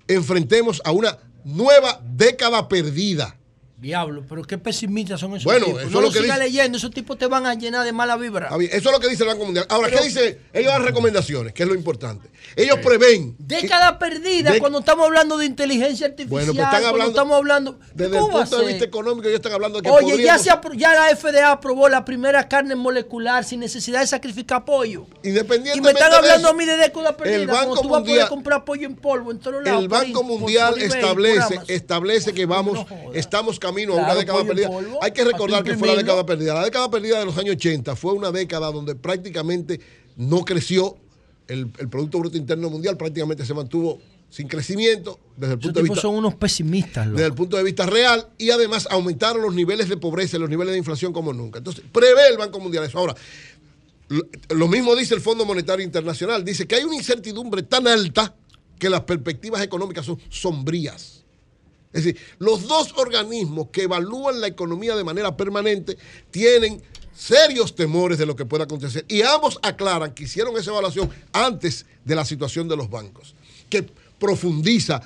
enfrentemos 0.10 0.82
a 0.84 0.92
una 0.92 1.18
nueva 1.46 2.02
década 2.04 2.68
perdida. 2.68 3.40
Diablo, 3.82 4.24
pero 4.30 4.44
qué 4.44 4.60
pesimistas 4.60 5.20
son 5.20 5.32
esos 5.32 5.44
Bueno, 5.46 5.66
tipos. 5.66 5.82
eso 5.82 5.90
no 5.90 5.98
es 5.98 6.04
lo 6.06 6.12
lo 6.12 6.22
sigas 6.22 6.38
leyendo, 6.38 6.78
esos 6.78 6.92
tipos 6.92 7.18
te 7.18 7.26
van 7.26 7.48
a 7.48 7.56
llenar 7.56 7.84
de 7.84 7.92
mala 7.92 8.16
vibra. 8.16 8.48
Eso 8.50 8.76
es 8.78 8.84
lo 8.92 9.00
que 9.00 9.08
dice 9.10 9.24
el 9.24 9.30
Banco 9.30 9.44
Mundial. 9.44 9.66
Ahora, 9.70 9.88
Pero- 9.90 10.02
¿qué 10.04 10.08
dice? 10.08 10.40
Ellos 10.54 10.72
dan 10.72 10.84
recomendaciones, 10.86 11.52
que 11.52 11.64
es 11.64 11.68
lo 11.70 11.74
importante. 11.74 12.30
Ellos 12.56 12.78
prevén. 12.84 13.36
Década 13.40 13.98
perdida 13.98 14.52
de- 14.52 14.60
cuando 14.60 14.80
estamos 14.80 15.08
hablando 15.08 15.36
de 15.38 15.46
inteligencia 15.48 16.06
artificial. 16.06 16.30
Bueno, 16.30 16.54
pues 16.54 16.64
están 16.66 16.86
hablando- 16.86 17.10
estamos 17.12 17.38
hablando. 17.38 17.80
Desde 17.96 18.16
el 18.16 18.22
¿Cómo 18.22 18.34
va 18.38 18.42
a 18.42 18.46
punto 18.46 18.60
de 18.60 18.66
vista 18.68 18.86
económico, 18.86 19.28
ellos 19.28 19.38
están 19.40 19.54
hablando 19.54 19.78
de 19.80 19.84
que 19.84 19.90
Oye, 19.90 20.24
ya, 20.24 20.38
se 20.38 20.52
ya 20.76 20.94
la 20.94 21.10
FDA 21.10 21.52
aprobó 21.52 21.90
la 21.90 22.06
primera 22.06 22.48
carne 22.48 22.76
molecular 22.76 23.44
sin 23.46 23.62
necesidad 23.62 24.02
de 24.02 24.08
sacrificar 24.08 24.64
pollo. 24.64 25.08
Independientemente 25.24 25.78
Y 25.80 25.82
me 25.82 25.90
están 25.92 26.12
de 26.12 26.18
hablando 26.18 26.48
eso, 26.50 26.56
a 26.56 26.58
mí 26.58 26.66
de 26.66 26.78
década 26.78 27.18
perdida. 27.18 27.36
el 27.36 27.48
Banco 27.48 27.64
tú 27.64 27.70
vas 27.72 27.80
a 27.80 27.82
poder 27.88 28.00
Mundial- 28.06 28.30
comprar 28.30 28.64
pollo 28.66 28.86
en 28.86 28.96
polvo 28.96 29.32
en 29.32 29.40
todos 29.40 29.64
lados. 29.64 29.82
El 29.82 29.88
Banco 29.90 30.20
ahí, 30.22 30.26
Mundial 30.28 30.74
por 30.74 30.82
establece, 30.84 31.60
establece 31.68 32.34
que 32.34 32.46
vamos, 32.46 32.86
estamos 33.14 33.60
camino 33.72 33.94
a 33.94 33.96
una 33.96 34.06
Claro, 34.06 34.20
década 34.20 34.38
pollo 34.40 34.52
en 34.52 34.56
perdida. 34.58 34.70
polvo, 34.70 35.04
Hay 35.04 35.12
que 35.12 35.24
recordar 35.24 35.64
que 35.64 35.78
fue 35.78 35.88
la 35.88 35.96
década 35.96 36.26
perdida. 36.26 36.54
La 36.54 36.64
década 36.64 36.90
perdida 36.90 37.20
de 37.20 37.26
los 37.26 37.38
años 37.38 37.56
80 37.56 37.96
fue 37.96 38.14
una 38.14 38.32
década 38.32 38.72
donde 38.72 38.96
prácticamente 38.96 39.80
no 40.18 40.44
creció 40.46 40.98
el, 41.48 41.72
el 41.80 41.90
Producto 41.90 42.20
Bruto 42.20 42.38
Interno 42.38 42.70
Mundial, 42.70 42.98
prácticamente 42.98 43.46
se 43.46 43.54
mantuvo 43.54 44.00
sin 44.30 44.48
crecimiento 44.48 45.20
desde 45.36 45.56
el 45.56 45.60
punto 45.60 45.80
de 45.80 45.84
vista 45.84 46.02
son 46.02 46.16
unos 46.16 46.36
pesimistas, 46.36 47.06
loco. 47.06 47.18
desde 47.18 47.28
el 47.28 47.34
punto 47.36 47.58
de 47.58 47.64
vista 47.64 47.86
real 47.86 48.30
y 48.38 48.50
además 48.52 48.88
aumentaron 48.90 49.42
los 49.42 49.54
niveles 49.54 49.90
de 49.90 49.98
pobreza 49.98 50.38
y 50.38 50.40
los 50.40 50.50
niveles 50.50 50.72
de 50.72 50.78
inflación 50.78 51.12
como 51.12 51.34
nunca. 51.34 51.58
Entonces, 51.58 51.84
prevé 51.92 52.30
el 52.30 52.38
Banco 52.38 52.60
Mundial 52.62 52.86
eso. 52.86 52.98
Ahora, 52.98 53.14
lo 54.50 54.68
mismo 54.68 54.96
dice 54.96 55.16
el 55.16 55.22
Fondo 55.22 55.46
Monetario 55.46 55.84
Internacional, 55.86 56.44
dice 56.46 56.66
que 56.68 56.76
hay 56.76 56.84
una 56.84 56.96
incertidumbre 56.96 57.64
tan 57.64 57.88
alta 57.88 58.34
que 58.80 58.90
las 58.90 59.02
perspectivas 59.02 59.62
económicas 59.62 60.06
son 60.06 60.18
sombrías. 60.30 61.21
Es 61.94 62.06
decir, 62.06 62.22
los 62.40 62.68
dos 62.68 62.94
organismos 62.96 63.68
que 63.72 63.84
evalúan 63.84 64.40
la 64.40 64.48
economía 64.48 64.96
de 64.96 65.04
manera 65.04 65.36
permanente 65.36 65.98
tienen 66.30 66.82
serios 67.14 67.76
temores 67.76 68.18
de 68.18 68.26
lo 68.26 68.36
que 68.36 68.46
pueda 68.46 68.64
acontecer. 68.64 69.06
Y 69.08 69.22
ambos 69.22 69.60
aclaran 69.62 70.14
que 70.14 70.24
hicieron 70.24 70.58
esa 70.58 70.72
evaluación 70.72 71.10
antes 71.34 71.86
de 72.06 72.16
la 72.16 72.24
situación 72.24 72.68
de 72.68 72.78
los 72.78 72.90
bancos, 72.90 73.36
que 73.70 73.86
profundiza 74.18 75.02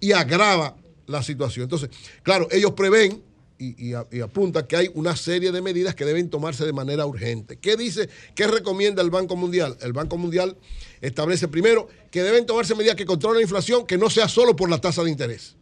y 0.00 0.12
agrava 0.12 0.76
la 1.06 1.22
situación. 1.22 1.64
Entonces, 1.64 1.90
claro, 2.22 2.46
ellos 2.52 2.72
prevén 2.72 3.22
y, 3.58 3.90
y 3.90 4.20
apuntan 4.20 4.64
que 4.68 4.76
hay 4.76 4.90
una 4.94 5.16
serie 5.16 5.50
de 5.50 5.60
medidas 5.60 5.96
que 5.96 6.04
deben 6.04 6.30
tomarse 6.30 6.64
de 6.64 6.72
manera 6.72 7.04
urgente. 7.04 7.56
¿Qué 7.56 7.76
dice, 7.76 8.08
qué 8.36 8.46
recomienda 8.46 9.02
el 9.02 9.10
Banco 9.10 9.34
Mundial? 9.34 9.76
El 9.80 9.92
Banco 9.92 10.16
Mundial 10.16 10.56
establece 11.00 11.48
primero 11.48 11.88
que 12.12 12.22
deben 12.22 12.46
tomarse 12.46 12.76
medidas 12.76 12.94
que 12.94 13.04
controlen 13.04 13.38
la 13.38 13.42
inflación, 13.42 13.84
que 13.84 13.98
no 13.98 14.08
sea 14.10 14.28
solo 14.28 14.54
por 14.54 14.70
la 14.70 14.80
tasa 14.80 15.02
de 15.02 15.10
interés 15.10 15.57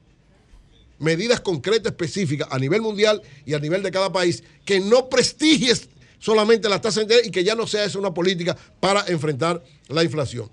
medidas 0.99 1.41
concretas, 1.41 1.93
específicas 1.93 2.49
a 2.51 2.59
nivel 2.59 2.83
mundial 2.83 3.23
y 3.45 3.55
a 3.55 3.59
nivel 3.59 3.83
de 3.83 3.91
cada 3.91 4.13
país, 4.13 4.43
que 4.65 4.81
no 4.81 5.09
prestigies 5.09 5.89
solamente 6.19 6.69
la 6.69 6.81
tasa 6.81 7.01
de 7.01 7.05
interés 7.05 7.27
y 7.27 7.31
que 7.31 7.45
ya 7.45 7.55
no 7.55 7.67
sea 7.67 7.85
esa 7.85 7.99
una 7.99 8.15
política 8.15 8.57
para 8.81 9.05
enfrentar 9.09 9.63
la 9.89 10.03
inflación. 10.03 10.51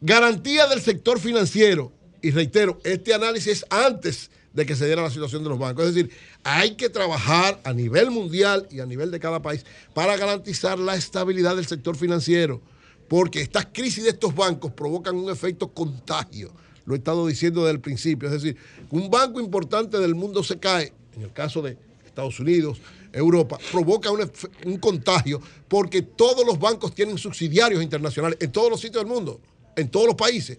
Garantía 0.00 0.66
del 0.66 0.80
sector 0.80 1.18
financiero, 1.18 1.92
y 2.22 2.30
reitero, 2.30 2.80
este 2.84 3.14
análisis 3.14 3.48
es 3.48 3.66
antes 3.70 4.30
de 4.52 4.66
que 4.66 4.76
se 4.76 4.86
diera 4.86 5.02
la 5.02 5.10
situación 5.10 5.42
de 5.42 5.50
los 5.50 5.58
bancos. 5.58 5.86
Es 5.86 5.94
decir, 5.94 6.10
hay 6.42 6.74
que 6.74 6.88
trabajar 6.88 7.60
a 7.64 7.72
nivel 7.72 8.10
mundial 8.10 8.66
y 8.70 8.80
a 8.80 8.86
nivel 8.86 9.10
de 9.10 9.20
cada 9.20 9.40
país 9.40 9.64
para 9.94 10.16
garantizar 10.16 10.78
la 10.78 10.96
estabilidad 10.96 11.56
del 11.56 11.66
sector 11.66 11.96
financiero, 11.96 12.60
porque 13.08 13.40
estas 13.40 13.66
crisis 13.66 14.04
de 14.04 14.10
estos 14.10 14.34
bancos 14.34 14.72
provocan 14.72 15.16
un 15.16 15.30
efecto 15.30 15.68
contagio. 15.72 16.52
Lo 16.88 16.94
he 16.94 16.98
estado 16.98 17.26
diciendo 17.26 17.60
desde 17.60 17.72
el 17.72 17.80
principio. 17.80 18.30
Es 18.30 18.42
decir, 18.42 18.56
un 18.88 19.10
banco 19.10 19.40
importante 19.40 19.98
del 19.98 20.14
mundo 20.14 20.42
se 20.42 20.58
cae, 20.58 20.90
en 21.14 21.20
el 21.20 21.32
caso 21.34 21.60
de 21.60 21.76
Estados 22.06 22.40
Unidos, 22.40 22.80
Europa, 23.12 23.58
provoca 23.70 24.10
un, 24.10 24.78
contagio 24.78 25.38
porque 25.68 26.00
todos 26.00 26.46
los 26.46 26.58
bancos 26.58 26.94
tienen 26.94 27.18
subsidiarios 27.18 27.82
internacionales 27.82 28.38
en 28.40 28.50
todos 28.50 28.70
los 28.70 28.80
sitios 28.80 29.04
del 29.04 29.12
mundo, 29.12 29.38
en 29.76 29.90
todos 29.90 30.06
los 30.06 30.14
países. 30.14 30.56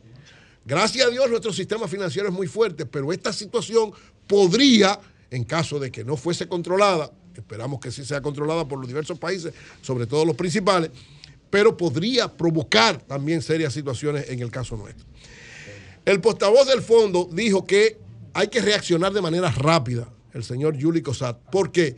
Gracias 0.64 1.08
a 1.08 1.10
Dios 1.10 1.28
nuestro 1.32 1.52
sistema 1.52 1.88
financiero 1.88 2.28
es 2.28 2.34
muy 2.34 2.46
fuerte, 2.46 2.86
pero 2.86 3.12
esta 3.12 3.34
situación 3.34 3.92
podría, 4.28 5.00
en 5.32 5.44
caso 5.44 5.80
de 5.80 5.92
que 5.92 6.04
no 6.04 6.16
fuese 6.16 6.48
controlada, 6.48 7.12
esperamos 7.34 7.80
que 7.80 7.90
sí 7.90 8.06
sea 8.06 8.22
controlada 8.22 8.68
por 8.68 8.78
los 8.78 8.88
diversos 8.88 9.18
países, 9.18 9.52
sobre 9.82 10.06
todo 10.06 10.26
los 10.26 10.36
principales, 10.36 10.92
pero 11.50 11.76
podría 11.76 12.32
provocar 12.32 13.02
también 13.02 13.42
serias 13.42 13.74
situaciones 13.74 14.30
en 14.30 14.42
el 14.42 14.52
caso 14.52 14.78
nuestro. 14.78 15.09
El 16.10 16.22
portavoz 16.22 16.68
del 16.68 16.82
fondo 16.82 17.30
dijo 17.32 17.68
que 17.68 18.00
hay 18.34 18.48
que 18.48 18.62
reaccionar 18.62 19.14
de 19.14 19.22
manera 19.22 19.52
rápida, 19.52 20.12
el 20.34 20.44
señor 20.44 20.76
Yuli 20.76 21.04
Cosat. 21.04 21.38
¿Por 21.52 21.72
qué? 21.72 21.98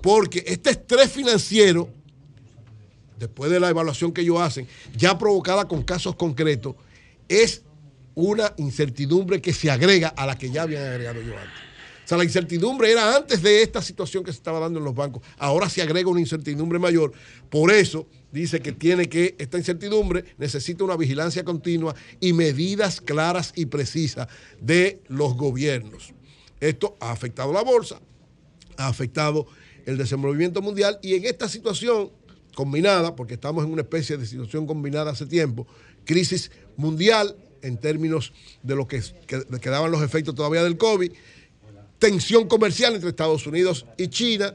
Porque 0.00 0.44
este 0.46 0.70
estrés 0.70 1.10
financiero, 1.10 1.88
después 3.18 3.50
de 3.50 3.58
la 3.58 3.68
evaluación 3.68 4.12
que 4.12 4.20
ellos 4.20 4.40
hacen, 4.40 4.68
ya 4.96 5.18
provocada 5.18 5.66
con 5.66 5.82
casos 5.82 6.14
concretos, 6.14 6.76
es 7.26 7.62
una 8.14 8.54
incertidumbre 8.58 9.42
que 9.42 9.52
se 9.52 9.72
agrega 9.72 10.06
a 10.06 10.24
la 10.24 10.38
que 10.38 10.52
ya 10.52 10.62
habían 10.62 10.84
agregado 10.84 11.20
yo 11.20 11.36
antes. 11.36 11.58
O 12.04 12.08
sea, 12.08 12.16
la 12.16 12.22
incertidumbre 12.22 12.92
era 12.92 13.16
antes 13.16 13.42
de 13.42 13.60
esta 13.60 13.82
situación 13.82 14.22
que 14.22 14.30
se 14.30 14.38
estaba 14.38 14.60
dando 14.60 14.78
en 14.78 14.84
los 14.84 14.94
bancos. 14.94 15.24
Ahora 15.36 15.68
se 15.68 15.82
agrega 15.82 16.08
una 16.08 16.20
incertidumbre 16.20 16.78
mayor. 16.78 17.12
Por 17.50 17.72
eso 17.72 18.06
dice 18.32 18.60
que 18.60 18.72
tiene 18.72 19.08
que, 19.08 19.34
esta 19.38 19.58
incertidumbre 19.58 20.24
necesita 20.38 20.84
una 20.84 20.96
vigilancia 20.96 21.44
continua 21.44 21.94
y 22.20 22.32
medidas 22.32 23.00
claras 23.00 23.52
y 23.54 23.66
precisas 23.66 24.28
de 24.60 25.00
los 25.08 25.34
gobiernos. 25.34 26.12
Esto 26.60 26.96
ha 27.00 27.12
afectado 27.12 27.52
la 27.52 27.62
bolsa, 27.62 28.00
ha 28.76 28.88
afectado 28.88 29.46
el 29.86 29.96
desenvolvimiento 29.96 30.60
mundial 30.60 30.98
y 31.02 31.14
en 31.14 31.24
esta 31.24 31.48
situación 31.48 32.10
combinada, 32.54 33.14
porque 33.14 33.34
estamos 33.34 33.64
en 33.64 33.72
una 33.72 33.82
especie 33.82 34.16
de 34.16 34.26
situación 34.26 34.66
combinada 34.66 35.12
hace 35.12 35.26
tiempo, 35.26 35.66
crisis 36.04 36.50
mundial 36.76 37.36
en 37.62 37.76
términos 37.78 38.32
de 38.62 38.74
lo 38.74 38.86
que, 38.88 39.02
que, 39.26 39.44
que 39.60 39.70
daban 39.70 39.90
los 39.90 40.02
efectos 40.02 40.34
todavía 40.34 40.62
del 40.62 40.76
COVID, 40.76 41.12
tensión 41.98 42.48
comercial 42.48 42.94
entre 42.94 43.10
Estados 43.10 43.46
Unidos 43.46 43.86
y 43.96 44.08
China, 44.08 44.54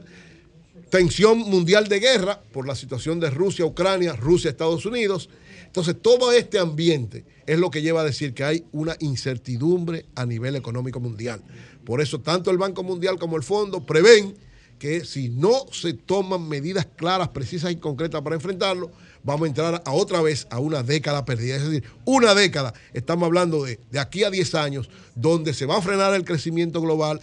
tensión 0.94 1.38
mundial 1.38 1.88
de 1.88 1.98
guerra 1.98 2.40
por 2.52 2.68
la 2.68 2.76
situación 2.76 3.18
de 3.18 3.28
Rusia, 3.28 3.66
Ucrania, 3.66 4.12
Rusia, 4.12 4.50
Estados 4.50 4.86
Unidos. 4.86 5.28
Entonces, 5.66 5.96
todo 6.00 6.30
este 6.30 6.60
ambiente 6.60 7.24
es 7.46 7.58
lo 7.58 7.68
que 7.68 7.82
lleva 7.82 8.02
a 8.02 8.04
decir 8.04 8.32
que 8.32 8.44
hay 8.44 8.64
una 8.70 8.94
incertidumbre 9.00 10.06
a 10.14 10.24
nivel 10.24 10.54
económico 10.54 11.00
mundial. 11.00 11.42
Por 11.84 12.00
eso, 12.00 12.20
tanto 12.20 12.52
el 12.52 12.58
Banco 12.58 12.84
Mundial 12.84 13.18
como 13.18 13.36
el 13.36 13.42
Fondo 13.42 13.84
prevén 13.84 14.36
que 14.78 15.04
si 15.04 15.30
no 15.30 15.66
se 15.72 15.94
toman 15.94 16.48
medidas 16.48 16.86
claras, 16.94 17.30
precisas 17.30 17.72
y 17.72 17.76
concretas 17.76 18.22
para 18.22 18.36
enfrentarlo, 18.36 18.92
vamos 19.24 19.46
a 19.46 19.48
entrar 19.48 19.82
a 19.84 19.92
otra 19.92 20.22
vez 20.22 20.46
a 20.48 20.60
una 20.60 20.84
década 20.84 21.24
perdida. 21.24 21.56
Es 21.56 21.64
decir, 21.64 21.82
una 22.04 22.36
década, 22.36 22.72
estamos 22.92 23.26
hablando 23.26 23.64
de, 23.64 23.80
de 23.90 23.98
aquí 23.98 24.22
a 24.22 24.30
10 24.30 24.54
años, 24.54 24.88
donde 25.16 25.54
se 25.54 25.66
va 25.66 25.78
a 25.78 25.82
frenar 25.82 26.14
el 26.14 26.24
crecimiento 26.24 26.80
global, 26.80 27.20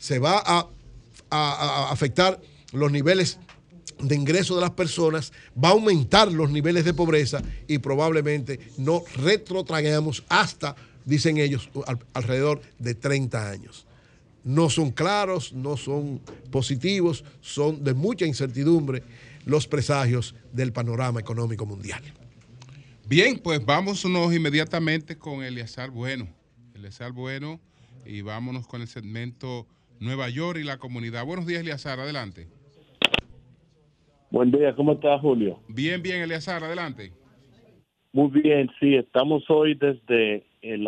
se 0.00 0.18
va 0.18 0.42
a, 0.44 0.68
afectar 1.90 2.40
los 2.72 2.90
niveles 2.92 3.38
de 4.00 4.14
ingreso 4.16 4.54
de 4.56 4.62
las 4.62 4.70
personas, 4.72 5.32
va 5.62 5.68
a 5.68 5.72
aumentar 5.72 6.32
los 6.32 6.50
niveles 6.50 6.84
de 6.84 6.94
pobreza 6.94 7.40
y 7.68 7.78
probablemente 7.78 8.58
no 8.78 9.02
retrotraigamos 9.16 10.24
hasta, 10.28 10.74
dicen 11.04 11.36
ellos, 11.38 11.68
al- 11.86 11.98
alrededor 12.14 12.60
de 12.78 12.94
30 12.94 13.50
años. 13.50 13.86
No 14.44 14.70
son 14.70 14.90
claros, 14.90 15.52
no 15.52 15.76
son 15.76 16.20
positivos, 16.50 17.24
son 17.40 17.84
de 17.84 17.94
mucha 17.94 18.26
incertidumbre 18.26 19.04
los 19.44 19.68
presagios 19.68 20.34
del 20.52 20.72
panorama 20.72 21.20
económico 21.20 21.64
mundial. 21.64 22.02
Bien, 23.06 23.38
pues 23.38 23.64
vámonos 23.64 24.04
inmediatamente 24.04 25.16
con 25.16 25.42
Eliazar 25.44 25.90
Bueno. 25.90 26.28
Eliazar 26.74 27.12
Bueno 27.12 27.60
y 28.04 28.22
vámonos 28.22 28.66
con 28.66 28.80
el 28.82 28.88
segmento 28.88 29.66
Nueva 30.00 30.28
York 30.28 30.58
y 30.58 30.64
la 30.64 30.78
comunidad. 30.78 31.24
Buenos 31.24 31.46
días, 31.46 31.60
Eliazar, 31.60 32.00
adelante. 32.00 32.48
Buen 34.32 34.50
día, 34.50 34.74
¿cómo 34.74 34.92
estás, 34.92 35.20
Julio? 35.20 35.58
Bien, 35.68 36.02
bien, 36.02 36.22
Eliazar, 36.22 36.64
adelante. 36.64 37.12
Muy 38.14 38.30
bien, 38.30 38.70
sí, 38.80 38.94
estamos 38.94 39.44
hoy 39.50 39.74
desde 39.74 40.42
el, 40.62 40.86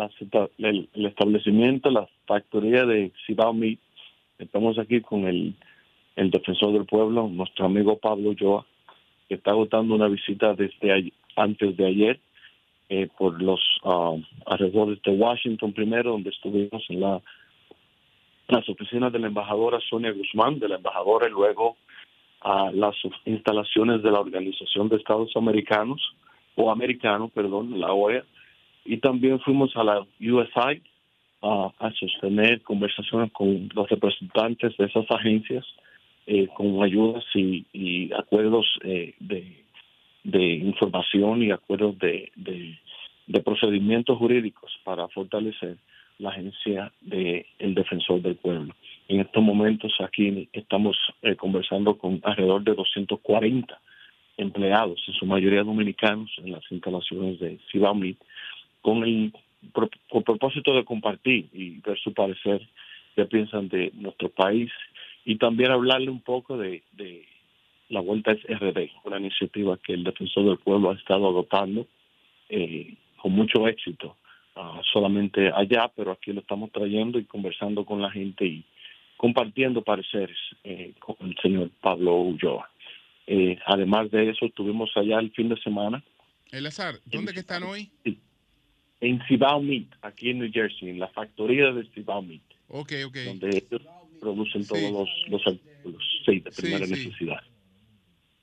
el- 0.57 0.89
el 0.91 1.05
establecimiento, 1.05 1.91
la 1.91 2.09
factoría 2.25 2.85
de 2.87 3.11
Cibao 3.27 3.53
Meat. 3.53 3.77
Estamos 4.39 4.79
aquí 4.79 4.99
con 5.01 5.27
el, 5.27 5.53
el 6.15 6.31
defensor 6.31 6.73
del 6.73 6.85
pueblo, 6.85 7.27
nuestro 7.27 7.67
amigo 7.67 7.99
Pablo 7.99 8.33
Joa, 8.37 8.65
que 9.29 9.35
está 9.35 9.51
agotando 9.51 9.93
una 9.93 10.07
visita 10.07 10.55
desde 10.55 11.11
antes 11.35 11.77
de 11.77 11.85
ayer 11.85 12.19
eh, 12.89 13.07
por 13.15 13.39
los 13.39 13.61
ah, 13.83 14.15
alrededores 14.47 14.99
de 15.03 15.11
Washington 15.11 15.71
primero, 15.71 16.13
donde 16.13 16.31
estuvimos 16.31 16.83
en 16.89 16.99
la 16.99 17.21
las 18.47 18.67
oficinas 18.69 19.13
de 19.13 19.19
la 19.19 19.27
embajadora 19.27 19.79
Sonia 19.87 20.11
Guzmán, 20.11 20.57
de 20.59 20.67
la 20.67 20.75
embajadora, 20.77 21.27
y 21.27 21.31
luego 21.31 21.77
a 22.45 22.71
las 22.71 22.95
instalaciones 23.25 24.03
de 24.03 24.11
la 24.11 24.19
Organización 24.19 24.87
de 24.87 24.97
Estados 24.97 25.31
Americanos, 25.35 25.99
o 26.53 26.69
Americanos, 26.71 27.31
perdón, 27.33 27.79
la 27.79 27.91
OEA, 27.91 28.23
y 28.85 28.97
también 28.97 29.39
fuimos 29.39 29.75
a 29.75 29.83
la 29.83 30.05
USAID 30.21 30.83
a, 31.41 31.91
sostener 31.99 32.61
conversaciones 32.61 33.31
con 33.31 33.69
los 33.73 33.89
representantes 33.89 34.77
de 34.77 34.85
esas 34.85 35.09
agencias, 35.09 35.65
eh, 36.27 36.47
con 36.55 36.83
ayudas 36.83 37.23
y, 37.33 38.11
acuerdos 38.13 38.67
eh, 38.83 39.15
de, 39.19 40.53
información 40.55 41.41
y 41.41 41.51
acuerdos 41.51 41.97
de, 41.97 42.31
de, 42.35 42.77
de 43.25 43.41
procedimientos 43.41 44.19
jurídicos 44.19 44.71
para 44.83 45.07
fortalecer 45.07 45.77
la 46.19 46.29
agencia 46.29 46.91
de 47.01 47.47
el 47.57 47.73
defensor 47.73 48.21
del 48.21 48.35
pueblo. 48.35 48.73
En 49.07 49.19
estos 49.19 49.43
momentos 49.43 49.93
aquí 49.99 50.49
estamos 50.53 50.97
eh, 51.21 51.35
conversando 51.35 51.97
con 51.97 52.19
alrededor 52.23 52.63
de 52.63 52.73
240 52.73 53.79
empleados, 54.37 55.01
en 55.07 55.13
su 55.13 55.25
mayoría 55.25 55.63
dominicanos, 55.63 56.31
en 56.37 56.51
las 56.51 56.63
instalaciones 56.71 57.39
de 57.39 57.59
Cibamit, 57.71 58.17
con 58.81 59.03
el 59.03 59.31
pro- 59.73 59.89
con 60.09 60.23
propósito 60.23 60.73
de 60.73 60.83
compartir 60.83 61.47
y 61.53 61.79
ver 61.81 61.97
su 61.99 62.13
parecer, 62.13 62.67
qué 63.15 63.25
piensan 63.25 63.69
de 63.69 63.91
nuestro 63.93 64.29
país 64.29 64.71
y 65.23 65.37
también 65.37 65.71
hablarle 65.71 66.09
un 66.09 66.21
poco 66.21 66.57
de, 66.57 66.83
la 67.89 67.99
Vuelta 68.01 68.31
es 68.31 68.43
RD, 68.59 68.89
una 69.05 69.19
iniciativa 69.19 69.77
que 69.77 69.93
el 69.93 70.03
Defensor 70.03 70.45
del 70.45 70.57
Pueblo 70.57 70.89
ha 70.89 70.95
estado 70.95 71.27
adoptando 71.29 71.87
eh, 72.49 72.95
con 73.21 73.31
mucho 73.31 73.67
éxito, 73.67 74.17
ah, 74.55 74.81
solamente 74.91 75.51
allá, 75.55 75.89
pero 75.95 76.11
aquí 76.11 76.33
lo 76.33 76.41
estamos 76.41 76.71
trayendo 76.71 77.19
y 77.19 77.25
conversando 77.25 77.85
con 77.85 78.01
la 78.01 78.11
gente 78.11 78.45
y 78.45 78.65
compartiendo 79.17 79.81
pareceres 79.83 80.37
eh, 80.63 80.93
con 80.99 81.15
el 81.21 81.35
señor 81.41 81.69
Pablo 81.81 82.15
Ulloa. 82.17 82.69
Eh, 83.27 83.57
además 83.65 84.11
de 84.11 84.29
eso, 84.29 84.45
estuvimos 84.45 84.91
allá 84.95 85.19
el 85.19 85.31
fin 85.31 85.49
de 85.49 85.57
semana 85.61 86.03
Eliazar, 86.51 86.95
¿dónde 87.05 87.33
que 87.33 87.39
están 87.39 87.63
hoy? 87.63 87.89
en 89.01 89.21
Cibao 89.27 89.61
Meat, 89.61 89.87
aquí 90.01 90.29
en 90.29 90.39
New 90.39 90.51
Jersey, 90.51 90.89
en 90.89 90.99
la 90.99 91.07
factoría 91.09 91.71
de 91.71 91.83
Cibao 91.89 92.21
Meat, 92.21 92.41
Ok, 92.69 92.93
ok. 93.05 93.17
donde 93.25 93.49
ellos 93.49 93.81
producen 94.19 94.65
todos 94.65 94.91
los, 94.91 95.09
los 95.27 95.45
artículos 95.47 96.03
sí, 96.25 96.39
de 96.39 96.51
primera 96.51 96.85
sí. 96.85 96.91
necesidad. 96.91 97.41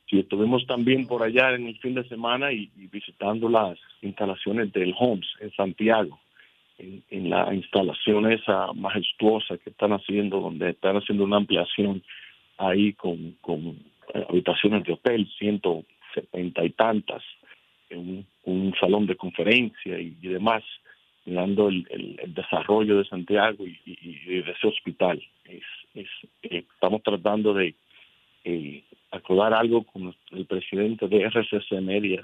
Sí, 0.09 0.19
estuvimos 0.19 0.67
también 0.67 1.07
por 1.07 1.23
allá 1.23 1.55
en 1.55 1.69
el 1.69 1.79
fin 1.79 1.95
de 1.95 2.07
semana 2.07 2.53
y, 2.53 2.71
y 2.77 2.87
visitando 2.89 3.49
las 3.49 3.79
instalaciones 4.03 4.73
del 4.73 4.95
Homes 4.99 5.27
en 5.41 5.51
Santiago, 5.53 6.21
en, 6.83 7.03
en 7.11 7.31
la 7.31 7.55
instalación 7.55 8.31
esa 8.31 8.73
majestuosa 8.75 9.57
que 9.59 9.71
están 9.71 9.93
haciendo, 9.93 10.41
donde 10.41 10.71
están 10.71 10.97
haciendo 10.97 11.25
una 11.25 11.37
ampliación 11.37 12.03
ahí 12.59 12.93
con, 12.95 13.37
con 13.41 13.61
eh, 14.15 14.27
habitaciones 14.29 14.85
de 14.85 14.93
hotel, 14.95 15.29
170 15.39 16.65
y 16.65 16.71
tantas, 16.71 17.23
un, 17.91 18.27
un 18.45 18.75
salón 18.81 19.07
de 19.07 19.17
conferencia 19.17 19.99
y, 19.99 20.11
demás, 20.21 20.63
mirando 21.25 21.69
el, 21.69 21.87
el- 21.91 22.35
desarrollo 22.35 22.99
de 22.99 23.05
Santiago 23.05 23.65
y, 23.67 23.77
de 24.27 24.41
ese 24.51 24.67
hospital. 24.67 25.23
Eh, 25.45 25.61
estamos 26.43 27.03
tratando 27.03 27.55
de 27.55 27.75
eh, 28.45 28.83
acordar 29.11 29.55
algo 29.55 29.85
con 29.85 30.15
el 30.33 30.47
presidente 30.47 31.07
de 31.07 31.25
RCC 31.29 31.81
Media, 31.81 32.23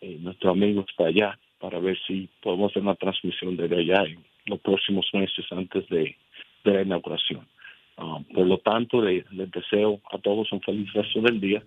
eh, 0.00 0.16
nuestro 0.20 0.50
amigo 0.50 0.84
está 0.88 1.06
allá, 1.06 1.38
para 1.60 1.78
ver 1.78 1.96
si 2.06 2.28
podemos 2.42 2.70
hacer 2.70 2.82
una 2.82 2.94
transmisión 2.94 3.56
desde 3.56 3.78
allá 3.78 4.04
en 4.04 4.24
los 4.46 4.60
próximos 4.60 5.06
meses 5.12 5.44
antes 5.50 5.88
de, 5.88 6.16
de 6.64 6.72
la 6.72 6.82
inauguración. 6.82 7.46
Ah, 7.96 8.18
por 8.34 8.46
lo 8.46 8.58
tanto, 8.58 9.00
le- 9.02 9.24
les 9.32 9.50
deseo 9.50 10.00
a 10.12 10.18
todos 10.18 10.52
un 10.52 10.60
feliz 10.60 10.92
resto 10.92 11.20
del 11.22 11.40
día. 11.40 11.62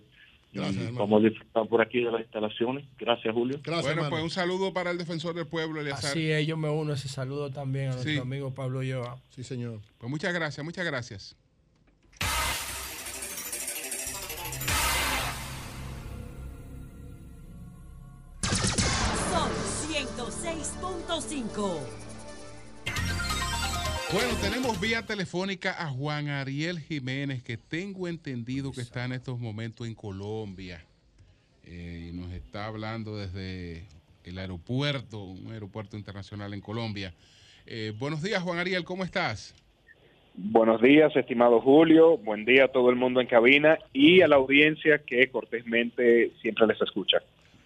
Y 0.52 0.58
vamos 0.92 1.22
a 1.22 1.28
disfrutar 1.28 1.66
por 1.68 1.80
aquí 1.80 2.00
de 2.00 2.10
las 2.10 2.22
instalaciones. 2.22 2.84
Gracias, 2.98 3.32
Julio. 3.32 3.60
bueno, 3.82 4.02
pues 4.10 4.22
un 4.22 4.30
saludo 4.30 4.72
para 4.72 4.90
el 4.90 4.98
defensor 4.98 5.32
del 5.34 5.46
pueblo, 5.46 5.80
Eliazar. 5.80 6.10
Así 6.10 6.28
es, 6.28 6.44
yo 6.46 6.56
me 6.56 6.68
uno 6.68 6.90
a 6.90 6.94
ese 6.96 7.08
saludo 7.08 7.50
también 7.50 7.86
a 7.90 7.92
nuestro 7.92 8.10
Sí. 8.12 8.18
amigo 8.18 8.52
Pablo 8.52 8.82
Lleva. 8.82 9.16
Sí, 9.30 9.44
señor. 9.44 9.78
Pues 9.98 10.10
muchas 10.10 10.34
gracias, 10.34 10.64
muchas 10.64 10.84
gracias. 10.84 11.36
106.5. 21.20 21.78
Bueno, 24.12 24.34
tenemos 24.42 24.80
vía 24.80 25.02
telefónica 25.02 25.76
a 25.78 25.86
Juan 25.88 26.28
Ariel 26.28 26.80
Jiménez, 26.80 27.42
que 27.42 27.56
tengo 27.56 28.08
entendido 28.08 28.72
que 28.72 28.80
está 28.80 29.04
en 29.04 29.12
estos 29.12 29.38
momentos 29.38 29.86
en 29.86 29.94
Colombia. 29.94 30.82
Eh, 31.64 32.08
y 32.08 32.16
nos 32.16 32.32
está 32.32 32.66
hablando 32.66 33.16
desde 33.16 33.84
el 34.24 34.38
aeropuerto, 34.38 35.22
un 35.22 35.52
aeropuerto 35.52 35.96
internacional 35.96 36.54
en 36.54 36.60
Colombia. 36.60 37.12
Eh, 37.66 37.92
buenos 37.98 38.22
días, 38.22 38.42
Juan 38.42 38.58
Ariel, 38.58 38.84
¿cómo 38.84 39.04
estás? 39.04 39.54
Buenos 40.34 40.80
días, 40.80 41.14
estimado 41.14 41.60
Julio. 41.60 42.16
Buen 42.16 42.44
día 42.44 42.64
a 42.64 42.68
todo 42.68 42.88
el 42.90 42.96
mundo 42.96 43.20
en 43.20 43.26
cabina 43.26 43.78
y 43.92 44.22
a 44.22 44.28
la 44.28 44.36
audiencia 44.36 44.98
que 44.98 45.30
cortésmente 45.30 46.32
siempre 46.40 46.66
les 46.66 46.80
escucha. 46.80 47.18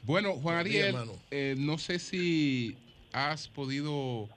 Bueno, 0.03 0.33
Juan 0.33 0.57
Ariel, 0.57 0.87
hermano. 0.89 1.13
eh, 1.31 1.55
no 1.57 1.79
sé 1.79 1.99
si 1.99 2.77
has 3.15 3.47
podido 3.47 4.29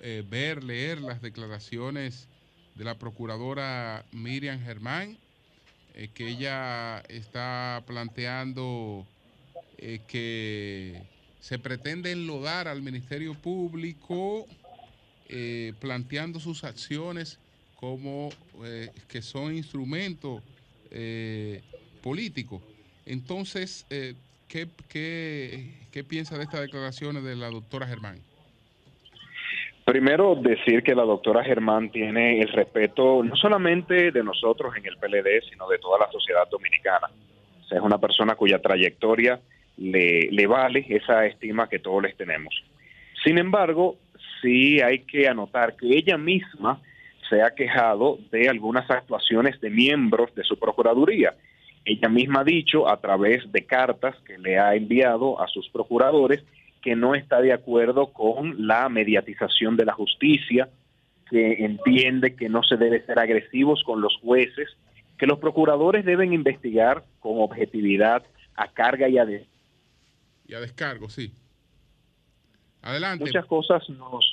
eh, 0.00 0.24
ver, 0.26 0.62
leer 0.62 1.00
las 1.00 1.20
declaraciones 1.20 2.28
de 2.76 2.84
la 2.84 2.96
procuradora 2.96 4.06
Miriam 4.12 4.62
Germán, 4.62 5.18
eh, 5.94 6.08
que 6.14 6.28
ella 6.28 7.00
está 7.08 7.82
planteando 7.84 9.04
eh, 9.76 10.00
que 10.06 11.02
se 11.40 11.58
pretende 11.58 12.12
enlodar 12.12 12.68
al 12.68 12.80
Ministerio 12.80 13.34
Público, 13.34 14.46
planteando 15.80 16.38
sus 16.38 16.62
acciones 16.62 17.38
como 17.74 18.28
que 19.08 19.22
son 19.22 19.56
instrumentos 19.56 20.42
políticos. 22.02 22.62
Entonces, 23.06 23.86
¿qué, 24.52 24.68
qué, 25.90 26.04
piensa 26.04 26.36
de 26.36 26.44
estas 26.44 26.60
declaraciones 26.60 27.24
de 27.24 27.36
la 27.36 27.48
doctora 27.48 27.86
Germán? 27.86 28.18
Primero, 29.84 30.36
decir 30.36 30.82
que 30.82 30.94
la 30.94 31.04
doctora 31.04 31.42
Germán 31.42 31.90
tiene 31.90 32.40
el 32.40 32.48
respeto 32.48 33.22
no 33.24 33.34
solamente 33.34 34.12
de 34.12 34.22
nosotros 34.22 34.74
en 34.76 34.86
el 34.86 34.96
PLD, 34.98 35.42
sino 35.50 35.68
de 35.68 35.78
toda 35.78 35.98
la 35.98 36.12
sociedad 36.12 36.48
dominicana. 36.50 37.08
Es 37.70 37.80
una 37.80 37.98
persona 37.98 38.34
cuya 38.34 38.60
trayectoria 38.60 39.40
le, 39.78 40.30
le 40.30 40.46
vale 40.46 40.84
esa 40.88 41.24
estima 41.26 41.68
que 41.68 41.78
todos 41.78 42.02
les 42.02 42.16
tenemos. 42.16 42.54
Sin 43.24 43.38
embargo, 43.38 43.96
sí 44.40 44.80
hay 44.80 45.00
que 45.00 45.26
anotar 45.26 45.74
que 45.76 45.86
ella 45.86 46.18
misma 46.18 46.80
se 47.28 47.42
ha 47.42 47.54
quejado 47.54 48.18
de 48.30 48.48
algunas 48.48 48.88
actuaciones 48.90 49.58
de 49.60 49.70
miembros 49.70 50.34
de 50.34 50.44
su 50.44 50.58
Procuraduría. 50.58 51.34
Ella 51.84 52.08
misma 52.08 52.40
ha 52.40 52.44
dicho 52.44 52.88
a 52.88 53.00
través 53.00 53.50
de 53.50 53.64
cartas 53.66 54.16
que 54.26 54.38
le 54.38 54.58
ha 54.58 54.74
enviado 54.74 55.40
a 55.40 55.48
sus 55.48 55.68
procuradores 55.70 56.42
que 56.80 56.94
no 56.96 57.14
está 57.14 57.40
de 57.40 57.52
acuerdo 57.52 58.12
con 58.12 58.66
la 58.66 58.88
mediatización 58.88 59.76
de 59.76 59.84
la 59.84 59.92
justicia, 59.92 60.68
que 61.30 61.64
entiende 61.64 62.34
que 62.34 62.48
no 62.48 62.62
se 62.62 62.76
debe 62.76 63.04
ser 63.06 63.18
agresivos 63.18 63.82
con 63.84 64.00
los 64.00 64.16
jueces, 64.20 64.68
que 65.18 65.26
los 65.26 65.38
procuradores 65.38 66.04
deben 66.04 66.32
investigar 66.32 67.04
con 67.20 67.40
objetividad 67.40 68.24
a 68.56 68.68
carga 68.68 69.08
y 69.08 69.18
a 69.18 69.24
de- 69.24 69.46
Y 70.46 70.54
a 70.54 70.60
descargo, 70.60 71.08
sí. 71.08 71.32
Adelante. 72.82 73.24
muchas 73.24 73.46
cosas 73.46 73.88
nos 73.90 74.24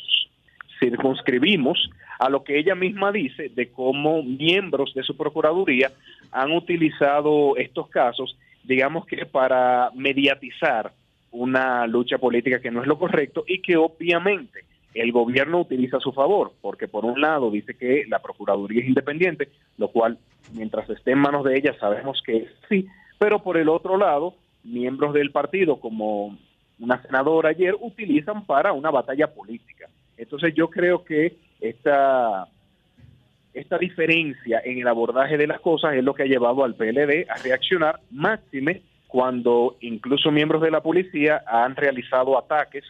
circunscribimos 0.80 1.90
a 2.20 2.30
lo 2.30 2.44
que 2.44 2.58
ella 2.58 2.74
misma 2.76 3.12
dice 3.12 3.50
de 3.50 3.70
cómo 3.72 4.24
miembros 4.24 4.94
de 4.94 5.04
su 5.04 5.16
procuraduría 5.16 5.92
han 6.32 6.52
utilizado 6.52 7.56
estos 7.58 7.90
casos, 7.90 8.38
digamos 8.64 9.06
que 9.06 9.26
para 9.26 9.92
mediatizar 9.96 10.92
una 11.32 11.86
lucha 11.88 12.18
política 12.18 12.60
que 12.60 12.72
no 12.72 12.82
es 12.82 12.88
lo 12.88 12.98
correcto 12.98 13.44
y 13.48 13.62
que 13.62 13.78
obviamente 13.78 14.64
el 14.94 15.12
gobierno 15.12 15.60
utiliza 15.62 15.98
a 15.98 16.02
su 16.02 16.12
favor, 16.12 16.54
porque 16.62 16.88
por 16.88 17.06
un 17.06 17.22
lado 17.22 17.52
dice 17.52 17.76
que 17.76 18.06
la 18.08 18.20
Procuraduría 18.20 18.82
es 18.82 18.88
independiente, 18.88 19.50
lo 19.78 19.90
cual 19.90 20.18
mientras 20.54 20.90
esté 20.90 21.12
en 21.12 21.20
manos 21.20 21.46
de 21.46 21.58
ella 21.58 21.76
sabemos 21.80 22.22
que 22.26 22.48
sí, 22.68 22.88
pero 23.20 23.44
por 23.44 23.58
el 23.58 23.70
otro 23.70 23.98
lado, 23.98 24.34
miembros 24.64 25.14
del 25.14 25.32
partido 25.32 25.80
como 25.80 26.38
una 26.80 27.02
senadora 27.02 27.50
ayer 27.50 27.76
utilizan 27.80 28.46
para 28.46 28.74
una 28.74 28.90
batalla 28.90 29.28
política. 29.28 29.88
Entonces 30.18 30.54
yo 30.56 30.70
creo 30.70 31.04
que 31.04 31.38
esta, 31.62 32.48
esta 33.54 33.78
diferencia 33.78 34.62
en 34.64 34.80
el 34.80 34.88
abordaje 34.88 35.38
de 35.38 35.48
las 35.48 35.60
cosas 35.60 35.96
es 35.96 36.04
lo 36.04 36.14
que 36.14 36.24
ha 36.24 36.28
llevado 36.28 36.64
al 36.64 36.76
PLD 36.76 37.30
a 37.30 37.36
reaccionar 37.44 38.00
máxime 38.12 38.82
cuando 39.08 39.78
incluso 39.82 40.32
miembros 40.32 40.62
de 40.62 40.72
la 40.72 40.82
policía 40.82 41.44
han 41.48 41.76
realizado 41.76 42.38
ataques 42.38 42.84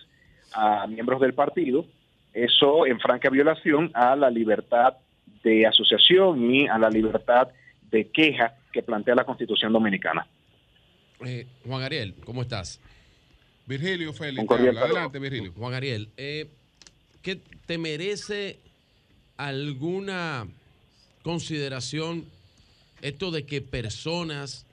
a 0.53 0.85
miembros 0.87 1.21
del 1.21 1.33
partido, 1.33 1.85
eso 2.33 2.85
en 2.85 2.99
franca 2.99 3.29
violación 3.29 3.91
a 3.93 4.15
la 4.15 4.29
libertad 4.29 4.95
de 5.43 5.65
asociación 5.65 6.53
y 6.53 6.67
a 6.67 6.77
la 6.77 6.89
libertad 6.89 7.47
de 7.89 8.09
queja 8.09 8.55
que 8.73 8.83
plantea 8.83 9.15
la 9.15 9.23
Constitución 9.23 9.71
Dominicana. 9.71 10.27
Eh, 11.25 11.47
Juan 11.65 11.83
Ariel, 11.83 12.15
¿cómo 12.25 12.41
estás? 12.41 12.81
Virgilio 13.65 14.13
Félix, 14.13 14.51
adelante 14.51 15.19
Virgilio. 15.19 15.53
Juan 15.53 15.73
Ariel, 15.73 16.09
eh, 16.17 16.47
¿qué 17.21 17.39
te 17.65 17.77
merece 17.77 18.59
alguna 19.39 20.47
consideración 21.23 22.25
esto 23.01 23.31
de 23.31 23.45
que 23.45 23.61
personas 23.61 24.65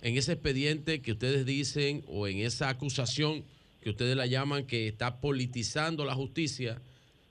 en 0.00 0.16
ese 0.16 0.32
expediente 0.32 1.02
que 1.02 1.12
ustedes 1.12 1.44
dicen 1.44 2.02
o 2.08 2.26
en 2.26 2.38
esa 2.38 2.70
acusación 2.70 3.44
que 3.82 3.90
ustedes 3.90 4.16
la 4.16 4.24
llaman 4.24 4.64
que 4.64 4.88
está 4.88 5.20
politizando 5.20 6.06
la 6.06 6.14
justicia, 6.14 6.80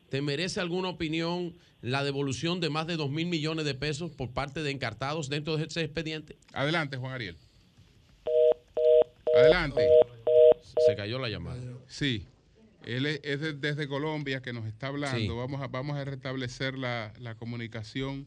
¿te 0.10 0.22
merece 0.22 0.60
alguna 0.60 0.90
opinión 0.90 1.56
la 1.82 2.04
devolución 2.04 2.60
de 2.60 2.70
más 2.70 2.86
de 2.86 2.96
2 2.96 3.10
mil 3.10 3.26
millones 3.26 3.66
de 3.66 3.74
pesos 3.74 4.12
por 4.12 4.30
parte 4.30 4.62
de 4.62 4.70
encartados 4.70 5.30
dentro 5.30 5.58
de 5.58 5.66
ese 5.66 5.82
expediente? 5.82 6.38
Adelante, 6.54 6.98
Juan 6.98 7.14
Ariel. 7.14 7.38
Adelante. 9.36 9.82
Se 10.86 10.96
cayó 10.96 11.18
la 11.18 11.30
llamada. 11.30 11.60
Sí. 11.88 12.24
Él 12.88 13.06
es, 13.06 13.20
es 13.24 13.40
de- 13.42 13.54
desde 13.54 13.88
Colombia 13.88 14.42
que 14.42 14.54
nos 14.54 14.66
está 14.66 14.88
hablando. 14.88 15.18
Sí. 15.20 15.28
Vamos, 15.28 15.62
a, 15.62 15.68
vamos 15.68 15.98
a 15.98 16.06
restablecer 16.06 16.78
la, 16.78 17.12
la 17.20 17.36
comunicación 17.36 18.26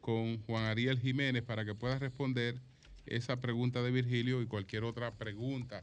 con 0.00 0.40
Juan 0.42 0.64
Ariel 0.64 1.00
Jiménez 1.00 1.42
para 1.42 1.64
que 1.64 1.74
pueda 1.74 1.98
responder 1.98 2.60
esa 3.06 3.40
pregunta 3.40 3.82
de 3.82 3.90
Virgilio 3.90 4.40
y 4.42 4.46
cualquier 4.46 4.84
otra 4.84 5.12
pregunta. 5.14 5.82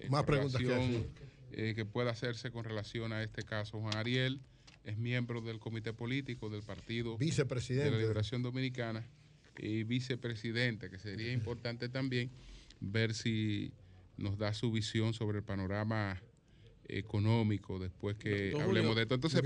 eh, 0.00 0.08
Más 0.08 0.24
preguntas 0.24 0.60
relación, 0.62 1.06
eh, 1.52 1.74
que 1.74 1.84
pueda 1.84 2.10
hacerse 2.10 2.50
con 2.50 2.64
relación 2.64 3.12
a 3.12 3.22
este 3.22 3.42
caso. 3.42 3.80
Juan 3.80 3.96
Ariel 3.96 4.40
es 4.84 4.96
miembro 4.96 5.42
del 5.42 5.58
comité 5.58 5.92
político 5.92 6.48
del 6.48 6.62
Partido 6.62 7.18
Vicepresidente. 7.18 7.84
de 7.86 7.90
la 7.90 7.98
Liberación 7.98 8.42
Dominicana 8.42 9.04
y 9.58 9.82
vicepresidente, 9.82 10.88
que 10.88 10.98
sería 10.98 11.32
importante 11.32 11.88
también 11.90 12.30
ver 12.80 13.12
si 13.12 13.72
nos 14.16 14.38
da 14.38 14.54
su 14.54 14.70
visión 14.72 15.12
sobre 15.12 15.38
el 15.38 15.44
panorama 15.44 16.18
económico 16.88 17.78
después 17.78 18.16
que 18.16 18.48
hablemos 18.52 18.66
Julio, 18.66 18.94
de 18.94 19.02
esto. 19.02 19.14
Entonces, 19.14 19.42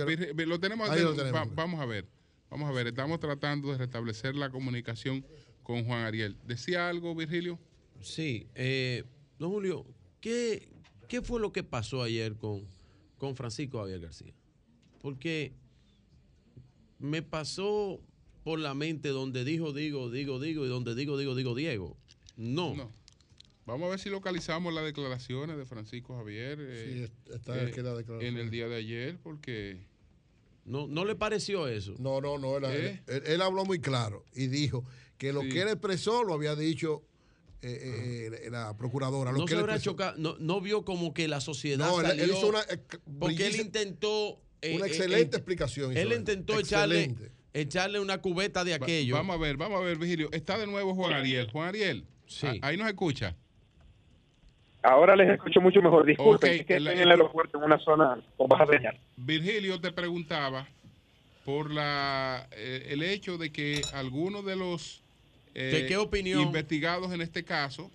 lo 0.46 0.60
tenemos, 0.60 0.88
Ahí 0.90 1.02
lo 1.02 1.10
va- 1.10 1.16
tenemos. 1.24 1.54
vamos 1.54 1.80
a 1.80 1.86
ver, 1.86 2.06
vamos 2.50 2.68
a 2.68 2.72
ver, 2.72 2.86
estamos 2.86 3.18
tratando 3.20 3.72
de 3.72 3.78
restablecer 3.78 4.34
la 4.36 4.50
comunicación 4.50 5.24
con 5.62 5.84
Juan 5.84 6.02
Ariel. 6.04 6.36
¿Decía 6.46 6.88
algo, 6.88 7.14
Virgilio? 7.14 7.58
Sí, 8.00 8.46
eh, 8.54 9.04
don 9.38 9.50
Julio, 9.50 9.86
¿qué, 10.20 10.68
¿qué 11.08 11.22
fue 11.22 11.40
lo 11.40 11.52
que 11.52 11.62
pasó 11.62 12.02
ayer 12.02 12.36
con, 12.36 12.66
con 13.18 13.36
Francisco 13.36 13.78
Javier 13.80 14.00
García? 14.00 14.32
Porque 15.00 15.52
me 16.98 17.22
pasó 17.22 18.00
por 18.44 18.58
la 18.58 18.74
mente 18.74 19.08
donde 19.08 19.44
dijo, 19.44 19.72
digo, 19.72 20.10
digo, 20.10 20.40
digo, 20.40 20.64
y 20.64 20.68
donde 20.68 20.94
digo, 20.94 21.16
digo, 21.18 21.34
digo, 21.34 21.54
Diego. 21.54 21.96
No. 22.36 22.74
No. 22.74 22.92
Vamos 23.64 23.86
a 23.86 23.90
ver 23.90 23.98
si 24.00 24.08
localizamos 24.10 24.74
las 24.74 24.84
declaraciones 24.84 25.56
de 25.56 25.64
Francisco 25.66 26.16
Javier 26.16 26.58
eh, 26.60 27.08
Sí, 27.26 27.32
está 27.32 27.54
aquí 27.54 27.80
la 27.80 27.94
declaración. 27.94 28.22
en 28.22 28.36
el 28.38 28.50
día 28.50 28.66
de 28.68 28.76
ayer, 28.76 29.18
porque... 29.22 29.86
No, 30.64 30.86
¿No 30.86 31.04
le 31.04 31.14
pareció 31.16 31.66
eso? 31.68 31.94
No, 31.98 32.20
no, 32.20 32.38
no. 32.38 32.56
Él, 32.56 32.64
¿Eh? 32.86 33.02
él- 33.08 33.22
él 33.26 33.42
habló 33.42 33.64
muy 33.64 33.80
claro 33.80 34.24
y 34.34 34.46
dijo 34.46 34.84
que 35.18 35.32
lo 35.32 35.42
Sí. 35.42 35.48
que 35.50 35.62
él 35.62 35.68
expresó 35.68 36.22
lo 36.24 36.34
había 36.34 36.54
dicho 36.56 37.02
eh, 37.62 38.30
eh, 38.44 38.50
la 38.50 38.76
procuradora. 38.76 39.30
Lo 39.32 39.38
No 39.38 39.44
que 39.44 39.50
se 39.50 39.54
él 39.54 39.60
habrá 39.60 39.78
chocado, 39.80 40.16
no, 40.18 40.36
no 40.38 40.60
vio 40.60 40.84
como 40.84 41.14
que 41.14 41.28
la 41.28 41.40
sociedad 41.40 41.86
No, 41.86 42.00
él- 42.00 42.30
hizo 42.30 42.48
una, 42.48 42.60
eh, 42.62 42.78
porque 43.20 43.46
él 43.46 43.60
intentó 43.60 44.40
eh, 44.60 44.74
una 44.76 44.86
eh, 44.86 44.88
excelente 44.88 45.36
eh, 45.36 45.38
explicación. 45.38 45.96
Él 45.96 46.12
intentó 46.12 46.58
echarle, 46.58 47.04
Excelente. 47.04 47.32
echarle 47.54 48.00
una 48.00 48.18
cubeta 48.18 48.64
de 48.64 48.70
Va- 48.78 48.84
aquello. 48.84 49.14
Vamos 49.14 49.34
a 49.36 49.38
ver, 49.38 49.56
vamos 49.56 49.80
a 49.80 49.84
ver, 49.84 49.96
Virgilio. 49.98 50.28
Está 50.32 50.58
de 50.58 50.66
nuevo 50.66 50.94
Juan 50.94 51.12
Ariel. 51.12 51.48
Juan 51.52 51.68
Ariel, 51.68 52.04
a- 52.42 52.66
ahí 52.68 52.76
nos 52.76 52.88
escucha. 52.88 53.36
Ahora 54.82 55.14
les 55.16 55.30
escucho 55.30 55.60
mucho 55.60 55.80
mejor. 55.80 56.04
Disculpen, 56.04 56.50
es 56.52 56.66
que 56.66 56.76
estoy 56.76 56.92
en 56.94 57.00
el 57.00 57.10
aeropuerto 57.10 57.58
en 57.58 57.64
una 57.64 57.78
zona 57.78 58.18
con 58.36 58.48
baja 58.48 58.66
señal. 58.66 58.98
Virgilio 59.16 59.80
te 59.80 59.92
preguntaba 59.92 60.66
por 61.44 61.70
la 61.70 62.48
eh, 62.52 62.88
el 62.90 63.02
hecho 63.02 63.38
de 63.38 63.52
que 63.52 63.88
algunos 63.92 64.44
de 64.44 64.56
los 64.56 65.02
eh, 65.54 65.70
¿Qué- 65.82 65.86
qué 65.86 65.96
opinión? 65.98 66.40
investigados 66.40 67.12
en 67.12 67.20
este 67.20 67.44
caso, 67.44 67.90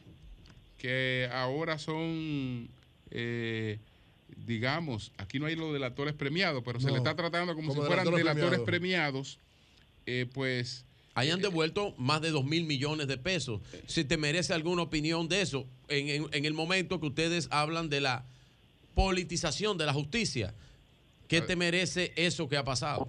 que 0.78 1.28
ahora 1.34 1.78
son, 1.80 2.70
eh, 3.10 3.80
digamos, 4.46 5.12
aquí 5.18 5.40
no 5.40 5.48
hay 5.48 5.56
los 5.56 5.74
delatores 5.74 6.14
premiados, 6.14 6.62
pero 6.64 6.80
se 6.80 6.92
le 6.92 6.98
está 6.98 7.16
tratando 7.16 7.56
como, 7.56 7.70
como 7.70 7.82
si 7.82 7.88
fueran 7.88 8.06
delatores 8.06 8.36
delatores 8.36 8.60
premiados, 8.62 9.40
eh, 10.06 10.26
pues... 10.34 10.86
hayan 11.18 11.42
devuelto 11.42 11.94
más 11.98 12.22
de 12.22 12.30
2 12.32 12.46
mil 12.46 12.64
millones 12.66 13.08
de 13.08 13.18
pesos. 13.18 13.60
Si 13.88 14.06
te 14.06 14.18
merece 14.18 14.54
alguna 14.54 14.84
opinión 14.84 15.28
de 15.28 15.42
eso, 15.42 15.66
en, 15.90 16.10
en- 16.10 16.26
en 16.32 16.46
el 16.46 16.54
momento 16.54 17.00
que 17.00 17.08
ustedes 17.08 17.48
hablan 17.52 17.90
de 17.90 18.02
la 18.02 18.24
politización 18.94 19.78
de 19.78 19.86
la 19.88 19.94
justicia, 19.94 20.54
¿qué 21.28 21.42
te 21.42 21.56
merece 21.56 22.14
eso 22.16 22.48
que 22.48 22.56
ha 22.58 22.64
pasado? 22.64 23.08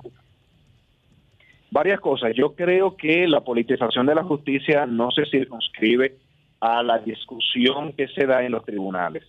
Varias 1.70 2.00
cosas. 2.00 2.32
Yo 2.34 2.54
creo 2.54 2.96
que 2.96 3.26
la 3.28 3.42
politización 3.42 4.06
de 4.06 4.14
la 4.14 4.24
justicia 4.24 4.86
no 4.86 5.10
se 5.10 5.26
circunscribe 5.26 6.16
a 6.60 6.82
la 6.82 6.98
discusión 6.98 7.92
que 7.92 8.08
se 8.08 8.24
da 8.26 8.42
en 8.42 8.52
los 8.52 8.64
tribunales. 8.64 9.22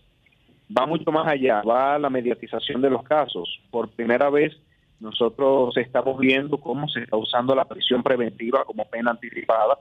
Va 0.75 0.85
mucho 0.85 1.11
más 1.11 1.27
allá, 1.27 1.61
va 1.63 1.95
a 1.95 1.99
la 1.99 2.09
mediatización 2.09 2.81
de 2.81 2.89
los 2.89 3.03
casos. 3.03 3.59
Por 3.71 3.89
primera 3.89 4.29
vez 4.29 4.55
nosotros 4.99 5.75
estamos 5.77 6.19
viendo 6.19 6.57
cómo 6.57 6.87
se 6.89 7.01
está 7.01 7.15
usando 7.17 7.55
la 7.55 7.65
prisión 7.65 8.03
preventiva 8.03 8.65
como 8.65 8.85
pena 8.85 9.11
anticipada, 9.11 9.79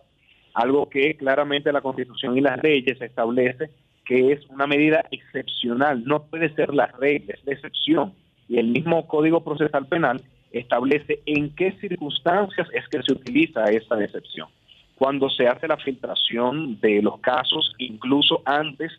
algo 0.54 0.88
que 0.88 1.16
claramente 1.16 1.72
la 1.72 1.80
Constitución 1.80 2.36
y 2.36 2.40
las 2.40 2.62
leyes 2.62 3.00
establece 3.00 3.70
que 4.04 4.32
es 4.32 4.46
una 4.48 4.66
medida 4.66 5.04
excepcional, 5.10 6.02
no 6.04 6.22
puede 6.24 6.54
ser 6.54 6.72
la 6.72 6.86
regla, 6.86 7.34
es 7.34 7.44
la 7.44 7.52
excepción. 7.52 8.14
Y 8.48 8.58
el 8.58 8.68
mismo 8.68 9.06
Código 9.06 9.44
Procesal 9.44 9.86
Penal 9.86 10.22
establece 10.50 11.20
en 11.26 11.54
qué 11.54 11.72
circunstancias 11.72 12.68
es 12.72 12.88
que 12.88 13.02
se 13.02 13.12
utiliza 13.12 13.64
esa 13.64 14.02
excepción. 14.02 14.48
Cuando 14.96 15.28
se 15.28 15.46
hace 15.46 15.68
la 15.68 15.76
filtración 15.76 16.80
de 16.80 17.02
los 17.02 17.20
casos, 17.20 17.74
incluso 17.78 18.40
antes 18.46 18.92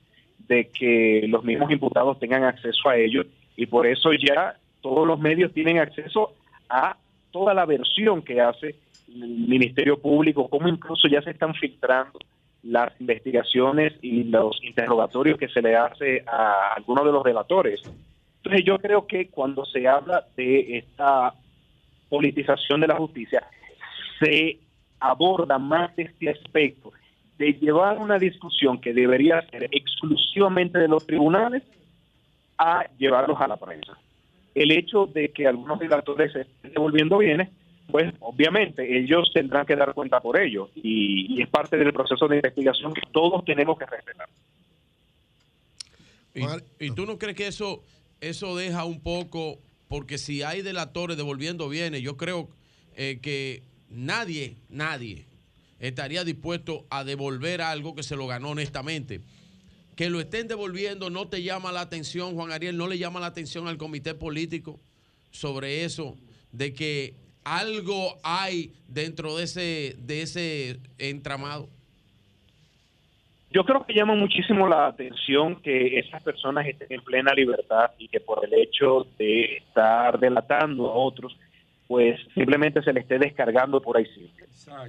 de 0.48 0.70
que 0.70 1.26
los 1.28 1.44
mismos 1.44 1.72
imputados 1.72 2.20
tengan 2.20 2.44
acceso 2.44 2.88
a 2.88 2.96
ellos, 2.96 3.26
y 3.58 3.66
por 3.66 3.88
eso 3.88 4.12
ya 4.14 4.58
todos 4.90 5.08
los 5.08 5.20
medios 5.20 5.54
tienen 5.54 5.78
acceso 5.78 6.34
a 6.68 6.98
toda 7.30 7.54
la 7.54 7.68
versión 7.68 8.24
que 8.24 8.42
hace 8.42 8.76
el 9.08 9.48
Ministerio 9.48 10.00
Público, 10.00 10.50
como 10.50 10.68
incluso 10.68 11.08
ya 11.08 11.22
se 11.22 11.30
están 11.30 11.54
filtrando 11.54 12.18
las 12.64 13.00
investigaciones 13.00 13.94
y 14.02 14.24
los 14.24 14.60
interrogatorios 14.64 15.38
que 15.38 15.48
se 15.48 15.62
le 15.62 15.76
hace 15.76 16.24
a 16.26 16.74
algunos 16.76 17.06
de 17.06 17.12
los 17.12 17.24
relatores. 17.24 17.82
Entonces 18.38 18.66
yo 18.66 18.80
creo 18.80 19.06
que 19.06 19.28
cuando 19.28 19.64
se 19.64 19.88
habla 19.88 20.26
de 20.36 20.80
esta 20.80 21.36
politización 22.10 22.82
de 22.82 22.88
la 22.88 22.96
justicia, 22.96 23.46
se 24.20 24.58
aborda 25.00 25.60
más 25.60 25.92
este 25.98 26.32
aspecto 26.32 26.92
de 27.38 27.54
llevar 27.54 28.00
una 28.00 28.18
discusión 28.18 28.82
que 28.82 28.94
debería 28.96 29.48
ser 29.52 29.70
exclusivamente 29.72 30.80
de 30.80 30.88
los 30.88 31.06
tribunales 31.06 31.62
a 32.58 32.86
llevarlos 32.98 33.40
a 33.40 33.48
la 33.48 33.58
prensa. 33.58 33.96
El 34.56 34.72
hecho 34.72 35.06
de 35.06 35.32
que 35.32 35.48
algunos 35.48 35.80
relatores 35.80 36.34
se 36.34 36.42
estén 36.42 36.74
devolviendo 36.74 37.18
bienes, 37.18 37.50
pues 37.92 38.14
obviamente 38.20 39.00
ellos 39.00 39.32
tendrán 39.34 39.66
que 39.66 39.76
dar 39.76 39.94
cuenta 39.94 40.20
por 40.20 40.40
ello 40.40 40.70
y, 40.76 41.36
y 41.36 41.42
es 41.42 41.50
parte 41.50 41.78
del 41.78 41.94
proceso 41.94 42.28
de 42.28 42.38
investigación 42.38 42.94
que 42.94 43.02
todos 43.12 43.44
tenemos 43.46 43.78
que 43.78 43.86
respetar. 43.86 44.28
¿Y, 46.36 46.86
y 46.86 46.92
tú 46.92 47.06
no 47.06 47.18
crees 47.18 47.36
que 47.36 47.48
eso, 47.48 47.84
eso 48.22 48.56
deja 48.56 48.86
un 48.86 49.02
poco, 49.02 49.60
porque 49.88 50.18
si 50.18 50.44
hay 50.44 50.62
delatores 50.62 51.18
devolviendo 51.18 51.68
bienes, 51.68 52.02
yo 52.02 52.16
creo 52.18 52.50
eh, 52.96 53.20
que 53.22 53.64
nadie, 53.90 54.58
nadie 54.70 55.26
estaría 55.80 56.24
dispuesto 56.24 56.86
a 56.90 57.04
devolver 57.04 57.62
algo 57.62 57.96
que 57.96 58.04
se 58.04 58.16
lo 58.16 58.28
ganó 58.28 58.50
honestamente. 58.50 59.22
Que 60.00 60.10
lo 60.10 60.22
estén 60.22 60.48
devolviendo 60.48 61.10
no 61.10 61.28
te 61.28 61.44
llama 61.44 61.74
la 61.74 61.82
atención, 61.82 62.34
Juan 62.34 62.54
Ariel, 62.54 62.78
no 62.78 62.88
le 62.88 62.98
llama 62.98 63.20
la 63.20 63.26
atención 63.26 63.68
al 63.68 63.76
comité 63.76 64.16
político 64.16 64.80
sobre 65.30 65.84
eso, 65.84 66.16
de 66.54 66.74
que 66.74 67.16
algo 67.44 68.18
hay 68.24 68.72
dentro 68.88 69.36
de 69.36 69.44
ese, 69.44 69.98
de 70.00 70.22
ese 70.22 70.80
entramado. 71.00 71.68
Yo 73.52 73.66
creo 73.66 73.86
que 73.86 73.94
llama 73.94 74.16
muchísimo 74.16 74.70
la 74.70 74.88
atención 74.88 75.58
que 75.58 76.00
esas 76.00 76.24
personas 76.24 76.66
estén 76.66 76.94
en 76.94 77.02
plena 77.02 77.34
libertad 77.34 77.92
y 77.98 78.08
que 78.08 78.22
por 78.22 78.46
el 78.46 78.54
hecho 78.54 79.06
de 79.18 79.58
estar 79.58 80.18
delatando 80.18 80.90
a 80.90 80.94
otros, 80.94 81.36
pues 81.90 82.18
simplemente 82.34 82.82
se 82.84 82.94
le 82.94 83.02
esté 83.02 83.20
descargando 83.20 83.82
por 83.82 83.98
ahí. 83.98 84.06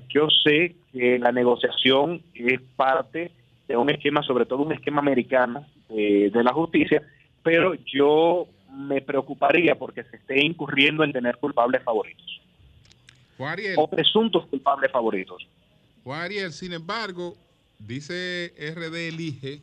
Yo 0.09 0.29
sé 0.45 0.77
que 0.93 1.19
la 1.19 1.33
negociación 1.33 2.23
es 2.33 2.61
parte 2.77 3.33
de 3.71 3.77
un 3.77 3.89
esquema, 3.89 4.21
sobre 4.25 4.47
todo 4.47 4.63
un 4.65 4.73
esquema 4.73 4.99
americano 4.99 5.65
eh, 5.91 6.29
de 6.33 6.43
la 6.43 6.53
justicia, 6.53 7.01
pero 7.45 7.75
yo 7.87 8.49
me 8.75 9.01
preocuparía 9.01 9.77
porque 9.77 10.03
se 10.03 10.17
esté 10.17 10.45
incurriendo 10.45 11.05
en 11.05 11.13
tener 11.13 11.37
culpables 11.37 11.81
favoritos. 11.85 12.41
Ariel. 13.39 13.77
O 13.79 13.89
presuntos 13.89 14.45
culpables 14.47 14.91
favoritos. 14.91 15.47
Juan 16.03 16.21
Ariel, 16.21 16.53
sin 16.53 16.73
embargo, 16.73 17.37
dice 17.79 18.53
RD 18.59 19.09
Elige 19.09 19.61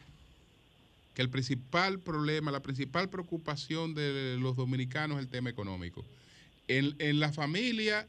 que 1.13 1.21
el 1.21 1.29
principal 1.29 1.99
problema, 1.99 2.49
la 2.49 2.61
principal 2.61 3.09
preocupación 3.09 3.93
de 3.93 4.37
los 4.39 4.55
dominicanos 4.55 5.17
es 5.17 5.25
el 5.25 5.29
tema 5.29 5.49
económico. 5.49 6.05
En, 6.69 6.95
en 6.99 7.19
la 7.19 7.33
familia, 7.33 8.07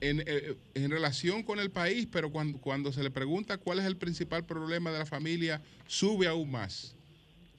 en, 0.00 0.22
eh, 0.26 0.54
en 0.74 0.90
relación 0.90 1.42
con 1.42 1.58
el 1.60 1.70
país, 1.70 2.08
pero 2.10 2.30
cuando, 2.30 2.58
cuando 2.58 2.92
se 2.92 3.02
le 3.02 3.10
pregunta 3.10 3.58
cuál 3.58 3.78
es 3.78 3.84
el 3.84 3.96
principal 3.96 4.44
problema 4.44 4.90
de 4.90 4.98
la 4.98 5.06
familia, 5.06 5.62
sube 5.86 6.26
aún 6.26 6.50
más. 6.50 6.96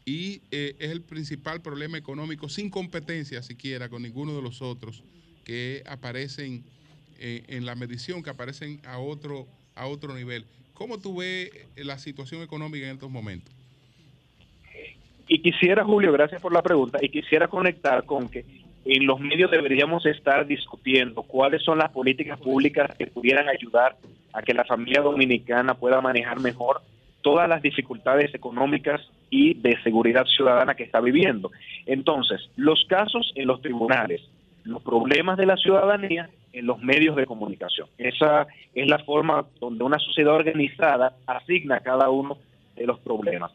Y 0.06 0.42
eh, 0.52 0.76
es 0.80 0.90
el 0.90 1.02
principal 1.02 1.62
problema 1.62 1.98
económico, 1.98 2.50
sin 2.50 2.70
competencia 2.70 3.44
siquiera 3.44 3.90
con 3.90 4.02
ninguno 4.02 4.36
de 4.36 4.42
los 4.42 4.62
otros 4.62 5.04
que 5.44 5.84
aparecen 5.86 6.64
eh, 7.20 7.44
en 7.48 7.66
la 7.66 7.76
medición, 7.76 8.24
que 8.24 8.32
aparecen 8.32 8.82
a 8.86 8.98
otro, 8.98 9.48
a 9.76 9.86
otro 9.86 10.16
nivel. 10.16 10.46
¿Cómo 10.74 10.98
tú 11.00 11.18
ves 11.18 11.52
la 11.76 12.00
situación 12.00 12.42
económica 12.42 12.88
en 12.88 12.94
estos 12.94 13.12
momentos? 13.12 13.54
Y 15.28 15.42
quisiera, 15.42 15.86
Julio, 15.86 16.12
gracias 16.12 16.42
por 16.42 16.52
la 16.52 16.62
pregunta, 16.62 16.98
y 17.02 17.10
quisiera 17.10 17.48
conectar 17.48 18.04
con 18.06 18.28
que 18.28 18.44
en 18.86 19.06
los 19.06 19.20
medios 19.20 19.52
deberíamos 19.52 20.06
estar 20.06 20.46
discutiendo 20.48 21.24
cuáles 21.24 21.64
son 21.64 21.78
las 21.78 21.92
políticas 21.92 22.40
públicas 22.40 22.96
que 22.98 23.08
pudieran 23.08 23.48
ayudar 23.48 23.96
a 24.34 24.42
que 24.42 24.54
la 24.54 24.66
familia 24.66 25.02
dominicana 25.02 25.76
pueda 25.76 26.02
manejar 26.02 26.40
mejor 26.40 26.82
todas 27.22 27.48
las 27.48 27.62
dificultades 27.62 28.34
económicas 28.34 29.02
y 29.30 29.54
de 29.54 29.82
seguridad 29.84 30.26
ciudadana 30.26 30.76
que 30.76 30.84
está 30.84 31.00
viviendo. 31.00 31.52
Entonces, 31.86 32.50
los 32.56 32.84
casos 32.88 33.32
en 33.36 33.48
los 33.48 33.62
tribunales, 33.62 34.22
los 34.64 34.82
problemas 34.82 35.38
de 35.38 35.46
la 35.46 35.58
ciudadanía 35.58 36.30
en 36.54 36.66
los 36.66 36.80
medios 36.80 37.16
de 37.16 37.26
comunicación. 37.26 37.88
Esa 37.98 38.48
es 38.74 38.88
la 38.88 39.00
forma 39.00 39.46
donde 39.60 39.84
una 39.84 40.00
sociedad 40.00 40.34
organizada 40.34 41.14
asigna 41.28 41.80
cada 41.80 42.10
uno 42.10 42.38
de 42.76 42.86
los 42.86 43.00
problemas. 43.00 43.52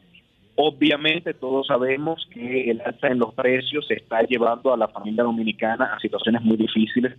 Obviamente 0.59 1.35
todos 1.35 1.67
sabemos 1.67 2.27
que 2.33 2.71
el 2.71 2.81
alza 2.81 3.09
en 3.09 3.19
los 3.19 3.31
precios 3.35 3.85
se 3.87 3.93
está 3.93 4.23
llevando 4.23 4.73
a 4.73 4.77
la 4.77 4.87
familia 4.87 5.23
dominicana 5.23 5.93
a 5.93 5.99
situaciones 5.99 6.41
muy 6.41 6.57
difíciles. 6.57 7.15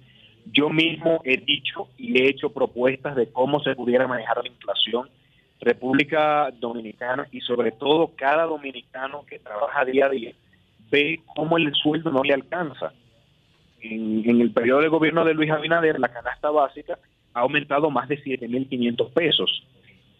Yo 0.53 0.71
mismo 0.71 1.21
he 1.25 1.37
dicho 1.37 1.89
y 1.97 2.21
he 2.21 2.29
hecho 2.29 2.51
propuestas 2.51 3.15
de 3.15 3.31
cómo 3.31 3.63
se 3.63 3.77
pudiera 3.77 4.09
manejar 4.09 4.39
la 4.43 4.49
inflación. 4.49 5.09
República 5.61 6.51
Dominicana 6.59 7.29
y 7.31 7.41
sobre 7.41 7.71
todo 7.71 8.13
cada 8.17 8.45
dominicano 8.45 9.25
que 9.25 9.39
trabaja 9.39 9.85
día 9.85 10.07
a 10.07 10.11
día 10.11 10.33
ve 10.91 11.21
cómo 11.37 11.59
el 11.59 11.73
sueldo 11.75 12.11
no 12.11 12.23
le 12.25 12.35
alcanza. 12.35 12.93
En, 13.81 14.41
el 14.41 14.51
periodo 14.51 14.81
de 14.81 14.89
gobierno 14.89 15.25
de 15.25 15.35
Luis 15.35 15.51
Abinader, 15.51 16.01
la 16.01 16.09
canasta 16.09 16.51
básica 16.51 16.99
ha 17.35 17.41
aumentado 17.41 17.91
más 17.91 18.09
de 18.09 18.21
7.500 18.21 19.13
pesos. 19.13 19.65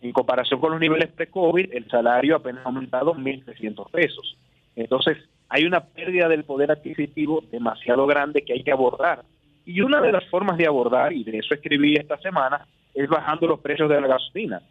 En 0.01 0.13
comparación 0.13 0.61
con 0.61 0.73
los 0.73 0.81
niveles 0.81 1.11
pre-COVID, 1.13 1.73
el 1.73 1.89
salario 1.89 2.37
apenas 2.37 2.65
ha 2.65 2.69
aumentado 2.69 3.15
1.300 3.15 3.91
pesos. 3.91 4.37
Entonces, 4.77 5.19
hay 5.49 5.65
una 5.65 5.81
pérdida 5.81 6.29
del 6.29 6.45
poder 6.45 6.71
adquisitivo 6.71 7.43
demasiado 7.51 8.07
grande 8.07 8.43
que 8.43 8.53
hay 8.53 8.63
que 8.63 8.71
abordar. 8.71 9.25
Y 9.65 9.81
una 9.81 10.01
de 10.01 10.13
las 10.13 10.25
formas 10.27 10.57
de 10.57 10.67
abordar, 10.67 11.13
y 11.13 11.25
de 11.25 11.39
eso 11.39 11.55
escribí 11.55 11.97
esta 11.97 12.19
semana, 12.19 12.67
es 12.95 13.09
bajando 13.09 13.47
los 13.47 13.61
precios 13.61 13.89
de 13.89 14.01
la 14.01 14.07
gasolina. 14.07 14.63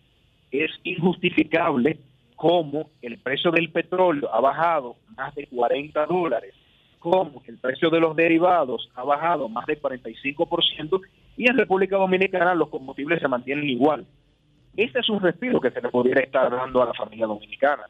Es 0.51 0.71
injustificable 0.83 1.99
cómo 2.35 2.91
el 3.01 3.17
precio 3.17 3.51
del 3.51 3.69
petróleo 3.71 4.33
ha 4.33 4.39
bajado 4.39 4.95
más 5.17 5.35
de 5.35 5.47
40 5.47 6.05
dólares, 6.05 6.53
cómo 6.99 7.41
el 7.45 7.57
precio 7.57 7.89
de 7.89 7.99
los 7.99 8.15
derivados 8.15 8.89
ha 8.95 9.03
bajado 9.03 9.49
más 9.49 9.65
de 9.65 9.81
45% 9.81 11.01
y 11.35 11.49
en 11.49 11.57
República 11.57 11.97
Dominicana 11.97 12.55
los 12.55 12.69
combustibles 12.69 13.19
se 13.19 13.27
mantienen 13.27 13.67
igual. 13.69 14.05
Ese 14.77 14.99
es 14.99 15.09
un 15.09 15.19
respiro 15.19 15.59
que 15.59 15.71
se 15.71 15.81
le 15.81 15.89
pudiera 15.89 16.21
estar 16.21 16.51
dando 16.51 16.83
a 16.83 16.85
la 16.85 16.93
familia 16.93 17.25
dominicana. 17.25 17.83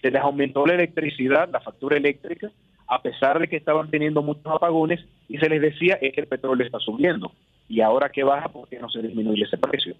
Se 0.00 0.10
les 0.10 0.22
aumentó 0.22 0.66
la 0.66 0.74
electricidad, 0.74 1.50
la 1.50 1.60
factura 1.60 1.98
eléctrica, 1.98 2.50
a 2.88 3.02
pesar 3.02 3.38
de 3.38 3.46
que 3.46 3.56
estaban 3.56 3.90
teniendo 3.90 4.22
muchos 4.22 4.46
apagones 4.46 5.04
y 5.28 5.36
se 5.36 5.50
les 5.50 5.60
decía 5.60 5.98
es 6.00 6.14
que 6.14 6.22
el 6.22 6.26
petróleo 6.26 6.64
está 6.64 6.78
subiendo. 6.78 7.30
Y 7.68 7.82
ahora 7.82 8.08
que 8.08 8.24
baja, 8.24 8.48
¿por 8.48 8.66
qué 8.68 8.80
no 8.80 8.88
se 8.88 9.02
disminuye 9.02 9.44
ese 9.44 9.58
precio? 9.58 9.94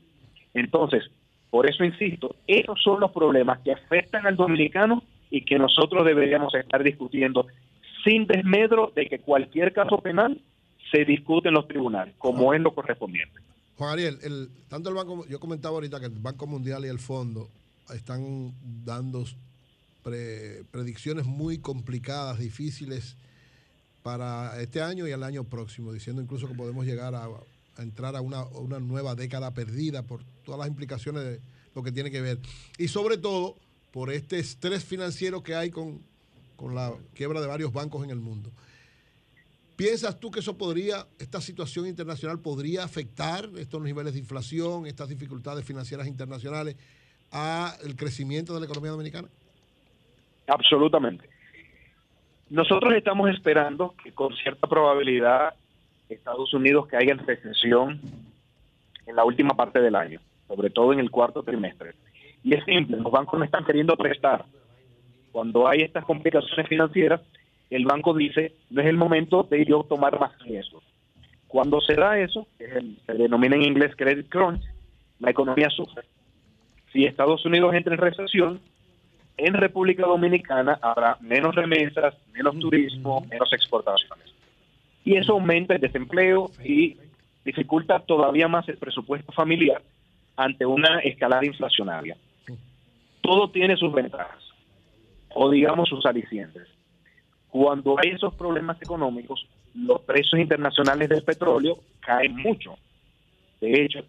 Entonces, 0.54 1.08
por 1.50 1.68
eso 1.68 1.84
insisto, 1.84 2.34
esos 2.46 2.82
son 2.82 3.00
los 3.00 3.12
problemas 3.12 3.60
que 3.60 3.72
afectan 3.72 4.26
al 4.26 4.36
dominicano 4.36 5.02
y 5.30 5.42
que 5.44 5.58
nosotros 5.58 6.06
deberíamos 6.06 6.54
estar 6.54 6.82
discutiendo 6.82 7.46
sin 8.02 8.26
desmedro 8.26 8.92
de 8.96 9.06
que 9.06 9.18
cualquier 9.18 9.74
caso 9.74 9.98
penal 9.98 10.40
se 10.90 11.04
discute 11.04 11.48
en 11.48 11.54
los 11.54 11.68
tribunales, 11.68 12.14
como 12.16 12.54
es 12.54 12.60
lo 12.60 12.72
correspondiente. 12.72 13.40
Juan 13.80 13.94
Ariel, 13.94 14.18
el, 14.20 14.50
tanto 14.68 14.90
el 14.90 14.94
Banco, 14.94 15.26
yo 15.26 15.40
comentaba 15.40 15.76
ahorita 15.76 16.00
que 16.00 16.04
el 16.04 16.12
Banco 16.12 16.46
Mundial 16.46 16.84
y 16.84 16.88
el 16.88 16.98
Fondo 16.98 17.48
están 17.94 18.52
dando 18.84 19.24
pre- 20.02 20.64
predicciones 20.70 21.24
muy 21.24 21.56
complicadas, 21.56 22.38
difíciles 22.38 23.16
para 24.02 24.60
este 24.60 24.82
año 24.82 25.08
y 25.08 25.12
el 25.12 25.22
año 25.22 25.44
próximo, 25.44 25.94
diciendo 25.94 26.20
incluso 26.20 26.46
que 26.46 26.52
podemos 26.52 26.84
llegar 26.84 27.14
a, 27.14 27.26
entrar 27.78 28.16
a 28.16 28.20
una, 28.20 28.44
nueva 28.80 29.14
década 29.14 29.54
perdida 29.54 30.02
por 30.02 30.20
todas 30.44 30.58
las 30.58 30.68
implicaciones 30.68 31.24
de 31.24 31.40
lo 31.74 31.82
que 31.82 31.90
tiene 31.90 32.10
que 32.10 32.20
ver. 32.20 32.38
Y 32.76 32.88
sobre 32.88 33.16
todo 33.16 33.56
por 33.92 34.12
este 34.12 34.38
estrés 34.38 34.84
financiero 34.84 35.42
que 35.42 35.54
hay 35.54 35.70
con 35.70 36.02
la 36.74 36.92
quiebra 37.14 37.40
de 37.40 37.46
varios 37.46 37.72
bancos 37.72 38.04
en 38.04 38.10
el 38.10 38.20
mundo. 38.20 38.52
¿Piensas 39.80 40.20
tú 40.20 40.30
que 40.30 40.40
eso 40.40 40.58
podría, 40.58 41.06
esta 41.18 41.40
situación 41.40 41.86
internacional 41.86 42.38
podría 42.38 42.84
afectar 42.84 43.48
estos 43.56 43.80
niveles 43.80 44.12
de 44.12 44.18
inflación, 44.18 44.84
estas 44.84 45.08
dificultades 45.08 45.64
financieras 45.64 46.06
internacionales, 46.06 46.76
a 47.32 47.72
el 47.82 47.96
crecimiento 47.96 48.52
de 48.52 48.60
la 48.60 48.66
economía 48.66 48.90
dominicana? 48.90 49.28
Absolutamente. 50.48 51.26
Nosotros 52.50 52.92
estamos 52.92 53.30
esperando 53.30 53.94
que 54.04 54.12
con 54.12 54.36
cierta 54.36 54.66
probabilidad 54.66 55.54
Estados 56.10 56.52
Unidos 56.52 56.86
caiga 56.86 57.12
en 57.12 57.26
recesión 57.26 58.02
en 59.06 59.16
la 59.16 59.24
última 59.24 59.56
parte 59.56 59.80
del 59.80 59.94
año, 59.94 60.20
sobre 60.46 60.68
todo 60.68 60.92
en 60.92 61.00
el 61.00 61.10
cuarto 61.10 61.42
trimestre. 61.42 61.94
Y 62.44 62.52
es 62.52 62.62
simple, 62.66 62.98
los 62.98 63.10
bancos 63.10 63.38
no 63.38 63.46
están 63.46 63.64
queriendo 63.64 63.96
prestar. 63.96 64.44
Cuando 65.32 65.66
hay 65.66 65.80
estas 65.80 66.04
complicaciones 66.04 66.68
financieras, 66.68 67.22
el 67.70 67.84
banco 67.84 68.14
dice, 68.14 68.54
no 68.70 68.80
es 68.82 68.88
el 68.88 68.96
momento 68.96 69.44
de 69.44 69.64
yo 69.64 69.84
tomar 69.84 70.18
más 70.18 70.38
riesgo. 70.40 70.82
Cuando 71.48 71.80
se 71.80 71.94
da 71.94 72.18
eso, 72.18 72.46
que 72.58 72.64
es 72.64 72.76
el- 72.76 72.96
se 73.06 73.14
denomina 73.14 73.56
en 73.56 73.62
inglés 73.62 73.94
credit 73.96 74.28
crunch, 74.28 74.62
la 75.18 75.30
economía 75.30 75.68
sufre. 75.70 76.02
Si 76.92 77.04
Estados 77.04 77.44
Unidos 77.44 77.74
entra 77.74 77.94
en 77.94 78.00
recesión, 78.00 78.60
en 79.36 79.54
República 79.54 80.06
Dominicana 80.06 80.78
habrá 80.82 81.16
menos 81.20 81.54
remesas, 81.54 82.14
menos 82.32 82.58
turismo, 82.58 83.24
menos 83.30 83.52
exportaciones. 83.52 84.26
Y 85.04 85.16
eso 85.16 85.32
aumenta 85.32 85.74
el 85.74 85.80
desempleo 85.80 86.50
y 86.64 86.96
dificulta 87.44 88.00
todavía 88.00 88.48
más 88.48 88.68
el 88.68 88.76
presupuesto 88.76 89.32
familiar 89.32 89.82
ante 90.36 90.66
una 90.66 90.98
escalada 91.00 91.44
inflacionaria. 91.46 92.16
Todo 93.22 93.50
tiene 93.50 93.76
sus 93.76 93.92
ventajas, 93.92 94.42
o 95.34 95.50
digamos 95.50 95.88
sus 95.88 96.04
alicientes. 96.06 96.68
Cuando 97.50 97.96
hay 97.98 98.10
esos 98.10 98.34
problemas 98.34 98.80
económicos, 98.80 99.46
los 99.74 100.00
precios 100.02 100.40
internacionales 100.40 101.08
del 101.08 101.22
petróleo 101.22 101.78
caen 102.00 102.36
mucho. 102.36 102.76
De 103.60 103.82
hecho, 103.82 104.00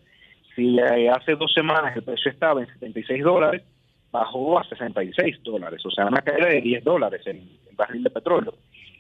si 0.56 0.78
eh, 0.80 1.10
hace 1.10 1.36
dos 1.36 1.52
semanas 1.54 1.96
el 1.96 2.04
precio 2.04 2.32
estaba 2.32 2.62
en 2.62 2.68
76 2.68 3.24
dólares, 3.24 3.64
bajó 4.12 4.60
a 4.60 4.64
66 4.66 5.44
dólares, 5.44 5.84
o 5.86 5.92
sea, 5.92 6.06
una 6.06 6.22
caída 6.22 6.48
de 6.48 6.62
10 6.62 6.84
dólares 6.84 7.22
en 7.26 7.38
el 7.38 7.76
barril 7.76 8.04
de 8.04 8.10
petróleo. 8.10 8.54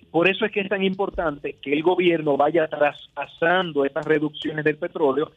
Por 0.10 0.30
eso 0.30 0.46
es 0.46 0.52
que 0.52 0.62
es 0.62 0.70
tan 0.70 0.84
importante 0.84 1.58
que 1.62 1.72
el 1.74 1.84
gobierno 1.84 2.36
vaya 2.36 2.68
traspasando 2.68 3.86
estas 3.86 4.06
reducciones 4.06 4.66
del 4.66 4.78
petróleo 4.78 5.32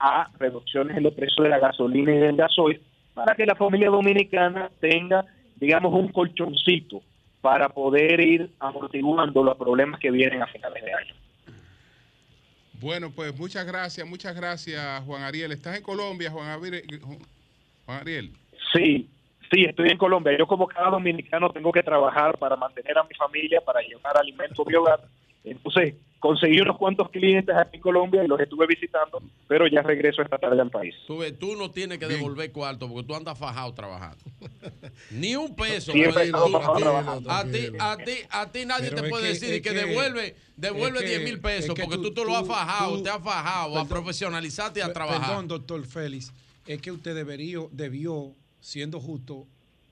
a 0.00 0.28
reducciones 0.38 0.96
en 0.96 1.02
los 1.02 1.14
precios 1.14 1.44
de 1.44 1.50
la 1.50 1.58
gasolina 1.58 2.12
y 2.12 2.18
del 2.18 2.36
gasoil 2.36 2.80
para 3.14 3.34
que 3.34 3.46
la 3.46 3.54
familia 3.54 3.90
dominicana 3.90 4.70
tenga, 4.80 5.24
digamos, 5.56 5.92
un 5.92 6.08
colchoncito 6.08 7.02
para 7.44 7.68
poder 7.68 8.20
ir 8.20 8.50
amortiguando 8.58 9.44
los 9.44 9.54
problemas 9.58 10.00
que 10.00 10.10
vienen 10.10 10.40
a 10.40 10.46
finales 10.46 10.82
de 10.82 10.94
año. 10.94 11.14
Bueno, 12.80 13.10
pues 13.14 13.38
muchas 13.38 13.66
gracias, 13.66 14.08
muchas 14.08 14.34
gracias, 14.34 15.04
Juan 15.04 15.24
Ariel. 15.24 15.52
¿Estás 15.52 15.76
en 15.76 15.82
Colombia, 15.82 16.30
Juan 16.30 16.48
Ariel? 16.48 17.02
Juan 17.84 18.00
Ariel. 18.00 18.32
Sí, 18.72 19.10
sí, 19.52 19.64
estoy 19.66 19.90
en 19.90 19.98
Colombia. 19.98 20.34
Yo 20.38 20.46
como 20.46 20.66
cada 20.66 20.88
dominicano 20.88 21.50
tengo 21.50 21.70
que 21.70 21.82
trabajar 21.82 22.38
para 22.38 22.56
mantener 22.56 22.96
a 22.96 23.04
mi 23.04 23.14
familia, 23.14 23.60
para 23.60 23.82
llevar 23.82 24.16
alimento 24.16 24.62
a 24.62 24.64
mi 24.64 24.74
hogar. 24.76 25.00
Entonces, 25.44 25.96
conseguí 26.24 26.58
unos 26.58 26.78
cuantos 26.78 27.10
clientes 27.10 27.54
aquí 27.54 27.76
en 27.76 27.82
Colombia 27.82 28.24
y 28.24 28.26
los 28.26 28.40
estuve 28.40 28.66
visitando, 28.66 29.22
pero 29.46 29.66
ya 29.66 29.82
regreso 29.82 30.22
esta 30.22 30.38
tarde 30.38 30.58
al 30.58 30.70
país. 30.70 30.94
Tú, 31.06 31.54
no 31.54 31.70
tienes 31.70 31.98
que 31.98 32.06
devolver 32.06 32.50
cuarto 32.50 32.88
porque 32.88 33.06
tú 33.06 33.14
andas 33.14 33.38
fajado 33.38 33.74
trabajando. 33.74 34.24
Ni 35.10 35.36
un 35.36 35.54
peso. 35.54 35.92
Siempre 35.92 36.30
tú- 36.30 36.48
fajado 36.50 36.72
tú- 36.76 36.80
trabajando. 36.80 37.30
a, 37.30 37.44
ti, 37.44 37.66
a, 37.78 37.96
ti, 37.98 38.12
a 38.30 38.50
ti 38.50 38.64
nadie 38.64 38.88
Pero 38.88 39.02
te 39.02 39.08
puede 39.10 39.22
que- 39.24 39.28
decir 39.28 39.50
que, 39.50 39.60
que- 39.60 39.72
devuelve, 39.74 40.34
devuelve 40.56 40.98
es 41.00 41.04
que- 41.04 41.18
10 41.18 41.24
mil 41.24 41.40
pesos 41.42 41.68
es 41.68 41.74
que 41.74 41.82
porque 41.82 41.96
tú, 41.98 42.04
tú- 42.04 42.14
te 42.14 42.24
lo 42.24 42.34
has 42.38 42.46
fajado, 42.46 42.96
tú- 42.96 43.02
te 43.02 43.10
has 43.10 43.22
fajado 43.22 43.78
a 43.78 43.84
profesionalizarte 43.86 44.80
y 44.80 44.82
a 44.82 44.90
trabajar. 44.94 45.26
Perdón, 45.28 45.46
doctor 45.48 45.84
Félix, 45.84 46.32
es 46.66 46.80
que 46.80 46.90
usted 46.90 47.14
debería, 47.14 47.58
debió, 47.70 48.32
siendo 48.60 48.98
justo, 48.98 49.46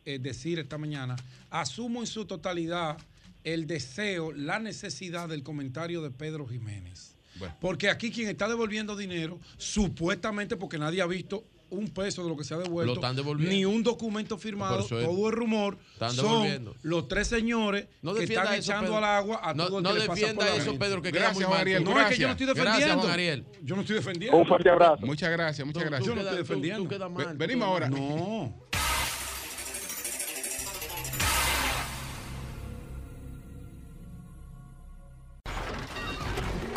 eh, 0.06 0.18
decir 0.18 0.58
esta 0.58 0.78
mañana, 0.78 1.14
asumo 1.50 2.00
en 2.00 2.06
su 2.06 2.24
totalidad 2.24 2.96
el 3.44 3.66
deseo, 3.66 4.32
la 4.32 4.58
necesidad 4.58 5.28
del 5.28 5.42
comentario 5.42 6.02
de 6.02 6.10
Pedro 6.10 6.46
Jiménez. 6.46 7.16
Porque 7.60 7.88
aquí 7.90 8.10
quien 8.12 8.28
está 8.28 8.46
devolviendo 8.48 8.94
dinero, 8.96 9.40
supuestamente 9.56 10.56
porque 10.56 10.78
nadie 10.78 11.02
ha 11.02 11.06
visto 11.06 11.44
un 11.70 11.88
peso 11.88 12.22
de 12.22 12.28
lo 12.28 12.36
que 12.36 12.44
se 12.44 12.52
ha 12.52 12.58
devuelto, 12.58 13.00
ni 13.38 13.64
un 13.64 13.82
documento 13.82 14.36
firmado, 14.36 14.80
es- 14.80 14.88
todo 14.88 15.28
es 15.30 15.34
rumor, 15.34 15.78
Están 15.94 16.12
son 16.12 16.26
devolviendo. 16.26 16.76
los 16.82 17.08
tres 17.08 17.28
señores 17.28 17.86
No 18.02 18.12
que 18.14 18.24
están 18.24 18.44
eso, 18.48 18.54
echando 18.56 18.90
Pedro. 18.90 18.96
al 18.98 19.04
agua 19.04 19.40
a 19.42 19.54
No- 19.54 19.66
todo 19.68 19.78
el 19.78 19.82
no 19.84 19.94
que 19.94 19.98
le 20.00 20.06
pasa 20.06 20.34
por 20.34 20.44
la 20.44 20.54
eso. 20.56 20.78
Pedro, 20.78 21.00
que 21.02 21.10
queda 21.10 21.20
Gracias, 21.20 21.34
muy 21.36 21.44
Juan 21.44 21.50
mal. 21.54 21.60
Ariel. 21.62 21.84
No, 21.84 21.98
es 22.00 22.06
que 22.08 22.18
yo 22.18 22.26
no 22.26 22.32
estoy 22.32 22.46
gracias. 22.46 22.66
defendiendo. 22.66 23.06
Gracias. 23.06 23.64
Yo 23.64 23.74
no 23.74 23.80
estoy 23.80 23.96
defendiendo. 23.96 24.36
Un 24.36 24.46
fuerte 24.46 24.68
abrazo. 24.68 25.06
Muchas 25.06 25.30
gracias, 25.30 25.66
muchas 25.66 25.82
Tú- 25.82 25.88
gracias. 25.88 26.06
Yo 26.06 26.14
no 26.14 26.20
estoy 26.20 26.36
defendiendo. 26.38 26.88
tú 26.98 27.10
mal, 27.10 27.36
venimos 27.38 27.66
ahora. 27.66 27.88
No. 27.88 28.54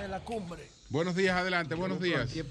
la 0.08 0.20
cumbre. 0.20 0.68
Buenos 0.88 1.16
días, 1.16 1.36
adelante, 1.36 1.74
buenos 1.74 2.00
días. 2.00 2.30
Sí, 2.30 2.42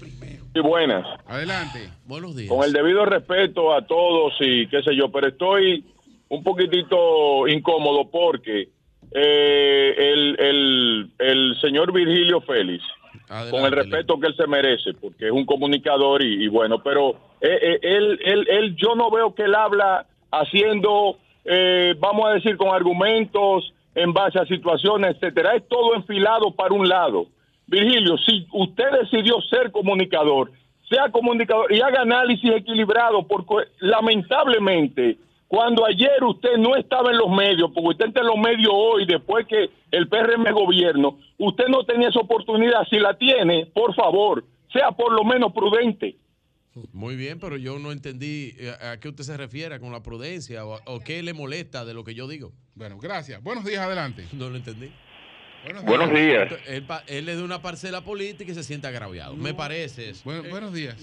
buenas. 0.62 1.06
Adelante. 1.26 1.88
Buenos 2.04 2.36
días. 2.36 2.50
Con 2.50 2.64
el 2.64 2.74
debido 2.74 3.06
respeto 3.06 3.72
a 3.72 3.86
todos 3.86 4.34
y 4.40 4.68
qué 4.68 4.82
sé 4.82 4.94
yo, 4.94 5.10
pero 5.10 5.28
estoy 5.28 5.95
un 6.28 6.42
poquitito 6.42 7.46
incómodo 7.48 8.10
porque 8.10 8.68
eh, 9.12 9.94
el, 9.96 10.36
el, 10.40 11.10
el 11.18 11.56
señor 11.60 11.92
Virgilio 11.92 12.40
Félix, 12.40 12.84
con 13.50 13.64
el 13.64 13.72
respeto 13.72 14.18
que 14.20 14.28
él 14.28 14.36
se 14.36 14.46
merece, 14.46 14.94
porque 14.94 15.26
es 15.26 15.32
un 15.32 15.44
comunicador 15.44 16.22
y, 16.22 16.44
y 16.44 16.48
bueno, 16.48 16.82
pero 16.82 17.16
eh, 17.40 17.58
eh, 17.60 17.78
él, 17.82 18.20
él, 18.24 18.46
él, 18.48 18.76
yo 18.76 18.94
no 18.94 19.10
veo 19.10 19.34
que 19.34 19.44
él 19.44 19.54
habla 19.54 20.06
haciendo, 20.30 21.18
eh, 21.44 21.94
vamos 21.98 22.26
a 22.26 22.34
decir, 22.34 22.56
con 22.56 22.74
argumentos 22.74 23.72
en 23.94 24.12
base 24.12 24.38
a 24.38 24.46
situaciones, 24.46 25.16
etcétera. 25.16 25.56
Es 25.56 25.66
todo 25.68 25.94
enfilado 25.94 26.50
para 26.50 26.74
un 26.74 26.88
lado. 26.88 27.26
Virgilio, 27.66 28.16
si 28.18 28.46
usted 28.52 28.90
decidió 29.00 29.40
ser 29.42 29.72
comunicador, 29.72 30.52
sea 30.88 31.10
comunicador 31.10 31.72
y 31.72 31.80
haga 31.80 32.02
análisis 32.02 32.50
equilibrado, 32.52 33.26
porque 33.26 33.68
lamentablemente, 33.80 35.16
cuando 35.48 35.84
ayer 35.86 36.22
usted 36.24 36.56
no 36.58 36.76
estaba 36.76 37.10
en 37.10 37.18
los 37.18 37.28
medios, 37.30 37.70
porque 37.72 37.88
usted 37.90 38.06
está 38.08 38.20
en 38.20 38.26
los 38.26 38.36
medios 38.38 38.70
hoy, 38.72 39.06
después 39.06 39.46
que 39.46 39.70
el 39.92 40.08
PRM 40.08 40.44
gobierno, 40.52 41.18
usted 41.38 41.66
no 41.68 41.84
tenía 41.84 42.08
esa 42.08 42.20
oportunidad. 42.20 42.80
Si 42.90 42.98
la 42.98 43.16
tiene, 43.16 43.66
por 43.66 43.94
favor, 43.94 44.44
sea 44.72 44.90
por 44.92 45.12
lo 45.12 45.24
menos 45.24 45.52
prudente. 45.52 46.16
Muy 46.92 47.16
bien, 47.16 47.38
pero 47.40 47.56
yo 47.56 47.78
no 47.78 47.90
entendí 47.90 48.52
eh, 48.58 48.70
a 48.92 48.98
qué 49.00 49.08
usted 49.08 49.24
se 49.24 49.36
refiere 49.36 49.80
con 49.80 49.92
la 49.92 50.02
prudencia 50.02 50.66
o, 50.66 50.78
o 50.84 51.00
qué 51.00 51.22
le 51.22 51.32
molesta 51.32 51.84
de 51.86 51.94
lo 51.94 52.04
que 52.04 52.14
yo 52.14 52.28
digo. 52.28 52.52
Bueno, 52.74 52.98
gracias. 52.98 53.42
Buenos 53.42 53.64
días, 53.64 53.80
adelante. 53.80 54.24
No 54.34 54.50
lo 54.50 54.56
entendí. 54.56 54.90
Buenos 55.84 56.12
días. 56.12 56.52
Él, 56.68 56.84
él 57.08 57.28
es 57.28 57.38
de 57.38 57.42
una 57.42 57.60
parcela 57.62 58.02
política 58.02 58.52
y 58.52 58.54
se 58.54 58.62
siente 58.62 58.86
agraviado. 58.86 59.34
Me 59.34 59.52
parece 59.54 60.10
eso. 60.10 60.22
Bueno, 60.24 60.42
buenos 60.50 60.72
días. 60.72 60.96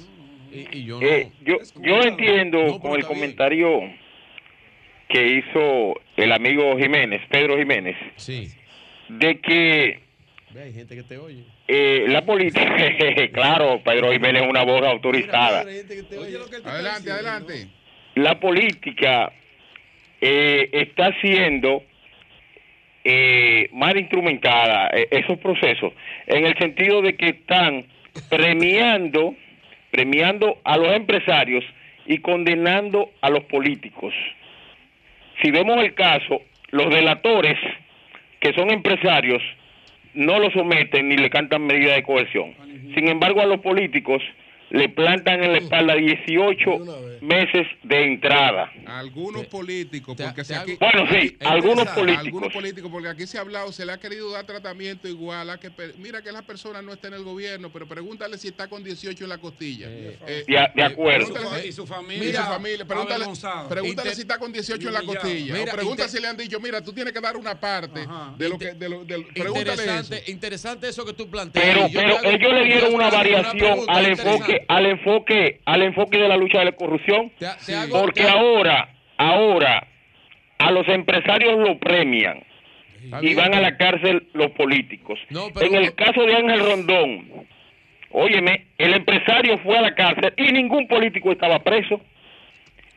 Y, 0.54 0.78
y 0.78 0.86
yo 0.86 1.02
no. 1.02 1.08
Eh, 1.08 1.32
yo, 1.44 1.56
yo 1.82 2.02
entiendo 2.02 2.60
No, 2.68 2.80
con 2.80 2.92
el 2.92 2.98
bien. 2.98 3.08
comentario 3.08 3.68
que 5.14 5.28
hizo 5.28 5.94
el 6.18 6.32
amigo 6.32 6.76
Jiménez, 6.76 7.22
Pedro 7.30 7.56
Jiménez, 7.56 7.96
Sí. 8.16 8.48
de 9.10 9.40
que 9.40 10.00
Ve, 10.50 10.64
hay 10.64 10.74
gente 10.74 10.96
que 10.96 11.04
te 11.04 11.18
oye. 11.20 11.44
eh, 11.68 12.06
la 12.08 12.24
política, 12.26 12.76
claro, 13.34 13.80
Pedro 13.84 14.12
Jiménez 14.12 14.42
es 14.42 14.50
una 14.50 14.64
voz 14.64 14.82
autorizada. 14.88 15.62
Adelante, 16.66 17.12
adelante. 17.12 17.68
La 18.16 18.40
política 18.40 19.32
eh, 20.20 20.70
está 20.72 21.14
siendo 21.22 21.84
eh, 23.04 23.70
mal 23.72 23.96
instrumentada, 24.00 24.90
eh, 24.94 25.08
esos 25.12 25.38
procesos, 25.40 25.94
en 26.26 26.46
el 26.46 26.58
sentido 26.58 27.04
de 27.04 27.16
que 27.16 27.30
están 27.30 27.86
premiando, 28.30 29.36
premiando 29.92 30.58
a 30.64 30.78
los 30.78 30.92
empresarios 30.96 31.64
y 32.08 32.18
condenando 32.20 33.12
a 33.22 33.30
los 33.30 33.44
políticos. 33.44 34.14
Si 35.42 35.52
vemos 35.52 35.78
el 35.84 35.94
caso, 35.94 36.42
los 36.72 36.90
delatores, 36.90 37.58
que 38.40 38.54
son 38.54 38.72
empresarios, 38.72 39.42
no 40.14 40.40
lo 40.40 40.52
someten 40.52 41.10
ni 41.10 41.18
le 41.18 41.30
cantan 41.30 41.66
medidas 41.66 41.96
de 41.96 42.04
coerción. 42.04 42.54
Sin 42.94 43.08
embargo, 43.08 43.42
a 43.42 43.46
los 43.46 43.60
políticos 43.62 44.22
le 44.74 44.90
plantan 44.90 45.44
en 45.44 45.52
la 45.52 45.58
espalda 45.60 45.94
18 45.96 47.20
meses 47.22 47.68
de 47.84 48.04
entrada. 48.06 48.72
Algunos 48.88 49.46
políticos, 49.46 50.16
porque 50.20 50.44
si 50.44 50.54
aquí, 50.56 50.78
Bueno, 50.80 51.08
sí, 51.12 51.38
algunos 51.42 51.88
a- 51.88 51.94
políticos. 51.96 52.26
Algunos 52.26 52.54
políticos, 52.54 52.92
porque 52.92 53.08
aquí 53.08 53.28
se 53.28 53.38
ha 53.38 53.42
hablado, 53.42 53.72
se 53.72 53.86
le 53.86 53.92
ha 53.92 54.00
querido 54.00 54.32
dar 54.32 54.46
tratamiento 54.46 55.08
igual 55.08 55.52
a 55.52 55.60
que, 55.60 55.70
mira 56.00 56.24
que 56.24 56.32
la 56.32 56.42
persona 56.42 56.82
no 56.82 56.92
está 56.92 57.08
en 57.10 57.14
el 57.14 57.24
gobierno, 57.24 57.70
pero 57.72 57.88
pregúntale 57.88 58.36
si 58.40 58.48
está 58.48 58.68
con 58.68 58.84
18 58.84 59.24
en 59.24 59.30
la 59.30 59.38
costilla. 59.38 59.86
Eh, 59.90 60.18
De 60.26 60.44
de 60.48 60.56
eh, 60.76 60.84
acuerdo. 60.84 61.34
Y 61.64 61.72
su 61.72 61.86
familia. 61.86 62.30
y 62.30 62.34
su 62.34 62.42
familia, 62.42 62.86
pregúntale, 62.86 63.26
pregúntale 63.70 64.16
si 64.16 64.22
está 64.22 64.40
con 64.40 64.52
18 64.52 64.88
en 64.88 64.94
la 64.94 65.02
costilla. 65.04 65.54
Mira, 65.54 65.72
o 65.72 65.76
pregunta 65.76 66.08
si 66.08 66.20
le 66.20 66.28
han 66.28 66.38
dicho, 66.38 66.60
mira, 66.60 66.82
tú 66.84 66.92
tienes 66.94 67.14
que 67.14 67.22
dar 67.22 67.38
una 67.38 67.60
parte 67.60 68.08
de 68.38 68.50
lo 68.50 68.58
que, 68.58 68.74
de 68.74 68.90
lo, 68.90 69.06
del- 69.06 69.26
pregúntale 69.28 69.74
eso. 69.74 69.84
Interesante, 69.84 70.32
interesante 70.32 70.90
eso 70.90 71.06
que 71.06 71.14
tú 71.14 71.30
planteas. 71.30 71.64
Pero, 71.64 71.88
pero 71.94 72.24
ellos 72.24 72.54
le 72.54 72.64
dieron 72.66 72.96
una 72.96 73.12
variación 73.12 73.80
al 73.88 74.04
interesante. 74.10 74.32
enfoque, 74.34 74.63
al 74.68 74.86
enfoque, 74.86 75.62
al 75.66 75.84
enfoque 75.84 76.18
de 76.18 76.28
la 76.28 76.38
lucha 76.38 76.60
de 76.60 76.66
la 76.66 76.72
corrupción, 76.74 77.32
te 77.40 77.76
hago- 77.76 78.00
porque 78.02 78.24
ahora, 78.24 78.90
ahora 79.18 79.88
a 80.60 80.72
los 80.72 80.88
empresarios 80.88 81.58
lo 81.60 81.78
premian 81.80 82.44
y 83.22 83.34
van 83.34 83.54
a 83.54 83.60
la 83.62 83.76
cárcel 83.78 84.28
los 84.34 84.52
políticos. 84.52 85.20
pero- 85.54 85.66
en 85.68 85.76
el 85.76 85.94
caso 85.96 86.24
de 86.24 86.36
Ángel 86.36 86.60
Rondón, 86.60 87.48
óyeme, 88.12 88.68
el 88.78 88.94
empresario 88.94 89.58
fue 89.60 89.78
a 89.78 89.82
la 89.82 89.96
cárcel 89.96 90.34
y 90.38 90.52
ningún 90.52 90.88
político 90.88 91.32
estaba 91.32 91.60
preso. 91.64 92.00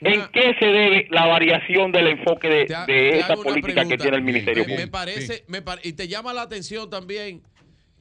¿En 0.02 0.20
qué 0.30 0.54
se 0.60 0.66
debe 0.66 1.06
la 1.10 1.24
variación 1.26 1.90
del 1.90 2.08
enfoque 2.08 2.48
de, 2.48 2.74
ha- 2.74 2.84
de 2.84 3.24
una 3.26 3.36
política 3.36 3.84
que 3.86 3.96
tiene 3.96 4.16
el 4.18 4.22
Ministerio 4.22 4.62
Me, 4.64 4.68
me 4.68 4.74
Público? 4.76 4.92
parece, 4.92 5.44
me 5.48 5.62
par- 5.62 5.78
y 5.82 5.94
te 5.94 6.06
llama 6.06 6.34
la 6.34 6.42
atención 6.42 6.90
también 6.90 7.40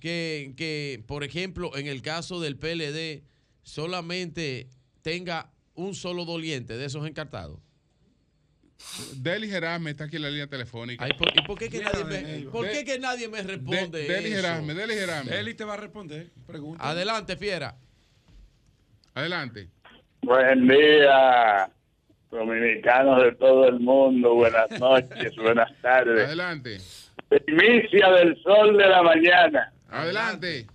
que, 0.02 0.52
que, 0.58 1.00
por 1.08 1.24
ejemplo, 1.24 1.72
en 1.78 1.88
el 1.88 2.02
caso 2.02 2.42
del 2.42 2.58
PLD, 2.58 3.24
solamente 3.66 4.70
tenga 5.02 5.52
un 5.74 5.94
solo 5.96 6.24
doliente 6.24 6.78
de 6.78 6.86
esos 6.86 7.06
encartados. 7.08 7.60
Deli 9.16 9.50
Gerasme 9.50 9.90
está 9.92 10.04
aquí 10.04 10.18
en 10.18 10.22
la 10.22 10.30
línea 10.30 10.48
telefónica. 10.48 11.04
Ay, 11.04 11.12
¿por, 11.18 11.28
¿Y 11.30 11.42
por 11.46 11.58
qué 11.58 11.70
que 11.70 11.80
nadie 11.82 12.04
me, 12.06 12.40
por 12.52 12.70
qué 12.70 12.86
que 12.86 13.00
nadie 13.00 13.28
me 13.28 13.42
responde 13.42 14.00
De- 14.00 14.08
Deli? 14.08 14.30
Gerasme, 14.30 14.74
Deli 14.74 14.94
Gerasme. 14.94 15.40
Eli 15.40 15.54
te 15.56 15.64
va 15.66 15.74
a 15.74 15.78
responder. 15.78 16.30
Pregunta. 16.46 16.88
Adelante, 16.88 17.36
fiera. 17.36 17.76
Adelante. 19.16 19.70
Buen 20.22 20.68
día, 20.68 21.70
dominicanos 22.30 23.24
de 23.24 23.32
todo 23.34 23.68
el 23.68 23.80
mundo. 23.80 24.36
Buenas 24.36 24.70
noches, 24.80 25.36
buenas 25.38 25.72
tardes. 25.82 26.28
Adelante. 26.28 26.78
Primicia 27.28 28.10
del 28.12 28.40
sol 28.44 28.78
de 28.78 28.88
la 28.88 29.02
mañana. 29.02 29.74
Adelante. 29.90 30.68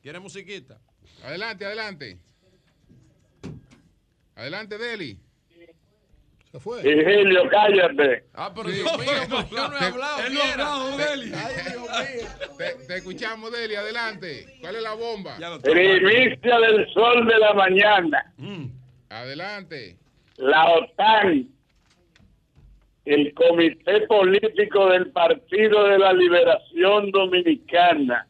¿Quiere 0.00 0.20
musiquita? 0.20 0.78
Adelante, 1.26 1.64
adelante. 1.64 2.18
Adelante, 4.36 4.78
Deli. 4.78 5.18
Se 6.52 6.60
fue. 6.60 6.82
Virgilio, 6.82 7.48
cállate. 7.50 8.24
Ah, 8.32 8.52
pero 8.54 8.68
Dios 8.68 8.98
mío, 8.98 9.10
yo 9.50 9.68
no 9.68 9.76
he 9.76 9.84
hablado, 9.84 10.24
Él 10.26 10.34
no 10.34 10.40
ha 10.40 10.44
fiera. 10.46 10.72
hablado, 10.72 10.96
Deli. 10.96 11.32
Ay, 11.34 11.54
Dios 11.64 11.80
mío. 11.80 12.56
Te, 12.58 12.86
te 12.86 12.96
escuchamos, 12.96 13.50
Deli. 13.50 13.74
Adelante. 13.74 14.46
¿Cuál 14.60 14.76
es 14.76 14.82
la 14.82 14.94
bomba? 14.94 15.36
Primicia 15.62 16.60
del 16.60 16.88
sol 16.94 17.26
de 17.26 17.38
la 17.38 17.54
mañana. 17.54 18.32
Adelante. 19.08 19.96
La 20.36 20.70
OTAN, 20.74 21.48
el 23.06 23.34
Comité 23.34 24.02
Político 24.06 24.90
del 24.90 25.10
Partido 25.10 25.84
de 25.88 25.98
la 25.98 26.12
Liberación 26.12 27.10
Dominicana, 27.10 28.28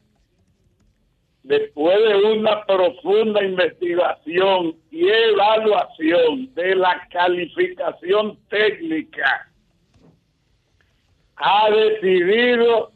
después 1.46 1.96
de 1.96 2.16
una 2.32 2.64
profunda 2.66 3.42
investigación 3.42 4.74
y 4.90 5.08
evaluación 5.08 6.52
de 6.54 6.74
la 6.74 7.06
calificación 7.10 8.36
técnica, 8.48 9.48
ha 11.36 11.70
decidido 11.70 12.90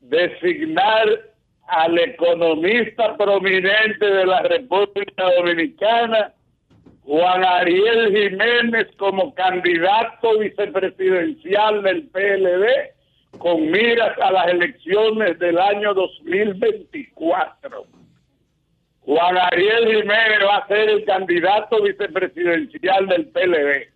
designar 0.00 1.20
al 1.68 1.98
economista 1.98 3.16
prominente 3.16 4.06
de 4.06 4.26
la 4.26 4.42
República 4.42 5.34
Dominicana, 5.36 6.32
Juan 7.04 7.44
Ariel 7.44 8.10
Jiménez, 8.10 8.88
como 8.96 9.34
candidato 9.34 10.38
vicepresidencial 10.38 11.82
del 11.82 12.08
PLD, 12.08 12.94
con 13.38 13.70
miras 13.70 14.18
a 14.20 14.30
las 14.30 14.48
elecciones 14.48 15.38
del 15.38 15.58
año 15.58 15.94
2024. 15.94 17.86
Juan 19.00 19.36
Ariel 19.36 19.86
Jiménez 19.86 20.38
va 20.46 20.58
a 20.58 20.68
ser 20.68 20.88
el 20.88 21.04
candidato 21.04 21.82
vicepresidencial 21.82 23.06
del 23.08 23.26
PLD. 23.28 23.88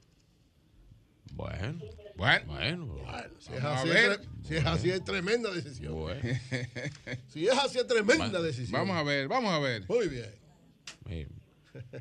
Bueno. 1.35 1.81
Bueno. 2.17 2.45
Bueno. 2.47 2.97
Si 3.39 3.53
es, 3.53 3.63
Vamos 3.63 3.81
así, 3.81 3.91
a 3.91 3.93
ver. 3.93 4.11
es 4.13 4.29
si 4.43 4.57
es 4.57 4.67
así, 4.67 4.91
es 4.91 5.05
tremenda 5.05 5.53
decisión. 5.53 5.95
Si 7.29 7.47
es 7.47 7.59
así, 7.59 7.79
es 7.79 7.87
tremenda 7.87 8.41
decisión. 8.41 8.81
Vamos 8.81 8.97
a 8.97 9.03
ver, 9.03 9.29
vamos 9.29 9.53
a 9.53 9.59
ver. 9.59 9.83
Muy 9.89 10.09
bien. 10.09 10.31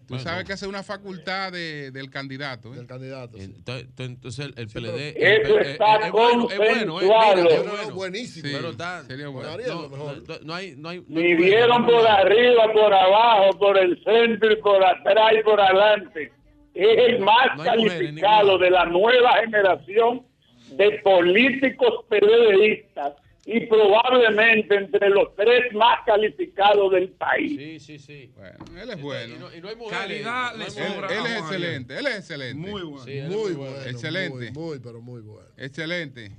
Tú 0.07 0.19
sabes 0.19 0.45
que 0.45 0.53
esa 0.53 0.65
es 0.65 0.69
una 0.69 0.83
facultad 0.83 1.51
de- 1.51 1.91
del 1.91 2.09
candidato. 2.09 2.73
¿eh? 2.73 2.77
Del 2.77 2.87
candidato. 2.87 3.37
Entonces, 3.37 3.87
entonces 3.97 4.45
el, 4.45 4.53
el 4.57 4.67
PLD. 4.67 5.13
Eso 5.17 5.57
el 5.57 5.63
P- 5.65 5.71
está 5.71 5.95
es 6.07 6.11
bueno, 6.11 6.47
es 6.49 6.57
bueno, 6.57 7.01
eh, 7.01 7.03
mira, 7.05 7.55
es 7.55 7.69
bueno. 7.69 7.95
buenísimo. 7.95 8.49
Pero 8.51 8.69
está. 8.69 9.03
Sería 9.05 9.27
bueno. 9.29 9.49
No, 9.67 9.87
no, 9.89 10.13
no 10.43 10.53
hay, 10.53 10.75
no 10.77 10.89
hay. 10.89 11.03
no 11.07 11.19
hay 11.19 11.83
por 11.85 12.07
arriba, 12.07 12.73
por 12.73 12.93
abajo, 12.93 13.57
por 13.59 13.77
el 13.77 14.01
centro 14.03 14.51
y 14.51 14.55
por 14.57 14.83
atrás 14.83 15.31
y 15.39 15.43
por 15.43 15.59
adelante. 15.59 16.31
Es 16.73 16.97
el 17.07 17.19
más 17.19 17.55
No 17.55 17.63
hay 17.63 17.77
mujeres, 17.77 17.97
calificado 17.99 18.57
de 18.57 18.69
la 18.69 18.85
nueva 18.85 19.37
generación 19.43 20.23
de 20.71 20.91
políticos 21.03 22.05
periodistas 22.09 23.13
y 23.47 23.59
probablemente 23.67 24.75
entre 24.75 25.09
los 25.09 25.35
tres 25.35 25.71
más 25.73 25.99
calificados 26.05 26.91
del 26.91 27.09
país. 27.09 27.57
Sí, 27.57 27.79
sí, 27.79 27.99
sí. 27.99 28.31
Bueno, 28.35 28.81
él 28.81 28.89
es 28.89 29.01
bueno. 29.01 29.35
Y 29.35 29.39
no, 29.39 29.55
y 29.55 29.61
no 29.61 29.69
hay 29.69 29.75
mujeres. 29.75 29.99
Calidad 29.99 30.51
no 30.51 30.57
le 30.57 30.63
hay 30.63 30.67
Él, 30.67 30.71
sobra. 30.71 31.07
mujeres. 31.07 31.17
él 31.19 31.25
es 31.27 31.39
excelente, 31.39 31.97
él 31.99 32.07
es 32.07 32.15
excelente. 32.17 32.71
Muy 32.71 32.81
bueno. 32.81 33.03
Sí, 33.05 33.11
él 33.11 33.25
es 33.25 33.37
Muy 33.37 33.53
bueno. 33.53 33.75
Excelente. 33.85 34.51
Muy, 34.51 34.63
muy, 34.63 34.79
pero 34.79 35.01
muy 35.01 35.21
bueno. 35.21 35.49
Excelente. 35.57 36.31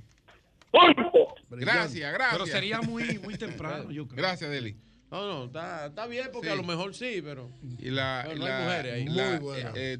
Gracias, 1.49 2.13
gracias. 2.13 2.31
Pero 2.33 2.45
sería 2.45 2.81
muy, 2.81 3.17
muy 3.19 3.35
temprano, 3.35 3.89
yo 3.89 4.05
creo. 4.07 4.17
Gracias, 4.17 4.49
Deli. 4.51 4.75
No, 5.09 5.25
no, 5.25 5.45
está, 5.45 5.85
está 5.85 6.05
bien 6.05 6.27
porque 6.33 6.47
Sí. 6.49 6.53
a 6.53 6.55
lo 6.57 6.63
mejor 6.63 6.93
sí, 6.93 7.21
pero. 7.23 7.49
Y 7.79 7.91
la, 7.91 8.23
Pero 8.25 8.39
no 8.39 8.45
hay 8.45 8.51
la- 8.51 8.59
mujeres 8.59 8.93
ahí. 8.93 9.05
la, 9.05 9.29
Muy 9.31 9.39
buena. 9.39 9.71
eh, 9.73 9.97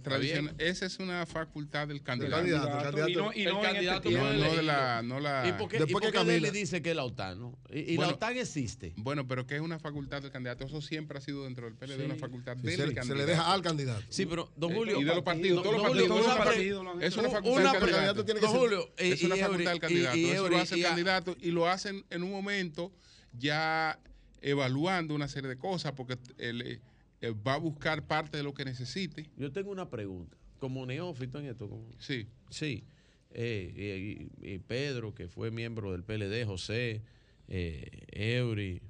esa 0.58 0.86
es 0.86 1.00
una 1.00 1.26
facultad 1.26 1.88
del 1.88 1.98
El 1.98 2.04
candidato. 2.04 2.36
candidato, 2.36 2.68
el 2.68 2.84
candidato. 2.84 3.10
Y 3.10 3.16
no, 3.16 3.32
y 3.34 3.42
El 3.44 3.46
no 3.46 3.50
en 3.52 3.56
este 3.58 3.72
candidato 3.74 4.10
tiempo. 4.10 4.26
No, 4.28 4.34
no 4.34 4.56
de 4.56 4.64
la, 4.64 5.02
no 5.04 5.20
la. 5.22 5.48
¿Y 5.48 5.54
por 5.54 5.70
qué, 5.70 5.78
Después 5.80 5.90
y 5.90 5.94
por 5.94 6.26
que 6.26 6.42
qué 6.42 6.52
dice 6.52 6.82
que 6.82 6.90
es 6.90 6.96
la 6.98 7.06
OTAN? 7.06 7.40
¿no? 7.40 7.58
Y, 7.70 7.94
y 7.94 7.96
Bueno. 7.96 8.12
la 8.12 8.16
OTAN 8.18 8.38
existe. 8.38 8.94
Bueno, 8.98 9.26
pero 9.26 9.48
que 9.48 9.56
es 9.56 9.62
una 9.62 9.80
facultad 9.80 10.22
del 10.22 10.32
candidato. 10.32 10.66
Eso 10.66 10.82
siempre 10.82 11.20
ha 11.20 11.22
sido 11.22 11.46
dentro 11.46 11.66
del 11.68 11.76
PLD 11.76 12.04
una 12.04 12.16
facultad 12.16 12.58
Sí, 12.58 12.64
del 12.68 12.72
se, 12.76 12.78
candidato. 12.94 13.08
se 13.08 13.16
le 13.16 13.26
deja 13.26 13.54
al 13.54 13.62
candidato. 13.62 14.04
Sí, 14.10 14.26
pero, 14.26 14.52
don 14.58 14.74
Eh, 14.74 14.76
Julio. 14.76 15.00
y 15.00 15.06
de 15.06 15.16
los 15.16 15.24
partidos, 15.24 15.64
todos 15.64 15.76
los 15.76 15.84
partidos, 15.84 16.08
todos 16.10 16.26
los 16.28 16.36
partidos 16.36 16.86
Es 17.02 17.16
una 17.16 17.28
Un- 17.30 17.34
facultad 17.34 17.72
del 17.72 17.80
candidato. 17.92 18.26
tiene 18.26 18.40
que 18.42 18.48
Julio, 18.48 18.90
eh, 18.98 19.12
es 19.14 19.24
una 19.24 19.36
facultad 19.38 19.72
del 19.72 19.80
candidato. 19.80 20.18
Eso 20.18 20.50
lo 20.50 20.58
hace 20.58 20.76
el 20.76 20.84
candidato 20.84 21.38
y 21.40 21.52
lo 21.52 21.66
hacen 21.70 22.06
en 22.10 22.24
un 22.24 22.32
momento 22.32 22.92
ya 23.32 23.98
evaluando 24.42 25.16
una 25.16 25.28
serie 25.28 25.50
de 25.50 25.58
cosas 25.58 25.94
porque 25.94 26.18
él, 26.38 26.62
eh, 26.62 26.80
eh, 27.22 27.32
va 27.32 27.56
a 27.56 27.58
buscar 27.58 28.06
parte 28.06 28.38
de 28.38 28.44
lo 28.44 28.54
que 28.54 28.66
necesite. 28.66 29.30
Yo 29.38 29.52
tengo 29.52 29.72
una 29.72 29.90
pregunta. 29.90 30.38
Como 30.60 30.86
neófito 30.86 31.40
en 31.40 31.46
esto. 31.48 31.70
Como, 31.70 31.88
Sí. 32.00 32.28
sí. 32.50 32.84
Eh, 33.32 34.30
y, 34.42 34.58
Pedro, 34.60 35.14
que 35.14 35.28
fue 35.28 35.52
miembro 35.52 35.92
del 35.92 36.04
PLD, 36.04 36.46
José, 36.46 37.04
eh, 37.48 38.06
Eury, 38.12 38.82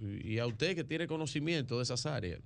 y 0.00 0.38
a 0.38 0.46
usted 0.46 0.74
que 0.74 0.84
tiene 0.84 1.06
conocimiento 1.06 1.76
de 1.78 1.82
esas 1.82 2.06
áreas. 2.06 2.40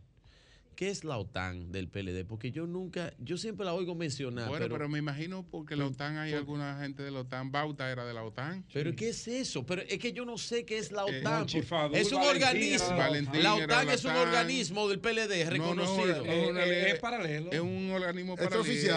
¿Qué 0.81 0.89
es 0.89 1.05
la 1.05 1.18
OTAN 1.18 1.73
del 1.73 1.89
PLD? 1.89 2.25
Porque 2.26 2.52
yo 2.52 2.67
nunca, 2.67 3.12
yo 3.18 3.36
siempre 3.36 3.67
la 3.67 3.75
oigo 3.75 3.94
mencionar. 3.94 4.49
Bueno, 4.49 4.65
pero, 4.65 4.76
pero, 4.78 4.89
me 4.89 4.99
imagino 4.99 5.44
porque 5.50 5.76
la 5.76 5.84
OTAN 5.84 6.17
hay 6.17 6.33
alguna 6.33 6.78
gente 6.81 7.02
de 7.02 7.10
la 7.10 7.20
OTAN. 7.20 7.52
Bauta 7.52 7.92
era 7.92 8.07
de 8.07 8.15
la 8.15 8.25
OTAN. 8.25 8.65
pero 8.73 8.97
¿qué 8.97 9.10
es 9.10 9.28
eso? 9.28 9.67
Pero 9.67 9.83
es 9.83 9.99
que 9.99 10.15
yo 10.15 10.25
no 10.25 10.39
sé 10.39 10.65
qué 10.65 10.78
es 10.78 10.91
la 10.91 11.05
Eh, 11.07 11.20
OTAN. 11.20 11.47
Fadul, 11.65 11.97
es 11.99 12.10
un 12.12 12.20
Valentín 12.23 12.42
organismo. 12.47 12.97
Valentín 12.97 13.42
la 13.42 13.55
OTAN 13.57 13.86
la 13.89 13.92
es 13.92 14.05
un 14.07 14.12
organismo 14.17 14.89
del 14.89 15.00
PLD 15.00 15.44
No, 15.44 15.44
no, 15.44 15.50
reconocido. 15.50 16.25
es 16.25 16.49
una- 16.49 16.65
Eh, 16.65 16.91
es 16.92 16.99
paralelo. 16.99 17.52
Es 17.52 17.60
un 17.60 17.91
organismo 17.91 18.33
Extraoficial, 18.39 18.97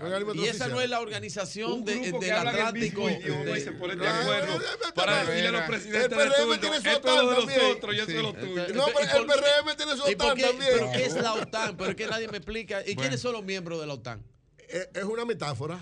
paralelo, 0.00 0.32
eh, 0.32 0.36
y 0.42 0.46
esa 0.48 0.66
no 0.66 0.80
es 0.80 0.90
la 0.90 0.98
organización 0.98 1.84
de- 1.84 2.10
del 2.10 2.32
Atlántico. 2.32 3.04
mismo 3.06 3.20
idioma 3.20 3.42
y 3.42 3.54
de- 3.54 3.60
se 3.60 3.70
ponen 3.70 4.00
de 4.00 4.08
acuerdo 4.08 4.52
eh, 4.56 4.64
eh, 4.64 4.92
para 4.96 5.24
decirle 5.24 5.46
a 5.46 5.52
los 5.52 5.60
el 5.62 5.66
presidentes 5.68 6.08
PRM 6.18 6.34
turno, 6.42 6.58
tiene 6.60 6.80
su 6.80 6.88
esto 6.88 7.08
es 7.08 7.46
de 7.46 7.56
nosotros 7.62 7.94
y 7.94 7.98
es 8.00 8.08
lo 8.14 8.32
tuyo. 8.34 8.54
No, 8.74 8.86
pero 8.86 8.98
¿y 9.00 9.16
el 9.20 9.26
PRM 9.26 9.76
tiene 9.76 9.92
su 9.96 10.10
¿Y 10.10 10.16
por 10.16 10.26
OTAN 10.32 10.40
también. 10.40 10.71
¿Pero 10.72 10.90
qué 10.92 11.04
es 11.04 11.14
la 11.14 11.34
OTAN? 11.34 11.76
Pero 11.76 11.90
es 11.90 11.96
que 11.96 12.06
nadie 12.06 12.28
me 12.28 12.38
explica. 12.38 12.80
¿Y 12.80 12.94
Bueno. 12.94 13.00
quiénes 13.02 13.20
son 13.20 13.32
los 13.32 13.44
miembros 13.44 13.80
de 13.80 13.86
la 13.86 13.94
OTAN? 13.94 14.22
Es, 14.68 15.04
una 15.04 15.24
metáfora. 15.24 15.78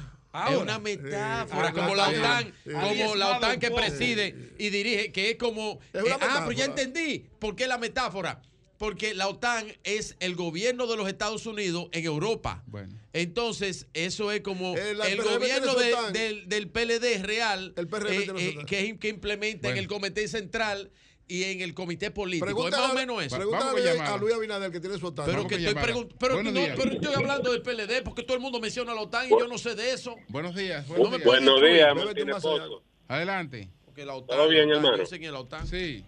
es 0.50 0.56
una 0.56 0.78
metáfora, 0.78 1.68
Eh, 1.68 1.72
como 1.72 1.94
la 1.94 2.08
OTAN, 2.08 2.54
como 2.64 3.14
la 3.14 3.36
OTAN 3.38 3.60
que 3.60 3.70
preside 3.70 4.52
y 4.58 4.70
dirige, 4.70 5.12
que 5.12 5.30
es 5.30 5.36
como, 5.36 5.78
Es 5.92 6.02
una 6.02 6.14
eh, 6.14 6.18
ah, 6.22 6.44
pero 6.46 6.52
ya 6.58 6.64
entendí, 6.64 7.26
¿por 7.38 7.54
qué 7.56 7.66
la 7.66 7.78
metáfora? 7.78 8.42
porque 8.78 9.12
la 9.12 9.28
OTAN 9.28 9.66
es 9.84 10.16
el 10.20 10.34
gobierno 10.36 10.86
de 10.86 10.96
los 10.96 11.06
Estados 11.06 11.44
Unidos 11.44 11.88
en 11.92 12.02
Europa. 12.06 12.62
Bueno. 12.66 12.98
Entonces, 13.12 13.86
eso 13.92 14.32
es 14.32 14.40
como 14.40 14.74
Eh, 14.74 14.92
el 15.06 15.20
gobierno 15.22 15.74
de- 15.74 15.94
del, 16.18 16.48
del 16.48 16.68
PLD 16.70 17.22
real, 17.22 17.74
PRM 17.74 18.10
eh, 18.10 18.26
eh, 18.38 18.64
que, 18.66 18.98
que 18.98 19.08
implementa 19.08 19.68
en 19.68 19.76
el 19.76 19.86
comité 19.86 20.26
central 20.28 20.90
y 21.30 21.44
en 21.44 21.60
el 21.60 21.74
comité 21.74 22.10
político. 22.10 22.44
Pregúntale, 22.44 22.76
es 22.76 22.82
más 22.82 22.90
o 22.90 22.94
menos 22.94 23.22
eso. 23.22 23.36
pregúntale 23.36 24.00
a 24.00 24.16
Luis 24.16 24.34
Abinader 24.34 24.72
que 24.72 24.80
tiene 24.80 24.98
su 24.98 25.06
OTAN. 25.06 25.26
Pero 25.26 25.46
que 25.46 25.54
estoy 25.54 25.74
pero, 26.18 26.42
no, 26.42 26.60
pero 26.76 26.90
estoy 26.90 27.14
hablando 27.14 27.52
del 27.52 27.62
PLD 27.62 28.02
porque 28.02 28.24
todo 28.24 28.36
el 28.36 28.42
mundo 28.42 28.58
menciona 28.58 28.92
la 28.92 29.02
OTAN 29.02 29.26
y 29.26 29.30
yo 29.30 29.46
no 29.46 29.56
sé 29.56 29.76
de 29.76 29.92
eso. 29.92 30.16
Buenos 30.28 30.56
días. 30.56 30.88
No 30.88 30.96
Buenos 30.96 31.62
días. 31.62 31.94
Buenos 31.94 32.14
de 32.14 32.26
Pozo. 32.26 32.82
Adelante. 33.06 33.68
Porque 33.84 34.04
la 34.04 34.14
OTAN, 34.14 34.36
¿Todo 34.36 34.48
bien, 34.48 34.68
la 34.70 34.78
OTAN, 34.78 35.00
hermano? 35.00 35.48
la. 35.50 35.66
Sí. 35.66 36.04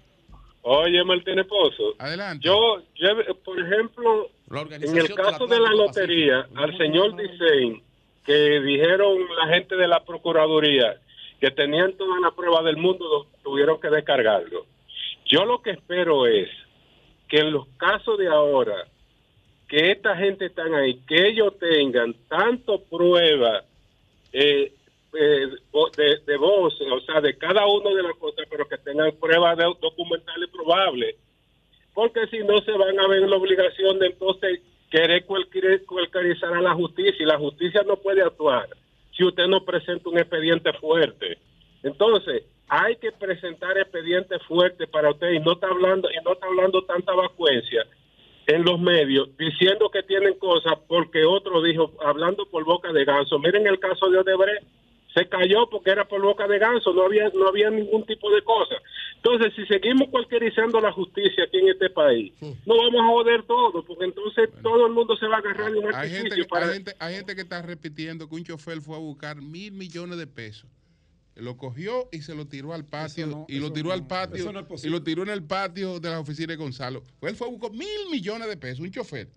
Oye, 0.62 1.04
Martínez 1.04 1.46
Pozo. 1.46 1.94
Adelante. 1.98 2.44
Yo, 2.44 2.82
yo, 2.96 3.34
por 3.44 3.60
ejemplo, 3.60 4.28
La 4.48 4.62
en 4.62 4.98
el 4.98 5.14
caso 5.14 5.46
de 5.46 5.60
la 5.60 5.70
lotería, 5.70 6.48
al 6.56 6.76
señor 6.76 7.16
Dicen, 7.16 7.80
que 8.24 8.60
dijeron 8.60 9.18
la 9.38 9.54
gente 9.54 9.76
de 9.76 9.86
la 9.86 10.04
Procuraduría 10.04 11.00
que 11.40 11.50
tenían 11.52 11.92
toda 11.96 12.20
la 12.20 12.32
prueba 12.32 12.62
del 12.62 12.76
mundo, 12.76 13.26
tuvieron 13.42 13.80
que 13.80 13.88
descargarlo. 13.88 14.66
Yo 15.26 15.44
lo 15.44 15.62
que 15.62 15.70
espero 15.70 16.26
es 16.26 16.48
que 17.28 17.38
en 17.38 17.52
los 17.52 17.66
casos 17.76 18.18
de 18.18 18.28
ahora, 18.28 18.86
que 19.68 19.90
esta 19.92 20.16
gente 20.16 20.46
están 20.46 20.74
ahí, 20.74 21.00
que 21.08 21.28
ellos 21.28 21.58
tengan 21.58 22.14
tanto 22.28 22.82
prueba 22.84 23.64
eh, 24.32 24.72
eh, 25.14 25.48
de, 25.96 26.16
de 26.26 26.36
voz, 26.36 26.78
o 26.80 27.00
sea, 27.00 27.20
de 27.20 27.36
cada 27.38 27.66
uno 27.66 27.94
de 27.94 28.02
las 28.02 28.14
cosas, 28.16 28.46
pero 28.50 28.68
que 28.68 28.76
tengan 28.78 29.12
pruebas 29.12 29.56
documentales 29.80 30.48
probables. 30.50 31.16
Porque 31.94 32.26
si 32.28 32.38
no, 32.40 32.58
se 32.60 32.72
van 32.72 32.98
a 32.98 33.06
ver 33.08 33.22
la 33.28 33.36
obligación 33.36 33.98
de 33.98 34.06
entonces 34.06 34.60
querer 34.90 35.24
cualquier- 35.24 35.84
cualquierizar 35.86 36.52
a 36.54 36.60
la 36.62 36.74
justicia 36.74 37.16
y 37.22 37.26
la 37.26 37.38
justicia 37.38 37.82
no 37.86 37.96
puede 37.96 38.22
actuar 38.22 38.68
si 39.16 39.24
usted 39.24 39.46
no 39.46 39.64
presenta 39.64 40.08
un 40.08 40.18
expediente 40.18 40.72
fuerte. 40.74 41.38
Entonces, 41.82 42.44
hay 42.74 42.96
que 42.96 43.12
presentar 43.12 43.76
expedientes 43.76 44.40
fuertes 44.48 44.88
para 44.88 45.10
usted 45.10 45.32
y 45.32 45.40
no 45.40 45.52
está 45.52 45.66
hablando 45.66 46.08
y 46.10 46.24
no 46.24 46.32
está 46.32 46.46
hablando 46.46 46.82
tanta 46.84 47.12
vacuencia 47.12 47.84
en 48.46 48.64
los 48.64 48.80
medios 48.80 49.28
diciendo 49.36 49.90
que 49.90 50.02
tienen 50.02 50.38
cosas 50.38 50.78
porque 50.88 51.22
otro 51.22 51.60
dijo 51.60 51.92
hablando 52.02 52.46
por 52.46 52.64
boca 52.64 52.90
de 52.90 53.04
ganso. 53.04 53.38
Miren 53.38 53.66
el 53.66 53.78
caso 53.78 54.08
de 54.08 54.20
Odebrecht, 54.20 54.66
se 55.12 55.28
cayó 55.28 55.68
porque 55.68 55.90
era 55.90 56.08
por 56.08 56.22
boca 56.22 56.48
de 56.48 56.58
ganso, 56.58 56.94
no 56.94 57.02
había 57.04 57.28
no 57.34 57.46
había 57.46 57.68
ningún 57.68 58.06
tipo 58.06 58.30
de 58.30 58.40
cosa. 58.40 58.76
Entonces, 59.16 59.52
si 59.54 59.66
seguimos 59.66 60.08
cualquierizando 60.08 60.80
la 60.80 60.92
justicia 60.92 61.44
aquí 61.44 61.58
en 61.58 61.68
este 61.68 61.90
país, 61.90 62.32
no 62.40 62.78
vamos 62.78 63.02
a 63.02 63.06
joder 63.08 63.42
todo, 63.42 63.84
porque 63.84 64.06
entonces 64.06 64.48
todo 64.62 64.86
el 64.86 64.94
mundo 64.94 65.14
se 65.18 65.26
va 65.26 65.36
a 65.36 65.38
agarrar 65.40 65.72
de 65.72 65.78
un 65.78 65.94
Hay 65.94 66.08
gente, 66.08 66.36
que, 66.36 66.44
para 66.44 66.68
hay, 66.68 66.72
gente, 66.72 66.96
hay 66.98 67.16
gente 67.16 67.34
que 67.34 67.42
está 67.42 67.60
repitiendo 67.60 68.26
que 68.30 68.34
un 68.34 68.44
chofer 68.44 68.80
fue 68.80 68.96
a 68.96 68.98
buscar 68.98 69.42
mil 69.42 69.72
millones 69.72 70.16
de 70.16 70.26
pesos. 70.26 70.70
Lo 71.34 71.56
cogió 71.56 72.08
y 72.12 72.20
se 72.22 72.34
lo 72.34 72.46
tiró 72.46 72.74
al 72.74 72.84
patio. 72.84 73.26
no, 73.26 73.46
y 73.48 73.58
lo 73.58 73.72
tiró 73.72 73.88
no, 73.88 73.94
al 73.94 74.06
patio. 74.06 74.52
no 74.52 74.66
y 74.82 74.88
lo 74.88 75.02
tiró 75.02 75.22
en 75.22 75.30
el 75.30 75.42
patio 75.42 75.98
de 75.98 76.10
la 76.10 76.20
oficina 76.20 76.48
de 76.48 76.56
Gonzalo. 76.56 77.02
Él 77.22 77.36
fue 77.36 77.46
a 77.46 77.50
buscar 77.50 77.70
mil 77.72 78.10
millones 78.10 78.48
de 78.48 78.56
pesos, 78.56 78.80
un 78.80 78.90
chofer. 78.90 79.30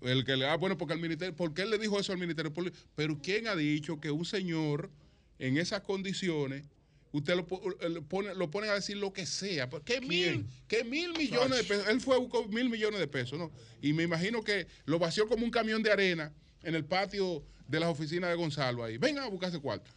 El 0.00 0.24
que 0.24 0.36
le, 0.36 0.46
ah, 0.46 0.56
bueno, 0.56 0.76
porque 0.76 0.94
el 0.94 1.00
ministerio, 1.00 1.34
¿por 1.34 1.52
qué 1.52 1.62
él 1.62 1.70
le 1.70 1.78
dijo 1.78 1.98
eso 1.98 2.12
al 2.12 2.18
ministerio 2.18 2.52
público? 2.52 2.76
Pero 2.94 3.18
¿quién 3.20 3.48
ha 3.48 3.56
dicho 3.56 4.00
que 4.00 4.10
un 4.10 4.24
señor 4.24 4.90
en 5.38 5.58
esas 5.58 5.82
condiciones, 5.82 6.64
usted 7.12 7.34
lo, 7.34 7.46
lo 7.88 8.02
pone, 8.02 8.34
lo 8.34 8.50
ponen 8.50 8.70
a 8.70 8.74
decir 8.74 8.96
lo 8.96 9.12
que 9.12 9.26
sea? 9.26 9.68
¿Por 9.68 9.82
¿Qué 9.82 10.00
mil, 10.00 10.46
qué 10.68 10.84
mil 10.84 11.12
millones 11.12 11.58
de 11.58 11.64
pesos? 11.64 11.88
Él 11.88 12.00
fue 12.00 12.16
a 12.16 12.18
buscar 12.18 12.48
mil 12.48 12.70
millones 12.70 12.98
de 12.98 13.08
pesos, 13.08 13.38
¿no? 13.38 13.50
Y 13.82 13.92
me 13.92 14.04
imagino 14.04 14.42
que 14.42 14.66
lo 14.86 14.98
vació 14.98 15.28
como 15.28 15.44
un 15.44 15.50
camión 15.50 15.82
de 15.82 15.92
arena 15.92 16.32
en 16.62 16.74
el 16.74 16.84
patio 16.84 17.44
de 17.68 17.80
las 17.80 17.88
oficinas 17.88 18.30
de 18.30 18.36
Gonzalo 18.36 18.84
ahí. 18.84 18.96
Vengan 18.98 19.24
a 19.24 19.28
buscarse 19.28 19.60
cuarto. 19.60 19.90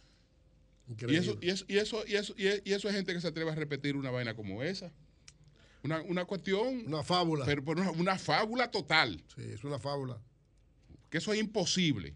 Y 1.08 1.16
eso, 1.16 1.38
y, 1.40 1.50
eso, 1.50 1.64
y, 1.68 1.76
eso, 1.78 2.04
y, 2.06 2.16
eso, 2.16 2.34
y 2.36 2.72
eso 2.72 2.88
es 2.88 2.94
gente 2.94 3.12
que 3.12 3.20
se 3.20 3.28
atreve 3.28 3.50
a 3.50 3.54
repetir 3.54 3.96
una 3.96 4.10
vaina 4.10 4.34
como 4.34 4.62
esa. 4.62 4.92
Una, 5.82 6.02
una 6.02 6.24
cuestión. 6.24 6.84
Una 6.86 7.02
fábula. 7.02 7.44
Pero, 7.44 7.64
pero 7.64 7.80
una, 7.80 7.90
una 7.92 8.18
fábula 8.18 8.70
total. 8.70 9.22
Sí, 9.34 9.42
es 9.42 9.64
una 9.64 9.78
fábula. 9.78 10.20
Que 11.08 11.18
eso 11.18 11.32
es 11.32 11.40
imposible. 11.40 12.14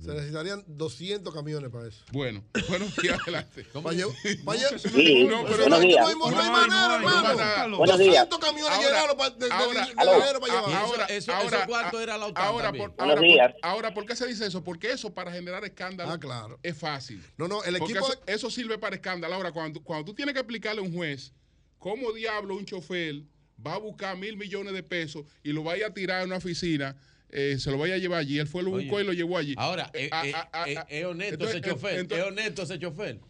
Se 0.00 0.12
necesitarían 0.14 0.64
200 0.66 1.34
camiones 1.34 1.70
para 1.70 1.86
eso. 1.88 2.02
Bueno, 2.10 2.42
buenos 2.68 2.96
días, 2.96 3.18
adelante. 3.20 3.64
Para 3.72 3.94
lle- 3.94 4.78
Sí, 4.78 5.24
no, 5.24 5.44
pero 5.44 5.56
buenos 5.58 5.68
no, 5.68 5.76
hay- 5.76 5.88
días. 5.88 6.00
no 6.00 6.08
hay, 6.08 6.14
no 6.32 6.40
hay 6.40 6.50
manera, 6.50 6.94
hermano. 6.96 7.76
Buenos 7.78 7.98
días. 7.98 8.28
200 8.30 8.38
camiones 8.38 8.72
Ahora- 8.72 8.88
llegaron 8.88 9.16
para, 9.18 9.30
de, 9.30 9.46
ahora- 9.52 9.80
de- 9.86 9.94
de 9.94 10.00
ahora- 10.00 10.40
para 10.40 10.54
llevar. 10.54 10.74
ahora- 10.82 11.06
Eso- 11.06 11.32
ahora- 11.34 11.48
esos 11.56 11.66
cuartos 11.66 12.00
era 12.00 12.16
la 12.16 12.26
OTAN 12.26 12.44
Ahora, 12.46 12.72
por, 12.72 12.94
ahora, 12.96 13.20
días. 13.20 13.52
por- 13.52 13.60
ahora, 13.70 13.94
¿por 13.94 14.06
qué 14.06 14.16
se 14.16 14.26
dice 14.26 14.46
eso? 14.46 14.64
Porque 14.64 14.90
eso 14.90 15.12
para 15.12 15.30
generar 15.32 15.64
escándalo 15.64 16.10
Ah, 16.12 16.18
claro. 16.18 16.58
es 16.62 16.78
fácil. 16.78 17.22
No, 17.36 17.46
no, 17.46 17.62
el 17.64 17.76
equipo 17.76 17.98
eso, 17.98 18.14
eso 18.26 18.50
sirve 18.50 18.78
para 18.78 18.96
escándalo. 18.96 19.34
Ahora, 19.34 19.52
cuando, 19.52 19.82
cuando 19.82 20.06
tú 20.06 20.14
tienes 20.14 20.32
que 20.32 20.40
explicarle 20.40 20.80
a 20.80 20.84
un 20.84 20.94
juez 20.94 21.32
cómo 21.78 22.10
diablo 22.12 22.56
un 22.56 22.64
chofer 22.64 23.22
va 23.64 23.74
a 23.74 23.78
buscar 23.78 24.16
mil 24.16 24.38
millones 24.38 24.72
de 24.72 24.82
pesos 24.82 25.26
y 25.42 25.52
lo 25.52 25.62
vaya 25.62 25.88
a 25.88 25.92
tirar 25.92 26.22
en 26.22 26.28
una 26.28 26.36
oficina, 26.38 26.96
eh, 27.32 27.56
se 27.58 27.70
lo 27.70 27.78
vaya 27.78 27.94
a 27.94 27.98
llevar 27.98 28.20
allí. 28.20 28.38
Él 28.38 28.46
fue, 28.46 28.62
lo 28.62 28.70
buscó 28.70 29.00
y 29.00 29.04
lo 29.04 29.12
llevó 29.12 29.36
allí. 29.38 29.54
Ahora, 29.56 29.90
Eh, 29.94 30.04
eh, 30.06 30.10
ah, 30.12 30.50
ah, 30.52 30.64
ah, 30.76 30.86
es 30.88 31.04
honesto 31.04 31.34
Entonces, 31.34 31.56
ese 31.60 31.68
chofer, 31.70 31.98
entonces- 31.98 32.26
es 32.26 32.32
honesto 32.32 32.62
ese 32.62 32.78
chofer. 32.78 33.20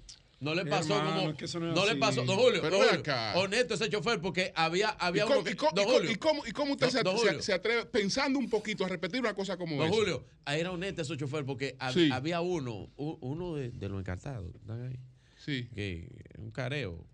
No 0.41 0.55
le 0.55 0.65
pasó 0.65 0.97
Hermano, 0.97 1.35
como. 1.37 1.67
no 1.75 1.85
le 1.87 1.97
pasó. 1.97 2.25
Don 2.25 2.39
Julio, 2.39 2.63
Pero 2.63 2.79
don 2.79 2.87
Julio, 2.87 3.01
acá. 3.01 3.35
honesto 3.37 3.75
ese 3.75 3.91
chofer 3.91 4.23
porque 4.23 4.53
había, 4.57 4.89
había 4.89 5.25
¿Y 5.25 5.27
cómo, 5.27 5.41
uno 5.41 5.45
que. 5.45 5.51
y 5.53 5.55
cómo- 5.55 5.73
don 5.75 5.85
Julio, 5.85 6.11
y 6.11 6.15
cómo- 6.17 6.47
y 6.47 6.51
cómo 6.53 6.73
usted 6.73 6.87
Don- 6.87 6.93
se, 6.93 7.03
don 7.03 7.17
Julio. 7.19 7.55
atreve, 7.55 7.85
pensando 7.87 8.39
un 8.39 8.49
poquito, 8.49 8.87
a 8.87 8.89
repetir 8.89 9.21
una 9.21 9.35
cosa 9.35 9.59
como 9.59 9.77
Don 9.77 9.89
esa? 9.89 9.95
Julio, 9.95 10.25
ahí 10.47 10.61
era 10.61 10.71
honesto 10.71 11.03
ese 11.03 11.15
chofer 11.19 11.45
porque 11.45 11.77
hab- 11.79 11.93
Sí. 11.93 12.09
había 12.11 12.41
uno, 12.41 12.91
uno 12.97 13.55
de, 13.57 13.71
de 13.71 13.89
los 13.91 14.01
encartados 14.01 14.55
están 14.55 14.83
ahí. 14.89 14.97
Sí. 15.37 15.69
Que 15.75 16.09
un 16.39 16.51
careo. 16.51 17.07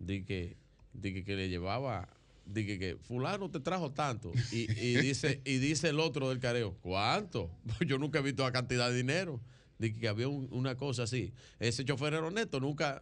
De 0.00 0.24
que, 0.24 0.56
de 0.94 1.14
que, 1.14 1.22
que 1.22 1.36
le 1.36 1.48
llevaba. 1.48 2.08
De 2.52 2.66
que, 2.66 2.78
que 2.78 2.96
fulano 2.96 3.50
te 3.50 3.60
trajo 3.60 3.92
tanto. 3.92 4.30
Y, 4.50 4.70
y 4.78 4.96
dice, 4.96 5.40
y 5.44 5.58
dice 5.58 5.88
el 5.88 6.00
otro 6.00 6.28
del 6.28 6.38
careo, 6.38 6.76
¿cuánto? 6.80 7.50
Yo 7.86 7.98
nunca 7.98 8.18
he 8.18 8.22
visto 8.22 8.42
la 8.42 8.52
cantidad 8.52 8.90
de 8.90 8.96
dinero. 8.96 9.40
De 9.78 9.92
que 9.92 10.06
había 10.08 10.28
un- 10.28 10.48
una 10.52 10.76
cosa 10.76 11.04
así. 11.04 11.32
Ese 11.58 11.84
chofer 11.84 12.14
era 12.14 12.26
honesto, 12.26 12.60
nunca 12.60 13.00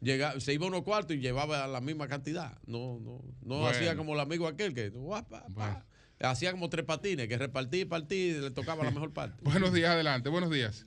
llegaba, 0.00 0.38
se 0.40 0.52
iba 0.54 0.64
a 0.64 0.68
unos 0.68 0.82
cuartos 0.82 1.16
y 1.16 1.20
llevaba 1.20 1.66
la 1.66 1.80
misma 1.80 2.06
cantidad. 2.08 2.58
No, 2.66 2.98
no, 3.00 3.22
no 3.42 3.56
Bueno. 3.60 3.66
hacía 3.66 3.96
como 3.96 4.14
el 4.14 4.20
amigo 4.20 4.46
aquel 4.46 4.72
que 4.72 4.88
guapa, 4.90 5.44
pa. 5.54 5.84
hacía 6.20 6.52
como 6.52 6.70
tres 6.70 6.84
patines, 6.86 7.28
que 7.28 7.36
repartía 7.36 7.80
y 7.80 7.84
partía 7.86 8.26
y 8.26 8.40
le 8.40 8.50
tocaba 8.50 8.84
la 8.84 8.90
mejor 8.92 9.12
parte. 9.12 9.42
Buenos 9.42 9.72
días, 9.74 9.90
adelante. 9.90 10.28
Buenos 10.30 10.50
días. 10.50 10.86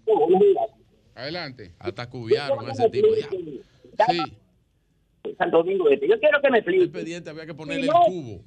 Adelante. 1.16 1.76
Hasta 1.80 2.10
cubiaron 2.10 2.68
a 2.68 2.72
ese 2.72 2.90
tipo. 2.90 3.08
ya. 3.18 4.06
Sí. 4.10 4.20
Santo 5.38 5.58
Domingo 5.58 5.90
Este. 5.90 6.08
Yo 6.08 6.20
quiero 6.20 6.42
que 6.42 6.50
me 6.50 6.58
El 6.60 6.64
explique. 6.64 6.84
expediente 6.86 7.30
había 7.30 7.46
que 7.46 7.54
ponerle 7.54 7.84
Si 7.84 7.88
el 7.90 7.94
no- 7.94 8.06
cubo. 8.06 8.42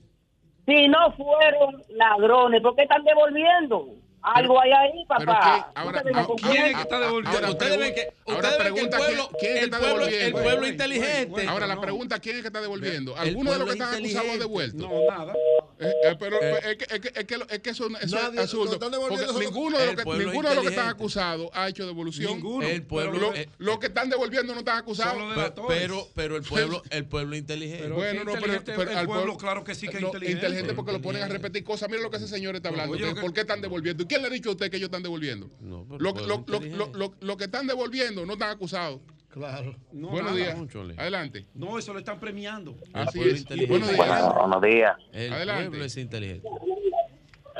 Si 0.67 0.89
no 0.89 1.13
fueron 1.17 1.83
ladrones, 1.91 2.63
¿por 2.63 2.77
qué 2.77 2.83
están 2.83 3.03
devolviendo? 3.05 3.95
Algo 4.25 4.61
hay 4.61 4.71
ahí, 4.71 5.05
papá. 5.09 5.41
¿quién- 5.75 5.85
ahora, 5.85 6.03
ah, 6.15 6.25
confunden. 6.25 6.77
ah, 6.77 6.87
ah, 6.89 6.97
ahora 7.27 7.51
Ustedes 7.51 7.79
ven 7.79 7.93
que- 7.95 8.09
ustedes 8.25 8.59
ven 8.63 8.75
que 8.75 8.81
el 8.83 8.89
pueblo- 8.89 9.29
quién, 9.29 9.41
quién 9.41 9.53
es 9.53 9.53
que 9.53 9.59
el 9.59 9.65
está 9.65 9.79
pueblo- 9.81 9.97
devolviendo. 10.07 10.39
el 10.39 10.45
pueblo 10.45 10.69
inteligente. 10.69 11.47
Ahora 11.49 11.67
la 11.67 11.81
pregunta 11.81 12.19
quién 12.21 12.37
es 12.37 12.43
que 12.43 12.47
está 12.47 12.61
devolviendo. 12.61 13.13
El 13.17 13.19
¿Alguno 13.19 13.51
de 13.53 13.59
los 13.59 13.67
que 13.67 13.73
están 13.73 13.95
acusados 13.97 14.29
ha 14.31 14.39
devuelto? 14.39 14.89
No, 14.89 15.07
nada. 15.11 15.33
Eh, 15.83 15.93
eh, 16.05 16.17
pero 16.19 16.41
Eh. 16.43 16.59
es, 16.71 16.77
que, 16.77 16.95
es, 16.95 17.01
que, 17.01 17.13
es, 17.21 17.25
que, 17.27 17.37
lo- 17.39 17.49
es 17.49 17.59
que 17.61 17.71
eso, 17.71 17.87
eso 18.01 18.17
Nadie- 18.17 18.35
es 18.35 18.41
absurdo. 18.41 18.79
Porque 18.79 19.27
ninguno 19.41 19.79
de 19.79 19.87
los 19.87 19.97
que, 19.97 20.03
pueblo 20.03 20.25
ninguno 20.27 20.49
de 20.49 20.55
los 20.55 20.65
que 20.65 20.71
están 20.71 20.85
inteligente. 20.87 20.91
acusados 21.03 21.51
ha 21.53 21.69
hecho 21.69 21.87
devolución. 21.87 22.35
Ninguno. 22.35 22.67
El 22.67 22.83
pueblo- 22.85 23.19
Lo- 23.19 23.35
eh, 23.35 23.49
los 23.59 23.79
que 23.79 23.87
están 23.87 24.09
devolviendo 24.11 24.53
no 24.53 24.61
están 24.61 24.79
acusados. 24.79 25.23
Pero, 25.69 26.09
pero 26.15 26.37
el 26.37 26.43
pueblo, 26.43 26.83
el 26.91 27.05
pueblo 27.07 27.37
inteligente. 27.37 27.83
Pero 27.85 27.95
Bueno, 27.97 28.11
qué 28.13 28.19
no, 28.19 28.25
pero, 28.33 28.37
inteligente 28.39 28.73
pero 28.77 28.91
el 28.91 28.97
al 28.99 29.07
pueblo, 29.07 29.37
claro 29.37 29.65
que 29.65 29.75
sí 29.75 29.89
que 29.89 29.97
es 29.97 30.03
no, 30.03 30.09
inteligente. 30.09 30.75
porque 30.75 30.93
lo 30.93 31.03
ponen 31.03 31.23
a 31.23 31.29
repetir 31.29 31.65
cosas. 31.65 31.89
Mira 31.91 32.03
lo 32.03 32.11
que 32.11 32.17
ese 32.19 32.29
señor 32.29 32.57
está 32.57 32.69
hablando. 32.69 32.95
oye, 32.95 33.15
¿Por 33.15 33.33
qué 33.33 33.41
están 33.43 33.61
devolviendo? 33.61 34.03
¿Y 34.03 34.07
quién 34.07 34.23
le 34.23 34.29
ha 34.29 34.31
dicho 34.31 34.51
a 34.51 34.53
usted 34.53 34.71
que 34.71 34.77
ellos 34.77 34.87
están 34.89 35.03
devolviendo? 35.03 35.51
No, 35.61 35.85
pero 35.89 35.99
Lo, 36.01 36.11
inteligente. 36.11 36.77
lo- 36.77 36.93
lo- 36.95 37.15
lo 37.21 37.37
que 37.37 37.45
están 37.45 37.67
devolviendo 37.67 38.25
no 38.27 38.35
están 38.35 38.51
acusados. 38.51 39.01
Claro. 39.33 39.75
No, 39.93 40.09
Buenos 40.09 40.33
nada. 40.35 40.55
días. 40.65 40.99
Adelante. 40.99 41.47
No, 41.55 41.79
eso 41.79 41.93
lo 41.95 41.99
están 42.01 42.21
premiando. 42.21 42.77
El 42.95 43.01
Así 43.01 43.19
pueblo 43.19 43.35
es. 43.35 43.41
inteligente. 43.41 43.73
Buenos 43.73 43.91
días. 44.11 44.35
buenos 44.35 44.63
días. 44.63 44.97
El 45.13 45.33
Adelante. 45.33 45.69
pueblo 45.69 45.85
es 45.87 45.97
inteligente. 45.97 46.49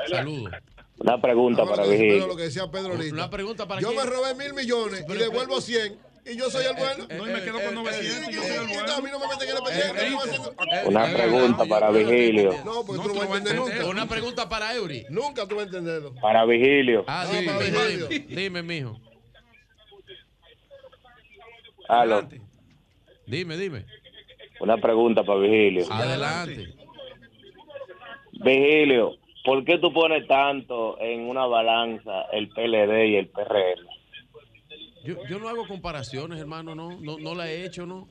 Saludos. 0.09 0.53
Una 0.99 1.19
pregunta 1.19 1.65
para 1.65 1.85
Vigilio. 1.87 2.27
lo 2.27 2.35
que 2.35 2.43
decía 2.43 2.69
Pedro 2.69 2.93
ahorita. 2.93 3.15
Una 3.15 3.29
pregunta 3.29 3.67
para 3.67 3.81
Yo 3.81 3.89
quién? 3.89 3.99
me 4.03 4.09
robé 4.09 4.35
mil 4.35 4.53
millones 4.53 5.03
y 5.09 5.13
devuelvo 5.13 5.59
100 5.59 5.97
y 6.25 6.37
yo 6.37 6.49
soy 6.49 6.65
el 6.65 6.75
bueno. 6.75 7.07
No, 7.17 7.27
y 7.27 7.33
me 7.33 7.41
quedo 7.43 7.59
con 7.61 7.73
900. 7.75 8.29
Y 8.29 8.33
Yo 8.35 8.41
soy 8.43 8.51
el 8.51 8.59
a 8.91 9.01
mí 9.01 9.09
no 9.11 9.19
me 9.19 9.27
meten 9.27 9.49
en 9.49 9.57
el 9.57 9.57
expediente. 9.57 10.05
¿cómo 10.11 10.21
hacen? 10.21 10.87
Una 10.87 11.05
pregunta 11.13 11.65
para 11.65 11.89
Vigilio. 11.91 12.51
No, 12.63 12.85
porque 12.85 13.01
No, 13.01 13.07
tú 13.09 13.13
no 13.15 13.19
vas 13.21 13.29
a 13.31 13.37
entender 13.37 13.55
nunca. 13.55 13.85
Una 13.87 14.07
pregunta 14.07 14.47
para 14.47 14.75
Eury. 14.75 15.05
Nunca 15.09 15.47
tú 15.47 15.55
vas 15.55 15.63
a 15.63 15.67
entenderlo. 15.67 16.13
Para 16.21 16.45
Vigilio. 16.45 17.03
Ah, 17.07 17.25
Sí, 17.29 17.37
dime, 17.37 17.57
Vigilio. 17.57 18.07
dime, 18.29 18.61
mijo. 18.63 18.99
Aló. 22.01 22.27
Dime, 23.27 23.57
dime. 23.57 23.85
Una 24.59 24.77
pregunta 24.77 25.23
para 25.23 25.39
Vigilio. 25.39 25.85
Adelante. 25.91 26.73
Vigilio, 28.33 29.15
¿por 29.45 29.63
qué 29.63 29.77
tú 29.77 29.93
pones 29.93 30.27
tanto 30.27 30.99
en 30.99 31.21
una 31.29 31.45
balanza 31.45 32.23
el 32.31 32.49
PLD 32.49 33.07
y 33.09 33.15
el 33.15 33.27
PRL? 33.27 33.87
Yo, 35.05 35.15
yo 35.27 35.37
no 35.39 35.49
hago 35.49 35.67
comparaciones, 35.67 36.39
hermano, 36.39 36.75
no, 36.75 36.97
no, 37.01 37.17
no 37.17 37.35
la 37.35 37.49
he 37.49 37.65
hecho, 37.65 37.85
no. 37.85 38.07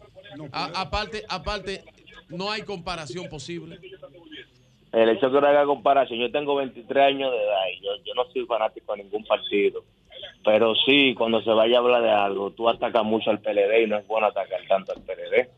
A- 0.52 0.70
aparte, 0.82 1.22
aparte, 1.28 1.84
no 2.28 2.50
hay 2.50 2.62
comparación 2.62 3.28
posible. 3.28 3.78
El 4.92 5.08
hecho 5.08 5.32
que 5.32 5.40
no 5.40 5.46
haga 5.46 5.64
comparación, 5.64 6.18
yo 6.20 6.30
tengo 6.30 6.54
23 6.56 7.02
años 7.06 7.32
de 7.32 7.38
edad 7.38 7.64
y 7.78 7.82
yo, 7.82 7.90
yo 8.04 8.14
no 8.14 8.24
soy 8.30 8.44
fanático 8.44 8.94
de 8.94 9.02
ningún 9.04 9.24
partido. 9.24 9.82
Pero 10.44 10.74
sí, 10.86 11.14
cuando 11.14 11.42
se 11.42 11.50
vaya 11.50 11.76
a 11.76 11.80
hablar 11.80 12.02
de 12.02 12.10
algo, 12.10 12.50
tú 12.50 12.68
atacas 12.68 13.04
mucho 13.04 13.30
al 13.30 13.40
PLD 13.40 13.84
y 13.84 13.86
no 13.86 13.98
es 13.98 14.06
bueno 14.06 14.26
atacar 14.26 14.60
tanto 14.68 14.92
al 14.92 15.02
PLD. 15.02 15.48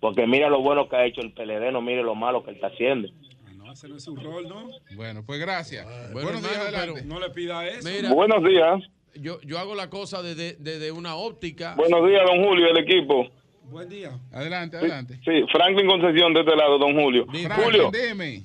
Porque 0.00 0.26
mira 0.26 0.48
lo 0.48 0.60
bueno 0.60 0.88
que 0.88 0.96
ha 0.96 1.06
hecho 1.06 1.20
el 1.20 1.32
PLD, 1.32 1.72
no 1.72 1.80
mire 1.82 2.02
lo 2.02 2.14
malo 2.14 2.42
que 2.42 2.50
él 2.50 2.56
está 2.56 2.68
haciendo. 2.68 3.08
No, 3.56 3.72
ese 3.72 3.88
no 3.88 3.96
es 3.96 4.04
su 4.04 4.16
rol, 4.16 4.48
¿no? 4.48 4.70
Bueno, 4.96 5.22
pues 5.24 5.38
gracias. 5.38 5.86
Bueno, 6.12 6.30
Buenos 6.30 6.42
días, 6.42 6.66
hermano. 6.66 6.94
No 7.04 7.20
le 7.20 7.30
pida 7.30 7.66
eso. 7.66 7.88
Mira, 7.88 8.12
Buenos 8.12 8.42
días. 8.44 8.82
Yo, 9.14 9.40
yo 9.42 9.58
hago 9.58 9.74
la 9.74 9.90
cosa 9.90 10.22
desde, 10.22 10.54
desde 10.54 10.92
una 10.92 11.16
óptica. 11.16 11.74
Buenos 11.76 12.06
días, 12.08 12.22
don 12.26 12.44
Julio, 12.44 12.68
el 12.68 12.78
equipo. 12.78 13.28
Buen 13.64 13.88
día. 13.88 14.18
Adelante, 14.32 14.76
adelante. 14.76 15.14
Sí, 15.24 15.44
Franklin 15.52 15.86
Concesión 15.86 16.34
de 16.34 16.40
este 16.40 16.56
lado, 16.56 16.78
don 16.78 16.94
Julio. 16.94 17.26
Julio, 17.62 17.90
dime. 17.92 18.42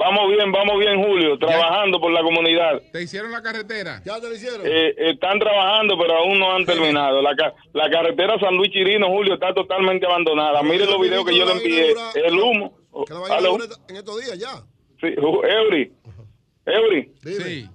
Vamos 0.00 0.28
bien, 0.34 0.50
vamos 0.50 0.78
bien, 0.78 1.04
Julio, 1.04 1.38
trabajando 1.38 2.00
por 2.00 2.10
la 2.10 2.22
comunidad. 2.22 2.80
¿Te 2.92 3.02
hicieron 3.02 3.30
la 3.30 3.42
carretera? 3.42 4.00
¿Ya 4.04 4.18
te 4.20 4.28
lo 4.28 4.34
hicieron? 4.34 4.62
Eh, 4.64 4.94
están 4.96 5.38
trabajando, 5.38 5.96
pero 5.98 6.16
aún 6.16 6.38
no 6.38 6.52
han 6.56 6.64
terminado. 6.64 7.20
La, 7.22 7.36
ca- 7.36 7.54
la 7.74 7.88
carretera 7.90 8.38
San 8.40 8.56
Luis 8.56 8.70
Chirino, 8.72 9.08
Julio, 9.08 9.34
está 9.34 9.52
totalmente 9.54 10.06
abandonada. 10.06 10.62
Mire 10.62 10.86
los 10.86 11.00
videos 11.00 11.24
que 11.24 11.36
yo 11.38 11.44
le 11.44 11.52
envié. 11.52 11.94
El 12.14 12.34
humo. 12.40 12.72
Que 13.06 13.14
la 13.14 13.20
vayan 13.20 13.44
en 13.90 13.96
estos 13.96 14.20
días 14.20 14.38
ya. 14.38 14.48
Sí, 15.00 15.14
Eury. 15.16 15.92
Eury. 16.66 17.12
Sí. 17.22 17.66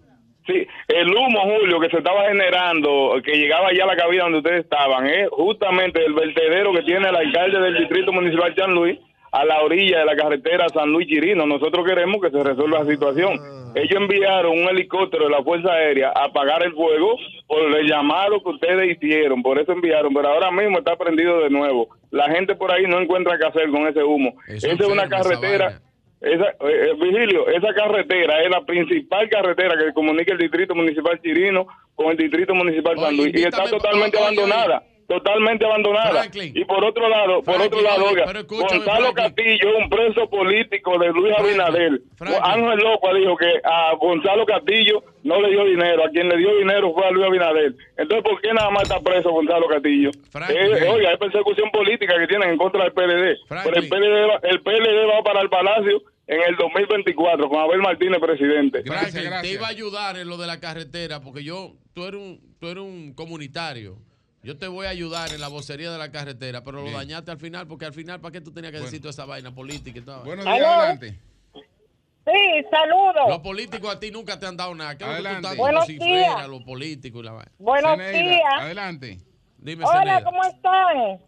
Sí, 0.48 0.68
el 0.90 1.10
humo, 1.10 1.42
Julio, 1.42 1.80
que 1.80 1.90
se 1.90 1.98
estaba 1.98 2.28
generando, 2.28 3.16
que 3.26 3.32
llegaba 3.36 3.74
ya 3.74 3.84
a 3.84 3.88
la 3.88 3.96
cabina 3.96 4.26
donde 4.26 4.38
ustedes 4.40 4.64
estaban, 4.66 5.08
es 5.08 5.28
justamente 5.32 6.06
el 6.06 6.14
vertedero 6.14 6.72
que 6.72 6.84
tiene 6.84 7.10
el 7.10 7.16
alcalde 7.16 7.60
del 7.62 7.78
Distrito 7.80 8.12
Municipal 8.14 8.54
San 8.56 8.76
Luis 8.76 9.00
a 9.36 9.44
la 9.44 9.62
orilla 9.62 10.00
de 10.00 10.06
la 10.06 10.16
carretera 10.16 10.70
San 10.70 10.92
Luis 10.92 11.08
Chirino. 11.08 11.46
Nosotros 11.46 11.86
queremos 11.86 12.22
que 12.22 12.32
se 12.32 12.42
resuelva 12.42 12.80
la 12.80 12.90
situación. 12.90 13.38
Ellos 13.76 14.02
enviaron 14.02 14.58
un 14.58 14.70
helicóptero 14.70 15.26
de 15.26 15.32
la 15.32 15.44
Fuerza 15.44 15.74
Aérea 15.74 16.14
a 16.16 16.26
apagar 16.26 16.64
el 16.64 16.72
fuego 16.72 17.18
por 17.46 17.78
el 17.78 17.86
llamado 17.86 18.42
que 18.42 18.50
ustedes 18.50 18.96
hicieron, 18.96 19.44
por 19.44 19.60
eso 19.60 19.74
enviaron, 19.74 20.14
pero 20.14 20.30
ahora 20.30 20.50
mismo 20.52 20.80
está 20.80 20.96
prendido 20.96 21.42
de 21.42 21.50
nuevo. 21.50 21.90
La 22.12 22.30
gente 22.30 22.56
por 22.56 22.72
ahí 22.72 22.86
no 22.88 23.02
encuentra 23.02 23.38
qué 23.38 23.46
hacer 23.46 23.70
con 23.72 23.86
ese 23.86 24.02
humo. 24.02 24.36
Eso 24.48 24.68
Esa 24.68 24.84
es 24.84 24.90
una 24.90 25.10
carretera 25.10 25.82
esa, 26.22 26.46
eh, 26.46 26.90
eh, 26.90 26.94
Vigilio, 27.00 27.48
esa 27.50 27.74
carretera 27.74 28.42
es 28.42 28.50
la 28.50 28.66
principal 28.66 29.30
carretera 29.30 29.78
que 29.78 29.94
comunica 29.94 30.32
el 30.32 30.40
Distrito 30.40 30.74
Municipal 30.74 31.22
Chirino 31.22 31.68
con 31.94 32.12
el 32.12 32.18
Distrito 32.18 32.56
Municipal 32.56 32.98
San 32.98 33.18
Luis 33.18 33.32
y 33.36 33.44
está 33.44 33.64
totalmente 33.66 34.18
oye, 34.18 34.42
oye. 34.42 34.95
Totalmente 35.08 35.66
abandonada. 35.66 36.12
Franklin. 36.12 36.52
Y 36.56 36.66
por 36.66 36.84
otro 36.84 37.08
lado, 37.08 37.44
por 37.44 37.56
Franklin, 37.56 37.68
otro 37.68 37.82
lado, 37.82 38.06
oiga, 38.06 38.26
Gonzalo 38.44 38.82
Franklin. 39.14 39.14
Castillo, 39.14 39.78
un 39.78 39.90
preso 39.90 40.30
político 40.30 40.98
de 40.98 41.08
Luis 41.10 41.34
Abinader. 41.38 42.02
Ángel 42.42 42.80
López 42.80 43.12
dijo 43.20 43.38
que 43.38 43.52
a 43.64 43.94
Gonzalo 43.96 44.46
Castillo 44.46 45.04
no 45.24 45.40
le 45.42 45.50
dio 45.52 45.64
dinero, 45.66 46.04
a 46.06 46.10
quien 46.10 46.28
le 46.28 46.38
dio 46.38 46.58
dinero 46.58 46.92
fue 46.94 47.06
a 47.06 47.12
Luis 47.12 47.26
Abinader. 47.28 47.76
Entonces, 47.98 48.24
¿por 48.24 48.42
qué 48.42 48.52
nada 48.54 48.70
más 48.72 48.84
está 48.84 49.00
preso 49.00 49.30
Gonzalo 49.32 49.68
Castillo? 49.68 50.10
Eh, 50.50 50.90
oiga, 50.90 51.12
es 51.12 51.20
persecución 51.20 51.70
política 51.72 52.16
que 52.20 52.28
tienen 52.28 52.50
en 52.50 52.58
contra 52.58 52.84
del 52.84 52.94
PLD. 52.94 53.38
Pero 53.64 53.78
el 53.78 53.88
PLD, 53.90 54.26
va- 54.28 54.40
el 54.44 54.62
PLD 54.62 55.06
va 55.06 55.24
para 55.24 55.42
el 55.42 55.50
Palacio 55.50 56.02
en 56.28 56.42
el 56.42 56.56
2024 56.56 57.48
con 57.48 57.60
Abel 57.60 57.80
Martínez 57.82 58.20
presidente. 58.20 58.82
Franklin, 58.84 59.30
te 59.44 59.52
iba 59.54 59.68
a 59.68 59.70
ayudar 59.70 60.18
en 60.18 60.28
lo 60.28 60.38
de 60.38 60.48
la 60.48 60.60
carretera 60.60 61.22
porque 61.22 61.44
yo, 61.44 61.74
tú 61.94 62.06
eres 62.06 62.20
un, 62.20 62.40
tú 62.60 62.68
eres 62.70 62.84
un 62.84 63.14
comunitario. 63.14 63.98
Yo 64.46 64.56
te 64.60 64.68
voy 64.68 64.86
a 64.86 64.90
ayudar 64.90 65.34
en 65.34 65.42
la 65.42 65.48
vocería 65.48 65.92
de 65.92 65.98
la 65.98 66.12
carretera, 66.12 66.64
pero 66.64 66.78
lo 66.78 66.84
Bien. 66.84 66.98
dañaste 66.98 67.32
al 67.32 67.40
final 67.40 67.66
porque 67.66 67.86
al 67.86 67.94
final, 67.94 68.22
¿para 68.22 68.32
qué 68.32 68.42
tú 68.42 68.54
tenías 68.54 68.72
que 68.72 68.80
decir 68.80 69.00
toda 69.02 69.10
esa 69.10 69.26
vaina 69.26 69.50
política 69.56 69.98
y 69.98 70.04
todo? 70.04 70.24
Buenos 70.24 70.46
días, 70.46 70.58
Aló. 70.58 70.68
adelante. 70.68 71.20
Sí, 71.54 72.66
saludos. 72.70 73.28
Los 73.28 73.40
políticos 73.40 73.96
a 73.96 74.00
ti 74.00 74.12
nunca 74.12 74.40
te 74.40 74.46
han 74.46 74.56
dado 74.56 74.76
nada. 74.76 74.96
¿Qué 75.00 75.04
lo 75.04 75.10
que 75.10 75.18
tú 75.18 75.26
Adelante. 75.28 75.48
estás 75.48 75.58
Buenos 75.58 75.88
días. 75.88 76.48
los 76.48 76.62
políticos 76.64 77.22
y 77.22 77.26
la 77.26 77.32
vaina? 77.32 77.52
Buenos 77.58 77.98
días. 77.98 78.54
Adelante. 78.60 79.18
Dime, 79.58 79.84
Hola, 79.84 79.98
Zeneida. 80.00 80.24
¿cómo 80.24 80.44
están? 80.44 81.20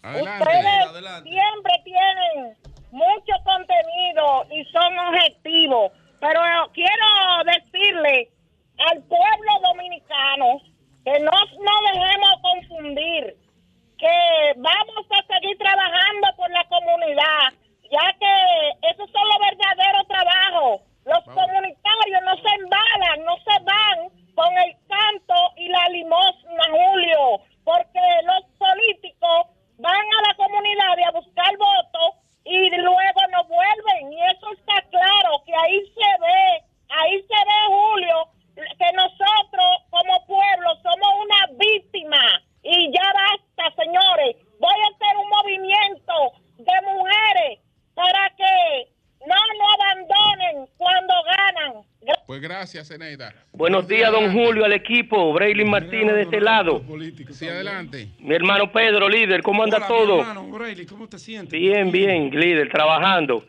Adelante. 0.00 0.44
Ustedes 0.44 1.22
siempre 1.24 1.72
tienen 1.84 2.56
mucho 2.92 3.32
contenido 3.44 4.46
y 4.56 4.64
son 4.72 4.98
objetivos, 4.98 5.92
pero 6.18 6.40
quiero 6.72 7.44
decirle 7.44 8.30
al 8.90 9.02
pueblo 9.02 9.52
dominicano 9.64 10.62
que 11.08 11.20
no 11.20 11.30
nos 11.30 11.92
dejemos 11.94 12.34
confundir, 12.42 13.36
que 13.96 14.52
vamos 14.56 15.06
a 15.08 15.34
seguir 15.34 15.56
trabajando 15.56 16.28
por 16.36 16.50
la 16.50 16.64
comunidad, 16.64 17.48
ya 17.90 18.12
que 18.20 18.88
esos 18.90 19.10
son 19.10 19.24
los 19.28 19.38
verdaderos 19.40 20.06
trabajos. 20.06 20.80
Los 21.06 21.24
comunitarios 21.24 22.22
no 22.24 22.36
se 22.36 22.54
embalan, 22.60 23.24
no 23.24 23.36
se 23.38 23.64
van 23.64 23.98
con 24.34 24.52
el 24.58 24.76
canto 24.86 25.34
y 25.56 25.68
la 25.68 25.88
limosna, 25.88 26.64
Julio, 26.68 27.40
porque 27.64 28.04
los 28.24 28.44
políticos 28.58 29.46
van 29.78 29.96
a 29.96 30.28
la 30.28 30.34
comunidad 30.36 30.92
a 31.06 31.10
buscar 31.12 31.56
votos 31.56 32.20
y 32.44 32.68
luego 32.76 33.20
no 33.32 33.44
vuelven. 33.44 34.12
Y 34.12 34.20
eso 34.24 34.52
está 34.52 34.82
claro, 34.90 35.42
que 35.46 35.54
ahí 35.56 35.80
se 35.86 36.20
ve, 36.20 36.64
ahí 36.90 37.22
se 37.22 37.34
ve, 37.34 37.60
Julio, 37.68 38.28
que 38.78 38.92
nosotros 38.94 39.70
como 39.90 40.26
pueblo 40.26 40.68
somos 40.82 41.08
una 41.24 41.58
víctima. 41.58 42.42
Y 42.62 42.90
ya 42.92 43.12
basta, 43.12 43.82
señores. 43.82 44.36
Voy 44.58 44.74
a 44.74 44.94
hacer 44.94 45.16
un 45.16 45.28
movimiento 45.30 46.14
de 46.58 46.92
mujeres 46.92 47.60
para 47.94 48.30
que 48.36 48.88
no 49.26 49.34
nos 49.34 49.74
abandonen 49.74 50.68
cuando 50.76 51.14
ganan. 51.24 51.82
Pues 52.26 52.40
gracias, 52.40 52.88
Zeneida. 52.88 53.32
Buenos 53.52 53.86
días, 53.86 54.10
don 54.10 54.32
Julio, 54.32 54.64
al 54.64 54.72
equipo. 54.72 55.32
Braylin 55.32 55.70
Martínez 55.70 56.14
de 56.14 56.22
este 56.22 56.40
lado. 56.40 56.82
Sí, 57.30 57.48
adelante. 57.48 58.08
Mi 58.18 58.34
hermano 58.34 58.70
Pedro, 58.72 59.08
líder, 59.08 59.42
¿cómo 59.42 59.62
anda 59.62 59.76
Hola, 59.76 59.86
mi 59.88 59.94
todo? 59.94 60.20
hermano, 60.20 60.48
¿cómo 60.88 61.08
te 61.08 61.18
sientes? 61.18 61.58
Bien, 61.58 61.90
bien, 61.90 62.30
líder, 62.30 62.70
trabajando. 62.70 63.44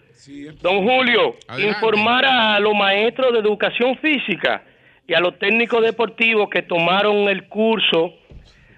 Don 0.61 0.83
Julio, 0.83 1.35
Adelante. 1.47 1.77
informar 1.77 2.25
a 2.25 2.59
los 2.59 2.75
maestros 2.75 3.31
de 3.33 3.39
educación 3.39 3.97
física 3.97 4.63
y 5.09 5.15
a 5.15 5.19
los 5.19 5.39
técnicos 5.39 5.83
deportivos 5.83 6.49
que 6.51 6.61
tomaron 6.61 7.27
el 7.29 7.45
curso, 7.45 8.13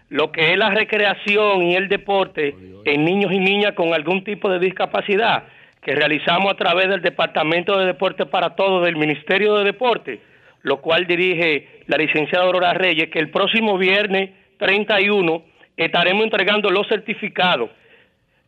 lo 0.08 0.32
que 0.32 0.54
es 0.54 0.58
la 0.58 0.70
recreación 0.70 1.64
y 1.64 1.76
el 1.76 1.90
deporte 1.90 2.56
en 2.86 3.04
niños 3.04 3.34
y 3.34 3.40
niñas 3.40 3.74
con 3.74 3.94
algún 3.94 4.24
tipo 4.24 4.50
de 4.50 4.60
discapacidad, 4.60 5.44
que 5.82 5.94
realizamos 5.94 6.54
a 6.54 6.56
través 6.56 6.88
del 6.88 7.02
Departamento 7.02 7.78
de 7.78 7.86
Deporte 7.86 8.26
para 8.26 8.56
Todos 8.56 8.86
del 8.86 8.96
Ministerio 8.96 9.56
de 9.56 9.66
Deporte, 9.66 10.22
lo 10.62 10.80
cual 10.80 11.06
dirige 11.06 11.82
la 11.88 11.98
licenciada 11.98 12.46
Aurora 12.46 12.74
Reyes, 12.74 13.10
que 13.10 13.20
el 13.20 13.30
próximo 13.30 13.78
viernes 13.78 14.30
31 14.58 15.44
estaremos 15.76 16.24
entregando 16.24 16.70
los 16.70 16.88
certificados. 16.88 17.72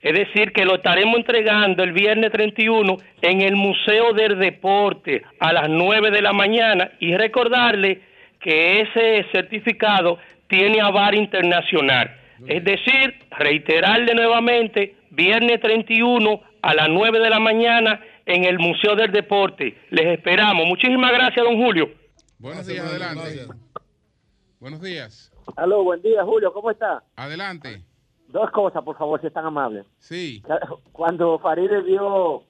Es 0.04 0.14
decir, 0.14 0.52
que 0.52 0.66
lo 0.66 0.76
estaremos 0.76 1.16
entregando 1.16 1.82
el 1.82 1.94
viernes 1.94 2.30
31 2.34 2.98
en 3.22 3.42
el 3.42 3.56
Museo 3.56 4.12
del 4.12 4.38
Deporte 4.38 5.24
a 5.40 5.54
las 5.54 5.70
9 5.70 6.12
de 6.12 6.22
la 6.22 6.34
mañana 6.34 6.92
y 7.00 7.16
recordarle 7.16 8.02
que 8.42 8.82
ese 8.82 9.26
certificado 9.32 10.20
tiene 10.48 10.82
avar 10.82 11.16
internacional. 11.16 12.20
Es 12.46 12.66
decir, 12.66 13.16
reiterarle 13.32 14.14
nuevamente, 14.14 14.98
viernes 15.12 15.62
31 15.62 16.42
a 16.62 16.74
las 16.74 16.90
9 16.90 17.20
de 17.20 17.30
la 17.30 17.40
mañana 17.40 18.02
en 18.26 18.44
el 18.44 18.60
Museo 18.60 18.98
del 18.98 19.14
Deporte. 19.14 19.78
Les 19.90 20.08
esperamos. 20.08 20.68
Muchísimas 20.68 21.14
gracias, 21.14 21.46
don 21.46 21.56
Julio. 21.56 21.90
Buenos 22.40 22.68
días, 22.68 22.86
adelante. 22.86 23.48
Buenos 24.60 24.82
días. 24.82 25.32
Aló, 25.56 25.82
buen 25.84 26.02
día, 26.02 26.24
Julio, 26.24 26.52
¿cómo 26.52 26.72
está? 26.72 27.02
Adelante. 27.16 27.82
Dos 28.34 28.50
cosas, 28.50 28.84
por 28.84 28.98
favor, 28.98 29.22
si 29.22 29.28
es 29.28 29.34
tan 29.34 29.46
amable. 29.46 29.84
Sí. 30.00 30.42
Cuando 30.92 31.38
Farideh 31.38 31.84
dio 31.84 32.42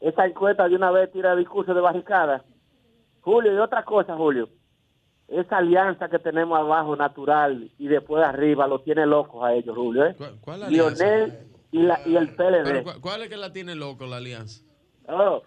esa 0.00 0.26
encuesta 0.26 0.68
de 0.68 0.74
una 0.74 0.90
vez 0.90 1.12
tira 1.12 1.36
discurso 1.36 1.72
de 1.72 1.80
barricada, 1.80 2.44
Julio, 3.20 3.54
y 3.54 3.58
otra 3.58 3.84
cosa, 3.84 4.16
Julio, 4.16 4.48
esa 5.28 5.58
alianza 5.58 6.08
que 6.08 6.18
tenemos 6.18 6.58
abajo 6.58 6.96
natural 6.96 7.70
y 7.78 7.86
después 7.86 8.24
arriba 8.24 8.66
lo 8.66 8.80
tiene 8.80 9.06
locos 9.06 9.44
a 9.44 9.54
ellos, 9.54 9.76
Julio, 9.76 10.06
¿eh? 10.06 10.16
¿Cuál 10.40 10.64
alianza? 10.64 11.04
Lionel 11.06 11.38
y, 11.70 11.82
la, 11.82 12.00
y 12.04 12.16
el 12.16 12.34
PLD. 12.34 12.64
Pero, 12.64 12.82
¿cu- 12.84 13.00
¿Cuál 13.00 13.22
es 13.22 13.28
que 13.28 13.36
la 13.36 13.52
tiene 13.52 13.76
loco 13.76 14.06
la 14.06 14.16
alianza? 14.16 14.60
Oh, 15.08 15.40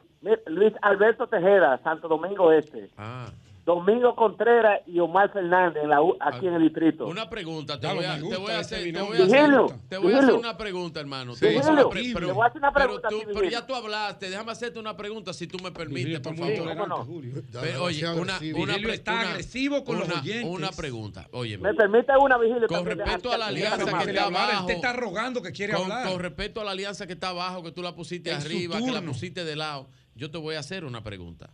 Luis 0.47 0.73
Alberto 0.83 1.27
Tejeda, 1.27 1.77
Santo 1.83 2.07
Domingo 2.07 2.49
Este. 2.53 2.89
Ah. 2.97 3.27
Domingo 3.65 4.15
Contreras 4.15 4.81
y 4.85 4.99
Omar 4.99 5.33
Fernández 5.33 5.81
en 5.83 5.89
la 5.89 5.97
aquí 6.19 6.45
en 6.47 6.53
el 6.53 6.61
distrito. 6.61 7.07
Una 7.07 7.27
pregunta, 7.27 7.79
te 7.79 7.87
Ya, 7.87 7.93
voy 7.93 8.05
a, 8.05 8.09
me 8.11 8.15
te 8.17 8.21
gusta 8.21 8.37
voy 8.39 8.51
a 8.51 8.59
este 8.59 8.75
hacer, 8.75 8.93
te 8.93 9.01
voy 9.01 9.17
a 9.17 9.23
hacer, 9.23 9.41
Vigilio, 9.41 9.79
te 9.89 9.97
voy 9.97 10.05
a 10.13 10.17
hacer 10.17 10.21
Vigilio. 10.25 10.39
una 10.39 10.57
pregunta, 10.57 10.99
hermano. 10.99 11.33
Sí, 11.33 11.39
Te 11.39 11.45
voy 11.47 11.55
a 11.55 11.59
hacer 11.61 11.73
Vigilio. 11.73 11.85
una 11.87 11.89
pre- 11.89 12.13
pero, 12.13 12.27
Le 12.27 12.33
voy 12.33 12.43
a 12.43 12.45
hacer 12.47 12.57
una 12.59 12.71
pero 12.73 12.85
pregunta 12.85 13.09
tú- 13.09 13.15
a 13.15 13.19
ti, 13.21 13.25
pero 13.33 13.49
ya 13.49 13.65
tú 13.65 13.73
hablaste, 13.75 14.29
déjame 14.29 14.51
hacerte 14.51 14.79
una 14.79 14.95
pregunta 14.95 15.33
si 15.33 15.47
tú 15.47 15.57
me 15.63 15.71
permites, 15.71 16.05
Vigilio 16.05 16.21
por 16.21 16.35
favor. 16.37 17.05
Julio. 17.07 17.33
Pero, 17.59 17.83
oye, 17.85 18.07
una, 18.13 18.39
una, 18.55 18.75
pre- 18.77 18.93
está 18.93 19.13
una- 19.13 19.29
agresivo 19.31 19.83
con 19.83 19.97
los 19.97 20.07
una- 20.09 20.21
oyentes. 20.21 20.45
Una 20.47 20.69
pregunta, 20.71 21.27
oye. 21.31 21.57
¿Me 21.57 21.73
permite 21.73 22.11
una 22.21 22.37
vigilio? 22.37 22.67
Con 22.67 22.85
respecto 22.85 23.31
a 23.31 23.37
la 23.39 23.47
alianza 23.47 23.85
que 23.97 24.09
está 24.11 24.25
abajo. 24.25 24.67
te 24.67 24.73
está 24.73 24.93
rogando 24.93 25.41
que 25.41 25.51
quiere 25.51 25.73
con, 25.73 25.83
hablar. 25.91 26.07
con 26.11 26.19
respecto 26.19 26.61
a 26.61 26.63
la 26.65 26.71
alianza 26.71 27.07
que 27.07 27.13
está 27.13 27.29
abajo, 27.29 27.63
que 27.63 27.71
tú 27.71 27.81
la 27.81 27.95
pusiste 27.95 28.31
arriba, 28.31 28.77
que 28.79 28.91
la 28.91 29.01
pusiste 29.01 29.43
de 29.43 29.55
lado, 29.55 29.87
yo 30.13 30.29
te 30.29 30.37
voy 30.37 30.53
a 30.53 30.59
hacer 30.59 30.85
una 30.85 31.01
pregunta. 31.03 31.49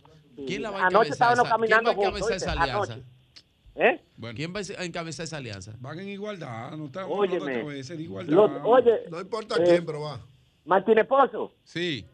¿Quién 0.46 0.62
la 0.62 0.70
va 0.70 0.78
a 0.78 0.86
Anoche 0.86 1.08
encabezar? 1.10 1.12
estábamos 1.32 1.38
esa- 1.38 1.42
¿Quién 1.42 1.50
va 1.50 1.54
a 1.54 1.58
caminando 1.58 1.90
encabezar 1.90 2.20
juntos, 2.22 2.36
esa 2.42 2.52
alianza? 2.52 2.92
Anoche. 2.94 3.06
¿Eh? 3.74 4.00
¿Quién 4.36 4.54
va 4.54 4.60
a 4.78 4.84
encabezar 4.84 5.24
esa 5.24 5.36
alianza? 5.38 5.72
Van 5.80 5.98
en 6.00 6.08
igualdad, 6.08 6.72
no 6.76 6.84
otra 6.84 7.06
vez, 7.06 7.90
en 7.90 8.00
igualdad. 8.00 8.32
Lo- 8.34 8.62
oye, 8.68 8.92
No 9.10 9.20
importa 9.20 9.56
eh, 9.56 9.64
quién, 9.66 9.86
pero 9.86 10.02
va. 10.02 10.20
Martínez 10.64 11.06
Pozo. 11.06 11.52
Sí. 11.64 12.04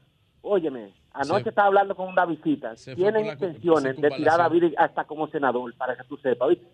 Óyeme, 0.41 0.93
anoche 1.13 1.43
Se- 1.45 1.49
estaba 1.51 1.67
hablando 1.69 1.95
con 1.97 2.09
una 2.09 2.25
visita. 2.25 2.75
Tienen 2.95 3.27
intenciones 3.27 4.01
de 4.01 4.11
tirar 4.11 4.41
a 4.41 4.45
David 4.45 4.75
hasta 4.79 5.05
como 5.05 5.29
senador, 5.29 5.75
para 5.77 5.97
que 5.97 6.05
tú 6.05 6.17
sepas, 6.19 6.49
¿viste? 6.51 6.67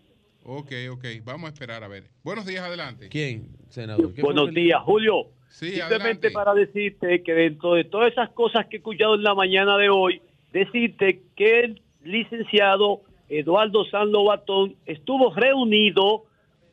Ok, 0.44 0.70
ok. 0.92 1.04
Vamos 1.24 1.48
a 1.48 1.52
esperar 1.54 1.82
a 1.82 1.88
ver. 1.88 2.04
Buenos 2.22 2.44
días, 2.44 2.62
adelante. 2.62 3.08
¿Quién, 3.08 3.48
senador? 3.70 4.12
¿Qué 4.12 4.20
fue 4.20 4.34
Buenos 4.34 4.54
días, 4.54 4.80
Julio. 4.82 5.28
Sí, 5.48 5.70
Simplemente 5.70 6.26
adelante. 6.28 6.30
para 6.32 6.52
decirte 6.52 7.22
que 7.22 7.32
dentro 7.32 7.74
de 7.74 7.84
todas 7.84 8.12
esas 8.12 8.28
cosas 8.32 8.66
que 8.66 8.76
he 8.76 8.78
escuchado 8.80 9.14
en 9.14 9.22
la 9.22 9.34
mañana 9.34 9.78
de 9.78 9.88
hoy, 9.88 10.20
decirte 10.54 11.20
que 11.36 11.60
el 11.60 11.82
licenciado 12.04 13.02
Eduardo 13.28 13.84
San 13.86 14.12
Lobatón 14.12 14.76
estuvo 14.86 15.34
reunido 15.34 16.24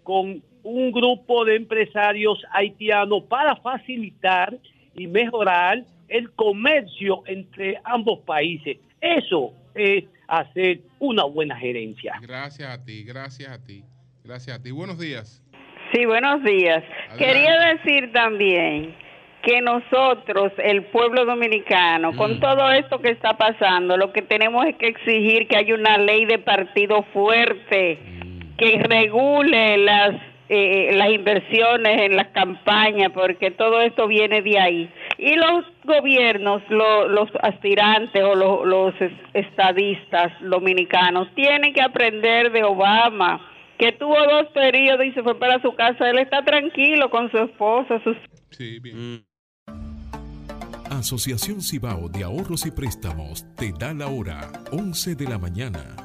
con 0.03 0.43
un 0.64 0.92
grupo 0.92 1.43
de 1.43 1.56
empresarios 1.56 2.40
haitianos 2.51 3.24
para 3.24 3.56
facilitar 3.56 4.56
y 4.95 5.08
mejorar 5.08 5.84
el 6.08 6.32
comercio 6.34 7.24
entre 7.26 7.82
ambos 7.84 8.19
países. 8.19 8.77
Eso 9.01 9.53
es 9.74 10.06
hacer 10.27 10.82
una 11.00 11.24
buena 11.24 11.56
gerencia. 11.58 12.14
Gracias 12.22 12.69
a 12.69 12.85
ti, 12.85 13.03
gracias 13.03 13.50
a 13.50 13.64
ti. 13.64 13.84
Gracias 14.24 14.60
a 14.60 14.61
ti. 14.61 14.69
Buenos 14.69 15.00
días. 15.00 15.42
Sí, 15.92 16.06
buenos 16.06 16.43
días. 16.43 16.84
Quería 17.18 17.74
decir 17.74 18.11
también 18.14 18.95
que 19.42 19.61
nosotros, 19.61 20.52
el 20.58 20.84
pueblo 20.86 21.26
dominicano, 21.26 22.16
con 22.16 22.40
todo 22.40 22.72
esto 22.72 23.00
que 23.02 23.10
está 23.10 23.38
pasando, 23.38 23.98
lo 23.98 24.11
que 24.14 24.22
tenemos 24.22 24.66
es 24.66 24.76
que 24.76 24.88
exigir 24.88 25.48
que 25.48 25.58
haya 25.58 25.74
una 25.76 25.98
ley 25.98 26.26
de 26.26 26.38
partido 26.40 27.03
fuerte 27.14 28.00
que 28.58 28.78
regule 28.84 29.78
las 29.78 30.11
eh, 30.53 30.92
las 30.98 31.10
inversiones 31.10 32.02
en 32.02 32.18
las 32.18 32.28
campañas, 32.34 33.10
porque 33.14 33.52
todo 33.52 33.80
esto 33.80 34.06
viene 34.06 34.42
de 34.42 34.60
ahí. 34.60 34.90
Y 35.18 35.36
los 35.36 35.64
gobiernos, 35.86 36.61
lo- 36.68 37.08
los 37.08 37.30
aspirantes 37.42 38.22
o 38.22 38.36
lo- 38.36 38.66
los 38.66 38.94
es- 39.00 39.14
estadistas 39.34 40.34
dominicanos 40.42 41.30
tienen 41.36 41.74
que 41.74 41.82
aprender 41.82 42.52
de 42.52 42.66
Obama, 42.66 43.40
que 43.78 43.94
tuvo 43.94 44.18
dos 44.30 44.48
periodos 44.48 45.06
y 45.06 45.14
se 45.14 45.24
fue 45.24 45.40
para 45.40 45.61
su 45.61 45.74
casa. 45.74 46.10
Él 46.10 46.20
está 46.20 46.44
tranquilo 46.44 47.10
con 47.10 47.32
su 47.32 47.38
esposa, 47.38 48.02
sus 48.03 48.18
Sí, 48.50 48.80
bien. 48.82 49.24
Asociación 50.92 51.61
Cibao 51.61 52.10
de 52.10 52.26
Ahorros 52.26 52.66
y 52.66 52.72
Préstamos 52.72 53.45
te 53.56 53.72
da 53.72 53.94
la 53.94 54.08
hora 54.10 54.52
11 54.74 55.16
de 55.16 55.26
la 55.26 55.38
mañana. 55.40 55.95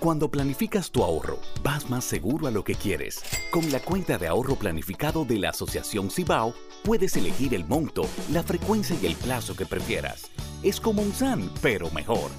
Cuando 0.00 0.30
planificas 0.30 0.90
tu 0.90 1.04
ahorro, 1.04 1.38
vas 1.62 1.90
más 1.90 2.06
seguro 2.06 2.46
a 2.46 2.50
lo 2.50 2.64
que 2.64 2.74
quieres. 2.74 3.20
Con 3.50 3.70
la 3.70 3.80
cuenta 3.80 4.16
de 4.16 4.28
ahorro 4.28 4.56
planificado 4.56 5.26
de 5.26 5.38
la 5.38 5.50
Asociación 5.50 6.10
Cibao, 6.10 6.54
puedes 6.84 7.14
elegir 7.14 7.52
el 7.52 7.66
monto, 7.66 8.06
la 8.32 8.42
frecuencia 8.42 8.96
y 9.00 9.04
el 9.04 9.14
plazo 9.16 9.54
que 9.54 9.66
prefieras. 9.66 10.30
Es 10.62 10.80
como 10.80 11.02
un 11.02 11.12
SAN, 11.12 11.50
pero 11.60 11.90
mejor. 11.90 12.30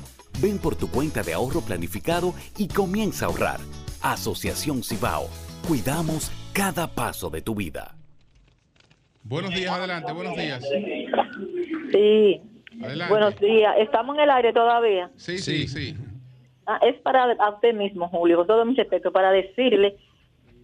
Ven 0.42 0.58
por 0.58 0.76
tu 0.76 0.90
cuenta 0.90 1.22
de 1.22 1.36
ahorro 1.36 1.62
planificado 1.62 2.34
y 2.58 2.68
comienza 2.68 3.26
a 3.26 3.28
ahorrar. 3.28 3.60
Asociación 4.02 4.82
Cibao. 4.82 5.30
Cuidamos 5.68 6.32
cada 6.52 6.88
paso 6.96 7.30
de 7.30 7.44
tu 7.44 7.54
vida. 7.54 7.96
Buenos 9.24 9.56
días, 9.56 9.72
adelante. 9.72 10.12
Buenos 10.12 10.36
días. 10.36 10.64
Sí, 11.92 12.42
Adelante. 12.82 13.10
buenos 13.14 13.40
días. 13.40 13.76
¿Estamos 13.78 14.16
en 14.18 14.24
el 14.24 14.30
aire 14.30 14.52
todavía? 14.54 15.10
Sí, 15.16 15.38
sí, 15.38 15.68
sí. 15.68 15.96
Ah, 16.66 16.80
es 16.82 16.96
para 17.02 17.32
a 17.32 17.50
usted 17.52 17.74
mismo, 17.74 18.08
Julio, 18.10 18.38
con 18.38 18.48
todo 18.48 18.66
mi 18.66 18.76
respeto, 18.76 19.12
para 19.12 19.32
decirle 19.32 19.98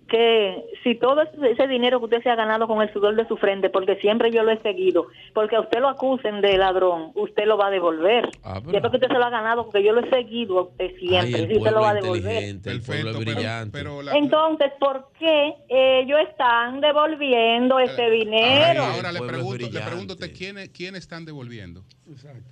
que 0.09 0.65
si 0.83 0.95
todo 0.95 1.21
ese, 1.21 1.67
dinero 1.67 1.99
que 1.99 2.05
usted 2.05 2.23
se 2.23 2.29
ha 2.29 2.35
ganado 2.35 2.67
con 2.67 2.81
el 2.81 2.91
sudor 2.91 3.15
de 3.15 3.27
su 3.27 3.37
frente, 3.37 3.69
porque 3.69 3.95
siempre 3.97 4.31
yo 4.31 4.43
lo 4.43 4.51
he 4.51 4.61
seguido, 4.61 5.07
porque 5.33 5.55
a 5.55 5.61
usted 5.61 5.79
lo 5.79 5.87
acusen 5.89 6.41
de 6.41 6.57
ladrón, 6.57 7.11
usted 7.15 7.45
lo 7.45 7.57
va 7.57 7.67
a 7.67 7.71
devolver. 7.71 8.29
Ah, 8.43 8.55
pero- 8.59 8.71
Siempre 8.71 8.91
que 8.91 8.97
usted 8.97 9.07
se 9.07 9.13
lo 9.19 9.25
ha 9.25 9.29
ganado, 9.29 9.63
porque 9.65 9.83
yo 9.83 9.93
lo 9.93 10.01
he 10.01 10.09
seguido 10.09 10.59
a 10.59 10.61
usted 10.63 10.85
Ay, 10.89 10.97
siempre, 11.07 11.39
el 11.43 11.51
y 11.51 11.57
usted 11.57 11.71
lo 11.71 11.81
va 11.81 11.89
a 11.91 11.93
devolver. 11.93 12.59
pueblo 12.85 13.19
brillante. 13.19 13.79
Entonces, 14.13 14.71
¿por 14.79 15.09
qué 15.19 15.53
ellos 15.69 16.19
están 16.29 16.81
devolviendo 16.81 17.79
ese 17.79 18.09
dinero? 18.09 18.83
Ahora 18.83 19.11
le 19.11 19.19
es 19.19 19.25
pregunto, 19.25 19.69
le 19.71 19.81
pregunto 19.81 20.13
a 20.13 20.15
usted, 20.15 20.33
¿quiénes, 20.35 20.69
¿quiénes 20.69 21.01
están 21.01 21.25
devolviendo? 21.25 21.83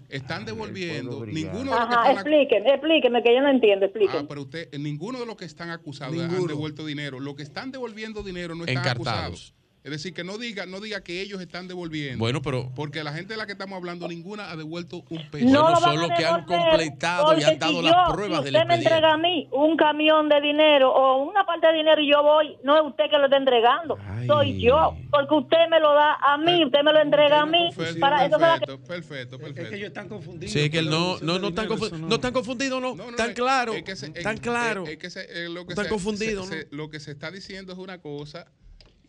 Están 0.10 0.46
devolviendo, 0.46 1.26
ninguno 1.26 1.72
de 1.72 1.80
los 1.80 1.88
que 1.88 1.94
Ajá, 1.96 2.10
están 2.12 2.14
explíqueme, 2.14 2.70
explíqueme, 2.70 3.24
que 3.24 3.34
yo 3.34 3.42
no 3.42 3.50
entiendo, 3.50 3.86
explíqueme. 3.86 4.20
Ah, 4.20 4.26
pero 4.30 4.42
usted, 4.42 4.72
ninguno 4.78 5.20
de 5.20 5.26
los 5.26 5.36
que 5.36 5.46
están 5.46 5.72
acusados 5.72 6.14
Ninguno. 6.16 6.42
han 6.42 6.48
devuelto 6.48 6.86
dinero. 6.86 7.20
Los 7.20 7.36
que 7.36 7.44
están 7.48 7.72
devolviendo 7.72 8.24
dinero 8.24 8.56
no 8.56 8.64
están 8.66 8.78
Encartados. 8.78 9.08
acusados. 9.08 9.54
Es 9.88 9.92
decir, 9.92 10.14
que 10.14 10.26
no 10.26 10.38
diga, 10.38 10.66
no 10.66 10.82
diga 10.82 11.00
que 11.02 11.22
ellos 11.22 11.40
están 11.40 11.70
devolviendo. 11.70 12.20
Bueno, 12.20 12.42
pero- 12.42 12.70
Porque 12.76 13.06
la 13.06 13.14
gente 13.14 13.36
de 13.36 13.38
la 13.38 13.46
que 13.46 13.54
estamos 13.54 13.78
hablando, 13.78 14.06
ninguna 14.10 14.52
ha 14.52 14.58
devuelto 14.58 15.06
un 15.10 15.30
peso. 15.32 15.46
No 15.46 15.62
Bueno, 15.62 15.70
lo 15.70 15.72
van 15.72 15.82
son 15.82 15.90
a 15.90 16.08
los 16.08 16.12
que 16.18 16.26
han 16.26 16.44
completado 16.44 17.40
y 17.40 17.44
han 17.44 17.58
dado 17.58 17.80
si 17.80 17.82
las 17.86 17.94
yo- 18.10 18.14
pruebas 18.14 18.40
si 18.40 18.44
del 18.44 18.56
usted 18.56 18.68
me 18.68 18.74
expediente. 18.76 18.94
entrega 18.96 19.14
a 19.14 19.18
mí 19.18 19.48
un 19.54 19.78
camión 19.78 20.28
de 20.28 20.42
dinero 20.42 20.92
o 20.94 21.24
una 21.24 21.46
parte 21.46 21.68
de 21.68 21.74
dinero 21.74 22.02
y 22.02 22.12
yo 22.12 22.22
voy, 22.22 22.58
no 22.66 22.76
es 22.76 22.82
usted 22.84 23.06
que 23.10 23.18
lo 23.18 23.24
está 23.26 23.38
entregando, 23.38 23.98
soy 24.28 24.62
yo, 24.62 24.94
porque 25.10 25.36
usted 25.36 25.70
me 25.72 25.80
lo 25.80 25.94
da 25.94 26.16
a 26.16 26.38
mí, 26.38 26.66
usted 26.66 26.80
me 26.84 26.92
lo 26.92 27.00
entrega 27.02 27.44
a 27.44 27.46
mí, 27.46 27.70
para 28.02 28.26
eso 28.26 28.38
que 28.38 28.44
Perfecto, 28.44 28.80
perfecto, 28.84 29.38
perfecto. 29.40 29.62
Es 29.62 29.70
que 29.70 29.76
ellos 29.78 29.88
están 29.88 30.10
confundidos. 30.10 30.52
Sí, 30.52 30.70
que 30.70 30.82
no, 30.82 31.18
no, 31.22 31.40
no 31.40 31.48
están 31.48 31.66
dinero, 31.70 31.76
confu- 31.78 31.86
eso 31.88 31.98
no 31.98 32.16
están 32.16 32.34
confundidos, 32.34 32.82
no. 32.82 32.96
tan 33.16 33.34
claro. 33.34 33.72
es 33.72 33.84
que 33.84 33.96
se- 33.96 34.10
tan 34.10 34.36
claro. 34.38 34.84
es- 34.84 34.90
es 34.90 34.98
que 34.98 35.10
se- 35.10 35.46
eh, 35.46 35.48
lo 35.48 35.66
que 35.66 35.72
Están 35.72 35.88
confundidos, 35.88 36.50
lo 36.72 36.90
que 36.90 37.00
se 37.00 37.12
está 37.12 37.32
diciendo 37.32 37.72
es 37.72 37.80
una 37.80 38.00
cosa 38.02 38.48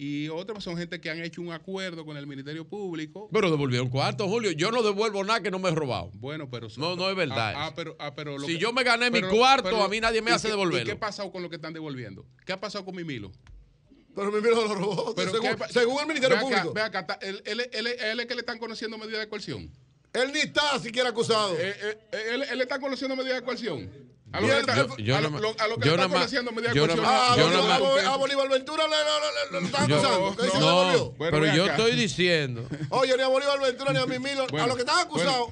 y 0.01 0.29
otra 0.29 0.55
pues, 0.55 0.63
son 0.65 0.77
gente 0.77 1.01
que 1.01 1.11
han 1.11 1.19
hecho 1.21 1.43
un 1.43 1.51
acuerdo 1.53 2.05
con 2.07 2.17
el 2.17 2.27
Ministerio 2.27 2.65
Público. 2.67 3.29
Pero 3.33 3.51
devolvieron 3.51 3.89
cuarto, 3.91 4.29
Julio. 4.29 4.53
Yo 4.53 4.71
no 4.71 4.83
devuelvo 4.83 5.25
nada 5.25 5.43
que 5.43 5.51
no 5.51 5.59
me 5.59 5.69
he 5.71 5.73
robado. 5.75 6.11
Bueno, 6.15 6.49
pero 6.49 6.69
no, 6.77 6.95
no 6.95 7.11
es 7.11 7.17
verdad. 7.17 7.53
Ah, 7.57 7.67
ah, 7.67 7.73
pero, 7.75 7.97
ah, 7.99 8.15
pero 8.15 8.39
lo 8.39 8.47
si 8.47 8.55
que- 8.55 8.59
yo 8.59 8.73
me 8.73 8.85
gané 8.85 9.11
mi 9.11 9.21
pero- 9.21 9.31
cuarto, 9.31 9.65
pero- 9.65 9.83
a 9.83 9.89
mí 9.89 9.99
nadie 10.01 10.23
me 10.23 10.31
¿y 10.31 10.35
hace. 10.35 10.49
¿Y 10.49 10.85
qué 10.85 10.93
ha 10.93 10.99
pasado 11.01 11.33
con 11.33 11.43
lo 11.43 11.51
que 11.51 11.57
están 11.57 11.73
devolviendo? 11.73 12.25
¿Qué 12.47 12.53
ha 12.53 12.61
pasado 12.61 12.85
con 12.85 12.95
mi 12.95 13.03
Milo? 13.03 13.33
Pero 14.15 14.31
mi 14.33 14.41
Milo 14.41 14.67
lo 14.67 14.75
robó. 14.75 15.15
según, 15.17 15.41
¿qué- 15.57 15.73
según 15.73 16.01
el 16.01 16.07
Ministerio 16.07 16.37
ve 16.37 16.43
acá, 16.47 16.49
Público. 16.63 16.75
ve 16.75 16.81
acá, 16.83 17.01
está- 17.01 17.19
él, 17.21 17.43
él- 17.45 17.69
él- 17.73 17.87
él 17.87 18.21
es 18.21 18.27
que 18.27 18.35
le 18.35 18.41
están 18.41 18.59
conociendo 18.59 18.99
medidas 18.99 19.21
de 19.21 19.29
coerción. 19.29 19.71
Él 20.13 20.33
ni 20.33 20.39
está 20.41 20.79
siquiera 20.79 21.11
acusado. 21.11 21.55
Eh, 21.59 21.75
eh, 21.83 21.99
eh, 22.13 22.23
él, 22.35 22.43
él 22.51 22.57
le 22.59 22.65
está 22.65 22.81
conociendo 22.81 23.15
medidas 23.17 23.37
de 23.41 23.45
coerción. 23.45 23.91
A 24.33 24.41
lo 24.41 24.47
que 24.47 24.61
está- 24.61 24.77
yo- 24.77 24.97
yo 24.99 25.17
a 25.17 25.21
lo- 25.23 25.31
no 25.31 25.41
lo- 25.41 25.57
a 25.59 25.69
lo 25.69 25.77
que 25.79 25.89
yo 25.89 25.97
Ah, 27.07 27.33
a 27.33 27.37
no 27.37 27.43
Bolívar- 28.19 28.49
Ventura 28.51 28.85
le, 28.89 29.59
están 29.67 29.89
acusando. 29.93 30.37
no, 30.61 31.15
pero 31.19 31.47
yo 31.57 31.67
estoy 31.67 31.93
diciendo. 31.97 32.69
Oye, 32.91 33.17
ni 33.17 33.23
a 33.23 33.29
Bolívar 33.29 33.59
Ventura 33.61 33.93
ni 33.93 33.99
a 33.99 34.07
mi 34.07 34.19
Milo, 34.19 34.47
a 34.65 34.67
los 34.67 34.77
que 34.77 34.83
están 34.83 34.99
acusados. 35.01 35.49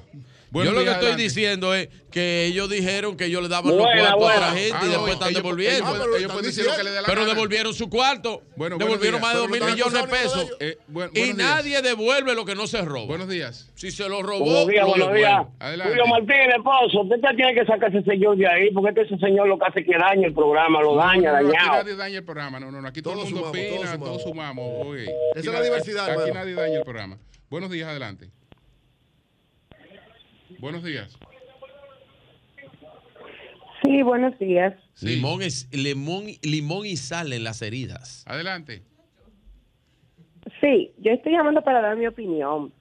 Yo 0.53 0.71
lo 0.71 0.83
que 0.83 0.91
estoy 0.91 1.15
diciendo 1.15 1.73
es 1.73 1.89
que 2.11 2.45
ellos 2.45 2.69
dijeron 2.69 3.15
que 3.17 3.25
ellos 3.25 3.43
le 3.43 3.49
daban 3.49 3.75
los 3.75 3.83
Buena, 3.85 4.13
cuartos 4.13 4.29
a 4.29 4.35
otra 4.35 4.49
buena. 4.51 4.61
gente 4.61 4.73
Ah, 4.77 4.81
y 4.81 4.85
no, 4.85 4.91
después 4.91 5.13
están 5.13 5.29
ellos- 5.29 5.43
devolviendo. 5.43 5.77
ellos- 5.77 6.07
ellos 6.17 6.57
Ellos 6.57 6.65
lo 6.67 6.75
que 6.77 6.83
les 6.83 6.93
dé 6.93 7.01
la 7.01 7.07
Pero 7.07 7.21
gana. 7.21 7.33
devolvieron 7.33 7.73
su 7.73 7.89
cuarto. 7.89 8.41
Bueno, 8.55 8.77
devolvieron 8.77 9.19
días. 9.19 9.21
más 9.21 9.33
de 9.33 9.39
dos 9.39 9.49
Pero 9.51 9.65
mil 9.65 9.75
están 9.77 9.91
millones 9.91 10.11
de 10.11 10.17
pesos. 10.17 10.59
de. 10.59 10.67
Eh, 10.69 10.77
y 11.13 11.21
días. 11.21 11.35
nadie 11.37 11.81
devuelve 11.81 12.33
lo 12.33 12.45
que 12.45 12.55
no 12.55 12.65
se 12.65 12.81
roba. 12.81 13.05
Buenos 13.05 13.27
días. 13.27 13.69
Si 13.75 13.91
se 13.91 14.07
lo 14.09 14.23
robó, 14.23 14.45
Buenos 14.45 14.67
días, 14.67 14.85
buenos 14.87 15.13
días. 15.13 15.41
Julio 15.83 16.07
Martínez, 16.07 16.55
esposo, 16.57 17.01
usted 17.01 17.15
te 17.21 17.35
tiene 17.35 17.53
que 17.53 17.65
sacar 17.65 17.93
a 17.93 17.99
ese 17.99 18.03
señor 18.09 18.37
de 18.37 18.47
ahí, 18.47 18.71
porque 18.71 18.89
este 19.01 19.13
ese 19.13 19.17
señor 19.25 19.47
lo 19.47 19.59
que 19.59 19.65
hace 19.65 19.79
es 19.81 19.85
que 19.85 19.97
daña 19.97 20.27
el 20.27 20.33
programa, 20.33 20.81
lo 20.81 20.95
daña, 20.95 21.33
no, 21.33 21.41
no, 21.41 21.47
Aquí 21.49 21.57
dañado. 21.57 21.83
nadie 21.83 21.95
daña 21.95 22.17
el 22.19 22.25
programa. 22.25 22.59
No, 22.59 22.71
no, 22.71 22.81
no. 22.81 22.87
Aquí 22.87 23.01
todo 23.01 23.13
el 23.13 23.19
Todos 23.19 23.31
mundo 23.31 23.49
opina, 23.49 23.97
todos 23.99 24.23
sumamos. 24.23 24.65
Esa 24.97 25.11
es 25.39 25.45
la 25.45 25.61
diversidad, 25.61 26.09
Aquí 26.09 26.31
nadie 26.31 26.53
daña 26.53 26.77
el 26.77 26.83
programa. 26.83 27.17
Buenos 27.49 27.69
días, 27.69 27.87
adelante. 27.89 28.29
Buenos 30.59 30.83
días. 30.83 31.17
Sí, 33.83 34.01
buenos 34.01 34.37
días. 34.39 34.73
Limón, 35.01 35.41
es, 35.41 35.69
limón, 35.71 36.25
limón 36.41 36.85
y 36.85 36.97
sal 36.97 37.31
en 37.31 37.43
las 37.43 37.61
heridas. 37.61 38.25
Adelante. 38.27 38.81
Sí, 40.59 40.91
yo 40.97 41.11
estoy 41.11 41.33
llamando 41.33 41.61
para 41.61 41.81
dar 41.81 41.95
mi 41.95 42.07
opinión. 42.07 42.73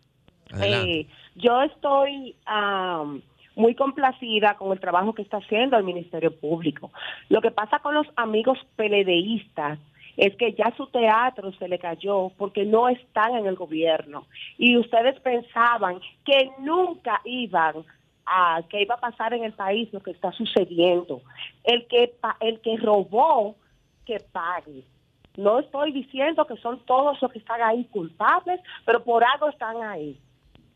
Adelante. 0.51 1.01
Eh, 1.01 1.09
yo 1.35 1.63
estoy 1.63 2.35
muy 3.57 3.75
complacida 3.75 4.57
con 4.57 4.73
el 4.73 4.81
trabajo 4.81 5.15
que 5.15 5.23
está 5.23 5.39
haciendo 5.39 5.77
el 5.77 5.85
Ministerio 5.85 6.35
Público. 6.35 6.91
Lo 7.29 7.43
que 7.43 7.51
pasa 7.51 7.81
con 7.81 7.95
los 7.95 8.07
amigos 8.17 8.59
peledeístas 8.77 9.79
es 10.17 10.35
que 10.37 10.55
ya 10.55 10.73
su 10.77 10.87
teatro 10.87 11.53
se 11.53 11.69
le 11.69 11.79
cayó 11.79 12.31
porque 12.37 12.65
no 12.65 12.89
están 12.89 13.37
en 13.37 13.47
el 13.47 13.57
gobierno. 13.57 14.27
Y 14.57 14.77
ustedes 14.77 15.21
pensaban 15.21 16.01
que 16.25 16.51
nunca 16.59 17.21
iban 17.25 17.85
a, 18.25 18.63
que 18.69 18.83
iba 18.83 18.95
a 18.95 19.01
pasar 19.01 19.35
en 19.35 19.45
el 19.45 19.53
país 19.53 19.93
lo 19.93 20.01
que 20.01 20.13
está 20.13 20.33
sucediendo. 20.33 21.21
El 21.65 21.87
que, 21.87 22.15
el 22.41 22.61
que 22.61 22.77
robó, 22.79 23.57
que 24.05 24.21
pague. 24.33 24.85
No 25.37 25.59
estoy 25.59 25.93
diciendo 25.93 26.47
que 26.47 26.57
son 26.57 26.81
todos 26.87 27.21
los 27.21 27.31
que 27.31 27.39
están 27.39 27.61
ahí 27.63 27.85
culpables, 27.87 28.61
pero 28.87 29.05
por 29.05 29.23
algo 29.23 29.51
están 29.51 29.83
ahí. 29.83 30.19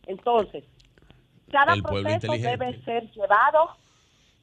Entonces, 0.07 0.65
cada 1.51 1.77
proceso 1.77 2.33
debe 2.33 2.79
ser 2.83 3.11
llevado 3.13 3.71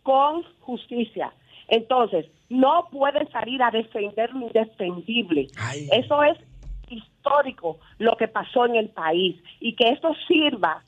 con 0.02 0.44
justicia. 0.62 1.32
Entonces, 1.68 2.26
no 2.50 2.88
pueden 2.92 3.30
salir 3.32 3.62
a 3.62 3.72
defender 3.72 4.34
lo 4.34 4.48
indefendible. 4.48 5.48
Eso 5.92 6.24
es 6.24 6.38
histórico 6.90 7.80
lo 7.98 8.16
que 8.16 8.28
pasó 8.28 8.66
en 8.66 8.76
el 8.76 8.90
país 8.90 9.42
y 9.60 9.76
que 9.76 9.90
esto 9.90 10.14
sirva 10.28 10.84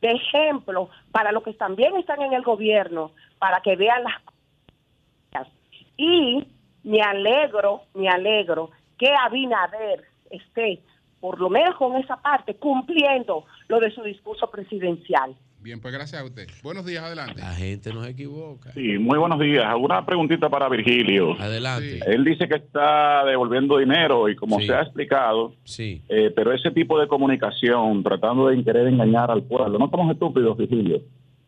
de 0.00 0.10
ejemplo 0.10 0.90
para 1.12 1.32
los 1.32 1.42
que 1.42 1.52
también 1.54 1.96
están 1.96 2.22
en 2.22 2.32
el 2.32 2.42
gobierno, 2.42 3.12
para 3.38 3.60
que 3.60 3.76
vean 3.76 4.02
las 4.04 4.20
cosas. 4.22 5.52
Y 5.96 6.46
me 6.82 7.00
alegro, 7.00 7.82
me 7.94 8.08
alegro 8.08 8.70
que 8.96 9.12
Abinader 9.14 10.04
esté, 10.30 10.80
por 11.20 11.40
lo 11.40 11.48
menos 11.48 11.76
con 11.76 11.96
esa 11.96 12.16
parte, 12.16 12.54
cumpliendo 12.56 13.44
lo 13.68 13.80
de 13.80 13.90
su 13.90 14.02
discurso 14.02 14.50
presidencial. 14.50 15.34
Bien, 15.60 15.80
pues 15.80 15.92
gracias 15.92 16.22
a 16.22 16.24
usted. 16.24 16.46
Buenos 16.62 16.86
días, 16.86 17.02
adelante. 17.02 17.40
La 17.40 17.52
gente 17.52 17.92
no 17.92 18.04
se 18.04 18.10
equivoca. 18.10 18.72
Sí, 18.72 18.96
muy 18.98 19.18
buenos 19.18 19.40
días. 19.40 19.66
Una 19.78 20.06
preguntita 20.06 20.48
para 20.48 20.68
Virgilio. 20.68 21.32
Adelante. 21.40 21.98
Él 22.06 22.24
dice 22.24 22.46
que 22.48 22.54
está 22.54 23.24
devolviendo 23.24 23.76
dinero 23.78 24.28
y 24.28 24.36
como 24.36 24.60
Sí. 24.60 24.66
se 24.66 24.74
ha 24.74 24.82
explicado, 24.82 25.54
Sí. 25.64 26.00
eh, 26.08 26.32
pero 26.34 26.52
ese 26.52 26.70
tipo 26.70 26.98
de 27.00 27.08
comunicación, 27.08 28.04
tratando 28.04 28.46
de 28.48 28.62
querer 28.62 28.86
engañar 28.86 29.30
al 29.32 29.42
pueblo, 29.42 29.78
no 29.78 29.86
estamos 29.86 30.12
estúpidos, 30.12 30.56
Virgilio. 30.56 31.02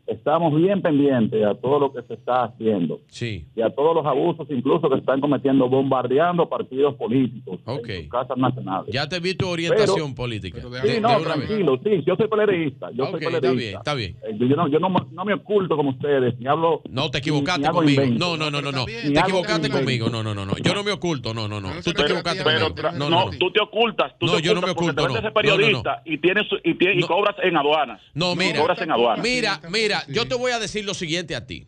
Estamos 0.07 0.53
bien 0.55 0.81
pendientes 0.81 1.43
a 1.45 1.55
todo 1.55 1.79
lo 1.79 1.93
que 1.93 2.01
se 2.03 2.15
está 2.15 2.43
haciendo 2.43 2.99
Sí. 3.07 3.45
y 3.55 3.61
a 3.61 3.69
todos 3.69 3.95
los 3.95 4.05
abusos, 4.05 4.47
incluso 4.49 4.89
que 4.89 4.97
están 4.97 5.21
cometiendo, 5.21 5.69
bombardeando 5.69 6.49
partidos 6.49 6.95
políticos 6.95 7.59
Ok. 7.65 7.89
en 7.89 8.01
sus 8.01 8.09
casas 8.11 8.37
nacionales. 8.37 8.93
Ya 8.93 9.07
te 9.07 9.19
vi 9.19 9.35
tu 9.35 9.47
orientación 9.47 9.95
Pero- 10.11 10.15
política. 10.15 10.61
Sí, 10.61 10.87
De- 10.87 11.01
no, 11.01 11.09
de 11.09 11.15
una 11.17 11.35
vez. 11.35 11.45
tranquilo, 11.47 11.79
sí, 11.83 12.03
yo 12.05 12.15
soy 12.15 12.27
peledeísta, 12.27 12.89
yo 12.93 13.05
soy 13.05 13.19
está 13.23 13.31
peledeísta. 13.31 13.51
bien, 13.53 13.77
está 13.77 13.93
bien. 13.93 14.15
Eh, 14.23 14.37
Yo 14.51 14.55
no, 14.57 14.67
yo 14.67 14.79
no, 14.79 14.89
no 14.89 15.25
me 15.25 15.33
oculto 15.33 15.77
como 15.77 15.91
ustedes, 15.91 16.37
ni 16.39 16.47
hablo... 16.47 16.81
No, 16.89 17.09
te 17.09 17.19
equivocaste 17.19 17.61
ni 17.61 17.67
conmigo. 17.69 18.01
invento. 18.03 18.25
No, 18.25 18.37
no, 18.37 18.51
no, 18.51 18.61
no, 18.61 18.71
no. 18.71 18.85
Te 18.85 19.19
equivocaste 19.19 19.69
conmigo. 19.69 20.09
No, 20.09 20.23
no, 20.23 20.33
no, 20.33 20.45
no. 20.45 20.53
Yo 20.61 20.73
no 20.73 20.83
me 20.83 20.91
oculto. 20.91 21.33
No, 21.33 21.47
no, 21.47 21.61
no. 21.61 21.69
Tú 21.83 21.93
te 21.93 22.01
equivocaste 22.01 22.43
pero 22.43 22.73
conmigo. 22.73 22.91
No, 22.97 23.09
no, 23.09 23.09
no, 23.09 23.31
no. 23.31 23.37
tú 23.37 23.51
te 23.51 23.61
ocultas, 23.61 24.13
tú 24.19 24.25
No, 24.25 24.33
te 24.35 24.41
yo 24.41 24.53
no 24.53 24.61
me 24.61 24.71
oculto, 24.71 25.07
no. 25.07 25.33
periodista 25.33 26.01
y 26.05 26.17
tienes 26.17 26.47
su- 26.47 26.57
y, 26.63 26.73
tie- 26.73 26.97
y 26.97 27.01
cobras 27.03 27.35
en 27.43 27.55
aduanas. 27.55 28.01
No, 28.13 28.35
mira. 28.35 28.59
Cobras 28.59 28.81
en 28.81 28.91
aduanas. 28.91 29.23
Mira, 29.23 29.59
mira, 29.71 29.90
yo 30.07 30.27
te 30.27 30.35
voy 30.35 30.51
a 30.51 30.59
decir 30.59 30.85
lo 30.85 30.93
siguiente 30.93 31.35
a 31.35 31.45
ti. 31.45 31.67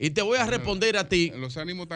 Y 0.00 0.10
te 0.10 0.22
voy 0.22 0.38
a 0.38 0.46
responder 0.46 0.96
a 0.96 1.08
ti 1.08 1.32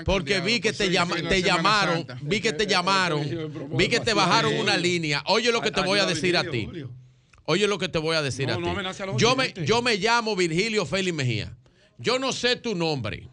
porque 0.04 0.40
vi 0.40 0.58
que 0.60 0.72
te, 0.72 0.90
llama- 0.90 1.14
te 1.28 1.40
llamaron, 1.42 2.04
vi 2.22 2.40
que 2.40 2.52
te 2.52 2.66
llamaron, 2.66 3.24
vi 3.76 3.88
que 3.88 4.00
te 4.00 4.12
bajaron 4.12 4.54
una 4.58 4.76
línea. 4.76 5.22
Oye 5.26 5.52
lo 5.52 5.60
que 5.60 5.70
te 5.70 5.80
voy 5.82 6.00
a 6.00 6.06
decir 6.06 6.36
a 6.36 6.42
ti. 6.44 6.68
Oye 7.44 7.66
lo 7.68 7.78
que 7.78 7.88
te 7.88 7.98
voy 7.98 8.16
a 8.16 8.22
decir 8.22 8.46
No, 8.48 8.54
a 8.54 8.56
ti. 8.56 8.62
no 8.62 8.70
amenace 8.70 9.02
a 9.02 9.06
los 9.06 9.16
Yo 9.16 9.34
me, 9.36 9.52
yo 9.66 9.82
me 9.82 9.96
llamo 9.96 10.34
Virgilio 10.36 10.84
Félix 10.86 11.14
Mejía. 11.16 11.56
Yo 11.98 12.18
no 12.18 12.32
sé 12.32 12.56
tu 12.56 12.74
nombre. 12.74 13.28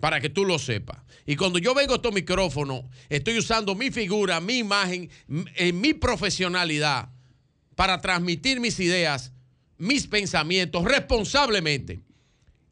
Para 0.00 0.20
que 0.20 0.30
tú 0.30 0.44
lo 0.46 0.58
sepas. 0.58 0.98
Y 1.26 1.36
cuando 1.36 1.58
yo 1.58 1.74
vengo 1.74 1.92
a 1.92 1.96
estos 1.96 2.12
micrófonos, 2.14 2.84
estoy 3.08 3.36
usando 3.38 3.74
mi 3.74 3.90
figura, 3.90 4.40
mi 4.40 4.58
imagen, 4.58 5.10
en 5.56 5.80
mi 5.80 5.92
profesionalidad 5.92 7.10
para 7.76 8.00
transmitir 8.00 8.60
mis 8.60 8.80
ideas, 8.80 9.32
mis 9.80 10.06
pensamientos 10.06 10.84
responsablemente. 10.84 12.00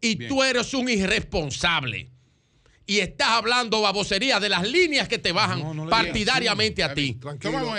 Y 0.01 0.29
tú 0.29 0.43
eres 0.43 0.73
un 0.75 0.89
irresponsable. 0.89 2.11
Y 2.91 3.01
estás 3.01 3.29
hablando 3.29 3.83
babosería 3.83 4.41
de 4.41 4.49
las 4.49 4.67
líneas 4.67 5.09
que 5.09 5.19
te 5.19 5.31
bajan 5.31 5.91
partidariamente 5.91 6.83
a 6.83 6.95
ti. 6.95 7.19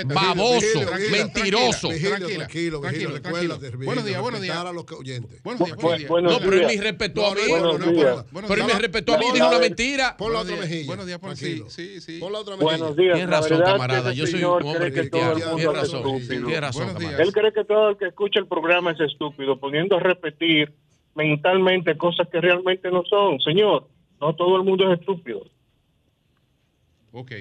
Baboso, 0.05 0.81
mentiroso. 1.11 1.89
Tranquilo, 1.89 2.79
recuérdate, 2.79 3.71
Buenos 3.77 4.05
días, 4.05 4.21
buenos 4.21 4.39
días. 4.39 4.55
respetar 4.55 4.67
a 4.67 4.71
los 4.71 4.91
oyentes. 4.91 5.41
Buenos 5.41 5.65
días, 5.65 5.77
buenos 5.77 5.99
días. 5.99 6.11
No, 6.11 6.39
pero 6.39 6.53
él 6.53 6.67
me 6.67 6.77
respetó 6.79 7.25
a 7.25 7.33
mí. 7.33 7.41
Pero 7.47 8.53
él 8.53 8.63
me 8.67 8.79
respetó 8.79 9.15
a 9.15 9.17
mí 9.17 9.25
y 9.29 9.33
dijo 9.33 9.47
una 9.47 9.57
mentira. 9.57 10.15
Pon 10.15 10.31
la 10.31 10.39
otra 10.41 10.55
mejilla. 10.57 10.85
Buenos 10.85 11.05
días, 11.07 11.17
por 11.17 11.35
sí, 11.35 11.63
sí, 11.99 12.19
la 12.19 12.27
otra 12.27 12.55
mejilla. 12.55 12.77
Buenos 12.77 12.95
días. 12.95 13.15
Tienes 13.15 13.29
razón, 13.31 13.61
camarada. 13.63 14.11
que 14.11 14.15
Yo 14.15 14.27
soy 14.27 14.43
un 14.43 14.63
hombre 14.63 14.93
cristiano. 14.93 15.33
Tienes 15.33 15.65
es 15.65 15.73
razón. 15.73 16.19
Tienes 16.27 16.61
razón, 16.61 16.88
camarada. 16.93 17.23
Él 17.23 17.33
cree 17.33 17.51
que 17.51 17.63
todo 17.63 17.89
el 17.89 17.97
que 17.97 18.05
escucha 18.05 18.39
el 18.39 18.45
programa 18.45 18.91
es 18.91 18.99
estúpido, 18.99 19.59
poniendo 19.59 19.95
a 19.97 20.01
repetir 20.01 20.71
mentalmente 21.15 21.97
cosas 21.97 22.27
que 22.31 22.39
realmente 22.39 22.91
no 22.91 23.01
son. 23.09 23.39
Señor, 23.39 23.88
no 24.19 24.35
todo 24.35 24.57
el 24.57 24.64
mundo 24.64 24.91
es 24.91 24.99
estúpido. 24.99 25.45
Ok. 27.11 27.31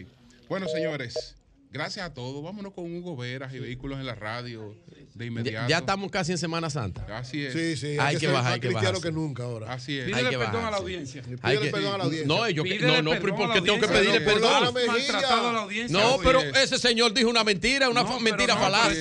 Bueno, 0.49 0.67
señores, 0.69 1.38
gracias 1.71 2.07
a 2.07 2.15
todos. 2.15 2.43
Vámonos 2.43 2.73
con 2.73 2.95
Hugo 2.97 3.17
Veras 3.17 3.53
y 3.55 3.59
vehículos 3.59 3.99
en 3.99 4.07
la 4.07 4.15
radio 4.15 4.75
de 5.15 5.27
inmediato. 5.27 5.69
ya 5.69 5.79
estamos 5.79 6.11
casi 6.11 6.33
en 6.33 6.39
Semana 6.39 6.71
Santa. 6.71 7.05
Así 7.19 7.45
es. 7.45 7.53
Sí, 7.53 7.77
sí, 7.77 7.87
hay 7.99 8.15
Hay 8.15 8.17
que 8.19 8.29
bajar, 8.29 8.53
hay 8.55 8.61
que 8.61 8.69
cristiano 8.69 8.99
bajarse. 8.99 9.09
que 9.09 9.13
nunca 9.13 9.43
ahora. 9.45 9.73
Así 9.73 9.99
es. 9.99 10.07
Hay 10.07 10.13
Pídele 10.13 10.31
que 10.31 10.39
perdón 10.39 10.65
a 10.65 10.71
la 10.71 10.77
audiencia. 10.77 11.23
Hay 11.43 11.57
Pídele 11.57 11.61
que- 11.67 11.73
perdón 11.73 11.95
a 11.95 11.99
la 11.99 12.05
audiencia. 12.05 12.29
No, 12.29 12.49
yo, 12.51 12.63
no, 12.65 13.03
no, 13.03 13.11
pero 13.11 13.21
perdón 13.23 13.37
¿por 13.37 13.51
a 13.51 13.55
qué 13.55 13.61
la 13.61 13.67
tengo 13.67 13.81
que 13.81 13.89
pedirle 13.89 14.21
Perdón. 14.21 14.75
No, 15.91 16.19
pero 16.23 16.41
ese 16.41 16.79
señor 16.79 17.13
dijo 17.15 17.29
una 17.29 17.45
mentira, 17.45 17.89
una 17.89 18.03
No, 18.03 18.21
mentira 18.21 18.55
no, 18.55 18.61
falaz. 18.61 18.97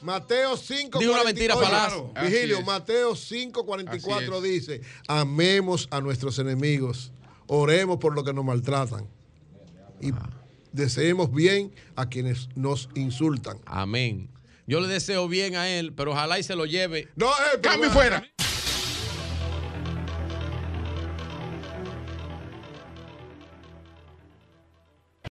Mateo 0.00 0.56
5. 0.56 0.98
Dijo 0.98 1.12
una 1.12 1.24
mentira 1.24 1.56
falaz. 1.56 1.92
Vigilio. 2.22 2.62
Mateo 2.62 3.12
5:44 3.14 4.38
Así 4.38 4.48
dice: 4.48 4.80
Amemos 5.06 5.88
a 5.90 6.00
nuestros 6.00 6.38
enemigos, 6.38 7.12
oremos 7.46 7.98
por 7.98 8.14
lo 8.14 8.24
que 8.24 8.32
nos 8.32 8.44
maltratan 8.44 9.06
y 10.00 10.12
deseemos 10.72 11.32
bien 11.32 11.72
a 11.96 12.08
quienes 12.08 12.48
nos 12.54 12.88
insultan. 12.94 13.58
Amén. 13.66 14.28
Yo 14.66 14.80
le 14.80 14.88
deseo 14.88 15.28
bien 15.28 15.56
a 15.56 15.68
él, 15.68 15.92
pero 15.92 16.12
ojalá 16.12 16.38
y 16.38 16.42
se 16.42 16.54
lo 16.56 16.66
lleve. 16.66 17.08
No, 17.16 17.26
eh, 17.26 17.60
Cambio 17.60 17.90
fuera. 17.90 18.24